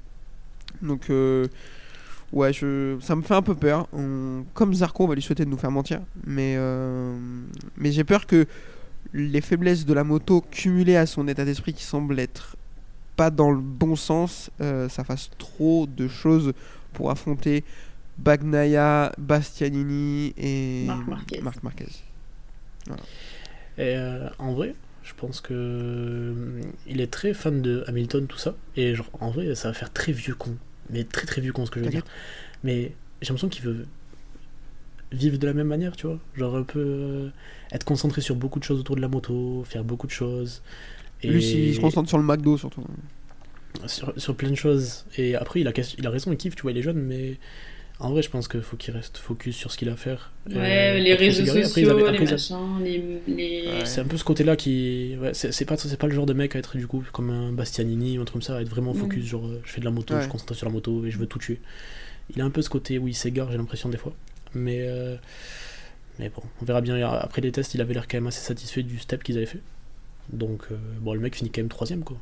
Donc, 0.82 1.10
ouais, 2.32 2.54
ça 2.54 3.16
me 3.16 3.22
fait 3.22 3.34
un 3.34 3.42
peu 3.42 3.56
peur. 3.56 3.88
Comme 4.54 4.74
Zarco, 4.74 5.04
on 5.04 5.08
va 5.08 5.16
lui 5.16 5.22
souhaiter 5.22 5.44
de 5.44 5.50
nous 5.50 5.58
faire 5.58 5.72
mentir. 5.72 6.00
Mais, 6.26 6.58
mais 7.76 7.92
j'ai 7.92 8.06
peur 8.06 8.26
que 8.26 8.46
les 9.14 9.42
faiblesses 9.42 9.86
de 9.86 9.94
la 9.94 10.06
moto 10.06 10.44
cumulées 10.50 10.96
à 10.96 11.06
son 11.06 11.28
état 11.28 11.44
d'esprit 11.44 11.74
qui 11.74 11.84
semble 11.84 12.18
être 12.20 12.56
pas 13.18 13.30
dans 13.30 13.52
le 13.52 13.60
bon 13.60 13.98
sens, 13.98 14.50
ça 14.60 15.04
fasse 15.04 15.30
trop 15.38 15.86
de 15.86 16.08
choses 16.08 16.54
pour 16.94 17.12
affronter 17.12 17.66
Bagnaia, 18.18 19.12
Bastianini 19.18 20.34
et 20.38 20.86
Marc 20.86 21.08
Marquez. 21.08 21.42
Marc 21.42 21.64
Marquez. 21.64 21.88
Et 23.78 23.96
euh, 23.98 24.30
en 24.40 24.54
vrai, 24.54 24.76
je 25.04 25.14
pense 25.16 25.42
que 25.42 25.54
euh, 25.54 26.62
il 26.88 27.02
est 27.02 27.12
très 27.12 27.34
fan 27.34 27.62
de 27.62 27.84
Hamilton, 27.88 28.28
tout 28.28 28.38
ça. 28.38 28.56
Et 28.76 28.96
genre, 28.96 29.10
en 29.20 29.32
vrai, 29.32 29.56
ça 29.56 29.70
va 29.70 29.74
faire 29.74 29.92
très 29.92 30.12
vieux 30.12 30.36
con. 30.36 30.56
Mais 30.90 31.04
très 31.04 31.26
très 31.26 31.42
vieux 31.42 31.54
con 31.54 31.66
ce 31.66 31.72
que 31.72 31.80
je 31.80 31.86
veux 31.86 31.92
dire. 31.92 32.06
Mais 32.64 32.94
j'ai 33.22 33.30
l'impression 33.30 33.50
qu'il 33.50 33.64
veut 33.64 33.88
vivre 35.12 35.38
de 35.38 35.48
la 35.48 35.54
même 35.54 35.68
manière, 35.68 35.96
tu 35.96 36.08
vois. 36.08 36.20
Genre 36.36 36.56
un 36.56 36.64
peu 36.64 36.80
euh, 36.80 37.30
être 37.72 37.84
concentré 37.84 38.22
sur 38.22 38.36
beaucoup 38.36 38.60
de 38.60 38.64
choses 38.64 38.80
autour 38.80 38.96
de 38.96 39.02
la 39.02 39.08
moto, 39.08 39.64
faire 39.66 39.84
beaucoup 39.84 40.08
de 40.08 40.12
choses. 40.12 40.62
Et 41.22 41.30
Lui, 41.30 41.44
il 41.70 41.76
se 41.76 41.80
concentre 41.80 42.10
sur 42.10 42.18
le 42.18 42.24
McDo 42.24 42.58
surtout. 42.58 42.84
sur, 43.86 44.14
sur 44.18 44.36
plein 44.36 44.50
de 44.52 44.56
choses. 44.56 45.06
Et 45.18 45.36
après, 45.36 45.62
il 45.62 45.68
a, 45.68 45.72
il 45.98 46.06
a 46.06 46.10
raison, 46.10 46.32
il 46.32 46.38
kiffe, 46.38 46.56
tu 46.56 46.64
vois, 46.64 46.72
il 46.72 46.78
est 46.78 46.82
jeune, 46.82 47.00
mais 47.00 47.38
en 48.00 48.10
vrai, 48.12 48.22
je 48.22 48.30
pense 48.30 48.48
qu'il 48.48 48.62
faut 48.62 48.76
qu'il 48.76 48.94
reste 48.94 49.18
focus 49.18 49.56
sur 49.56 49.72
ce 49.72 49.78
qu'il 49.78 49.88
a 49.90 49.94
à 49.94 49.96
faire. 49.96 50.32
Ouais, 50.48 50.56
Euh, 50.58 51.00
les 51.00 51.14
réseaux 51.14 51.46
s'égarer. 51.46 51.60
Après, 51.64 51.82
ils 51.82 51.86
sociaux, 51.86 51.90
avaient- 51.92 52.12
les 52.12 52.18
après, 52.20 52.32
machins, 52.32 52.84
les. 52.84 53.04
les... 53.28 53.68
Ouais. 53.68 53.86
c'est 53.86 54.02
un 54.02 54.06
peu 54.06 54.18
ce 54.18 54.24
côté-là 54.24 54.56
qui. 54.56 55.16
Ouais, 55.22 55.34
c'est 55.34 55.66
pas, 55.66 55.78
c'est 55.78 55.96
pas 55.98 56.08
le 56.08 56.14
genre 56.16 56.26
de 56.26 56.34
mec 56.34 56.56
à 56.56 56.60
être 56.60 56.76
du 56.78 56.88
coup 56.88 57.04
comme 57.14 57.30
un 57.30 57.52
Bastianini 57.54 58.18
ou 58.18 58.22
un 58.22 58.26
truc 58.26 58.34
comme 58.34 58.42
ça, 58.42 58.58
à 58.58 58.62
être 58.62 58.70
vraiment 58.70 58.94
focus. 58.94 59.24
Mm. 59.24 59.28
Genre, 59.28 59.48
euh, 59.48 59.62
je 59.64 59.72
fais 59.72 59.80
de 59.80 59.86
la 59.86 59.92
moto, 59.92 60.14
Ouais. 60.14 60.20
je 60.20 60.24
suis 60.26 60.32
concentré 60.32 60.56
sur 60.56 60.66
la 60.68 60.74
moto 60.74 61.06
et 61.06 61.12
je 61.12 61.18
veux 61.18 61.28
tout 61.28 61.40
tuer. 61.40 61.60
Il 62.36 62.42
a 62.42 62.46
un 62.46 62.50
peu 62.50 62.62
ce 62.62 62.70
côté 62.70 62.98
où 63.00 63.08
il 63.08 63.16
s'égare, 63.16 63.52
j'ai 63.52 63.58
l'impression, 63.58 63.90
des 63.90 63.98
fois. 63.98 64.14
Mais. 64.54 64.80
euh, 64.82 65.16
Mais 66.20 66.30
bon, 66.30 66.44
on 66.62 66.66
verra 66.66 66.82
bien. 66.82 66.96
Après 67.08 67.42
les 67.42 67.52
tests, 67.52 67.74
il 67.74 67.82
avait 67.82 67.94
l'air 67.94 68.08
quand 68.08 68.18
même 68.18 68.28
assez 68.28 68.42
satisfait 68.42 68.84
du 68.84 69.00
step 69.00 69.24
qu'ils 69.24 69.38
avaient 69.38 69.46
fait. 69.48 69.62
Donc, 70.32 70.64
euh, 70.72 70.76
bon, 71.02 71.14
le 71.14 71.20
mec 71.20 71.36
finit 71.36 71.50
quand 71.50 71.62
même 71.62 71.70
troisième, 71.70 72.04
quoi. 72.04 72.18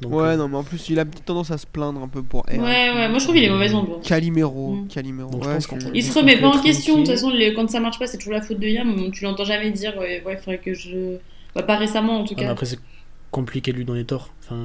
Donc, 0.00 0.12
ouais, 0.14 0.22
euh, 0.28 0.36
non, 0.36 0.48
mais 0.48 0.56
en 0.56 0.62
plus, 0.62 0.88
il 0.90 0.98
a 0.98 1.02
une 1.02 1.08
petite 1.10 1.24
tendance 1.24 1.50
à 1.50 1.58
se 1.58 1.66
plaindre 1.66 2.00
un 2.02 2.08
peu 2.08 2.22
pour 2.22 2.46
Ouais, 2.46 2.56
R. 2.56 2.62
ouais, 2.62 3.08
moi 3.08 3.18
je 3.18 3.24
trouve 3.24 3.34
qu'il 3.34 3.44
est 3.44 3.50
mauvaise 3.50 3.74
ambiance. 3.74 4.06
Calimero, 4.06 4.74
Mm. 4.74 4.88
Calimero. 4.88 5.30
Donc, 5.30 5.44
je 5.44 5.48
ouais, 5.48 5.58
je- 5.60 5.86
Il 5.94 6.02
se 6.04 6.16
remet 6.18 6.36
pas 6.36 6.48
en 6.48 6.60
question, 6.62 6.94
de 6.94 6.98
toute 7.00 7.10
façon, 7.10 7.30
les- 7.30 7.52
quand 7.52 7.68
ça 7.68 7.80
marche 7.80 7.98
pas, 7.98 8.06
c'est 8.06 8.18
toujours 8.18 8.34
la 8.34 8.42
faute 8.42 8.60
de 8.60 8.68
Yam. 8.68 9.10
Tu 9.12 9.24
l'entends 9.24 9.44
jamais 9.44 9.70
dire, 9.72 9.96
ouais, 9.98 10.22
ouais, 10.24 10.36
faudrait 10.36 10.58
que 10.58 10.72
je. 10.74 11.16
Bah, 11.54 11.62
pas 11.62 11.76
récemment 11.76 12.20
en 12.20 12.24
tout 12.24 12.34
ah, 12.36 12.40
cas. 12.42 12.50
après, 12.50 12.66
c'est 12.66 12.78
compliqué 13.30 13.72
de 13.72 13.76
lui 13.78 13.84
donner 13.84 14.04
tort. 14.04 14.30
Enfin, 14.44 14.56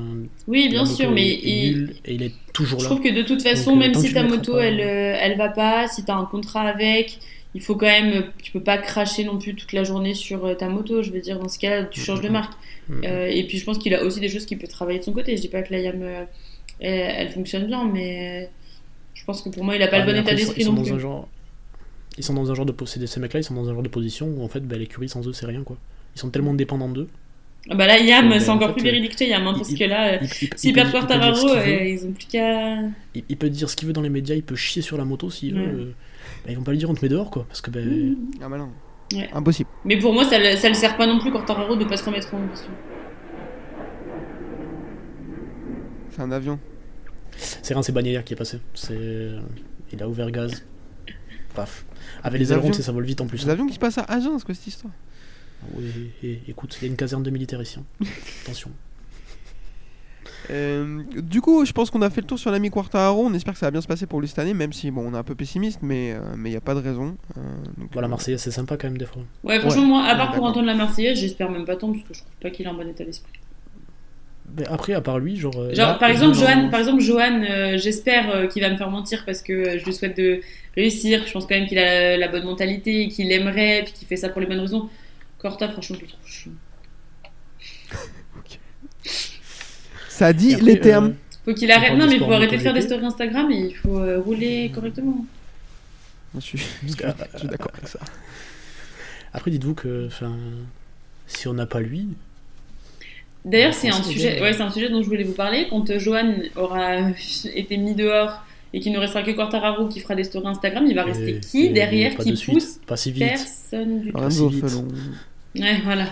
Oui, 0.48 0.70
bien 0.70 0.86
sûr, 0.86 1.10
mais 1.12 1.28
est 1.28 1.40
il- 1.44 1.96
et 2.06 2.14
il 2.14 2.24
est 2.24 2.34
toujours 2.54 2.80
je 2.80 2.86
là. 2.86 2.92
trouve 2.92 3.02
que 3.04 3.14
de 3.14 3.24
toute 3.24 3.42
façon, 3.42 3.72
Donc, 3.72 3.84
euh, 3.84 3.88
même 3.88 3.96
si 3.96 4.14
ta 4.14 4.24
moto 4.24 4.54
pas- 4.54 4.64
elle, 4.66 4.80
euh, 4.80 5.18
elle 5.20 5.38
va 5.38 5.50
pas, 5.50 5.88
si 5.88 6.06
t'as 6.06 6.16
un 6.16 6.26
contrat 6.26 6.62
avec, 6.62 7.20
il 7.56 7.62
faut 7.62 7.76
quand 7.76 7.86
même. 7.86 8.26
Tu 8.42 8.52
peux 8.52 8.62
pas 8.64 8.78
cracher 8.78 9.24
non 9.24 9.38
plus 9.38 9.56
toute 9.56 9.74
la 9.74 9.84
journée 9.84 10.14
sur 10.14 10.46
euh, 10.46 10.54
ta 10.56 10.70
moto. 10.70 11.04
Je 11.04 11.12
veux 11.12 11.20
dire, 11.22 11.40
dans 11.40 11.50
ce 11.50 11.60
cas, 11.60 11.84
tu 11.84 12.00
changes 12.02 12.22
de 12.22 12.30
marque. 12.30 12.54
Mm. 12.90 13.02
Euh, 13.06 13.28
et 13.28 13.44
puis 13.48 13.58
je 13.58 13.66
pense 13.66 13.78
qu'il 13.78 13.94
a 13.94 14.04
aussi 14.04 14.20
des 14.20 14.30
choses 14.30 14.46
qu'il 14.46 14.58
peut 14.58 14.68
travailler 14.68 15.00
de 15.00 15.04
son 15.04 15.14
côté. 15.14 15.36
Je 15.38 15.42
dis 15.42 15.48
pas 15.50 15.62
que 15.62 15.72
la 15.72 15.80
Yam 15.80 16.02
euh, 16.02 16.24
elle, 16.80 17.14
elle 17.28 17.30
fonctionne 17.30 17.66
bien, 17.68 17.86
mais 17.86 18.50
je 19.14 19.24
pense 19.26 19.42
que 19.42 19.50
pour 19.50 19.64
moi, 19.64 19.76
il 19.76 19.82
a 19.84 19.88
pas 19.88 19.98
Ah, 19.98 20.00
le 20.00 20.06
bon 20.08 20.12
mais 20.14 20.20
état 20.20 20.34
d'esprit 20.36 20.62
ils 20.62 20.66
sont 20.66 20.72
non 20.74 20.78
dans 20.82 20.84
plus. 20.84 20.94
un 20.94 21.00
genre 21.00 21.28
ils 22.18 22.24
sont 22.24 22.34
dans 22.34 22.52
un 22.52 22.56
genre 22.56 22.66
de 22.66 22.76
ces 22.86 23.20
mecs 23.20 23.34
là 23.34 23.40
ils 23.40 23.44
sont 23.44 23.56
dans 23.56 23.68
un 23.70 23.74
genre 23.74 23.82
de 23.82 23.90
position 23.90 24.28
où 24.28 24.44
en 24.44 24.48
fait 24.48 24.60
bah, 24.60 24.76
l'écurie 24.78 25.10
sans 25.10 25.28
eux 25.28 25.34
c'est 25.34 25.48
rien 25.48 25.64
quoi 25.64 25.78
ils 26.16 26.20
sont 26.20 26.30
tellement 26.30 26.54
dépendants 26.54 26.90
d'eux 26.90 27.08
Ah 27.72 27.76
bah 27.76 27.88
là, 27.88 27.98
Yam, 27.98 28.32
c'est 28.40 28.50
en 28.50 28.56
encore 28.56 28.68
fait, 28.70 28.74
plus 28.76 28.84
véridique 28.84 29.16
que 29.16 29.24
Yam, 29.24 29.48
hein, 29.48 29.54
parce 29.58 29.72
il- 29.72 29.80
que 29.80 29.84
là, 29.86 30.16
il, 30.22 30.26
il- 30.26 30.28
s'ils 30.56 30.70
il 30.70 30.74
peut- 30.74 30.82
perdent 30.82 30.90
il 30.90 30.92
peut 30.92 31.08
dire 31.08 31.08
Quartararo, 31.08 31.58
ils 31.66 32.06
ont 32.06 32.12
plus 32.12 32.26
qu'à. 32.28 32.76
il, 33.16 33.24
il 33.30 33.38
peut 33.38 33.50
dire 33.50 33.68
ce 33.70 33.76
qu'il 33.76 33.88
veut 33.88 33.94
dans 33.94 34.02
les 34.02 34.10
médias 34.10 34.36
il 34.36 34.44
peut 34.44 34.56
chier 34.56 34.82
sur 34.84 34.96
la 34.98 35.06
moto 35.06 35.32
s'il 35.32 35.56
Ouais. 35.58 35.66
veut 35.66 35.94
bah, 36.46 36.52
ils 36.52 36.58
vont 36.58 36.64
pas 36.64 36.72
lui 36.72 36.78
dire 36.78 36.90
on 36.90 36.94
te 36.96 37.04
met 37.04 37.10
dehors 37.10 37.30
quoi 37.32 37.46
parce 37.48 37.62
que 37.62 37.72
bah, 37.72 37.80
Ah, 38.42 38.50
bah 38.50 38.58
non. 38.58 38.70
Ouais. 39.14 39.30
Impossible. 39.34 39.70
Mais 39.86 39.98
pour 40.00 40.14
moi, 40.14 40.24
ça, 40.26 40.40
le- 40.40 40.58
ça 40.58 40.70
le 40.70 40.76
sert 40.76 40.98
pas 40.98 41.06
non 41.06 41.20
plus 41.20 41.32
Quartararo 41.32 41.76
de 41.76 41.86
pas 41.86 41.98
se 41.98 42.06
remettre 42.06 42.34
en 42.34 42.48
question. 42.48 42.72
C'est 46.12 46.22
un 46.22 46.32
avion. 46.32 46.60
c'est 47.38 47.74
Rince 47.74 47.92
Bagnaia 47.92 48.22
qui 48.24 48.34
est 48.34 48.38
passé 48.38 48.60
c'est 48.76 49.32
il 49.92 50.02
a 50.04 50.08
ouvert 50.08 50.30
gaz 50.32 50.64
paf 51.56 51.86
avec 52.24 52.40
les 52.40 52.46
Les 52.48 52.54
ailerons 52.54 52.72
ça 52.74 52.92
vole 52.92 53.06
vite 53.06 53.22
en 53.22 53.26
plus 53.28 53.44
Les 53.44 53.50
hein. 53.50 53.54
avions 53.54 53.66
qui 53.68 53.74
se 53.74 53.80
passent 53.80 53.98
à 53.98 54.04
Agen, 54.04 54.38
quoi, 54.46 54.54
cette 54.54 54.68
histoire? 54.68 54.94
oui 55.76 56.12
écoute 56.48 56.78
il 56.82 56.86
y 56.86 56.88
a 56.88 56.92
une 56.92 56.98
caserne 56.98 57.24
de 57.24 57.30
militaires 57.32 57.62
ici 57.62 57.80
hein. 57.80 58.06
attention 58.44 58.70
Euh, 60.50 61.04
du 61.22 61.42
coup, 61.42 61.66
je 61.66 61.72
pense 61.72 61.90
qu'on 61.90 62.02
a 62.02 62.10
fait 62.10 62.22
le 62.22 62.28
tour 62.28 62.38
sur 62.40 62.52
l'ami 62.52 62.70
Quartararo. 62.70 63.26
On 63.26 63.34
espère 63.34 63.54
que 63.54 63.60
ça 63.60 63.68
va 63.68 63.72
bien 63.72 63.82
se 63.82 63.88
passer 63.88 64.06
pour 64.06 64.20
lui 64.22 64.28
cette 64.28 64.40
année, 64.40 64.54
même 64.54 64.74
si 64.74 64.92
bon, 64.92 65.10
on 65.10 65.14
est 65.14 65.18
un 65.18 65.24
peu 65.24 65.36
pessimiste, 65.36 65.80
mais 65.82 66.10
il 66.10 66.16
euh, 66.16 66.50
n'y 66.50 66.56
a 66.56 66.62
pas 66.62 66.76
de 66.76 66.80
raison. 66.80 67.16
Euh, 67.38 67.42
donc, 67.78 67.90
Voilà, 67.94 68.08
euh, 68.08 68.12
Marseillaise, 68.12 68.42
c'est 68.42 68.52
sympa 68.52 68.78
quand 68.78 68.88
même 68.88 68.98
des 68.98 69.06
fois. 69.06 69.22
Ouais, 69.44 69.60
franchement, 69.60 69.82
Ouais. 69.84 69.88
moi, 69.88 70.04
à 70.04 70.12
Ouais, 70.12 70.18
part 70.18 70.32
pour 70.34 70.44
entendre 70.44 70.66
la 70.66 70.76
Marseillaise, 70.76 71.18
j'espère 71.20 71.50
même 71.50 71.66
pas 71.66 71.76
tant, 71.76 71.92
parce 71.92 72.04
que 72.04 72.14
je 72.14 72.20
trouve 72.20 72.32
pas 72.42 72.50
qu'il 72.50 72.66
est 72.66 72.70
en 72.70 72.74
bon 72.74 72.88
état 72.90 73.04
d'esprit. 73.06 73.32
Mais 74.58 74.68
après, 74.68 74.94
à 74.94 75.02
part 75.02 75.20
lui, 75.20 75.38
genre. 75.38 75.54
Genre, 75.54 75.88
là, 75.88 75.94
par 75.96 76.10
il 76.10 76.14
exemple, 76.14 76.36
Johan, 76.38 76.70
par 76.70 76.80
exemple, 76.82 77.02
Johan 77.02 77.42
euh, 77.50 77.78
j'espère 77.78 78.30
euh, 78.30 78.48
qu'il 78.48 78.62
va 78.62 78.70
me 78.70 78.76
faire 78.78 78.90
mentir 78.90 79.24
parce 79.26 79.42
que 79.42 79.54
euh, 79.54 79.80
je 79.80 79.86
lui 79.86 79.94
souhaite 79.94 80.18
de 80.18 80.42
réussir. 80.76 81.24
Je 81.26 81.32
pense 81.32 81.46
quand 81.46 81.56
même 81.56 81.68
qu'il 81.68 81.80
a 81.80 82.18
la 82.18 82.28
bonne 82.28 82.44
mentalité, 82.44 83.08
qu'il 83.08 83.32
aimerait, 83.32 83.84
puis 83.86 83.94
qu'il 83.94 84.08
fait 84.08 84.18
ça 84.18 84.30
pour 84.30 84.42
les 84.42 84.48
bonnes 84.48 84.60
raisons. 84.60 84.90
Corta, 85.40 85.70
franchement, 85.70 85.96
je 85.96 86.02
le 86.02 86.08
trouve 86.08 86.28
chiant. 86.28 86.52
Ça 90.28 90.34
dit 90.34 90.54
après, 90.54 90.66
les 90.66 90.80
termes. 90.80 91.06
euh, 91.08 91.12
Faut 91.46 91.54
qu'il 91.54 91.72
arrête. 91.72 91.94
Non, 91.98 92.06
mais 92.08 92.14
il 92.16 92.20
faut 92.20 92.32
arrêter 92.32 92.58
de 92.58 92.62
faire 92.62 92.74
des 92.74 92.82
stories 92.82 93.06
Instagram 93.06 93.52
et 93.52 93.58
il 93.58 93.76
faut 93.76 93.98
euh, 94.00 94.20
rouler 94.20 94.72
correctement. 94.74 95.26
Je 96.36 96.40
suis, 96.40 96.60
euh, 97.04 97.12
je 97.34 97.40
suis 97.40 97.48
d'accord 97.48 97.72
avec 97.76 97.88
ça. 97.88 98.00
Après, 99.34 99.52
dites-vous 99.52 99.74
que. 99.76 100.10
Si 101.28 101.48
on 101.48 101.54
n'a 101.54 101.66
pas 101.66 101.80
lui. 101.80 102.08
D'ailleurs, 103.46 103.74
c'est 103.74 103.90
un 103.90 104.02
sujet, 104.04 104.42
ouais, 104.42 104.54
c'est 104.54 104.62
un 104.62 104.72
sujet 104.72 104.90
dont 104.90 105.02
je 105.02 105.08
voulais 105.08 105.24
vous 105.24 105.34
parler. 105.34 105.68
Quand 105.70 105.90
euh, 105.90 106.00
Johan 106.00 106.34
aura 106.56 107.10
été 107.56 107.78
mis 107.78 107.94
dehors 107.96 108.42
et 108.74 108.80
qu'il 108.80 108.92
ne 108.94 108.98
restera 109.00 109.22
que 109.24 109.32
Quartararo 109.32 109.88
qui 109.90 110.00
fera 110.00 110.16
des 110.16 110.24
stories 110.24 110.48
Instagram, 110.48 110.86
il 110.88 110.96
va 110.96 111.04
rester 111.04 111.36
et- 111.36 111.40
qui 111.42 111.70
derrière 111.70 112.16
pas 112.16 112.24
qui 112.24 112.32
de 112.32 112.36
suite, 112.36 112.54
pousse 112.56 112.80
Pas 112.88 112.96
si 112.98 113.12
vite. 113.12 113.28
Personne 113.28 114.02
du 114.02 114.12
tout. 114.14 114.30
Si 114.32 114.48
vite. 114.48 114.64
Ouais, 115.60 115.82
voilà. 115.84 116.06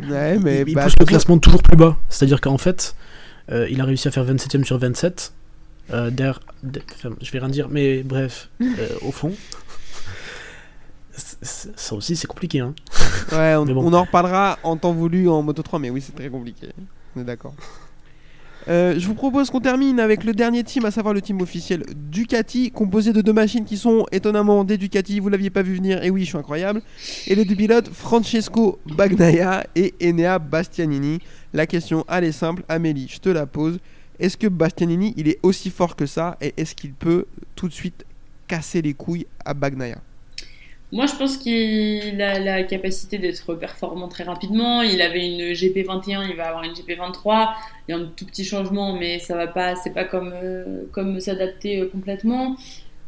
Ouais, 0.00 0.38
mais 0.38 0.62
il, 0.62 0.68
il 0.70 0.74
bah, 0.74 0.84
pousse 0.84 0.94
le 0.98 1.04
classement 1.06 1.38
toujours 1.38 1.62
plus 1.62 1.76
bas. 1.76 1.96
C'est-à-dire 2.08 2.40
qu'en 2.40 2.58
fait, 2.58 2.94
euh, 3.50 3.68
il 3.70 3.80
a 3.80 3.84
réussi 3.84 4.08
à 4.08 4.10
faire 4.10 4.24
27ème 4.24 4.64
sur 4.64 4.78
27. 4.78 5.32
Euh, 5.92 6.10
derrière- 6.10 6.40
de- 6.62 6.80
enfin, 6.94 7.10
je 7.20 7.30
vais 7.32 7.38
rien 7.40 7.48
dire, 7.48 7.68
mais 7.68 8.02
bref, 8.02 8.48
euh, 8.62 8.88
au 9.02 9.10
fond, 9.12 9.32
ça 11.12 11.94
aussi 11.94 12.16
c'est 12.16 12.26
compliqué. 12.26 12.60
Hein. 12.60 12.74
Ouais, 13.32 13.54
on, 13.56 13.64
Mais 13.66 13.74
bon. 13.74 13.84
on 13.84 13.92
en 13.92 14.02
reparlera 14.04 14.58
en 14.62 14.76
temps 14.76 14.92
voulu 14.92 15.28
en 15.28 15.42
Moto 15.42 15.62
3, 15.62 15.78
mais 15.78 15.90
oui, 15.90 16.00
c'est 16.00 16.14
très 16.14 16.28
compliqué. 16.30 16.68
On 17.16 17.20
est 17.20 17.24
d'accord. 17.24 17.54
Euh, 18.68 18.94
je 18.96 19.06
vous 19.06 19.14
propose 19.14 19.50
qu'on 19.50 19.60
termine 19.60 19.98
avec 19.98 20.24
le 20.24 20.32
dernier 20.32 20.62
team, 20.62 20.84
à 20.84 20.90
savoir 20.90 21.14
le 21.14 21.20
team 21.20 21.40
officiel 21.40 21.82
Ducati, 21.96 22.70
composé 22.70 23.12
de 23.12 23.20
deux 23.20 23.32
machines 23.32 23.64
qui 23.64 23.76
sont 23.76 24.06
étonnamment 24.12 24.64
des 24.64 24.78
Ducati. 24.78 25.18
Vous 25.20 25.28
l'aviez 25.28 25.50
pas 25.50 25.62
vu 25.62 25.74
venir, 25.74 26.02
et 26.02 26.10
oui, 26.10 26.22
je 26.22 26.28
suis 26.28 26.38
incroyable. 26.38 26.82
Et 27.26 27.34
les 27.34 27.44
deux 27.44 27.56
pilotes, 27.56 27.88
Francesco 27.92 28.78
Bagnaia 28.96 29.66
et 29.74 29.94
Enea 30.02 30.38
Bastianini. 30.38 31.18
La 31.52 31.66
question, 31.66 32.04
elle 32.08 32.24
est 32.24 32.32
simple, 32.32 32.62
Amélie, 32.68 33.08
je 33.10 33.18
te 33.18 33.28
la 33.28 33.46
pose. 33.46 33.78
Est-ce 34.20 34.36
que 34.36 34.46
Bastianini, 34.46 35.14
il 35.16 35.28
est 35.28 35.38
aussi 35.42 35.70
fort 35.70 35.96
que 35.96 36.06
ça, 36.06 36.36
et 36.40 36.54
est-ce 36.56 36.74
qu'il 36.74 36.92
peut 36.92 37.26
tout 37.56 37.68
de 37.68 37.72
suite 37.72 38.04
casser 38.46 38.80
les 38.80 38.94
couilles 38.94 39.26
à 39.44 39.54
Bagnaia? 39.54 39.98
Moi, 40.92 41.06
je 41.06 41.14
pense 41.14 41.38
qu'il 41.38 42.20
a 42.20 42.38
la 42.38 42.62
capacité 42.64 43.16
d'être 43.16 43.54
performant 43.54 44.08
très 44.08 44.24
rapidement. 44.24 44.82
Il 44.82 45.00
avait 45.00 45.26
une 45.26 45.52
GP21, 45.52 46.28
il 46.28 46.36
va 46.36 46.48
avoir 46.48 46.64
une 46.64 46.74
GP23. 46.74 47.48
Il 47.88 47.92
y 47.92 47.94
a 47.94 47.98
un 47.98 48.04
tout 48.14 48.26
petit 48.26 48.44
changement, 48.44 48.94
mais 48.94 49.18
ça 49.18 49.34
va 49.34 49.46
pas, 49.46 49.74
c'est 49.74 49.94
pas 49.94 50.04
comme, 50.04 50.34
euh, 50.34 50.82
comme 50.92 51.18
s'adapter 51.18 51.80
euh, 51.80 51.88
complètement. 51.88 52.56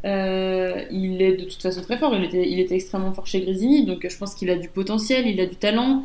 Euh, 0.07 0.83
il 0.91 1.21
est 1.21 1.37
de 1.37 1.45
toute 1.45 1.61
façon 1.61 1.83
très 1.83 1.99
fort. 1.99 2.15
Il 2.15 2.25
était, 2.25 2.49
il 2.49 2.59
était 2.59 2.77
extrêmement 2.77 3.13
fort 3.13 3.27
chez 3.27 3.43
Grésini, 3.43 3.85
donc 3.85 4.07
je 4.09 4.17
pense 4.17 4.35
qu'il 4.35 4.49
a 4.49 4.57
du 4.57 4.71
potentiel, 4.71 5.27
il 5.27 5.39
a 5.39 5.47
du 5.47 5.57
talent. 5.57 6.05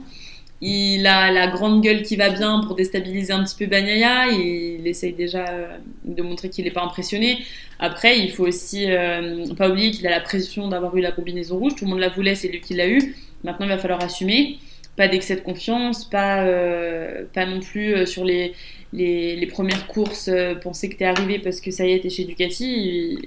Il 0.62 1.08
a 1.08 1.32
la 1.32 1.48
grande 1.48 1.82
gueule 1.82 2.02
qui 2.02 2.18
va 2.18 2.30
bien 2.30 2.62
pour 2.66 2.76
déstabiliser 2.76 3.32
un 3.32 3.44
petit 3.46 3.56
peu 3.58 3.66
Bagnaia. 3.66 4.28
Il 4.28 4.86
essaye 4.86 5.14
déjà 5.14 5.48
euh, 5.48 5.78
de 6.04 6.22
montrer 6.22 6.50
qu'il 6.50 6.66
n'est 6.66 6.72
pas 6.72 6.84
impressionné. 6.84 7.40
Après, 7.80 8.20
il 8.20 8.30
faut 8.32 8.46
aussi 8.46 8.92
euh, 8.92 9.46
pas 9.56 9.70
oublier 9.70 9.92
qu'il 9.92 10.06
a 10.08 10.10
la 10.10 10.20
pression 10.20 10.68
d'avoir 10.68 10.96
eu 10.98 11.02
la 11.02 11.14
combinaison 11.14 11.58
rouge. 11.58 11.76
Tout 11.78 11.86
le 11.86 11.92
monde 11.92 12.00
la 12.00 12.10
voulait, 12.10 12.36
c'est 12.36 12.50
lui 12.50 12.60
qui 12.60 12.74
l'a 12.74 12.90
eu. 12.90 13.16
Maintenant, 13.46 13.68
il 13.68 13.70
va 13.70 13.78
falloir 13.78 14.04
assumer. 14.04 14.58
Pas 14.98 15.08
d'excès 15.08 15.38
de 15.38 15.42
confiance, 15.42 16.04
pas, 16.04 16.44
euh, 16.44 17.24
pas 17.34 17.46
non 17.46 17.62
plus 17.62 18.06
sur 18.06 18.26
les, 18.26 18.54
les, 18.92 19.38
les 19.38 19.46
premières 19.46 19.88
courses 19.88 20.28
euh, 20.28 20.56
penser 20.56 20.90
que 20.90 20.98
t'es 20.98 21.06
arrivé 21.06 21.40
parce 21.40 21.62
que 21.62 21.72
ça 21.72 21.88
y 21.88 21.94
est, 21.94 22.02
t'es 22.02 22.10
chez 22.10 22.26
Ducati. 22.26 22.66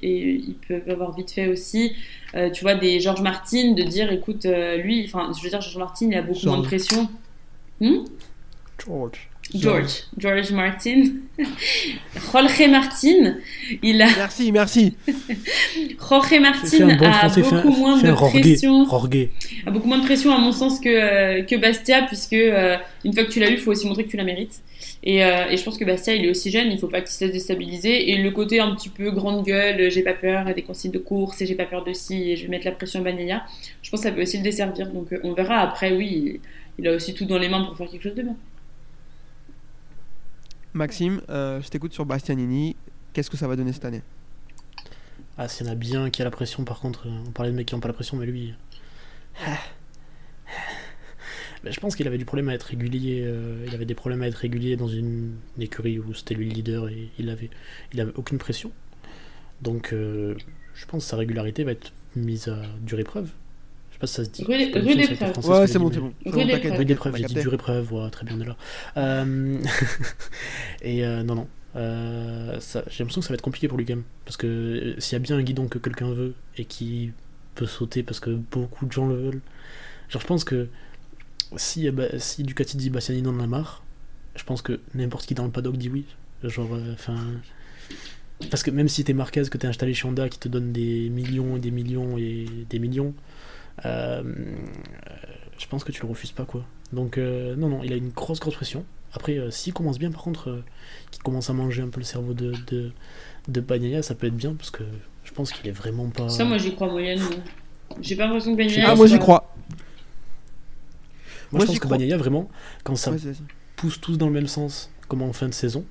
Et, 0.03 0.07
et 0.07 0.33
ils 0.35 0.57
peuvent 0.69 0.91
avoir 0.91 1.17
vite 1.17 1.31
fait 1.31 1.47
aussi, 1.47 1.95
tu 2.53 2.61
vois, 2.61 2.75
des 2.75 3.01
George 3.01 3.23
Martin 3.23 3.73
de 3.73 3.83
dire, 3.85 4.13
écoute, 4.13 4.47
lui, 4.85 5.07
enfin, 5.07 5.33
je 5.35 5.43
veux 5.43 5.49
dire, 5.49 5.63
George 5.63 5.79
Martin, 5.79 6.09
il 6.11 6.15
a 6.15 6.21
beaucoup 6.21 6.45
moins 6.45 6.59
de 6.59 6.67
pression. 6.67 7.09
Hmm? 7.83 8.05
George. 8.85 9.29
George, 9.53 10.05
George 10.17 10.53
Martin, 10.53 11.03
Jorge 12.33 12.69
Martin, 12.71 13.35
il 13.83 14.01
a 14.01 14.07
Merci, 14.17 14.53
merci. 14.53 14.95
Jorge 15.99 16.39
Martin 16.41 16.97
bon 16.97 17.05
a 17.07 17.13
français, 17.13 17.43
fais 17.43 17.55
un- 17.57 17.63
beaucoup 17.63 17.77
moins 17.77 18.01
de 18.01 18.07
Jorge. 18.07 18.41
pression, 18.41 18.85
Jorge. 18.87 19.29
a 19.67 19.71
beaucoup 19.71 19.89
moins 19.89 19.99
de 19.99 20.05
pression 20.05 20.33
à 20.33 20.39
mon 20.39 20.53
sens 20.53 20.79
que 20.81 20.89
euh, 20.89 21.43
que 21.43 21.57
Bastia, 21.57 22.03
puisque 22.03 22.33
euh, 22.35 22.77
une 23.05 23.13
fois 23.13 23.25
que 23.25 23.31
tu 23.31 23.41
l'as 23.41 23.51
eu, 23.51 23.55
il 23.55 23.59
faut 23.59 23.73
aussi 23.73 23.87
montrer 23.87 24.05
que 24.05 24.11
tu 24.11 24.17
la 24.17 24.25
mérites. 24.25 24.61
Et, 25.05 25.25
euh, 25.25 25.49
et 25.51 25.57
je 25.57 25.65
pense 25.65 25.77
que 25.77 25.85
Bastia, 25.85 26.15
il 26.15 26.25
est 26.25 26.31
aussi 26.31 26.51
jeune, 26.53 26.71
il 26.71 26.79
faut 26.79 26.87
pas 26.87 27.01
qu'il 27.01 27.11
se 27.11 27.25
laisse 27.25 27.33
déstabiliser. 27.35 28.11
Et 28.13 28.17
le 28.23 28.31
côté 28.31 28.61
un 28.61 28.75
petit 28.75 28.89
peu 28.89 29.11
grande 29.11 29.45
gueule, 29.45 29.91
j'ai 29.91 30.03
pas 30.03 30.15
peur, 30.15 30.45
des 30.55 30.63
consignes 30.63 30.93
de 30.93 30.99
course, 30.99 31.43
et 31.43 31.47
j'ai 31.47 31.57
pas 31.57 31.65
peur 31.67 31.85
de 31.85 31.93
ci, 31.93 32.31
et 32.31 32.37
je 32.37 32.45
vais 32.45 32.49
mettre 32.49 32.67
la 32.67 32.73
pression 32.73 33.01
à 33.01 33.03
Bagnaia, 33.03 33.43
je 33.83 33.91
pense 33.91 34.01
que 34.01 34.07
ça 34.09 34.13
peut 34.15 34.23
aussi 34.23 34.37
le 34.39 34.45
desservir. 34.45 34.89
Donc 34.89 35.13
euh, 35.13 35.21
on 35.25 35.33
verra. 35.33 35.59
Après, 35.59 35.93
oui, 35.93 36.07
il, 36.37 36.41
il 36.79 36.89
a 36.89 36.93
aussi 36.95 37.15
tout 37.15 37.25
dans 37.27 37.39
les 37.39 37.49
mains 37.49 37.65
pour 37.65 37.77
faire 37.77 37.89
quelque 37.89 38.03
chose 38.03 38.15
de 38.15 38.23
bien. 38.23 38.37
Maxime, 40.75 41.21
euh, 41.29 41.61
je 41.61 41.69
t'écoute 41.69 41.93
sur 41.93 42.07
Bastianini. 42.07 42.77
Qu'est-ce 43.13 43.29
que 43.31 43.37
ça 43.37 43.47
va 43.47 43.57
donner 43.57 43.73
cette 43.73 43.85
année? 43.85 44.03
Ah, 45.37 45.49
s'il 45.49 45.67
y 45.67 45.69
en 45.69 45.73
a 45.73 45.75
bien 45.75 46.11
qui 46.11 46.23
a 46.23 46.25
la 46.25 46.31
pression, 46.31 46.65
par 46.65 46.81
contre, 46.81 47.09
euh, 47.09 47.25
on 47.27 47.31
parlait 47.31 47.51
de 47.51 47.57
mecs 47.57 47.67
qui 47.67 47.75
n'ont 47.75 47.81
pas 47.81 47.89
la 47.89 47.95
pression, 47.95 48.17
mais 48.17 48.27
lui. 48.27 48.55
Ben, 51.65 51.73
je 51.73 51.79
pense 51.79 51.95
qu'il 51.95 52.09
avait 52.09 52.19
du 52.19 52.25
problème 52.25 52.49
à 52.49 52.55
être 52.55 52.65
régulier. 52.65 53.23
euh, 53.25 53.65
il 53.69 53.73
avait 53.73 53.85
des 53.85 53.95
problèmes 53.95 54.21
à 54.23 54.27
être 54.27 54.35
régulier 54.35 54.75
dans 54.75 54.89
une, 54.89 55.37
une 55.57 55.63
écurie 55.63 56.01
où 56.01 56.13
c'était 56.13 56.35
lui 56.35 56.49
le 56.49 56.55
leader 56.55 56.89
et 56.89 57.11
il 57.21 57.31
avait, 57.31 57.51
il 57.93 58.01
avait 58.01 58.11
aucune 58.17 58.39
pression. 58.39 58.73
Donc, 59.61 59.93
euh, 59.93 60.35
je 60.75 60.87
pense 60.87 61.05
que 61.05 61.11
sa 61.11 61.17
régularité 61.17 61.63
va 61.63 61.71
être 61.71 61.93
mise 62.17 62.49
à 62.49 62.63
dure 62.81 62.99
épreuve. 62.99 63.31
Je 64.03 64.07
sais 64.07 64.07
pas 64.07 64.07
si 64.07 64.15
ça 64.15 64.25
se 64.25 64.31
dit. 64.31 64.45
Rue- 64.45 64.97
d'épreuve. 64.97 65.33
français, 65.33 65.49
Ouais, 65.49 65.67
ce 65.67 65.73
c'est 65.75 65.79
bon, 65.79 65.91
c'est 65.93 66.01
bon. 66.01 66.13
Rue 66.27 66.33
on 66.35 66.39
a 66.41 66.47
j'ai 67.17 67.25
dit 67.25 67.35
capté. 67.35 67.41
dure 67.43 67.55
épreuve, 67.55 67.93
ouais, 67.93 68.11
très 68.11 68.25
bien, 68.27 68.37
on 68.37 68.41
est 68.41 68.47
là. 68.47 68.57
Euh, 68.97 69.59
et 70.83 71.05
euh, 71.05 71.23
non, 71.23 71.35
non. 71.37 71.49
Euh, 71.77 72.61
ça- 72.61 72.85
j'ai 72.89 72.99
l'impression 73.03 73.21
que 73.21 73.27
ça 73.27 73.33
va 73.33 73.35
être 73.35 73.43
compliqué 73.43 73.69
pour 73.69 73.79
lui 73.79 73.87
quand 73.87 73.95
même. 73.95 74.05
Parce 74.25 74.37
que 74.37 74.47
euh, 74.47 74.95
s'il 75.01 75.15
y 75.15 75.17
a 75.17 75.19
bien 75.21 75.37
un 75.37 75.43
guidon 75.43 75.69
que 75.69 75.79
quelqu'un 75.79 76.11
veut 76.13 76.35
et 76.59 76.65
qui 76.65 77.13
peut 77.55 77.67
sauter 77.67 78.03
parce 78.03 78.21
que 78.21 78.31
beaucoup 78.31 78.87
de 78.87 78.93
gens 78.93 79.07
le 79.07 79.15
veulent, 79.15 79.41
genre 80.09 80.21
je 80.23 80.27
pense 80.27 80.45
que 80.45 80.69
si, 81.57 81.89
euh, 81.89 81.93
bah, 81.93 82.05
si 82.19 82.43
Ducati 82.43 82.77
dit 82.77 82.91
Bastianini 82.91 83.29
en 83.29 83.41
a 83.41 83.47
marre, 83.47 83.83
je 84.37 84.45
pense 84.45 84.63
que 84.63 84.81
n'importe 84.95 85.27
qui 85.27 85.35
dans 85.35 85.45
le 85.45 85.51
paddock 85.51 85.77
dit 85.77 85.89
oui. 85.89 86.05
Genre, 86.43 86.69
enfin. 86.93 87.17
parce 88.51 88.63
que 88.65 88.71
même 88.73 88.89
si 88.89 89.05
t'es 89.05 89.13
Marquez, 89.13 89.45
que 89.49 89.57
t'es 89.59 89.69
installé 89.69 89.95
chez 89.95 90.09
Honda 90.09 90.29
qui 90.29 90.39
te 90.41 90.49
donne 90.49 90.73
des 90.73 91.09
millions 91.09 91.57
et 91.57 91.61
des 91.61 91.71
millions 91.71 92.19
et 92.19 92.47
des 92.69 92.79
millions, 92.81 93.15
euh, 93.15 93.52
je 93.85 95.67
pense 95.69 95.85
que 95.85 95.93
tu 95.93 96.03
le 96.03 96.09
refuses 96.09 96.33
pas 96.33 96.45
quoi. 96.45 96.65
Donc 96.93 97.19
euh, 97.19 97.57
non, 97.57 97.69
non, 97.69 97.81
il 97.83 97.93
a 97.93 97.97
une 97.97 98.11
grosse 98.11 98.41
grosse 98.41 98.55
pression. 98.55 98.85
Après, 99.15 99.39
euh, 99.39 99.51
s'il 99.51 99.73
commence 99.75 99.99
bien, 99.99 100.11
par 100.11 100.23
contre, 100.23 100.49
euh, 100.49 100.65
qu'il 101.11 101.23
commence 101.23 101.51
à 101.51 101.53
manger 101.53 101.83
un 101.83 101.89
peu 101.89 102.01
le 102.01 102.05
cerveau 102.05 102.33
de, 102.33 102.55
de, 102.67 102.93
de 103.49 103.61
Bagnaia, 103.61 104.03
ça 104.03 104.15
peut 104.15 104.27
être 104.27 104.37
bien 104.37 104.55
parce 104.55 104.71
que 104.71 104.85
je 105.25 105.33
pense 105.33 105.53
qu'il 105.53 105.69
est 105.69 105.73
vraiment 105.73 106.09
pas. 106.09 106.31
Ça, 106.31 106.45
moi, 106.45 106.57
j'y 106.57 106.75
crois 106.75 106.89
moyennement. 106.91 107.29
J'ai 108.01 108.17
pas 108.17 108.25
l'impression 108.25 108.53
que 108.53 108.59
Bagnaia. 108.59 108.91
Ah, 108.91 108.95
moi 108.95 109.07
j'y 109.07 109.19
crois. 109.19 109.55
Moi, 111.51 111.59
moi, 111.59 111.61
je 111.61 111.67
pense 111.67 111.79
que. 111.79 111.89
Bagnaia, 111.89 112.17
vraiment, 112.17 112.49
quand 112.85 112.97
ça 112.97 113.11
Ouais, 113.13 113.19
pousse 113.77 114.01
tous 114.01 114.17
dans 114.17 114.27
le 114.27 114.33
même 114.33 114.47
sens, 114.47 114.91
comme 115.09 115.21
en 115.23 115.35
fin 115.35 115.49
de 115.49 115.55
saison, 115.55 115.85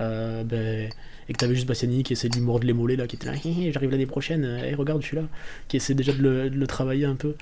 euh, 0.00 0.44
ben, 0.44 0.90
et 1.28 1.32
que 1.32 1.38
t'avais 1.38 1.54
juste 1.54 1.66
Bastianini 1.66 2.02
qui 2.02 2.12
essaie 2.14 2.28
de 2.28 2.34
lui 2.34 2.42
mordre 2.42 2.66
les 2.66 2.72
mollets 2.72 2.96
là, 2.96 3.06
qui 3.06 3.16
était 3.16 3.26
là, 3.26 3.34
j'arrive 3.72 3.90
l'année 3.90 4.06
prochaine, 4.06 4.44
et 4.66 4.74
regarde, 4.74 5.00
je 5.02 5.06
suis 5.06 5.16
là, 5.16 5.24
qui 5.68 5.76
essaie 5.76 5.94
déjà 5.94 6.12
de 6.12 6.22
le, 6.22 6.50
de 6.50 6.56
le 6.58 6.66
travailler 6.66 7.04
un 7.06 7.14
peu. 7.16 7.34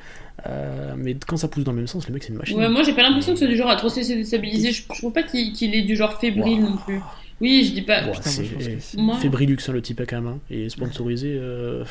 Euh, 0.47 0.95
mais 0.97 1.15
quand 1.27 1.37
ça 1.37 1.49
pousse 1.49 1.65
dans 1.65 1.73
le 1.73 1.79
même 1.79 1.87
sens, 1.87 2.07
le 2.09 2.15
mec 2.15 2.23
c'est 2.23 2.31
une 2.31 2.39
machine. 2.39 2.57
Ouais, 2.59 2.69
moi 2.69 2.83
j'ai 2.83 2.95
pas 2.95 3.03
l'impression 3.03 3.33
que 3.35 3.39
c'est 3.39 3.49
du 3.49 3.57
genre 3.57 3.69
à 3.71 3.77
trop 3.77 3.89
se 3.89 4.01
déstabiliser. 4.01 4.73
Je, 4.73 4.83
je 4.83 4.99
trouve 4.99 5.13
pas 5.13 5.23
qu'il 5.23 5.75
est 5.75 5.83
du 5.83 5.97
genre 5.97 6.19
fébrile 6.21 6.61
Wow. 6.63 6.71
non 6.71 6.77
plus. 6.79 7.01
Oui, 7.41 7.65
je 7.65 7.73
dis 7.73 7.81
pas. 7.83 8.05
Ouais, 8.05 8.13
Putain, 8.13 8.31
moi, 8.99 9.15
je 9.17 9.21
Fébrilux, 9.23 9.57
hein, 9.67 9.73
le 9.73 9.81
type 9.81 9.99
à 10.01 10.05
quand 10.07 10.21
même, 10.21 10.27
hein, 10.27 10.39
et 10.51 10.69
sponsorisé. 10.69 11.39
euh, 11.41 11.85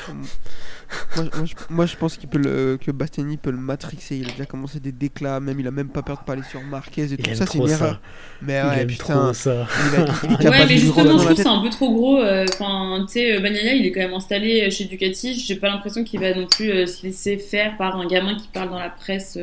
moi, 1.16 1.26
je- 1.26 1.38
moi, 1.38 1.46
je, 1.46 1.56
moi, 1.72 1.86
je 1.88 1.96
pense 1.96 2.18
qu'il 2.18 2.30
peut 2.30 2.38
le, 2.38 2.78
que 2.80 2.92
Bastianini 2.92 3.38
peut 3.38 3.50
le 3.50 3.58
matrixer. 3.58 4.18
Il 4.18 4.28
a 4.28 4.32
déjà 4.32 4.46
commencé 4.46 4.80
des 4.80 4.92
déclats, 4.92 5.40
même 5.40 5.60
il 5.60 5.66
a 5.68 5.72
même 5.72 5.90
pas 5.90 6.04
peur 6.04 6.20
de 6.20 6.24
parler 6.24 6.44
sur 6.44 6.62
Marquez 6.62 7.02
et 7.04 7.06
il 7.14 7.18
tout. 7.18 7.30
aime 7.32 7.36
Ça, 7.36 7.46
c'est 7.48 7.58
trop 7.58 7.68
une 7.68 7.74
ça. 7.74 7.86
erreur. 7.86 8.02
Mais 8.44 8.60
il 8.64 8.68
ouais, 8.70 8.82
aime 8.82 8.88
putain. 8.88 9.34
ça. 9.34 9.68
Il, 9.86 10.38
capable 10.38 10.50
Ouais, 10.50 10.66
mais 10.68 10.78
justement, 10.78 11.18
je 11.18 11.24
trouve 11.24 11.30
que 11.30 11.42
c'est 11.42 11.48
un 11.48 11.62
peu 11.62 11.70
trop 11.72 11.94
gros. 11.94 12.20
euh, 12.22 12.46
Enfin, 12.54 13.06
tu 13.08 13.14
sais, 13.14 13.36
euh, 13.36 13.40
Bagnaia, 13.40 13.74
il 13.74 13.86
est 13.88 13.92
quand 13.92 14.02
même 14.02 14.14
installé 14.14 14.70
chez 14.70 14.86
Ducati. 14.86 15.34
J'ai 15.34 15.56
pas 15.56 15.70
l'impression 15.70 16.04
qu'il 16.04 16.20
va 16.20 16.34
non 16.36 16.46
plus 16.46 16.70
euh, 16.70 16.86
se 16.86 17.04
laisser 17.04 17.38
faire 17.38 17.76
par 17.78 17.96
un 17.98 18.06
gamin 18.06 18.36
qui 18.36 18.48
parle 18.50 18.70
dans 18.70 18.80
la 18.80 18.90
presse 18.90 19.38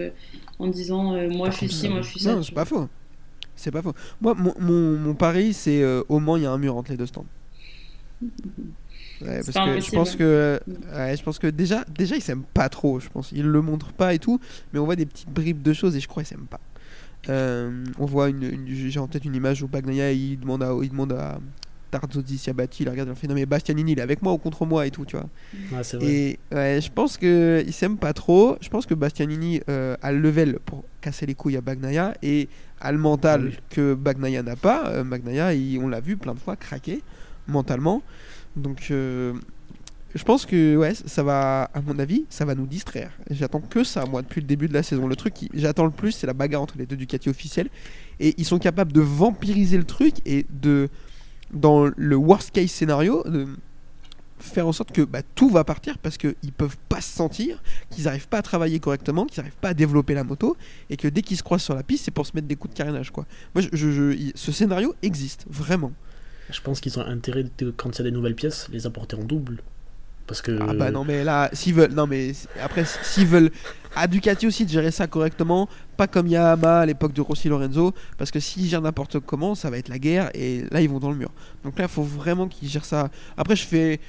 en 0.58 0.68
disant 0.68 1.16
moi 1.28 1.50
je 1.50 1.56
suis 1.56 1.68
ci, 1.68 1.88
moi 1.88 2.00
je 2.02 2.08
suis 2.08 2.20
ça. 2.20 2.34
Non, 2.34 2.42
c'est 2.42 2.54
pas 2.54 2.64
faux. 2.64 2.88
C'est 3.56 3.70
pas 3.70 3.82
faux. 3.82 3.94
Moi, 4.20 4.34
mon, 4.34 4.54
mon, 4.60 4.96
mon 4.98 5.14
pari, 5.14 5.52
c'est 5.54 5.82
euh, 5.82 6.02
au 6.08 6.20
Mans, 6.20 6.36
il 6.36 6.42
y 6.42 6.46
a 6.46 6.50
un 6.52 6.58
mur 6.58 6.76
entre 6.76 6.90
les 6.90 6.96
deux 6.96 7.06
stands. 7.06 7.24
Ouais, 9.22 9.40
parce 9.44 9.46
que 9.46 9.80
je 9.80 9.90
pense 9.92 10.14
que, 10.16 10.60
ouais, 10.94 11.16
je 11.16 11.22
pense 11.22 11.38
que 11.38 11.46
déjà, 11.46 11.84
déjà, 11.96 12.16
ils 12.16 12.22
s'aiment 12.22 12.44
pas 12.52 12.68
trop. 12.68 13.00
Je 13.00 13.08
pense, 13.08 13.32
ils 13.32 13.46
le 13.46 13.62
montrent 13.62 13.92
pas 13.92 14.12
et 14.12 14.18
tout, 14.18 14.38
mais 14.72 14.78
on 14.78 14.84
voit 14.84 14.96
des 14.96 15.06
petites 15.06 15.30
bribes 15.30 15.62
de 15.62 15.72
choses 15.72 15.96
et 15.96 16.00
je 16.00 16.08
crois 16.08 16.22
qu'ils 16.22 16.28
s'aiment 16.36 16.46
pas. 16.46 16.60
Euh, 17.30 17.84
on 17.98 18.04
voit 18.04 18.28
une, 18.28 18.42
une- 18.42 18.66
j'ai 18.68 19.00
en 19.00 19.08
tête 19.08 19.24
une 19.24 19.34
image 19.34 19.62
où 19.62 19.68
Bagnaia 19.68 20.12
il 20.12 20.38
demande 20.38 20.62
à, 20.62 20.72
il 20.82 20.90
demande 20.90 21.12
à 21.12 21.40
Tarzozzi 21.98 22.38
Siabati, 22.38 22.82
il 22.82 22.88
regarde, 22.88 23.08
il 23.12 23.16
fait 23.16 23.26
non 23.26 23.34
mais 23.34 23.46
Bastianini, 23.46 23.92
il 23.92 23.98
est 23.98 24.02
avec 24.02 24.22
moi 24.22 24.32
ou 24.32 24.38
contre 24.38 24.66
moi 24.66 24.86
et 24.86 24.90
tout, 24.90 25.04
tu 25.04 25.16
vois. 25.16 25.28
Vrai. 25.70 25.82
Et 26.02 26.38
ouais, 26.52 26.80
je 26.80 26.90
pense 26.90 27.16
que 27.16 27.62
il 27.66 27.72
s'aime 27.72 27.96
pas 27.96 28.12
trop. 28.12 28.56
Je 28.60 28.68
pense 28.68 28.86
que 28.86 28.94
Bastianini 28.94 29.60
euh, 29.68 29.96
a 30.02 30.12
le 30.12 30.18
level 30.20 30.58
pour 30.64 30.84
casser 31.00 31.26
les 31.26 31.34
couilles 31.34 31.56
à 31.56 31.60
Bagnaia 31.60 32.14
et 32.22 32.48
a 32.80 32.92
le 32.92 32.98
mental 32.98 33.46
oui. 33.46 33.58
que 33.70 33.94
Bagnaia 33.94 34.42
n'a 34.42 34.56
pas. 34.56 34.88
Euh, 34.88 35.04
Bagnaia, 35.04 35.54
il- 35.54 35.78
on 35.78 35.88
l'a 35.88 36.00
vu 36.00 36.16
plein 36.16 36.34
de 36.34 36.38
fois 36.40 36.56
craquer 36.56 37.02
mentalement. 37.48 38.02
Donc 38.56 38.88
euh, 38.90 39.32
je 40.14 40.24
pense 40.24 40.46
que 40.46 40.76
ouais, 40.76 40.94
ça 40.94 41.22
va, 41.22 41.64
à 41.74 41.80
mon 41.82 41.98
avis, 41.98 42.24
ça 42.30 42.44
va 42.46 42.54
nous 42.54 42.66
distraire. 42.66 43.10
J'attends 43.30 43.60
que 43.60 43.84
ça, 43.84 44.06
moi, 44.06 44.22
depuis 44.22 44.40
le 44.40 44.46
début 44.46 44.66
de 44.66 44.72
la 44.72 44.82
saison. 44.82 45.06
Le 45.06 45.14
truc 45.16 45.34
qui 45.34 45.50
j'attends 45.52 45.84
le 45.84 45.90
plus, 45.90 46.12
c'est 46.12 46.26
la 46.26 46.32
bagarre 46.32 46.62
entre 46.62 46.78
les 46.78 46.86
deux 46.86 46.96
Ducati 46.96 47.28
officiels. 47.28 47.68
Et 48.18 48.34
ils 48.38 48.46
sont 48.46 48.58
capables 48.58 48.92
de 48.92 49.02
vampiriser 49.02 49.76
le 49.76 49.84
truc 49.84 50.14
et 50.24 50.46
de, 50.48 50.88
dans 51.52 51.90
le 51.96 52.16
worst 52.16 52.50
case 52.50 52.70
scénario, 52.70 53.22
de 53.24 53.46
faire 54.38 54.66
en 54.66 54.72
sorte 54.72 54.92
que 54.92 55.02
bah, 55.02 55.22
tout 55.34 55.48
va 55.48 55.64
partir 55.64 55.98
parce 55.98 56.18
qu'ils 56.18 56.52
peuvent 56.56 56.76
pas 56.88 57.00
se 57.00 57.14
sentir, 57.14 57.62
qu'ils 57.90 58.04
n'arrivent 58.04 58.28
pas 58.28 58.38
à 58.38 58.42
travailler 58.42 58.80
correctement, 58.80 59.26
qu'ils 59.26 59.40
n'arrivent 59.40 59.58
pas 59.60 59.70
à 59.70 59.74
développer 59.74 60.14
la 60.14 60.24
moto 60.24 60.56
et 60.90 60.96
que 60.96 61.08
dès 61.08 61.22
qu'ils 61.22 61.36
se 61.36 61.42
croisent 61.42 61.64
sur 61.64 61.74
la 61.74 61.82
piste, 61.82 62.04
c'est 62.04 62.10
pour 62.10 62.26
se 62.26 62.32
mettre 62.34 62.46
des 62.46 62.56
coups 62.56 62.74
de 62.74 62.78
carénage. 62.78 63.10
Quoi. 63.10 63.26
Moi, 63.54 63.64
ce 63.64 64.52
scénario 64.52 64.94
existe 65.02 65.46
vraiment. 65.48 65.92
Je 66.50 66.60
pense 66.60 66.80
qu'ils 66.80 66.98
ont 66.98 67.02
intérêt, 67.02 67.44
quand 67.76 67.90
il 67.90 67.98
y 67.98 68.00
a 68.02 68.04
des 68.04 68.10
nouvelles 68.10 68.36
pièces, 68.36 68.68
les 68.70 68.86
apporter 68.86 69.16
en 69.16 69.24
double. 69.24 69.62
Parce 70.26 70.42
que. 70.42 70.58
Ah 70.60 70.74
bah 70.74 70.90
non 70.90 71.04
mais 71.04 71.24
là 71.24 71.50
s'ils 71.52 71.74
veulent 71.74 71.92
non 71.92 72.06
mais 72.06 72.32
après 72.62 72.84
s'ils 73.02 73.26
veulent 73.26 73.50
à 73.94 74.06
Ducati 74.06 74.46
aussi 74.46 74.64
de 74.64 74.70
gérer 74.70 74.90
ça 74.90 75.06
correctement 75.06 75.68
pas 75.96 76.06
comme 76.06 76.26
Yamaha 76.26 76.80
à 76.80 76.86
l'époque 76.86 77.12
de 77.12 77.20
Rossi 77.20 77.48
Lorenzo 77.48 77.94
parce 78.18 78.30
que 78.30 78.40
s'ils 78.40 78.66
gèrent 78.66 78.82
n'importe 78.82 79.20
comment 79.20 79.54
ça 79.54 79.70
va 79.70 79.78
être 79.78 79.88
la 79.88 79.98
guerre 79.98 80.30
et 80.34 80.64
là 80.70 80.80
ils 80.82 80.88
vont 80.88 80.98
dans 80.98 81.10
le 81.10 81.16
mur 81.16 81.30
donc 81.64 81.78
là 81.78 81.84
il 81.84 81.90
faut 81.90 82.02
vraiment 82.02 82.48
qu'ils 82.48 82.68
gèrent 82.68 82.84
ça 82.84 83.08
après 83.36 83.56
je 83.56 83.64
fais 83.64 84.00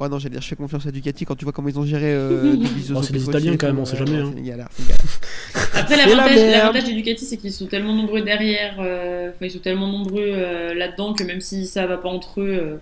ouais 0.00 0.08
non 0.08 0.18
j'allais 0.18 0.32
dire 0.32 0.42
je 0.42 0.48
fais 0.48 0.56
confiance 0.56 0.86
à 0.86 0.90
Ducati 0.90 1.24
quand 1.24 1.36
tu 1.36 1.44
vois 1.44 1.52
comment 1.52 1.68
ils 1.68 1.78
ont 1.78 1.84
géré 1.84 2.12
euh, 2.12 2.56
Oh, 2.94 3.02
c'est 3.02 3.12
des 3.12 3.18
Petrucci 3.18 3.28
Italiens 3.28 3.56
quand 3.56 3.66
même, 3.66 3.78
on 3.78 3.84
sait 3.84 3.96
jamais, 3.96 4.18
hein. 4.18 4.32
galère. 4.38 4.68
Après, 5.74 5.96
la 5.96 6.06
l'avantage 6.06 6.36
l'avantage 6.36 6.84
de 6.84 6.92
Ducati, 6.92 7.24
c'est 7.24 7.36
qu'ils 7.36 7.52
sont 7.52 7.66
tellement 7.66 7.94
nombreux 7.94 8.22
derrière, 8.22 8.76
euh, 8.80 9.30
ils 9.40 9.50
sont 9.50 9.58
tellement 9.58 9.88
nombreux 9.88 10.24
euh, 10.24 10.74
là-dedans 10.74 11.14
que 11.14 11.24
même 11.24 11.40
si 11.40 11.66
ça 11.66 11.86
va 11.86 11.96
pas 11.96 12.08
entre 12.08 12.40
eux, 12.40 12.80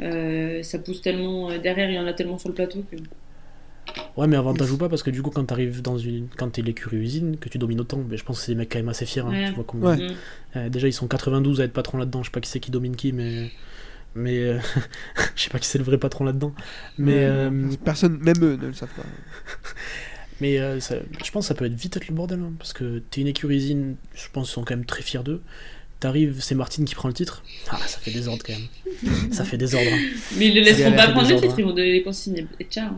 euh, 0.00 0.62
ça 0.62 0.78
pousse 0.78 1.00
tellement 1.02 1.50
euh, 1.50 1.58
derrière, 1.58 1.88
il 1.90 1.94
y 1.94 1.98
en 1.98 2.06
a 2.06 2.12
tellement 2.12 2.38
sur 2.38 2.48
le 2.48 2.54
plateau 2.54 2.84
que. 2.90 2.96
Ouais, 4.16 4.26
mais 4.26 4.36
avantage 4.36 4.70
ou 4.72 4.78
pas, 4.78 4.88
parce 4.88 5.02
que 5.02 5.10
du 5.10 5.22
coup, 5.22 5.30
quand 5.30 5.44
t'arrives 5.44 5.82
dans 5.82 5.98
une. 5.98 6.28
Quand 6.36 6.48
t'es 6.50 6.62
l'écurie 6.62 6.96
usine, 6.96 7.36
que 7.36 7.48
tu 7.48 7.58
domines 7.58 7.80
autant, 7.80 8.02
mais 8.08 8.16
je 8.16 8.24
pense 8.24 8.38
que 8.40 8.44
c'est 8.46 8.52
des 8.52 8.58
mecs 8.58 8.72
quand 8.72 8.78
même 8.78 8.88
assez 8.88 9.06
fiers. 9.06 9.20
hein, 9.22 9.30
Ouais. 9.30 9.48
tu 9.48 9.54
vois, 9.54 9.90
Ouais. 9.90 9.96
Mm. 9.98 10.12
Euh, 10.56 10.68
déjà, 10.68 10.88
ils 10.88 10.92
sont 10.92 11.06
92 11.08 11.60
à 11.60 11.64
être 11.64 11.72
patron 11.72 11.98
là-dedans. 11.98 12.22
Je 12.22 12.28
sais 12.28 12.32
pas 12.32 12.40
qui 12.40 12.48
c'est 12.50 12.60
qui 12.60 12.70
domine 12.70 12.96
qui, 12.96 13.12
mais. 13.12 13.50
Mais. 14.14 14.38
euh, 14.40 14.58
je 15.36 15.42
sais 15.42 15.50
pas 15.50 15.58
qui 15.58 15.68
c'est 15.68 15.78
le 15.78 15.84
vrai 15.84 15.98
patron 15.98 16.24
là-dedans. 16.24 16.54
Mais. 16.98 17.12
Ouais, 17.14 17.20
euh, 17.24 17.68
personne 17.84 18.18
même 18.18 18.42
eux 18.42 18.56
ne 18.56 18.66
le 18.68 18.72
savent 18.72 18.94
pas 18.96 19.02
Mais 20.40 20.58
euh, 20.58 20.80
ça- 20.80 20.96
je 21.24 21.30
pense 21.30 21.44
que 21.44 21.48
ça 21.48 21.54
peut 21.54 21.64
être 21.66 21.74
vite 21.74 21.96
être 21.96 22.08
le 22.08 22.14
bordel, 22.14 22.40
hein, 22.40 22.52
parce 22.58 22.72
que 22.72 22.98
t'es 23.10 23.20
une 23.20 23.28
écurie 23.28 23.56
usine, 23.56 23.96
je 24.14 24.28
pense 24.32 24.48
qu'ils 24.48 24.54
sont 24.54 24.64
quand 24.64 24.74
même 24.76 24.84
très 24.86 25.02
fiers 25.02 25.22
d'eux. 25.22 25.42
T'arrives, 26.00 26.36
c'est 26.40 26.54
Martine 26.54 26.84
qui 26.84 26.94
prend 26.94 27.08
le 27.08 27.14
titre. 27.14 27.42
Ah, 27.70 27.78
ça 27.86 27.98
fait 27.98 28.10
désordre 28.10 28.42
quand 28.46 28.52
même. 28.52 29.32
ça 29.32 29.44
fait 29.44 29.56
désordre. 29.56 29.88
hein. 29.90 29.98
Mais 30.36 30.48
ils 30.48 30.54
ne 30.60 30.62
C'est 30.64 30.70
laisseront 30.76 30.96
pas 30.96 31.08
prendre 31.08 31.28
le 31.30 31.36
titre, 31.40 31.54
ils 31.58 31.64
vont 31.64 31.70
donner 31.72 31.92
les 31.92 32.02
consignes 32.02 32.46
et 32.60 32.64
ciao. 32.64 32.90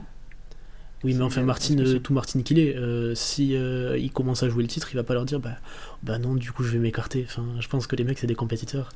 Oui, 1.05 1.15
mais 1.15 1.23
enfin, 1.23 1.43
Martine, 1.43 1.81
euh, 1.87 1.99
tout 2.01 2.13
Martine 2.13 2.43
qu'il 2.43 2.59
est, 2.59 2.75
euh, 2.75 3.15
si 3.15 3.55
euh, 3.55 3.97
il 3.99 4.11
commence 4.11 4.43
à 4.43 4.49
jouer 4.49 4.63
le 4.63 4.69
titre, 4.69 4.89
il 4.93 4.97
va 4.97 5.05
pas 5.05 5.15
leur 5.15 5.25
dire 5.25 5.39
bah, 5.39 5.57
bah 6.03 6.19
non, 6.19 6.35
du 6.35 6.51
coup 6.51 6.65
je 6.65 6.73
vais 6.73 6.79
m'écarter. 6.79 7.25
Enfin, 7.29 7.45
je 7.61 7.69
pense 7.69 7.87
que 7.87 7.95
les 7.95 8.03
mecs 8.03 8.19
c'est 8.19 8.27
des 8.27 8.35
compétiteurs. 8.35 8.89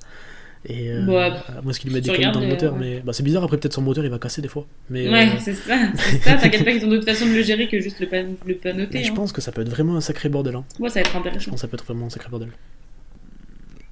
Et 0.66 0.90
euh, 0.90 1.06
Ouais. 1.06 1.30
à 1.56 1.62
moins 1.62 1.72
qu'ils 1.72 1.90
mettent 1.92 2.04
des 2.04 2.12
cailloux 2.12 2.32
dans 2.32 2.40
le 2.40 2.48
moteur, 2.48 2.74
mais 2.76 3.00
bah, 3.00 3.12
c'est 3.12 3.22
bizarre. 3.22 3.44
Après, 3.44 3.58
peut-être 3.58 3.74
son 3.74 3.82
moteur 3.82 4.04
il 4.04 4.10
va 4.10 4.18
casser 4.18 4.42
des 4.42 4.48
fois. 4.48 4.66
Mais, 4.88 5.08
Ouais, 5.08 5.28
c'est 5.38 5.54
ça, 5.54 5.78
c'est 5.94 6.18
ça, 6.22 6.34
t'inquiète 6.36 6.64
pas 6.64 6.72
qu'ils 6.72 6.84
ont 6.84 6.88
d'autres 6.88 7.06
façons 7.06 7.26
de 7.26 7.32
le 7.32 7.42
gérer 7.42 7.68
que 7.68 7.78
juste 7.80 8.00
le, 8.00 8.08
pan 8.08 8.24
le 8.44 8.54
panoter. 8.56 8.98
mais 8.98 9.04
je 9.04 9.10
hein. 9.12 9.14
pense 9.14 9.30
que 9.32 9.40
ça 9.40 9.52
peut 9.52 9.60
être 9.62 9.70
vraiment 9.70 9.96
un 9.96 10.00
sacré 10.00 10.28
bordel. 10.28 10.56
Hein. 10.56 10.64
Ouais, 10.80 10.88
ça 10.88 10.94
va 10.96 11.00
être 11.02 11.12
Je 11.12 11.18
intéressant. 11.18 11.50
pense 11.50 11.60
que 11.60 11.60
ça 11.60 11.68
peut 11.68 11.76
être 11.76 11.84
vraiment 11.86 12.06
un 12.06 12.10
sacré 12.10 12.28
bordel. 12.30 12.48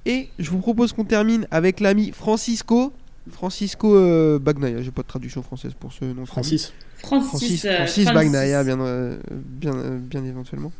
Et 0.05 0.29
je 0.39 0.49
vous 0.49 0.59
propose 0.59 0.93
qu'on 0.93 1.05
termine 1.05 1.47
avec 1.51 1.79
l'ami 1.79 2.11
Francisco. 2.11 2.93
Francisco 3.31 3.95
euh, 3.95 4.39
Bagnaia, 4.39 4.81
j'ai 4.81 4.91
pas 4.91 5.03
de 5.03 5.07
traduction 5.07 5.43
française 5.43 5.73
pour 5.79 5.93
ce 5.93 6.05
nom. 6.05 6.25
Francis, 6.25 6.73
Francis, 6.97 7.27
Francis, 7.29 7.65
euh, 7.65 7.75
Francis 7.75 8.03
Francis. 8.05 8.31
Bagnaia, 8.31 8.63
bien, 8.63 8.79
euh, 8.79 9.17
bien, 9.33 9.75
euh, 9.75 9.99
bien 9.99 10.23
éventuellement. 10.25 10.71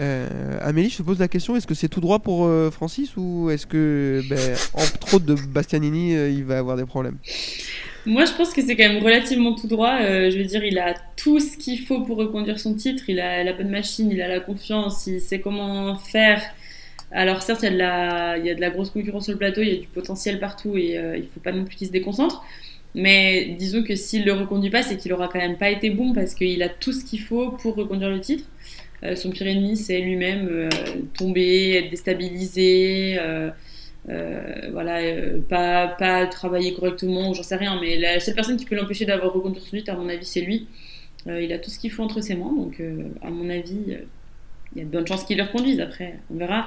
Euh, 0.00 0.58
Amélie, 0.60 0.90
je 0.90 0.96
te 0.98 1.02
pose 1.02 1.20
la 1.20 1.28
question 1.28 1.54
est-ce 1.56 1.66
que 1.66 1.74
c'est 1.74 1.88
tout 1.88 2.00
droit 2.00 2.18
pour 2.18 2.46
euh, 2.46 2.70
Francis 2.70 3.16
ou 3.16 3.50
est-ce 3.50 3.66
que, 3.66 4.22
ben, 4.28 4.56
entre 4.74 5.14
autres 5.14 5.26
de 5.26 5.34
Bastianini, 5.34 6.16
euh, 6.16 6.30
il 6.30 6.44
va 6.44 6.58
avoir 6.58 6.76
des 6.76 6.84
problèmes? 6.84 7.18
Moi, 8.06 8.24
je 8.24 8.32
pense 8.32 8.52
que 8.52 8.60
c'est 8.60 8.76
quand 8.76 8.88
même 8.88 9.02
relativement 9.02 9.54
tout 9.54 9.66
droit. 9.68 9.98
Euh, 10.00 10.30
je 10.30 10.38
veux 10.38 10.44
dire, 10.44 10.64
il 10.64 10.78
a 10.78 10.94
tout 11.16 11.38
ce 11.38 11.56
qu'il 11.56 11.80
faut 11.80 12.00
pour 12.00 12.16
reconduire 12.16 12.58
son 12.58 12.74
titre. 12.74 13.04
Il 13.08 13.20
a 13.20 13.44
la 13.44 13.52
bonne 13.52 13.70
machine, 13.70 14.10
il 14.10 14.20
a 14.20 14.28
la 14.28 14.40
confiance, 14.40 15.06
il 15.06 15.20
sait 15.20 15.40
comment 15.40 15.96
faire. 15.96 16.42
Alors 17.14 17.42
certes, 17.42 17.62
il 17.62 17.76
y 17.76 17.80
a 17.80 18.54
de 18.54 18.60
la, 18.60 18.70
grosse 18.70 18.90
concurrence 18.90 19.24
sur 19.24 19.32
le 19.32 19.38
plateau, 19.38 19.62
il 19.62 19.68
y 19.68 19.76
a 19.76 19.80
du 19.80 19.86
potentiel 19.86 20.40
partout 20.40 20.76
et 20.76 20.98
euh, 20.98 21.16
il 21.16 21.28
faut 21.28 21.38
pas 21.38 21.52
non 21.52 21.64
plus 21.64 21.76
qu'il 21.76 21.86
se 21.86 21.92
déconcentre. 21.92 22.44
Mais 22.96 23.54
disons 23.56 23.84
que 23.84 23.94
s'il 23.94 24.24
le 24.24 24.32
reconduit 24.32 24.70
pas, 24.70 24.82
c'est 24.82 24.96
qu'il 24.96 25.12
aura 25.12 25.28
quand 25.28 25.38
même 25.38 25.56
pas 25.56 25.70
été 25.70 25.90
bon 25.90 26.12
parce 26.12 26.34
qu'il 26.34 26.60
a 26.62 26.68
tout 26.68 26.92
ce 26.92 27.04
qu'il 27.04 27.20
faut 27.20 27.52
pour 27.52 27.76
reconduire 27.76 28.10
le 28.10 28.20
titre. 28.20 28.44
Euh, 29.04 29.14
son 29.14 29.30
pire 29.30 29.46
ennemi, 29.46 29.76
c'est 29.76 30.00
lui-même 30.00 30.48
euh, 30.50 30.68
tomber, 31.16 31.76
être 31.76 31.90
déstabilisé. 31.90 33.16
voilà, 34.72 34.98
pas, 35.48 36.26
travailler 36.26 36.74
correctement, 36.74 37.32
j'en 37.32 37.44
sais 37.44 37.56
rien, 37.56 37.78
mais 37.80 37.96
la 37.96 38.18
seule 38.18 38.34
personne 38.34 38.56
qui 38.56 38.64
peut 38.64 38.74
l'empêcher 38.74 39.06
d'avoir 39.06 39.32
reconduit 39.32 39.62
son 39.62 39.76
titre, 39.76 39.92
à 39.92 39.96
mon 39.96 40.08
avis, 40.08 40.26
c'est 40.26 40.40
lui. 40.40 40.66
Il 41.26 41.52
a 41.52 41.58
tout 41.58 41.70
ce 41.70 41.78
qu'il 41.78 41.92
faut 41.92 42.02
entre 42.02 42.20
ses 42.20 42.34
mains, 42.34 42.52
donc 42.52 42.82
à 43.22 43.30
mon 43.30 43.48
avis, 43.48 43.96
il 44.74 44.78
y 44.78 44.82
a 44.82 44.84
de 44.84 44.90
bonnes 44.90 45.06
chances 45.06 45.24
qu'il 45.24 45.38
le 45.38 45.44
reconduise. 45.44 45.80
Après, 45.80 46.18
on 46.32 46.36
verra. 46.36 46.66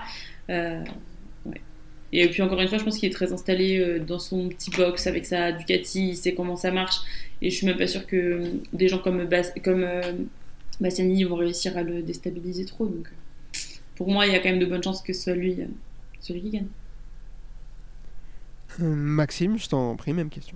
Euh. 0.49 0.84
Et 2.14 2.28
puis 2.30 2.41
encore 2.41 2.61
une 2.61 2.69
fois, 2.69 2.78
je 2.78 2.86
pense 2.86 2.98
qu'il 2.98 3.10
est 3.10 3.14
très 3.14 3.34
installé 3.34 3.80
euh, 3.80 3.99
dans 3.99 4.19
son 4.19 4.48
petit 4.48 4.72
box 4.72 5.07
avec 5.07 5.26
sa 5.26 5.52
Ducati, 5.52 6.10
il 6.10 6.15
sait 6.15 6.34
comment 6.34 6.56
ça 6.56 6.72
marche. 6.72 6.99
Et 7.41 7.49
je 7.49 7.56
suis 7.56 7.68
même 7.68 7.78
pas 7.78 7.88
sûre 7.88 8.07
que 8.07 8.15
euh, 8.15 8.44
des 8.72 8.88
gens 8.88 8.99
comme, 8.99 9.26
Bas 9.26 9.52
Bastianini 10.80 11.24
vont 11.26 11.36
réussir 11.36 11.78
à 11.78 11.84
le 11.84 12.02
déstabiliser 12.02 12.65
trop. 12.65 12.86
Donc, 12.86 13.10
pour 13.95 14.10
moi, 14.10 14.26
il 14.26 14.32
y 14.32 14.36
a 14.36 14.40
quand 14.40 14.49
même 14.49 14.60
de 14.60 14.65
bonnes 14.65 14.84
chances 14.84 15.02
que 15.02 15.11
ce 15.11 15.24
soit 15.24 15.36
lui, 15.36 15.57
celui 16.22 16.41
qui 16.41 16.49
gagne. 16.52 16.68
Maxime, 18.80 19.57
je 19.57 19.68
t'en 19.68 19.95
prie, 19.95 20.14
même 20.14 20.30
question. 20.30 20.56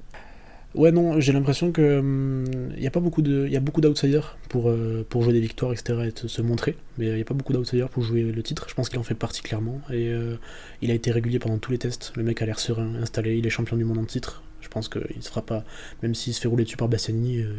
Ouais, 0.74 0.92
non, 0.94 1.20
j'ai 1.20 1.34
l'impression 1.34 1.74
que 1.74 2.00
hum, 2.00 2.46
il 2.78 2.82
y 2.84 2.88
a 2.88 2.92
pas 2.92 3.02
beaucoup 3.02 3.22
a 3.22 3.60
beaucoup 3.60 3.82
d'outsiders 3.82 4.38
pour 4.48 4.70
euh, 4.70 5.06
pour 5.10 5.22
jouer 5.22 5.34
des 5.34 5.42
victoires, 5.42 5.74
etc. 5.74 6.00
et 6.06 6.28
se 6.28 6.42
montrer, 6.42 6.78
mais 6.98 7.08
il 7.08 7.18
y 7.18 7.22
a 7.22 7.26
pas 7.26 7.34
beaucoup 7.34 7.52
d'outsiders 7.52 7.90
pour 7.90 8.04
jouer 8.04 8.24
le 8.24 8.44
titre. 8.44 8.68
Je 8.70 8.74
pense 8.74 8.88
qu'il 8.88 8.98
en 8.98 9.04
fait 9.04 9.16
partie 9.16 9.42
clairement 9.42 9.82
et 9.90 10.08
euh, 10.14 10.38
il 10.82 10.90
a 10.90 10.94
été 10.94 11.12
régulier 11.12 11.40
pendant 11.40 11.58
tous 11.58 11.72
les 11.72 11.78
tests. 11.78 12.14
Le 12.16 12.24
mec 12.24 12.42
a 12.42 12.46
l'air 12.46 12.60
serein, 12.60 12.96
installé, 12.96 13.38
il 13.38 13.46
est 13.46 13.50
champion 13.50 13.76
du 13.76 13.84
monde 13.84 13.98
en 13.98 14.06
titre. 14.06 14.44
Je 14.62 14.70
pense 14.70 14.88
qu'il 14.88 15.22
se 15.22 15.30
fera 15.30 15.42
pas, 15.42 15.66
même 16.04 16.16
s'il 16.16 16.34
se 16.34 16.40
fait 16.40 16.48
rouler 16.48 16.64
dessus 16.64 16.78
par 16.78 16.88
euh, 16.88 17.54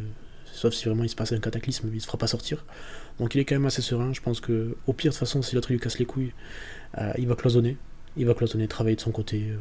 sauf 0.53 0.73
si 0.73 0.87
vraiment 0.87 1.05
il 1.05 1.11
se 1.11 1.17
passe 1.17 1.33
un 1.33 1.39
cataclysme, 1.41 1.91
il 1.93 2.01
se 2.01 2.07
fera 2.07 2.17
pas 2.17 2.27
sortir. 2.29 2.65
Donc 3.19 3.35
il 3.35 3.41
est 3.41 3.45
quand 3.45 3.57
même 3.57 3.67
assez 3.67 3.83
serein. 3.83 4.15
Je 4.15 4.23
pense 4.23 4.41
que 4.41 4.77
au 4.87 4.93
pire 4.95 5.11
de 5.11 5.15
toute 5.15 5.21
façon, 5.21 5.43
si 5.43 5.55
l'autre 5.55 5.71
lui 5.71 5.79
casse 5.79 5.99
les 5.99 6.07
couilles, 6.07 6.33
euh, 6.97 7.13
il 7.19 7.27
va 7.29 7.35
cloisonner, 7.35 7.77
il 8.17 8.27
va 8.27 8.33
cloisonner, 8.35 8.69
travailler 8.69 8.97
de 8.97 9.03
son 9.03 9.11
côté, 9.11 9.49
euh, 9.51 9.57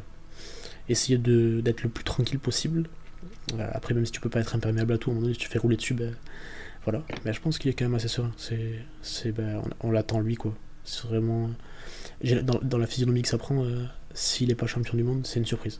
essayer 0.87 1.17
de 1.17 1.59
d'être 1.61 1.83
le 1.83 1.89
plus 1.89 2.05
tranquille 2.05 2.39
possible. 2.39 2.87
Euh, 3.59 3.67
Après, 3.73 3.93
même 3.93 4.05
si 4.05 4.11
tu 4.11 4.21
peux 4.21 4.29
pas 4.29 4.39
être 4.39 4.55
imperméable 4.55 4.93
à 4.93 4.97
tout, 4.97 5.09
à 5.09 5.11
un 5.11 5.15
moment 5.15 5.23
donné, 5.23 5.33
si 5.33 5.39
tu 5.39 5.47
fais 5.49 5.59
rouler 5.59 5.77
dessus, 5.77 5.93
ben 5.93 6.13
voilà. 6.83 7.03
Mais 7.25 7.33
je 7.33 7.41
pense 7.41 7.57
qu'il 7.57 7.69
est 7.69 7.73
quand 7.73 7.85
même 7.85 7.95
assez 7.95 8.07
serein. 8.07 8.31
C'est, 8.37 8.75
c'est, 9.01 9.31
ben, 9.31 9.61
on, 9.81 9.87
on 9.89 9.91
l'attend 9.91 10.19
lui, 10.19 10.35
quoi. 10.35 10.53
C'est 10.83 11.05
vraiment. 11.07 11.49
Dans, 12.43 12.59
dans 12.61 12.77
la 12.77 12.87
physionomie 12.87 13.21
que 13.21 13.27
ça 13.27 13.37
prend, 13.37 13.63
euh, 13.63 13.85
s'il 14.13 14.51
est 14.51 14.55
pas 14.55 14.67
champion 14.67 14.95
du 14.97 15.03
monde, 15.03 15.25
c'est 15.25 15.39
une 15.39 15.45
surprise. 15.45 15.79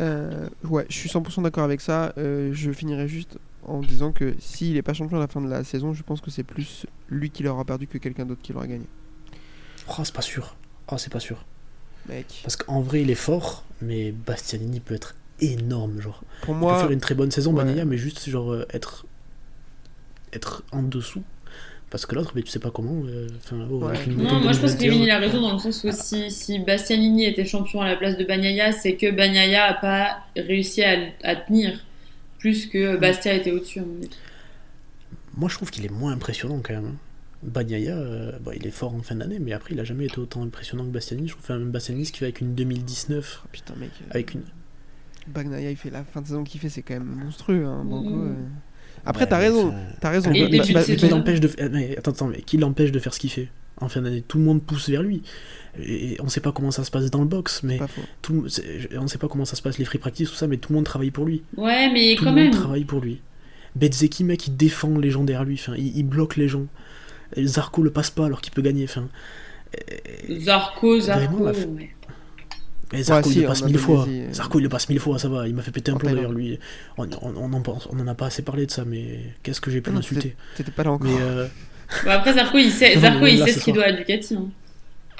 Euh, 0.00 0.48
ouais, 0.64 0.86
je 0.88 0.96
suis 0.96 1.08
100% 1.08 1.42
d'accord 1.42 1.64
avec 1.64 1.80
ça. 1.80 2.12
Euh, 2.18 2.50
je 2.52 2.70
finirai 2.70 3.08
juste 3.08 3.38
en 3.64 3.80
disant 3.80 4.12
que 4.12 4.34
s'il 4.38 4.76
est 4.76 4.82
pas 4.82 4.92
champion 4.92 5.16
à 5.16 5.20
la 5.20 5.26
fin 5.26 5.40
de 5.40 5.48
la 5.48 5.64
saison, 5.64 5.92
je 5.92 6.02
pense 6.02 6.20
que 6.20 6.30
c'est 6.30 6.42
plus 6.42 6.86
lui 7.08 7.30
qui 7.30 7.42
l'aura 7.42 7.64
perdu 7.64 7.86
que 7.86 7.98
quelqu'un 7.98 8.26
d'autre 8.26 8.42
qui 8.42 8.52
l'aura 8.52 8.66
gagné. 8.66 8.86
Oh, 9.88 10.02
c'est 10.04 10.14
pas 10.14 10.22
sûr. 10.22 10.56
Oh, 10.90 10.98
c'est 10.98 11.12
pas 11.12 11.20
sûr. 11.20 11.44
Mec, 12.08 12.40
Parce 12.42 12.56
qu'en 12.56 12.80
vrai, 12.80 13.02
il 13.02 13.10
est 13.10 13.14
fort, 13.16 13.64
mais 13.80 14.12
Bastianini 14.12 14.80
peut 14.80 14.94
être 14.94 15.14
énorme, 15.40 16.00
genre. 16.00 16.22
pour 16.42 16.54
Il 16.54 16.58
peut 16.58 16.60
moi, 16.60 16.78
faire 16.80 16.90
une 16.90 17.00
très 17.00 17.14
bonne 17.14 17.30
saison, 17.30 17.54
ouais. 17.54 17.84
Mais 17.84 17.96
juste, 17.98 18.28
genre, 18.28 18.52
euh, 18.52 18.66
être. 18.72 19.06
être 20.32 20.62
en 20.72 20.82
dessous. 20.82 21.22
Parce 21.90 22.04
que 22.04 22.16
l'autre, 22.16 22.32
mais 22.34 22.42
tu 22.42 22.50
sais 22.50 22.58
pas 22.58 22.70
comment. 22.72 23.02
euh, 23.06 23.28
enfin, 23.44 23.66
oh, 23.70 23.84
Ouais. 23.84 23.94
Non, 24.08 24.40
moi 24.40 24.52
je 24.52 24.60
pense 24.60 24.74
que 24.74 24.78
2021, 24.78 24.90
Kevin 24.90 25.02
il 25.04 25.10
a 25.10 25.18
raison 25.18 25.40
dans 25.40 25.52
le 25.52 25.58
sens 25.60 25.84
où 25.84 25.90
si, 25.92 26.30
si 26.32 26.58
Bastianini 26.58 27.24
était 27.24 27.44
champion 27.44 27.80
à 27.80 27.86
la 27.86 27.96
place 27.96 28.16
de 28.16 28.24
Bagnaia, 28.24 28.72
c'est 28.72 28.96
que 28.96 29.10
Bagnaia 29.12 29.64
a 29.66 29.74
pas 29.74 30.18
réussi 30.36 30.82
à, 30.82 30.96
à 31.22 31.36
tenir 31.36 31.78
plus 32.38 32.66
que 32.66 32.96
Bastia 32.96 33.34
était 33.34 33.52
au-dessus. 33.52 33.82
Moi, 35.36 35.48
je 35.48 35.54
trouve 35.54 35.70
qu'il 35.70 35.84
est 35.84 35.90
moins 35.92 36.12
impressionnant 36.12 36.60
quand 36.62 36.74
même. 36.74 36.86
hein. 36.86 36.96
Bagnaia, 37.42 37.94
euh, 37.96 38.32
bon, 38.40 38.52
il 38.56 38.66
est 38.66 38.70
fort 38.72 38.92
en 38.94 39.02
fin 39.02 39.14
d'année, 39.14 39.38
mais 39.38 39.52
après, 39.52 39.74
il 39.74 39.80
a 39.80 39.84
jamais 39.84 40.06
été 40.06 40.18
autant 40.18 40.42
impressionnant 40.42 40.84
que 40.84 40.90
Bastianini. 40.90 41.28
Je 41.28 41.34
trouve 41.34 41.44
enfin, 41.44 41.58
même 41.58 41.70
Bastianini, 41.70 42.06
ce 42.06 42.10
qu'il 42.12 42.20
fait 42.20 42.24
avec 42.26 42.40
une 42.40 42.54
2019, 42.54 43.42
Oh, 43.44 43.48
putain, 43.52 43.74
mec. 43.76 43.90
euh, 44.02 44.06
avec 44.10 44.34
une. 44.34 44.42
Bagnaia, 45.28 45.70
il 45.70 45.76
fait 45.76 45.90
la 45.90 46.04
fin 46.04 46.20
de 46.22 46.26
saison 46.26 46.44
qu'il 46.44 46.60
fait, 46.60 46.68
c'est 46.68 46.82
quand 46.82 46.94
même 46.94 47.20
monstrueux. 47.24 47.64
Hein, 47.64 47.84
Banco, 47.84 48.10
Mhm. 48.10 48.28
euh. 48.28 48.34
Après, 49.04 49.24
Ouais, 49.24 49.28
t'as 49.30 49.38
raison. 49.38 49.72
T'as 50.00 50.10
raison. 50.10 50.32
Et 50.32 50.38
le 50.40 50.44
Ba- 50.46 50.50
début 50.50 50.72
de 50.72 50.78
mais 50.88 50.96
qui 50.96 51.08
l'empêche 51.08 51.40
de 51.40 51.48
faire... 51.48 51.70
mais 51.70 51.96
attends, 51.98 52.10
attends, 52.10 52.26
mais 52.28 52.40
qui 52.42 52.56
l'empêche 52.56 52.90
de 52.92 52.98
faire 52.98 53.14
ce 53.14 53.20
qu'il 53.20 53.30
fait? 53.30 53.48
En 53.78 53.88
fin 53.88 54.00
d'année 54.00 54.22
Tout 54.26 54.38
le 54.38 54.44
monde 54.44 54.62
pousse 54.62 54.88
vers 54.88 55.02
lui. 55.02 55.22
Et 55.78 56.16
on 56.20 56.28
sait 56.28 56.40
pas 56.40 56.50
comment 56.50 56.70
ça 56.70 56.82
se 56.82 56.90
passe 56.90 57.10
dans 57.10 57.20
le 57.20 57.26
box, 57.26 57.62
mais 57.62 57.78
tout 58.22 58.46
on 58.98 59.06
sait 59.06 59.18
pas 59.18 59.28
comment 59.28 59.44
ça 59.44 59.54
se 59.54 59.60
passe 59.62 59.76
les 59.78 59.84
free 59.84 59.98
practice, 59.98 60.30
tout 60.30 60.34
ça, 60.36 60.46
mais 60.46 60.56
tout 60.56 60.72
le 60.72 60.76
monde 60.76 60.86
travaille 60.86 61.10
pour 61.10 61.26
lui. 61.26 61.42
Ouais, 61.58 61.90
mais 61.92 62.14
Tout 62.16 62.24
quand 62.24 62.30
le 62.30 62.36
monde 62.36 62.52
même. 62.52 62.60
travaille 62.62 62.84
pour 62.84 63.00
lui. 63.00 63.20
Betzeki, 63.76 64.24
mec, 64.24 64.46
il 64.46 64.56
défend 64.56 64.96
les 64.98 65.10
gens 65.10 65.22
derrière 65.24 65.44
lui, 65.44 65.54
enfin, 65.60 65.74
il, 65.76 65.94
il 65.94 66.04
bloque 66.04 66.36
les 66.36 66.48
gens. 66.48 66.64
Et 67.36 67.46
Zarco 67.46 67.82
le 67.82 67.90
passe 67.90 68.10
pas 68.10 68.24
alors 68.26 68.40
qu'il 68.40 68.54
peut 68.54 68.62
gagner. 68.62 68.84
Enfin, 68.84 69.06
Zarco, 70.40 70.98
Zarco. 71.00 71.36
Vraiment, 71.36 71.44
la 71.44 71.52
ouais. 71.52 71.90
Et 72.92 73.02
Zarco, 73.02 73.28
Ouais, 73.28 73.32
il 73.34 73.38
si, 73.38 73.40
le 73.42 73.46
passe 73.48 73.62
mille 73.64 73.78
fois. 73.78 74.06
Euh. 74.08 74.32
Zarco, 74.32 74.58
il 74.58 74.62
le 74.62 74.68
passe 74.68 74.88
mille 74.88 75.00
fois, 75.00 75.18
ça 75.18 75.28
va. 75.28 75.48
Il 75.48 75.54
m'a 75.54 75.62
fait 75.62 75.70
péter 75.72 75.90
un 75.90 75.96
plomb 75.96 76.12
d'ailleurs, 76.14 76.32
lui. 76.32 76.58
On, 76.96 77.08
on, 77.22 77.34
on 77.36 77.52
en, 77.52 77.60
pense- 77.60 77.88
on 77.90 77.98
en 77.98 78.06
a 78.06 78.14
pas 78.14 78.26
assez 78.26 78.42
parlé 78.42 78.66
de 78.66 78.70
ça, 78.70 78.84
mais 78.84 79.20
qu'est-ce 79.42 79.60
que 79.60 79.70
j'ai 79.70 79.80
pu 79.80 79.90
l'insulter 79.90 80.36
T'étais 80.56 80.70
pas 80.70 80.84
là 80.84 80.92
encore. 80.92 81.06
Mais 81.08 81.16
euh, 81.20 81.46
Bon, 82.04 82.10
après, 82.10 82.34
Zarco, 82.34 82.58
il 82.58 82.70
sait, 82.70 82.98
Zarco, 82.98 83.26
il 83.26 83.38
là, 83.38 83.46
sait 83.46 83.52
ce 83.52 83.64
qu'il 83.64 83.74
doit 83.74 83.84
à 83.84 83.92
Ducati. 83.92 84.34
hein. 84.34 84.48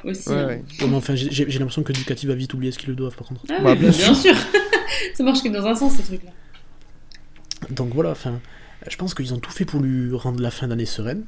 Aussi. 0.05 0.29
Ouais, 0.29 0.45
ouais. 0.45 0.63
bon, 0.81 0.89
mais 0.89 0.97
enfin, 0.97 1.15
j'ai 1.17 1.45
l'impression 1.45 1.83
que 1.83 1.93
Ducati 1.93 2.27
va 2.27 2.35
vite 2.35 2.55
oublier 2.55 2.71
ce 2.71 2.79
qu'ils 2.79 2.91
le 2.91 2.95
doivent, 2.95 3.17
par 3.17 3.27
contre. 3.27 3.41
Ah 3.49 3.61
Bah, 3.63 3.73
oui, 3.73 3.79
bien 3.79 3.91
bien, 3.91 4.15
sûr. 4.15 4.35
ça 5.15 5.25
marche 5.25 5.43
que 5.43 5.49
dans 5.49 5.65
un 5.67 5.75
sens, 5.75 5.95
ces 5.95 6.03
trucs-là. 6.05 6.31
Donc 7.71 7.93
voilà, 7.95 8.11
enfin, 8.11 8.39
je 8.89 8.97
pense 8.97 9.15
qu'ils 9.15 9.33
ont 9.35 9.39
tout 9.39 9.51
fait 9.51 9.65
pour 9.65 9.81
lui 9.81 10.15
rendre 10.15 10.41
la 10.41 10.51
fin 10.51 10.69
d'année 10.69 10.87
sereine. 10.87 11.25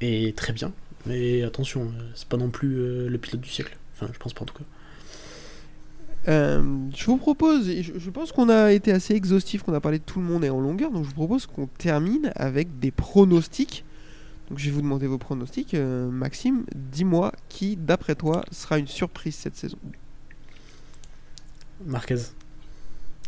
Et 0.00 0.32
très 0.34 0.52
bien. 0.54 0.72
Mais 1.06 1.42
attention, 1.42 1.82
euh, 1.98 2.02
c'est 2.14 2.28
pas 2.28 2.36
non 2.38 2.48
plus 2.48 2.76
euh, 2.78 3.08
le 3.08 3.18
pilote 3.18 3.40
du 3.40 3.48
siècle. 3.50 3.76
Enfin, 3.94 4.10
je 4.14 4.18
pense 4.18 4.32
pas 4.32 4.42
en 4.42 4.46
tout 4.46 4.54
cas. 4.54 4.64
Euh, 6.28 6.62
je 6.94 7.04
vous 7.06 7.16
propose, 7.16 7.66
je, 7.66 7.98
je 7.98 8.10
pense 8.10 8.32
qu'on 8.32 8.48
a 8.48 8.72
été 8.72 8.92
assez 8.92 9.14
exhaustif, 9.14 9.62
qu'on 9.62 9.72
a 9.72 9.80
parlé 9.80 9.98
de 9.98 10.04
tout 10.04 10.20
le 10.20 10.26
monde 10.26 10.44
et 10.44 10.50
en 10.50 10.60
longueur, 10.60 10.90
donc 10.90 11.04
je 11.04 11.08
vous 11.08 11.14
propose 11.14 11.46
qu'on 11.46 11.66
termine 11.66 12.32
avec 12.36 12.78
des 12.78 12.90
pronostics. 12.90 13.84
Donc 14.48 14.58
je 14.58 14.66
vais 14.66 14.72
vous 14.72 14.82
demander 14.82 15.06
vos 15.06 15.16
pronostics. 15.18 15.74
Euh, 15.74 16.10
Maxime, 16.10 16.64
dis-moi 16.74 17.32
qui, 17.48 17.76
d'après 17.76 18.16
toi, 18.16 18.44
sera 18.50 18.78
une 18.78 18.88
surprise 18.88 19.36
cette 19.36 19.56
saison. 19.56 19.78
Marquez. 21.86 22.16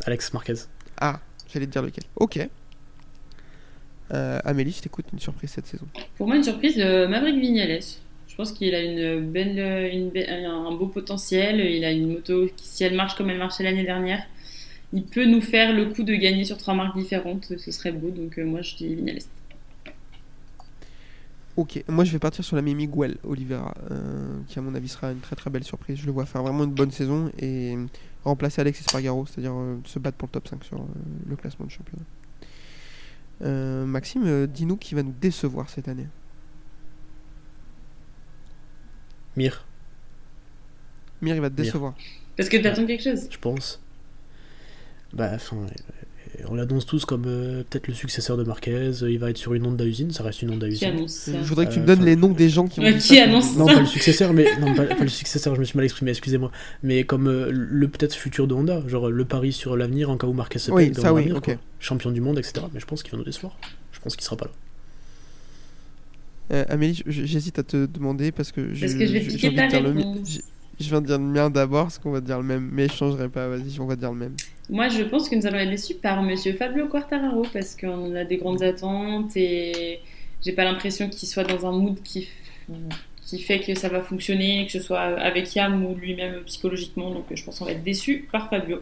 Alex 0.05 0.33
Marquez. 0.35 0.55
Ah, 1.01 1.21
j'allais 1.53 1.67
te 1.67 1.71
dire 1.71 1.83
lequel. 1.83 2.05
Ok. 2.17 2.41
Euh, 4.13 4.41
Amélie, 4.45 4.73
je 4.73 4.83
t'écoute, 4.83 5.07
une 5.13 5.21
surprise 5.21 5.51
cette 5.51 5.67
saison. 5.67 5.87
Pour 6.19 6.27
moi, 6.27 6.37
une 6.37 6.43
surprise, 6.43 6.75
euh, 6.79 7.09
Maverick 7.09 7.41
Vignales. 7.41 7.81
Je 8.33 8.37
pense 8.39 8.53
qu'il 8.53 8.75
a 8.75 8.79
un 8.79 10.75
beau 10.75 10.87
potentiel. 10.87 11.61
Il 11.61 11.85
a 11.85 11.93
une 11.93 12.15
moto 12.15 12.49
qui, 12.57 12.67
si 12.67 12.83
elle 12.83 12.95
marche 12.95 13.15
comme 13.15 13.29
elle 13.29 13.37
marchait 13.37 13.63
l'année 13.63 13.85
dernière, 13.85 14.23
il 14.95 15.05
peut 15.05 15.27
nous 15.27 15.43
faire 15.43 15.75
le 15.75 15.93
coup 15.93 16.03
de 16.03 16.15
gagner 16.15 16.47
sur 16.47 16.57
trois 16.57 16.73
marques 16.73 16.97
différentes. 16.97 17.53
Ce 17.59 17.71
serait 17.71 17.93
beau. 17.93 18.09
Donc, 18.09 18.39
euh, 18.39 18.47
moi, 18.47 18.63
je 18.63 18.77
dis 18.77 18.95
Vignales. 18.95 19.19
Ok, 21.59 21.85
moi 21.87 22.05
je 22.05 22.13
vais 22.13 22.19
partir 22.19 22.43
sur 22.43 22.57
l'ami 22.57 22.75
Miguel 22.75 23.19
Oliveira, 23.25 23.75
euh, 23.91 24.39
qui 24.49 24.59
à 24.59 24.63
mon 24.63 24.75
avis 24.75 24.89
sera 24.89 25.13
une 25.13 25.21
très 25.21 25.37
très 25.37 25.51
belle 25.51 25.65
surprise. 25.65 25.99
Je 25.99 26.07
le 26.07 26.13
vois 26.13 26.25
faire 26.25 26.43
vraiment 26.43 26.65
une 26.65 26.73
bonne 26.73 26.91
saison 26.91 27.31
et 27.39 27.77
remplacer 28.25 28.63
Alexis 28.63 28.85
Spargaro, 28.85 29.27
c'est-à-dire 29.27 29.53
euh, 29.55 29.77
se 29.85 29.99
battre 29.99 30.17
pour 30.17 30.29
le 30.29 30.33
top 30.33 30.49
5 30.49 30.65
sur 30.65 30.83
le 31.29 31.37
classement 31.37 31.67
de 31.67 31.71
championnat. 31.71 32.07
Maxime, 33.85 34.47
dis-nous 34.47 34.79
qui 34.79 34.95
va 34.95 35.03
nous 35.03 35.13
décevoir 35.21 35.69
cette 35.69 35.89
année. 35.89 36.07
Mir, 39.37 39.65
Mir, 41.21 41.35
il 41.35 41.41
va 41.41 41.49
te 41.51 41.55
Mir. 41.55 41.65
décevoir. 41.65 41.95
Parce 42.37 42.49
que 42.49 42.57
t'attends 42.57 42.87
quelque 42.87 43.03
chose. 43.05 43.29
je 43.31 43.39
pense. 43.39 43.81
Bah, 45.13 45.31
enfin, 45.35 45.57
euh, 45.59 46.45
on 46.49 46.55
l'annonce 46.55 46.87
tous 46.87 47.05
comme 47.05 47.25
euh, 47.27 47.63
peut-être 47.69 47.87
le 47.89 47.93
successeur 47.95 48.39
de 48.39 48.45
Marquez. 48.45 48.91
Il 49.03 49.19
va 49.19 49.29
être 49.31 49.37
sur 49.37 49.53
une 49.53 49.67
Honda 49.67 49.85
usine, 49.85 50.11
ça 50.11 50.23
reste 50.23 50.41
une 50.43 50.51
Honda 50.51 50.67
Qui 50.69 50.73
usine. 50.75 50.89
annonce 50.89 51.13
ça 51.13 51.33
Je 51.33 51.47
voudrais 51.49 51.67
que 51.67 51.73
tu 51.73 51.79
me 51.81 51.85
Euh, 51.85 51.87
donnes 51.89 52.05
les 52.05 52.17
noms 52.17 52.31
des 52.33 52.49
gens 52.49 52.67
qui 52.67 52.81
ont 52.81 52.83
Ouais, 52.85 52.95
dit 52.95 53.01
qui 53.01 53.17
ça. 53.17 53.25
annonce 53.25 53.55
Non, 53.57 53.67
ça 53.67 53.75
pas 53.75 53.81
le 53.81 53.87
successeur, 53.87 54.33
mais 54.33 54.47
non, 54.59 54.75
pas, 54.75 54.87
pas 54.87 55.03
le 55.03 55.09
successeur, 55.09 55.55
je 55.55 55.61
me 55.61 55.65
suis 55.67 55.77
mal 55.77 55.85
exprimé, 55.85 56.11
excusez-moi. 56.13 56.51
Mais 56.83 57.05
comme 57.05 57.29
euh, 57.29 57.51
le 57.53 57.89
peut-être 57.89 58.15
futur 58.15 58.47
de 58.49 58.55
Honda, 58.55 58.83
genre 58.89 59.11
le 59.11 59.25
pari 59.27 59.53
sur 59.53 59.77
l'avenir 59.77 60.09
en 60.09 60.17
cas 60.17 60.27
où 60.27 60.33
Marquez 60.33 60.59
se 60.59 60.71
Oui, 60.71 60.95
ça 60.95 61.13
oui. 61.13 61.31
Champion 61.79 62.11
du 62.11 62.23
monde, 62.23 62.39
etc. 62.39 62.65
Mais 62.73 62.81
je 62.81 62.87
pense 62.87 63.03
qu'il 63.03 63.13
va 63.13 63.19
nous 63.19 63.25
décevoir. 63.25 63.59
Je 63.93 64.01
pense 64.01 64.17
qu'il 64.17 64.25
sera 64.25 64.37
pas 64.37 64.47
là. 64.47 64.53
Euh, 66.51 66.65
Amélie, 66.69 67.03
j'hésite 67.07 67.59
à 67.59 67.63
te 67.63 67.87
demander 67.87 68.33
parce 68.33 68.53
que 68.53 68.75
je, 68.75 68.87
j'ai 68.87 69.07
envie 69.07 69.57
de 69.57 69.69
dire 69.69 69.83
le 69.83 69.93
mien. 69.95 70.15
viens 70.79 71.01
de 71.01 71.07
dire 71.07 71.19
le 71.19 71.25
mien 71.25 71.51
d'abord, 71.51 71.85
parce 71.85 71.99
qu'on 71.99 72.11
va 72.11 72.21
dire 72.21 72.39
le 72.39 72.45
même, 72.45 72.69
mais 72.73 72.89
je 72.89 72.95
changerai 72.95 73.29
pas. 73.29 73.49
Vas-y, 73.49 73.79
on 73.81 73.87
va 73.87 73.97
dire 73.97 74.13
le 74.13 74.19
même. 74.19 74.35
Moi, 74.69 74.89
je 74.89 75.03
pense 75.03 75.29
que 75.29 75.37
nous 75.37 75.47
allons 75.47 75.59
être 75.59 75.71
déçus 75.71 75.95
par 75.95 76.23
Monsieur 76.23 76.53
Fabio 76.55 76.89
Quartararo 76.89 77.47
parce 77.53 77.77
qu'on 77.77 78.15
a 78.15 78.25
des 78.25 78.37
grandes 78.37 78.63
attentes 78.63 79.37
et 79.37 80.01
j'ai 80.45 80.53
pas 80.53 80.65
l'impression 80.65 81.09
qu'il 81.09 81.29
soit 81.29 81.45
dans 81.45 81.67
un 81.67 81.73
mood 81.73 82.03
qui, 82.03 82.29
qui 83.23 83.39
fait 83.39 83.61
que 83.61 83.75
ça 83.75 83.89
va 83.89 84.03
fonctionner, 84.03 84.67
que 84.67 84.73
ce 84.73 84.81
soit 84.81 85.01
avec 85.01 85.55
Yam 85.55 85.85
ou 85.85 85.95
lui-même 85.95 86.43
psychologiquement. 86.47 87.11
Donc, 87.11 87.27
je 87.33 87.45
pense 87.45 87.59
qu'on 87.59 87.67
va 87.67 87.73
être 87.73 87.85
déçus 87.85 88.29
par 88.31 88.51
Fabio. 88.51 88.81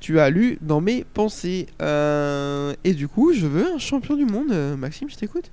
Tu 0.00 0.20
as 0.20 0.30
lu 0.30 0.58
dans 0.60 0.80
mes 0.80 1.04
pensées. 1.04 1.66
Euh, 1.82 2.72
et 2.84 2.94
du 2.94 3.08
coup, 3.08 3.32
je 3.32 3.46
veux 3.46 3.66
un 3.74 3.78
champion 3.78 4.16
du 4.16 4.24
monde. 4.24 4.52
Euh, 4.52 4.76
Maxime, 4.76 5.10
je 5.10 5.16
t'écoute. 5.16 5.50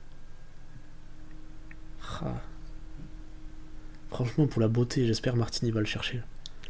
Ah. 2.22 2.34
Franchement, 4.10 4.48
pour 4.48 4.62
la 4.62 4.68
beauté, 4.68 5.06
j'espère 5.06 5.36
Martin 5.36 5.68
il 5.68 5.74
va 5.74 5.82
le 5.82 5.86
chercher. 5.86 6.22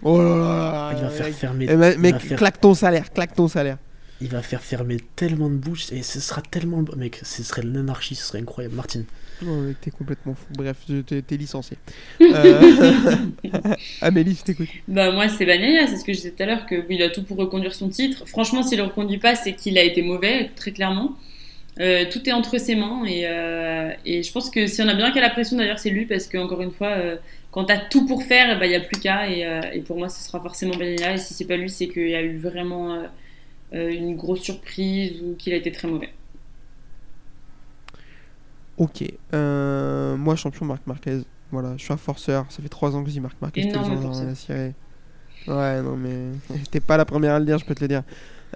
Oh 0.02 0.22
là 0.22 0.36
là 0.36 0.94
il 0.96 1.02
va 1.02 1.10
faire 1.10 1.28
fermer. 1.34 1.68
Eh, 1.70 1.76
mec, 1.98 2.18
faire- 2.20 2.38
claque 2.38 2.60
ton 2.60 2.74
salaire, 2.74 3.12
claque 3.14 3.36
ton 3.36 3.48
salaire. 3.48 3.78
Il 4.22 4.30
va 4.30 4.42
faire 4.42 4.62
fermer 4.62 4.98
tellement 5.16 5.50
de 5.50 5.56
bouches 5.56 5.92
et 5.92 6.02
ce 6.02 6.20
sera 6.20 6.42
tellement. 6.42 6.82
le- 6.82 6.96
Mec, 6.96 7.20
ce 7.24 7.44
serait 7.44 7.62
l'anarchie, 7.62 8.16
ce 8.16 8.26
serait 8.26 8.40
incroyable. 8.40 8.76
Martin. 8.76 9.04
Mec, 9.42 9.82
t'es 9.82 9.92
complètement 9.92 10.34
fou. 10.34 10.46
Bref, 10.52 10.78
t'es 11.06 11.22
t'es 11.22 11.38
licencié. 11.38 11.78
Euh, 12.22 13.16
Amélie, 14.02 14.36
je 14.36 14.44
t'écoute. 14.44 14.68
Bah, 14.88 15.12
moi, 15.12 15.30
c'est 15.30 15.46
Bagnaia, 15.46 15.88
c'est 15.88 15.98
ce 15.98 16.04
que 16.04 16.12
je 16.12 16.18
disais 16.18 16.32
tout 16.32 16.44
à 16.44 16.46
l'heure, 16.46 16.66
qu'il 16.66 17.02
a 17.02 17.10
tout 17.10 17.24
pour 17.24 17.38
reconduire 17.38 17.74
son 17.74 17.90
titre. 17.90 18.28
Franchement, 18.28 18.64
s'il 18.64 18.78
le 18.78 18.84
reconduit 18.84 19.20
pas, 19.20 19.36
c'est 19.36 19.54
qu'il 19.54 19.78
a 19.78 19.84
été 19.84 20.02
mauvais, 20.02 20.50
très 20.56 20.72
clairement. 20.72 21.16
Euh, 21.80 22.06
tout 22.10 22.28
est 22.28 22.32
entre 22.32 22.58
ses 22.58 22.76
mains 22.76 23.04
et, 23.06 23.24
euh, 23.26 23.92
et 24.06 24.24
je 24.24 24.32
pense 24.32 24.50
que 24.50 24.66
si 24.66 24.82
on 24.82 24.88
a 24.88 24.94
bien 24.94 25.12
qu'à 25.12 25.20
la 25.20 25.30
pression 25.30 25.58
d'ailleurs 25.58 25.78
c'est 25.78 25.90
lui 25.90 26.06
parce 26.06 26.26
que 26.28 26.38
encore 26.38 26.62
une 26.62 26.72
fois 26.72 26.96
quand 27.52 27.66
t'as 27.66 27.80
tout 27.80 28.06
pour 28.06 28.24
faire 28.24 28.54
il 28.54 28.60
bah, 28.62 28.66
n'y 28.66 28.76
a 28.76 28.80
plus 28.80 28.98
qu'à 28.98 29.30
et, 29.30 29.46
et 29.74 29.82
pour 29.82 29.98
moi 29.98 30.08
ce 30.08 30.24
sera 30.24 30.40
forcément 30.40 30.74
Bagnaia 30.78 31.16
et 31.16 31.18
si 31.18 31.34
c'est 31.34 31.44
pas 31.44 31.58
lui 31.58 31.70
c'est 31.70 31.90
qu'il 31.90 32.08
y 32.08 32.16
a 32.16 32.22
eu 32.22 32.38
vraiment 32.38 33.04
une 33.74 34.16
grosse 34.16 34.40
surprise 34.40 35.22
ou 35.22 35.36
qu'il 35.36 35.52
a 35.52 35.58
été 35.58 35.70
très 35.74 35.90
mauvais. 35.90 36.12
Ok. 38.78 39.04
Euh, 39.34 40.16
moi, 40.18 40.36
champion 40.36 40.66
Marc 40.66 40.82
Marquez. 40.88 41.22
Voilà, 41.52 41.74
je 41.78 41.84
suis 41.84 41.94
un 41.94 41.98
forceur. 41.98 42.46
Ça 42.50 42.62
fait 42.62 42.70
3 42.70 42.96
ans 42.96 43.02
que 43.04 43.10
je 43.10 43.14
dis 43.14 43.20
Marc 43.22 43.36
Marquez. 43.42 43.62
Énorme 43.62 44.02
forceur. 44.02 44.28
Ouais, 45.48 45.82
non, 45.82 45.96
mais 45.96 46.32
t'es 46.72 46.80
pas 46.80 46.98
la 46.98 47.06
première 47.06 47.34
à 47.36 47.40
le 47.40 47.46
dire, 47.46 47.58
je 47.60 47.66
peux 47.66 47.76
te 47.76 47.82
le 47.82 47.88
dire. 47.88 48.04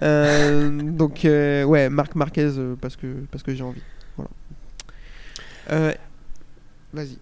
Euh, 0.02 0.70
donc, 0.70 1.24
euh, 1.24 1.64
ouais, 1.64 1.88
Marc 1.88 2.14
Marquez 2.14 2.50
parce 2.80 2.96
que, 2.96 3.06
parce 3.30 3.42
que 3.44 3.54
j'ai 3.54 3.62
envie. 3.62 3.82
Voilà. 4.16 4.30
Euh, 5.72 5.92
Vas-y. 6.92 7.16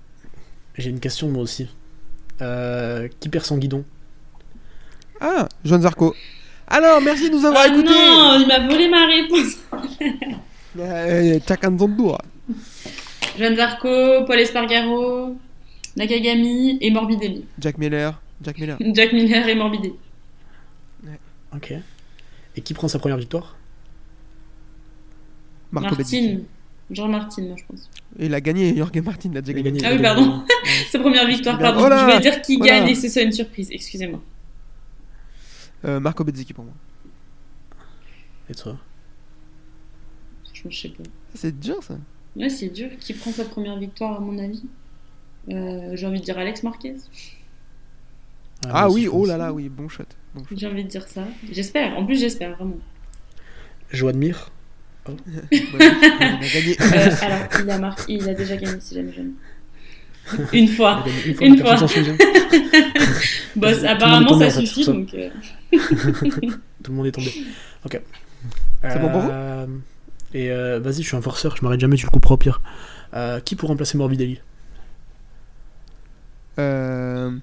J'ai 0.76 0.90
une 0.90 1.00
question 1.00 1.28
moi 1.28 1.42
aussi. 1.42 1.68
Euh, 2.40 3.08
qui 3.20 3.28
perd 3.28 3.44
son 3.44 3.58
guidon? 3.58 3.84
Ah, 5.20 5.48
Joan 5.64 5.82
Zarco. 5.82 6.14
Alors, 6.68 7.00
merci 7.02 7.28
de 7.30 7.34
nous 7.36 7.44
avoir 7.44 7.64
Oh 7.66 7.72
écoutés. 7.72 7.88
non, 7.88 8.38
il 8.40 8.46
m'a 8.46 8.66
volé 8.66 8.88
ma 8.88 9.06
réponse. 9.06 9.56
Euh, 10.78 11.38
Chacun 11.46 11.72
de 11.72 11.78
son 11.78 11.88
tour. 11.88 12.18
Jeanne 13.38 13.56
Zarco, 13.56 14.24
Paul 14.26 14.38
Espargaro, 14.40 15.36
Nakagami 15.96 16.78
et 16.80 16.90
Morbidelli. 16.90 17.44
Jack 17.58 17.78
Miller. 17.78 18.20
Jack 18.42 18.58
Miller. 18.58 18.76
Jack 18.94 19.12
Miller 19.12 19.48
et 19.48 19.54
Morbidelli. 19.54 19.94
Ok. 21.54 21.72
Et 22.56 22.60
qui 22.60 22.74
prend 22.74 22.88
sa 22.88 22.98
première 22.98 23.16
victoire? 23.16 23.56
Marco. 25.72 25.94
Martin. 25.96 26.40
Jean 26.90 27.08
Martin, 27.08 27.42
moi 27.42 27.56
je 27.58 27.64
pense. 27.64 27.90
Et 28.18 28.26
Il 28.26 28.34
a 28.34 28.40
gagné, 28.40 28.74
Jorge 28.76 28.98
Martin 29.02 29.30
l'a 29.32 29.40
déjà 29.42 29.58
Il 29.58 29.60
a 29.60 29.62
gagné. 29.70 29.80
gagné. 29.80 29.92
Ah 29.92 29.96
oui, 29.96 30.02
pardon. 30.02 30.42
Sa 30.90 30.98
première 30.98 31.26
victoire, 31.26 31.58
pardon. 31.58 31.82
Oh 31.84 31.88
là 31.88 31.98
je 31.98 32.04
voulais 32.04 32.20
dire 32.20 32.40
qui 32.42 32.56
Voilà. 32.56 32.80
gagne 32.80 32.88
et 32.88 32.94
ce 32.94 33.08
soit 33.08 33.22
une 33.22 33.32
surprise. 33.32 33.68
Excusez-moi. 33.70 34.22
Euh, 35.84 36.00
Marco 36.00 36.24
Bezzecchi 36.24 36.54
pour 36.54 36.64
moi. 36.64 36.72
Et 38.50 38.54
toi? 38.54 38.76
Je 40.54 40.74
sais 40.74 40.88
pas. 40.88 41.02
C'est 41.34 41.58
dur 41.60 41.82
ça. 41.82 41.96
Ouais, 42.38 42.48
c'est 42.48 42.68
dur. 42.68 42.88
Qui 43.00 43.12
prend 43.14 43.30
sa 43.32 43.44
première 43.44 43.76
victoire, 43.78 44.16
à 44.16 44.20
mon 44.20 44.38
avis 44.38 44.62
Euh, 45.50 45.92
J'ai 45.94 46.06
envie 46.06 46.20
de 46.20 46.24
dire 46.24 46.38
Alex 46.38 46.62
Marquez. 46.62 46.94
Ah, 48.68 48.88
aussi, 48.88 49.02
oui, 49.06 49.08
oh 49.12 49.26
là 49.26 49.36
là, 49.36 49.52
oui, 49.52 49.68
bon 49.68 49.88
shot. 49.88 50.04
Bon 50.34 50.44
shot. 50.44 50.54
J'ai 50.56 50.66
envie 50.66 50.84
de 50.84 50.88
dire 50.88 51.06
ça. 51.08 51.24
J'espère. 51.50 51.96
En 51.98 52.04
plus, 52.04 52.18
j'espère 52.18 52.56
vraiment. 52.56 52.78
Joan 53.90 54.16
Mir. 54.16 54.50
Bah. 55.08 55.14
Euh, 55.32 57.10
alors, 57.22 57.38
il 57.62 57.70
a, 57.70 57.78
mar- 57.78 57.96
il 58.08 58.28
a 58.28 58.34
déjà 58.34 58.56
gagné, 58.58 58.78
si 58.78 58.94
jamais 58.94 59.10
jamais. 59.12 59.30
Une 60.52 60.68
fois. 60.68 61.02
Une 61.40 61.56
fois. 61.56 61.76
Bah, 63.56 63.70
est 63.72 63.84
apparemment, 63.86 64.26
tombé, 64.28 64.50
ça 64.50 64.60
fait, 64.60 64.66
suffit. 64.66 64.84
Donc, 64.84 65.14
euh, 65.14 65.30
Tout 65.72 66.90
le 66.90 66.94
monde 66.94 67.06
est 67.06 67.12
tombé. 67.12 67.32
Ok. 67.86 68.00
C'est 68.82 68.98
bon 69.00 69.08
pour 69.08 69.20
vous 69.22 69.30
Et 70.34 70.50
euh, 70.50 70.78
vas-y, 70.80 71.02
je 71.02 71.08
suis 71.08 71.16
un 71.16 71.22
forceur, 71.22 71.56
je 71.56 71.62
m'arrête 71.62 71.80
jamais, 71.80 71.96
tu 71.96 72.04
le 72.04 72.10
couperas 72.10 72.34
au 72.34 72.38
pire. 72.38 72.60
Euh, 73.14 73.40
qui 73.40 73.56
pour 73.56 73.68
remplacer 73.70 73.96
Morbidelli? 73.96 74.40
Euh, 76.58 77.36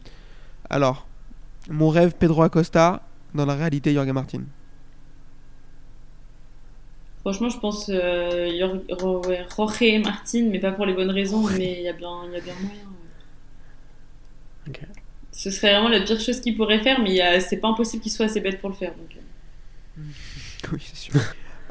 alors, 0.70 1.08
mon 1.70 1.90
rêve, 1.90 2.14
Pedro 2.18 2.44
Acosta. 2.44 3.02
Dans 3.34 3.46
la 3.46 3.56
réalité, 3.56 3.94
Jorge 3.94 4.10
Martin. 4.10 4.44
franchement, 7.20 7.50
je 7.50 7.58
pense 7.58 7.90
euh, 7.90 8.50
Jorge 8.58 10.02
Martin, 10.04 10.48
mais 10.50 10.60
pas 10.60 10.72
pour 10.72 10.86
les 10.86 10.94
bonnes 10.94 11.10
raisons, 11.10 11.42
mais 11.50 11.80
il 11.80 11.82
y 11.82 11.90
a 11.90 11.94
bien, 11.94 12.22
il 12.28 12.34
y 12.34 12.38
a 12.38 12.40
bien 12.40 12.54
moyen. 12.54 12.82
ouais. 14.68 14.88
Ce 15.32 15.50
serait 15.50 15.74
vraiment 15.74 15.90
la 15.90 16.00
pire 16.00 16.20
chose 16.22 16.40
qu'il 16.40 16.56
pourrait 16.56 16.80
faire, 16.80 17.02
mais 17.02 17.42
c'est 17.42 17.58
pas 17.58 17.68
impossible 17.68 18.02
qu'il 18.02 18.12
soit 18.12 18.28
assez 18.28 18.40
bête 18.40 18.62
pour 18.62 18.70
le 18.70 18.76
faire. 18.76 18.94
donc. 18.94 19.18
Oui, 20.72 20.82
c'est 20.82 21.12
sûr. 21.12 21.22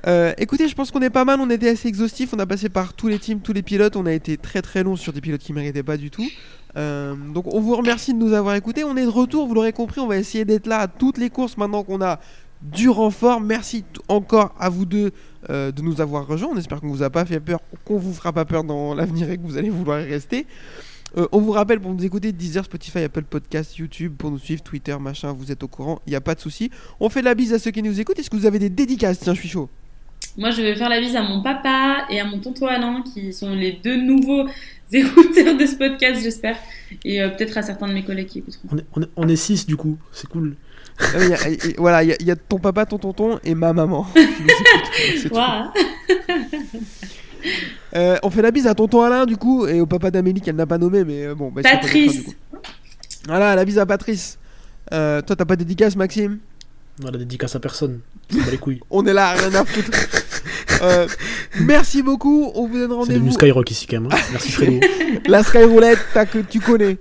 Euh, 0.06 0.34
écoutez, 0.36 0.68
je 0.68 0.74
pense 0.74 0.90
qu'on 0.90 1.00
est 1.00 1.10
pas 1.10 1.24
mal, 1.24 1.40
on 1.40 1.48
était 1.48 1.70
assez 1.70 1.88
exhaustif, 1.88 2.34
on 2.34 2.38
a 2.38 2.46
passé 2.46 2.68
par 2.68 2.92
tous 2.92 3.08
les 3.08 3.18
teams, 3.18 3.40
tous 3.40 3.54
les 3.54 3.62
pilotes, 3.62 3.96
on 3.96 4.04
a 4.04 4.12
été 4.12 4.36
très 4.36 4.60
très 4.60 4.82
long 4.82 4.96
sur 4.96 5.14
des 5.14 5.22
pilotes 5.22 5.40
qui 5.40 5.54
méritaient 5.54 5.82
pas 5.82 5.96
du 5.96 6.10
tout. 6.10 6.26
Euh, 6.76 7.14
donc 7.32 7.46
on 7.52 7.60
vous 7.60 7.74
remercie 7.74 8.12
de 8.12 8.18
nous 8.18 8.34
avoir 8.34 8.54
écoutés, 8.54 8.84
on 8.84 8.96
est 8.96 9.04
de 9.04 9.08
retour, 9.08 9.46
vous 9.46 9.54
l'aurez 9.54 9.72
compris, 9.72 10.00
on 10.00 10.06
va 10.06 10.18
essayer 10.18 10.44
d'être 10.44 10.66
là 10.66 10.80
à 10.80 10.88
toutes 10.88 11.16
les 11.16 11.30
courses 11.30 11.56
maintenant 11.56 11.84
qu'on 11.84 12.02
a 12.02 12.20
du 12.60 12.90
renfort. 12.90 13.40
Merci 13.40 13.84
encore 14.08 14.54
à 14.58 14.68
vous 14.68 14.84
deux 14.84 15.12
euh, 15.48 15.72
de 15.72 15.80
nous 15.80 16.02
avoir 16.02 16.26
rejoints, 16.26 16.50
on 16.52 16.58
espère 16.58 16.82
qu'on 16.82 16.88
vous 16.88 17.02
a 17.02 17.08
pas 17.08 17.24
fait 17.24 17.40
peur, 17.40 17.60
qu'on 17.86 17.96
vous 17.96 18.12
fera 18.12 18.32
pas 18.32 18.44
peur 18.44 18.62
dans 18.62 18.94
l'avenir 18.94 19.30
et 19.30 19.38
que 19.38 19.42
vous 19.42 19.56
allez 19.56 19.70
vouloir 19.70 20.00
y 20.02 20.04
rester. 20.04 20.46
On 21.30 21.40
vous 21.40 21.52
rappelle 21.52 21.78
pour 21.78 21.94
nous 21.94 22.04
écouter 22.04 22.32
Deezer, 22.32 22.64
Spotify, 22.64 23.04
Apple 23.04 23.22
Podcast, 23.22 23.76
YouTube, 23.76 24.14
pour 24.18 24.32
nous 24.32 24.38
suivre, 24.40 24.64
Twitter, 24.64 24.96
machin, 24.98 25.32
vous 25.32 25.52
êtes 25.52 25.62
au 25.62 25.68
courant, 25.68 26.00
il 26.08 26.10
n'y 26.10 26.16
a 26.16 26.20
pas 26.20 26.34
de 26.34 26.40
souci. 26.40 26.72
On 26.98 27.08
fait 27.08 27.22
la 27.22 27.36
bise 27.36 27.52
à 27.52 27.60
ceux 27.60 27.70
qui 27.70 27.84
nous 27.84 28.00
écoutent. 28.00 28.18
Est-ce 28.18 28.28
que 28.28 28.34
vous 28.34 28.46
avez 28.46 28.58
des 28.58 28.68
dédicaces? 28.68 29.20
Tiens, 29.20 29.32
je 29.32 29.38
suis 29.38 29.48
chaud. 29.48 29.70
Moi, 30.36 30.50
je 30.50 30.62
vais 30.62 30.74
faire 30.74 30.88
la 30.88 31.00
bise 31.00 31.14
à 31.16 31.22
mon 31.22 31.42
papa 31.42 32.06
et 32.10 32.18
à 32.20 32.24
mon 32.24 32.38
tonton 32.40 32.66
Alain, 32.66 33.02
qui 33.02 33.32
sont 33.32 33.54
les 33.54 33.72
deux 33.72 33.96
nouveaux 33.96 34.46
écouteurs 34.92 35.56
de 35.56 35.64
ce 35.66 35.76
podcast, 35.76 36.20
j'espère. 36.22 36.56
Et 37.04 37.22
euh, 37.22 37.28
peut-être 37.28 37.56
à 37.58 37.62
certains 37.62 37.86
de 37.88 37.92
mes 37.94 38.02
collègues 38.04 38.26
qui 38.26 38.38
écouteront. 38.40 38.68
On 38.72 38.78
est, 38.78 38.84
on 38.96 39.02
est, 39.02 39.08
on 39.16 39.28
est 39.28 39.36
six 39.36 39.66
du 39.66 39.76
coup, 39.76 39.96
c'est 40.12 40.28
cool. 40.28 40.56
Y 41.00 41.32
a- 41.32 41.38
voilà, 41.78 42.02
il 42.04 42.10
y, 42.10 42.12
a- 42.12 42.16
il 42.20 42.26
y 42.26 42.30
a 42.30 42.36
ton 42.36 42.58
papa, 42.58 42.86
ton 42.86 42.98
tonton 42.98 43.38
et 43.44 43.54
ma 43.54 43.72
maman. 43.72 44.06
Voilà. 45.30 45.72
Euh, 47.94 48.16
on 48.22 48.30
fait 48.30 48.40
la 48.42 48.50
bise 48.50 48.66
à 48.66 48.74
tonton 48.74 49.02
Alain 49.02 49.26
du 49.26 49.36
coup 49.36 49.66
et 49.66 49.78
au 49.80 49.86
papa 49.86 50.10
d'Amélie 50.10 50.40
qu'elle 50.40 50.56
n'a 50.56 50.66
pas 50.66 50.78
nommé, 50.78 51.04
mais 51.04 51.26
euh, 51.26 51.34
bon. 51.34 51.50
Bah, 51.52 51.60
Patrice. 51.62 52.34
Voilà, 53.26 53.54
la 53.54 53.64
bise 53.66 53.78
à 53.78 53.84
Patrice. 53.86 54.38
Euh, 54.92 55.20
toi, 55.22 55.36
t'as 55.36 55.44
pas 55.44 55.54
de 55.54 55.60
dédicace, 55.62 55.94
Maxime? 55.94 56.38
Voilà, 56.98 57.18
dédicace 57.18 57.54
à 57.54 57.60
personne. 57.60 58.00
Les 58.50 58.56
couilles. 58.58 58.80
On 58.90 59.04
est 59.06 59.12
là, 59.12 59.32
rien 59.34 59.54
à 59.54 59.64
foutre. 59.64 59.90
Euh, 60.82 61.06
merci 61.60 62.02
beaucoup. 62.02 62.50
On 62.54 62.66
vous 62.66 62.78
donne 62.78 62.88
C'est 62.90 62.94
rendez-vous. 62.94 63.18
devenu 63.20 63.32
Skyrock 63.32 63.70
ici 63.70 63.86
quand 63.86 64.00
même. 64.00 64.10
hein. 64.12 64.16
Merci 64.32 64.52
Fredo. 64.52 64.80
La 65.26 65.42
Sky 65.42 65.64
Roulette, 65.64 65.98
t'as 66.12 66.26
que 66.26 66.38
tu 66.38 66.60
connais. 66.60 66.96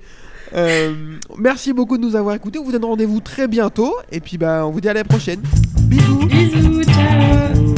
Euh, 0.56 0.94
merci 1.38 1.74
beaucoup 1.74 1.98
de 1.98 2.04
nous 2.04 2.16
avoir 2.16 2.36
écoutés. 2.36 2.60
On 2.60 2.64
vous 2.64 2.72
donne 2.72 2.86
rendez-vous 2.86 3.20
très 3.20 3.48
bientôt. 3.48 3.96
Et 4.12 4.20
puis, 4.20 4.38
bah, 4.38 4.64
on 4.66 4.72
vous 4.72 4.82
dit 4.82 4.90
à 4.90 4.94
la 4.94 5.04
prochaine. 5.04 5.42
Bisous. 5.82 6.26
Bisous, 6.28 6.84
ciao. 6.84 7.74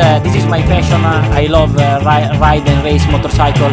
Uh, 0.00 0.20
this 0.20 0.34
is 0.36 0.44
my 0.46 0.62
passion. 0.62 1.00
uh, 1.04 1.28
I 1.32 1.46
love 1.46 1.76
uh, 1.76 1.98
ri- 2.04 2.38
ride 2.38 2.68
and 2.68 2.84
race 2.84 3.04
motorcycle. 3.10 3.68